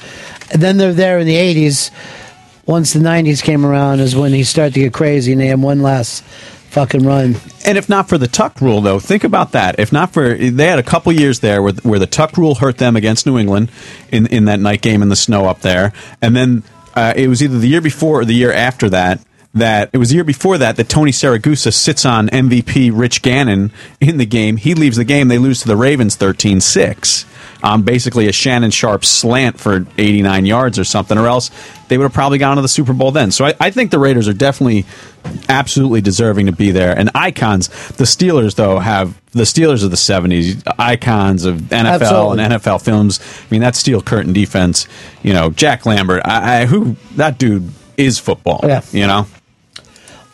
And 0.51 0.61
then 0.61 0.77
they're 0.77 0.93
there 0.93 1.19
in 1.19 1.25
the 1.25 1.35
'80s. 1.35 1.91
Once 2.65 2.93
the 2.93 2.99
'90s 2.99 3.41
came 3.41 3.65
around, 3.65 4.01
is 4.01 4.15
when 4.15 4.33
he 4.33 4.43
started 4.43 4.73
to 4.73 4.81
get 4.81 4.93
crazy, 4.93 5.31
and 5.31 5.39
they 5.39 5.47
had 5.47 5.61
one 5.61 5.81
last 5.81 6.23
fucking 6.69 7.03
run. 7.03 7.35
And 7.65 7.77
if 7.77 7.89
not 7.89 8.09
for 8.09 8.17
the 8.17 8.27
tuck 8.27 8.61
rule, 8.61 8.81
though, 8.81 8.99
think 8.99 9.23
about 9.23 9.53
that. 9.53 9.79
If 9.79 9.91
not 9.91 10.11
for 10.11 10.35
they 10.35 10.67
had 10.67 10.79
a 10.79 10.83
couple 10.83 11.11
years 11.13 11.39
there 11.39 11.61
where 11.63 11.73
where 11.83 11.99
the 11.99 12.07
tuck 12.07 12.37
rule 12.37 12.55
hurt 12.55 12.77
them 12.77 12.95
against 12.95 13.25
New 13.25 13.37
England 13.37 13.71
in 14.11 14.27
in 14.27 14.45
that 14.45 14.59
night 14.59 14.81
game 14.81 15.01
in 15.01 15.09
the 15.09 15.15
snow 15.15 15.45
up 15.45 15.61
there, 15.61 15.93
and 16.21 16.35
then 16.35 16.63
uh, 16.95 17.13
it 17.15 17.27
was 17.27 17.41
either 17.41 17.57
the 17.57 17.67
year 17.67 17.81
before 17.81 18.21
or 18.21 18.25
the 18.25 18.33
year 18.33 18.51
after 18.51 18.89
that. 18.89 19.21
That 19.57 19.89
it 19.93 19.97
was 19.97 20.09
the 20.09 20.15
year 20.15 20.23
before 20.23 20.57
that 20.57 20.75
that 20.77 20.89
Tony 20.89 21.11
Siragusa 21.11 21.73
sits 21.73 22.05
on 22.05 22.27
MVP 22.29 22.91
Rich 22.93 23.21
Gannon 23.21 23.71
in 23.99 24.17
the 24.17 24.25
game. 24.25 24.57
He 24.57 24.73
leaves 24.73 24.97
the 24.97 25.03
game. 25.05 25.27
They 25.27 25.37
lose 25.37 25.61
to 25.61 25.67
the 25.67 25.75
Ravens 25.77 26.15
13 26.15 26.59
6. 26.61 27.25
Um, 27.63 27.81
basically, 27.81 28.27
a 28.27 28.31
Shannon 28.31 28.69
Sharpe 28.69 29.03
slant 29.03 29.59
for 29.59 29.85
89 29.97 30.45
yards 30.45 30.77
or 30.77 30.83
something, 30.83 31.17
or 31.17 31.25
else 31.27 31.49
they 31.87 31.97
would 31.97 32.03
have 32.03 32.13
probably 32.13 32.37
gone 32.37 32.57
to 32.57 32.61
the 32.61 32.67
Super 32.67 32.93
Bowl 32.93 33.11
then. 33.11 33.31
So 33.31 33.45
I, 33.45 33.55
I 33.59 33.71
think 33.71 33.89
the 33.89 33.97
Raiders 33.97 34.27
are 34.27 34.33
definitely 34.33 34.85
absolutely 35.49 36.01
deserving 36.01 36.45
to 36.45 36.51
be 36.51 36.69
there. 36.71 36.97
And 36.97 37.09
icons, 37.15 37.67
the 37.93 38.03
Steelers, 38.03 38.55
though, 38.55 38.77
have 38.77 39.19
the 39.31 39.43
Steelers 39.43 39.83
of 39.83 39.89
the 39.89 39.97
70s, 39.97 40.61
icons 40.77 41.45
of 41.45 41.57
NFL 41.57 42.01
Absolutely. 42.01 42.43
and 42.43 42.53
NFL 42.53 42.83
films. 42.83 43.19
I 43.19 43.45
mean, 43.49 43.61
that 43.61 43.75
steel 43.75 44.01
curtain 44.01 44.33
defense, 44.33 44.87
you 45.23 45.33
know, 45.33 45.49
Jack 45.49 45.85
Lambert, 45.87 46.21
I, 46.25 46.61
I, 46.61 46.65
who 46.67 46.95
that 47.15 47.39
dude 47.39 47.71
is 47.97 48.19
football, 48.19 48.59
Yeah. 48.63 48.81
you 48.91 49.07
know? 49.07 49.25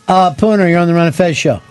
Uh, 0.08 0.34
Pooner, 0.34 0.70
you're 0.70 0.80
on 0.80 0.88
the 0.88 0.94
Ron 0.94 1.08
and 1.08 1.16
Fez 1.16 1.38
show. 1.38 1.62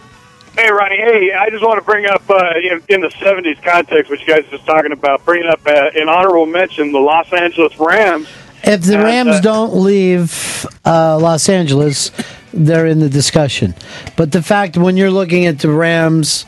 Hey, 0.57 0.71
Ronnie. 0.71 0.97
Hey, 0.97 1.33
I 1.33 1.49
just 1.49 1.65
want 1.65 1.79
to 1.79 1.85
bring 1.85 2.07
up 2.07 2.29
uh, 2.29 2.55
in, 2.57 2.83
in 2.89 3.01
the 3.01 3.09
'70s 3.09 3.63
context, 3.63 4.11
which 4.11 4.21
you 4.21 4.27
guys 4.27 4.45
were 4.45 4.59
just 4.59 4.67
talking 4.67 4.93
about, 4.93 5.25
bringing 5.25 5.49
up 5.49 5.61
uh, 5.67 5.91
an 5.95 6.09
honorable 6.09 6.47
mention: 6.47 6.93
the 6.93 6.99
Los 6.99 7.33
Angeles 7.33 7.79
Rams. 7.79 8.29
If 8.65 8.83
the 8.83 8.95
And, 8.95 9.03
Rams 9.03 9.37
uh, 9.37 9.41
don't 9.41 9.77
leave 9.77 10.67
uh, 10.85 11.19
Los 11.19 11.49
Angeles, 11.49 12.13
they're 12.53 12.87
in 12.87 13.01
the 13.01 13.09
discussion. 13.09 13.75
But 14.17 14.33
the 14.33 14.43
fact 14.43 14.77
when 14.77 14.97
you're 14.97 15.11
looking 15.11 15.47
at 15.47 15.59
the 15.59 15.71
Rams 15.71 16.47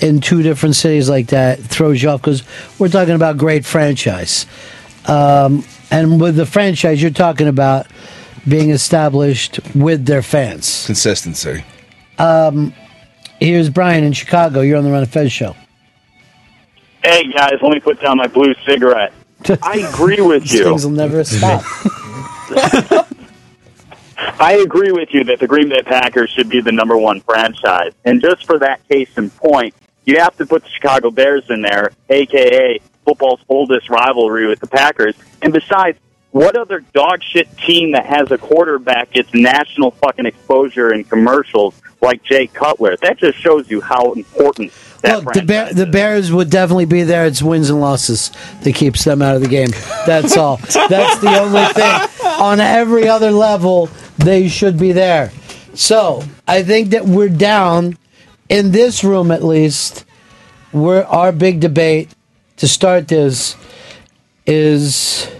in 0.00 0.20
two 0.20 0.42
different 0.42 0.76
cities 0.76 1.08
like 1.08 1.28
that 1.28 1.58
throws 1.58 2.02
you 2.02 2.10
off 2.10 2.20
because 2.20 2.42
we're 2.78 2.88
talking 2.88 3.14
about 3.14 3.36
great 3.36 3.64
franchise. 3.64 4.46
Um, 5.06 5.64
and 5.90 6.20
with 6.20 6.36
the 6.36 6.46
franchise, 6.46 7.00
you're 7.00 7.10
talking 7.10 7.48
about 7.48 7.86
being 8.48 8.70
established 8.70 9.60
with 9.74 10.06
their 10.06 10.22
fans. 10.22 10.86
Consistency. 10.86 11.64
Um, 12.18 12.74
here's 13.40 13.70
Brian 13.70 14.04
in 14.04 14.12
Chicago. 14.12 14.60
You're 14.60 14.78
on 14.78 14.84
the 14.84 14.90
Ron 14.90 15.02
of 15.02 15.10
Fez 15.10 15.30
show. 15.32 15.54
Hey 17.02 17.30
guys, 17.30 17.54
let 17.62 17.72
me 17.72 17.80
put 17.80 18.00
down 18.00 18.16
my 18.16 18.26
blue 18.26 18.54
cigarette. 18.66 19.12
I 19.62 19.78
agree 19.88 20.20
with 20.20 20.42
These 20.42 20.54
you. 20.54 20.64
things 20.64 20.84
will 20.84 20.92
never 20.92 21.22
stop. 21.24 21.62
I 24.40 24.60
agree 24.64 24.90
with 24.90 25.10
you 25.12 25.22
that 25.24 25.38
the 25.38 25.46
Green 25.46 25.68
Bay 25.68 25.82
Packers 25.82 26.30
should 26.30 26.48
be 26.48 26.60
the 26.60 26.72
number 26.72 26.96
one 26.96 27.20
franchise. 27.20 27.92
And 28.04 28.20
just 28.20 28.46
for 28.46 28.58
that 28.58 28.86
case 28.88 29.16
in 29.16 29.30
point, 29.30 29.74
you 30.06 30.18
have 30.18 30.36
to 30.38 30.46
put 30.46 30.64
the 30.64 30.68
Chicago 30.70 31.10
Bears 31.10 31.48
in 31.50 31.62
there, 31.62 31.92
aka 32.08 32.80
football's 33.04 33.40
oldest 33.48 33.88
rivalry 33.88 34.46
with 34.46 34.58
the 34.58 34.66
Packers. 34.66 35.14
And 35.42 35.52
besides, 35.52 35.98
what 36.30 36.56
other 36.56 36.80
dog 36.92 37.22
shit 37.22 37.48
team 37.58 37.92
that 37.92 38.06
has 38.06 38.30
a 38.30 38.38
quarterback 38.38 39.12
gets 39.12 39.32
national 39.32 39.92
fucking 39.92 40.26
exposure 40.26 40.92
in 40.92 41.04
commercials 41.04 41.80
like 42.00 42.22
Jay 42.22 42.46
Cutler? 42.46 42.96
That 42.98 43.18
just 43.18 43.38
shows 43.38 43.70
you 43.70 43.80
how 43.80 44.12
important 44.12 44.72
that 45.02 45.24
Look, 45.24 45.34
the, 45.34 45.42
Bear, 45.42 45.72
the 45.72 45.86
Bears 45.86 46.32
would 46.32 46.50
definitely 46.50 46.84
be 46.84 47.02
there. 47.02 47.26
It's 47.26 47.42
wins 47.42 47.70
and 47.70 47.80
losses 47.80 48.30
that 48.62 48.74
keeps 48.74 49.04
them 49.04 49.22
out 49.22 49.36
of 49.36 49.42
the 49.42 49.48
game. 49.48 49.70
That's 50.06 50.36
all. 50.36 50.56
That's 50.56 51.18
the 51.20 51.38
only 51.38 51.64
thing. 51.72 52.30
On 52.40 52.60
every 52.60 53.08
other 53.08 53.30
level, 53.30 53.88
they 54.18 54.48
should 54.48 54.78
be 54.78 54.92
there. 54.92 55.32
So 55.74 56.24
I 56.46 56.62
think 56.62 56.90
that 56.90 57.04
we're 57.04 57.28
down 57.28 57.96
in 58.48 58.72
this 58.72 59.04
room 59.04 59.30
at 59.30 59.44
least. 59.44 60.04
We're 60.72 61.04
our 61.04 61.32
big 61.32 61.60
debate 61.60 62.10
to 62.56 62.68
start 62.68 63.08
this 63.08 63.56
is 64.46 65.30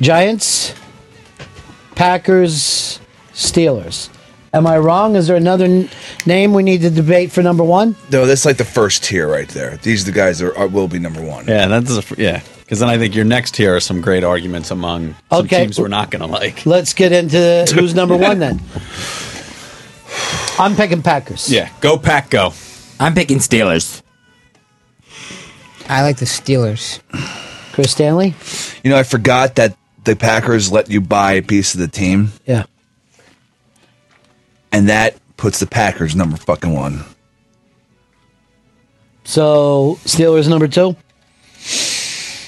Giants, 0.00 0.74
Packers, 1.94 3.00
Steelers. 3.32 4.08
Am 4.54 4.66
I 4.66 4.78
wrong? 4.78 5.14
Is 5.16 5.26
there 5.26 5.36
another 5.36 5.66
n- 5.66 5.90
name 6.24 6.54
we 6.54 6.62
need 6.62 6.80
to 6.80 6.90
debate 6.90 7.30
for 7.32 7.42
number 7.42 7.62
one? 7.64 7.96
No, 8.10 8.24
that's 8.24 8.44
like 8.46 8.56
the 8.56 8.64
first 8.64 9.04
tier 9.04 9.28
right 9.28 9.48
there. 9.48 9.76
These 9.78 10.02
are 10.02 10.06
the 10.10 10.16
guys 10.16 10.38
that 10.38 10.46
are, 10.56 10.58
uh, 10.58 10.66
will 10.68 10.88
be 10.88 10.98
number 10.98 11.20
one. 11.20 11.46
Yeah, 11.46 11.66
that's 11.66 12.10
a, 12.10 12.14
yeah. 12.20 12.40
Because 12.60 12.80
then 12.80 12.88
I 12.88 12.96
think 12.98 13.14
your 13.14 13.24
next 13.24 13.54
tier 13.54 13.76
are 13.76 13.80
some 13.80 14.00
great 14.00 14.24
arguments 14.24 14.70
among 14.70 15.14
some 15.30 15.44
Okay. 15.44 15.62
teams 15.64 15.78
we're 15.78 15.88
not 15.88 16.10
going 16.10 16.20
to 16.20 16.26
like. 16.28 16.64
Let's 16.66 16.92
get 16.94 17.12
into 17.12 17.66
who's 17.74 17.94
number 17.94 18.16
one 18.16 18.38
then. 18.38 18.60
I'm 20.58 20.74
picking 20.76 21.02
Packers. 21.02 21.50
Yeah, 21.50 21.70
go 21.80 21.98
pack, 21.98 22.30
go. 22.30 22.52
I'm 23.00 23.14
picking 23.14 23.38
Steelers. 23.38 24.02
I 25.88 26.02
like 26.02 26.18
the 26.18 26.26
Steelers. 26.26 27.00
Chris 27.72 27.92
Stanley? 27.92 28.34
You 28.82 28.90
know, 28.90 28.98
I 28.98 29.02
forgot 29.02 29.54
that 29.54 29.76
the 30.08 30.16
Packers 30.16 30.72
let 30.72 30.90
you 30.90 31.00
buy 31.00 31.32
a 31.34 31.42
piece 31.42 31.74
of 31.74 31.80
the 31.80 31.88
team. 31.88 32.32
Yeah. 32.46 32.64
And 34.72 34.88
that 34.88 35.16
puts 35.36 35.60
the 35.60 35.66
Packers 35.66 36.16
number 36.16 36.36
fucking 36.36 36.72
one. 36.72 37.04
So 39.24 39.98
Steelers 40.04 40.48
number 40.48 40.68
two. 40.68 40.96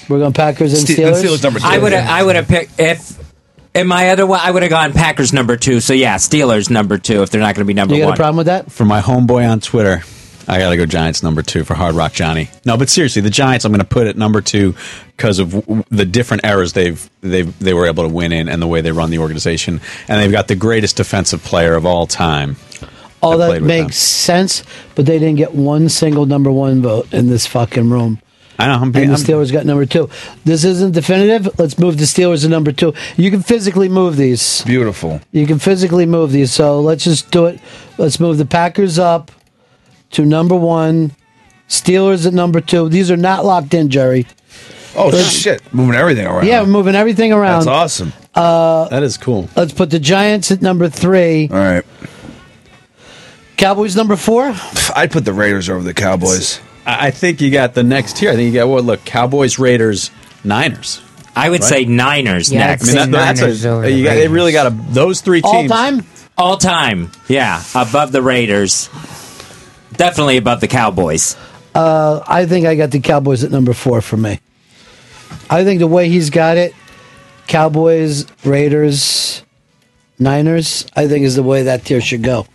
We're 0.09 0.19
going 0.19 0.33
Packers 0.33 0.73
and 0.73 0.81
Ste- 0.87 0.97
Steelers. 0.99 1.23
Steelers 1.23 1.43
number 1.43 1.59
two. 1.59 1.65
I 1.67 1.77
would 1.77 1.93
have. 1.93 2.09
I 2.09 2.23
would 2.23 2.35
have 2.35 2.47
picked 2.47 2.79
if. 2.79 3.19
In 3.73 3.87
my 3.87 4.09
other 4.09 4.27
one, 4.27 4.39
I 4.41 4.51
would 4.51 4.63
have 4.63 4.69
gone 4.69 4.91
Packers 4.91 5.31
number 5.31 5.55
two. 5.55 5.79
So 5.79 5.93
yeah, 5.93 6.15
Steelers 6.15 6.69
number 6.69 6.97
two 6.97 7.21
if 7.21 7.29
they're 7.29 7.39
not 7.39 7.55
going 7.55 7.65
to 7.65 7.67
be 7.67 7.73
number 7.73 7.95
You 7.95 8.01
got 8.01 8.07
one. 8.07 8.13
a 8.15 8.17
problem 8.17 8.37
with 8.37 8.47
that? 8.47 8.69
For 8.71 8.83
my 8.83 8.99
homeboy 8.99 9.49
on 9.49 9.61
Twitter, 9.61 10.03
I 10.51 10.59
got 10.59 10.71
to 10.71 10.77
go 10.77 10.85
Giants 10.85 11.23
number 11.23 11.41
two 11.41 11.63
for 11.63 11.75
Hard 11.75 11.95
Rock 11.95 12.11
Johnny. 12.11 12.49
No, 12.65 12.75
but 12.75 12.89
seriously, 12.89 13.21
the 13.21 13.29
Giants 13.29 13.63
I'm 13.63 13.71
going 13.71 13.79
to 13.79 13.85
put 13.85 14.05
at 14.07 14.17
number 14.17 14.41
two 14.41 14.75
because 15.15 15.39
of 15.39 15.51
w- 15.51 15.83
the 15.89 16.03
different 16.03 16.43
eras 16.45 16.73
they've 16.73 17.09
they 17.21 17.43
they 17.43 17.73
were 17.73 17.85
able 17.87 18.03
to 18.07 18.13
win 18.13 18.33
in 18.33 18.49
and 18.49 18.61
the 18.61 18.67
way 18.67 18.81
they 18.81 18.91
run 18.91 19.11
the 19.11 19.19
organization, 19.19 19.79
and 20.09 20.19
they've 20.21 20.31
got 20.31 20.49
the 20.49 20.55
greatest 20.55 20.97
defensive 20.97 21.41
player 21.41 21.75
of 21.75 21.85
all 21.85 22.05
time. 22.05 22.57
All 23.21 23.37
that 23.37 23.47
played 23.47 23.61
with 23.61 23.67
makes 23.69 23.95
sense, 23.95 24.63
but 24.95 25.05
they 25.05 25.19
didn't 25.19 25.37
get 25.37 25.55
one 25.55 25.87
single 25.87 26.25
number 26.25 26.51
one 26.51 26.81
vote 26.81 27.13
in 27.13 27.29
this 27.29 27.47
fucking 27.47 27.89
room. 27.89 28.19
I 28.59 28.67
know. 28.67 28.73
I'm, 28.73 28.83
and 28.83 28.93
the 28.93 28.99
I'm- 29.03 29.15
Steelers 29.15 29.53
got 29.53 29.65
number 29.65 29.85
two. 29.85 30.09
This 30.43 30.65
isn't 30.65 30.93
definitive. 30.93 31.57
Let's 31.57 31.79
move 31.79 31.97
the 31.97 32.03
Steelers 32.03 32.41
to 32.41 32.49
number 32.49 32.73
two. 32.73 32.93
You 33.15 33.31
can 33.31 33.41
physically 33.41 33.87
move 33.87 34.17
these. 34.17 34.63
Beautiful. 34.65 35.21
You 35.31 35.47
can 35.47 35.59
physically 35.59 36.05
move 36.05 36.31
these. 36.33 36.51
So 36.51 36.81
let's 36.81 37.05
just 37.05 37.31
do 37.31 37.45
it. 37.45 37.61
Let's 37.97 38.19
move 38.19 38.37
the 38.37 38.45
Packers 38.45 38.99
up 38.99 39.31
to 40.11 40.25
number 40.25 40.55
one. 40.55 41.11
Steelers 41.69 42.25
at 42.27 42.33
number 42.33 42.59
two. 42.61 42.89
These 42.89 43.09
are 43.11 43.17
not 43.17 43.45
locked 43.45 43.73
in, 43.73 43.89
Jerry. 43.89 44.27
Oh 44.95 45.07
Let's- 45.07 45.31
shit! 45.31 45.61
Moving 45.73 45.95
everything 45.95 46.27
around. 46.27 46.45
Yeah, 46.47 46.61
we're 46.61 46.67
moving 46.67 46.95
everything 46.95 47.31
around. 47.31 47.59
That's 47.65 47.67
awesome. 47.67 48.13
Uh, 48.35 48.89
that 48.89 49.03
is 49.03 49.17
cool. 49.17 49.47
Let's 49.55 49.71
put 49.73 49.89
the 49.89 49.99
Giants 49.99 50.51
at 50.51 50.61
number 50.61 50.89
three. 50.89 51.47
All 51.49 51.57
right. 51.57 51.85
Cowboys 53.57 53.95
number 53.95 54.15
four. 54.15 54.53
I'd 54.95 55.11
put 55.11 55.23
the 55.25 55.33
Raiders 55.33 55.69
over 55.69 55.83
the 55.83 55.93
Cowboys. 55.93 56.59
I 56.85 57.07
I 57.07 57.11
think 57.11 57.41
you 57.41 57.51
got 57.51 57.73
the 57.73 57.83
next 57.83 58.17
tier. 58.17 58.31
I 58.31 58.35
think 58.35 58.47
you 58.53 58.59
got 58.59 58.67
what? 58.67 58.83
Look, 58.83 59.05
Cowboys, 59.05 59.59
Raiders, 59.59 60.11
Niners. 60.43 61.01
I 61.35 61.49
would 61.49 61.61
Right? 61.61 61.69
say 61.69 61.85
Niners 61.85 62.51
Yeah, 62.51 62.67
next. 62.67 62.85
say 62.89 62.97
I 62.99 63.03
mean, 63.03 63.11
that- 63.11 63.17
that's 63.37 63.39
a- 63.39 63.43
Niners 63.43 63.65
over 63.65 63.81
the 63.83 63.91
you 63.91 64.03
got- 64.03 64.15
they 64.15 64.27
really 64.27 64.51
got 64.51 64.67
a- 64.67 64.75
those 64.89 65.21
three 65.21 65.41
teams 65.41 65.71
All 65.71 65.77
time. 65.77 66.05
All 66.37 66.57
time. 66.57 67.11
Yeah, 67.29 67.61
above 67.75 68.11
the 68.11 68.21
Raiders. 68.21 68.89
Definitely 69.95 70.37
above 70.37 70.61
the 70.61 70.67
Cowboys. 70.67 71.35
Uh, 71.73 72.23
I 72.27 72.45
think 72.45 72.65
I 72.65 72.75
got 72.75 72.91
the 72.91 72.99
Cowboys 72.99 73.43
at 73.43 73.51
number 73.51 73.73
four 73.73 74.01
for 74.01 74.17
me. 74.17 74.39
I 75.49 75.63
think 75.63 75.79
the 75.79 75.87
way 75.87 76.09
he's 76.09 76.29
got 76.29 76.57
it, 76.57 76.73
Cowboys, 77.47 78.25
Raiders, 78.45 79.43
Niners, 80.19 80.85
I 80.95 81.07
think 81.07 81.25
is 81.25 81.35
the 81.35 81.43
way 81.43 81.63
that 81.63 81.85
tier 81.85 82.01
should 82.01 82.23
go. 82.23 82.45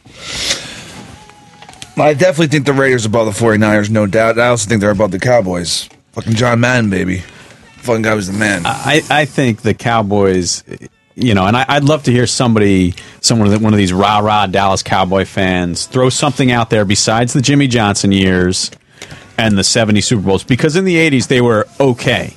I 1.98 2.12
definitely 2.12 2.48
think 2.48 2.66
the 2.66 2.74
Raiders 2.74 3.06
are 3.06 3.08
above 3.08 3.26
the 3.34 3.44
49ers, 3.44 3.89
no 3.89 4.06
doubt. 4.06 4.39
I 4.39 4.48
also 4.48 4.68
think 4.68 4.82
they're 4.82 4.90
above 4.90 5.12
the 5.12 5.18
Cowboys. 5.18 5.89
Fucking 6.12 6.34
John 6.34 6.60
Madden, 6.60 6.90
baby. 6.90 7.18
Fucking 7.78 8.02
guy 8.02 8.15
was 8.15 8.26
the 8.26 8.39
man. 8.39 8.62
I, 8.66 9.02
I 9.08 9.24
think 9.24 9.62
the 9.62 9.73
Cowboys, 9.74 10.62
you 11.17 11.35
know, 11.35 11.47
and 11.47 11.57
I, 11.57 11.65
I'd 11.67 11.85
love 11.85 12.03
to 12.05 12.12
hear 12.12 12.27
somebody, 12.27 12.95
someone, 13.23 13.51
one 13.62 13.73
of 13.73 13.78
these 13.78 13.93
rah 13.93 14.19
rah 14.19 14.47
Dallas 14.47 14.83
Cowboy 14.83 15.25
fans, 15.25 15.86
throw 15.86 16.11
something 16.11 16.53
out 16.53 16.70
there 16.70 16.85
besides 16.85 17.33
the 17.33 17.41
Jimmy 17.41 17.67
Johnson 17.67 18.12
years 18.12 18.70
and 19.39 19.57
the 19.57 19.65
70 19.65 20.03
Super 20.03 20.23
Bowls, 20.23 20.45
because 20.45 20.77
in 20.77 20.85
the 20.85 20.97
80s 20.97 21.28
they 21.28 21.41
were 21.41 21.67
okay. 21.81 22.35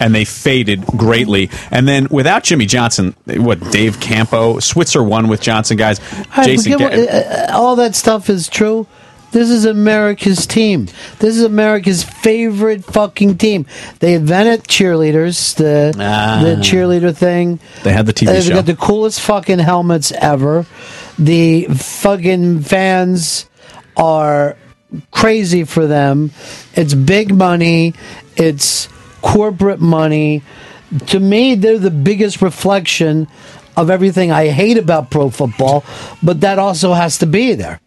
And 0.00 0.12
they 0.12 0.24
faded 0.24 0.84
greatly. 0.86 1.50
And 1.70 1.86
then 1.86 2.08
without 2.10 2.42
Jimmy 2.42 2.66
Johnson, 2.66 3.14
what, 3.26 3.60
Dave 3.70 4.00
Campo, 4.00 4.58
Switzer 4.58 5.02
won 5.02 5.28
with 5.28 5.40
Johnson 5.40 5.76
guys, 5.76 6.00
I 6.34 6.44
Jason 6.44 6.72
what- 6.72 6.92
uh, 6.92 6.96
uh, 6.96 7.46
all 7.52 7.76
that 7.76 7.94
stuff 7.94 8.28
is 8.28 8.48
true. 8.48 8.88
This 9.34 9.50
is 9.50 9.64
America's 9.64 10.46
team. 10.46 10.86
This 11.18 11.36
is 11.36 11.42
America's 11.42 12.04
favorite 12.04 12.84
fucking 12.84 13.36
team. 13.38 13.66
They 13.98 14.14
invented 14.14 14.62
cheerleaders, 14.68 15.56
the 15.56 15.92
ah. 15.98 16.40
the 16.40 16.54
cheerleader 16.62 17.12
thing. 17.12 17.58
They 17.82 17.92
had 17.92 18.06
the 18.06 18.12
TV 18.12 18.26
They've 18.26 18.44
show. 18.44 18.54
got 18.54 18.66
the 18.66 18.76
coolest 18.76 19.20
fucking 19.22 19.58
helmets 19.58 20.12
ever. 20.12 20.66
The 21.18 21.64
fucking 21.64 22.60
fans 22.60 23.50
are 23.96 24.56
crazy 25.10 25.64
for 25.64 25.88
them. 25.88 26.30
It's 26.74 26.94
big 26.94 27.34
money. 27.34 27.94
It's 28.36 28.88
corporate 29.20 29.80
money. 29.80 30.44
To 31.08 31.18
me, 31.18 31.56
they're 31.56 31.80
the 31.80 31.90
biggest 31.90 32.40
reflection 32.40 33.26
of 33.76 33.90
everything 33.90 34.30
I 34.30 34.46
hate 34.50 34.78
about 34.78 35.10
pro 35.10 35.28
football, 35.28 35.84
but 36.22 36.42
that 36.42 36.60
also 36.60 36.92
has 36.92 37.18
to 37.18 37.26
be 37.26 37.54
there. 37.54 37.80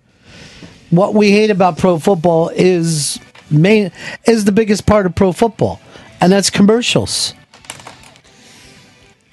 What 0.90 1.14
we 1.14 1.32
hate 1.32 1.50
about 1.50 1.78
pro 1.78 2.00
football 2.00 2.50
is 2.50 3.20
main 3.52 3.92
is 4.26 4.46
the 4.46 4.52
biggest 4.52 4.86
part 4.86 5.06
of 5.06 5.16
pro 5.16 5.32
football, 5.32 5.80
and 6.22 6.32
that's 6.32 6.50
commercials. 6.50 7.34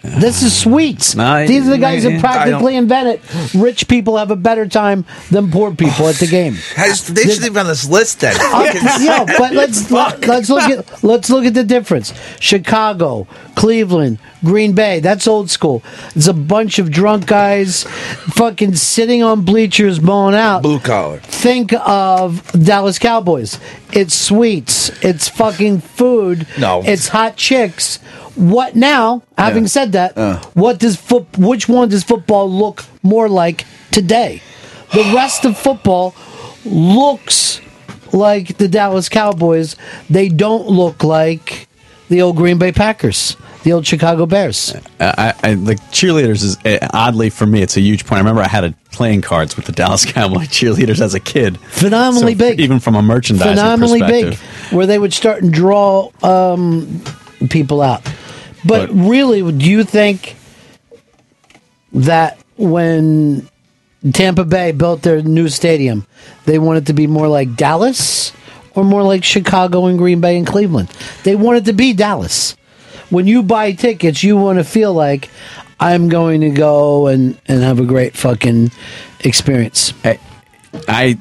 This 0.04 0.42
is 0.42 0.54
suites. 0.54 1.14
No, 1.14 1.46
These 1.46 1.66
are 1.66 1.70
the 1.70 1.78
guys 1.78 2.04
I- 2.04 2.10
that 2.12 2.20
practically 2.20 2.76
invented. 2.76 3.20
Rich 3.54 3.88
people 3.88 4.18
have 4.18 4.30
a 4.30 4.36
better 4.36 4.66
time 4.68 5.06
than 5.30 5.50
poor 5.50 5.74
people 5.74 6.06
at 6.08 6.16
the 6.16 6.26
game. 6.26 6.56
They 7.14 7.22
should 7.24 7.42
have 7.44 7.56
on 7.56 7.66
this 7.66 7.88
list 7.88 8.20
then. 8.20 8.36
Uh, 8.54 8.70
yeah, 9.00 9.24
but 9.38 9.52
let's 9.52 9.90
let, 9.90 10.26
let's 10.26 10.48
look 10.50 10.62
at 10.62 11.02
let's 11.02 11.30
look 11.30 11.44
at 11.46 11.54
the 11.54 11.64
difference. 11.64 12.12
Chicago, 12.38 13.26
Cleveland, 13.56 14.18
Green 14.44 14.74
Bay. 14.74 15.00
That's 15.00 15.26
old 15.26 15.50
school. 15.50 15.82
It's 16.14 16.26
a 16.28 16.34
bunch 16.34 16.78
of 16.78 16.90
drunk 16.90 17.26
guys, 17.26 17.84
fucking 18.36 18.76
sitting 18.76 19.22
on 19.22 19.42
bleachers, 19.44 19.98
blowing 19.98 20.34
out. 20.34 20.62
Blue 20.62 20.78
collar. 20.78 21.18
Think 21.20 21.72
of 21.72 22.42
Dallas 22.52 22.98
Cowboys. 22.98 23.58
It's 23.92 24.14
suites. 24.14 24.90
It's 25.02 25.28
fucking 25.28 25.80
food. 25.80 26.46
No. 26.58 26.82
It's 26.84 27.08
hot 27.08 27.36
chicks. 27.36 27.98
What 28.36 28.74
now? 28.74 29.22
Having 29.38 29.64
Yeah. 29.64 29.68
said 29.68 29.92
that, 29.92 30.18
Uh. 30.18 30.38
what 30.54 30.78
does 30.78 30.96
foot? 30.96 31.26
Which 31.38 31.68
one 31.68 31.88
does 31.88 32.02
football 32.02 32.50
look 32.50 32.84
more 33.02 33.28
like 33.28 33.64
today? 33.90 34.42
The 34.92 35.04
rest 35.14 35.44
of 35.44 35.56
football 35.56 36.14
looks 36.64 37.60
like 38.12 38.58
the 38.58 38.68
Dallas 38.68 39.08
Cowboys. 39.08 39.76
They 40.10 40.28
don't 40.28 40.68
look 40.68 41.02
like 41.04 41.68
the 42.08 42.22
old 42.22 42.36
Green 42.36 42.58
Bay 42.58 42.72
Packers. 42.72 43.36
the 43.64 43.72
old 43.72 43.86
Chicago 43.86 44.26
Bears. 44.26 44.74
I, 45.00 45.32
I 45.42 45.54
like 45.54 45.80
cheerleaders 45.90 46.42
is 46.44 46.58
uh, 46.66 46.86
oddly 46.92 47.30
for 47.30 47.46
me. 47.46 47.62
It's 47.62 47.78
a 47.78 47.80
huge 47.80 48.04
point. 48.04 48.18
I 48.18 48.20
remember 48.20 48.42
I 48.42 48.48
had 48.48 48.62
a 48.64 48.74
playing 48.92 49.22
cards 49.22 49.56
with 49.56 49.64
the 49.64 49.72
Dallas 49.72 50.04
Cowboy 50.12 50.42
cheerleaders 50.44 51.00
as 51.00 51.14
a 51.14 51.20
kid. 51.20 51.56
Phenomenally 51.70 52.34
So, 52.34 52.38
big. 52.40 52.60
even 52.60 52.78
from 52.78 52.94
a 52.94 53.00
merchandising 53.00 53.54
phenomenally 53.56 54.02
big, 54.02 54.34
where 54.70 54.86
they 54.86 54.98
would 54.98 55.14
start 55.14 55.42
and 55.42 55.50
draw 55.50 56.10
um, 56.22 57.00
people 57.48 57.80
out. 57.80 58.02
But, 58.64 58.90
really, 58.90 59.40
do 59.52 59.70
you 59.70 59.84
think 59.84 60.36
that 61.92 62.38
when 62.56 63.48
Tampa 64.12 64.44
Bay 64.44 64.72
built 64.72 65.02
their 65.02 65.22
new 65.22 65.48
stadium, 65.48 66.06
they 66.46 66.58
wanted 66.58 66.86
to 66.86 66.92
be 66.92 67.06
more 67.06 67.28
like 67.28 67.56
Dallas 67.56 68.32
or 68.74 68.84
more 68.84 69.02
like 69.02 69.24
Chicago 69.24 69.86
and 69.86 69.98
Green 69.98 70.20
Bay 70.20 70.36
and 70.36 70.46
Cleveland? 70.46 70.88
They 71.24 71.36
wanted 71.36 71.66
to 71.66 71.72
be 71.72 71.92
Dallas. 71.92 72.56
When 73.10 73.26
you 73.26 73.42
buy 73.42 73.72
tickets, 73.72 74.22
you 74.22 74.36
want 74.36 74.58
to 74.58 74.64
feel 74.64 74.94
like 74.94 75.28
I'm 75.78 76.08
going 76.08 76.40
to 76.40 76.50
go 76.50 77.06
and, 77.08 77.38
and 77.46 77.62
have 77.62 77.78
a 77.78 77.84
great 77.84 78.16
fucking 78.16 78.70
experience. 79.20 79.92
I 80.88 81.18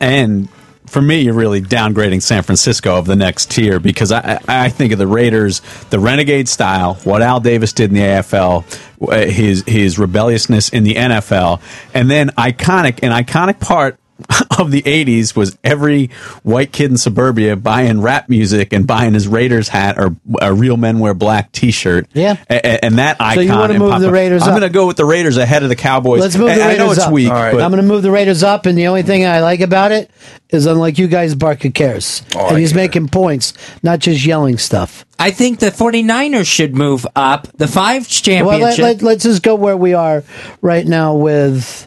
and 0.00 0.48
for 0.92 1.00
me, 1.00 1.22
you're 1.22 1.32
really 1.32 1.62
downgrading 1.62 2.20
San 2.20 2.42
Francisco 2.42 2.98
of 2.98 3.06
the 3.06 3.16
next 3.16 3.50
tier 3.50 3.80
because 3.80 4.12
I, 4.12 4.38
I 4.46 4.68
think 4.68 4.92
of 4.92 4.98
the 4.98 5.06
Raiders, 5.06 5.62
the 5.88 5.98
renegade 5.98 6.50
style, 6.50 6.96
what 7.04 7.22
Al 7.22 7.40
Davis 7.40 7.72
did 7.72 7.88
in 7.88 7.94
the 7.94 8.02
AFL, 8.02 9.08
uh, 9.08 9.26
his 9.26 9.64
his 9.66 9.98
rebelliousness 9.98 10.68
in 10.68 10.84
the 10.84 10.96
NFL, 10.96 11.62
and 11.94 12.10
then 12.10 12.28
iconic 12.36 13.02
an 13.02 13.10
iconic 13.10 13.58
part 13.58 13.98
of 14.58 14.70
the 14.70 14.82
80s 14.82 15.34
was 15.36 15.56
every 15.64 16.08
white 16.42 16.72
kid 16.72 16.90
in 16.90 16.96
suburbia 16.96 17.56
buying 17.56 18.00
rap 18.00 18.28
music 18.28 18.72
and 18.72 18.86
buying 18.86 19.14
his 19.14 19.26
Raiders 19.28 19.68
hat 19.68 19.98
or 19.98 20.14
a 20.40 20.52
real 20.52 20.76
men 20.76 20.98
wear 20.98 21.14
black 21.14 21.52
t-shirt. 21.52 22.06
Yeah. 22.12 22.36
A- 22.50 22.84
and 22.84 22.98
that 22.98 23.16
icon. 23.20 23.34
So 23.34 23.40
you 23.40 23.52
wanna 23.58 23.78
move 23.78 23.90
pop- 23.92 24.00
the 24.00 24.10
Raiders 24.12 24.42
I'm 24.42 24.50
going 24.50 24.62
to 24.62 24.68
go 24.68 24.86
with 24.86 24.96
the 24.96 25.04
Raiders 25.04 25.36
ahead 25.36 25.62
of 25.62 25.68
the 25.68 25.76
Cowboys. 25.76 26.20
Let's 26.20 26.36
move 26.36 26.46
the 26.46 26.52
And 26.52 26.60
Raiders 26.60 26.80
I 26.80 26.84
know 26.84 26.90
it's 26.92 27.00
up. 27.00 27.12
weak, 27.12 27.28
but 27.28 27.62
I'm 27.62 27.70
going 27.70 27.82
to 27.82 27.82
move 27.82 28.02
the 28.02 28.10
Raiders 28.10 28.42
up, 28.42 28.66
and 28.66 28.76
the 28.76 28.86
only 28.88 29.02
thing 29.02 29.24
I 29.26 29.40
like 29.40 29.60
about 29.60 29.92
it 29.92 30.10
is, 30.50 30.66
unlike 30.66 30.98
you 30.98 31.08
guys, 31.08 31.34
Barca 31.34 31.70
cares, 31.70 32.22
Oh, 32.36 32.48
and 32.48 32.56
I 32.56 32.60
he's 32.60 32.74
making 32.74 33.08
points, 33.08 33.54
not 33.82 33.98
just 34.00 34.24
yelling 34.24 34.58
stuff. 34.58 35.04
I 35.18 35.30
think 35.30 35.60
the 35.60 35.70
49ers 35.70 36.46
should 36.46 36.74
move 36.74 37.06
up. 37.16 37.48
The 37.56 37.68
five 37.68 38.08
championship. 38.08 38.46
Well, 38.46 38.58
let, 38.58 38.76
championship. 38.76 39.02
let, 39.02 39.16
us 39.18 39.22
just 39.22 39.42
go 39.42 39.54
where 39.54 39.76
we 39.76 39.94
are 39.94 40.24
right 40.60 40.86
now 40.86 41.14
with. 41.14 41.86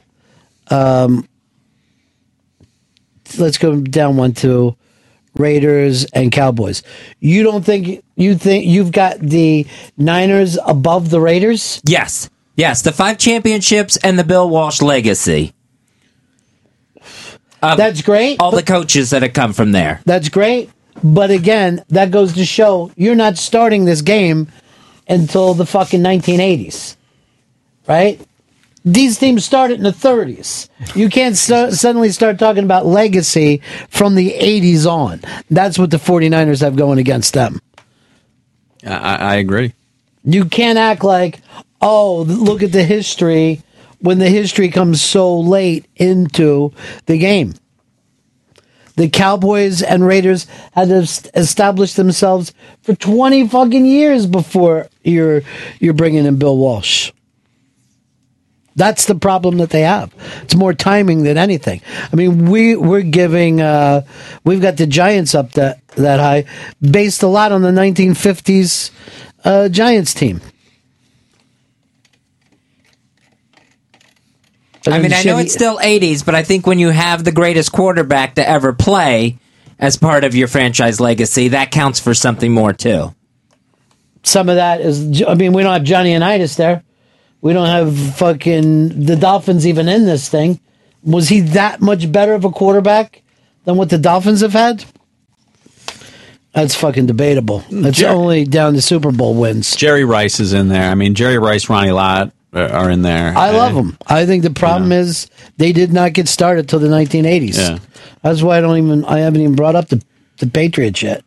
Um, 0.72 1.28
let's 3.40 3.58
go 3.58 3.76
down 3.80 4.18
one 4.18 4.34
to 4.36 4.76
Raiders 5.36 6.06
and 6.06 6.32
Cowboys. 6.32 6.84
You 7.20 7.44
don't 7.44 7.64
think 7.66 8.04
you 8.16 8.36
think 8.36 8.66
you've 8.66 8.92
got 8.92 9.20
the 9.20 9.68
Niners 9.98 10.58
above 10.66 11.10
the 11.10 11.20
Raiders? 11.22 11.82
yes. 11.86 12.30
Yes, 12.58 12.84
the 12.84 12.94
five 12.94 13.18
championships 13.18 13.98
and 13.98 14.18
the 14.18 14.24
Bill 14.24 14.50
Walsh 14.50 14.82
legacy. 14.82 15.54
That's 17.62 18.02
great. 18.02 18.40
All 18.40 18.52
the 18.52 18.64
coaches 18.64 19.10
that 19.10 19.24
have 19.24 19.34
come 19.34 19.52
from 19.52 19.72
there. 19.72 20.02
That's 20.06 20.30
great. 20.30 20.70
But 21.04 21.32
again, 21.32 21.84
that 21.90 22.12
goes 22.12 22.34
to 22.34 22.46
show 22.46 22.92
you're 22.96 23.16
not 23.16 23.38
starting 23.38 23.86
this 23.86 24.02
game 24.02 24.48
until 25.08 25.54
the 25.54 25.66
fucking 25.66 26.02
1980s. 26.02 26.96
Right? 27.88 28.22
These 28.86 29.18
teams 29.18 29.44
started 29.44 29.78
in 29.78 29.84
the 29.84 29.90
30s. 29.90 30.70
You 30.96 31.10
can't 31.10 31.36
st- 31.36 31.74
suddenly 31.74 32.12
start 32.12 32.38
talking 32.38 32.64
about 32.64 32.86
legacy 32.86 33.62
from 33.90 34.14
the 34.14 34.32
80s 34.34 34.86
on. 34.86 35.22
That's 35.50 35.80
what 35.80 35.90
the 35.90 35.98
49ers 35.98 36.62
have 36.62 36.76
going 36.76 37.00
against 37.00 37.34
them. 37.34 37.60
I, 38.86 39.16
I 39.16 39.36
agree. 39.36 39.74
You 40.24 40.46
can't 40.46 40.78
act 40.78 41.04
like, 41.04 41.40
oh, 41.82 42.22
look 42.22 42.62
at 42.62 42.72
the 42.72 42.84
history 42.84 43.64
when 44.02 44.20
the 44.20 44.30
history 44.30 44.70
comes 44.70 45.02
so 45.02 45.40
late 45.40 45.86
into 45.96 46.72
the 47.08 47.18
game. 47.18 47.56
The 48.98 49.10
Cowboys 49.10 49.82
and 49.82 50.06
Raiders 50.06 50.46
had 50.74 50.90
to 50.90 51.00
est- 51.00 51.30
establish 51.34 51.96
themselves 51.96 52.54
for 52.84 52.94
20 52.96 53.48
fucking 53.48 53.86
years 53.86 54.26
before 54.26 54.88
you're 55.04 55.42
you're 55.80 55.94
bringing 55.94 56.26
in 56.26 56.38
Bill 56.38 56.58
Walsh. 56.58 57.12
That's 58.76 59.06
the 59.06 59.16
problem 59.16 59.58
that 59.58 59.70
they 59.70 59.82
have. 59.82 60.14
It's 60.44 60.56
more 60.56 60.74
timing 60.74 61.24
than 61.24 61.38
anything. 61.38 61.82
I 62.12 62.16
mean, 62.16 62.50
we 62.50 62.76
we're 62.76 63.04
giving 63.04 63.62
uh, 63.62 64.06
we've 64.44 64.62
got 64.62 64.76
the 64.78 64.86
Giants 64.86 65.34
up 65.34 65.54
that 65.54 65.86
that 65.96 66.20
high, 66.20 66.46
based 66.82 67.24
a 67.24 67.28
lot 67.28 67.54
on 67.54 67.62
the 67.62 67.72
1950s 67.72 68.92
uh, 69.46 69.70
Giants 69.70 70.14
team. 70.14 70.42
I 74.88 75.00
mean, 75.00 75.14
I 75.14 75.24
know 75.24 75.40
it's 75.40 75.54
still 75.54 75.78
80s, 75.80 76.24
but 76.24 76.36
I 76.36 76.44
think 76.44 76.68
when 76.68 76.78
you 76.78 76.90
have 76.90 77.24
the 77.24 77.32
greatest 77.32 77.72
quarterback 77.72 78.36
to 78.36 78.48
ever 78.48 78.72
play 78.72 79.40
as 79.80 79.98
part 79.98 80.24
of 80.24 80.36
your 80.36 80.48
franchise 80.48 81.00
legacy, 81.00 81.50
that 81.50 81.72
counts 81.72 82.00
for 82.00 82.14
something 82.14 82.54
more 82.54 82.72
too. 82.72 83.16
some 84.22 84.48
of 84.50 84.58
that 84.58 84.82
is. 84.82 85.24
I 85.24 85.34
mean, 85.36 85.54
we 85.54 85.64
don't 85.64 85.74
have 85.74 85.84
Johnny 85.84 86.14
Unitas 86.14 86.56
there. 86.56 86.84
We 87.46 87.54
don't 87.54 87.68
have 87.68 87.96
fucking 88.16 89.06
the 89.06 89.16
Dolphins 89.16 89.68
even 89.68 89.88
in 89.88 90.08
this 90.08 90.28
thing. 90.28 90.60
Was 91.04 91.30
he 91.30 91.42
that 91.42 91.80
much 91.80 92.12
better 92.12 92.34
of 92.34 92.44
a 92.44 92.50
quarterback 92.50 93.22
than 93.66 93.78
what 93.78 93.92
the 93.92 94.00
Dolphins 94.00 94.42
have 94.42 94.54
had? 94.54 94.84
That's 96.54 96.74
fucking 96.74 97.06
debatable. 97.06 97.64
It's 97.70 98.00
Jer- 98.00 98.08
only 98.08 98.46
down 98.46 98.74
to 98.74 98.82
Super 98.82 99.12
Bowl 99.12 99.36
wins. 99.36 99.76
Jerry 99.76 100.04
Rice 100.04 100.40
is 100.40 100.54
in 100.54 100.70
there. 100.70 100.90
I 100.90 100.96
mean, 100.96 101.14
Jerry 101.14 101.38
Rice, 101.38 101.70
Ronnie 101.70 101.92
Lott 101.92 102.34
are 102.52 102.90
in 102.90 103.04
there. 103.04 103.38
I 103.38 103.52
love 103.52 103.74
eh? 103.74 103.76
them. 103.76 103.98
I 104.08 104.26
think 104.26 104.42
the 104.42 104.50
problem 104.50 104.92
is 104.92 105.30
they 105.58 105.72
did 105.72 105.94
not 105.94 106.14
get 106.14 106.28
started 106.28 106.68
till 106.68 106.80
the 106.80 106.88
1980s. 106.88 107.60
Yeah. 107.60 107.78
That's 108.24 108.42
why 108.42 108.58
I 108.58 108.62
don't 108.62 108.84
even. 108.84 109.06
I 109.06 109.20
haven't 109.20 109.42
even 109.42 109.56
brought 109.56 109.76
up 109.76 109.90
the 109.90 110.04
the 110.40 110.48
Patriots 110.48 111.04
yet. 111.04 111.24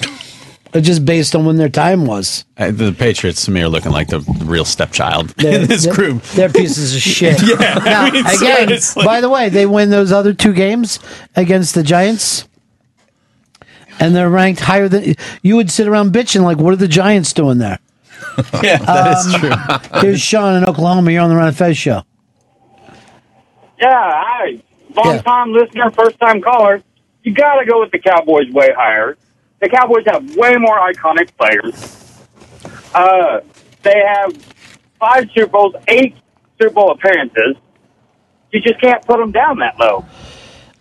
It's 0.72 0.86
just 0.86 1.04
based 1.04 1.34
on 1.34 1.44
when 1.44 1.56
their 1.56 1.68
time 1.68 2.06
was. 2.06 2.44
Uh, 2.56 2.70
the 2.70 2.92
Patriots 2.92 3.44
to 3.46 3.50
me 3.50 3.60
are 3.62 3.68
looking 3.68 3.90
like 3.90 4.06
the 4.08 4.20
real 4.44 4.64
stepchild 4.64 5.30
They're- 5.30 5.62
in 5.62 5.66
this 5.66 5.84
they're- 5.84 5.94
group. 5.94 6.22
They're 6.22 6.48
pieces 6.48 6.94
of 6.94 7.02
shit. 7.16 7.42
Yeah, 7.42 7.80
Now, 7.84 8.02
I 8.04 8.10
mean, 8.12 8.24
again, 8.26 8.66
seriously. 8.68 9.04
by 9.04 9.20
the 9.20 9.28
way, 9.28 9.48
they 9.48 9.66
win 9.66 9.90
those 9.90 10.12
other 10.12 10.32
two 10.32 10.52
games 10.52 11.00
against 11.34 11.74
the 11.74 11.82
Giants, 11.82 12.46
and 13.98 14.14
they're 14.14 14.30
ranked 14.30 14.60
higher 14.60 14.88
than 14.88 15.16
you 15.42 15.56
would 15.56 15.70
sit 15.72 15.88
around 15.88 16.12
bitching 16.12 16.42
like, 16.42 16.58
"What 16.58 16.72
are 16.72 16.76
the 16.76 16.86
Giants 16.88 17.32
doing 17.32 17.58
there?" 17.58 17.78
yeah, 18.62 18.78
that 18.78 19.18
is 19.18 19.34
Um, 19.34 19.40
true. 19.40 20.00
Here's 20.02 20.20
Sean 20.20 20.54
in 20.62 20.64
Oklahoma. 20.68 21.10
You're 21.10 21.22
on 21.22 21.30
the 21.30 21.36
Ron 21.36 21.52
Fez 21.52 21.76
show. 21.76 22.02
Yeah, 23.80 23.88
hi. 24.24 24.62
Long 24.94 25.20
time 25.22 25.52
listener, 25.52 25.90
first 25.90 26.18
time 26.20 26.40
caller. 26.42 26.82
You 27.22 27.32
got 27.34 27.56
to 27.60 27.66
go 27.66 27.80
with 27.80 27.90
the 27.90 27.98
Cowboys 27.98 28.50
way 28.52 28.68
higher. 28.76 29.16
The 29.60 29.68
Cowboys 29.68 30.04
have 30.06 30.36
way 30.36 30.56
more 30.56 30.78
iconic 30.80 31.30
players. 31.36 32.24
Uh, 32.94 33.40
they 33.82 34.02
have 34.06 34.36
five 34.98 35.28
Super 35.34 35.46
Bowls, 35.46 35.74
eight 35.88 36.14
Super 36.60 36.74
Bowl 36.74 36.90
appearances. 36.92 37.56
You 38.52 38.60
just 38.60 38.80
can't 38.80 39.04
put 39.06 39.18
them 39.18 39.32
down 39.32 39.58
that 39.58 39.78
low. 39.78 40.04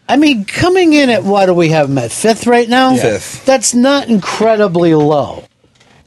I 0.07 0.17
mean, 0.17 0.45
coming 0.45 0.93
in 0.93 1.09
at 1.09 1.23
what 1.23 1.45
do 1.45 1.53
we 1.53 1.69
have 1.69 1.87
them 1.87 1.99
at 1.99 2.11
fifth 2.11 2.47
right 2.47 2.67
now? 2.67 2.95
Fifth. 2.95 3.45
That's 3.45 3.75
not 3.75 4.07
incredibly 4.09 4.95
low. 4.95 5.43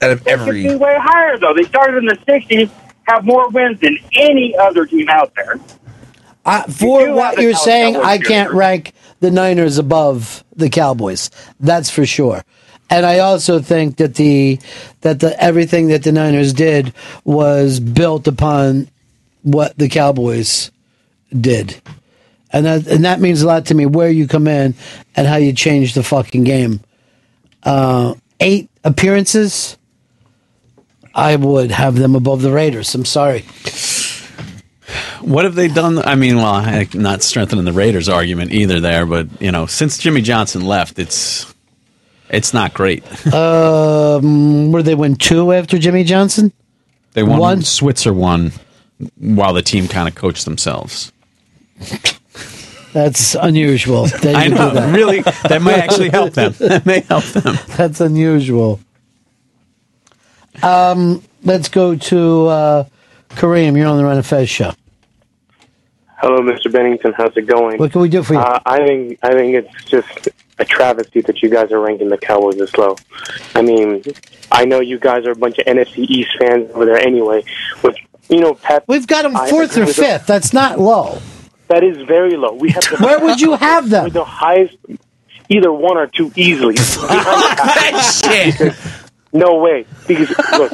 Out 0.00 0.10
of 0.10 0.24
They 0.24 0.34
could 0.36 0.54
be 0.54 0.74
way 0.74 0.96
higher 0.98 1.38
though. 1.38 1.54
They 1.54 1.62
started 1.62 1.98
in 1.98 2.06
the 2.06 2.16
'60s, 2.26 2.68
have 3.04 3.24
more 3.24 3.48
wins 3.50 3.78
than 3.80 3.96
any 4.14 4.56
other 4.56 4.86
team 4.86 5.08
out 5.08 5.32
there. 5.36 5.60
Uh, 6.44 6.64
for 6.64 7.12
what 7.14 7.40
you're 7.40 7.54
saying, 7.54 7.94
Cowboys 7.94 8.08
I 8.08 8.18
can't 8.18 8.52
rank 8.52 8.92
the 9.20 9.30
Niners 9.30 9.78
above 9.78 10.42
the 10.56 10.68
Cowboys. 10.68 11.30
That's 11.60 11.88
for 11.88 12.04
sure. 12.04 12.42
And 12.92 13.06
I 13.06 13.20
also 13.20 13.58
think 13.58 13.96
that 13.96 14.16
the 14.16 14.58
that 15.00 15.20
the 15.20 15.42
everything 15.42 15.88
that 15.88 16.02
the 16.02 16.12
Niners 16.12 16.52
did 16.52 16.92
was 17.24 17.80
built 17.80 18.28
upon 18.28 18.86
what 19.40 19.78
the 19.78 19.88
Cowboys 19.88 20.70
did. 21.30 21.80
And 22.52 22.66
that 22.66 22.86
and 22.86 23.06
that 23.06 23.18
means 23.18 23.40
a 23.40 23.46
lot 23.46 23.64
to 23.66 23.74
me 23.74 23.86
where 23.86 24.10
you 24.10 24.28
come 24.28 24.46
in 24.46 24.74
and 25.16 25.26
how 25.26 25.36
you 25.36 25.54
change 25.54 25.94
the 25.94 26.02
fucking 26.02 26.44
game. 26.44 26.80
Uh, 27.62 28.12
eight 28.40 28.68
appearances 28.84 29.78
I 31.14 31.36
would 31.36 31.70
have 31.70 31.96
them 31.96 32.14
above 32.14 32.42
the 32.42 32.52
Raiders. 32.52 32.94
I'm 32.94 33.06
sorry. 33.06 33.46
What 35.22 35.46
have 35.46 35.54
they 35.54 35.68
done? 35.68 35.98
I 35.98 36.14
mean, 36.14 36.36
well, 36.36 36.54
I'm 36.54 36.88
not 36.92 37.22
strengthening 37.22 37.64
the 37.64 37.72
Raiders 37.72 38.10
argument 38.10 38.52
either 38.52 38.80
there, 38.80 39.06
but 39.06 39.28
you 39.40 39.50
know, 39.50 39.64
since 39.64 39.96
Jimmy 39.96 40.20
Johnson 40.20 40.66
left, 40.66 40.98
it's 40.98 41.51
it's 42.32 42.52
not 42.52 42.74
great. 42.74 43.04
Um, 43.32 44.72
where 44.72 44.82
they 44.82 44.94
win 44.94 45.14
two 45.16 45.52
after 45.52 45.78
Jimmy 45.78 46.02
Johnson? 46.04 46.52
They 47.12 47.22
won 47.22 47.38
One. 47.38 47.62
Switzer 47.62 48.12
won 48.12 48.52
while 49.18 49.52
the 49.52 49.62
team 49.62 49.86
kind 49.88 50.08
of 50.08 50.14
coached 50.14 50.44
themselves. 50.44 51.12
That's 52.92 53.34
unusual. 53.34 54.06
that 54.06 54.34
I 54.36 54.48
know, 54.48 54.70
that. 54.70 54.94
really, 54.94 55.20
that 55.20 55.62
might 55.62 55.78
actually 55.78 56.10
help 56.10 56.34
them. 56.34 56.52
That 56.58 56.84
may 56.84 57.00
help 57.00 57.24
them. 57.24 57.56
That's 57.76 58.00
unusual. 58.00 58.80
Um, 60.62 61.22
let's 61.42 61.68
go 61.68 61.96
to 61.96 62.46
uh, 62.48 62.84
Kareem. 63.30 63.76
You're 63.76 63.88
on 63.88 63.96
the 63.96 64.04
Ron 64.04 64.18
of 64.18 64.26
Fez 64.26 64.48
show. 64.50 64.72
Hello, 66.18 66.40
Mr. 66.40 66.70
Bennington. 66.70 67.14
How's 67.16 67.36
it 67.36 67.46
going? 67.46 67.78
What 67.78 67.90
can 67.92 68.00
we 68.00 68.08
do 68.08 68.22
for 68.22 68.34
you? 68.34 68.40
Uh, 68.40 68.60
I 68.64 68.86
think 68.86 69.18
I 69.22 69.32
think 69.32 69.54
it's 69.54 69.84
just 69.84 70.28
a 70.62 70.64
travesty 70.64 71.20
that 71.22 71.42
you 71.42 71.50
guys 71.50 71.70
are 71.72 71.80
ranking 71.80 72.08
the 72.08 72.16
Cowboys 72.16 72.56
this 72.56 72.74
low. 72.78 72.96
I 73.54 73.62
mean, 73.62 74.02
I 74.50 74.64
know 74.64 74.80
you 74.80 74.98
guys 74.98 75.26
are 75.26 75.32
a 75.32 75.36
bunch 75.36 75.58
of 75.58 75.66
NFC 75.66 75.98
East 75.98 76.30
fans 76.38 76.70
over 76.72 76.86
there 76.86 76.96
anyway. 76.98 77.44
With 77.82 77.96
you 78.30 78.40
know, 78.40 78.54
Pep. 78.54 78.84
We've 78.86 79.06
got 79.06 79.22
them 79.22 79.32
fourth 79.48 79.72
agree 79.72 79.82
or 79.82 79.86
with 79.86 79.96
the- 79.96 80.02
fifth. 80.02 80.26
That's 80.26 80.52
not 80.52 80.78
low. 80.78 81.20
That 81.68 81.82
is 81.82 81.96
very 82.06 82.36
low. 82.36 82.52
We 82.54 82.70
have 82.70 82.82
the 82.84 82.96
Where 82.98 83.18
would 83.18 83.40
you 83.40 83.54
have 83.68 83.90
them? 83.90 84.04
We're 84.04 84.10
the 84.10 84.24
highest, 84.24 84.76
either 85.48 85.72
one 85.72 85.96
or 85.98 86.06
two 86.06 86.30
easily. 86.36 86.76
Because- 88.22 88.22
no 89.32 89.56
way. 89.56 89.86
Because 90.06 90.30
look, 90.52 90.72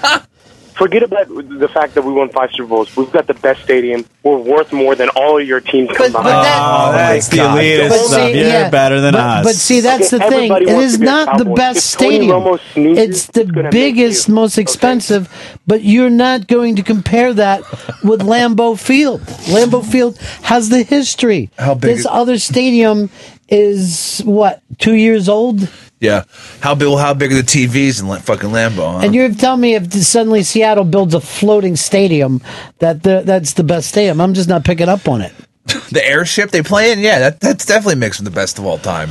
forget 0.78 1.02
about 1.02 1.28
the 1.28 1.68
fact 1.68 1.94
that 1.94 2.02
we 2.02 2.12
won 2.12 2.28
five 2.30 2.50
Super 2.52 2.68
Bowls. 2.68 2.96
We've 2.96 3.10
got 3.12 3.26
the 3.26 3.34
best 3.34 3.62
stadium. 3.62 4.06
We're 4.22 4.38
worth 4.38 4.72
more 4.72 4.94
than 4.94 5.08
all 5.10 5.40
of 5.40 5.46
your 5.46 5.60
teams 5.60 5.88
combined. 5.90 6.14
Oh, 6.26 6.88
oh 6.88 6.92
that's 6.92 7.28
the 7.28 7.38
elitist 7.38 7.88
But 7.88 7.98
stuff. 7.98 8.10
see, 8.30 8.38
You're 8.38 8.46
yeah, 8.46 8.70
better 8.70 9.00
than 9.00 9.12
but, 9.12 9.20
us. 9.20 9.44
But 9.44 9.54
see, 9.56 9.80
that's 9.80 10.12
Okay, 10.12 10.24
the 10.24 10.30
thing. 10.30 10.50
everybody 10.52 10.70
It 10.70 10.74
wants 10.74 10.86
is 10.86 10.92
to 10.94 10.98
be 11.00 11.06
a 11.06 11.10
not 11.10 11.38
the 11.38 11.44
best 11.46 11.86
stadium. 11.90 12.58
Sneezes, 12.72 12.98
It's 13.08 13.26
the 13.26 13.40
it's 13.42 13.70
biggest, 13.74 14.28
most 14.28 14.58
expensive. 14.58 15.28
But 15.66 15.82
you're 15.82 16.10
not 16.10 16.46
going 16.46 16.76
to 16.76 16.82
compare 16.82 17.34
that 17.34 17.60
with 18.04 18.22
Lambeau 18.22 18.78
Field. 18.78 19.20
Lambeau 19.50 19.84
Field 19.84 20.16
has 20.42 20.68
the 20.68 20.82
history. 20.82 21.50
How 21.58 21.74
big 21.74 21.90
This 21.90 22.00
is- 22.00 22.06
other 22.06 22.38
stadium 22.38 23.10
is 23.48 24.20
what 24.24 24.62
two 24.78 24.94
years 24.94 25.28
old. 25.28 25.68
Yeah. 26.00 26.24
How 26.60 26.74
big? 26.74 26.96
How 26.96 27.14
big 27.14 27.32
are 27.32 27.36
the 27.36 27.42
TVs 27.42 28.00
in 28.00 28.20
fucking 28.20 28.50
Lambeau? 28.50 28.92
Huh? 28.92 28.98
And 28.98 29.14
you're 29.14 29.34
telling 29.34 29.60
me 29.60 29.74
if 29.74 29.92
suddenly 29.92 30.42
Seattle 30.42 30.84
builds 30.84 31.14
a 31.14 31.20
floating 31.20 31.76
stadium, 31.76 32.40
that 32.78 33.02
the, 33.02 33.22
that's 33.24 33.54
the 33.54 33.64
best 33.64 33.88
stadium. 33.88 34.20
I'm 34.20 34.34
just 34.34 34.48
not 34.48 34.64
picking 34.64 34.88
up 34.88 35.08
on 35.08 35.22
it. 35.22 35.32
the 35.90 36.04
airship 36.04 36.50
they 36.50 36.62
play 36.62 36.92
in, 36.92 37.00
yeah, 37.00 37.18
that, 37.18 37.40
that's 37.40 37.66
definitely 37.66 37.96
mixed 37.96 38.20
with 38.20 38.24
the 38.32 38.34
best 38.34 38.58
of 38.58 38.64
all 38.64 38.78
time. 38.78 39.10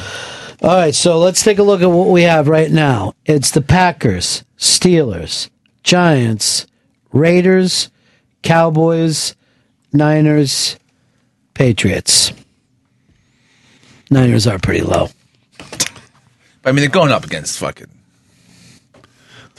All 0.61 0.75
right, 0.75 0.95
so 0.95 1.19
let's 1.19 1.43
take 1.43 1.59
a 1.59 1.63
look 1.63 1.81
at 1.81 1.89
what 1.91 2.07
we 2.07 2.23
have 2.23 2.47
right 2.47 2.71
now. 2.71 3.13
It's 3.25 3.51
the 3.51 3.61
Packers, 3.61 4.43
Steelers, 4.57 5.49
Giants, 5.83 6.65
Raiders, 7.13 7.91
Cowboys, 8.41 9.35
Niners, 9.93 10.77
Patriots. 11.53 12.33
Niners 14.09 14.47
are 14.47 14.59
pretty 14.59 14.81
low. 14.81 15.09
I 16.65 16.71
mean, 16.71 16.77
they're 16.77 16.89
going 16.89 17.11
up 17.11 17.25
against 17.25 17.59
fucking. 17.59 17.87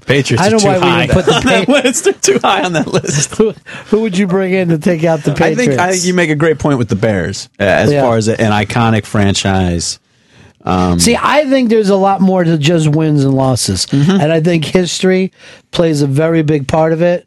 Patriots 0.07 0.43
I 0.43 0.47
are 0.47 0.51
know 0.53 0.59
why 0.81 1.07
we 1.07 1.13
put 1.13 1.27
the 1.27 1.35
on 1.37 1.43
that 1.45 1.67
Pa- 1.67 1.73
list. 1.73 2.05
They're 2.05 2.13
too 2.15 2.39
high 2.39 2.65
on 2.65 2.73
that 2.73 2.87
list. 2.87 3.35
who, 3.37 3.51
who 3.87 4.01
would 4.03 4.17
you 4.17 4.27
bring 4.27 4.55
in 4.55 4.69
to 4.69 4.79
take 4.79 5.05
out 5.05 5.21
the 5.21 5.33
I 5.33 5.35
Patriots? 5.35 5.61
think 5.69 5.79
I 5.81 5.93
think 5.93 6.05
you 6.05 6.15
make 6.15 6.31
a 6.31 6.35
great 6.35 6.59
point 6.59 6.79
with 6.79 6.89
the 6.89 6.97
Bears 6.97 7.51
uh, 7.61 7.65
as 7.65 7.93
Yeah. 7.93 8.03
far 8.03 8.17
as 8.17 8.27
an 8.29 8.37
iconic 8.39 9.05
franchise. 9.05 9.99
Um, 10.63 10.99
See, 10.99 11.17
I 11.17 11.45
think 11.45 11.69
there's 11.69 11.91
a 11.91 11.97
lot 11.97 12.21
more 12.23 12.43
to 12.43 12.57
just 12.59 12.89
wins 12.89 13.23
and 13.25 13.35
losses. 13.35 13.87
Mm-hmm. 13.87 14.11
And 14.21 14.33
I 14.33 14.41
think 14.41 14.65
history 14.65 15.33
plays 15.73 16.01
a 16.03 16.07
very 16.07 16.43
big 16.43 16.67
part 16.69 16.93
of 16.93 17.03
it. 17.03 17.27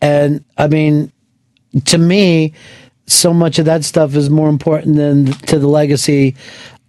And 0.00 0.44
I 0.58 0.66
mean, 0.66 1.12
to 1.86 1.98
me, 1.98 2.54
so 3.06 3.32
much 3.32 3.58
of 3.58 3.66
that 3.66 3.84
stuff 3.84 4.14
is 4.14 4.30
more 4.30 4.48
important 4.48 4.96
than 4.96 5.26
to 5.26 5.58
the 5.58 5.68
legacy 5.68 6.36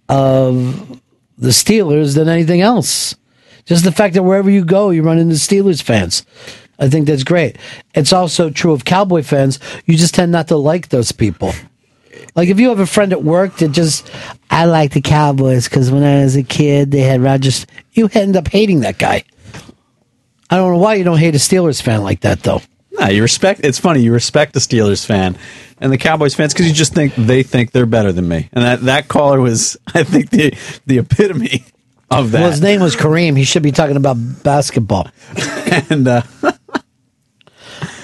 of 0.09 0.99
the 1.37 1.49
Steelers 1.49 2.15
than 2.15 2.27
anything 2.27 2.61
else. 2.61 3.15
Just 3.65 3.83
the 3.83 3.91
fact 3.91 4.13
that 4.15 4.23
wherever 4.23 4.49
you 4.49 4.63
go, 4.63 4.89
you 4.89 5.03
run 5.03 5.19
into 5.19 5.35
Steelers 5.35 5.81
fans. 5.81 6.25
I 6.79 6.89
think 6.89 7.07
that's 7.07 7.23
great. 7.23 7.57
It's 7.93 8.13
also 8.13 8.49
true 8.49 8.71
of 8.71 8.85
Cowboy 8.85 9.23
fans. 9.23 9.59
You 9.85 9.97
just 9.97 10.15
tend 10.15 10.31
not 10.31 10.47
to 10.47 10.57
like 10.57 10.89
those 10.89 11.11
people. 11.11 11.53
Like 12.35 12.49
if 12.49 12.59
you 12.59 12.69
have 12.69 12.79
a 12.79 12.85
friend 12.85 13.11
at 13.11 13.23
work 13.23 13.57
that 13.57 13.69
just, 13.69 14.09
I 14.49 14.65
like 14.65 14.93
the 14.93 15.01
Cowboys 15.01 15.67
because 15.67 15.91
when 15.91 16.03
I 16.03 16.23
was 16.23 16.35
a 16.35 16.43
kid 16.43 16.91
they 16.91 17.01
had 17.01 17.21
Rogers. 17.21 17.65
You 17.91 18.09
end 18.13 18.37
up 18.37 18.47
hating 18.47 18.81
that 18.81 18.97
guy. 18.97 19.23
I 20.49 20.55
don't 20.55 20.73
know 20.73 20.79
why 20.79 20.95
you 20.95 21.03
don't 21.03 21.17
hate 21.17 21.35
a 21.35 21.39
Steelers 21.39 21.81
fan 21.81 22.03
like 22.03 22.21
that 22.21 22.41
though. 22.41 22.61
Nah, 22.99 23.07
you 23.07 23.21
respect. 23.21 23.61
It's 23.63 23.79
funny 23.79 24.01
you 24.01 24.13
respect 24.13 24.53
the 24.53 24.59
Steelers 24.59 25.05
fan 25.05 25.37
and 25.79 25.91
the 25.91 25.97
Cowboys 25.97 26.35
fans 26.35 26.53
because 26.53 26.67
you 26.67 26.73
just 26.73 26.93
think 26.93 27.15
they 27.15 27.43
think 27.43 27.71
they're 27.71 27.85
better 27.85 28.11
than 28.11 28.27
me. 28.27 28.49
And 28.53 28.63
that 28.63 28.81
that 28.83 29.07
caller 29.07 29.39
was, 29.39 29.77
I 29.93 30.03
think, 30.03 30.29
the 30.29 30.57
the 30.85 30.99
epitome 30.99 31.65
of 32.09 32.31
that. 32.31 32.41
Well, 32.41 32.51
his 32.51 32.61
name 32.61 32.81
was 32.81 32.95
Kareem. 32.95 33.37
He 33.37 33.43
should 33.43 33.63
be 33.63 33.71
talking 33.71 33.97
about 33.97 34.17
basketball. 34.43 35.09
and 35.89 36.07
uh, 36.07 36.21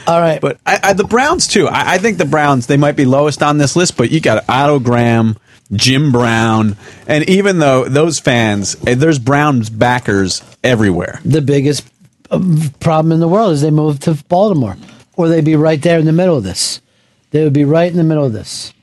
all 0.07 0.19
right, 0.19 0.41
but 0.41 0.59
I, 0.65 0.79
I, 0.83 0.93
the 0.93 1.05
Browns 1.05 1.47
too. 1.47 1.67
I, 1.67 1.93
I 1.93 1.97
think 1.97 2.17
the 2.17 2.25
Browns 2.25 2.67
they 2.67 2.77
might 2.77 2.95
be 2.95 3.05
lowest 3.05 3.41
on 3.41 3.57
this 3.57 3.75
list, 3.75 3.97
but 3.97 4.11
you 4.11 4.19
got 4.19 4.47
Otto 4.49 4.79
Graham, 4.79 5.37
Jim 5.71 6.11
Brown, 6.11 6.77
and 7.07 7.27
even 7.29 7.59
though 7.59 7.85
those 7.85 8.19
fans, 8.19 8.75
eh, 8.85 8.95
there's 8.95 9.19
Browns 9.19 9.69
backers 9.69 10.43
everywhere. 10.63 11.19
The 11.23 11.41
biggest 11.41 11.85
problem 12.79 13.11
in 13.11 13.19
the 13.19 13.27
world 13.27 13.53
is 13.53 13.61
they 13.61 13.71
move 13.71 13.99
to 14.01 14.15
Baltimore, 14.27 14.77
or 15.15 15.27
they'd 15.27 15.45
be 15.45 15.55
right 15.55 15.81
there 15.81 15.99
in 15.99 16.05
the 16.05 16.11
middle 16.11 16.37
of 16.37 16.43
this. 16.43 16.81
They 17.31 17.43
would 17.43 17.53
be 17.53 17.65
right 17.65 17.89
in 17.89 17.97
the 17.97 18.03
middle 18.03 18.25
of 18.25 18.33
this. 18.33 18.73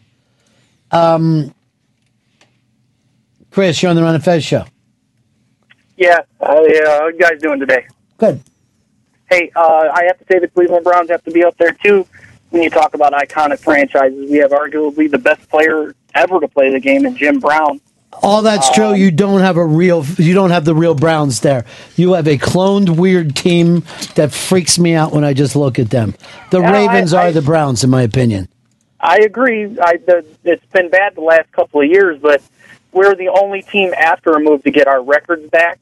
Um, 0.91 1.55
Chris, 3.51 3.83
you're 3.83 3.91
on 3.91 3.97
the 3.97 4.03
Ron 4.03 4.15
and 4.15 4.25
Fez 4.25 4.45
show. 4.45 4.65
Yeah, 5.97 6.21
uh, 6.41 6.63
yeah. 6.67 6.99
How 6.99 7.09
you 7.09 7.19
guys 7.19 7.41
doing 7.41 7.61
today? 7.61 7.87
Good. 8.17 8.41
Hey, 9.29 9.51
uh, 9.55 9.89
I 9.93 10.05
have 10.05 10.19
to 10.19 10.25
say 10.31 10.39
the 10.39 10.49
Cleveland 10.49 10.85
Browns 10.85 11.11
have 11.11 11.23
to 11.25 11.31
be 11.31 11.45
up 11.45 11.57
there 11.59 11.73
too. 11.73 12.07
When 12.51 12.63
you 12.63 12.71
talk 12.71 12.95
about 12.95 13.13
iconic 13.13 13.61
franchises, 13.61 14.29
we 14.31 14.39
have 14.39 14.51
arguably 14.51 15.09
the 15.09 15.19
best 15.19 15.49
player 15.49 15.95
ever 16.15 16.41
to 16.41 16.49
play 16.49 16.73
the 16.73 16.81
game 16.81 17.07
in 17.07 17.17
Jim 17.17 17.39
Brown. 17.39 17.81
All 18.23 18.43
that's 18.43 18.71
true. 18.73 18.87
Um, 18.87 18.97
you 18.97 19.11
don't 19.11 19.41
have 19.41 19.57
a 19.57 19.65
real. 19.65 20.05
You 20.19 20.35
don't 20.35 20.51
have 20.51 20.65
the 20.65 20.75
real 20.75 20.95
Browns 20.95 21.41
there. 21.41 21.65
You 21.97 22.15
have 22.15 22.27
a 22.27 22.37
cloned 22.39 22.97
weird 22.97 23.37
team 23.37 23.85
that 24.17 24.33
freaks 24.33 24.79
me 24.79 24.95
out 24.95 25.13
when 25.13 25.25
I 25.25 25.33
just 25.33 25.55
look 25.57 25.79
at 25.79 25.91
them. 25.91 26.15
The 26.51 26.61
Yeah, 26.61 26.71
I- 26.71 26.73
Ravens 26.73 27.15
I- 27.15 27.29
are 27.29 27.33
the 27.33 27.41
Browns, 27.43 27.85
in 27.85 27.91
my 27.91 28.03
opinion. 28.03 28.49
I 29.03 29.19
agree. 29.25 29.65
I, 29.81 29.97
the, 29.97 30.25
it's 30.45 30.65
been 30.67 30.91
bad 30.91 31.15
the 31.15 31.23
last 31.23 31.51
couple 31.53 31.81
of 31.81 31.87
years, 31.89 32.19
but 32.21 32.43
we're 32.93 33.15
the 33.15 33.29
only 33.29 33.63
team 33.63 33.95
after 33.95 34.33
a 34.33 34.41
move 34.41 34.63
to 34.65 34.71
get 34.71 34.87
our 34.89 35.03
records 35.03 35.49
back, 35.49 35.81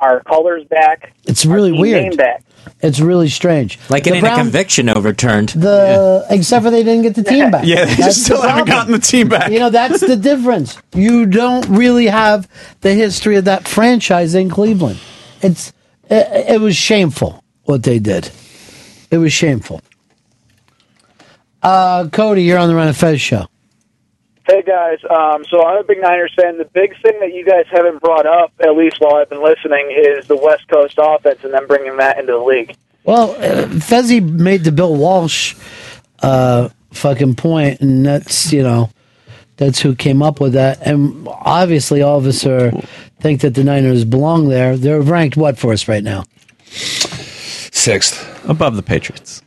our 0.00 0.20
colors 0.24 0.64
back, 0.64 1.12
It's 1.24 1.44
really 1.46 1.72
team 1.72 1.80
weird. 1.80 2.02
name 2.02 2.16
back. 2.16 2.44
It's 2.80 3.00
really 3.00 3.28
strange. 3.28 3.78
Like 3.88 4.04
The 4.04 4.10
getting 4.10 4.26
a 4.26 4.34
conviction 4.36 4.88
overturned. 4.88 5.48
The 5.50 6.26
except 6.30 6.64
for 6.64 6.70
they 6.70 6.82
didn't 6.82 7.02
get 7.02 7.14
the 7.14 7.22
team 7.24 7.50
back. 7.50 7.64
Yeah, 7.64 7.84
they 7.84 7.94
That's 7.94 7.96
just 8.04 8.24
still 8.24 8.42
the 8.42 8.48
haven't 8.48 8.66
gotten 8.66 8.92
the 8.92 8.98
team 8.98 9.28
back. 9.28 9.50
You 9.50 9.58
know, 9.58 9.70
that's 9.70 10.00
the 10.00 10.16
difference. 10.16 10.76
You 10.94 11.26
don't 11.26 11.66
really 11.68 12.06
have 12.06 12.48
the 12.82 12.92
history 12.94 13.36
of 13.36 13.46
that 13.46 13.66
franchise 13.66 14.34
in 14.34 14.50
Cleveland. 14.50 14.98
It's 15.42 15.72
it, 16.10 16.50
it 16.54 16.60
was 16.60 16.76
shameful 16.76 17.42
what 17.64 17.82
they 17.84 17.98
did. 17.98 18.30
It 19.10 19.18
was 19.18 19.32
shameful. 19.32 19.80
Uh, 21.62 22.08
Cody, 22.08 22.42
you're 22.44 22.58
on 22.58 22.68
the 22.68 22.74
Ron 22.74 22.88
of 22.88 22.96
Fez 22.96 23.20
show. 23.20 23.46
Hey 24.48 24.62
guys, 24.62 24.98
um, 25.10 25.44
so 25.44 25.62
I'm 25.62 25.76
a 25.76 25.84
big 25.84 26.00
Niners 26.00 26.32
fan. 26.34 26.56
The 26.56 26.64
big 26.64 26.94
thing 27.02 27.20
that 27.20 27.34
you 27.34 27.44
guys 27.44 27.66
haven't 27.70 28.00
brought 28.00 28.24
up, 28.24 28.50
at 28.60 28.74
least 28.74 28.96
while 28.98 29.16
I've 29.16 29.28
been 29.28 29.42
listening, 29.42 29.94
is 29.94 30.26
the 30.26 30.38
West 30.38 30.66
Coast 30.68 30.94
offense 30.96 31.44
and 31.44 31.52
then 31.52 31.66
bringing 31.66 31.98
that 31.98 32.18
into 32.18 32.32
the 32.32 32.38
league. 32.38 32.74
Well, 33.04 33.32
uh, 33.32 33.66
Fezzi 33.66 34.26
made 34.26 34.64
the 34.64 34.72
Bill 34.72 34.96
Walsh 34.96 35.54
uh, 36.22 36.70
fucking 36.92 37.34
point, 37.34 37.82
and 37.82 38.06
that's 38.06 38.50
you 38.50 38.62
know 38.62 38.88
that's 39.58 39.80
who 39.80 39.94
came 39.94 40.22
up 40.22 40.40
with 40.40 40.54
that. 40.54 40.78
And 40.80 41.28
obviously, 41.28 42.00
all 42.00 42.16
of 42.16 42.24
us 42.24 42.46
are 42.46 42.70
think 43.20 43.42
that 43.42 43.54
the 43.54 43.64
Niners 43.64 44.06
belong 44.06 44.48
there. 44.48 44.78
They're 44.78 45.02
ranked 45.02 45.36
what 45.36 45.58
for 45.58 45.74
us 45.74 45.88
right 45.88 46.02
now? 46.02 46.24
Sixth, 46.64 48.48
above 48.48 48.76
the 48.76 48.82
Patriots. 48.82 49.42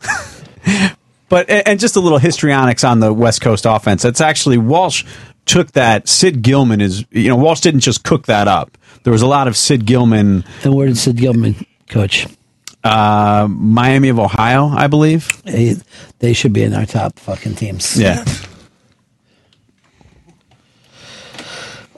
But 1.28 1.50
and 1.50 1.78
just 1.78 1.96
a 1.96 2.00
little 2.00 2.18
histrionics 2.18 2.84
on 2.84 3.00
the 3.00 3.12
West 3.12 3.40
Coast 3.40 3.66
offense. 3.66 4.04
It's 4.04 4.20
actually 4.20 4.58
Walsh 4.58 5.04
took 5.44 5.72
that. 5.72 6.08
Sid 6.08 6.42
Gilman 6.42 6.80
is 6.80 7.04
you 7.10 7.28
know 7.28 7.36
Walsh 7.36 7.60
didn't 7.60 7.80
just 7.80 8.04
cook 8.04 8.26
that 8.26 8.48
up. 8.48 8.78
There 9.02 9.12
was 9.12 9.22
a 9.22 9.26
lot 9.26 9.48
of 9.48 9.56
Sid 9.56 9.86
Gilman. 9.86 10.44
And 10.64 10.74
where 10.74 10.86
did 10.86 10.98
Sid 10.98 11.16
Gilman 11.16 11.66
coach? 11.88 12.26
Uh, 12.84 13.48
Miami 13.50 14.08
of 14.08 14.18
Ohio, 14.18 14.68
I 14.68 14.86
believe. 14.86 15.42
They, 15.42 15.76
they 16.20 16.32
should 16.32 16.52
be 16.52 16.62
in 16.62 16.74
our 16.74 16.86
top 16.86 17.18
fucking 17.18 17.56
teams. 17.56 17.98
Yeah. 17.98 18.24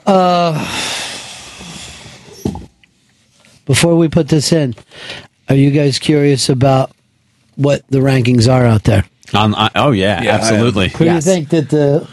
Uh, 0.05 0.53
before 3.65 3.95
we 3.95 4.09
put 4.09 4.27
this 4.29 4.51
in, 4.51 4.75
are 5.47 5.55
you 5.55 5.71
guys 5.71 5.99
curious 5.99 6.49
about 6.49 6.91
what 7.55 7.87
the 7.89 7.99
rankings 7.99 8.51
are 8.51 8.65
out 8.65 8.83
there? 8.83 9.05
On, 9.33 9.53
on- 9.53 9.71
oh 9.75 9.91
yeah, 9.91 10.21
Yeah, 10.23 10.31
absolutely. 10.35 10.89
Who 10.89 11.05
do 11.05 11.13
you 11.13 11.21
think 11.21 11.49
that 11.49 11.69
the 11.69 12.07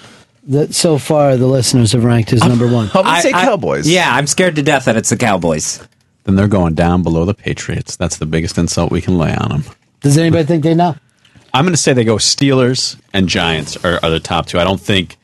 that 0.49 0.75
so 0.75 0.99
far 0.99 1.37
the 1.37 1.47
listeners 1.47 1.93
have 1.93 2.05
ranked 2.05 2.33
as 2.33 2.43
number 2.45 2.67
one? 2.73 2.89
I- 2.95 3.21
I- 3.35 3.45
Yeah, 3.87 4.15
I'm 4.15 4.27
scared 4.27 4.57
to 4.57 4.63
death 4.63 4.85
that 4.87 4.97
it's 4.97 5.11
the 5.11 5.17
Cowboys. 5.17 5.87
then 6.25 6.37
they're 6.37 6.49
going 6.49 6.75
down 6.75 7.03
below 7.03 7.25
the 7.25 7.35
Patriots. 7.35 7.97
That's 7.97 8.17
the 8.19 8.27
biggest 8.27 8.57
insult 8.59 8.91
we 8.93 9.01
can 9.01 9.19
lay 9.19 9.35
on 9.35 9.49
them. 9.51 9.65
Does 10.01 10.17
anybody 10.19 10.45
think 10.45 10.63
they 10.63 10.75
know? 10.75 10.95
I'm 11.55 11.65
going 11.65 11.73
to 11.75 11.79
say 11.81 11.93
they 11.95 12.05
go 12.05 12.17
Steelers 12.17 13.01
and 13.13 13.29
Giants 13.29 13.77
are, 13.85 13.99
are 14.03 14.11
the 14.11 14.21
top 14.21 14.47
two. 14.47 14.59
I 14.61 14.65
don't 14.65 14.81
think 14.81 15.17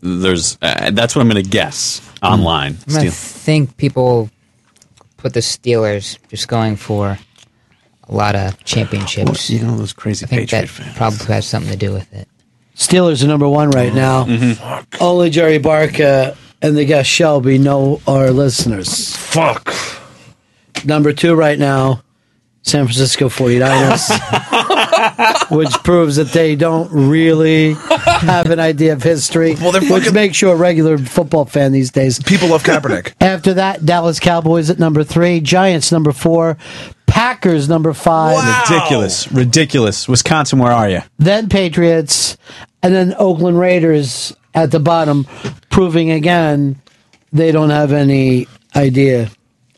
there's. 0.00 0.58
Uh, 0.60 0.90
that's 0.90 1.14
what 1.14 1.22
I'm 1.22 1.28
going 1.28 1.42
to 1.44 1.48
guess 1.48 2.00
online. 2.22 2.76
I 2.88 2.90
mean, 2.90 2.96
I 2.96 3.00
Steel- 3.08 3.12
think 3.12 3.76
people 3.76 4.30
put 5.18 5.34
the 5.34 5.40
Steelers 5.40 6.18
just 6.28 6.48
going 6.48 6.76
for 6.76 7.18
a 8.08 8.14
lot 8.14 8.34
of 8.36 8.62
championships. 8.64 9.48
you 9.50 9.60
know 9.62 9.76
those 9.76 9.92
crazy 9.92 10.24
I 10.26 10.28
think 10.28 10.42
Patriot 10.50 10.62
that 10.62 10.68
fans. 10.68 10.96
probably 10.96 11.26
has 11.34 11.46
something 11.46 11.70
to 11.72 11.76
do 11.78 11.92
with 11.92 12.12
it. 12.12 12.28
Steelers 12.76 13.22
are 13.22 13.28
number 13.28 13.48
one 13.48 13.70
right 13.70 13.94
now. 13.94 14.24
Mm-hmm. 14.24 14.96
Only 15.02 15.30
Jerry 15.30 15.58
Barca 15.58 16.36
and 16.60 16.76
the 16.76 16.84
guest 16.84 17.08
Shelby 17.08 17.56
know 17.58 18.00
our 18.06 18.30
listeners. 18.30 19.14
Fuck. 19.16 19.72
Number 20.84 21.12
two 21.12 21.34
right 21.34 21.58
now, 21.58 22.02
San 22.62 22.84
Francisco 22.86 23.28
49ers, 23.28 24.10
which 25.56 25.70
proves 25.84 26.16
that 26.16 26.28
they 26.32 26.56
don't 26.56 26.90
really 26.90 27.74
have 28.30 28.50
an 28.50 28.60
idea 28.60 28.92
of 28.92 29.02
history, 29.02 29.54
Well, 29.54 29.72
they're 29.72 29.82
which 29.82 30.12
makes 30.12 30.40
you 30.42 30.50
a 30.50 30.56
regular 30.56 30.98
football 30.98 31.44
fan 31.44 31.72
these 31.72 31.90
days. 31.90 32.22
People 32.22 32.48
love 32.48 32.62
Kaepernick. 32.62 33.12
After 33.20 33.54
that, 33.54 33.84
Dallas 33.84 34.20
Cowboys 34.20 34.70
at 34.70 34.78
number 34.78 35.04
three, 35.04 35.40
Giants 35.40 35.92
number 35.92 36.12
four, 36.12 36.56
Packers 37.06 37.68
number 37.68 37.92
five, 37.92 38.68
Ridiculous, 38.70 39.30
ridiculous. 39.30 40.08
Wisconsin, 40.08 40.58
where 40.58 40.72
are 40.72 40.88
you? 40.88 41.00
then 41.18 41.48
Patriots, 41.48 42.36
and 42.82 42.94
then 42.94 43.14
Oakland 43.18 43.58
Raiders 43.58 44.34
at 44.54 44.70
the 44.70 44.80
bottom, 44.80 45.24
proving 45.70 46.10
again 46.10 46.80
they 47.32 47.50
don't 47.52 47.70
have 47.70 47.92
any 47.92 48.46
idea 48.76 49.30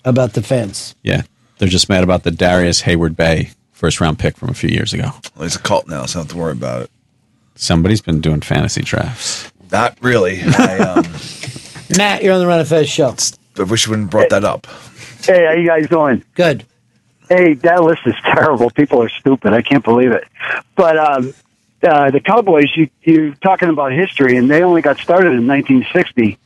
about 0.04 0.32
the 0.34 0.42
fence. 0.42 0.94
Yeah, 1.02 1.22
they're 1.58 1.68
just 1.68 1.88
mad 1.88 2.04
about 2.04 2.22
the 2.22 2.30
Darrius 2.30 2.82
Heyward-Bey 2.82 3.50
first 3.72 4.00
round 4.00 4.18
pick 4.18 4.36
from 4.36 4.48
a 4.50 4.54
few 4.54 4.70
years 4.70 4.92
ago. 4.94 5.10
Well, 5.34 5.42
he's 5.44 5.56
a 5.56 5.60
Colt 5.60 5.86
now, 5.88 6.06
so 6.06 6.18
I 6.18 6.22
don't 6.22 6.28
have 6.28 6.32
to 6.32 6.36
worry 6.38 6.52
about 6.52 6.82
it. 6.82 6.90
Somebody's 7.56 8.00
been 8.00 8.20
doing 8.20 8.40
fantasy 8.42 8.82
drafts. 8.82 9.50
Not 9.72 9.96
really. 10.00 10.40
I, 10.42 10.78
um, 10.78 11.04
Matt, 11.96 12.22
you're 12.22 12.34
on 12.34 12.40
the 12.40 12.46
Ron 12.46 12.60
of 12.60 12.68
Fez 12.68 12.88
show. 12.88 13.14
I 13.58 13.62
wish 13.62 13.86
you 13.86 13.90
wouldn't 13.90 14.10
brought 14.10 14.30
that 14.30 14.44
up. 14.44 14.66
Hey, 15.22 15.44
how 15.46 15.52
you 15.52 15.66
guys 15.66 15.88
doing? 15.88 16.22
Good. 16.34 16.64
Hey, 17.28 17.54
that 17.54 17.82
list 17.82 18.02
is 18.06 18.14
terrible. 18.22 18.70
People 18.70 19.02
are 19.02 19.08
stupid. 19.08 19.52
I 19.52 19.62
can't 19.62 19.82
believe 19.84 20.12
it. 20.12 20.24
But 20.76 20.98
um, 20.98 21.34
uh, 21.82 22.10
the 22.10 22.20
Cowboys, 22.20 22.68
you, 22.76 22.88
you're 23.02 23.34
talking 23.36 23.68
about 23.68 23.92
history, 23.92 24.36
and 24.36 24.50
they 24.50 24.62
only 24.62 24.82
got 24.82 24.98
started 24.98 25.32
in 25.32 25.46
1960 25.46 26.38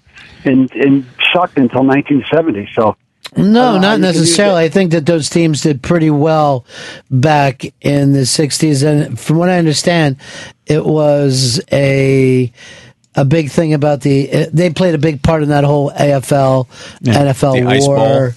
and, 0.44 0.72
and 0.72 1.04
sucked 1.32 1.58
until 1.58 1.84
1970. 1.84 2.70
So 2.74 2.96
No, 3.36 3.42
I 3.42 3.44
don't 3.44 3.52
know 3.52 3.60
how 3.88 3.96
not 3.96 3.98
you 3.98 4.02
can 4.02 4.02
use 4.02 4.20
necessarily. 4.20 4.64
I 4.64 4.68
think 4.68 4.90
that 4.92 5.06
those 5.06 5.28
teams 5.30 5.62
did 5.62 5.82
pretty 5.82 6.10
well 6.10 6.64
back 7.10 7.64
in 7.80 8.12
the 8.12 8.20
'60s, 8.20 8.84
and 8.84 9.18
from 9.18 9.38
what 9.38 9.48
I 9.48 9.58
understand, 9.58 10.16
it 10.66 10.84
was 10.84 11.60
a 11.72 12.52
a 13.14 13.24
big 13.24 13.50
thing 13.50 13.74
about 13.74 14.00
the. 14.02 14.48
They 14.52 14.70
played 14.70 14.94
a 14.94 14.98
big 14.98 15.22
part 15.22 15.42
in 15.42 15.48
that 15.50 15.64
whole 15.64 15.90
AFL 15.92 16.66
Yeah, 17.00 17.14
NFL 17.14 17.80
the 17.80 17.86
war. 17.86 18.34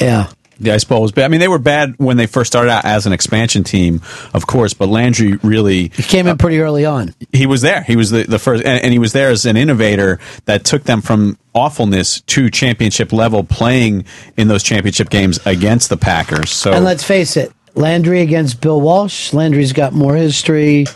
Bowl. 0.00 0.28
Yeah. 0.58 0.72
The 0.72 0.74
Ice 0.74 0.84
Bowl 0.84 1.02
was 1.02 1.12
bad. 1.12 1.24
I 1.24 1.28
mean, 1.28 1.40
they 1.40 1.48
were 1.48 1.58
bad 1.58 1.94
when 1.98 2.16
they 2.16 2.26
first 2.26 2.50
started 2.50 2.70
out 2.70 2.84
as 2.84 3.06
an 3.06 3.12
expansion 3.12 3.64
team, 3.64 4.00
of 4.34 4.46
course, 4.46 4.74
but 4.74 4.88
Landry 4.88 5.36
really. 5.42 5.88
He 5.88 6.02
came 6.02 6.26
in 6.26 6.36
pretty 6.36 6.60
early 6.60 6.84
on. 6.84 7.14
He 7.32 7.46
was 7.46 7.62
there. 7.62 7.82
He 7.82 7.96
was 7.96 8.10
the, 8.10 8.24
the 8.24 8.38
first, 8.38 8.64
and, 8.64 8.82
and 8.82 8.92
he 8.92 8.98
was 8.98 9.12
there 9.12 9.30
as 9.30 9.46
an 9.46 9.56
innovator 9.56 10.18
that 10.46 10.64
took 10.64 10.84
them 10.84 11.00
from 11.00 11.38
awfulness 11.54 12.20
to 12.22 12.50
championship 12.50 13.12
level, 13.12 13.44
playing 13.44 14.04
in 14.36 14.48
those 14.48 14.62
championship 14.62 15.10
games 15.10 15.38
against 15.46 15.88
the 15.90 15.96
Packers. 15.96 16.50
So 16.50 16.72
And 16.72 16.84
let's 16.84 17.04
face 17.04 17.36
it, 17.36 17.52
Landry 17.74 18.20
against 18.20 18.60
Bill 18.60 18.80
Walsh. 18.80 19.32
Landry's 19.32 19.72
got 19.72 19.92
more 19.92 20.16
history. 20.16 20.86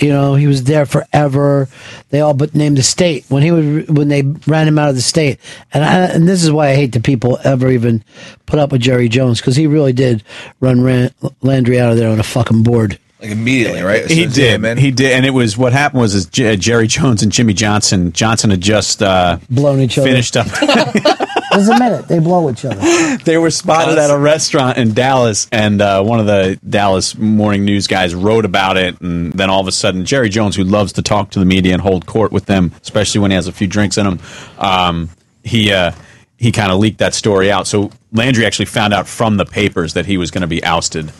You 0.00 0.10
know, 0.10 0.34
he 0.34 0.46
was 0.46 0.64
there 0.64 0.86
forever. 0.86 1.68
They 2.10 2.20
all 2.20 2.34
but 2.34 2.54
named 2.54 2.78
the 2.78 2.82
state 2.82 3.24
when 3.28 3.42
he 3.42 3.50
was 3.50 3.86
when 3.88 4.08
they 4.08 4.22
ran 4.46 4.68
him 4.68 4.78
out 4.78 4.88
of 4.90 4.94
the 4.94 5.02
state. 5.02 5.38
And 5.72 5.84
I, 5.84 6.04
and 6.06 6.28
this 6.28 6.42
is 6.44 6.50
why 6.52 6.68
I 6.68 6.74
hate 6.74 6.92
the 6.92 7.00
people 7.00 7.38
ever 7.44 7.68
even 7.70 8.04
put 8.46 8.58
up 8.58 8.72
with 8.72 8.80
Jerry 8.80 9.08
Jones 9.08 9.40
because 9.40 9.56
he 9.56 9.66
really 9.66 9.92
did 9.92 10.22
run 10.60 10.82
Ran, 10.82 11.10
Landry 11.42 11.80
out 11.80 11.90
of 11.92 11.98
there 11.98 12.10
on 12.10 12.20
a 12.20 12.24
fucking 12.24 12.62
board. 12.62 12.98
Like 13.20 13.32
immediately, 13.32 13.82
right? 13.82 14.06
He 14.06 14.14
soon 14.14 14.28
as 14.28 14.36
he 14.36 14.42
did, 14.42 14.60
man. 14.60 14.76
he 14.78 14.92
did, 14.92 15.12
and 15.12 15.26
it 15.26 15.30
was 15.30 15.58
what 15.58 15.72
happened 15.72 16.00
was 16.02 16.14
is 16.14 16.26
Jerry 16.26 16.86
Jones 16.86 17.24
and 17.24 17.32
Jimmy 17.32 17.52
Johnson. 17.52 18.12
Johnson 18.12 18.50
had 18.50 18.60
just 18.60 19.02
uh, 19.02 19.38
Blown 19.50 19.80
each 19.80 19.98
other. 19.98 20.08
finished 20.08 20.36
up. 20.36 20.46
A 21.66 21.78
minute, 21.78 22.06
they 22.06 22.18
blow 22.18 22.50
each 22.50 22.64
other. 22.64 23.16
they 23.24 23.38
were 23.38 23.50
spotted 23.50 23.98
at 23.98 24.10
a 24.10 24.18
restaurant 24.18 24.78
in 24.78 24.92
Dallas, 24.92 25.48
and 25.50 25.80
uh, 25.80 26.02
one 26.04 26.20
of 26.20 26.26
the 26.26 26.60
Dallas 26.68 27.16
morning 27.16 27.64
news 27.64 27.86
guys 27.86 28.14
wrote 28.14 28.44
about 28.44 28.76
it. 28.76 29.00
And 29.00 29.32
then 29.32 29.50
all 29.50 29.60
of 29.60 29.66
a 29.66 29.72
sudden, 29.72 30.04
Jerry 30.04 30.28
Jones, 30.28 30.54
who 30.54 30.64
loves 30.64 30.92
to 30.92 31.02
talk 31.02 31.30
to 31.30 31.38
the 31.38 31.44
media 31.44 31.72
and 31.72 31.82
hold 31.82 32.06
court 32.06 32.30
with 32.30 32.46
them, 32.46 32.72
especially 32.82 33.20
when 33.20 33.30
he 33.30 33.34
has 33.34 33.46
a 33.48 33.52
few 33.52 33.66
drinks 33.66 33.98
in 33.98 34.06
him, 34.06 34.20
um, 34.58 35.08
he 35.42 35.72
uh, 35.72 35.92
he 36.36 36.52
kind 36.52 36.70
of 36.70 36.78
leaked 36.78 36.98
that 36.98 37.14
story 37.14 37.50
out. 37.50 37.66
So 37.66 37.90
Landry 38.12 38.46
actually 38.46 38.66
found 38.66 38.94
out 38.94 39.08
from 39.08 39.36
the 39.36 39.44
papers 39.44 39.94
that 39.94 40.06
he 40.06 40.16
was 40.16 40.30
going 40.30 40.42
to 40.42 40.48
be 40.48 40.62
ousted. 40.62 41.12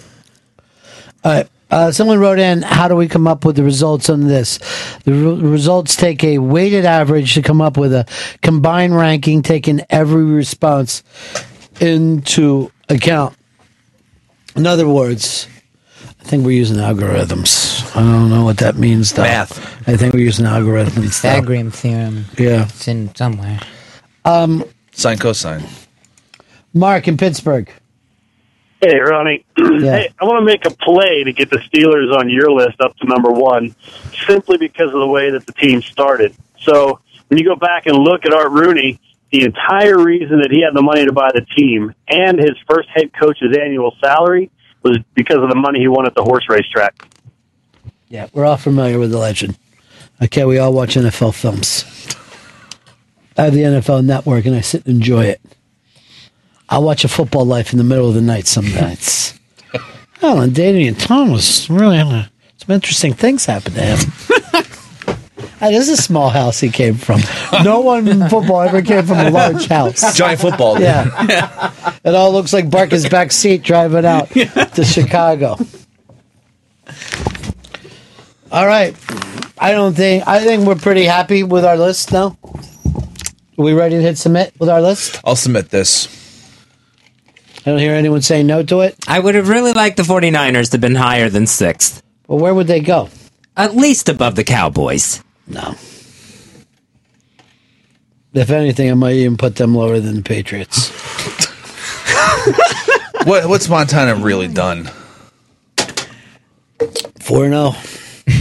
Right. 1.24 1.48
Uh, 1.70 1.92
someone 1.92 2.18
wrote 2.18 2.38
in, 2.38 2.62
how 2.62 2.88
do 2.88 2.96
we 2.96 3.06
come 3.08 3.26
up 3.26 3.44
with 3.44 3.56
the 3.56 3.62
results 3.62 4.08
on 4.08 4.26
this? 4.26 4.58
The 5.04 5.12
re- 5.12 5.40
results 5.50 5.96
take 5.96 6.24
a 6.24 6.38
weighted 6.38 6.84
average 6.86 7.34
to 7.34 7.42
come 7.42 7.60
up 7.60 7.76
with 7.76 7.92
a 7.92 8.06
combined 8.42 8.96
ranking, 8.96 9.42
taking 9.42 9.82
every 9.90 10.24
response 10.24 11.02
into 11.80 12.70
account. 12.88 13.36
In 14.56 14.66
other 14.66 14.88
words, 14.88 15.46
I 16.20 16.24
think 16.24 16.44
we're 16.44 16.52
using 16.52 16.78
algorithms. 16.78 17.94
I 17.94 18.00
don't 18.00 18.30
know 18.30 18.44
what 18.44 18.56
that 18.58 18.76
means, 18.76 19.12
though. 19.12 19.22
Math. 19.22 19.58
I 19.88 19.96
think 19.96 20.14
we're 20.14 20.20
using 20.20 20.46
algorithms. 20.46 21.22
though. 21.22 21.28
Pythagorean 21.30 21.70
theorem. 21.70 22.24
Yeah. 22.38 22.64
It's 22.64 22.88
in 22.88 23.14
somewhere. 23.14 23.60
Um, 24.24 24.64
Sine 24.92 25.18
cosine. 25.18 25.64
Mark 26.74 27.08
in 27.08 27.16
Pittsburgh. 27.16 27.70
Hey, 28.80 28.98
Ronnie. 28.98 29.44
Hey, 29.56 30.12
I 30.20 30.24
want 30.24 30.40
to 30.40 30.44
make 30.44 30.64
a 30.64 30.70
play 30.70 31.24
to 31.24 31.32
get 31.32 31.50
the 31.50 31.58
Steelers 31.58 32.16
on 32.16 32.28
your 32.28 32.50
list 32.50 32.80
up 32.80 32.96
to 32.96 33.06
number 33.06 33.30
one, 33.30 33.74
simply 34.26 34.56
because 34.56 34.86
of 34.92 34.98
the 34.98 35.06
way 35.06 35.30
that 35.30 35.46
the 35.46 35.52
team 35.52 35.82
started. 35.82 36.34
So 36.62 37.00
when 37.28 37.38
you 37.38 37.44
go 37.44 37.54
back 37.54 37.86
and 37.86 37.96
look 37.96 38.24
at 38.24 38.32
Art 38.32 38.50
Rooney, 38.50 38.98
the 39.30 39.44
entire 39.44 39.98
reason 39.98 40.40
that 40.40 40.50
he 40.50 40.62
had 40.62 40.74
the 40.74 40.82
money 40.82 41.04
to 41.04 41.12
buy 41.12 41.30
the 41.34 41.42
team 41.42 41.94
and 42.08 42.38
his 42.38 42.56
first 42.68 42.88
head 42.88 43.12
coach's 43.12 43.56
annual 43.56 43.94
salary 44.00 44.50
was 44.82 44.98
because 45.14 45.38
of 45.38 45.48
the 45.48 45.56
money 45.56 45.80
he 45.80 45.88
won 45.88 46.06
at 46.06 46.14
the 46.14 46.22
horse 46.22 46.48
racetrack. 46.48 47.06
Yeah, 48.08 48.28
we're 48.32 48.46
all 48.46 48.56
familiar 48.56 48.98
with 48.98 49.10
the 49.10 49.18
legend. 49.18 49.58
Okay, 50.22 50.44
we 50.44 50.58
all 50.58 50.72
watch 50.72 50.94
NFL 50.96 51.34
films. 51.34 51.84
I 53.36 53.44
have 53.44 53.54
the 53.54 53.62
NFL 53.62 54.04
network 54.04 54.46
and 54.46 54.56
I 54.56 54.62
sit 54.62 54.86
and 54.86 54.96
enjoy 54.96 55.26
it. 55.26 55.40
I 56.68 56.78
watch 56.78 57.04
a 57.04 57.08
football 57.08 57.44
life 57.44 57.72
in 57.72 57.78
the 57.78 57.84
middle 57.84 58.08
of 58.08 58.14
the 58.14 58.20
night 58.20 58.46
some 58.46 58.72
nights. 58.74 59.38
oh, 60.22 60.40
and 60.40 60.54
Damian 60.54 60.94
Thomas 60.94 61.68
really 61.70 61.98
uh, 61.98 62.24
some 62.56 62.74
interesting 62.74 63.14
things 63.14 63.46
happened 63.46 63.76
to 63.76 63.82
him. 63.82 64.12
This 65.60 65.88
is 65.88 65.98
a 65.98 66.02
small 66.02 66.28
house 66.28 66.60
he 66.60 66.70
came 66.70 66.94
from. 66.94 67.20
No 67.64 67.80
one 67.80 68.06
in 68.06 68.28
football 68.28 68.60
ever 68.60 68.80
came 68.80 69.04
from 69.04 69.18
a 69.18 69.30
large 69.30 69.66
house. 69.66 70.16
Giant 70.16 70.40
football. 70.40 70.80
Yeah. 70.80 71.72
it 72.04 72.14
all 72.14 72.32
looks 72.32 72.52
like 72.52 72.70
Barca's 72.70 73.08
back 73.08 73.32
seat 73.32 73.62
driving 73.62 74.04
out 74.04 74.28
to 74.30 74.84
Chicago. 74.84 75.56
All 78.52 78.66
right. 78.66 78.94
I 79.58 79.72
don't 79.72 79.94
think 79.94 80.26
I 80.28 80.44
think 80.44 80.64
we're 80.64 80.76
pretty 80.76 81.04
happy 81.04 81.42
with 81.42 81.64
our 81.64 81.76
list 81.76 82.12
now. 82.12 82.38
Are 82.44 83.64
we 83.64 83.72
ready 83.72 83.96
to 83.96 84.02
hit 84.02 84.16
submit 84.16 84.54
with 84.60 84.68
our 84.68 84.80
list? 84.80 85.20
I'll 85.24 85.34
submit 85.34 85.70
this. 85.70 86.17
I 87.68 87.72
don't 87.72 87.80
hear 87.80 87.92
anyone 87.92 88.22
saying 88.22 88.46
no 88.46 88.62
to 88.62 88.80
it. 88.80 88.96
I 89.06 89.18
would 89.18 89.34
have 89.34 89.50
really 89.50 89.74
liked 89.74 89.98
the 89.98 90.02
49ers 90.02 90.70
to 90.70 90.72
have 90.72 90.80
been 90.80 90.94
higher 90.94 91.28
than 91.28 91.46
sixth. 91.46 92.02
Well, 92.26 92.38
where 92.38 92.54
would 92.54 92.66
they 92.66 92.80
go? 92.80 93.10
At 93.58 93.76
least 93.76 94.08
above 94.08 94.36
the 94.36 94.44
Cowboys. 94.44 95.22
No. 95.46 95.74
If 98.32 98.48
anything, 98.48 98.90
I 98.90 98.94
might 98.94 99.16
even 99.16 99.36
put 99.36 99.56
them 99.56 99.74
lower 99.74 100.00
than 100.00 100.16
the 100.16 100.22
Patriots. 100.22 100.88
What 103.24 103.46
what's 103.46 103.68
Montana 103.68 104.14
really 104.14 104.48
done? 104.48 104.88
4 107.20 107.48
0. 107.48 107.72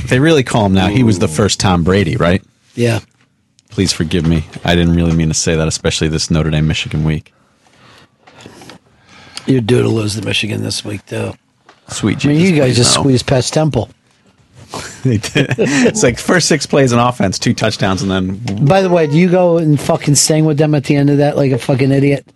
They 0.07 0.19
really 0.19 0.43
call 0.43 0.67
him 0.67 0.73
now. 0.73 0.87
He 0.87 1.03
was 1.03 1.19
the 1.19 1.27
first 1.27 1.59
Tom 1.59 1.83
Brady, 1.83 2.15
right? 2.15 2.41
Yeah. 2.75 3.01
Please 3.69 3.91
forgive 3.91 4.25
me. 4.25 4.45
I 4.63 4.75
didn't 4.75 4.95
really 4.95 5.13
mean 5.13 5.27
to 5.27 5.33
say 5.33 5.57
that, 5.57 5.67
especially 5.67 6.07
this 6.07 6.31
Notre 6.31 6.51
Dame 6.51 6.67
Michigan 6.67 7.03
week. 7.03 7.33
You're 9.47 9.61
due 9.61 9.81
to 9.81 9.87
lose 9.87 10.15
to 10.15 10.25
Michigan 10.25 10.61
this 10.61 10.83
week, 10.83 11.05
though. 11.07 11.35
Sweet 11.89 12.25
I 12.25 12.29
mean, 12.29 12.41
you 12.41 12.55
guys 12.55 12.75
just 12.75 12.95
no. 12.95 13.01
squeezed 13.01 13.25
past 13.25 13.53
Temple. 13.53 13.89
They 15.03 15.17
did. 15.17 15.55
it's 15.57 16.03
like 16.03 16.19
first 16.19 16.49
six 16.49 16.65
plays 16.65 16.91
in 16.91 16.99
offense, 16.99 17.39
two 17.39 17.53
touchdowns, 17.53 18.01
and 18.01 18.11
then 18.11 18.65
By 18.65 18.81
the 18.81 18.89
way, 18.89 19.07
do 19.07 19.17
you 19.17 19.29
go 19.29 19.57
and 19.57 19.79
fucking 19.79 20.15
sing 20.15 20.43
with 20.43 20.57
them 20.57 20.75
at 20.75 20.83
the 20.83 20.97
end 20.97 21.09
of 21.09 21.19
that 21.19 21.37
like 21.37 21.53
a 21.53 21.57
fucking 21.57 21.91
idiot? 21.91 22.27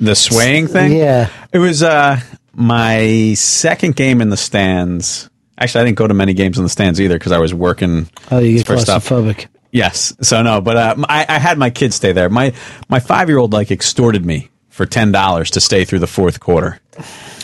The 0.00 0.14
swaying 0.14 0.68
thing? 0.68 0.96
Yeah. 0.96 1.28
It 1.52 1.58
was 1.58 1.82
uh, 1.82 2.20
my 2.54 3.34
second 3.34 3.96
game 3.96 4.22
in 4.22 4.30
the 4.30 4.38
stands. 4.38 5.28
Actually, 5.58 5.82
I 5.82 5.84
didn't 5.84 5.98
go 5.98 6.06
to 6.06 6.14
many 6.14 6.32
games 6.32 6.56
in 6.56 6.64
the 6.64 6.70
stands 6.70 6.98
either 6.98 7.16
because 7.16 7.32
I 7.32 7.38
was 7.38 7.52
working. 7.52 8.08
Oh, 8.30 8.38
you 8.38 8.62
get 8.62 8.80
stuff. 8.80 9.06
claustrophobic. 9.06 9.48
Yes. 9.70 10.14
So 10.22 10.40
no, 10.42 10.62
but 10.62 10.76
uh, 10.76 10.94
I, 11.08 11.26
I 11.28 11.38
had 11.38 11.58
my 11.58 11.68
kids 11.68 11.96
stay 11.96 12.12
there. 12.12 12.30
My 12.30 12.54
my 12.88 13.00
five 13.00 13.28
year 13.28 13.36
old 13.36 13.52
like 13.52 13.70
extorted 13.70 14.24
me 14.24 14.48
for 14.78 14.86
ten 14.86 15.10
dollars 15.12 15.50
to 15.50 15.60
stay 15.60 15.84
through 15.84 15.98
the 15.98 16.06
fourth 16.06 16.38
quarter. 16.40 16.80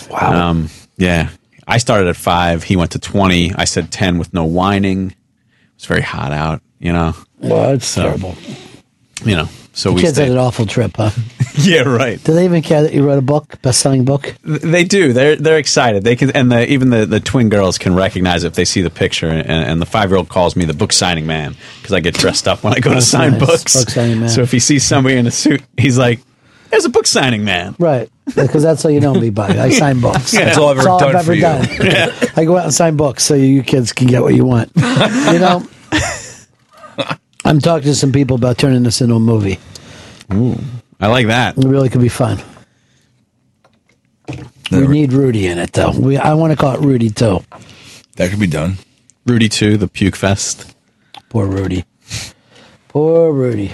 Wow. 0.09 0.49
Um, 0.51 0.71
yeah. 0.97 1.31
I 1.67 1.79
started 1.79 2.07
at 2.09 2.15
five. 2.17 2.63
He 2.63 2.77
went 2.77 2.93
to 2.93 2.99
twenty. 3.01 3.53
I 3.55 3.65
said 3.65 3.91
ten 3.91 4.19
with 4.19 4.33
no 4.33 4.45
whining. 4.45 5.11
It 5.11 5.17
was 5.77 5.87
very 5.87 6.01
hot 6.03 6.31
out. 6.33 6.63
You 6.79 6.93
know. 6.93 7.15
Well, 7.41 7.71
it's 7.75 7.87
So, 7.87 8.03
terrible. 8.05 8.37
You 9.25 9.37
know. 9.37 9.49
So 9.73 9.89
the 9.91 9.95
we 9.97 10.01
kids 10.03 10.15
stayed. 10.15 10.25
had 10.29 10.33
an 10.33 10.39
awful 10.39 10.67
trip, 10.67 10.93
huh? 10.97 11.11
yeah. 11.55 11.81
Right. 11.81 12.23
Do 12.23 12.33
they 12.33 12.45
even 12.45 12.63
care 12.63 12.83
that 12.83 12.93
you 12.95 13.05
wrote 13.05 13.19
a 13.19 13.23
book, 13.23 13.61
best-selling 13.63 14.05
book? 14.05 14.33
They 14.45 14.85
do. 14.85 15.13
They're 15.13 15.35
they're 15.35 15.59
excited. 15.59 16.05
They 16.05 16.15
can, 16.15 16.31
and 16.31 16.53
the, 16.53 16.71
even 16.71 16.91
the, 16.91 17.05
the 17.07 17.19
twin 17.19 17.49
girls 17.49 17.77
can 17.77 17.97
recognize 17.97 18.45
it 18.45 18.49
if 18.49 18.55
they 18.55 18.65
see 18.65 18.83
the 18.83 18.91
picture. 18.91 19.27
And, 19.29 19.49
and 19.51 19.83
the 19.83 19.87
five 19.87 20.11
year 20.11 20.19
old 20.19 20.29
calls 20.29 20.55
me 20.55 20.65
the 20.65 20.75
book 20.75 20.93
signing 20.93 21.27
man 21.27 21.57
because 21.79 21.93
I 21.93 21.99
get 21.99 22.15
dressed 22.15 22.47
up 22.47 22.63
when 22.63 22.73
I 22.73 22.79
go 22.79 22.95
to 22.95 23.03
sign 23.03 23.33
nice. 23.33 23.41
books. 23.41 23.75
Book 23.77 23.91
signing 23.91 24.21
man. 24.21 24.29
So 24.29 24.43
if 24.43 24.53
he 24.53 24.61
sees 24.61 24.85
somebody 24.85 25.17
in 25.17 25.27
a 25.27 25.33
suit, 25.33 25.61
he's 25.77 25.99
like, 25.99 26.21
"There's 26.75 26.85
a 26.85 26.91
book 26.91 27.07
signing 27.07 27.45
man." 27.45 27.77
Right, 27.79 28.11
because 28.35 28.63
that's 28.63 28.85
all 28.85 28.91
you 28.91 29.01
know 29.01 29.15
me 29.15 29.31
by. 29.31 29.49
I 29.49 29.69
sign 29.79 30.01
books. 30.01 30.35
Yeah. 30.35 30.47
That's 30.47 30.59
all 30.59 30.69
I've 30.71 30.79
ever 30.79 30.87
done 30.87 31.17
I've 31.17 31.25
for 31.25 31.33
ever 31.33 31.35
you. 31.35 31.41
done. 31.41 32.29
I 32.37 32.45
go 32.45 32.57
out 32.57 32.65
and 32.65 32.75
sign 32.75 32.97
books 32.97 33.23
so 33.25 33.35
you 33.35 33.63
kids 33.63 33.93
can 33.93 34.09
get 34.09 34.23
what 34.23 34.35
you 34.35 34.45
want. 34.45 34.73
You 34.77 35.39
know, 35.39 35.67
I'm 37.45 37.61
talking 37.61 37.85
to 37.85 37.95
some 37.95 38.13
people 38.13 38.37
about 38.37 38.59
turning 38.59 38.83
this 38.83 39.01
into 39.01 39.15
a 39.15 39.21
movie. 39.21 39.59
Ooh, 40.33 40.59
I 41.01 41.07
like 41.07 41.29
that. 41.29 41.57
It 41.57 41.65
really 41.65 41.89
could 41.89 42.01
be 42.01 42.09
fun. 42.09 42.39
We 44.71 44.87
need 44.89 45.13
Rudy 45.13 45.47
in 45.47 45.59
it, 45.59 45.73
though. 45.73 45.93
We 45.93 46.17
I 46.17 46.35
want 46.35 46.53
to 46.53 46.57
call 46.57 46.75
it 46.75 46.81
Rudy 46.81 47.11
too. 47.11 47.45
That 48.17 48.31
could 48.31 48.41
be 48.41 48.47
done. 48.47 48.79
Rudy 49.27 49.49
two, 49.49 49.77
the 49.77 49.87
puke 49.89 50.17
fest. 50.17 50.75
Poor 51.29 51.47
Rudy. 51.47 51.85
Poor 52.89 53.33
Rudy. 53.33 53.73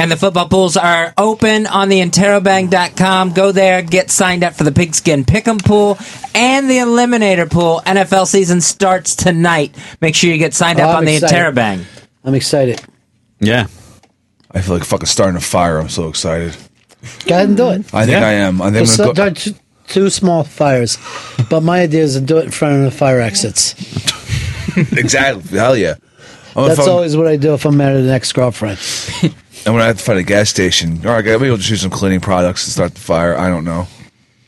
And 0.00 0.10
the 0.10 0.16
football 0.16 0.48
pools 0.48 0.78
are 0.78 1.12
open 1.18 1.66
on 1.66 1.90
the 1.90 2.00
interrobang.com. 2.00 3.34
Go 3.34 3.52
there, 3.52 3.82
get 3.82 4.10
signed 4.10 4.42
up 4.42 4.54
for 4.54 4.64
the 4.64 4.72
pigskin 4.72 5.24
pick'em 5.26 5.62
pool 5.62 5.98
and 6.34 6.70
the 6.70 6.78
eliminator 6.78 7.50
pool. 7.50 7.82
NFL 7.84 8.26
season 8.26 8.62
starts 8.62 9.14
tonight. 9.14 9.76
Make 10.00 10.14
sure 10.14 10.30
you 10.30 10.38
get 10.38 10.54
signed 10.54 10.80
Oh, 10.80 10.84
up 10.84 10.90
I'm 10.92 10.96
on 10.96 11.04
the 11.04 11.16
excited. 11.16 11.36
Interrobang. 11.54 11.84
I'm 12.24 12.34
excited. 12.34 12.80
Yeah. 13.40 13.66
I 14.50 14.62
feel 14.62 14.76
like 14.76 14.84
fucking 14.84 15.04
starting 15.06 15.36
a 15.36 15.40
fire. 15.40 15.78
I'm 15.78 15.90
so 15.90 16.08
excited. 16.08 16.56
Go 17.26 17.34
ahead 17.34 17.48
and 17.48 17.56
do 17.58 17.68
it. 17.68 17.94
I 17.94 18.06
think 18.06 18.16
I 18.24 18.32
am. 18.32 18.62
I 18.62 18.70
think 18.70 18.88
I'm 18.90 18.96
gonna 18.96 19.08
go. 19.08 19.14
start 19.14 19.36
two, 19.36 19.54
two 19.86 20.08
small 20.10 20.44
fires, 20.44 20.96
but 21.50 21.60
my 21.62 21.80
idea 21.82 22.02
is 22.04 22.14
to 22.14 22.22
do 22.22 22.38
it 22.38 22.46
in 22.46 22.50
front 22.50 22.76
of 22.76 22.82
the 22.84 22.90
fire 22.90 23.20
exits. 23.20 23.74
exactly. 24.96 25.58
Hell 25.58 25.76
yeah. 25.76 25.96
I'm 26.56 26.68
That's 26.68 26.78
fucking- 26.78 26.92
always 26.92 27.16
what 27.18 27.26
I 27.26 27.36
do 27.36 27.52
if 27.54 27.66
I'm 27.66 27.76
mad 27.76 27.92
at 27.96 28.00
an 28.02 28.08
ex 28.08 28.32
girlfriend. 28.32 28.78
And 29.66 29.74
when 29.74 29.82
I 29.82 29.86
have 29.86 29.98
to 29.98 30.02
find 30.04 30.18
a 30.18 30.22
gas 30.22 30.48
station, 30.48 31.06
all 31.06 31.12
right, 31.12 31.24
maybe 31.24 31.48
we'll 31.48 31.56
just 31.58 31.70
use 31.70 31.82
some 31.82 31.90
cleaning 31.90 32.20
products 32.20 32.64
to 32.64 32.70
start 32.70 32.94
the 32.94 33.00
fire. 33.00 33.36
I 33.36 33.48
don't 33.48 33.64
know. 33.64 33.86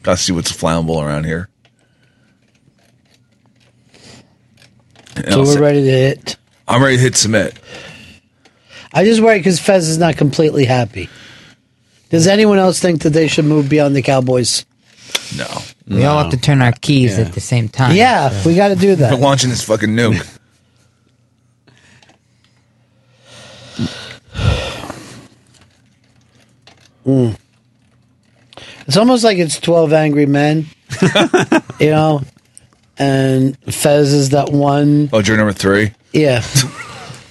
Got 0.02 0.16
to 0.16 0.22
see 0.22 0.32
what's 0.32 0.50
flammable 0.50 1.02
around 1.04 1.24
here. 1.24 1.48
And 5.16 5.26
So 5.26 5.32
I'll 5.32 5.38
we're 5.40 5.52
say- 5.54 5.60
ready 5.60 5.84
to 5.84 5.90
hit. 5.90 6.36
I'm 6.66 6.82
ready 6.82 6.96
to 6.96 7.02
hit 7.02 7.16
submit. 7.16 7.58
I 8.94 9.04
just 9.04 9.20
worry 9.20 9.38
because 9.38 9.58
Fez 9.58 9.88
is 9.88 9.98
not 9.98 10.16
completely 10.16 10.64
happy. 10.64 11.08
Does 12.10 12.26
anyone 12.26 12.58
else 12.58 12.78
think 12.78 13.02
that 13.02 13.10
they 13.10 13.26
should 13.28 13.44
move 13.46 13.68
beyond 13.68 13.96
the 13.96 14.02
Cowboys? 14.02 14.64
No. 15.36 15.46
We 15.88 16.04
all 16.04 16.22
have 16.22 16.30
to 16.32 16.36
turn 16.36 16.60
our 16.62 16.72
keys 16.72 17.18
at 17.18 17.32
the 17.32 17.40
same 17.40 17.68
time. 17.68 17.96
Yeah, 17.96 18.28
so. 18.30 18.48
we 18.48 18.54
got 18.54 18.68
to 18.68 18.76
do 18.76 18.94
that. 18.96 19.12
We're 19.14 19.18
launching 19.18 19.50
this 19.50 19.64
fucking 19.64 19.90
nuke. 19.90 20.38
Mm. 27.06 27.36
It's 28.86 28.96
almost 28.96 29.24
like 29.24 29.38
it's 29.38 29.58
12 29.60 29.92
angry 29.92 30.26
men, 30.26 30.66
you 31.80 31.90
know, 31.90 32.22
and 32.98 33.56
Fez 33.72 34.12
is 34.12 34.30
that 34.30 34.50
one, 34.50 35.08
Oh, 35.12 35.20
you're 35.20 35.36
number 35.36 35.52
three. 35.52 35.92
yeah, 36.12 36.44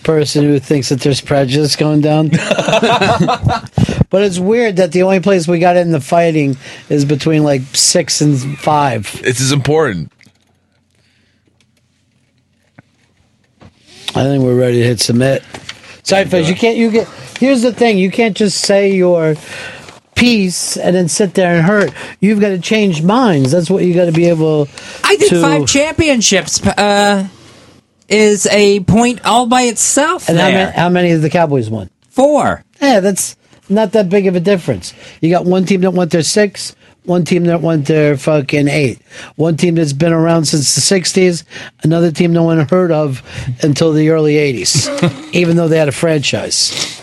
person 0.04 0.44
who 0.44 0.60
thinks 0.60 0.90
that 0.90 1.00
there's 1.02 1.22
prejudice 1.22 1.76
going 1.76 2.02
down. 2.02 2.30
but 4.10 4.24
it's 4.24 4.40
weird 4.40 4.78
that 4.78 4.92
the 4.92 5.04
only 5.04 5.20
place 5.20 5.48
we 5.48 5.60
got 5.60 5.78
in 5.78 5.92
the 5.92 6.02
fighting 6.02 6.58
is 6.90 7.06
between 7.06 7.44
like 7.44 7.62
six 7.74 8.20
and 8.22 8.58
five. 8.60 9.22
This 9.22 9.40
is 9.40 9.52
important. 9.52 10.12
I 14.14 14.24
think 14.24 14.44
we're 14.44 14.60
ready 14.60 14.80
to 14.80 14.84
hit 14.84 15.00
submit. 15.00 15.44
Sorry, 16.04 16.26
Fez, 16.26 16.50
you 16.50 16.56
can't. 16.56 16.78
You 16.78 16.92
get. 16.92 17.08
Here's 17.42 17.64
the 17.64 17.74
thing: 17.74 17.98
you 17.98 18.12
can't 18.12 18.38
just 18.38 18.62
say 18.62 18.94
your 18.94 19.34
piece 20.16 20.78
and 20.78 20.96
then 20.96 21.08
sit 21.08 21.34
there 21.34 21.56
and 21.56 21.66
hurt. 21.66 21.92
You've 22.20 22.40
got 22.40 22.50
to 22.50 22.60
change 22.60 23.02
minds. 23.02 23.52
That's 23.52 23.68
what 23.68 23.84
you 23.84 23.96
got 23.96 24.06
to 24.06 24.12
be 24.12 24.26
able. 24.30 24.68
To. 24.68 24.72
I 25.04 25.16
think 25.16 25.32
to, 25.32 25.42
five 25.42 25.66
championships 25.66 26.64
uh, 26.64 27.28
is 28.08 28.46
a 28.46 28.82
point 28.82 29.26
all 29.26 29.48
by 29.48 29.64
itself. 29.64 30.30
And 30.30 30.38
how 30.38 30.52
many, 30.52 30.72
how 30.72 30.90
many 30.90 31.12
of 31.14 31.24
the 31.24 31.32
Cowboys 31.32 31.68
won? 31.68 31.90
Four. 32.10 32.64
Yeah, 32.80 33.00
that's 33.00 33.36
not 33.70 33.94
that 33.94 34.08
big 34.08 34.28
of 34.28 34.36
a 34.36 34.40
difference. 34.40 34.94
You 35.20 35.32
got 35.32 35.46
one 35.46 35.66
team 35.66 35.82
that 35.82 35.94
went 35.94 36.12
their 36.12 36.22
six, 36.22 36.76
one 37.06 37.26
team 37.26 37.46
that 37.46 37.62
went 37.62 37.88
their 37.88 38.18
fucking 38.18 38.68
eight, 38.68 39.02
one 39.36 39.58
team 39.58 39.74
that's 39.74 39.94
been 39.94 40.14
around 40.14 40.46
since 40.46 40.76
the 40.76 40.82
'60s, 40.82 41.44
another 41.82 42.12
team 42.12 42.34
no 42.34 42.44
one 42.44 42.60
heard 42.60 42.92
of 42.92 43.24
until 43.64 43.94
the 43.94 44.10
early 44.10 44.36
'80s, 44.36 45.30
even 45.34 45.56
though 45.56 45.68
they 45.68 45.80
had 45.80 45.88
a 45.88 45.92
franchise. 45.92 47.01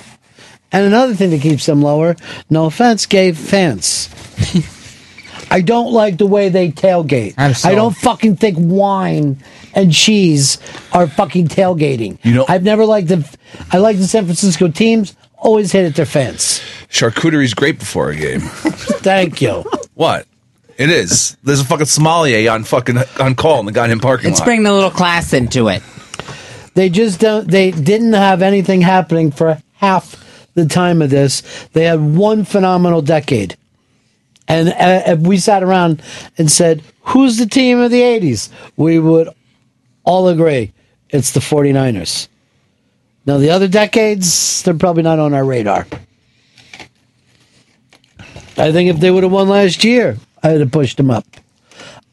And 0.70 0.84
another 0.86 1.14
thing 1.14 1.30
that 1.30 1.40
keeps 1.40 1.66
them 1.66 1.80
lower, 1.82 2.16
no 2.50 2.66
offense, 2.66 3.06
gay 3.06 3.32
fans. 3.32 4.08
I 5.50 5.62
don't 5.62 5.92
like 5.92 6.18
the 6.18 6.26
way 6.26 6.50
they 6.50 6.70
tailgate. 6.70 7.34
I 7.38 7.74
don't 7.74 7.97
fucking 7.97 8.36
think 8.36 8.58
wine 8.60 9.42
and 9.74 9.92
cheese 9.92 10.58
are 10.92 11.06
fucking 11.06 11.48
tailgating. 11.48 12.18
You 12.22 12.34
know, 12.34 12.44
I've 12.48 12.62
never 12.62 12.84
liked 12.84 13.08
the. 13.08 13.38
I 13.72 13.78
like 13.78 13.97
the 13.97 14.06
San 14.06 14.24
Francisco 14.24 14.68
teams. 14.68 15.16
Always 15.36 15.72
hated 15.72 15.94
their 15.94 16.05
fans. 16.05 16.60
Charcuterie's 16.90 17.55
great 17.55 17.78
before 17.78 18.10
a 18.10 18.16
game. 18.16 18.40
Thank 18.40 19.40
you. 19.40 19.64
What? 19.94 20.26
It 20.76 20.90
is. 20.90 21.36
There's 21.42 21.60
a 21.60 21.64
fucking 21.64 21.86
sommelier 21.86 22.50
on 22.50 22.64
fucking 22.64 22.98
on 23.18 23.34
call 23.34 23.60
in 23.60 23.66
the 23.66 23.72
goddamn 23.72 24.00
parking 24.00 24.30
Let's 24.30 24.40
lot. 24.40 24.47
bring 24.47 24.66
a 24.66 24.72
little 24.72 24.90
class 24.90 25.32
into 25.32 25.68
it. 25.68 25.82
They 26.74 26.88
just 26.88 27.20
don't. 27.20 27.48
They 27.48 27.70
didn't 27.70 28.12
have 28.12 28.42
anything 28.42 28.80
happening 28.80 29.30
for 29.30 29.60
half 29.74 30.24
the 30.59 30.67
time 30.67 31.03
of 31.03 31.11
this. 31.11 31.43
They 31.73 31.85
had 31.85 32.01
one 32.01 32.45
phenomenal 32.45 33.03
decade, 33.03 33.57
and 34.47 34.69
uh, 34.69 35.03
if 35.07 35.20
we 35.20 35.39
sat 35.39 35.62
around 35.62 36.03
and 36.37 36.51
said, 36.51 36.83
"Who's 37.03 37.39
the 37.39 37.47
team 37.47 37.78
of 37.78 37.91
the 37.91 38.03
'80s?" 38.03 38.51
we 38.77 38.99
would 38.99 39.28
all 40.05 40.28
agree 40.28 40.73
it's 41.11 41.33
the 41.33 41.41
49ers. 41.41 42.28
Now 43.27 43.39
the 43.39 43.51
other 43.51 43.69
decades, 43.69 44.62
they're 44.62 44.75
probably 44.75 45.03
not 45.03 45.19
on 45.19 45.35
our 45.35 45.45
radar. 45.45 45.87
I 48.57 48.73
think 48.73 48.91
if 48.91 49.01
they 49.01 49.11
would 49.11 49.23
have 49.23 49.33
won 49.33 49.49
last 49.49 49.85
year, 49.85 50.17
I'd 50.43 50.61
have 50.61 50.73
pushed 50.73 50.97
them 50.97 51.11
up. 51.11 51.25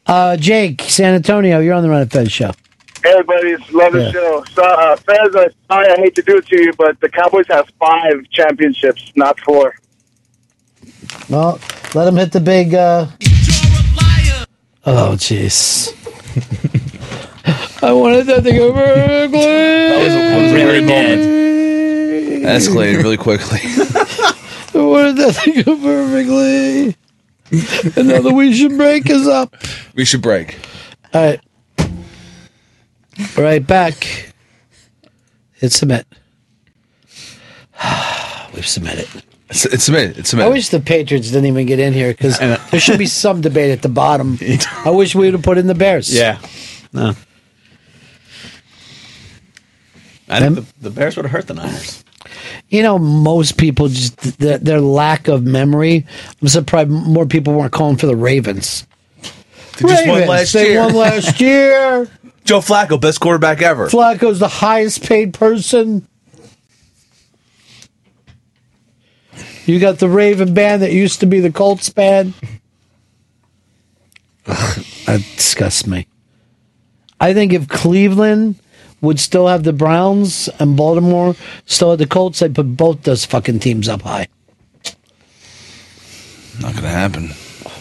Uh, 0.06 0.36
Jake, 0.36 0.82
San 0.82 1.14
Antonio, 1.14 1.58
you're 1.58 1.74
on 1.74 1.82
the 1.82 1.88
Ron 1.88 2.02
of 2.02 2.12
Fez 2.12 2.30
show. 2.30 2.52
Hey, 3.02 3.22
buddies, 3.22 3.60
love 3.72 3.92
the 3.92 4.10
show. 4.12 4.44
So, 4.52 4.62
uh, 4.64 4.96
Fez, 4.96 5.36
I, 5.36 5.48
sorry, 5.70 5.88
I 5.88 5.96
hate 5.96 6.14
to 6.16 6.22
do 6.22 6.38
it 6.38 6.46
to 6.46 6.60
you, 6.60 6.72
but 6.76 6.98
the 7.00 7.08
Cowboys 7.08 7.46
have 7.48 7.68
five 7.78 8.28
championships, 8.30 9.12
not 9.14 9.38
four. 9.40 9.74
Well, 11.28 11.60
let 11.94 12.06
them 12.06 12.16
hit 12.16 12.32
the 12.32 12.40
big. 12.40 12.74
Uh... 12.74 13.06
Oh, 14.84 15.14
jeez. 15.16 15.92
I 17.82 17.92
wanted 17.92 18.26
that 18.26 18.42
to 18.44 18.52
go 18.52 18.72
perfectly. 18.72 19.40
That 19.40 19.98
was 20.02 20.12
a, 20.12 20.18
that 20.18 20.42
was 20.42 20.52
a 20.52 20.54
weird 20.54 20.84
moment. 20.84 21.36
Escalated 22.46 23.02
really 23.02 23.16
quickly. 23.16 23.60
I 24.74 24.84
wanted 24.84 25.16
that 25.16 25.34
to 25.44 25.62
go 25.62 25.76
perfectly. 25.76 26.96
and 27.96 28.08
now 28.08 28.20
the 28.20 28.32
we 28.32 28.52
should 28.54 28.76
break 28.76 29.08
is 29.08 29.28
up. 29.28 29.54
we 29.94 30.04
should 30.04 30.22
break. 30.22 30.58
All 31.12 31.22
right. 31.22 31.40
Right 33.36 33.66
back. 33.66 34.32
Hit 35.54 35.72
submit. 35.72 36.06
We've 38.54 38.66
submitted. 38.66 39.08
It's, 39.48 39.64
it's 39.64 39.84
submitted. 39.84 40.18
It's 40.18 40.34
I 40.34 40.48
wish 40.48 40.70
the 40.70 40.80
Patriots 40.80 41.28
didn't 41.30 41.46
even 41.46 41.66
get 41.66 41.78
in 41.78 41.92
here 41.92 42.10
because 42.12 42.38
there 42.70 42.80
should 42.80 42.98
be 42.98 43.06
some 43.06 43.40
debate 43.40 43.70
at 43.70 43.82
the 43.82 43.88
bottom. 43.88 44.38
I 44.84 44.90
wish 44.90 45.14
we 45.14 45.26
would 45.26 45.34
have 45.34 45.42
put 45.42 45.58
in 45.58 45.66
the 45.66 45.74
Bears. 45.74 46.12
Yeah. 46.12 46.38
No. 46.92 47.14
I 50.28 50.40
think 50.40 50.56
the, 50.56 50.66
the 50.80 50.90
Bears 50.90 51.16
would 51.16 51.24
have 51.24 51.32
hurt 51.32 51.46
the 51.46 51.54
Niners. 51.54 52.04
You 52.68 52.82
know, 52.82 52.98
most 52.98 53.56
people 53.56 53.88
just 53.88 54.38
their, 54.38 54.58
their 54.58 54.80
lack 54.80 55.28
of 55.28 55.44
memory. 55.44 56.04
I'm 56.42 56.48
surprised 56.48 56.90
more 56.90 57.26
people 57.26 57.54
weren't 57.54 57.72
calling 57.72 57.96
for 57.96 58.06
the 58.06 58.16
Ravens. 58.16 58.86
They 59.78 59.88
just 59.88 60.06
won 60.06 60.20
Ravens, 60.20 60.28
last 60.28 60.52
they 60.54 60.70
year. 60.70 60.80
won 60.80 60.94
last 60.94 61.40
year. 61.40 62.08
Joe 62.46 62.60
Flacco, 62.60 63.00
best 63.00 63.20
quarterback 63.20 63.60
ever. 63.60 63.88
Flacco's 63.88 64.38
the 64.38 64.48
highest 64.48 65.02
paid 65.02 65.34
person. 65.34 66.06
You 69.66 69.80
got 69.80 69.98
the 69.98 70.08
Raven 70.08 70.54
band 70.54 70.82
that 70.82 70.92
used 70.92 71.20
to 71.20 71.26
be 71.26 71.40
the 71.40 71.50
Colts 71.50 71.90
band. 71.90 72.34
Ugh, 74.46 74.84
that 75.06 75.20
disgusts 75.34 75.88
me. 75.88 76.06
I 77.20 77.34
think 77.34 77.52
if 77.52 77.66
Cleveland 77.66 78.54
would 79.00 79.18
still 79.18 79.48
have 79.48 79.64
the 79.64 79.72
Browns 79.72 80.48
and 80.60 80.76
Baltimore 80.76 81.34
still 81.64 81.90
had 81.90 81.98
the 81.98 82.06
Colts, 82.06 82.42
I'd 82.42 82.54
put 82.54 82.76
both 82.76 83.02
those 83.02 83.24
fucking 83.24 83.58
teams 83.58 83.88
up 83.88 84.02
high. 84.02 84.28
Not 86.60 86.76
gonna 86.76 86.88
happen. 86.88 87.32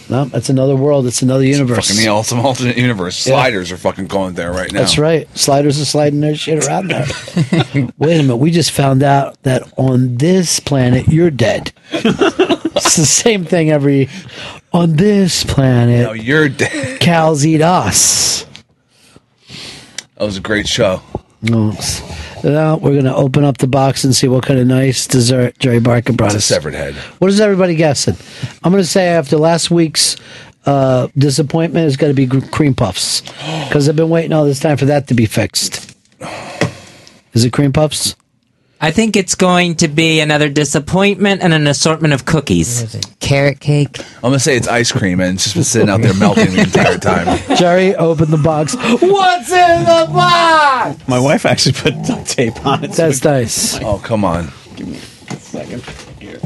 No, 0.10 0.26
that's 0.26 0.50
another 0.50 0.76
world. 0.76 1.08
It's 1.08 1.22
another 1.22 1.44
universe. 1.44 1.88
Fucking 1.88 2.04
the 2.04 2.10
ultimate 2.10 2.44
alternate 2.44 2.78
universe. 2.78 3.26
Yeah. 3.26 3.34
Sliders 3.34 3.72
are 3.72 3.78
fucking 3.78 4.08
going 4.08 4.36
there 4.36 4.52
right 4.52 4.72
now. 4.72 4.80
That's 4.80 4.98
right. 5.00 5.28
Sliders 5.38 5.82
are 5.82 5.86
sliding 5.86 6.22
their 6.22 6.36
shit 6.36 6.64
around 6.66 6.90
there. 6.90 7.06
Wait 7.98 8.20
a 8.20 8.22
minute. 8.24 8.38
We 8.38 8.52
just 8.52 8.72
found 8.72 9.02
out 9.02 9.42
that 9.44 9.64
on 9.78 10.18
this 10.18 10.60
planet, 10.60 11.08
you're 11.08 11.32
dead. 11.32 11.74
it's 11.92 12.96
the 12.96 13.06
same 13.06 13.46
thing 13.46 13.72
every. 13.72 14.10
On 14.74 14.96
this 14.98 15.44
planet, 15.46 16.04
No, 16.06 16.12
you're 16.14 16.50
dead. 16.50 17.00
cows 17.00 17.46
eat 17.46 17.62
us. 17.62 18.46
That 20.18 20.26
was 20.26 20.38
a 20.38 20.42
great 20.42 20.68
show. 20.68 21.02
No. 21.42 21.72
Now 22.44 22.78
we're 22.78 22.92
going 22.94 23.06
to 23.06 23.16
open 23.16 23.44
up 23.44 23.58
the 23.58 23.68
box 23.68 24.04
and 24.04 24.16
see 24.16 24.28
what 24.28 24.44
kind 24.46 24.60
of 24.60 24.68
nice 24.68 25.08
dessert 25.08 25.58
Jerry 25.60 25.80
Barca 25.80 26.14
brought 26.14 26.28
It's 26.28 26.36
a 26.36 26.38
us. 26.38 26.46
severed 26.46 26.74
head. 26.74 26.94
What 27.20 27.30
is 27.30 27.40
everybody 27.42 27.76
guessing? 27.76 28.16
I'm 28.64 28.72
going 28.72 28.84
to 28.84 28.88
say 28.90 29.08
after 29.08 29.38
last 29.38 29.72
week's 29.72 30.16
uh, 30.66 31.08
disappointment, 31.18 31.88
it's 31.88 31.96
got 31.98 32.08
to 32.08 32.14
be 32.14 32.28
cream 32.28 32.74
puffs 32.76 33.22
because 33.68 33.88
I've 33.90 33.96
been 33.96 34.10
waiting 34.10 34.34
all 34.34 34.46
this 34.46 34.60
time 34.60 34.78
for 34.78 34.86
that 34.86 35.08
to 35.08 35.14
be 35.14 35.26
fixed. 35.26 35.96
Is 37.34 37.44
it 37.46 37.52
cream 37.54 37.74
puffs? 37.74 38.16
I 38.86 38.92
think 38.92 39.16
it's 39.16 39.34
going 39.34 39.78
to 39.78 39.88
be 39.88 40.20
another 40.20 40.48
disappointment 40.48 41.42
and 41.42 41.56
an 41.56 41.66
assortment 41.66 42.14
of 42.14 42.26
cookies. 42.26 42.96
Carrot 43.20 43.60
cake. 43.60 43.98
I'm 44.18 44.22
gonna 44.22 44.38
say 44.40 44.56
it's 44.56 44.68
ice 44.68 44.92
cream, 44.92 45.20
and 45.22 45.34
it's 45.34 45.46
just 45.46 45.56
been 45.56 45.64
sitting 45.64 45.90
out 45.90 46.02
there 46.02 46.14
melting 46.14 46.54
the 46.54 46.62
entire 46.62 47.00
time. 47.00 47.40
Jerry, 47.58 47.96
open 47.96 48.30
the 48.30 48.38
box. 48.38 48.76
What's 48.76 49.52
in 49.52 49.80
the 49.86 50.08
box? 50.14 51.08
My 51.08 51.20
wife 51.20 51.48
actually 51.48 51.72
put 51.72 51.96
duct 52.04 52.30
tape 52.30 52.64
on 52.64 52.84
it. 52.84 52.92
That's 52.92 53.24
nice. 53.24 53.82
Oh 53.82 53.98
come 53.98 54.24
on. 54.24 54.52
Give 54.76 54.88
me 54.88 54.98
a 54.98 55.36
second. 55.40 55.82
Here. 56.20 56.40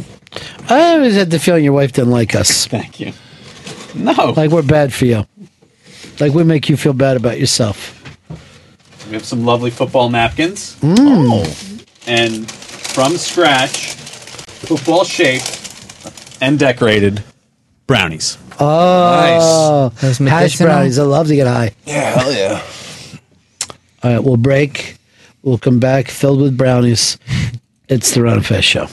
I 0.70 0.94
always 0.94 1.16
had 1.16 1.32
the 1.32 1.40
feeling 1.40 1.66
your 1.66 1.74
wife 1.74 1.92
didn't 1.92 2.12
like 2.12 2.36
us. 2.36 2.68
Thank 2.68 3.02
you. 3.02 3.12
No. 3.94 4.14
Like 4.38 4.52
we're 4.52 4.62
bad 4.62 4.94
for 4.94 5.04
you. 5.04 5.28
Like 6.22 6.34
we 6.34 6.46
make 6.46 6.70
you 6.70 6.78
feel 6.78 6.94
bad 6.94 7.18
about 7.18 7.38
yourself. 7.38 7.98
We 9.08 9.16
have 9.16 9.26
some 9.26 9.44
lovely 9.44 9.72
football 9.72 10.10
napkins. 10.10 10.78
Mm. 10.80 11.69
And 12.10 12.50
from 12.50 13.18
scratch, 13.18 13.94
football 13.94 15.04
shaped 15.04 16.38
and 16.42 16.58
decorated 16.58 17.24
brownies. 17.86 18.38
Oh, 18.60 19.90
Those 20.02 20.18
hash 20.18 20.20
medicinal? 20.20 20.70
brownies. 20.70 20.98
I 21.00 21.04
love 21.04 21.28
to 21.28 21.36
get 21.36 21.46
high. 21.48 21.72
Yeah, 21.86 22.20
hell 22.20 22.34
yeah. 22.34 22.62
All 24.04 24.12
right, 24.12 24.24
we'll 24.24 24.38
break. 24.38 24.98
We'll 25.44 25.58
come 25.60 25.80
back 25.80 26.08
filled 26.10 26.42
with 26.42 26.58
brownies. 26.58 27.18
It's 27.88 28.14
the 28.14 28.24
Ron 28.24 28.38
and 28.38 28.46
Fez 28.46 28.66
Show. 28.66 28.88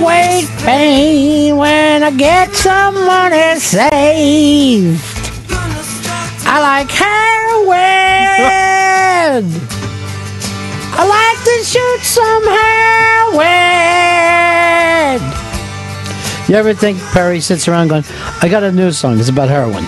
Gonna 0.00 0.46
pain 0.62 1.56
when 1.56 2.02
I 2.02 2.10
get 2.10 2.52
some 2.54 2.94
money 2.94 3.58
saved. 3.60 5.00
I 6.46 6.60
like 6.60 6.90
heroin. 6.90 7.74
I 10.96 11.02
like 11.06 11.38
to 11.44 11.64
shoot 11.64 12.02
some 12.02 12.44
heroin. 12.44 13.64
You 16.48 16.56
ever 16.56 16.74
think 16.74 17.00
Perry 17.12 17.40
sits 17.40 17.68
around 17.68 17.88
going, 17.88 18.04
I 18.42 18.48
got 18.48 18.62
a 18.62 18.70
new 18.72 18.92
song, 18.92 19.18
it's 19.18 19.28
about 19.28 19.48
heroin? 19.48 19.84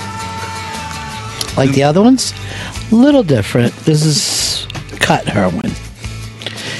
Like 1.56 1.72
the 1.72 1.82
other 1.82 2.02
ones? 2.02 2.32
A 2.90 2.94
Little 2.94 3.22
different. 3.22 3.74
This 3.84 4.04
is 4.04 4.66
cut 4.98 5.26
heroin. 5.26 5.72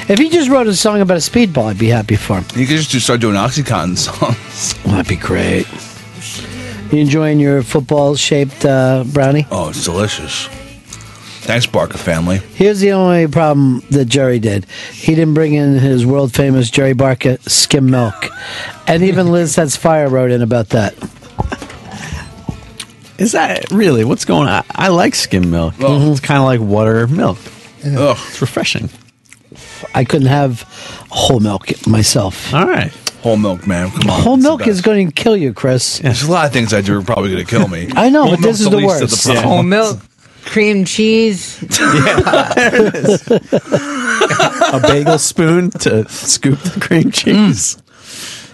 If 0.08 0.18
he 0.18 0.28
just 0.30 0.48
wrote 0.48 0.68
a 0.68 0.74
song 0.76 1.00
about 1.00 1.16
a 1.16 1.20
speedball, 1.20 1.64
I'd 1.66 1.78
be 1.78 1.88
happy 1.88 2.14
for 2.16 2.36
him. 2.40 2.44
You 2.54 2.66
could 2.66 2.76
just 2.76 2.92
do- 2.92 3.00
start 3.00 3.20
doing 3.20 3.34
OxyContin 3.34 3.96
songs. 3.96 4.74
That'd 4.84 5.08
be 5.08 5.16
great. 5.16 5.66
You 6.92 7.00
enjoying 7.00 7.40
your 7.40 7.62
football 7.64 8.14
shaped 8.14 8.64
uh, 8.64 9.02
brownie? 9.12 9.46
Oh, 9.50 9.70
it's 9.70 9.84
delicious. 9.84 10.46
Thanks, 11.42 11.66
Barca 11.66 11.98
family. 11.98 12.38
Here's 12.38 12.78
the 12.80 12.92
only 12.92 13.26
problem 13.26 13.82
that 13.90 14.04
Jerry 14.04 14.38
did. 14.38 14.64
He 14.92 15.14
didn't 15.16 15.34
bring 15.34 15.54
in 15.54 15.78
his 15.78 16.06
world 16.06 16.32
famous 16.32 16.70
Jerry 16.70 16.92
Barca 16.92 17.38
skim 17.48 17.90
milk. 17.90 18.26
And 18.86 19.02
even 19.02 19.32
Liz 19.32 19.54
Sets 19.54 19.76
Fire 19.76 20.08
wrote 20.08 20.30
in 20.30 20.42
about 20.42 20.68
that. 20.70 20.94
Is 23.18 23.32
that 23.32 23.70
really 23.72 24.04
what's 24.04 24.24
going 24.24 24.48
on? 24.48 24.64
I 24.70 24.88
like 24.88 25.14
skim 25.14 25.50
milk. 25.50 25.74
Mm-hmm. 25.74 26.12
It's 26.12 26.20
kind 26.20 26.38
of 26.38 26.44
like 26.44 26.60
water 26.60 27.06
milk. 27.08 27.38
Ugh. 27.84 28.16
It's 28.28 28.40
refreshing. 28.40 28.90
I 29.94 30.04
couldn't 30.04 30.28
have 30.28 30.62
whole 31.10 31.40
milk 31.40 31.86
myself. 31.86 32.52
All 32.54 32.66
right. 32.66 32.92
Whole 33.22 33.36
milk, 33.36 33.66
man. 33.66 33.90
Come 33.90 34.10
on. 34.10 34.20
Whole 34.22 34.34
it's 34.34 34.42
the 34.44 34.48
milk 34.48 34.66
is 34.66 34.76
best. 34.76 34.84
going 34.84 35.06
to 35.08 35.12
kill 35.12 35.36
you, 35.36 35.52
Chris. 35.52 35.98
There's 35.98 36.22
a 36.22 36.30
lot 36.30 36.46
of 36.46 36.52
things 36.52 36.72
I 36.72 36.80
do 36.80 36.98
are 36.98 37.02
probably 37.02 37.32
going 37.32 37.44
to 37.44 37.50
kill 37.50 37.66
me. 37.68 37.88
I 37.96 38.08
know, 38.08 38.22
Whole 38.22 38.30
but 38.36 38.40
this 38.40 38.60
milk's 38.60 38.60
is 38.60 38.70
the 38.70 38.76
least 38.76 38.94
of 39.02 39.10
worst. 39.10 39.24
problems. 39.24 39.44
Whole 39.46 39.62
milk, 39.62 40.00
cream 40.44 40.84
cheese. 40.84 41.60
A 44.72 44.80
bagel 44.82 45.18
spoon 45.18 45.70
to 45.70 46.08
scoop 46.08 46.58
the 46.60 46.80
cream 46.80 47.10
cheese. 47.10 47.76
Mm. 47.76 47.82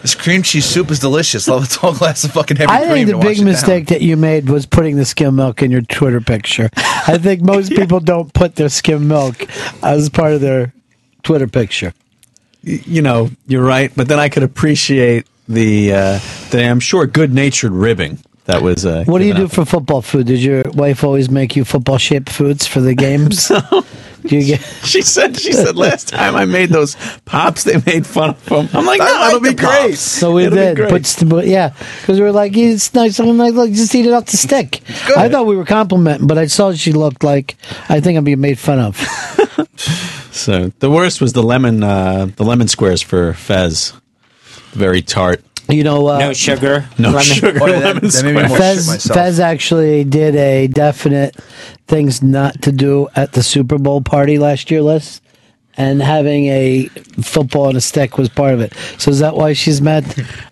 This 0.03 0.15
cream 0.17 0.43
cheese 0.43 0.65
soup 0.65 0.91
is 0.91 0.99
delicious. 0.99 1.47
Love 1.47 1.65
a 1.65 1.69
tall 1.69 1.95
glass 1.95 2.25
of 2.25 2.33
fucking 2.33 2.57
heavy 2.57 2.67
cream. 2.69 2.81
I 2.81 2.87
cream 2.87 2.95
think 2.95 3.07
to 3.07 3.13
the 3.13 3.19
wash 3.19 3.27
big 3.27 3.39
it 3.39 3.45
mistake 3.45 3.87
that 3.87 4.01
you 4.03 4.17
made 4.17 4.49
was 4.49 4.67
putting 4.67 4.97
the 4.97 5.05
skim 5.05 5.37
milk 5.37 5.63
in 5.63 5.71
your 5.71 5.83
Twitter 5.83 6.21
picture. 6.21 6.71
I 6.77 7.19
think 7.19 7.43
most 7.43 7.71
people 7.77 8.01
don't 8.01 8.33
put 8.35 8.57
their 8.57 8.69
skim 8.69 9.07
milk 9.07 9.47
as 9.83 10.09
part 10.09 10.33
of 10.33 10.41
their 10.41 10.73
Twitter 11.23 11.47
picture. 11.49 11.93
You 12.63 13.03
know, 13.03 13.31
you're 13.49 13.65
right, 13.65 13.91
but 13.97 14.07
then 14.09 14.19
I 14.21 14.29
could 14.29 14.43
appreciate 14.45 15.27
the 15.49 15.93
uh, 15.93 16.21
the 16.51 16.65
I'm 16.69 16.81
sure 16.81 17.07
good 17.07 17.33
natured 17.35 17.73
ribbing 17.73 18.19
that 18.45 18.63
was. 18.63 18.87
Uh, 18.87 19.05
What 19.07 19.19
do 19.19 19.25
you 19.25 19.35
do 19.35 19.49
for 19.49 19.65
football 19.65 20.01
food? 20.03 20.27
Did 20.29 20.41
your 20.43 20.63
wife 20.75 21.03
always 21.03 21.29
make 21.31 21.57
you 21.57 21.65
football 21.65 21.99
shaped 21.99 22.31
foods 22.31 22.67
for 22.67 22.81
the 22.81 22.95
games? 22.95 23.49
do 24.27 24.37
you 24.37 24.45
get? 24.47 24.61
She 24.85 25.03
said. 25.03 25.37
She 25.37 25.53
said 25.53 25.75
last 25.77 26.09
time 26.09 26.37
I 26.37 26.45
made 26.45 26.69
those 26.69 26.97
pops, 27.25 27.65
they 27.65 27.81
made 27.85 28.07
fun 28.07 28.31
of 28.31 28.45
them. 28.45 28.69
I'm 28.73 28.87
like, 28.87 28.99
no, 29.01 29.05
like 29.07 29.29
it'll 29.35 29.41
be 29.41 29.55
great. 29.55 29.91
pops. 29.91 29.99
So 30.01 30.33
we 30.35 30.45
It'll 30.45 30.55
be 30.57 30.63
did, 30.63 30.77
great. 30.77 30.91
but, 30.91 31.25
but 31.27 31.47
yeah, 31.49 31.71
because 32.01 32.19
we 32.21 32.25
were 32.25 32.31
like, 32.33 32.57
it's 32.57 32.95
nice. 32.95 33.19
I'm 33.19 33.37
like, 33.39 33.55
look, 33.55 33.71
just 33.73 33.93
eat 33.97 34.07
it 34.07 34.13
off 34.13 34.27
the 34.27 34.37
stick. 34.37 34.83
I 35.17 35.29
thought 35.29 35.47
we 35.47 35.57
were 35.57 35.65
complimenting, 35.65 36.29
but 36.29 36.39
I 36.39 36.47
saw 36.47 36.73
she 36.73 36.93
looked 36.93 37.25
like 37.25 37.57
I 37.89 38.01
think 38.01 38.17
I'm 38.19 38.25
being 38.25 38.41
made 38.41 38.59
fun 38.61 38.79
of. 38.79 38.97
So 40.31 40.73
the 40.79 40.91
worst 40.91 41.21
was 41.21 41.33
the 41.35 41.43
lemon, 41.43 41.83
uh, 41.83 42.27
the 42.37 42.45
lemon 42.45 42.69
squares 42.69 43.03
for 43.03 43.35
Fez. 43.35 43.93
Very 44.73 45.03
tart. 45.03 45.43
You 45.69 45.85
know, 45.85 46.07
uh, 46.09 46.19
no 46.19 46.33
sugar. 46.33 46.87
No 46.99 47.11
Lemon- 47.11 47.23
sugar. 47.23 47.59
Oh, 47.63 47.67
that- 47.67 47.83
lemon 47.85 48.09
that 48.09 48.23
made 48.25 48.35
me 48.35 48.49
squares. 48.49 48.87
Fez. 48.87 49.07
Fez 49.07 49.41
actually 49.41 50.05
did 50.05 50.35
a 50.35 50.67
definite 50.67 51.37
things 51.87 52.23
not 52.23 52.61
to 52.63 52.73
do 52.73 53.09
at 53.15 53.33
the 53.33 53.43
Super 53.43 53.79
Bowl 53.79 54.01
party 54.01 54.39
last 54.39 54.71
year 54.71 54.83
list, 54.83 55.23
and 55.77 56.03
having 56.03 56.47
a 56.47 56.87
football 57.23 57.67
on 57.67 57.77
a 57.77 57.81
stick 57.81 58.19
was 58.19 58.29
part 58.29 58.55
of 58.55 58.61
it. 58.61 58.73
So 58.99 59.11
is 59.11 59.21
that 59.21 59.37
why 59.37 59.53
she's 59.53 59.81
mad? 59.81 60.05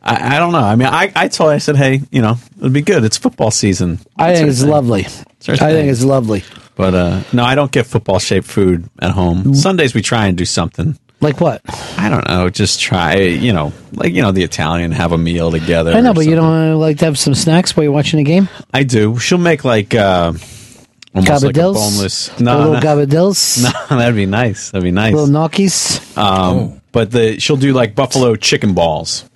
I, 0.03 0.37
I 0.37 0.39
don't 0.39 0.53
know. 0.53 0.59
I 0.59 0.77
mean, 0.77 0.89
I, 0.89 1.11
I 1.17 1.29
told 1.29 1.51
her, 1.51 1.55
I 1.57 1.59
said, 1.59 1.77
hey, 1.77 2.03
you 2.11 2.23
know, 2.23 2.37
it'd 2.59 2.73
be 2.73 2.83
good. 2.83 3.03
It's 3.05 3.17
football 3.19 3.51
season. 3.51 3.99
I 4.17 4.35
think 4.37 4.49
it's 4.49 4.61
thing. 4.61 4.71
lovely. 4.71 5.07
I 5.07 5.57
think 5.57 5.91
it's 5.91 6.05
lovely. 6.05 6.45
But 6.81 6.95
uh, 6.95 7.23
no, 7.33 7.45
I 7.45 7.55
don't 7.55 7.71
get 7.71 7.87
football 7.87 8.19
shaped 8.19 8.47
food 8.47 8.89
at 9.01 9.11
home. 9.11 9.55
Sundays 9.55 9.95
we 9.95 10.01
try 10.03 10.27
and 10.27 10.37
do 10.39 10.45
something. 10.45 10.99
Like 11.21 11.39
what? 11.41 11.61
I 11.99 12.09
don't 12.09 12.27
know. 12.27 12.49
Just 12.49 12.81
try, 12.81 13.17
you 13.17 13.53
know, 13.53 13.75
like 13.93 14.15
you 14.15 14.23
know, 14.23 14.33
the 14.33 14.43
Italian 14.43 14.91
have 14.93 15.13
a 15.13 15.19
meal 15.19 15.51
together. 15.51 15.93
I 15.93 16.01
know, 16.01 16.13
or 16.13 16.15
but 16.15 16.25
you 16.25 16.35
don't 16.35 16.73
uh, 16.73 16.77
like 16.77 16.97
to 16.99 17.05
have 17.05 17.19
some 17.19 17.35
snacks 17.35 17.77
while 17.77 17.85
you're 17.85 17.93
watching 17.93 18.21
a 18.21 18.25
game. 18.25 18.49
I 18.73 18.85
do. 18.85 19.19
She'll 19.19 19.37
make 19.37 19.63
like 19.63 19.95
uh, 19.95 20.33
almost 20.33 21.43
like 21.43 21.57
a 21.57 21.59
Gabardelles? 21.59 21.75
boneless. 21.75 22.29
A 22.41 22.43
little 22.43 22.73
no, 22.73 22.81
gabardelles? 22.81 23.63
no, 23.91 23.99
that'd 23.99 24.15
be 24.15 24.25
nice. 24.25 24.71
That'd 24.71 24.83
be 24.85 24.91
nice. 24.93 25.13
Little 25.13 25.29
gnocchis. 25.29 26.17
Um, 26.17 26.81
but 26.93 27.11
the 27.11 27.39
she'll 27.39 27.59
do 27.59 27.75
like 27.75 27.95
buffalo 27.95 28.35
chicken 28.37 28.73
balls. 28.73 29.29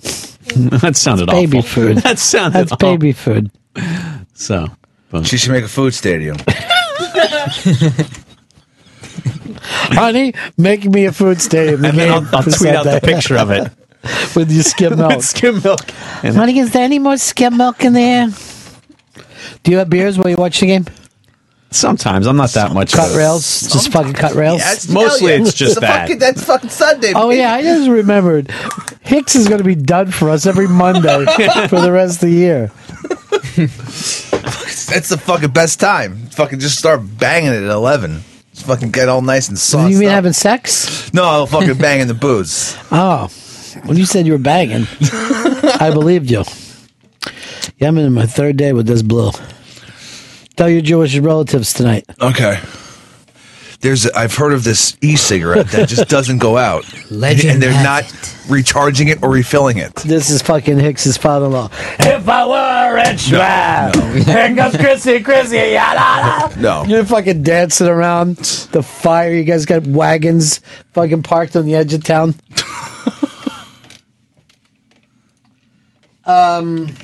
that 0.00 0.96
sounded 0.96 1.26
baby 1.26 1.58
awful. 1.58 1.68
food. 1.70 1.96
That 2.02 2.18
sounded 2.18 2.54
That's 2.60 2.72
awful. 2.72 2.96
baby 2.96 3.12
food. 3.12 3.50
So 4.32 4.68
She 5.24 5.36
should 5.36 5.52
make 5.52 5.64
a 5.64 5.68
food 5.68 5.92
stadium. 5.92 6.36
Honey, 9.92 10.34
make 10.56 10.84
me 10.84 11.04
a 11.06 11.12
food 11.12 11.40
stadium. 11.40 11.84
And 11.84 11.96
then 11.98 12.10
I'll, 12.10 12.36
I'll 12.36 12.42
For 12.42 12.50
tweet 12.58 12.74
out 12.74 12.84
the 12.84 13.00
picture 13.02 13.36
of 13.36 13.50
it. 13.50 13.70
with 14.36 14.52
your 14.52 14.62
skim 14.62 14.96
milk. 14.98 15.22
skim 15.22 15.60
milk. 15.62 15.80
And 16.22 16.36
Honey, 16.36 16.58
is 16.58 16.72
there 16.72 16.84
any 16.84 16.98
more 16.98 17.16
skim 17.16 17.56
milk 17.56 17.84
in 17.84 17.92
there? 17.92 18.28
Do 19.62 19.70
you 19.72 19.78
have 19.78 19.90
beers 19.90 20.18
while 20.18 20.28
you 20.30 20.36
watch 20.36 20.60
the 20.60 20.66
game? 20.66 20.86
sometimes 21.72 22.26
I'm 22.26 22.36
not 22.36 22.50
that 22.50 22.72
much. 22.72 22.94
of 22.94 23.00
Cut 23.00 23.12
a- 23.14 23.18
rails, 23.18 23.60
just 23.62 23.92
fucking 23.92 24.14
cut 24.14 24.32
rails. 24.34 24.60
Yes, 24.60 24.88
Mostly 24.88 25.32
hell 25.32 25.40
yeah. 25.40 25.44
it's 25.46 25.52
just 25.54 25.74
The 25.74 25.80
that. 25.82 26.02
fucking- 26.02 26.18
that's 26.18 26.42
fucking 26.44 26.70
Sunday. 26.70 27.12
Oh 27.14 27.28
yeah, 27.30 27.52
I 27.52 27.60
just 27.62 27.90
remembered. 27.90 28.50
Hicks 29.02 29.34
is 29.34 29.46
going 29.46 29.58
to 29.58 29.64
be 29.64 29.74
done 29.74 30.10
for 30.10 30.30
us 30.30 30.46
every 30.46 30.68
Monday 30.68 31.26
for 31.68 31.80
the 31.80 31.90
rest 31.92 32.14
of 32.22 32.28
the 32.28 32.30
year. 32.30 32.70
That's 33.56 35.08
the 35.08 35.18
fucking 35.18 35.50
best 35.50 35.80
time. 35.80 36.16
Fucking 36.30 36.58
just 36.60 36.78
start 36.78 37.00
banging 37.18 37.50
it 37.52 37.62
at 37.62 37.70
eleven. 37.70 38.22
Just 38.52 38.66
fucking 38.66 38.90
get 38.90 39.08
all 39.08 39.20
nice 39.22 39.48
and 39.48 39.58
sauced. 39.58 39.90
you 39.90 39.98
mean 39.98 40.08
up. 40.08 40.14
having 40.14 40.32
sex? 40.32 41.12
No, 41.12 41.24
I'll 41.24 41.46
fucking 41.46 41.76
banging 41.78 42.06
the 42.06 42.14
booze. 42.14 42.76
Oh, 42.92 43.28
when 43.84 43.98
you 43.98 44.06
said 44.06 44.26
you 44.26 44.32
were 44.32 44.38
banging, 44.38 44.86
I 45.00 45.90
believed 45.92 46.30
you. 46.30 46.44
Yeah, 47.78 47.88
I'm 47.88 47.98
in 47.98 48.12
my 48.14 48.24
third 48.24 48.56
day 48.56 48.72
with 48.72 48.86
this 48.86 49.02
blue. 49.02 49.32
Tell 50.56 50.70
your 50.70 50.80
Jewish 50.80 51.18
relatives 51.18 51.74
tonight. 51.74 52.06
Okay. 52.22 52.58
There's, 53.80 54.06
a, 54.06 54.16
I've 54.16 54.34
heard 54.34 54.52
of 54.52 54.64
this 54.64 54.96
e-cigarette 55.00 55.68
that 55.68 55.88
just 55.88 56.08
doesn't 56.08 56.38
go 56.38 56.56
out, 56.56 56.84
Legend 57.10 57.54
and 57.54 57.62
they're 57.62 57.82
not 57.84 58.04
recharging 58.48 59.08
it 59.08 59.22
or 59.22 59.30
refilling 59.30 59.78
it. 59.78 59.94
This 59.96 60.30
is 60.30 60.42
fucking 60.42 60.78
Hicks's 60.78 61.16
father-in-law. 61.16 61.68
If 62.00 62.28
I 62.28 62.46
were 62.46 62.90
a 62.90 62.94
rich, 62.94 63.30
man, 63.32 63.92
here 64.24 64.54
comes 64.54 64.76
Chrissy, 64.76 65.22
Chrissy, 65.22 65.72
yada. 65.72 66.58
No. 66.60 66.84
You're 66.84 67.04
fucking 67.04 67.42
dancing 67.42 67.88
around 67.88 68.36
the 68.36 68.82
fire. 68.82 69.32
You 69.32 69.44
guys 69.44 69.66
got 69.66 69.86
wagons 69.86 70.60
fucking 70.92 71.22
parked 71.22 71.56
on 71.56 71.66
the 71.66 71.74
edge 71.74 71.92
of 71.92 72.04
town. 72.04 72.34
um, 76.24 76.94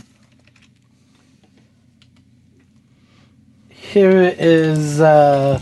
here 3.69 4.35
is 4.39 5.01
uh, 5.01 5.61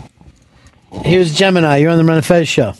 here's 0.91 1.33
Gemini. 1.33 1.77
You're 1.77 1.91
on 1.91 1.97
the 1.97 2.05
Ron 2.05 2.17
of 2.17 2.25
Fez 2.25 2.47
show. 2.47 2.73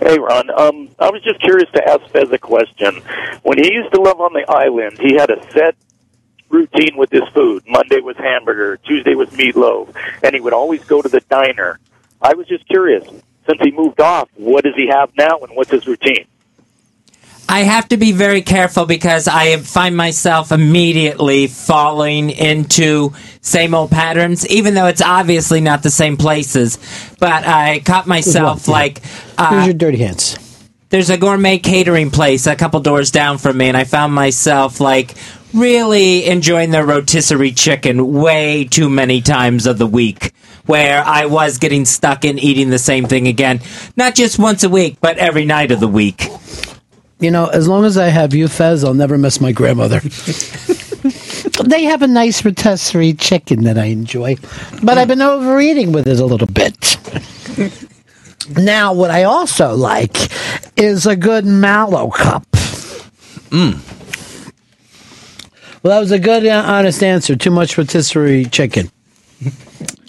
Hey, 0.00 0.18
Ron. 0.18 0.50
Um, 0.50 0.88
I 0.98 1.10
was 1.10 1.22
just 1.22 1.40
curious 1.40 1.70
to 1.74 1.88
ask 1.88 2.00
Fez 2.10 2.30
a 2.30 2.38
question. 2.38 3.02
When 3.42 3.58
he 3.58 3.72
used 3.72 3.92
to 3.92 4.00
live 4.00 4.20
on 4.20 4.32
the 4.32 4.44
island, 4.48 4.98
he 4.98 5.14
had 5.14 5.30
a 5.30 5.52
set 5.52 5.76
routine 6.48 6.96
with 6.96 7.10
his 7.10 7.24
food. 7.34 7.62
Monday 7.66 8.00
was 8.00 8.16
hamburger, 8.16 8.78
Tuesday 8.78 9.14
was 9.14 9.28
meatloaf, 9.30 9.94
and 10.22 10.34
he 10.34 10.40
would 10.40 10.54
always 10.54 10.82
go 10.84 11.02
to 11.02 11.08
the 11.08 11.20
diner. 11.28 11.78
I 12.22 12.34
was 12.34 12.46
just 12.46 12.66
curious. 12.66 13.04
Since 13.04 13.60
he 13.62 13.70
moved 13.70 14.00
off, 14.00 14.28
what 14.34 14.64
does 14.64 14.74
he 14.74 14.88
have 14.88 15.10
now, 15.16 15.38
and 15.40 15.54
what's 15.56 15.70
his 15.70 15.86
routine? 15.86 16.26
I 17.50 17.60
have 17.60 17.88
to 17.88 17.96
be 17.96 18.12
very 18.12 18.42
careful 18.42 18.84
because 18.84 19.26
I 19.26 19.56
find 19.56 19.96
myself 19.96 20.52
immediately 20.52 21.46
falling 21.46 22.28
into 22.30 23.14
same 23.40 23.74
old 23.74 23.90
patterns, 23.90 24.46
even 24.48 24.74
though 24.74 24.86
it's 24.86 25.00
obviously 25.00 25.60
not 25.62 25.82
the 25.82 25.90
same 25.90 26.18
places. 26.18 26.78
But 27.18 27.46
I 27.46 27.80
caught 27.80 28.06
myself 28.06 28.64
Yeah. 28.68 28.72
like. 28.72 29.00
Here's 29.38 29.62
Uh, 29.62 29.64
your 29.64 29.74
dirty 29.74 29.98
hands. 29.98 30.36
there's 30.90 31.08
a 31.08 31.16
gourmet 31.16 31.56
catering 31.58 32.10
place 32.10 32.46
a 32.46 32.54
couple 32.54 32.80
doors 32.80 33.10
down 33.10 33.38
from 33.38 33.56
me, 33.56 33.68
and 33.68 33.76
I 33.78 33.84
found 33.84 34.12
myself 34.14 34.78
like 34.78 35.14
really 35.54 36.26
enjoying 36.26 36.70
their 36.70 36.84
rotisserie 36.84 37.52
chicken 37.52 38.12
way 38.12 38.64
too 38.70 38.90
many 38.90 39.22
times 39.22 39.66
of 39.66 39.78
the 39.78 39.86
week. 39.86 40.32
Where 40.66 41.02
I 41.02 41.24
was 41.24 41.56
getting 41.56 41.86
stuck 41.86 42.26
in 42.26 42.38
eating 42.38 42.68
the 42.68 42.78
same 42.78 43.06
thing 43.06 43.26
again, 43.26 43.60
not 43.96 44.14
just 44.14 44.38
once 44.38 44.62
a 44.64 44.68
week, 44.68 44.98
but 45.00 45.16
every 45.16 45.46
night 45.46 45.70
of 45.70 45.80
the 45.80 45.88
week. 45.88 46.28
You 47.20 47.32
know, 47.32 47.46
as 47.46 47.66
long 47.66 47.84
as 47.84 47.98
I 47.98 48.08
have 48.08 48.32
you, 48.32 48.46
Fez, 48.46 48.84
I'll 48.84 48.94
never 48.94 49.18
miss 49.18 49.40
my 49.40 49.50
grandmother. 49.50 49.98
they 51.64 51.84
have 51.84 52.02
a 52.02 52.06
nice 52.06 52.44
rotisserie 52.44 53.14
chicken 53.14 53.64
that 53.64 53.76
I 53.76 53.86
enjoy, 53.86 54.36
but 54.82 54.98
I've 54.98 55.08
been 55.08 55.22
overeating 55.22 55.90
with 55.90 56.06
it 56.06 56.20
a 56.20 56.26
little 56.26 56.46
bit. 56.46 56.96
now, 58.56 58.92
what 58.92 59.10
I 59.10 59.24
also 59.24 59.74
like 59.74 60.16
is 60.76 61.06
a 61.06 61.16
good 61.16 61.44
mallow 61.44 62.10
cup. 62.10 62.46
Mm. 63.50 63.80
Well, 65.82 65.94
that 65.94 66.00
was 66.00 66.12
a 66.12 66.18
good, 66.20 66.46
uh, 66.46 66.62
honest 66.66 67.02
answer. 67.02 67.34
Too 67.34 67.50
much 67.50 67.76
rotisserie 67.76 68.44
chicken. 68.44 68.90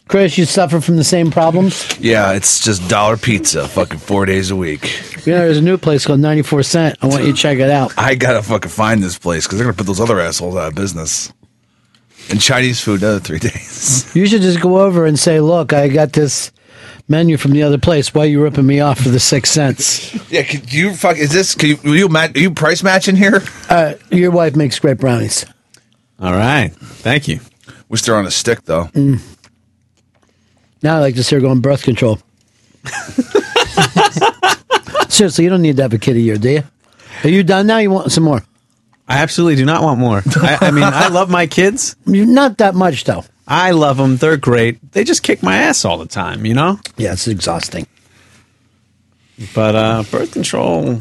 Chris, 0.10 0.40
you 0.40 0.46
suffer 0.46 0.82
from 0.82 0.98
the 0.98 1.04
same 1.04 1.30
problems? 1.30 1.88
Yeah, 2.00 2.32
it's 2.34 2.64
just 2.64 2.90
dollar 2.90 3.16
pizza, 3.16 3.68
fucking 3.68 4.00
four 4.00 4.26
days 4.26 4.50
a 4.50 4.56
week. 4.56 5.00
You 5.28 5.34
know, 5.34 5.40
there's 5.40 5.60
a 5.60 5.62
new 5.62 5.78
place 5.78 6.04
called 6.04 6.20
94 6.20 6.64
Cent. 6.64 6.98
I 7.04 7.06
want 7.06 7.26
you 7.26 7.32
to 7.32 7.38
check 7.38 7.60
it 7.60 7.70
out. 7.70 7.94
I 7.96 8.16
gotta 8.16 8.42
fucking 8.42 8.72
find 8.72 9.04
this 9.04 9.20
place 9.20 9.46
because 9.46 9.60
they're 9.60 9.68
gonna 9.68 9.78
put 9.78 9.86
those 9.86 10.00
other 10.00 10.20
assholes 10.20 10.56
out 10.56 10.70
of 10.70 10.76
business. 10.76 11.32
And 12.32 12.42
Chinese 12.42 12.82
food 12.82 13.04
another 13.04 13.20
three 13.20 13.38
days. 13.50 14.14
You 14.16 14.26
should 14.26 14.42
just 14.42 14.60
go 14.60 14.80
over 14.82 15.06
and 15.06 15.18
say, 15.18 15.40
"Look, 15.42 15.74
I 15.74 15.88
got 15.90 16.14
this 16.14 16.52
menu 17.08 17.38
from 17.38 17.52
the 17.52 17.62
other 17.62 17.78
place. 17.78 18.12
Why 18.12 18.24
are 18.24 18.26
you 18.26 18.42
ripping 18.42 18.66
me 18.66 18.80
off 18.80 19.00
for 19.02 19.10
the 19.10 19.20
six 19.20 19.52
cents?" 19.52 20.12
Yeah, 20.32 20.42
could 20.42 20.74
you 20.74 20.96
fuck? 20.96 21.18
Is 21.18 21.32
this? 21.32 21.54
Can 21.54 21.70
you, 21.70 21.78
will 21.84 21.96
you 21.96 22.10
ma- 22.10 22.30
are 22.34 22.40
you 22.40 22.50
price 22.52 22.82
matching 22.82 23.16
here? 23.16 23.44
Uh, 23.70 23.94
your 24.10 24.32
wife 24.32 24.56
makes 24.56 24.80
great 24.80 24.98
brownies. 24.98 25.46
All 26.20 26.34
right, 26.34 26.70
thank 26.74 27.28
you. 27.28 27.42
Wish 27.90 28.02
they're 28.04 28.16
on 28.16 28.26
a 28.26 28.32
stick 28.32 28.64
though. 28.66 28.86
Mm. 28.86 29.22
Now 30.82 30.98
I 30.98 31.00
like 31.00 31.16
to 31.16 31.24
see 31.24 31.36
her 31.36 31.42
go 31.42 31.50
on 31.50 31.62
birth 31.62 31.84
control. 31.84 32.20
Seriously, 35.10 35.44
you 35.44 35.50
don't 35.50 35.62
need 35.62 35.78
to 35.78 35.84
have 35.84 35.94
a 35.94 35.98
kid 35.98 36.16
a 36.16 36.20
year, 36.20 36.38
do 36.38 36.50
you? 36.50 36.64
Are 37.24 37.30
you 37.30 37.44
done 37.44 37.68
now? 37.68 37.80
You 37.80 37.92
want 37.92 38.12
some 38.12 38.24
more? 38.24 38.42
I 39.08 39.18
absolutely 39.18 39.56
do 39.56 39.66
not 39.66 39.82
want 39.82 40.00
more. 40.00 40.22
I, 40.38 40.58
I 40.62 40.72
mean, 40.72 40.84
I 40.84 41.10
love 41.10 41.30
my 41.30 41.48
kids. 41.48 41.96
Not 42.06 42.60
that 42.60 42.76
much, 42.76 43.06
though. 43.06 43.26
I 43.48 43.72
love 43.72 43.98
them. 43.98 44.18
They're 44.18 44.38
great. 44.38 44.92
They 44.92 45.04
just 45.04 45.24
kick 45.24 45.42
my 45.42 45.58
ass 45.58 45.84
all 45.84 45.98
the 45.98 46.06
time, 46.06 46.46
you 46.46 46.54
know? 46.54 46.80
Yeah, 46.96 47.14
it's 47.14 47.28
exhausting. 47.28 47.88
But 49.56 49.76
uh, 49.76 50.04
birth 50.12 50.32
control, 50.32 51.00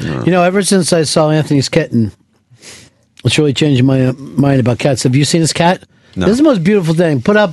You 0.00 0.32
know, 0.32 0.42
ever 0.42 0.62
since 0.62 0.92
I 0.94 1.02
saw 1.02 1.30
Anthony's 1.30 1.68
kitten, 1.68 2.12
it's 3.24 3.36
really 3.36 3.52
changed 3.52 3.84
my 3.84 4.06
uh, 4.06 4.12
mind 4.14 4.60
about 4.60 4.78
cats. 4.78 5.02
Have 5.02 5.14
you 5.14 5.26
seen 5.26 5.42
his 5.42 5.52
cat? 5.52 5.84
No. 6.16 6.26
This 6.26 6.32
is 6.32 6.38
the 6.38 6.44
most 6.44 6.64
beautiful 6.64 6.94
thing. 6.94 7.20
Put 7.20 7.36
up. 7.36 7.52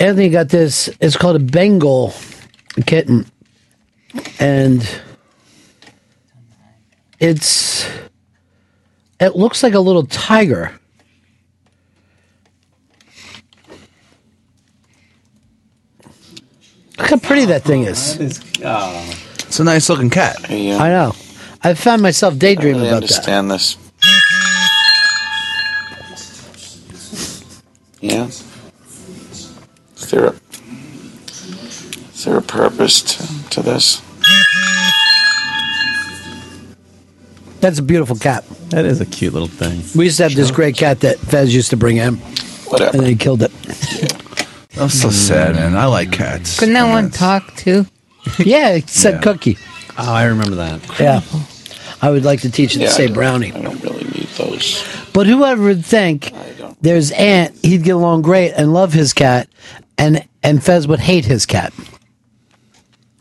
Anthony 0.00 0.30
got 0.30 0.48
this. 0.48 0.88
It's 0.98 1.16
called 1.16 1.36
a 1.36 1.40
Bengal 1.40 2.14
kitten, 2.86 3.26
and 4.40 4.88
it's. 7.18 7.86
It 9.20 9.36
looks 9.36 9.62
like 9.62 9.74
a 9.74 9.80
little 9.80 10.06
tiger. 10.06 10.72
Look 16.98 17.10
how 17.10 17.18
pretty 17.18 17.44
that 17.46 17.62
thing 17.62 17.82
is. 17.82 18.40
Oh, 18.62 18.64
oh. 18.64 19.14
It's 19.40 19.60
a 19.60 19.64
nice 19.64 19.90
looking 19.90 20.08
cat. 20.08 20.36
I 20.48 20.88
know. 20.88 21.14
I 21.62 21.74
found 21.74 22.00
myself 22.00 22.38
daydreaming 22.38 22.86
about 22.86 23.02
that. 23.02 23.20
I 23.20 23.32
about 23.32 23.40
understand 23.42 23.50
this. 23.50 23.76
Yeah. 28.00 28.30
Is 30.10 30.16
there 30.18 30.26
a 30.26 30.34
is 32.10 32.24
there 32.24 32.36
a 32.36 32.42
purpose 32.42 33.00
to, 33.00 33.50
to 33.50 33.62
this? 33.62 34.02
That's 37.60 37.78
a 37.78 37.82
beautiful 37.82 38.16
cat. 38.16 38.44
That 38.70 38.86
is 38.86 39.00
a 39.00 39.06
cute 39.06 39.32
little 39.34 39.46
thing. 39.46 39.84
We 39.96 40.06
used 40.06 40.16
to 40.16 40.24
have 40.24 40.34
this 40.34 40.50
great 40.50 40.76
cat 40.76 40.98
that 41.00 41.18
Fez 41.18 41.54
used 41.54 41.70
to 41.70 41.76
bring 41.76 41.98
in. 41.98 42.16
Whatever. 42.16 42.90
And 42.90 43.00
then 43.02 43.08
he 43.08 43.14
killed 43.14 43.42
it. 43.42 43.52
That's 44.72 45.00
so 45.00 45.10
mm. 45.10 45.12
sad, 45.12 45.54
man. 45.54 45.76
I 45.76 45.86
like 45.86 46.10
cats. 46.10 46.58
Couldn't 46.58 46.74
that 46.74 46.90
one 46.90 47.10
talk 47.10 47.54
too? 47.54 47.86
yeah, 48.40 48.70
it 48.70 48.88
said 48.88 49.22
cookie. 49.22 49.58
Oh, 49.96 50.12
I 50.12 50.24
remember 50.24 50.56
that. 50.56 50.80
Yeah. 50.98 51.20
I 52.02 52.10
would 52.10 52.24
like 52.24 52.40
to 52.40 52.50
teach 52.50 52.74
it 52.74 52.80
Yeah, 52.80 52.86
to 52.88 52.92
I 52.94 52.96
say 52.96 53.06
don't- 53.06 53.14
brownie. 53.14 53.52
I 53.52 53.60
don't 53.60 53.80
really 53.84 54.02
need 54.04 54.26
those. 54.36 54.84
But 55.12 55.28
whoever 55.28 55.62
would 55.62 55.84
think 55.84 56.32
there's 56.80 57.10
Ant, 57.12 57.56
he'd 57.62 57.84
get 57.84 57.94
along 57.94 58.22
great 58.22 58.52
and 58.52 58.72
love 58.72 58.92
his 58.92 59.12
cat, 59.12 59.48
and 60.00 60.26
and 60.42 60.64
Fez 60.64 60.88
would 60.88 60.98
hate 60.98 61.24
his 61.24 61.46
cat. 61.46 61.72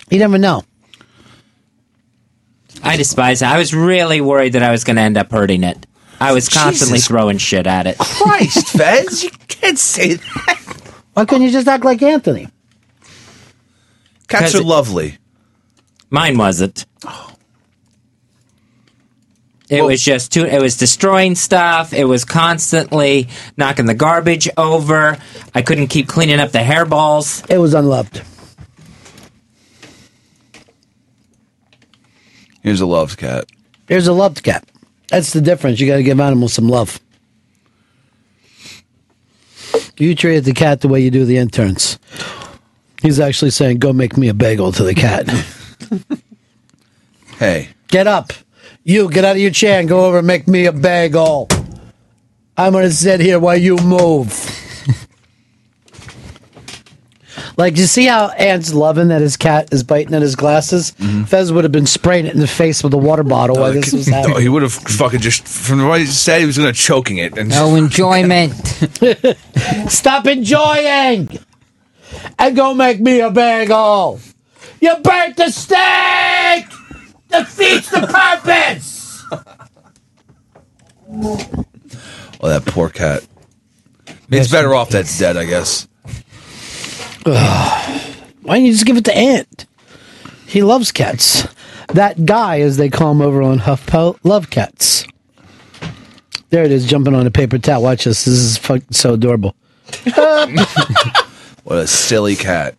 You 0.10 0.18
never 0.18 0.38
know. 0.38 0.64
I 2.82 2.96
despise 2.96 3.42
it. 3.42 3.48
I 3.48 3.58
was 3.58 3.74
really 3.76 4.22
worried 4.22 4.54
that 4.54 4.64
I 4.64 4.72
was 4.72 4.86
going 4.86 4.96
to 4.96 5.02
end 5.02 5.18
up 5.18 5.30
hurting 5.32 5.64
it. 5.64 5.86
I 6.22 6.32
was 6.32 6.48
constantly 6.48 6.98
Jesus 6.98 7.08
throwing 7.08 7.38
shit 7.38 7.68
at 7.68 7.86
it. 7.86 7.98
Christ, 7.98 8.68
Fez, 8.78 9.24
you 9.24 9.30
can't 9.48 9.78
say 9.78 10.16
that. 10.16 10.94
Why 11.14 11.26
couldn't 11.26 11.44
you 11.44 11.52
just 11.52 11.68
act 11.68 11.84
like 11.84 12.02
Anthony? 12.02 12.48
Cats 14.28 14.56
are 14.56 14.64
lovely. 14.64 15.18
Mine 16.10 16.38
wasn't. 16.38 16.86
Oh. 17.06 17.29
It 19.70 19.84
was 19.84 20.02
just 20.02 20.32
too. 20.34 20.46
It 20.46 20.60
was 20.60 20.78
destroying 20.78 21.36
stuff. 21.36 21.94
It 21.94 22.06
was 22.06 22.26
constantly 22.26 23.28
knocking 23.56 23.86
the 23.86 23.94
garbage 23.94 24.50
over. 24.58 25.18
I 25.54 25.62
couldn't 25.62 25.88
keep 25.88 26.08
cleaning 26.08 26.40
up 26.40 26.52
the 26.52 26.60
hairballs. 26.60 27.48
It 27.50 27.60
was 27.60 27.76
unloved. 27.76 28.24
Here's 32.64 32.82
a 32.82 32.88
loved 32.88 33.18
cat. 33.20 33.46
Here's 33.88 34.08
a 34.08 34.14
loved 34.14 34.44
cat. 34.44 34.68
That's 35.10 35.34
the 35.34 35.42
difference. 35.42 35.80
You 35.80 35.88
got 35.88 35.98
to 35.98 36.04
give 36.04 36.20
animals 36.20 36.54
some 36.54 36.68
love. 36.68 37.00
You 39.98 40.16
treat 40.16 40.40
the 40.40 40.54
cat 40.54 40.82
the 40.82 40.88
way 40.88 41.02
you 41.02 41.12
do 41.12 41.26
the 41.26 41.38
interns. 41.38 42.00
He's 43.02 43.20
actually 43.20 43.52
saying, 43.52 43.80
"Go 43.80 43.94
make 43.94 44.18
me 44.18 44.30
a 44.30 44.34
bagel" 44.34 44.72
to 44.72 44.84
the 44.84 44.96
cat. 44.96 45.28
Hey, 47.40 47.70
Get 47.88 48.06
up. 48.06 48.34
You 48.90 49.08
get 49.08 49.24
out 49.24 49.36
of 49.36 49.38
your 49.42 49.52
chair 49.52 49.80
and 49.80 49.88
go 49.88 50.06
over 50.06 50.18
and 50.18 50.26
make 50.26 50.48
me 50.48 50.66
a 50.66 50.72
bagel. 50.72 51.48
I'm 52.58 52.72
going 52.72 52.86
to 52.86 52.92
sit 52.92 53.20
here 53.20 53.38
while 53.38 53.56
you 53.56 53.78
move. 53.78 54.34
like, 57.56 57.78
you 57.78 57.86
see 57.86 58.08
how 58.08 58.30
Ant's 58.30 58.74
loving 58.74 59.10
that 59.10 59.22
his 59.22 59.38
cat 59.38 59.72
is 59.72 59.84
biting 59.84 60.16
at 60.16 60.24
his 60.24 60.36
glasses? 60.36 60.94
Mm-hmm. 60.94 61.26
Fez 61.26 61.54
would 61.54 61.66
have 61.66 61.72
been 61.72 61.86
spraying 61.86 62.26
it 62.26 62.34
in 62.34 62.40
the 62.40 62.48
face 62.48 62.84
with 62.84 62.92
a 62.96 62.98
water 62.98 63.22
bottle 63.22 63.58
while 63.58 63.72
this 63.74 63.94
was 63.94 64.10
Oh, 64.10 64.12
happening. 64.12 64.42
he 64.42 64.50
would 64.50 64.64
have 64.64 64.74
fucking 64.74 65.20
just 65.20 65.48
from 65.48 65.88
what 65.88 66.00
he 66.00 66.08
said 66.08 66.40
he 66.40 66.48
was 66.48 66.58
gonna 66.58 66.74
choking 66.74 67.18
it 67.18 67.38
and 67.38 67.48
No 67.50 67.76
enjoyment. 67.76 68.56
Stop 69.88 70.26
enjoying 70.26 71.38
and 72.40 72.56
go 72.56 72.74
make 72.74 73.00
me 73.00 73.20
a 73.20 73.30
bagel. 73.30 74.20
You 74.82 74.96
burnt 75.04 75.38
the 75.38 75.52
steak! 75.52 76.66
Defeats 77.30 77.90
the 77.90 78.02
purpose! 78.08 79.24
Oh, 82.42 82.48
that 82.48 82.66
poor 82.66 82.90
cat. 82.90 83.26
It's 84.30 84.52
better 84.52 84.74
off 84.76 84.90
that's 84.90 85.18
dead, 85.18 85.38
I 85.38 85.46
guess. 85.46 85.88
Why 87.24 88.16
don't 88.44 88.66
you 88.66 88.72
just 88.72 88.86
give 88.86 88.98
it 88.98 89.06
to 89.06 89.16
Ant? 89.16 89.66
He 90.46 90.64
loves 90.64 90.92
cats. 90.92 91.48
That 91.90 92.26
guy, 92.26 92.62
as 92.62 92.78
they 92.78 92.90
call 92.90 93.12
him 93.12 93.22
over 93.22 93.42
on 93.42 93.60
HuffPo, 93.60 94.20
love 94.24 94.50
cats. 94.50 95.06
There 96.50 96.64
it 96.64 96.72
is, 96.72 96.86
jumping 96.86 97.14
on 97.14 97.28
a 97.28 97.32
paper 97.32 97.58
towel. 97.60 97.84
Watch 97.84 98.06
this. 98.06 98.26
This 98.26 98.36
is 98.36 98.58
fuck, 98.58 98.82
so 98.92 99.14
adorable. 99.14 99.56
What 101.70 101.78
a 101.78 101.86
silly 101.86 102.36
cat. 102.36 102.76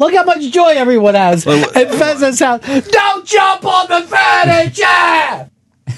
Look 0.00 0.14
how 0.14 0.24
much 0.24 0.50
joy 0.50 0.70
everyone 0.70 1.14
has. 1.14 1.46
And 1.46 1.64
Fez's 1.66 2.40
house. 2.40 2.62
Don't 2.88 3.26
jump 3.26 3.64
on 3.66 3.86
the 3.86 4.06
furniture! 4.06 5.50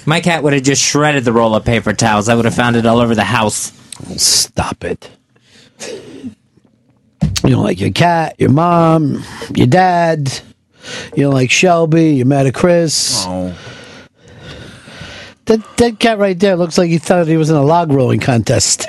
My 0.07 0.21
cat 0.21 0.43
would 0.43 0.53
have 0.53 0.65
just 0.65 0.83
shredded 0.83 1.25
the 1.25 1.33
roll 1.33 1.55
of 1.55 1.65
paper 1.65 1.93
towels. 1.93 2.29
I 2.29 2.35
would 2.35 2.45
have 2.45 2.55
found 2.55 2.75
it 2.75 2.85
all 2.85 2.99
over 2.99 3.15
the 3.15 3.23
house. 3.23 3.71
Stop 4.17 4.83
it. 4.83 5.09
You 7.45 7.51
don't 7.51 7.63
like 7.63 7.81
your 7.81 7.93
cat, 7.93 8.35
your 8.39 8.51
mom, 8.51 9.23
your 9.55 9.69
dad. 9.69 10.41
You 11.15 11.23
don't 11.25 11.35
like 11.35 11.53
Shelby. 11.53 12.15
You're 12.15 12.27
mad 12.27 12.49
at 12.49 12.55
Chris. 12.55 13.25
Oh. 13.25 13.57
That, 15.45 15.77
that 15.77 16.01
cat 16.01 16.19
right 16.19 16.39
there 16.39 16.57
looks 16.57 16.77
like 16.77 16.91
he 16.91 16.99
thought 16.99 17.29
he 17.29 17.37
was 17.37 17.51
in 17.51 17.57
a 17.57 17.63
log 17.63 17.93
rolling 17.93 18.19
contest. 18.21 18.85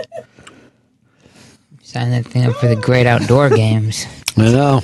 Sign 1.83 2.09
that 2.09 2.25
thing 2.25 2.45
up 2.45 2.55
for 2.55 2.67
the 2.67 2.75
great 2.75 3.05
outdoor 3.05 3.49
games. 3.55 4.07
I 4.37 4.51
know. 4.51 4.81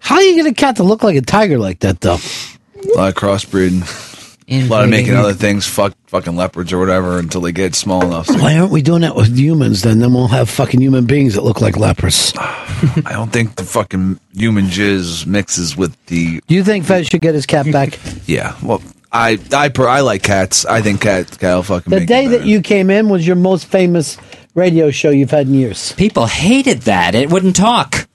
How 0.00 0.16
do 0.16 0.24
you 0.24 0.42
get 0.42 0.50
a 0.50 0.54
cat 0.54 0.76
to 0.76 0.82
look 0.82 1.02
like 1.02 1.16
a 1.16 1.20
tiger 1.20 1.58
like 1.58 1.80
that, 1.80 2.00
though? 2.00 2.16
A 2.16 2.96
lot 2.96 3.08
of 3.08 3.14
crossbreeding. 3.14 4.06
A 4.50 4.66
lot 4.66 4.82
of 4.82 4.88
making 4.88 5.14
other 5.14 5.34
things 5.34 5.66
fuck 5.66 5.94
fucking 6.06 6.34
leopards 6.34 6.72
or 6.72 6.78
whatever 6.78 7.18
until 7.18 7.42
they 7.42 7.52
get 7.52 7.74
small 7.74 8.02
enough. 8.02 8.28
Why 8.30 8.56
aren't 8.56 8.72
we 8.72 8.80
doing 8.80 9.02
that 9.02 9.14
with 9.14 9.36
humans 9.36 9.82
then? 9.82 9.98
Then 9.98 10.14
we'll 10.14 10.28
have 10.28 10.48
fucking 10.48 10.80
human 10.80 11.04
beings 11.04 11.34
that 11.34 11.42
look 11.42 11.60
like 11.60 11.76
leopards. 11.76 12.32
I 12.38 13.10
don't 13.12 13.30
think 13.30 13.56
the 13.56 13.64
fucking 13.64 14.18
human 14.32 14.66
jizz 14.66 15.26
mixes 15.26 15.76
with 15.76 15.94
the 16.06 16.40
you 16.48 16.64
think 16.64 16.86
Fez 16.86 17.08
should 17.08 17.20
get 17.20 17.34
his 17.34 17.44
cat 17.44 17.70
back? 17.70 17.98
yeah. 18.26 18.56
Well, 18.62 18.82
I 19.12 19.38
I 19.52 19.68
per, 19.68 19.86
I 19.86 20.00
like 20.00 20.22
cats. 20.22 20.64
I 20.64 20.80
think 20.80 21.02
cat 21.02 21.38
cat'll 21.38 21.62
fucking 21.62 21.90
The 21.90 22.00
make 22.00 22.08
day 22.08 22.28
that 22.28 22.46
you 22.46 22.62
came 22.62 22.88
in 22.88 23.10
was 23.10 23.26
your 23.26 23.36
most 23.36 23.66
famous 23.66 24.16
radio 24.58 24.90
show 24.90 25.10
you've 25.10 25.30
had 25.30 25.46
in 25.46 25.54
years. 25.54 25.92
People 25.92 26.26
hated 26.26 26.82
that. 26.82 27.14
It 27.14 27.30
wouldn't 27.30 27.56
talk. 27.56 28.08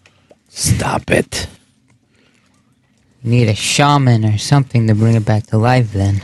Stop 0.49 1.09
it. 1.09 1.47
Need 3.23 3.47
a 3.47 3.55
shaman 3.55 4.25
or 4.25 4.38
something 4.38 4.88
to 4.88 4.95
bring 4.95 5.15
it 5.15 5.25
back 5.25 5.47
to 5.47 5.57
life 5.57 5.93
then. 5.93 6.22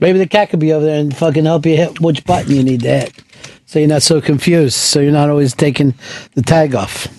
Maybe 0.00 0.18
the 0.18 0.26
cat 0.26 0.50
could 0.50 0.60
be 0.60 0.72
over 0.72 0.84
there 0.84 1.00
and 1.00 1.16
fucking 1.16 1.44
help 1.44 1.66
you 1.66 1.76
hit 1.76 2.00
which 2.00 2.24
button 2.24 2.54
you 2.54 2.62
need 2.62 2.82
to 2.82 2.88
hit. 2.88 3.12
So 3.66 3.78
you're 3.78 3.88
not 3.88 4.02
so 4.02 4.20
confused. 4.20 4.74
So 4.74 5.00
you're 5.00 5.12
not 5.12 5.30
always 5.30 5.54
taking 5.54 5.94
the 6.34 6.42
tag 6.42 6.74
off. 6.74 7.17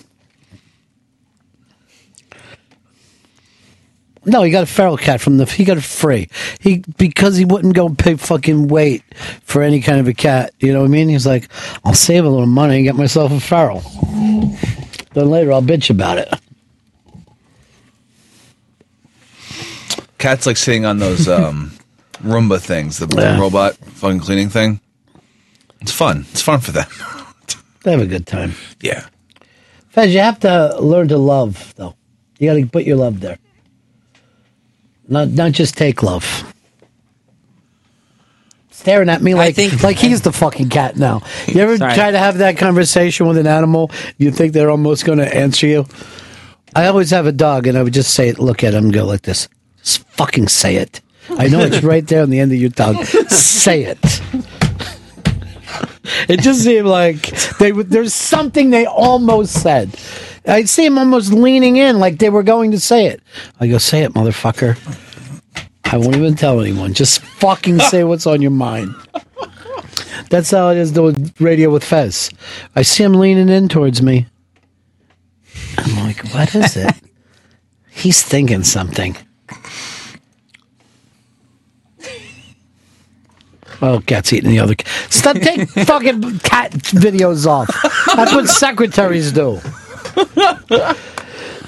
No, 4.30 4.44
he 4.44 4.52
got 4.52 4.64
a 4.64 4.68
feral 4.68 4.98
cat 4.98 5.20
from 5.22 5.38
the. 5.38 5.46
He 5.46 5.64
got 5.66 5.78
it 5.78 5.84
free. 5.84 6.30
He 6.60 6.84
because 6.98 7.36
he 7.38 7.46
wouldn't 7.46 7.74
go 7.76 7.90
pay 7.90 8.16
fucking 8.16 8.68
weight 8.68 9.04
for 9.44 9.62
any 9.64 9.82
kind 9.82 10.00
of 10.00 10.08
a 10.08 10.14
cat. 10.14 10.54
You 10.60 10.72
know 10.74 10.80
what 10.82 10.86
I 10.86 10.90
mean? 10.90 11.10
He's 11.10 11.26
like, 11.26 11.50
I'll 11.84 11.94
save 11.94 12.26
a 12.26 12.30
little 12.30 12.46
money 12.46 12.76
and 12.78 12.84
get 12.86 12.96
myself 12.96 13.32
a 13.32 13.40
feral. 13.40 13.82
Then 15.14 15.30
later 15.30 15.52
I'll 15.52 15.62
bitch 15.64 15.90
about 15.90 16.18
it. 16.20 16.34
Cats 20.18 20.46
like 20.46 20.58
sitting 20.58 20.86
on 20.86 21.00
those 21.00 21.28
um, 21.30 21.72
Roomba 22.24 22.60
things, 22.60 22.98
the 22.98 23.08
Yeah. 23.20 23.40
robot 23.40 23.76
fucking 23.78 24.20
cleaning 24.20 24.50
thing. 24.50 24.80
It's 25.82 25.92
fun. 25.94 26.26
It's 26.32 26.42
fun 26.42 26.60
for 26.60 26.72
them. 26.72 26.88
They 27.84 27.92
have 27.92 28.02
a 28.02 28.06
good 28.06 28.28
time. 28.28 28.56
Yeah. 28.82 29.06
Fez, 29.88 30.14
you 30.14 30.20
have 30.20 30.38
to 30.42 30.78
learn 30.82 31.08
to 31.08 31.18
love, 31.18 31.74
though. 31.78 31.96
You 32.38 32.50
got 32.50 32.56
to 32.60 32.66
put 32.68 32.84
your 32.84 32.98
love 32.98 33.22
there. 33.22 33.38
Not 35.10 35.30
not 35.30 35.52
just 35.54 35.76
take 35.78 36.04
love. 36.04 36.54
staring 38.72 39.10
at 39.10 39.22
me 39.22 39.34
like 39.36 39.58
like 39.84 39.98
he's 39.98 40.22
the 40.22 40.32
fucking 40.32 40.70
cat 40.70 40.96
now. 40.98 41.22
You 41.48 41.62
ever 41.62 41.78
Sorry. 41.78 41.94
try 41.96 42.12
to 42.12 42.18
have 42.18 42.38
that 42.38 42.58
conversation 42.58 43.28
with 43.28 43.38
an 43.38 43.48
animal? 43.48 43.92
You 44.18 44.32
think 44.32 44.54
they're 44.54 44.70
almost 44.72 45.04
going 45.06 45.18
to 45.18 45.36
answer 45.36 45.68
you? 45.68 45.86
I 46.76 46.86
always 46.86 47.10
have 47.10 47.26
a 47.26 47.32
dog, 47.32 47.66
and 47.66 47.78
I 47.78 47.82
would 47.84 47.94
just 47.94 48.14
say, 48.14 48.32
look 48.34 48.64
at 48.64 48.76
him, 48.76 48.86
and 48.86 48.94
go 48.94 49.04
like 49.04 49.24
this. 49.24 49.50
Just 49.80 50.08
fucking 50.10 50.48
say 50.50 50.76
it. 50.76 51.02
I 51.32 51.48
know 51.48 51.62
it's 51.62 51.84
right 51.84 52.06
there 52.06 52.22
on 52.22 52.30
the 52.30 52.40
end 52.40 52.52
of 52.52 52.60
your 52.60 52.70
tongue. 52.70 53.04
say 53.06 53.84
it. 53.84 54.22
It 56.28 56.42
just 56.42 56.64
seemed 56.64 56.88
like 56.88 57.22
they 57.60 57.72
there's 57.72 58.14
something 58.14 58.72
they 58.72 58.86
almost 58.86 59.62
said. 59.62 59.90
I'd 60.50 60.70
see 60.70 60.86
him 60.86 60.98
almost 60.98 61.32
leaning 61.32 61.78
in 61.78 62.00
like 62.00 62.18
they 62.18 62.30
were 62.30 62.44
going 62.44 62.72
to 62.72 62.80
say 62.80 63.06
it. 63.06 63.22
I 63.60 63.68
go, 63.68 63.78
say 63.78 64.04
it, 64.04 64.14
motherfucker. 64.14 64.78
I 65.86 65.98
won't 65.98 66.16
even 66.16 66.36
tell 66.36 66.62
anyone. 66.62 66.94
Just 66.94 67.22
fucking 67.22 67.80
say 67.80 68.04
what's 68.04 68.28
on 68.28 68.42
your 68.42 68.52
mind. 68.52 68.94
That's 70.30 70.52
how 70.52 70.70
it 70.70 70.78
is 70.78 70.92
doing 70.92 71.34
radio 71.40 71.70
with 71.72 71.84
Fez. 71.84 72.30
I 72.76 72.84
see 72.84 73.04
him 73.04 73.14
leaning 73.14 73.50
in 73.50 73.68
towards 73.68 74.02
me. 74.02 74.28
I'm 75.78 75.96
like, 76.06 76.28
what 76.34 76.54
is 76.54 76.78
it? 76.78 76.94
He's 77.90 78.22
thinking 78.22 78.64
something. 78.64 79.18
Oh, 83.82 84.02
cat's 84.06 84.34
eating 84.34 84.50
the 84.52 84.60
other. 84.60 84.76
cat. 84.76 84.88
Stop 85.12 85.38
taking 85.38 85.66
fucking 85.66 86.40
cat 86.40 86.72
videos 86.74 87.48
off. 87.48 87.70
That's 88.16 88.34
what 88.34 88.48
secretaries 88.48 89.32
do. 89.32 89.60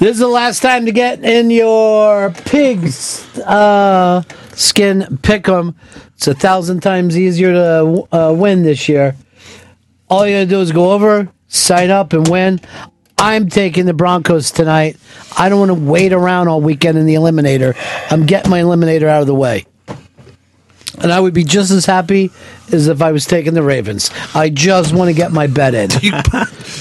This 0.02 0.14
is 0.16 0.20
the 0.20 0.28
last 0.28 0.64
time 0.64 0.88
to 0.88 0.92
get 0.92 1.24
in 1.24 1.52
your 1.52 2.32
pig's 2.32 3.24
uh, 3.42 4.24
skin 4.54 5.20
pick 5.22 5.48
'em. 5.48 5.76
It's 6.16 6.28
a 6.28 6.34
thousand 6.34 6.80
times 6.80 7.16
easier 7.16 7.54
to 7.54 8.08
uh, 8.12 8.34
win 8.34 8.64
this 8.64 8.90
year. 8.90 9.16
All 10.10 10.26
you 10.26 10.34
gotta 10.38 10.48
do 10.48 10.60
is 10.60 10.72
go 10.72 10.92
over, 10.94 11.30
sign 11.50 11.92
up, 11.92 12.14
and 12.14 12.28
win. 12.28 12.60
I'm 13.20 13.48
taking 13.48 13.86
the 13.86 13.94
Broncos 13.94 14.50
tonight. 14.50 14.98
I 15.38 15.50
don't 15.50 15.60
want 15.60 15.70
to 15.70 15.92
wait 15.92 16.14
around 16.14 16.48
all 16.48 16.62
weekend 16.62 16.98
in 16.98 17.06
the 17.06 17.14
eliminator. 17.14 17.76
I'm 18.10 18.26
getting 18.26 18.50
my 18.50 18.62
eliminator 18.62 19.06
out 19.08 19.22
of 19.22 19.28
the 19.28 19.36
way. 19.36 19.68
And 20.98 21.12
I 21.12 21.20
would 21.20 21.36
be 21.36 21.44
just 21.44 21.70
as 21.70 21.86
happy 21.86 22.32
as 22.74 22.88
if 22.88 23.02
I 23.02 23.12
was 23.12 23.26
taking 23.26 23.54
the 23.54 23.64
Ravens. 23.64 24.12
I 24.34 24.50
just 24.50 24.94
want 24.94 25.10
to 25.10 25.14
get 25.14 25.32
my 25.32 25.48
bet 25.48 25.74
in. 25.74 25.90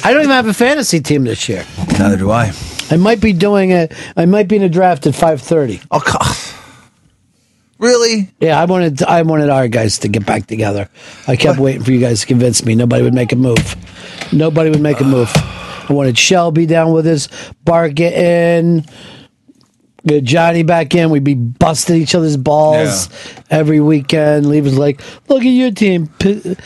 I 0.03 0.13
don't 0.13 0.23
even 0.23 0.31
have 0.31 0.47
a 0.47 0.55
fantasy 0.55 1.01
team 1.01 1.25
this 1.25 1.49
year. 1.49 1.65
Neither 1.99 2.17
do 2.17 2.31
I. 2.31 2.53
I 2.91 2.97
might 2.97 3.21
be 3.21 3.33
doing 3.33 3.73
a. 3.73 3.89
I 4.17 4.27
might 4.27 4.49
be 4.49 4.57
in 4.57 4.63
a 4.63 4.69
draft 4.69 5.07
at 5.07 5.15
five 5.15 5.41
thirty. 5.41 5.81
Oh, 5.91 6.01
God. 6.01 6.37
Really? 7.79 8.31
Yeah, 8.41 8.61
I 8.61 8.67
wanted. 8.67 9.03
I 9.03 9.23
wanted 9.23 9.49
our 9.49 9.67
guys 9.69 9.99
to 10.01 10.09
get 10.09 10.27
back 10.27 10.47
together. 10.47 10.89
I 11.27 11.37
kept 11.37 11.59
waiting 11.59 11.83
for 11.83 11.93
you 11.93 12.01
guys 12.01 12.21
to 12.21 12.27
convince 12.27 12.65
me. 12.65 12.75
Nobody 12.75 13.03
would 13.03 13.15
make 13.15 13.33
a 13.33 13.37
move. 13.37 13.77
Nobody 14.33 14.71
would 14.71 14.83
make 14.83 15.01
a 15.01 15.05
move. 15.05 15.31
I 15.35 15.93
wanted 15.93 16.19
Shelby 16.19 16.67
down 16.67 16.93
with 16.93 17.07
us. 17.07 17.29
Bart 17.65 17.95
get 20.07 20.25
Johnny 20.25 20.63
back 20.63 20.95
in. 20.95 21.11
We'd 21.11 21.25
be 21.25 21.35
busting 21.35 21.97
each 21.97 22.15
other's 22.15 22.37
balls 22.37 23.09
every 23.51 23.81
weekend. 23.81 24.47
Lee 24.47 24.61
was 24.61 24.77
like, 24.79 25.01
"Look 25.29 25.41
at 25.43 25.47
your 25.47 25.71
team. 25.71 26.09
P- 26.19 26.57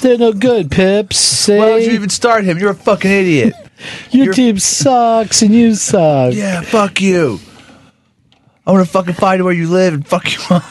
They're 0.00 0.18
no 0.18 0.32
good, 0.32 0.70
Pips. 0.70 1.18
See? 1.18 1.56
Why 1.58 1.72
would 1.72 1.82
you 1.84 1.92
even 1.92 2.08
start 2.10 2.44
him? 2.44 2.58
You're 2.58 2.70
a 2.70 2.74
fucking 2.74 3.10
idiot. 3.10 3.54
Your 4.10 4.30
team 4.34 4.58
sucks, 4.58 5.40
and 5.40 5.54
you 5.54 5.74
suck. 5.74 6.34
Yeah, 6.34 6.60
fuck 6.60 7.00
you. 7.00 7.40
I 8.66 8.72
want 8.72 8.84
to 8.84 8.92
fucking 8.92 9.14
find 9.14 9.42
where 9.42 9.54
you 9.54 9.68
live 9.70 9.94
and 9.94 10.06
fuck 10.06 10.30
you 10.30 10.38
up. 10.50 10.62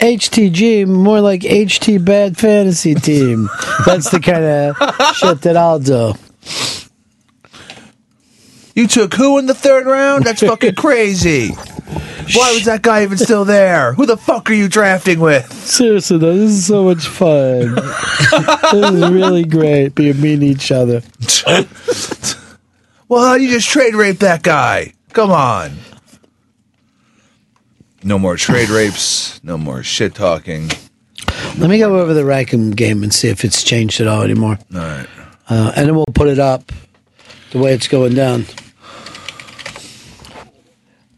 HTG, 0.00 0.86
more 0.86 1.20
like 1.20 1.42
HT 1.42 2.04
Bad 2.04 2.36
Fantasy 2.36 2.94
Team. 2.96 3.48
That's 3.86 4.10
the 4.10 4.18
kind 4.18 4.44
of 4.44 5.14
shit 5.16 5.42
that 5.42 5.56
I'll 5.56 5.78
do. 5.78 6.14
You 8.74 8.86
took 8.86 9.14
who 9.14 9.38
in 9.38 9.46
the 9.46 9.54
third 9.54 9.86
round? 9.86 10.24
That's 10.24 10.40
fucking 10.46 10.74
crazy. 10.74 11.50
Why 12.34 12.52
was 12.52 12.64
that 12.64 12.80
guy 12.82 13.02
even 13.02 13.18
still 13.18 13.44
there? 13.44 13.92
Who 13.92 14.06
the 14.06 14.16
fuck 14.16 14.50
are 14.50 14.54
you 14.54 14.68
drafting 14.68 15.20
with? 15.20 15.52
Seriously, 15.52 16.18
though, 16.18 16.34
this 16.34 16.50
is 16.50 16.66
so 16.66 16.84
much 16.84 17.06
fun. 17.06 17.74
this 17.74 18.94
is 18.94 19.10
really 19.10 19.44
great 19.44 19.94
being 19.94 20.20
mean 20.20 20.40
to 20.40 20.46
each 20.46 20.72
other. 20.72 21.02
Well, 23.06 23.36
you 23.36 23.48
just 23.50 23.68
trade 23.68 23.94
rape 23.94 24.20
that 24.20 24.42
guy. 24.42 24.94
Come 25.12 25.30
on. 25.30 25.76
No 28.02 28.18
more 28.18 28.36
trade 28.36 28.70
rapes. 28.70 29.42
No 29.44 29.58
more 29.58 29.82
shit 29.82 30.14
talking. 30.14 30.70
Let 31.58 31.70
me 31.70 31.78
go 31.78 32.00
over 32.00 32.14
the 32.14 32.24
Rackham 32.24 32.72
game 32.72 33.02
and 33.02 33.12
see 33.12 33.28
if 33.28 33.44
it's 33.44 33.62
changed 33.62 34.00
at 34.00 34.06
all 34.08 34.22
anymore. 34.22 34.58
All 34.74 34.80
right. 34.80 35.06
Uh, 35.48 35.72
and 35.76 35.86
then 35.86 35.94
we'll 35.94 36.06
put 36.06 36.28
it 36.28 36.38
up 36.38 36.72
the 37.52 37.58
way 37.58 37.74
it's 37.74 37.86
going 37.86 38.14
down. 38.14 38.46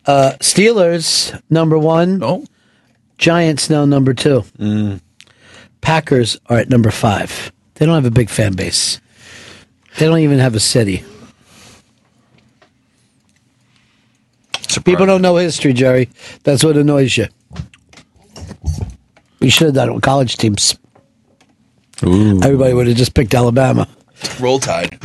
Uh, 0.07 0.33
Steelers, 0.41 1.39
number 1.51 1.79
one. 1.79 2.23
Oh. 2.23 2.45
Giants 3.19 3.69
now 3.71 3.85
number 3.85 4.15
two. 4.15 4.45
Packers 5.81 6.39
are 6.47 6.59
at 6.59 6.69
number 6.69 6.91
five. 6.91 7.51
They 7.75 7.87
don't 7.87 7.95
have 7.95 8.05
a 8.05 8.11
big 8.11 8.31
fan 8.31 8.53
base. 8.55 9.01
They 9.99 10.07
don't 10.07 10.19
even 10.19 10.39
have 10.39 10.55
a 10.55 10.61
city. 10.61 11.05
People 14.85 15.07
don't 15.07 15.23
know 15.23 15.37
history, 15.37 15.73
Jerry. 15.73 16.09
That's 16.45 16.63
what 16.63 16.77
annoys 16.77 17.17
you. 17.17 17.27
We 19.41 19.49
should 19.51 19.67
have 19.69 19.75
done 19.75 19.89
it 19.89 19.93
with 19.95 20.03
college 20.03 20.37
teams. 20.37 20.77
Everybody 22.03 22.75
would 22.75 22.87
have 22.87 22.97
just 22.97 23.15
picked 23.15 23.35
Alabama 23.35 23.89
Roll 24.39 24.61
Tide. 24.61 24.99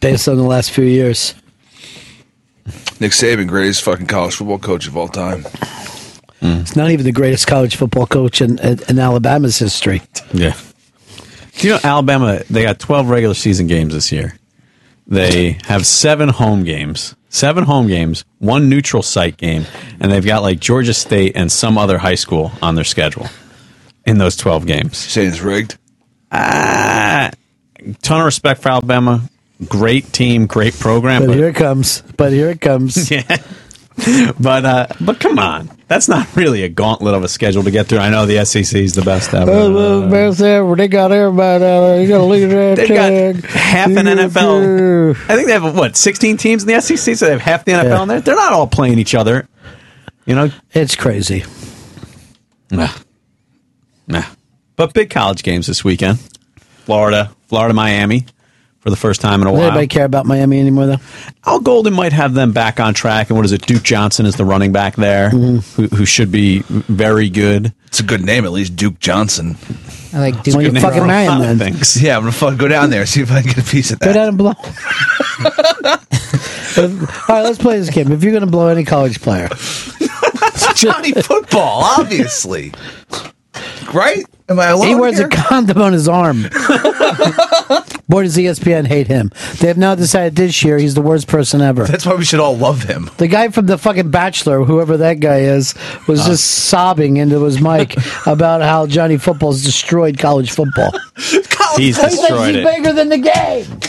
based 0.00 0.28
on 0.28 0.36
the 0.38 0.42
last 0.42 0.70
few 0.70 0.84
years. 0.84 1.34
Nick 3.00 3.12
Saban, 3.12 3.46
greatest 3.46 3.82
fucking 3.82 4.06
college 4.06 4.34
football 4.34 4.58
coach 4.58 4.86
of 4.88 4.96
all 4.96 5.08
time. 5.08 5.44
It's 6.40 6.76
not 6.76 6.90
even 6.90 7.04
the 7.04 7.12
greatest 7.12 7.46
college 7.46 7.76
football 7.76 8.06
coach 8.06 8.40
in, 8.40 8.58
in, 8.58 8.78
in 8.88 8.98
Alabama's 8.98 9.58
history. 9.58 10.02
Yeah. 10.32 10.54
Do 11.56 11.66
you 11.68 11.74
know 11.74 11.80
Alabama? 11.82 12.42
They 12.48 12.62
got 12.62 12.78
12 12.78 13.08
regular 13.08 13.34
season 13.34 13.66
games 13.66 13.92
this 13.94 14.12
year. 14.12 14.36
They 15.06 15.58
have 15.64 15.86
seven 15.86 16.28
home 16.28 16.64
games, 16.64 17.16
seven 17.30 17.64
home 17.64 17.88
games, 17.88 18.24
one 18.38 18.68
neutral 18.68 19.02
site 19.02 19.36
game, 19.36 19.64
and 20.00 20.12
they've 20.12 20.24
got 20.24 20.42
like 20.42 20.60
Georgia 20.60 20.92
State 20.94 21.32
and 21.34 21.50
some 21.50 21.78
other 21.78 21.98
high 21.98 22.14
school 22.14 22.52
on 22.62 22.74
their 22.74 22.84
schedule 22.84 23.26
in 24.06 24.18
those 24.18 24.36
12 24.36 24.66
games. 24.66 24.98
Saying 24.98 25.30
it's 25.30 25.40
rigged? 25.40 25.78
Ah, 26.30 27.30
ton 28.02 28.20
of 28.20 28.26
respect 28.26 28.60
for 28.62 28.68
Alabama. 28.68 29.22
Great 29.66 30.12
team, 30.12 30.46
great 30.46 30.78
program. 30.78 31.26
But 31.26 31.36
here 31.36 31.48
it 31.48 31.56
comes. 31.56 32.02
But 32.16 32.32
here 32.32 32.48
it 32.50 32.60
comes. 32.60 33.10
yeah. 33.10 33.22
But 34.38 34.64
uh, 34.64 34.86
but 35.00 35.18
come 35.18 35.40
on, 35.40 35.68
that's 35.88 36.06
not 36.08 36.36
really 36.36 36.62
a 36.62 36.68
gauntlet 36.68 37.14
of 37.14 37.24
a 37.24 37.28
schedule 37.28 37.64
to 37.64 37.72
get 37.72 37.88
through. 37.88 37.98
I 37.98 38.10
know 38.10 38.26
the 38.26 38.44
SEC 38.44 38.72
is 38.80 38.94
the 38.94 39.02
best 39.02 39.34
ever. 39.34 39.50
Well, 39.50 40.08
best 40.08 40.40
ever. 40.40 40.76
They 40.76 40.86
got 40.86 41.10
everybody 41.10 41.64
out 41.64 41.80
there. 41.80 42.00
You 42.00 42.06
got 42.06 42.18
to 42.18 42.24
look 42.24 42.40
at 42.40 42.50
that 42.50 42.76
They've 42.76 42.88
got 43.42 43.50
half 43.50 43.88
an 43.88 44.06
NFL. 44.06 45.16
I 45.28 45.34
think 45.34 45.48
they 45.48 45.52
have 45.54 45.76
what 45.76 45.96
sixteen 45.96 46.36
teams 46.36 46.62
in 46.62 46.68
the 46.72 46.80
SEC, 46.80 47.16
so 47.16 47.26
they 47.26 47.32
have 47.32 47.40
half 47.40 47.64
the 47.64 47.72
NFL 47.72 47.84
Yeah. 47.84 48.02
in 48.02 48.08
there. 48.08 48.20
They're 48.20 48.36
not 48.36 48.52
all 48.52 48.68
playing 48.68 49.00
each 49.00 49.16
other. 49.16 49.48
You 50.26 50.36
know, 50.36 50.50
it's 50.72 50.94
crazy. 50.94 51.42
Nah, 52.70 52.92
nah. 54.06 54.22
But 54.76 54.94
big 54.94 55.10
college 55.10 55.42
games 55.42 55.66
this 55.66 55.82
weekend. 55.82 56.20
Florida, 56.84 57.32
Florida, 57.48 57.74
Miami 57.74 58.26
for 58.80 58.90
the 58.90 58.96
first 58.96 59.20
time 59.20 59.40
in 59.42 59.46
a 59.46 59.50
Does 59.50 59.52
while. 59.58 59.60
Does 59.62 59.68
anybody 59.70 59.86
care 59.88 60.04
about 60.04 60.26
Miami 60.26 60.60
anymore, 60.60 60.86
though? 60.86 60.96
Al 61.46 61.60
Golden 61.60 61.92
might 61.94 62.12
have 62.12 62.34
them 62.34 62.52
back 62.52 62.78
on 62.80 62.94
track. 62.94 63.28
And 63.30 63.36
what 63.36 63.44
is 63.44 63.52
it? 63.52 63.62
Duke 63.66 63.82
Johnson 63.82 64.24
is 64.26 64.36
the 64.36 64.44
running 64.44 64.72
back 64.72 64.96
there, 64.96 65.30
Mm-hmm. 65.30 65.82
who, 65.82 65.88
who 65.96 66.04
should 66.06 66.30
be 66.30 66.60
very 66.68 67.28
good. 67.28 67.72
It's 67.86 68.00
a 68.00 68.04
good 68.04 68.24
name, 68.24 68.44
at 68.44 68.52
least 68.52 68.76
Duke 68.76 68.98
Johnson. 69.00 69.56
I 70.12 70.20
like 70.20 70.42
Duke. 70.42 70.54
a 70.54 70.58
good 70.62 70.72
name 70.74 70.82
for 70.82 70.92
a 70.92 71.06
lot 71.06 71.56
things. 71.58 72.00
Yeah, 72.02 72.16
I'm 72.16 72.22
gonna 72.22 72.32
fucking 72.32 72.56
go 72.58 72.68
down 72.68 72.90
there 72.90 73.04
see 73.06 73.20
if 73.20 73.30
I 73.30 73.42
can 73.42 73.52
get 73.52 73.58
a 73.66 73.70
piece 73.70 73.90
of 73.90 73.98
that. 73.98 74.06
Go 74.06 74.12
down 74.12 74.28
and 74.28 74.38
blow. 74.38 74.52
All 76.78 76.84
right, 77.28 77.42
let's 77.42 77.58
play 77.58 77.78
this 77.78 77.90
game. 77.90 78.12
If 78.12 78.22
you're 78.22 78.32
going 78.32 78.44
to 78.44 78.50
blow 78.50 78.68
any 78.68 78.84
college 78.84 79.20
player, 79.20 79.48
Johnny 80.74 81.12
football, 81.12 81.82
obviously. 81.82 82.72
Right? 83.92 84.24
Am 84.48 84.60
I 84.60 84.66
alone 84.66 84.86
he 84.88 84.94
wears 84.94 85.18
here? 85.18 85.26
a 85.26 85.30
condom 85.30 85.82
on 85.82 85.92
his 85.92 86.08
arm. 86.08 86.44
Boy, 88.08 88.22
does 88.22 88.36
ESPN 88.36 88.86
hate 88.86 89.06
him. 89.06 89.30
They 89.60 89.68
have 89.68 89.76
now 89.78 89.94
decided 89.94 90.36
this 90.36 90.62
year 90.64 90.78
he's 90.78 90.94
the 90.94 91.02
worst 91.02 91.26
person 91.28 91.60
ever. 91.60 91.84
That's 91.84 92.06
why 92.06 92.14
we 92.14 92.24
should 92.24 92.40
all 92.40 92.56
love 92.56 92.82
him. 92.84 93.10
The 93.18 93.28
guy 93.28 93.48
from 93.50 93.66
the 93.66 93.76
fucking 93.78 94.10
Bachelor, 94.10 94.64
whoever 94.64 94.96
that 94.98 95.20
guy 95.20 95.40
is, 95.40 95.74
was 96.06 96.24
just 96.24 96.46
sobbing 96.46 97.18
into 97.18 97.42
his 97.44 97.60
mic 97.60 97.94
about 98.26 98.62
how 98.62 98.86
Johnny 98.86 99.18
Football's 99.18 99.62
destroyed 99.64 100.18
college 100.18 100.50
football. 100.52 100.92
He's 101.16 101.36
He 101.76 101.92
thinks 101.92 102.16
destroyed 102.18 102.54
he's 102.54 102.64
it. 102.64 102.64
bigger 102.64 102.92
than 102.94 103.08
the 103.10 103.18
game. 103.18 103.80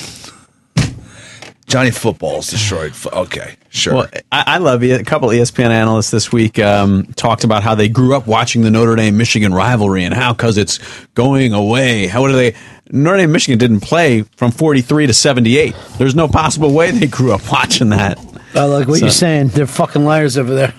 Johnny 1.68 1.92
football's 1.92 2.50
destroyed. 2.50 2.92
F- 2.92 3.06
Okay. 3.14 3.56
Sure. 3.70 3.94
Well, 3.94 4.08
I, 4.32 4.44
I 4.48 4.58
love 4.58 4.84
it. 4.84 5.00
A 5.00 5.04
couple 5.04 5.30
of 5.30 5.36
ESPN 5.36 5.70
analysts 5.70 6.10
this 6.10 6.32
week 6.32 6.58
um, 6.58 7.06
talked 7.16 7.44
about 7.44 7.62
how 7.62 7.76
they 7.76 7.88
grew 7.88 8.16
up 8.16 8.26
watching 8.26 8.64
the 8.64 8.72
Notre 8.72 8.96
Dame 8.96 9.16
Michigan 9.18 9.54
rivalry 9.54 10.04
and 10.04 10.14
how 10.16 10.34
because 10.34 10.58
it's 10.58 10.80
going 11.14 11.54
away. 11.54 12.08
How 12.08 12.26
do 12.26 12.34
they? 12.34 12.56
Notre 12.92 13.18
Dame 13.18 13.32
Michigan 13.32 13.60
didn't 13.60 13.82
play 13.82 14.24
from 14.38 14.52
forty 14.52 14.82
three 14.82 15.06
to 15.08 15.14
seventy 15.14 15.58
eight. 15.58 15.76
There's 15.98 16.16
no 16.16 16.28
possible 16.28 16.74
way 16.74 16.92
they 16.92 17.08
grew 17.08 17.34
up 17.34 17.52
watching 17.52 17.90
that. 17.90 18.18
I 18.56 18.64
like 18.64 18.88
what 18.88 19.00
So- 19.00 19.06
you're 19.06 19.12
saying. 19.12 19.50
They're 19.50 19.68
fucking 19.68 20.06
liars 20.06 20.38
over 20.38 20.54
there. 20.54 20.74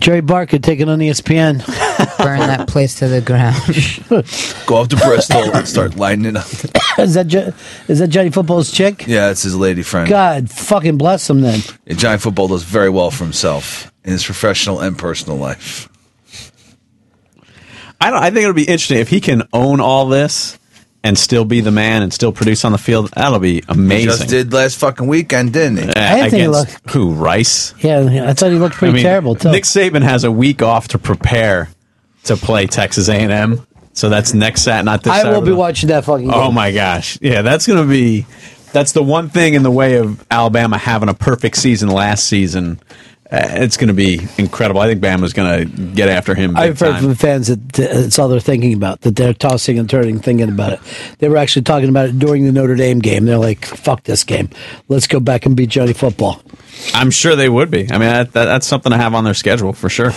Jerry 0.00 0.20
Bark 0.20 0.50
Barca 0.50 0.58
taking 0.58 0.88
on 0.88 0.98
ESPN. 0.98 1.64
Burn 2.18 2.40
that 2.40 2.66
place 2.68 2.96
to 2.98 3.08
the 3.08 3.20
ground. 3.20 3.56
Go 4.66 4.82
up 4.82 4.88
to 4.88 4.96
Bristol 4.96 5.54
and 5.54 5.66
start 5.66 5.96
lighting 5.96 6.24
it 6.24 6.36
up. 6.36 6.46
is 6.98 7.14
that 7.14 7.28
Je- 7.28 7.52
is 7.86 8.00
that 8.00 8.08
Johnny 8.08 8.30
Football's 8.30 8.70
chick? 8.72 9.06
Yeah, 9.06 9.30
it's 9.30 9.42
his 9.42 9.54
lady 9.56 9.82
friend. 9.82 10.08
God, 10.08 10.50
fucking 10.50 10.98
bless 10.98 11.30
him 11.30 11.40
then. 11.40 11.60
Yeah, 11.86 11.94
Johnny 11.94 12.18
Football 12.18 12.48
does 12.48 12.64
very 12.64 12.90
well 12.90 13.10
for 13.12 13.24
himself 13.24 13.92
in 14.04 14.12
his 14.12 14.24
professional 14.24 14.80
and 14.80 14.98
personal 14.98 15.38
life. 15.38 15.88
I 18.00 18.10
don't. 18.10 18.22
I 18.22 18.30
think 18.30 18.42
it'll 18.42 18.54
be 18.54 18.62
interesting 18.64 18.98
if 18.98 19.08
he 19.08 19.20
can 19.20 19.44
own 19.52 19.80
all 19.80 20.06
this 20.06 20.58
and 21.04 21.16
still 21.18 21.44
be 21.44 21.60
the 21.60 21.70
man 21.70 22.02
and 22.02 22.12
still 22.12 22.32
produce 22.32 22.64
on 22.64 22.72
the 22.72 22.78
field. 22.78 23.10
That'll 23.14 23.38
be 23.38 23.56
He 23.56 23.62
amazing. 23.68 24.06
just 24.08 24.28
did 24.28 24.52
last 24.52 24.78
fucking 24.78 25.06
weekend, 25.06 25.52
didn't 25.52 25.76
he? 25.76 25.88
Uh, 25.90 25.92
I 25.96 26.30
think 26.30 26.32
he 26.32 26.40
against 26.40 26.80
who? 26.90 27.12
Rice. 27.12 27.74
Yeah, 27.78 28.00
yeah, 28.08 28.28
I 28.28 28.32
thought 28.32 28.50
he 28.50 28.58
looked 28.58 28.74
pretty 28.74 28.92
I 28.92 28.94
mean, 28.94 29.02
terrible 29.04 29.34
too. 29.36 29.50
Nick 29.52 29.64
Saban 29.64 30.02
has 30.02 30.24
a 30.24 30.32
week 30.32 30.62
off 30.62 30.88
to 30.88 30.98
prepare 30.98 31.68
to 32.24 32.36
play 32.36 32.66
Texas 32.66 33.08
A 33.08 33.14
and 33.14 33.30
M. 33.30 33.66
So 33.92 34.08
that's 34.08 34.34
next 34.34 34.62
Sat, 34.62 34.84
not 34.84 35.04
this. 35.04 35.12
I 35.12 35.30
will 35.30 35.42
be 35.42 35.52
watching 35.52 35.90
that 35.90 36.04
fucking 36.04 36.26
game. 36.26 36.34
Oh 36.34 36.50
my 36.50 36.72
gosh, 36.72 37.18
yeah, 37.20 37.42
that's 37.42 37.66
gonna 37.66 37.86
be. 37.86 38.26
That's 38.72 38.90
the 38.90 39.04
one 39.04 39.28
thing 39.28 39.54
in 39.54 39.62
the 39.62 39.70
way 39.70 39.98
of 39.98 40.26
Alabama 40.32 40.76
having 40.78 41.08
a 41.08 41.14
perfect 41.14 41.56
season 41.58 41.90
last 41.90 42.26
season. 42.26 42.80
Uh, 43.34 43.62
it's 43.62 43.76
going 43.76 43.88
to 43.88 43.94
be 43.94 44.20
incredible. 44.38 44.80
I 44.80 44.86
think 44.86 45.02
Bama's 45.02 45.32
going 45.32 45.66
to 45.66 45.82
get 45.94 46.08
after 46.08 46.36
him. 46.36 46.56
I've 46.56 46.78
heard 46.78 46.92
time. 46.92 47.02
from 47.02 47.14
fans 47.16 47.48
that 47.48 47.78
it's 47.78 48.16
all 48.16 48.28
they're 48.28 48.38
thinking 48.38 48.74
about, 48.74 49.00
that 49.00 49.16
they're 49.16 49.34
tossing 49.34 49.76
and 49.76 49.90
turning, 49.90 50.20
thinking 50.20 50.48
about 50.48 50.74
it. 50.74 50.80
They 51.18 51.28
were 51.28 51.36
actually 51.36 51.62
talking 51.62 51.88
about 51.88 52.10
it 52.10 52.18
during 52.20 52.44
the 52.44 52.52
Notre 52.52 52.76
Dame 52.76 53.00
game. 53.00 53.24
They're 53.24 53.36
like, 53.36 53.64
fuck 53.64 54.04
this 54.04 54.22
game. 54.22 54.50
Let's 54.86 55.08
go 55.08 55.18
back 55.18 55.46
and 55.46 55.56
beat 55.56 55.70
Johnny 55.70 55.94
Football. 55.94 56.42
I'm 56.94 57.10
sure 57.10 57.34
they 57.34 57.48
would 57.48 57.72
be. 57.72 57.90
I 57.90 57.98
mean, 57.98 58.08
that, 58.08 58.32
that, 58.34 58.44
that's 58.44 58.68
something 58.68 58.92
to 58.92 58.98
have 58.98 59.14
on 59.14 59.24
their 59.24 59.34
schedule 59.34 59.72
for 59.72 59.88
sure. 59.88 60.12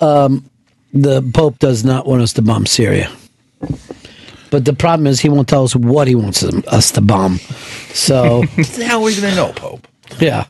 Um, 0.00 0.48
the 0.94 1.20
Pope 1.34 1.58
does 1.58 1.84
not 1.84 2.06
want 2.06 2.22
us 2.22 2.32
to 2.34 2.42
bomb 2.42 2.64
Syria. 2.64 3.10
But 4.50 4.64
the 4.64 4.72
problem 4.72 5.06
is 5.06 5.20
he 5.20 5.28
won't 5.28 5.48
tell 5.48 5.64
us 5.64 5.76
what 5.76 6.08
he 6.08 6.14
wants 6.14 6.42
us 6.42 6.92
to 6.92 7.02
bomb. 7.02 7.38
So, 7.92 8.42
How 8.86 9.00
are 9.00 9.04
we 9.04 9.14
going 9.20 9.28
to 9.28 9.34
know, 9.34 9.52
Pope? 9.52 9.86
yeah. 10.18 10.46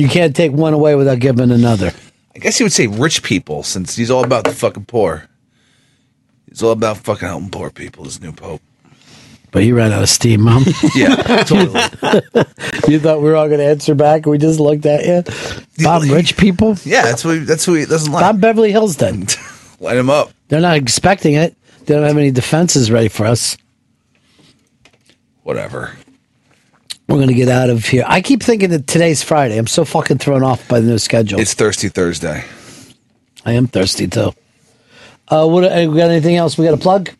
You 0.00 0.08
can't 0.08 0.34
take 0.34 0.52
one 0.52 0.74
away 0.74 0.94
without 0.94 1.18
giving 1.18 1.50
another. 1.50 1.92
I 2.34 2.38
guess 2.38 2.58
he 2.58 2.64
would 2.64 2.72
say 2.72 2.86
rich 2.86 3.22
people, 3.22 3.62
since 3.62 3.96
he's 3.96 4.10
all 4.10 4.24
about 4.24 4.44
the 4.44 4.52
fucking 4.52 4.84
poor. 4.86 5.28
He's 6.48 6.62
all 6.62 6.72
about 6.72 6.98
fucking 6.98 7.26
helping 7.26 7.50
poor 7.50 7.70
people. 7.70 8.04
This 8.04 8.20
new 8.20 8.32
Pope. 8.32 8.62
But 9.50 9.60
you 9.60 9.74
ran 9.74 9.92
out 9.92 10.02
of 10.02 10.08
steam, 10.08 10.42
Mom. 10.42 10.64
Yeah, 10.94 11.16
totally. 11.44 11.80
you 12.88 13.00
thought 13.00 13.22
we 13.22 13.28
were 13.28 13.36
all 13.36 13.48
going 13.48 13.60
to 13.60 13.66
answer 13.66 13.94
back? 13.94 14.26
We 14.26 14.38
just 14.38 14.60
looked 14.60 14.84
at 14.84 15.04
you. 15.06 15.84
Bomb 15.84 16.08
rich 16.10 16.36
people? 16.36 16.76
Yeah, 16.84 17.02
that's 17.02 17.24
what 17.24 17.38
he, 17.38 17.40
that's 17.40 17.64
who 17.64 17.74
he 17.74 17.86
doesn't 17.86 18.12
like. 18.12 18.22
Bob 18.22 18.40
Beverly 18.40 18.72
Hills 18.72 18.96
then. 18.96 19.26
Light 19.80 19.96
him 19.96 20.10
up. 20.10 20.30
They're 20.48 20.60
not 20.60 20.76
expecting 20.76 21.34
it. 21.34 21.56
They 21.86 21.94
don't 21.94 22.04
have 22.04 22.18
any 22.18 22.30
defenses 22.30 22.90
ready 22.90 23.08
for 23.08 23.26
us. 23.26 23.56
Whatever. 25.42 25.96
We're 27.08 27.16
going 27.16 27.28
to 27.28 27.34
get 27.34 27.48
out 27.48 27.70
of 27.70 27.84
here. 27.86 28.04
I 28.06 28.20
keep 28.20 28.42
thinking 28.42 28.68
that 28.70 28.86
today's 28.86 29.22
Friday. 29.22 29.56
I'm 29.56 29.66
so 29.66 29.84
fucking 29.86 30.18
thrown 30.18 30.42
off 30.42 30.68
by 30.68 30.80
the 30.80 30.86
new 30.88 30.98
schedule. 30.98 31.40
It's 31.40 31.54
Thirsty 31.54 31.88
Thursday. 31.88 32.44
I 33.46 33.52
am 33.52 33.66
thirsty 33.66 34.08
too. 34.08 34.34
Uh, 35.26 35.46
what? 35.46 35.64
Uh, 35.64 35.88
we 35.90 35.96
got 35.96 36.10
anything 36.10 36.36
else 36.36 36.58
we 36.58 36.66
got 36.66 36.72
to 36.72 36.76
plug? 36.76 37.10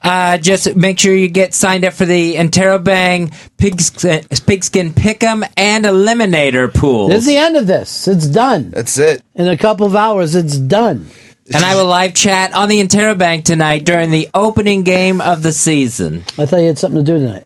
Uh, 0.00 0.38
just 0.38 0.74
make 0.76 0.98
sure 0.98 1.14
you 1.14 1.28
get 1.28 1.52
signed 1.52 1.84
up 1.84 1.92
for 1.92 2.06
the 2.06 2.36
Interrobang 2.36 3.34
Pigskin, 3.58 4.24
Pigskin 4.46 4.92
Pick'em 4.94 5.46
and 5.58 5.84
Eliminator 5.84 6.72
pool. 6.72 7.08
This 7.08 7.18
is 7.20 7.26
the 7.26 7.36
end 7.36 7.56
of 7.56 7.66
this. 7.66 8.08
It's 8.08 8.26
done. 8.26 8.70
That's 8.70 8.96
it. 8.98 9.22
In 9.34 9.48
a 9.48 9.56
couple 9.58 9.86
of 9.86 9.94
hours, 9.96 10.34
it's 10.34 10.56
done. 10.56 11.06
and 11.52 11.62
I 11.64 11.74
will 11.74 11.86
live 11.86 12.14
chat 12.14 12.54
on 12.54 12.68
the 12.70 12.80
Interrobang 12.82 13.44
tonight 13.44 13.84
during 13.84 14.10
the 14.10 14.28
opening 14.32 14.84
game 14.84 15.20
of 15.20 15.42
the 15.42 15.52
season. 15.52 16.24
I 16.38 16.46
thought 16.46 16.58
you 16.60 16.66
had 16.68 16.78
something 16.78 17.04
to 17.04 17.12
do 17.12 17.18
tonight. 17.18 17.44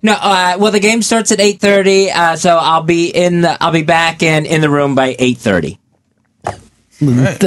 No, 0.00 0.12
uh, 0.12 0.56
well, 0.60 0.70
the 0.70 0.80
game 0.80 1.02
starts 1.02 1.32
at 1.32 1.40
eight 1.40 1.60
thirty, 1.60 2.10
uh, 2.10 2.36
so 2.36 2.56
I'll 2.56 2.84
be 2.84 3.08
in. 3.08 3.40
The, 3.40 3.62
I'll 3.62 3.72
be 3.72 3.82
back 3.82 4.22
in 4.22 4.46
in 4.46 4.60
the 4.60 4.70
room 4.70 4.94
by 4.94 5.16
eight 5.18 5.38
thirty. 5.38 5.78
right. 7.00 7.44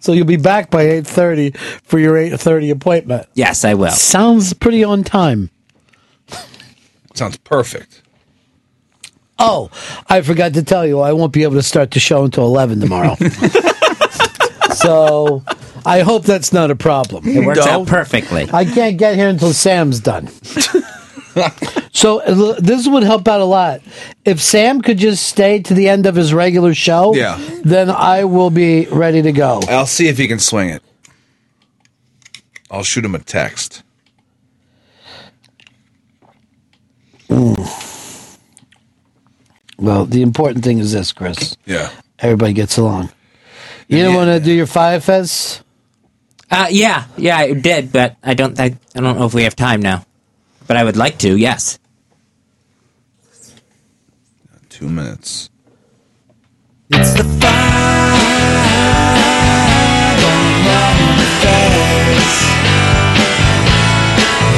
So 0.00 0.12
you'll 0.12 0.26
be 0.26 0.36
back 0.36 0.70
by 0.70 0.82
eight 0.82 1.06
thirty 1.06 1.50
for 1.84 1.98
your 1.98 2.16
eight 2.16 2.38
thirty 2.38 2.70
appointment. 2.70 3.26
Yes, 3.34 3.64
I 3.64 3.74
will. 3.74 3.90
Sounds 3.90 4.54
pretty 4.54 4.82
on 4.82 5.04
time. 5.04 5.50
Sounds 7.14 7.36
perfect. 7.38 8.02
Oh, 9.38 9.70
I 10.06 10.22
forgot 10.22 10.54
to 10.54 10.62
tell 10.62 10.86
you, 10.86 11.00
I 11.00 11.12
won't 11.12 11.32
be 11.32 11.42
able 11.42 11.56
to 11.56 11.62
start 11.62 11.90
the 11.90 12.00
show 12.00 12.24
until 12.24 12.44
eleven 12.44 12.80
tomorrow. 12.80 13.16
so 14.74 15.42
I 15.84 16.00
hope 16.00 16.24
that's 16.24 16.52
not 16.52 16.70
a 16.70 16.76
problem. 16.76 17.26
It 17.26 17.44
works 17.44 17.66
out 17.66 17.86
perfectly. 17.86 18.48
I 18.52 18.64
can't 18.64 18.96
get 18.98 19.16
here 19.16 19.28
until 19.28 19.52
Sam's 19.52 20.00
done. 20.00 20.28
so 21.92 22.20
uh, 22.20 22.60
this 22.60 22.86
would 22.86 23.02
help 23.02 23.26
out 23.26 23.40
a 23.40 23.44
lot. 23.44 23.80
If 24.24 24.40
Sam 24.40 24.80
could 24.82 24.98
just 24.98 25.26
stay 25.26 25.60
to 25.62 25.74
the 25.74 25.88
end 25.88 26.06
of 26.06 26.14
his 26.14 26.32
regular 26.34 26.74
show, 26.74 27.14
Yeah. 27.14 27.40
then 27.64 27.90
I 27.90 28.24
will 28.24 28.50
be 28.50 28.86
ready 28.86 29.22
to 29.22 29.32
go. 29.32 29.60
I'll 29.68 29.86
see 29.86 30.08
if 30.08 30.18
he 30.18 30.28
can 30.28 30.38
swing 30.38 30.68
it. 30.68 30.82
I'll 32.70 32.84
shoot 32.84 33.04
him 33.04 33.14
a 33.14 33.18
text. 33.18 33.82
Well, 39.78 40.04
the 40.06 40.22
important 40.22 40.64
thing 40.64 40.78
is 40.78 40.92
this, 40.92 41.12
Chris. 41.12 41.56
Yeah. 41.66 41.90
Everybody 42.18 42.52
gets 42.52 42.76
along. 42.76 43.10
You 43.88 44.02
don't 44.02 44.14
want 44.14 44.28
to 44.28 44.40
do 44.40 44.52
your 44.52 44.66
five 44.66 45.04
fest? 45.04 45.61
Uh, 46.52 46.66
yeah, 46.70 47.06
yeah, 47.16 47.38
I 47.38 47.54
did, 47.54 47.90
but 47.92 48.16
I 48.22 48.34
don't. 48.34 48.60
I, 48.60 48.76
I 48.94 49.00
don't 49.00 49.18
know 49.18 49.24
if 49.24 49.32
we 49.32 49.44
have 49.44 49.56
time 49.56 49.80
now. 49.80 50.04
But 50.66 50.76
I 50.76 50.84
would 50.84 50.98
like 50.98 51.16
to. 51.20 51.34
Yes. 51.34 51.78
Two 54.68 54.90
minutes. 54.90 55.48
It's 56.90 57.14
the 57.14 57.24
five 57.24 57.42
on 60.24 60.66
Ron 60.66 61.18
Fez. 61.40 62.28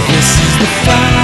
This 0.09 0.29
is 0.41 0.59
the 0.59 0.67
five 0.87 1.21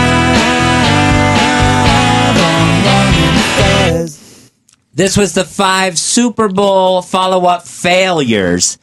on 2.38 2.84
Ron 2.84 3.14
Fez. 3.56 4.52
This 4.94 5.16
was 5.16 5.34
the 5.34 5.44
five 5.44 5.98
Super 5.98 6.48
Bowl 6.48 7.02
follow 7.02 7.46
up 7.46 7.66
failures. 7.66 8.78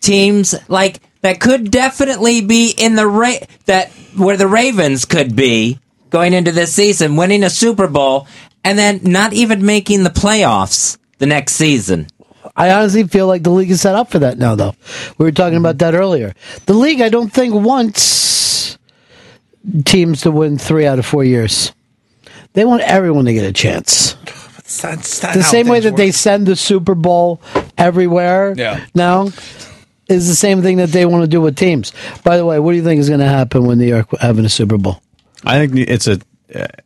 Teams 0.00 0.54
like 0.68 1.00
that 1.22 1.40
could 1.40 1.70
definitely 1.70 2.40
be 2.40 2.70
in 2.76 2.94
the 2.96 3.06
ra- 3.06 3.44
that 3.66 3.90
where 4.16 4.36
the 4.36 4.46
Ravens 4.48 5.04
could 5.04 5.36
be 5.36 5.78
going 6.10 6.32
into 6.32 6.52
this 6.52 6.72
season, 6.72 7.16
winning 7.16 7.44
a 7.44 7.50
Super 7.50 7.86
Bowl 7.86 8.26
and 8.64 8.78
then 8.78 9.00
not 9.04 9.32
even 9.32 9.64
making 9.64 10.02
the 10.02 10.10
playoffs 10.10 10.98
the 11.18 11.26
next 11.26 11.52
season. 11.54 12.06
I 12.56 12.70
honestly 12.70 13.04
feel 13.04 13.26
like 13.26 13.42
the 13.42 13.50
league 13.50 13.70
is 13.70 13.80
set 13.80 13.94
up 13.94 14.10
for 14.10 14.18
that 14.20 14.38
now, 14.38 14.54
though. 14.54 14.74
We 15.18 15.24
were 15.24 15.32
talking 15.32 15.58
about 15.58 15.78
that 15.78 15.94
earlier. 15.94 16.34
The 16.66 16.72
league, 16.74 17.00
I 17.00 17.08
don't 17.08 17.32
think, 17.32 17.54
wants 17.54 18.76
teams 19.84 20.22
to 20.22 20.30
win 20.30 20.58
three 20.58 20.86
out 20.86 20.98
of 20.98 21.06
four 21.06 21.22
years. 21.24 21.72
They 22.54 22.64
want 22.64 22.82
everyone 22.82 23.26
to 23.26 23.32
get 23.34 23.44
a 23.44 23.52
chance. 23.52 24.16
It's 24.58 24.82
not, 24.82 24.94
it's 24.94 25.22
not 25.22 25.34
the 25.34 25.42
same 25.42 25.68
way 25.68 25.80
things 25.80 25.84
that 25.92 25.96
they 25.96 26.10
send 26.10 26.46
the 26.46 26.56
Super 26.56 26.94
Bowl 26.94 27.40
everywhere 27.78 28.54
Yeah. 28.56 28.84
now 28.94 29.28
is 30.10 30.28
the 30.28 30.34
same 30.34 30.60
thing 30.62 30.76
that 30.78 30.90
they 30.90 31.06
want 31.06 31.22
to 31.22 31.28
do 31.28 31.40
with 31.40 31.56
teams. 31.56 31.92
By 32.24 32.36
the 32.36 32.44
way, 32.44 32.58
what 32.58 32.72
do 32.72 32.76
you 32.76 32.84
think 32.84 33.00
is 33.00 33.08
going 33.08 33.20
to 33.20 33.28
happen 33.28 33.64
when 33.64 33.78
New 33.78 33.86
York 33.86 34.08
having 34.20 34.44
a 34.44 34.48
Super 34.50 34.76
Bowl? 34.78 35.00
I 35.44 35.66
think 35.66 35.88
it's 35.88 36.06
a. 36.06 36.18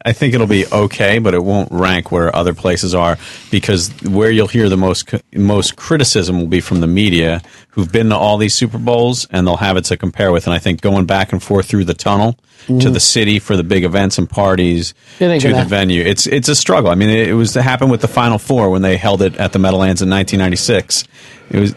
I 0.05 0.13
think 0.13 0.35
it'll 0.35 0.47
be 0.47 0.67
okay, 0.67 1.19
but 1.21 1.33
it 1.33 1.43
won't 1.43 1.73
rank 1.73 2.13
where 2.13 2.35
other 2.37 2.53
places 2.53 2.95
are 2.95 3.17
because 3.51 3.89
where 4.03 4.31
you'll 4.31 4.47
hear 4.47 4.69
the 4.69 4.77
most 4.77 5.09
most 5.35 5.77
criticism 5.77 6.39
will 6.39 6.49
be 6.49 6.61
from 6.61 6.83
the 6.83 6.87
media 6.87 7.41
who've 7.71 7.91
been 7.91 8.11
to 8.11 8.15
all 8.17 8.37
these 8.37 8.53
Super 8.55 8.77
Bowls 8.77 9.27
and 9.31 9.47
they'll 9.47 9.57
have 9.57 9.79
it 9.79 9.87
to 9.87 9.97
compare 9.97 10.33
with. 10.33 10.47
And 10.47 10.53
I 10.53 10.59
think 10.59 10.83
going 10.83 11.07
back 11.07 11.33
and 11.33 11.43
forth 11.43 11.65
through 11.65 11.85
the 11.87 11.95
tunnel 11.95 12.35
to 12.67 12.73
Mhm. 12.75 12.93
the 12.93 13.01
city 13.01 13.39
for 13.39 13.57
the 13.57 13.65
big 13.65 13.85
events 13.85 14.19
and 14.19 14.29
parties 14.29 14.93
to 15.19 15.27
the 15.29 15.65
venue, 15.67 16.03
it's 16.03 16.27
it's 16.27 16.51
a 16.51 16.55
struggle. 16.55 16.91
I 16.91 16.95
mean, 16.95 17.09
it, 17.09 17.29
it 17.31 17.35
was 17.35 17.55
to 17.55 17.63
happen 17.63 17.89
with 17.89 18.03
the 18.03 18.09
Final 18.09 18.37
Four 18.37 18.69
when 18.69 18.83
they 18.83 18.99
held 18.99 19.23
it 19.23 19.35
at 19.39 19.55
the 19.55 19.59
Meadowlands 19.59 20.03
in 20.03 20.11
1996. 20.11 21.05
It 21.51 21.59
was. 21.61 21.75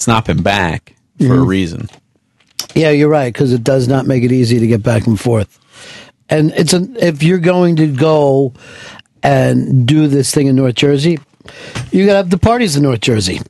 It's 0.00 0.06
not 0.08 0.24
been 0.24 0.40
back 0.42 0.94
for 1.18 1.24
a 1.34 1.36
Mhm. 1.36 1.46
reason. 1.46 1.90
Yeah, 2.74 2.88
you're 2.88 3.10
right 3.10 3.30
because 3.30 3.52
it 3.52 3.62
does 3.62 3.86
not 3.86 4.06
make 4.06 4.22
it 4.24 4.32
easy 4.32 4.58
to 4.58 4.66
get 4.66 4.82
back 4.82 5.06
and 5.06 5.20
forth. 5.20 5.58
And 6.30 6.54
it's 6.56 6.72
an 6.72 6.96
if 6.98 7.22
you're 7.22 7.36
going 7.36 7.76
to 7.76 7.86
go 7.86 8.54
and 9.22 9.84
do 9.86 10.08
this 10.08 10.30
thing 10.30 10.46
in 10.46 10.56
North 10.56 10.76
Jersey, 10.76 11.18
you 11.92 12.06
got 12.06 12.12
to 12.12 12.16
have 12.16 12.30
the 12.30 12.38
parties 12.38 12.76
in 12.76 12.82
North 12.82 13.02
Jersey. 13.02 13.42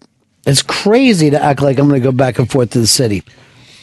It's 0.45 0.61
crazy 0.62 1.31
to 1.31 1.41
act 1.41 1.62
like 1.62 1.79
I'm 1.79 1.89
going 1.89 2.01
to 2.01 2.05
go 2.05 2.11
back 2.11 2.41
and 2.41 2.51
forth 2.51 2.70
to 2.70 2.81
the 2.81 2.87
city. 2.89 3.23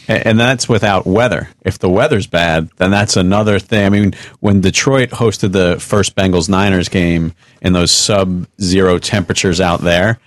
And 0.10 0.38
that's 0.38 0.68
without 0.68 1.08
weather. 1.08 1.48
If 1.64 1.80
the 1.80 1.90
weather's 1.90 2.28
bad, 2.28 2.70
then 2.80 2.92
that's 2.92 3.16
another 3.16 3.60
thing. 3.60 3.86
I 3.86 3.90
mean, 3.90 4.14
when 4.42 4.60
Detroit 4.60 5.12
hosted 5.12 5.54
the 5.54 5.80
first 5.80 6.18
Bengals 6.18 6.50
Niners 6.50 6.90
game 6.90 7.32
in 7.62 7.72
those 7.72 7.92
sub 7.92 8.46
zero 8.60 8.98
temperatures 9.00 9.62
out 9.62 9.82
there, 9.82 10.20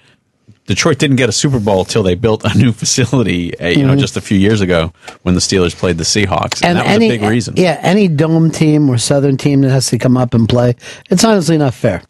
Detroit 0.70 0.98
didn't 0.98 1.16
get 1.16 1.28
a 1.28 1.32
Super 1.32 1.58
Bowl 1.58 1.84
till 1.84 2.04
they 2.04 2.14
built 2.14 2.44
a 2.44 2.56
new 2.56 2.70
facility, 2.82 3.58
uh, 3.58 3.66
you 3.68 3.84
know, 3.84 3.94
Mhm. 3.96 3.98
just 4.00 4.16
a 4.16 4.20
few 4.20 4.38
years 4.38 4.60
ago 4.60 4.92
when 5.22 5.34
the 5.34 5.40
Steelers 5.40 5.74
played 5.74 5.98
the 5.98 6.04
Seahawks. 6.04 6.62
And, 6.64 6.78
that 6.78 6.86
was 6.86 6.94
any, 6.94 7.06
a 7.06 7.18
big 7.18 7.22
reason. 7.22 7.54
Yeah, 7.56 7.78
any 7.82 8.06
dome 8.06 8.52
team 8.52 8.88
or 8.88 8.96
Southern 8.96 9.36
team 9.36 9.62
that 9.62 9.70
has 9.70 9.88
to 9.88 9.98
come 9.98 10.16
up 10.16 10.32
and 10.32 10.48
play, 10.48 10.76
it's 11.10 11.24
honestly 11.24 11.58
not 11.58 11.74
fair. 11.74 12.02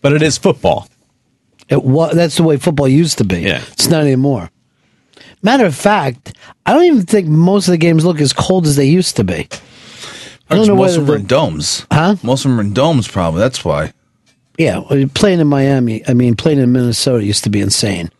But 0.00 0.12
it 0.12 0.22
is 0.22 0.38
football. 0.38 0.86
It 1.68 1.82
wa- 1.84 2.12
That's 2.14 2.36
the 2.36 2.44
way 2.44 2.56
football 2.56 2.86
used 2.88 3.18
to 3.18 3.24
be. 3.24 3.40
Yeah. 3.40 3.62
It's 3.72 3.88
not 3.88 4.02
anymore. 4.02 4.50
Matter 5.42 5.66
of 5.66 5.74
fact, 5.74 6.36
I 6.66 6.72
don't 6.72 6.84
even 6.84 7.02
think 7.02 7.26
most 7.26 7.66
of 7.68 7.72
the 7.72 7.78
games 7.78 8.04
look 8.04 8.20
as 8.20 8.32
cold 8.32 8.64
as 8.66 8.76
they 8.76 8.86
used 8.86 9.16
to 9.16 9.24
be. 9.24 9.48
I 10.50 10.54
don't 10.56 10.66
know 10.68 10.76
most 10.76 10.96
of 10.96 11.06
them 11.06 11.14
are 11.16 11.18
in 11.18 11.26
domes. 11.26 11.84
Huh? 11.92 12.14
Most 12.22 12.44
of 12.44 12.50
them 12.52 12.58
are 12.58 12.62
in 12.62 12.72
domes, 12.74 13.06
probably. 13.08 13.40
That's 13.40 13.64
why. 13.64 13.92
Yeah, 14.58 14.80
well, 14.90 15.06
playing 15.14 15.40
in 15.40 15.46
Miami, 15.46 16.06
I 16.06 16.12
mean, 16.14 16.34
playing 16.36 16.58
in 16.58 16.70
Minnesota 16.72 17.24
used 17.24 17.44
to 17.44 17.50
be 17.50 17.60
insane. 17.60 18.10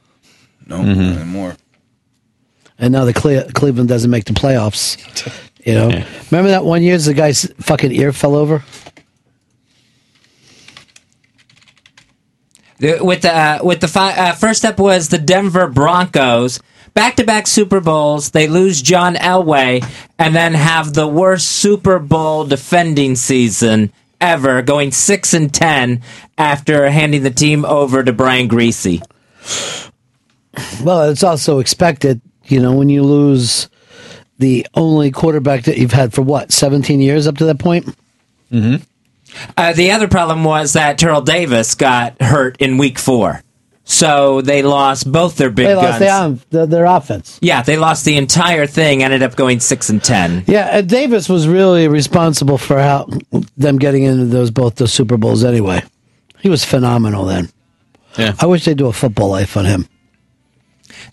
No, 0.67 0.79
Mm-hmm. 0.79 1.01
not 1.03 1.17
anymore. 1.17 1.57
And 2.79 2.93
now 2.93 3.05
the 3.05 3.13
Cle- 3.13 3.51
Cleveland 3.55 3.89
doesn't 3.89 4.11
make 4.11 4.25
the 4.25 4.33
playoffs. 4.35 4.97
You 5.65 5.75
know, 5.75 5.89
remember 6.31 6.49
that 6.51 6.65
one 6.65 6.83
year 6.83 6.97
the 6.97 7.13
guy's 7.13 7.45
fucking 7.61 7.93
ear 7.93 8.11
fell 8.13 8.35
over. 8.35 8.65
The- 12.79 13.01
with 13.05 13.23
the 13.23 13.37
uh, 13.37 13.59
with 13.63 13.81
the 13.81 13.89
fi- 13.89 14.13
uh, 14.17 14.33
first 14.35 14.61
step 14.61 14.79
was 14.79 15.09
the 15.09 15.19
Denver 15.19 15.67
Broncos. 15.67 16.61
Back 16.95 17.17
to 17.17 17.25
back 17.25 17.47
Super 17.47 17.81
Bowls, 17.81 18.31
they 18.31 18.47
lose 18.49 18.81
John 18.81 19.15
Elway 19.17 19.85
and 20.19 20.35
then 20.35 20.55
have 20.55 20.95
the 20.95 21.07
worst 21.07 21.49
Super 21.49 21.99
Bowl 21.99 22.45
defending 22.47 23.15
season 23.15 23.93
ever, 24.21 24.63
going 24.63 24.91
six 24.91 25.35
and 25.35 25.53
ten 25.53 26.03
after 26.37 26.91
handing 26.91 27.23
the 27.23 27.31
team 27.31 27.65
over 27.65 28.03
to 28.03 28.13
Brian 28.13 28.49
Griese. 28.49 29.03
Well, 30.83 31.09
it's 31.11 31.23
also 31.23 31.59
expected, 31.61 32.21
you 32.45 32.61
know, 32.61 32.75
when 32.75 32.89
you 32.89 33.03
lose 33.03 33.69
the 34.39 34.67
only 34.75 35.11
quarterback 35.11 35.65
that 35.65 35.79
you've 35.79 35.93
had 35.93 36.13
for 36.13 36.23
what 36.23 36.53
seventeen 36.53 37.01
years 37.01 37.27
up 37.27 37.39
to 37.39 37.45
that 37.47 37.59
point. 37.59 37.87
Mm-hmm. 38.53 38.83
Uh, 39.57 39.73
the 39.73 39.91
other 39.91 40.09
problem 40.09 40.43
was 40.43 40.73
that 40.73 40.99
Terrell 40.99 41.21
Davis 41.21 41.75
got 41.75 42.21
hurt 42.21 42.57
in 42.61 42.79
Week 42.79 42.99
Four, 42.99 43.43
so 43.91 44.43
they 44.43 44.63
lost 44.63 45.11
both 45.11 45.37
their 45.37 45.49
big 45.49 45.67
they 45.67 45.75
guns. 45.75 46.01
lost 46.01 46.51
the, 46.51 46.59
the, 46.59 46.67
their 46.67 46.85
offense. 46.85 47.39
yeah, 47.41 47.63
they 47.63 47.79
lost 47.79 48.05
the 48.05 48.19
entire 48.19 48.67
thing. 48.67 49.03
Ended 49.03 49.23
up 49.23 49.35
going 49.35 49.61
six 49.61 49.89
and 49.89 50.05
ten. 50.05 50.45
Yeah, 50.47 50.69
and 50.71 50.89
Davis 50.89 51.27
was 51.29 51.49
really 51.49 51.89
responsible 51.89 52.59
for 52.59 52.79
how 52.79 53.09
them 53.57 53.79
getting 53.79 54.03
into 54.03 54.27
those 54.27 54.51
both 54.51 54.77
those 54.77 54.93
Super 54.93 55.17
Bowls. 55.17 55.43
Anyway, 55.43 55.83
he 56.41 56.51
was 56.51 56.65
phenomenal 56.67 57.25
then. 57.25 57.49
Yeah, 58.19 58.35
I 58.39 58.47
wish 58.47 58.67
they'd 58.67 58.77
do 58.77 58.89
a 58.89 58.93
football 58.93 59.31
life 59.31 59.57
on 59.57 59.65
him. 59.65 59.89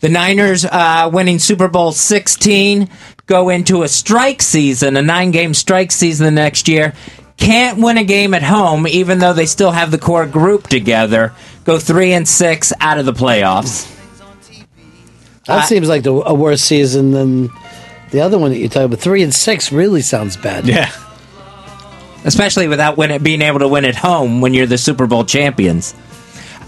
The 0.01 0.09
Niners, 0.09 0.65
uh, 0.65 1.09
winning 1.13 1.39
Super 1.39 1.69
Bowl 1.69 1.93
16, 1.93 2.89
go 3.25 3.47
into 3.49 3.83
a 3.83 3.87
strike 3.87 4.41
season, 4.41 4.97
a 4.97 5.01
nine 5.01 5.31
game 5.31 5.53
strike 5.53 5.91
season 5.93 6.25
the 6.25 6.31
next 6.31 6.67
year. 6.67 6.93
Can't 7.37 7.79
win 7.79 7.97
a 7.97 8.03
game 8.03 8.33
at 8.33 8.43
home, 8.43 8.85
even 8.87 9.19
though 9.19 9.33
they 9.33 9.45
still 9.45 9.71
have 9.71 9.91
the 9.91 9.97
core 9.97 10.25
group 10.25 10.67
together. 10.67 11.33
Go 11.66 11.80
three 11.80 12.14
and 12.14 12.27
six 12.27 12.72
out 12.80 12.98
of 13.00 13.06
the 13.06 13.14
playoffs. 13.14 13.92
That 15.45 15.60
Uh, 15.60 15.61
seems 15.64 15.88
like 15.90 16.03
the, 16.03 16.14
a 16.14 16.34
worse 16.34 16.61
season 16.61 17.11
than 17.11 17.50
the 18.11 18.22
other 18.22 18.38
one 18.40 18.52
that 18.52 18.58
you 18.58 18.69
talked 18.69 18.85
about. 18.85 19.00
Three 19.00 19.22
and 19.24 19.34
six 19.34 19.72
really 19.72 20.02
sounds 20.02 20.38
bad. 20.38 20.66
Yeah. 20.68 20.90
Especially 22.24 22.68
without 22.68 22.98
win- 22.98 23.22
being 23.22 23.42
able 23.42 23.60
to 23.60 23.68
win 23.68 23.85
at 23.85 23.95
home 23.95 24.42
when 24.42 24.53
you're 24.53 24.66
the 24.66 24.77
Super 24.80 25.06
Bowl 25.06 25.24
champions. 25.26 25.94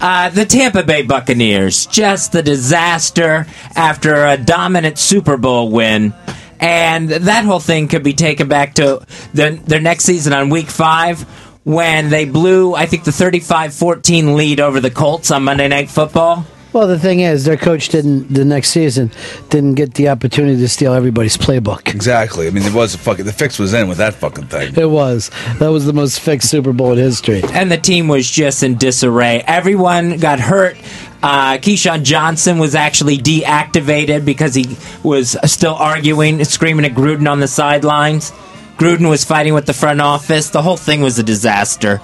Uh, 0.00 0.30
the 0.30 0.44
Tampa 0.44 0.84
Bay 0.84 1.02
Buccaneers, 1.02 1.86
just 1.86 2.30
the 2.30 2.42
disaster 2.42 3.46
after 3.74 4.26
a 4.26 4.36
dominant 4.36 4.96
Super 4.98 5.36
Bowl 5.36 5.70
win. 5.72 6.14
And 6.60 7.08
that 7.08 7.44
whole 7.44 7.58
thing 7.60 7.88
could 7.88 8.04
be 8.04 8.12
taken 8.12 8.46
back 8.46 8.74
to 8.74 9.04
their, 9.34 9.50
their 9.52 9.80
next 9.80 10.04
season 10.04 10.32
on 10.32 10.50
week 10.50 10.68
five 10.68 11.26
when 11.68 12.08
they 12.08 12.24
blew, 12.24 12.74
I 12.74 12.86
think, 12.86 13.04
the 13.04 13.12
35 13.12 13.74
14 13.74 14.34
lead 14.34 14.58
over 14.58 14.80
the 14.80 14.90
Colts 14.90 15.30
on 15.30 15.44
Monday 15.44 15.68
Night 15.68 15.90
Football. 15.90 16.46
Well, 16.72 16.86
the 16.86 16.98
thing 16.98 17.20
is, 17.20 17.44
their 17.44 17.56
coach 17.58 17.90
didn't 17.90 18.32
the 18.32 18.44
next 18.44 18.70
season 18.70 19.10
didn't 19.50 19.74
get 19.74 19.94
the 19.94 20.08
opportunity 20.08 20.56
to 20.60 20.68
steal 20.68 20.94
everybody's 20.94 21.36
playbook. 21.36 21.92
Exactly. 21.94 22.46
I 22.46 22.50
mean, 22.50 22.62
it 22.64 22.72
was 22.72 22.94
a 22.94 22.98
fucking. 22.98 23.26
The 23.26 23.32
fix 23.32 23.58
was 23.58 23.74
in 23.74 23.86
with 23.86 23.98
that 23.98 24.14
fucking 24.14 24.46
thing. 24.46 24.76
It 24.76 24.88
was 24.88 25.30
that 25.58 25.68
was 25.68 25.84
the 25.84 25.92
most 25.92 26.20
fixed 26.20 26.48
Super 26.48 26.72
Bowl 26.72 26.92
in 26.92 26.98
history. 26.98 27.42
and 27.52 27.70
the 27.70 27.78
team 27.78 28.08
was 28.08 28.30
just 28.30 28.62
in 28.62 28.76
disarray. 28.76 29.42
Everyone 29.46 30.18
got 30.18 30.40
hurt. 30.40 30.76
Uh, 31.22 31.58
Keyshawn 31.58 32.02
Johnson 32.02 32.58
was 32.58 32.74
actually 32.74 33.18
deactivated 33.18 34.24
because 34.24 34.54
he 34.54 34.76
was 35.02 35.36
still 35.44 35.74
arguing, 35.74 36.42
screaming 36.44 36.86
at 36.86 36.92
Gruden 36.92 37.30
on 37.30 37.40
the 37.40 37.48
sidelines. 37.48 38.32
Gruden 38.78 39.10
was 39.10 39.24
fighting 39.24 39.54
with 39.54 39.66
the 39.66 39.74
front 39.74 40.00
office. 40.00 40.50
The 40.50 40.62
whole 40.62 40.76
thing 40.76 41.00
was 41.00 41.18
a 41.18 41.22
disaster. 41.24 42.00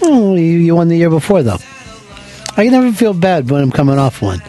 Oh, 0.00 0.36
you, 0.36 0.42
you 0.44 0.76
won 0.76 0.88
the 0.88 0.96
year 0.96 1.10
before 1.10 1.42
though. 1.42 1.58
I 2.56 2.68
never 2.68 2.92
feel 2.92 3.14
bad 3.14 3.50
when 3.50 3.62
I'm 3.62 3.72
coming 3.72 3.98
off 3.98 4.22
one. 4.22 4.40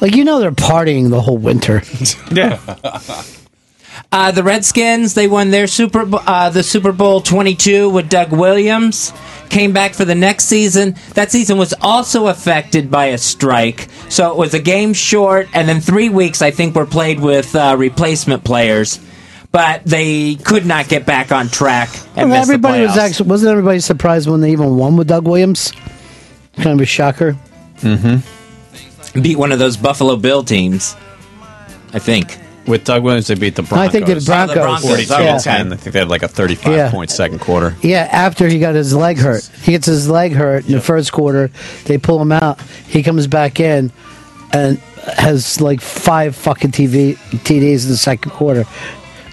Like 0.00 0.14
you 0.14 0.24
know, 0.24 0.38
they're 0.38 0.52
partying 0.52 1.10
the 1.10 1.20
whole 1.20 1.38
winter. 1.38 1.82
Yeah. 2.32 2.58
Uh, 4.10 4.30
the 4.30 4.42
Redskins 4.42 5.14
they 5.14 5.26
won 5.26 5.50
their 5.50 5.66
Super 5.66 6.06
uh, 6.26 6.50
the 6.50 6.62
Super 6.62 6.92
Bowl 6.92 7.20
22 7.20 7.88
with 7.90 8.08
Doug 8.10 8.30
Williams. 8.32 9.12
Came 9.48 9.72
back 9.72 9.94
for 9.94 10.04
the 10.04 10.14
next 10.14 10.46
season. 10.46 10.96
That 11.14 11.30
season 11.30 11.56
was 11.58 11.74
also 11.80 12.26
affected 12.28 12.90
by 12.90 13.06
a 13.06 13.18
strike, 13.18 13.88
so 14.08 14.30
it 14.30 14.36
was 14.36 14.54
a 14.54 14.58
game 14.58 14.92
short, 14.94 15.48
and 15.54 15.68
then 15.68 15.80
three 15.80 16.08
weeks 16.08 16.40
I 16.42 16.50
think 16.50 16.74
were 16.74 16.86
played 16.86 17.20
with 17.20 17.54
uh, 17.54 17.74
replacement 17.78 18.44
players. 18.44 18.98
But 19.52 19.84
they 19.84 20.36
could 20.36 20.64
not 20.64 20.88
get 20.88 21.04
back 21.04 21.30
on 21.30 21.48
track 21.48 21.90
and 22.16 22.30
missed 22.30 22.48
the 22.48 22.54
everybody 22.54 22.82
was 22.86 22.96
actually 22.96 23.28
wasn't 23.28 23.50
everybody 23.52 23.80
surprised 23.80 24.28
when 24.28 24.40
they 24.40 24.50
even 24.52 24.76
won 24.78 24.96
with 24.96 25.08
Doug 25.08 25.26
Williams? 25.26 25.72
Kind 26.56 26.68
of 26.68 26.80
a 26.80 26.86
shocker. 26.86 27.36
Mm-hmm. 27.80 29.20
Beat 29.20 29.36
one 29.36 29.52
of 29.52 29.58
those 29.58 29.76
Buffalo 29.76 30.16
Bill 30.16 30.42
teams, 30.42 30.96
I 31.92 31.98
think. 31.98 32.38
With 32.66 32.84
Doug 32.84 33.02
Williams, 33.02 33.26
they 33.26 33.34
beat 33.34 33.56
the 33.56 33.62
Broncos. 33.62 33.88
I 33.88 33.90
think 33.90 34.06
the 34.06 34.24
Broncos. 34.24 34.54
Broncos. 34.56 34.84
42 34.84 35.12
Yeah. 35.14 35.36
10. 35.38 35.72
I 35.72 35.76
think 35.76 35.92
they 35.92 35.98
had 35.98 36.08
like 36.08 36.22
a 36.22 36.28
35 36.28 36.72
Yeah. 36.72 36.90
point 36.92 37.10
second 37.10 37.40
quarter. 37.40 37.74
Yeah, 37.82 38.08
after 38.10 38.46
he 38.48 38.60
got 38.60 38.74
his 38.76 38.94
leg 38.94 39.18
hurt. 39.18 39.50
He 39.64 39.72
gets 39.72 39.86
his 39.86 40.08
leg 40.08 40.32
hurt 40.32 40.64
in 40.66 40.72
the 40.72 40.80
first 40.80 41.10
quarter. 41.12 41.50
They 41.86 41.98
pull 41.98 42.22
him 42.22 42.30
out. 42.30 42.60
He 42.86 43.02
comes 43.02 43.26
back 43.26 43.58
in 43.58 43.90
and 44.52 44.78
has 45.18 45.60
like 45.60 45.80
five 45.80 46.36
fucking 46.36 46.70
TV 46.70 47.16
TDs 47.42 47.84
in 47.84 47.90
the 47.90 47.96
second 47.96 48.30
quarter, 48.30 48.64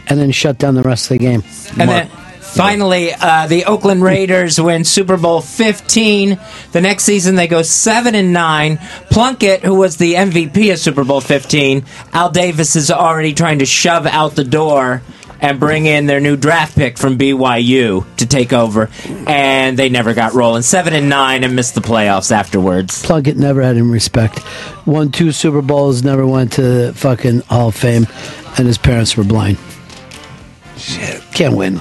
and 0.09 0.19
then 0.19 0.31
shut 0.31 0.57
down 0.57 0.75
the 0.75 0.83
rest 0.83 1.11
of 1.11 1.17
the 1.17 1.23
game. 1.23 1.43
And 1.79 1.89
then 1.89 2.07
finally, 2.41 3.11
uh, 3.13 3.47
the 3.47 3.65
Oakland 3.65 4.01
Raiders 4.03 4.59
win 4.61 4.83
Super 4.83 5.17
Bowl 5.17 5.41
15. 5.41 6.39
The 6.71 6.81
next 6.81 7.03
season, 7.03 7.35
they 7.35 7.47
go 7.47 7.61
7 7.61 8.15
and 8.15 8.33
9. 8.33 8.77
Plunkett, 9.09 9.61
who 9.61 9.75
was 9.75 9.97
the 9.97 10.15
MVP 10.15 10.71
of 10.73 10.79
Super 10.79 11.03
Bowl 11.03 11.21
15, 11.21 11.85
Al 12.13 12.31
Davis 12.31 12.75
is 12.75 12.91
already 12.91 13.33
trying 13.33 13.59
to 13.59 13.65
shove 13.65 14.05
out 14.07 14.35
the 14.35 14.43
door 14.43 15.01
and 15.41 15.57
bring 15.59 15.85
in 15.85 16.05
their 16.05 16.19
new 16.19 16.35
draft 16.35 16.75
pick 16.75 16.97
from 16.97 17.17
BYU 17.17 18.05
to 18.17 18.25
take 18.25 18.51
over. 18.51 18.89
And 19.25 19.79
they 19.79 19.88
never 19.88 20.13
got 20.13 20.33
rolling. 20.33 20.63
7 20.63 20.93
and 20.93 21.07
9 21.07 21.43
and 21.43 21.55
missed 21.55 21.75
the 21.75 21.81
playoffs 21.81 22.31
afterwards. 22.31 23.05
Plunkett 23.05 23.38
never 23.38 23.61
had 23.61 23.77
him 23.77 23.89
respect. 23.91 24.41
Won 24.85 25.11
two 25.11 25.31
Super 25.31 25.61
Bowls, 25.61 26.03
never 26.03 26.25
went 26.27 26.53
to 26.53 26.61
the 26.61 26.93
fucking 26.93 27.41
Hall 27.41 27.69
of 27.69 27.75
Fame, 27.75 28.07
and 28.57 28.67
his 28.67 28.77
parents 28.77 29.15
were 29.15 29.23
blind. 29.23 29.57
Shit, 30.80 31.22
can't 31.32 31.56
win. 31.56 31.80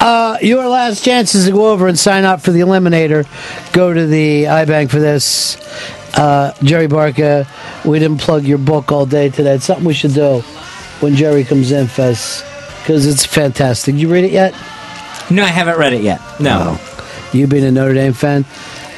Uh, 0.00 0.36
your 0.42 0.68
last 0.68 1.02
chance 1.02 1.34
is 1.34 1.46
to 1.46 1.52
go 1.52 1.72
over 1.72 1.88
and 1.88 1.98
sign 1.98 2.24
up 2.24 2.42
for 2.42 2.50
the 2.50 2.60
Eliminator. 2.60 3.26
Go 3.72 3.92
to 3.92 4.06
the 4.06 4.44
iBank 4.44 4.90
for 4.90 5.00
this. 5.00 5.56
Uh, 6.14 6.52
Jerry 6.62 6.86
Barca, 6.86 7.46
we 7.84 7.98
didn't 7.98 8.20
plug 8.20 8.44
your 8.44 8.58
book 8.58 8.92
all 8.92 9.06
day 9.06 9.30
today. 9.30 9.54
It's 9.54 9.64
something 9.64 9.84
we 9.84 9.94
should 9.94 10.12
do 10.12 10.40
when 11.00 11.16
Jerry 11.16 11.42
comes 11.42 11.72
in, 11.72 11.86
Fez, 11.86 12.44
because 12.82 13.06
it's 13.06 13.24
fantastic. 13.24 13.94
You 13.94 14.12
read 14.12 14.24
it 14.24 14.32
yet? 14.32 14.52
No, 15.30 15.42
I 15.42 15.48
haven't 15.48 15.78
read 15.78 15.94
it 15.94 16.02
yet. 16.02 16.20
No. 16.38 16.78
You 17.32 17.46
being 17.46 17.64
a 17.64 17.70
Notre 17.70 17.94
Dame 17.94 18.12
fan, 18.12 18.44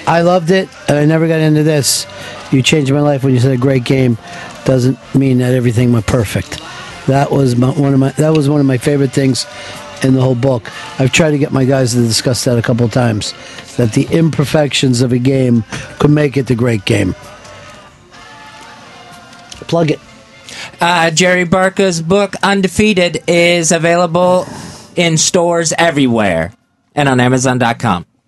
I 0.09 0.23
loved 0.23 0.51
it, 0.51 0.69
and 0.89 0.99
I 0.99 1.05
never 1.05 1.28
got 1.28 1.41
into 1.41 1.62
this. 1.62 2.07
You 2.51 2.62
changed 2.62 2.93
my 2.93 3.01
life 3.01 3.23
when 3.23 3.33
you 3.33 3.41
said 3.41 3.53
a 3.53 3.57
great 3.57 3.85
game. 3.85 4.19
Doesn't 4.65 4.99
mean 5.15 5.39
that 5.39 5.55
everything 5.55 5.93
went 5.93 6.07
perfect. 6.07 6.61
That 7.07 7.31
was 7.31 7.57
my, 7.57 7.70
one 7.70 7.94
of 7.94 8.01
my 8.01 8.10
that 8.12 8.31
was 8.31 8.49
one 8.49 8.60
of 8.60 8.67
my 8.67 8.78
favorite 8.78 9.12
things 9.12 9.47
in 10.02 10.15
the 10.15 10.20
whole 10.20 10.35
book. 10.35 10.70
I've 11.01 11.12
tried 11.12 11.31
to 11.31 11.39
get 11.39 11.52
my 11.52 11.65
guys 11.65 11.93
to 11.93 12.01
discuss 12.01 12.44
that 12.44 12.59
a 12.59 12.62
couple 12.62 12.89
times. 12.89 13.33
That 13.76 13.93
the 13.93 14.07
imperfections 14.10 15.02
of 15.02 15.12
a 15.12 15.18
game 15.18 15.65
could 15.99 16.10
make 16.10 16.36
it 16.36 16.47
the 16.47 16.55
great 16.55 16.85
game. 16.85 17.15
Plug 19.68 19.91
it. 19.91 20.01
Uh, 20.81 21.10
Jerry 21.10 21.44
Barca's 21.44 22.02
book, 22.02 22.35
Undefeated, 22.43 23.23
is 23.26 23.73
available 23.73 24.47
in 24.94 25.17
stores 25.17 25.73
everywhere 25.76 26.52
and 26.94 27.09
on 27.09 27.20
Amazon.com. 27.20 28.07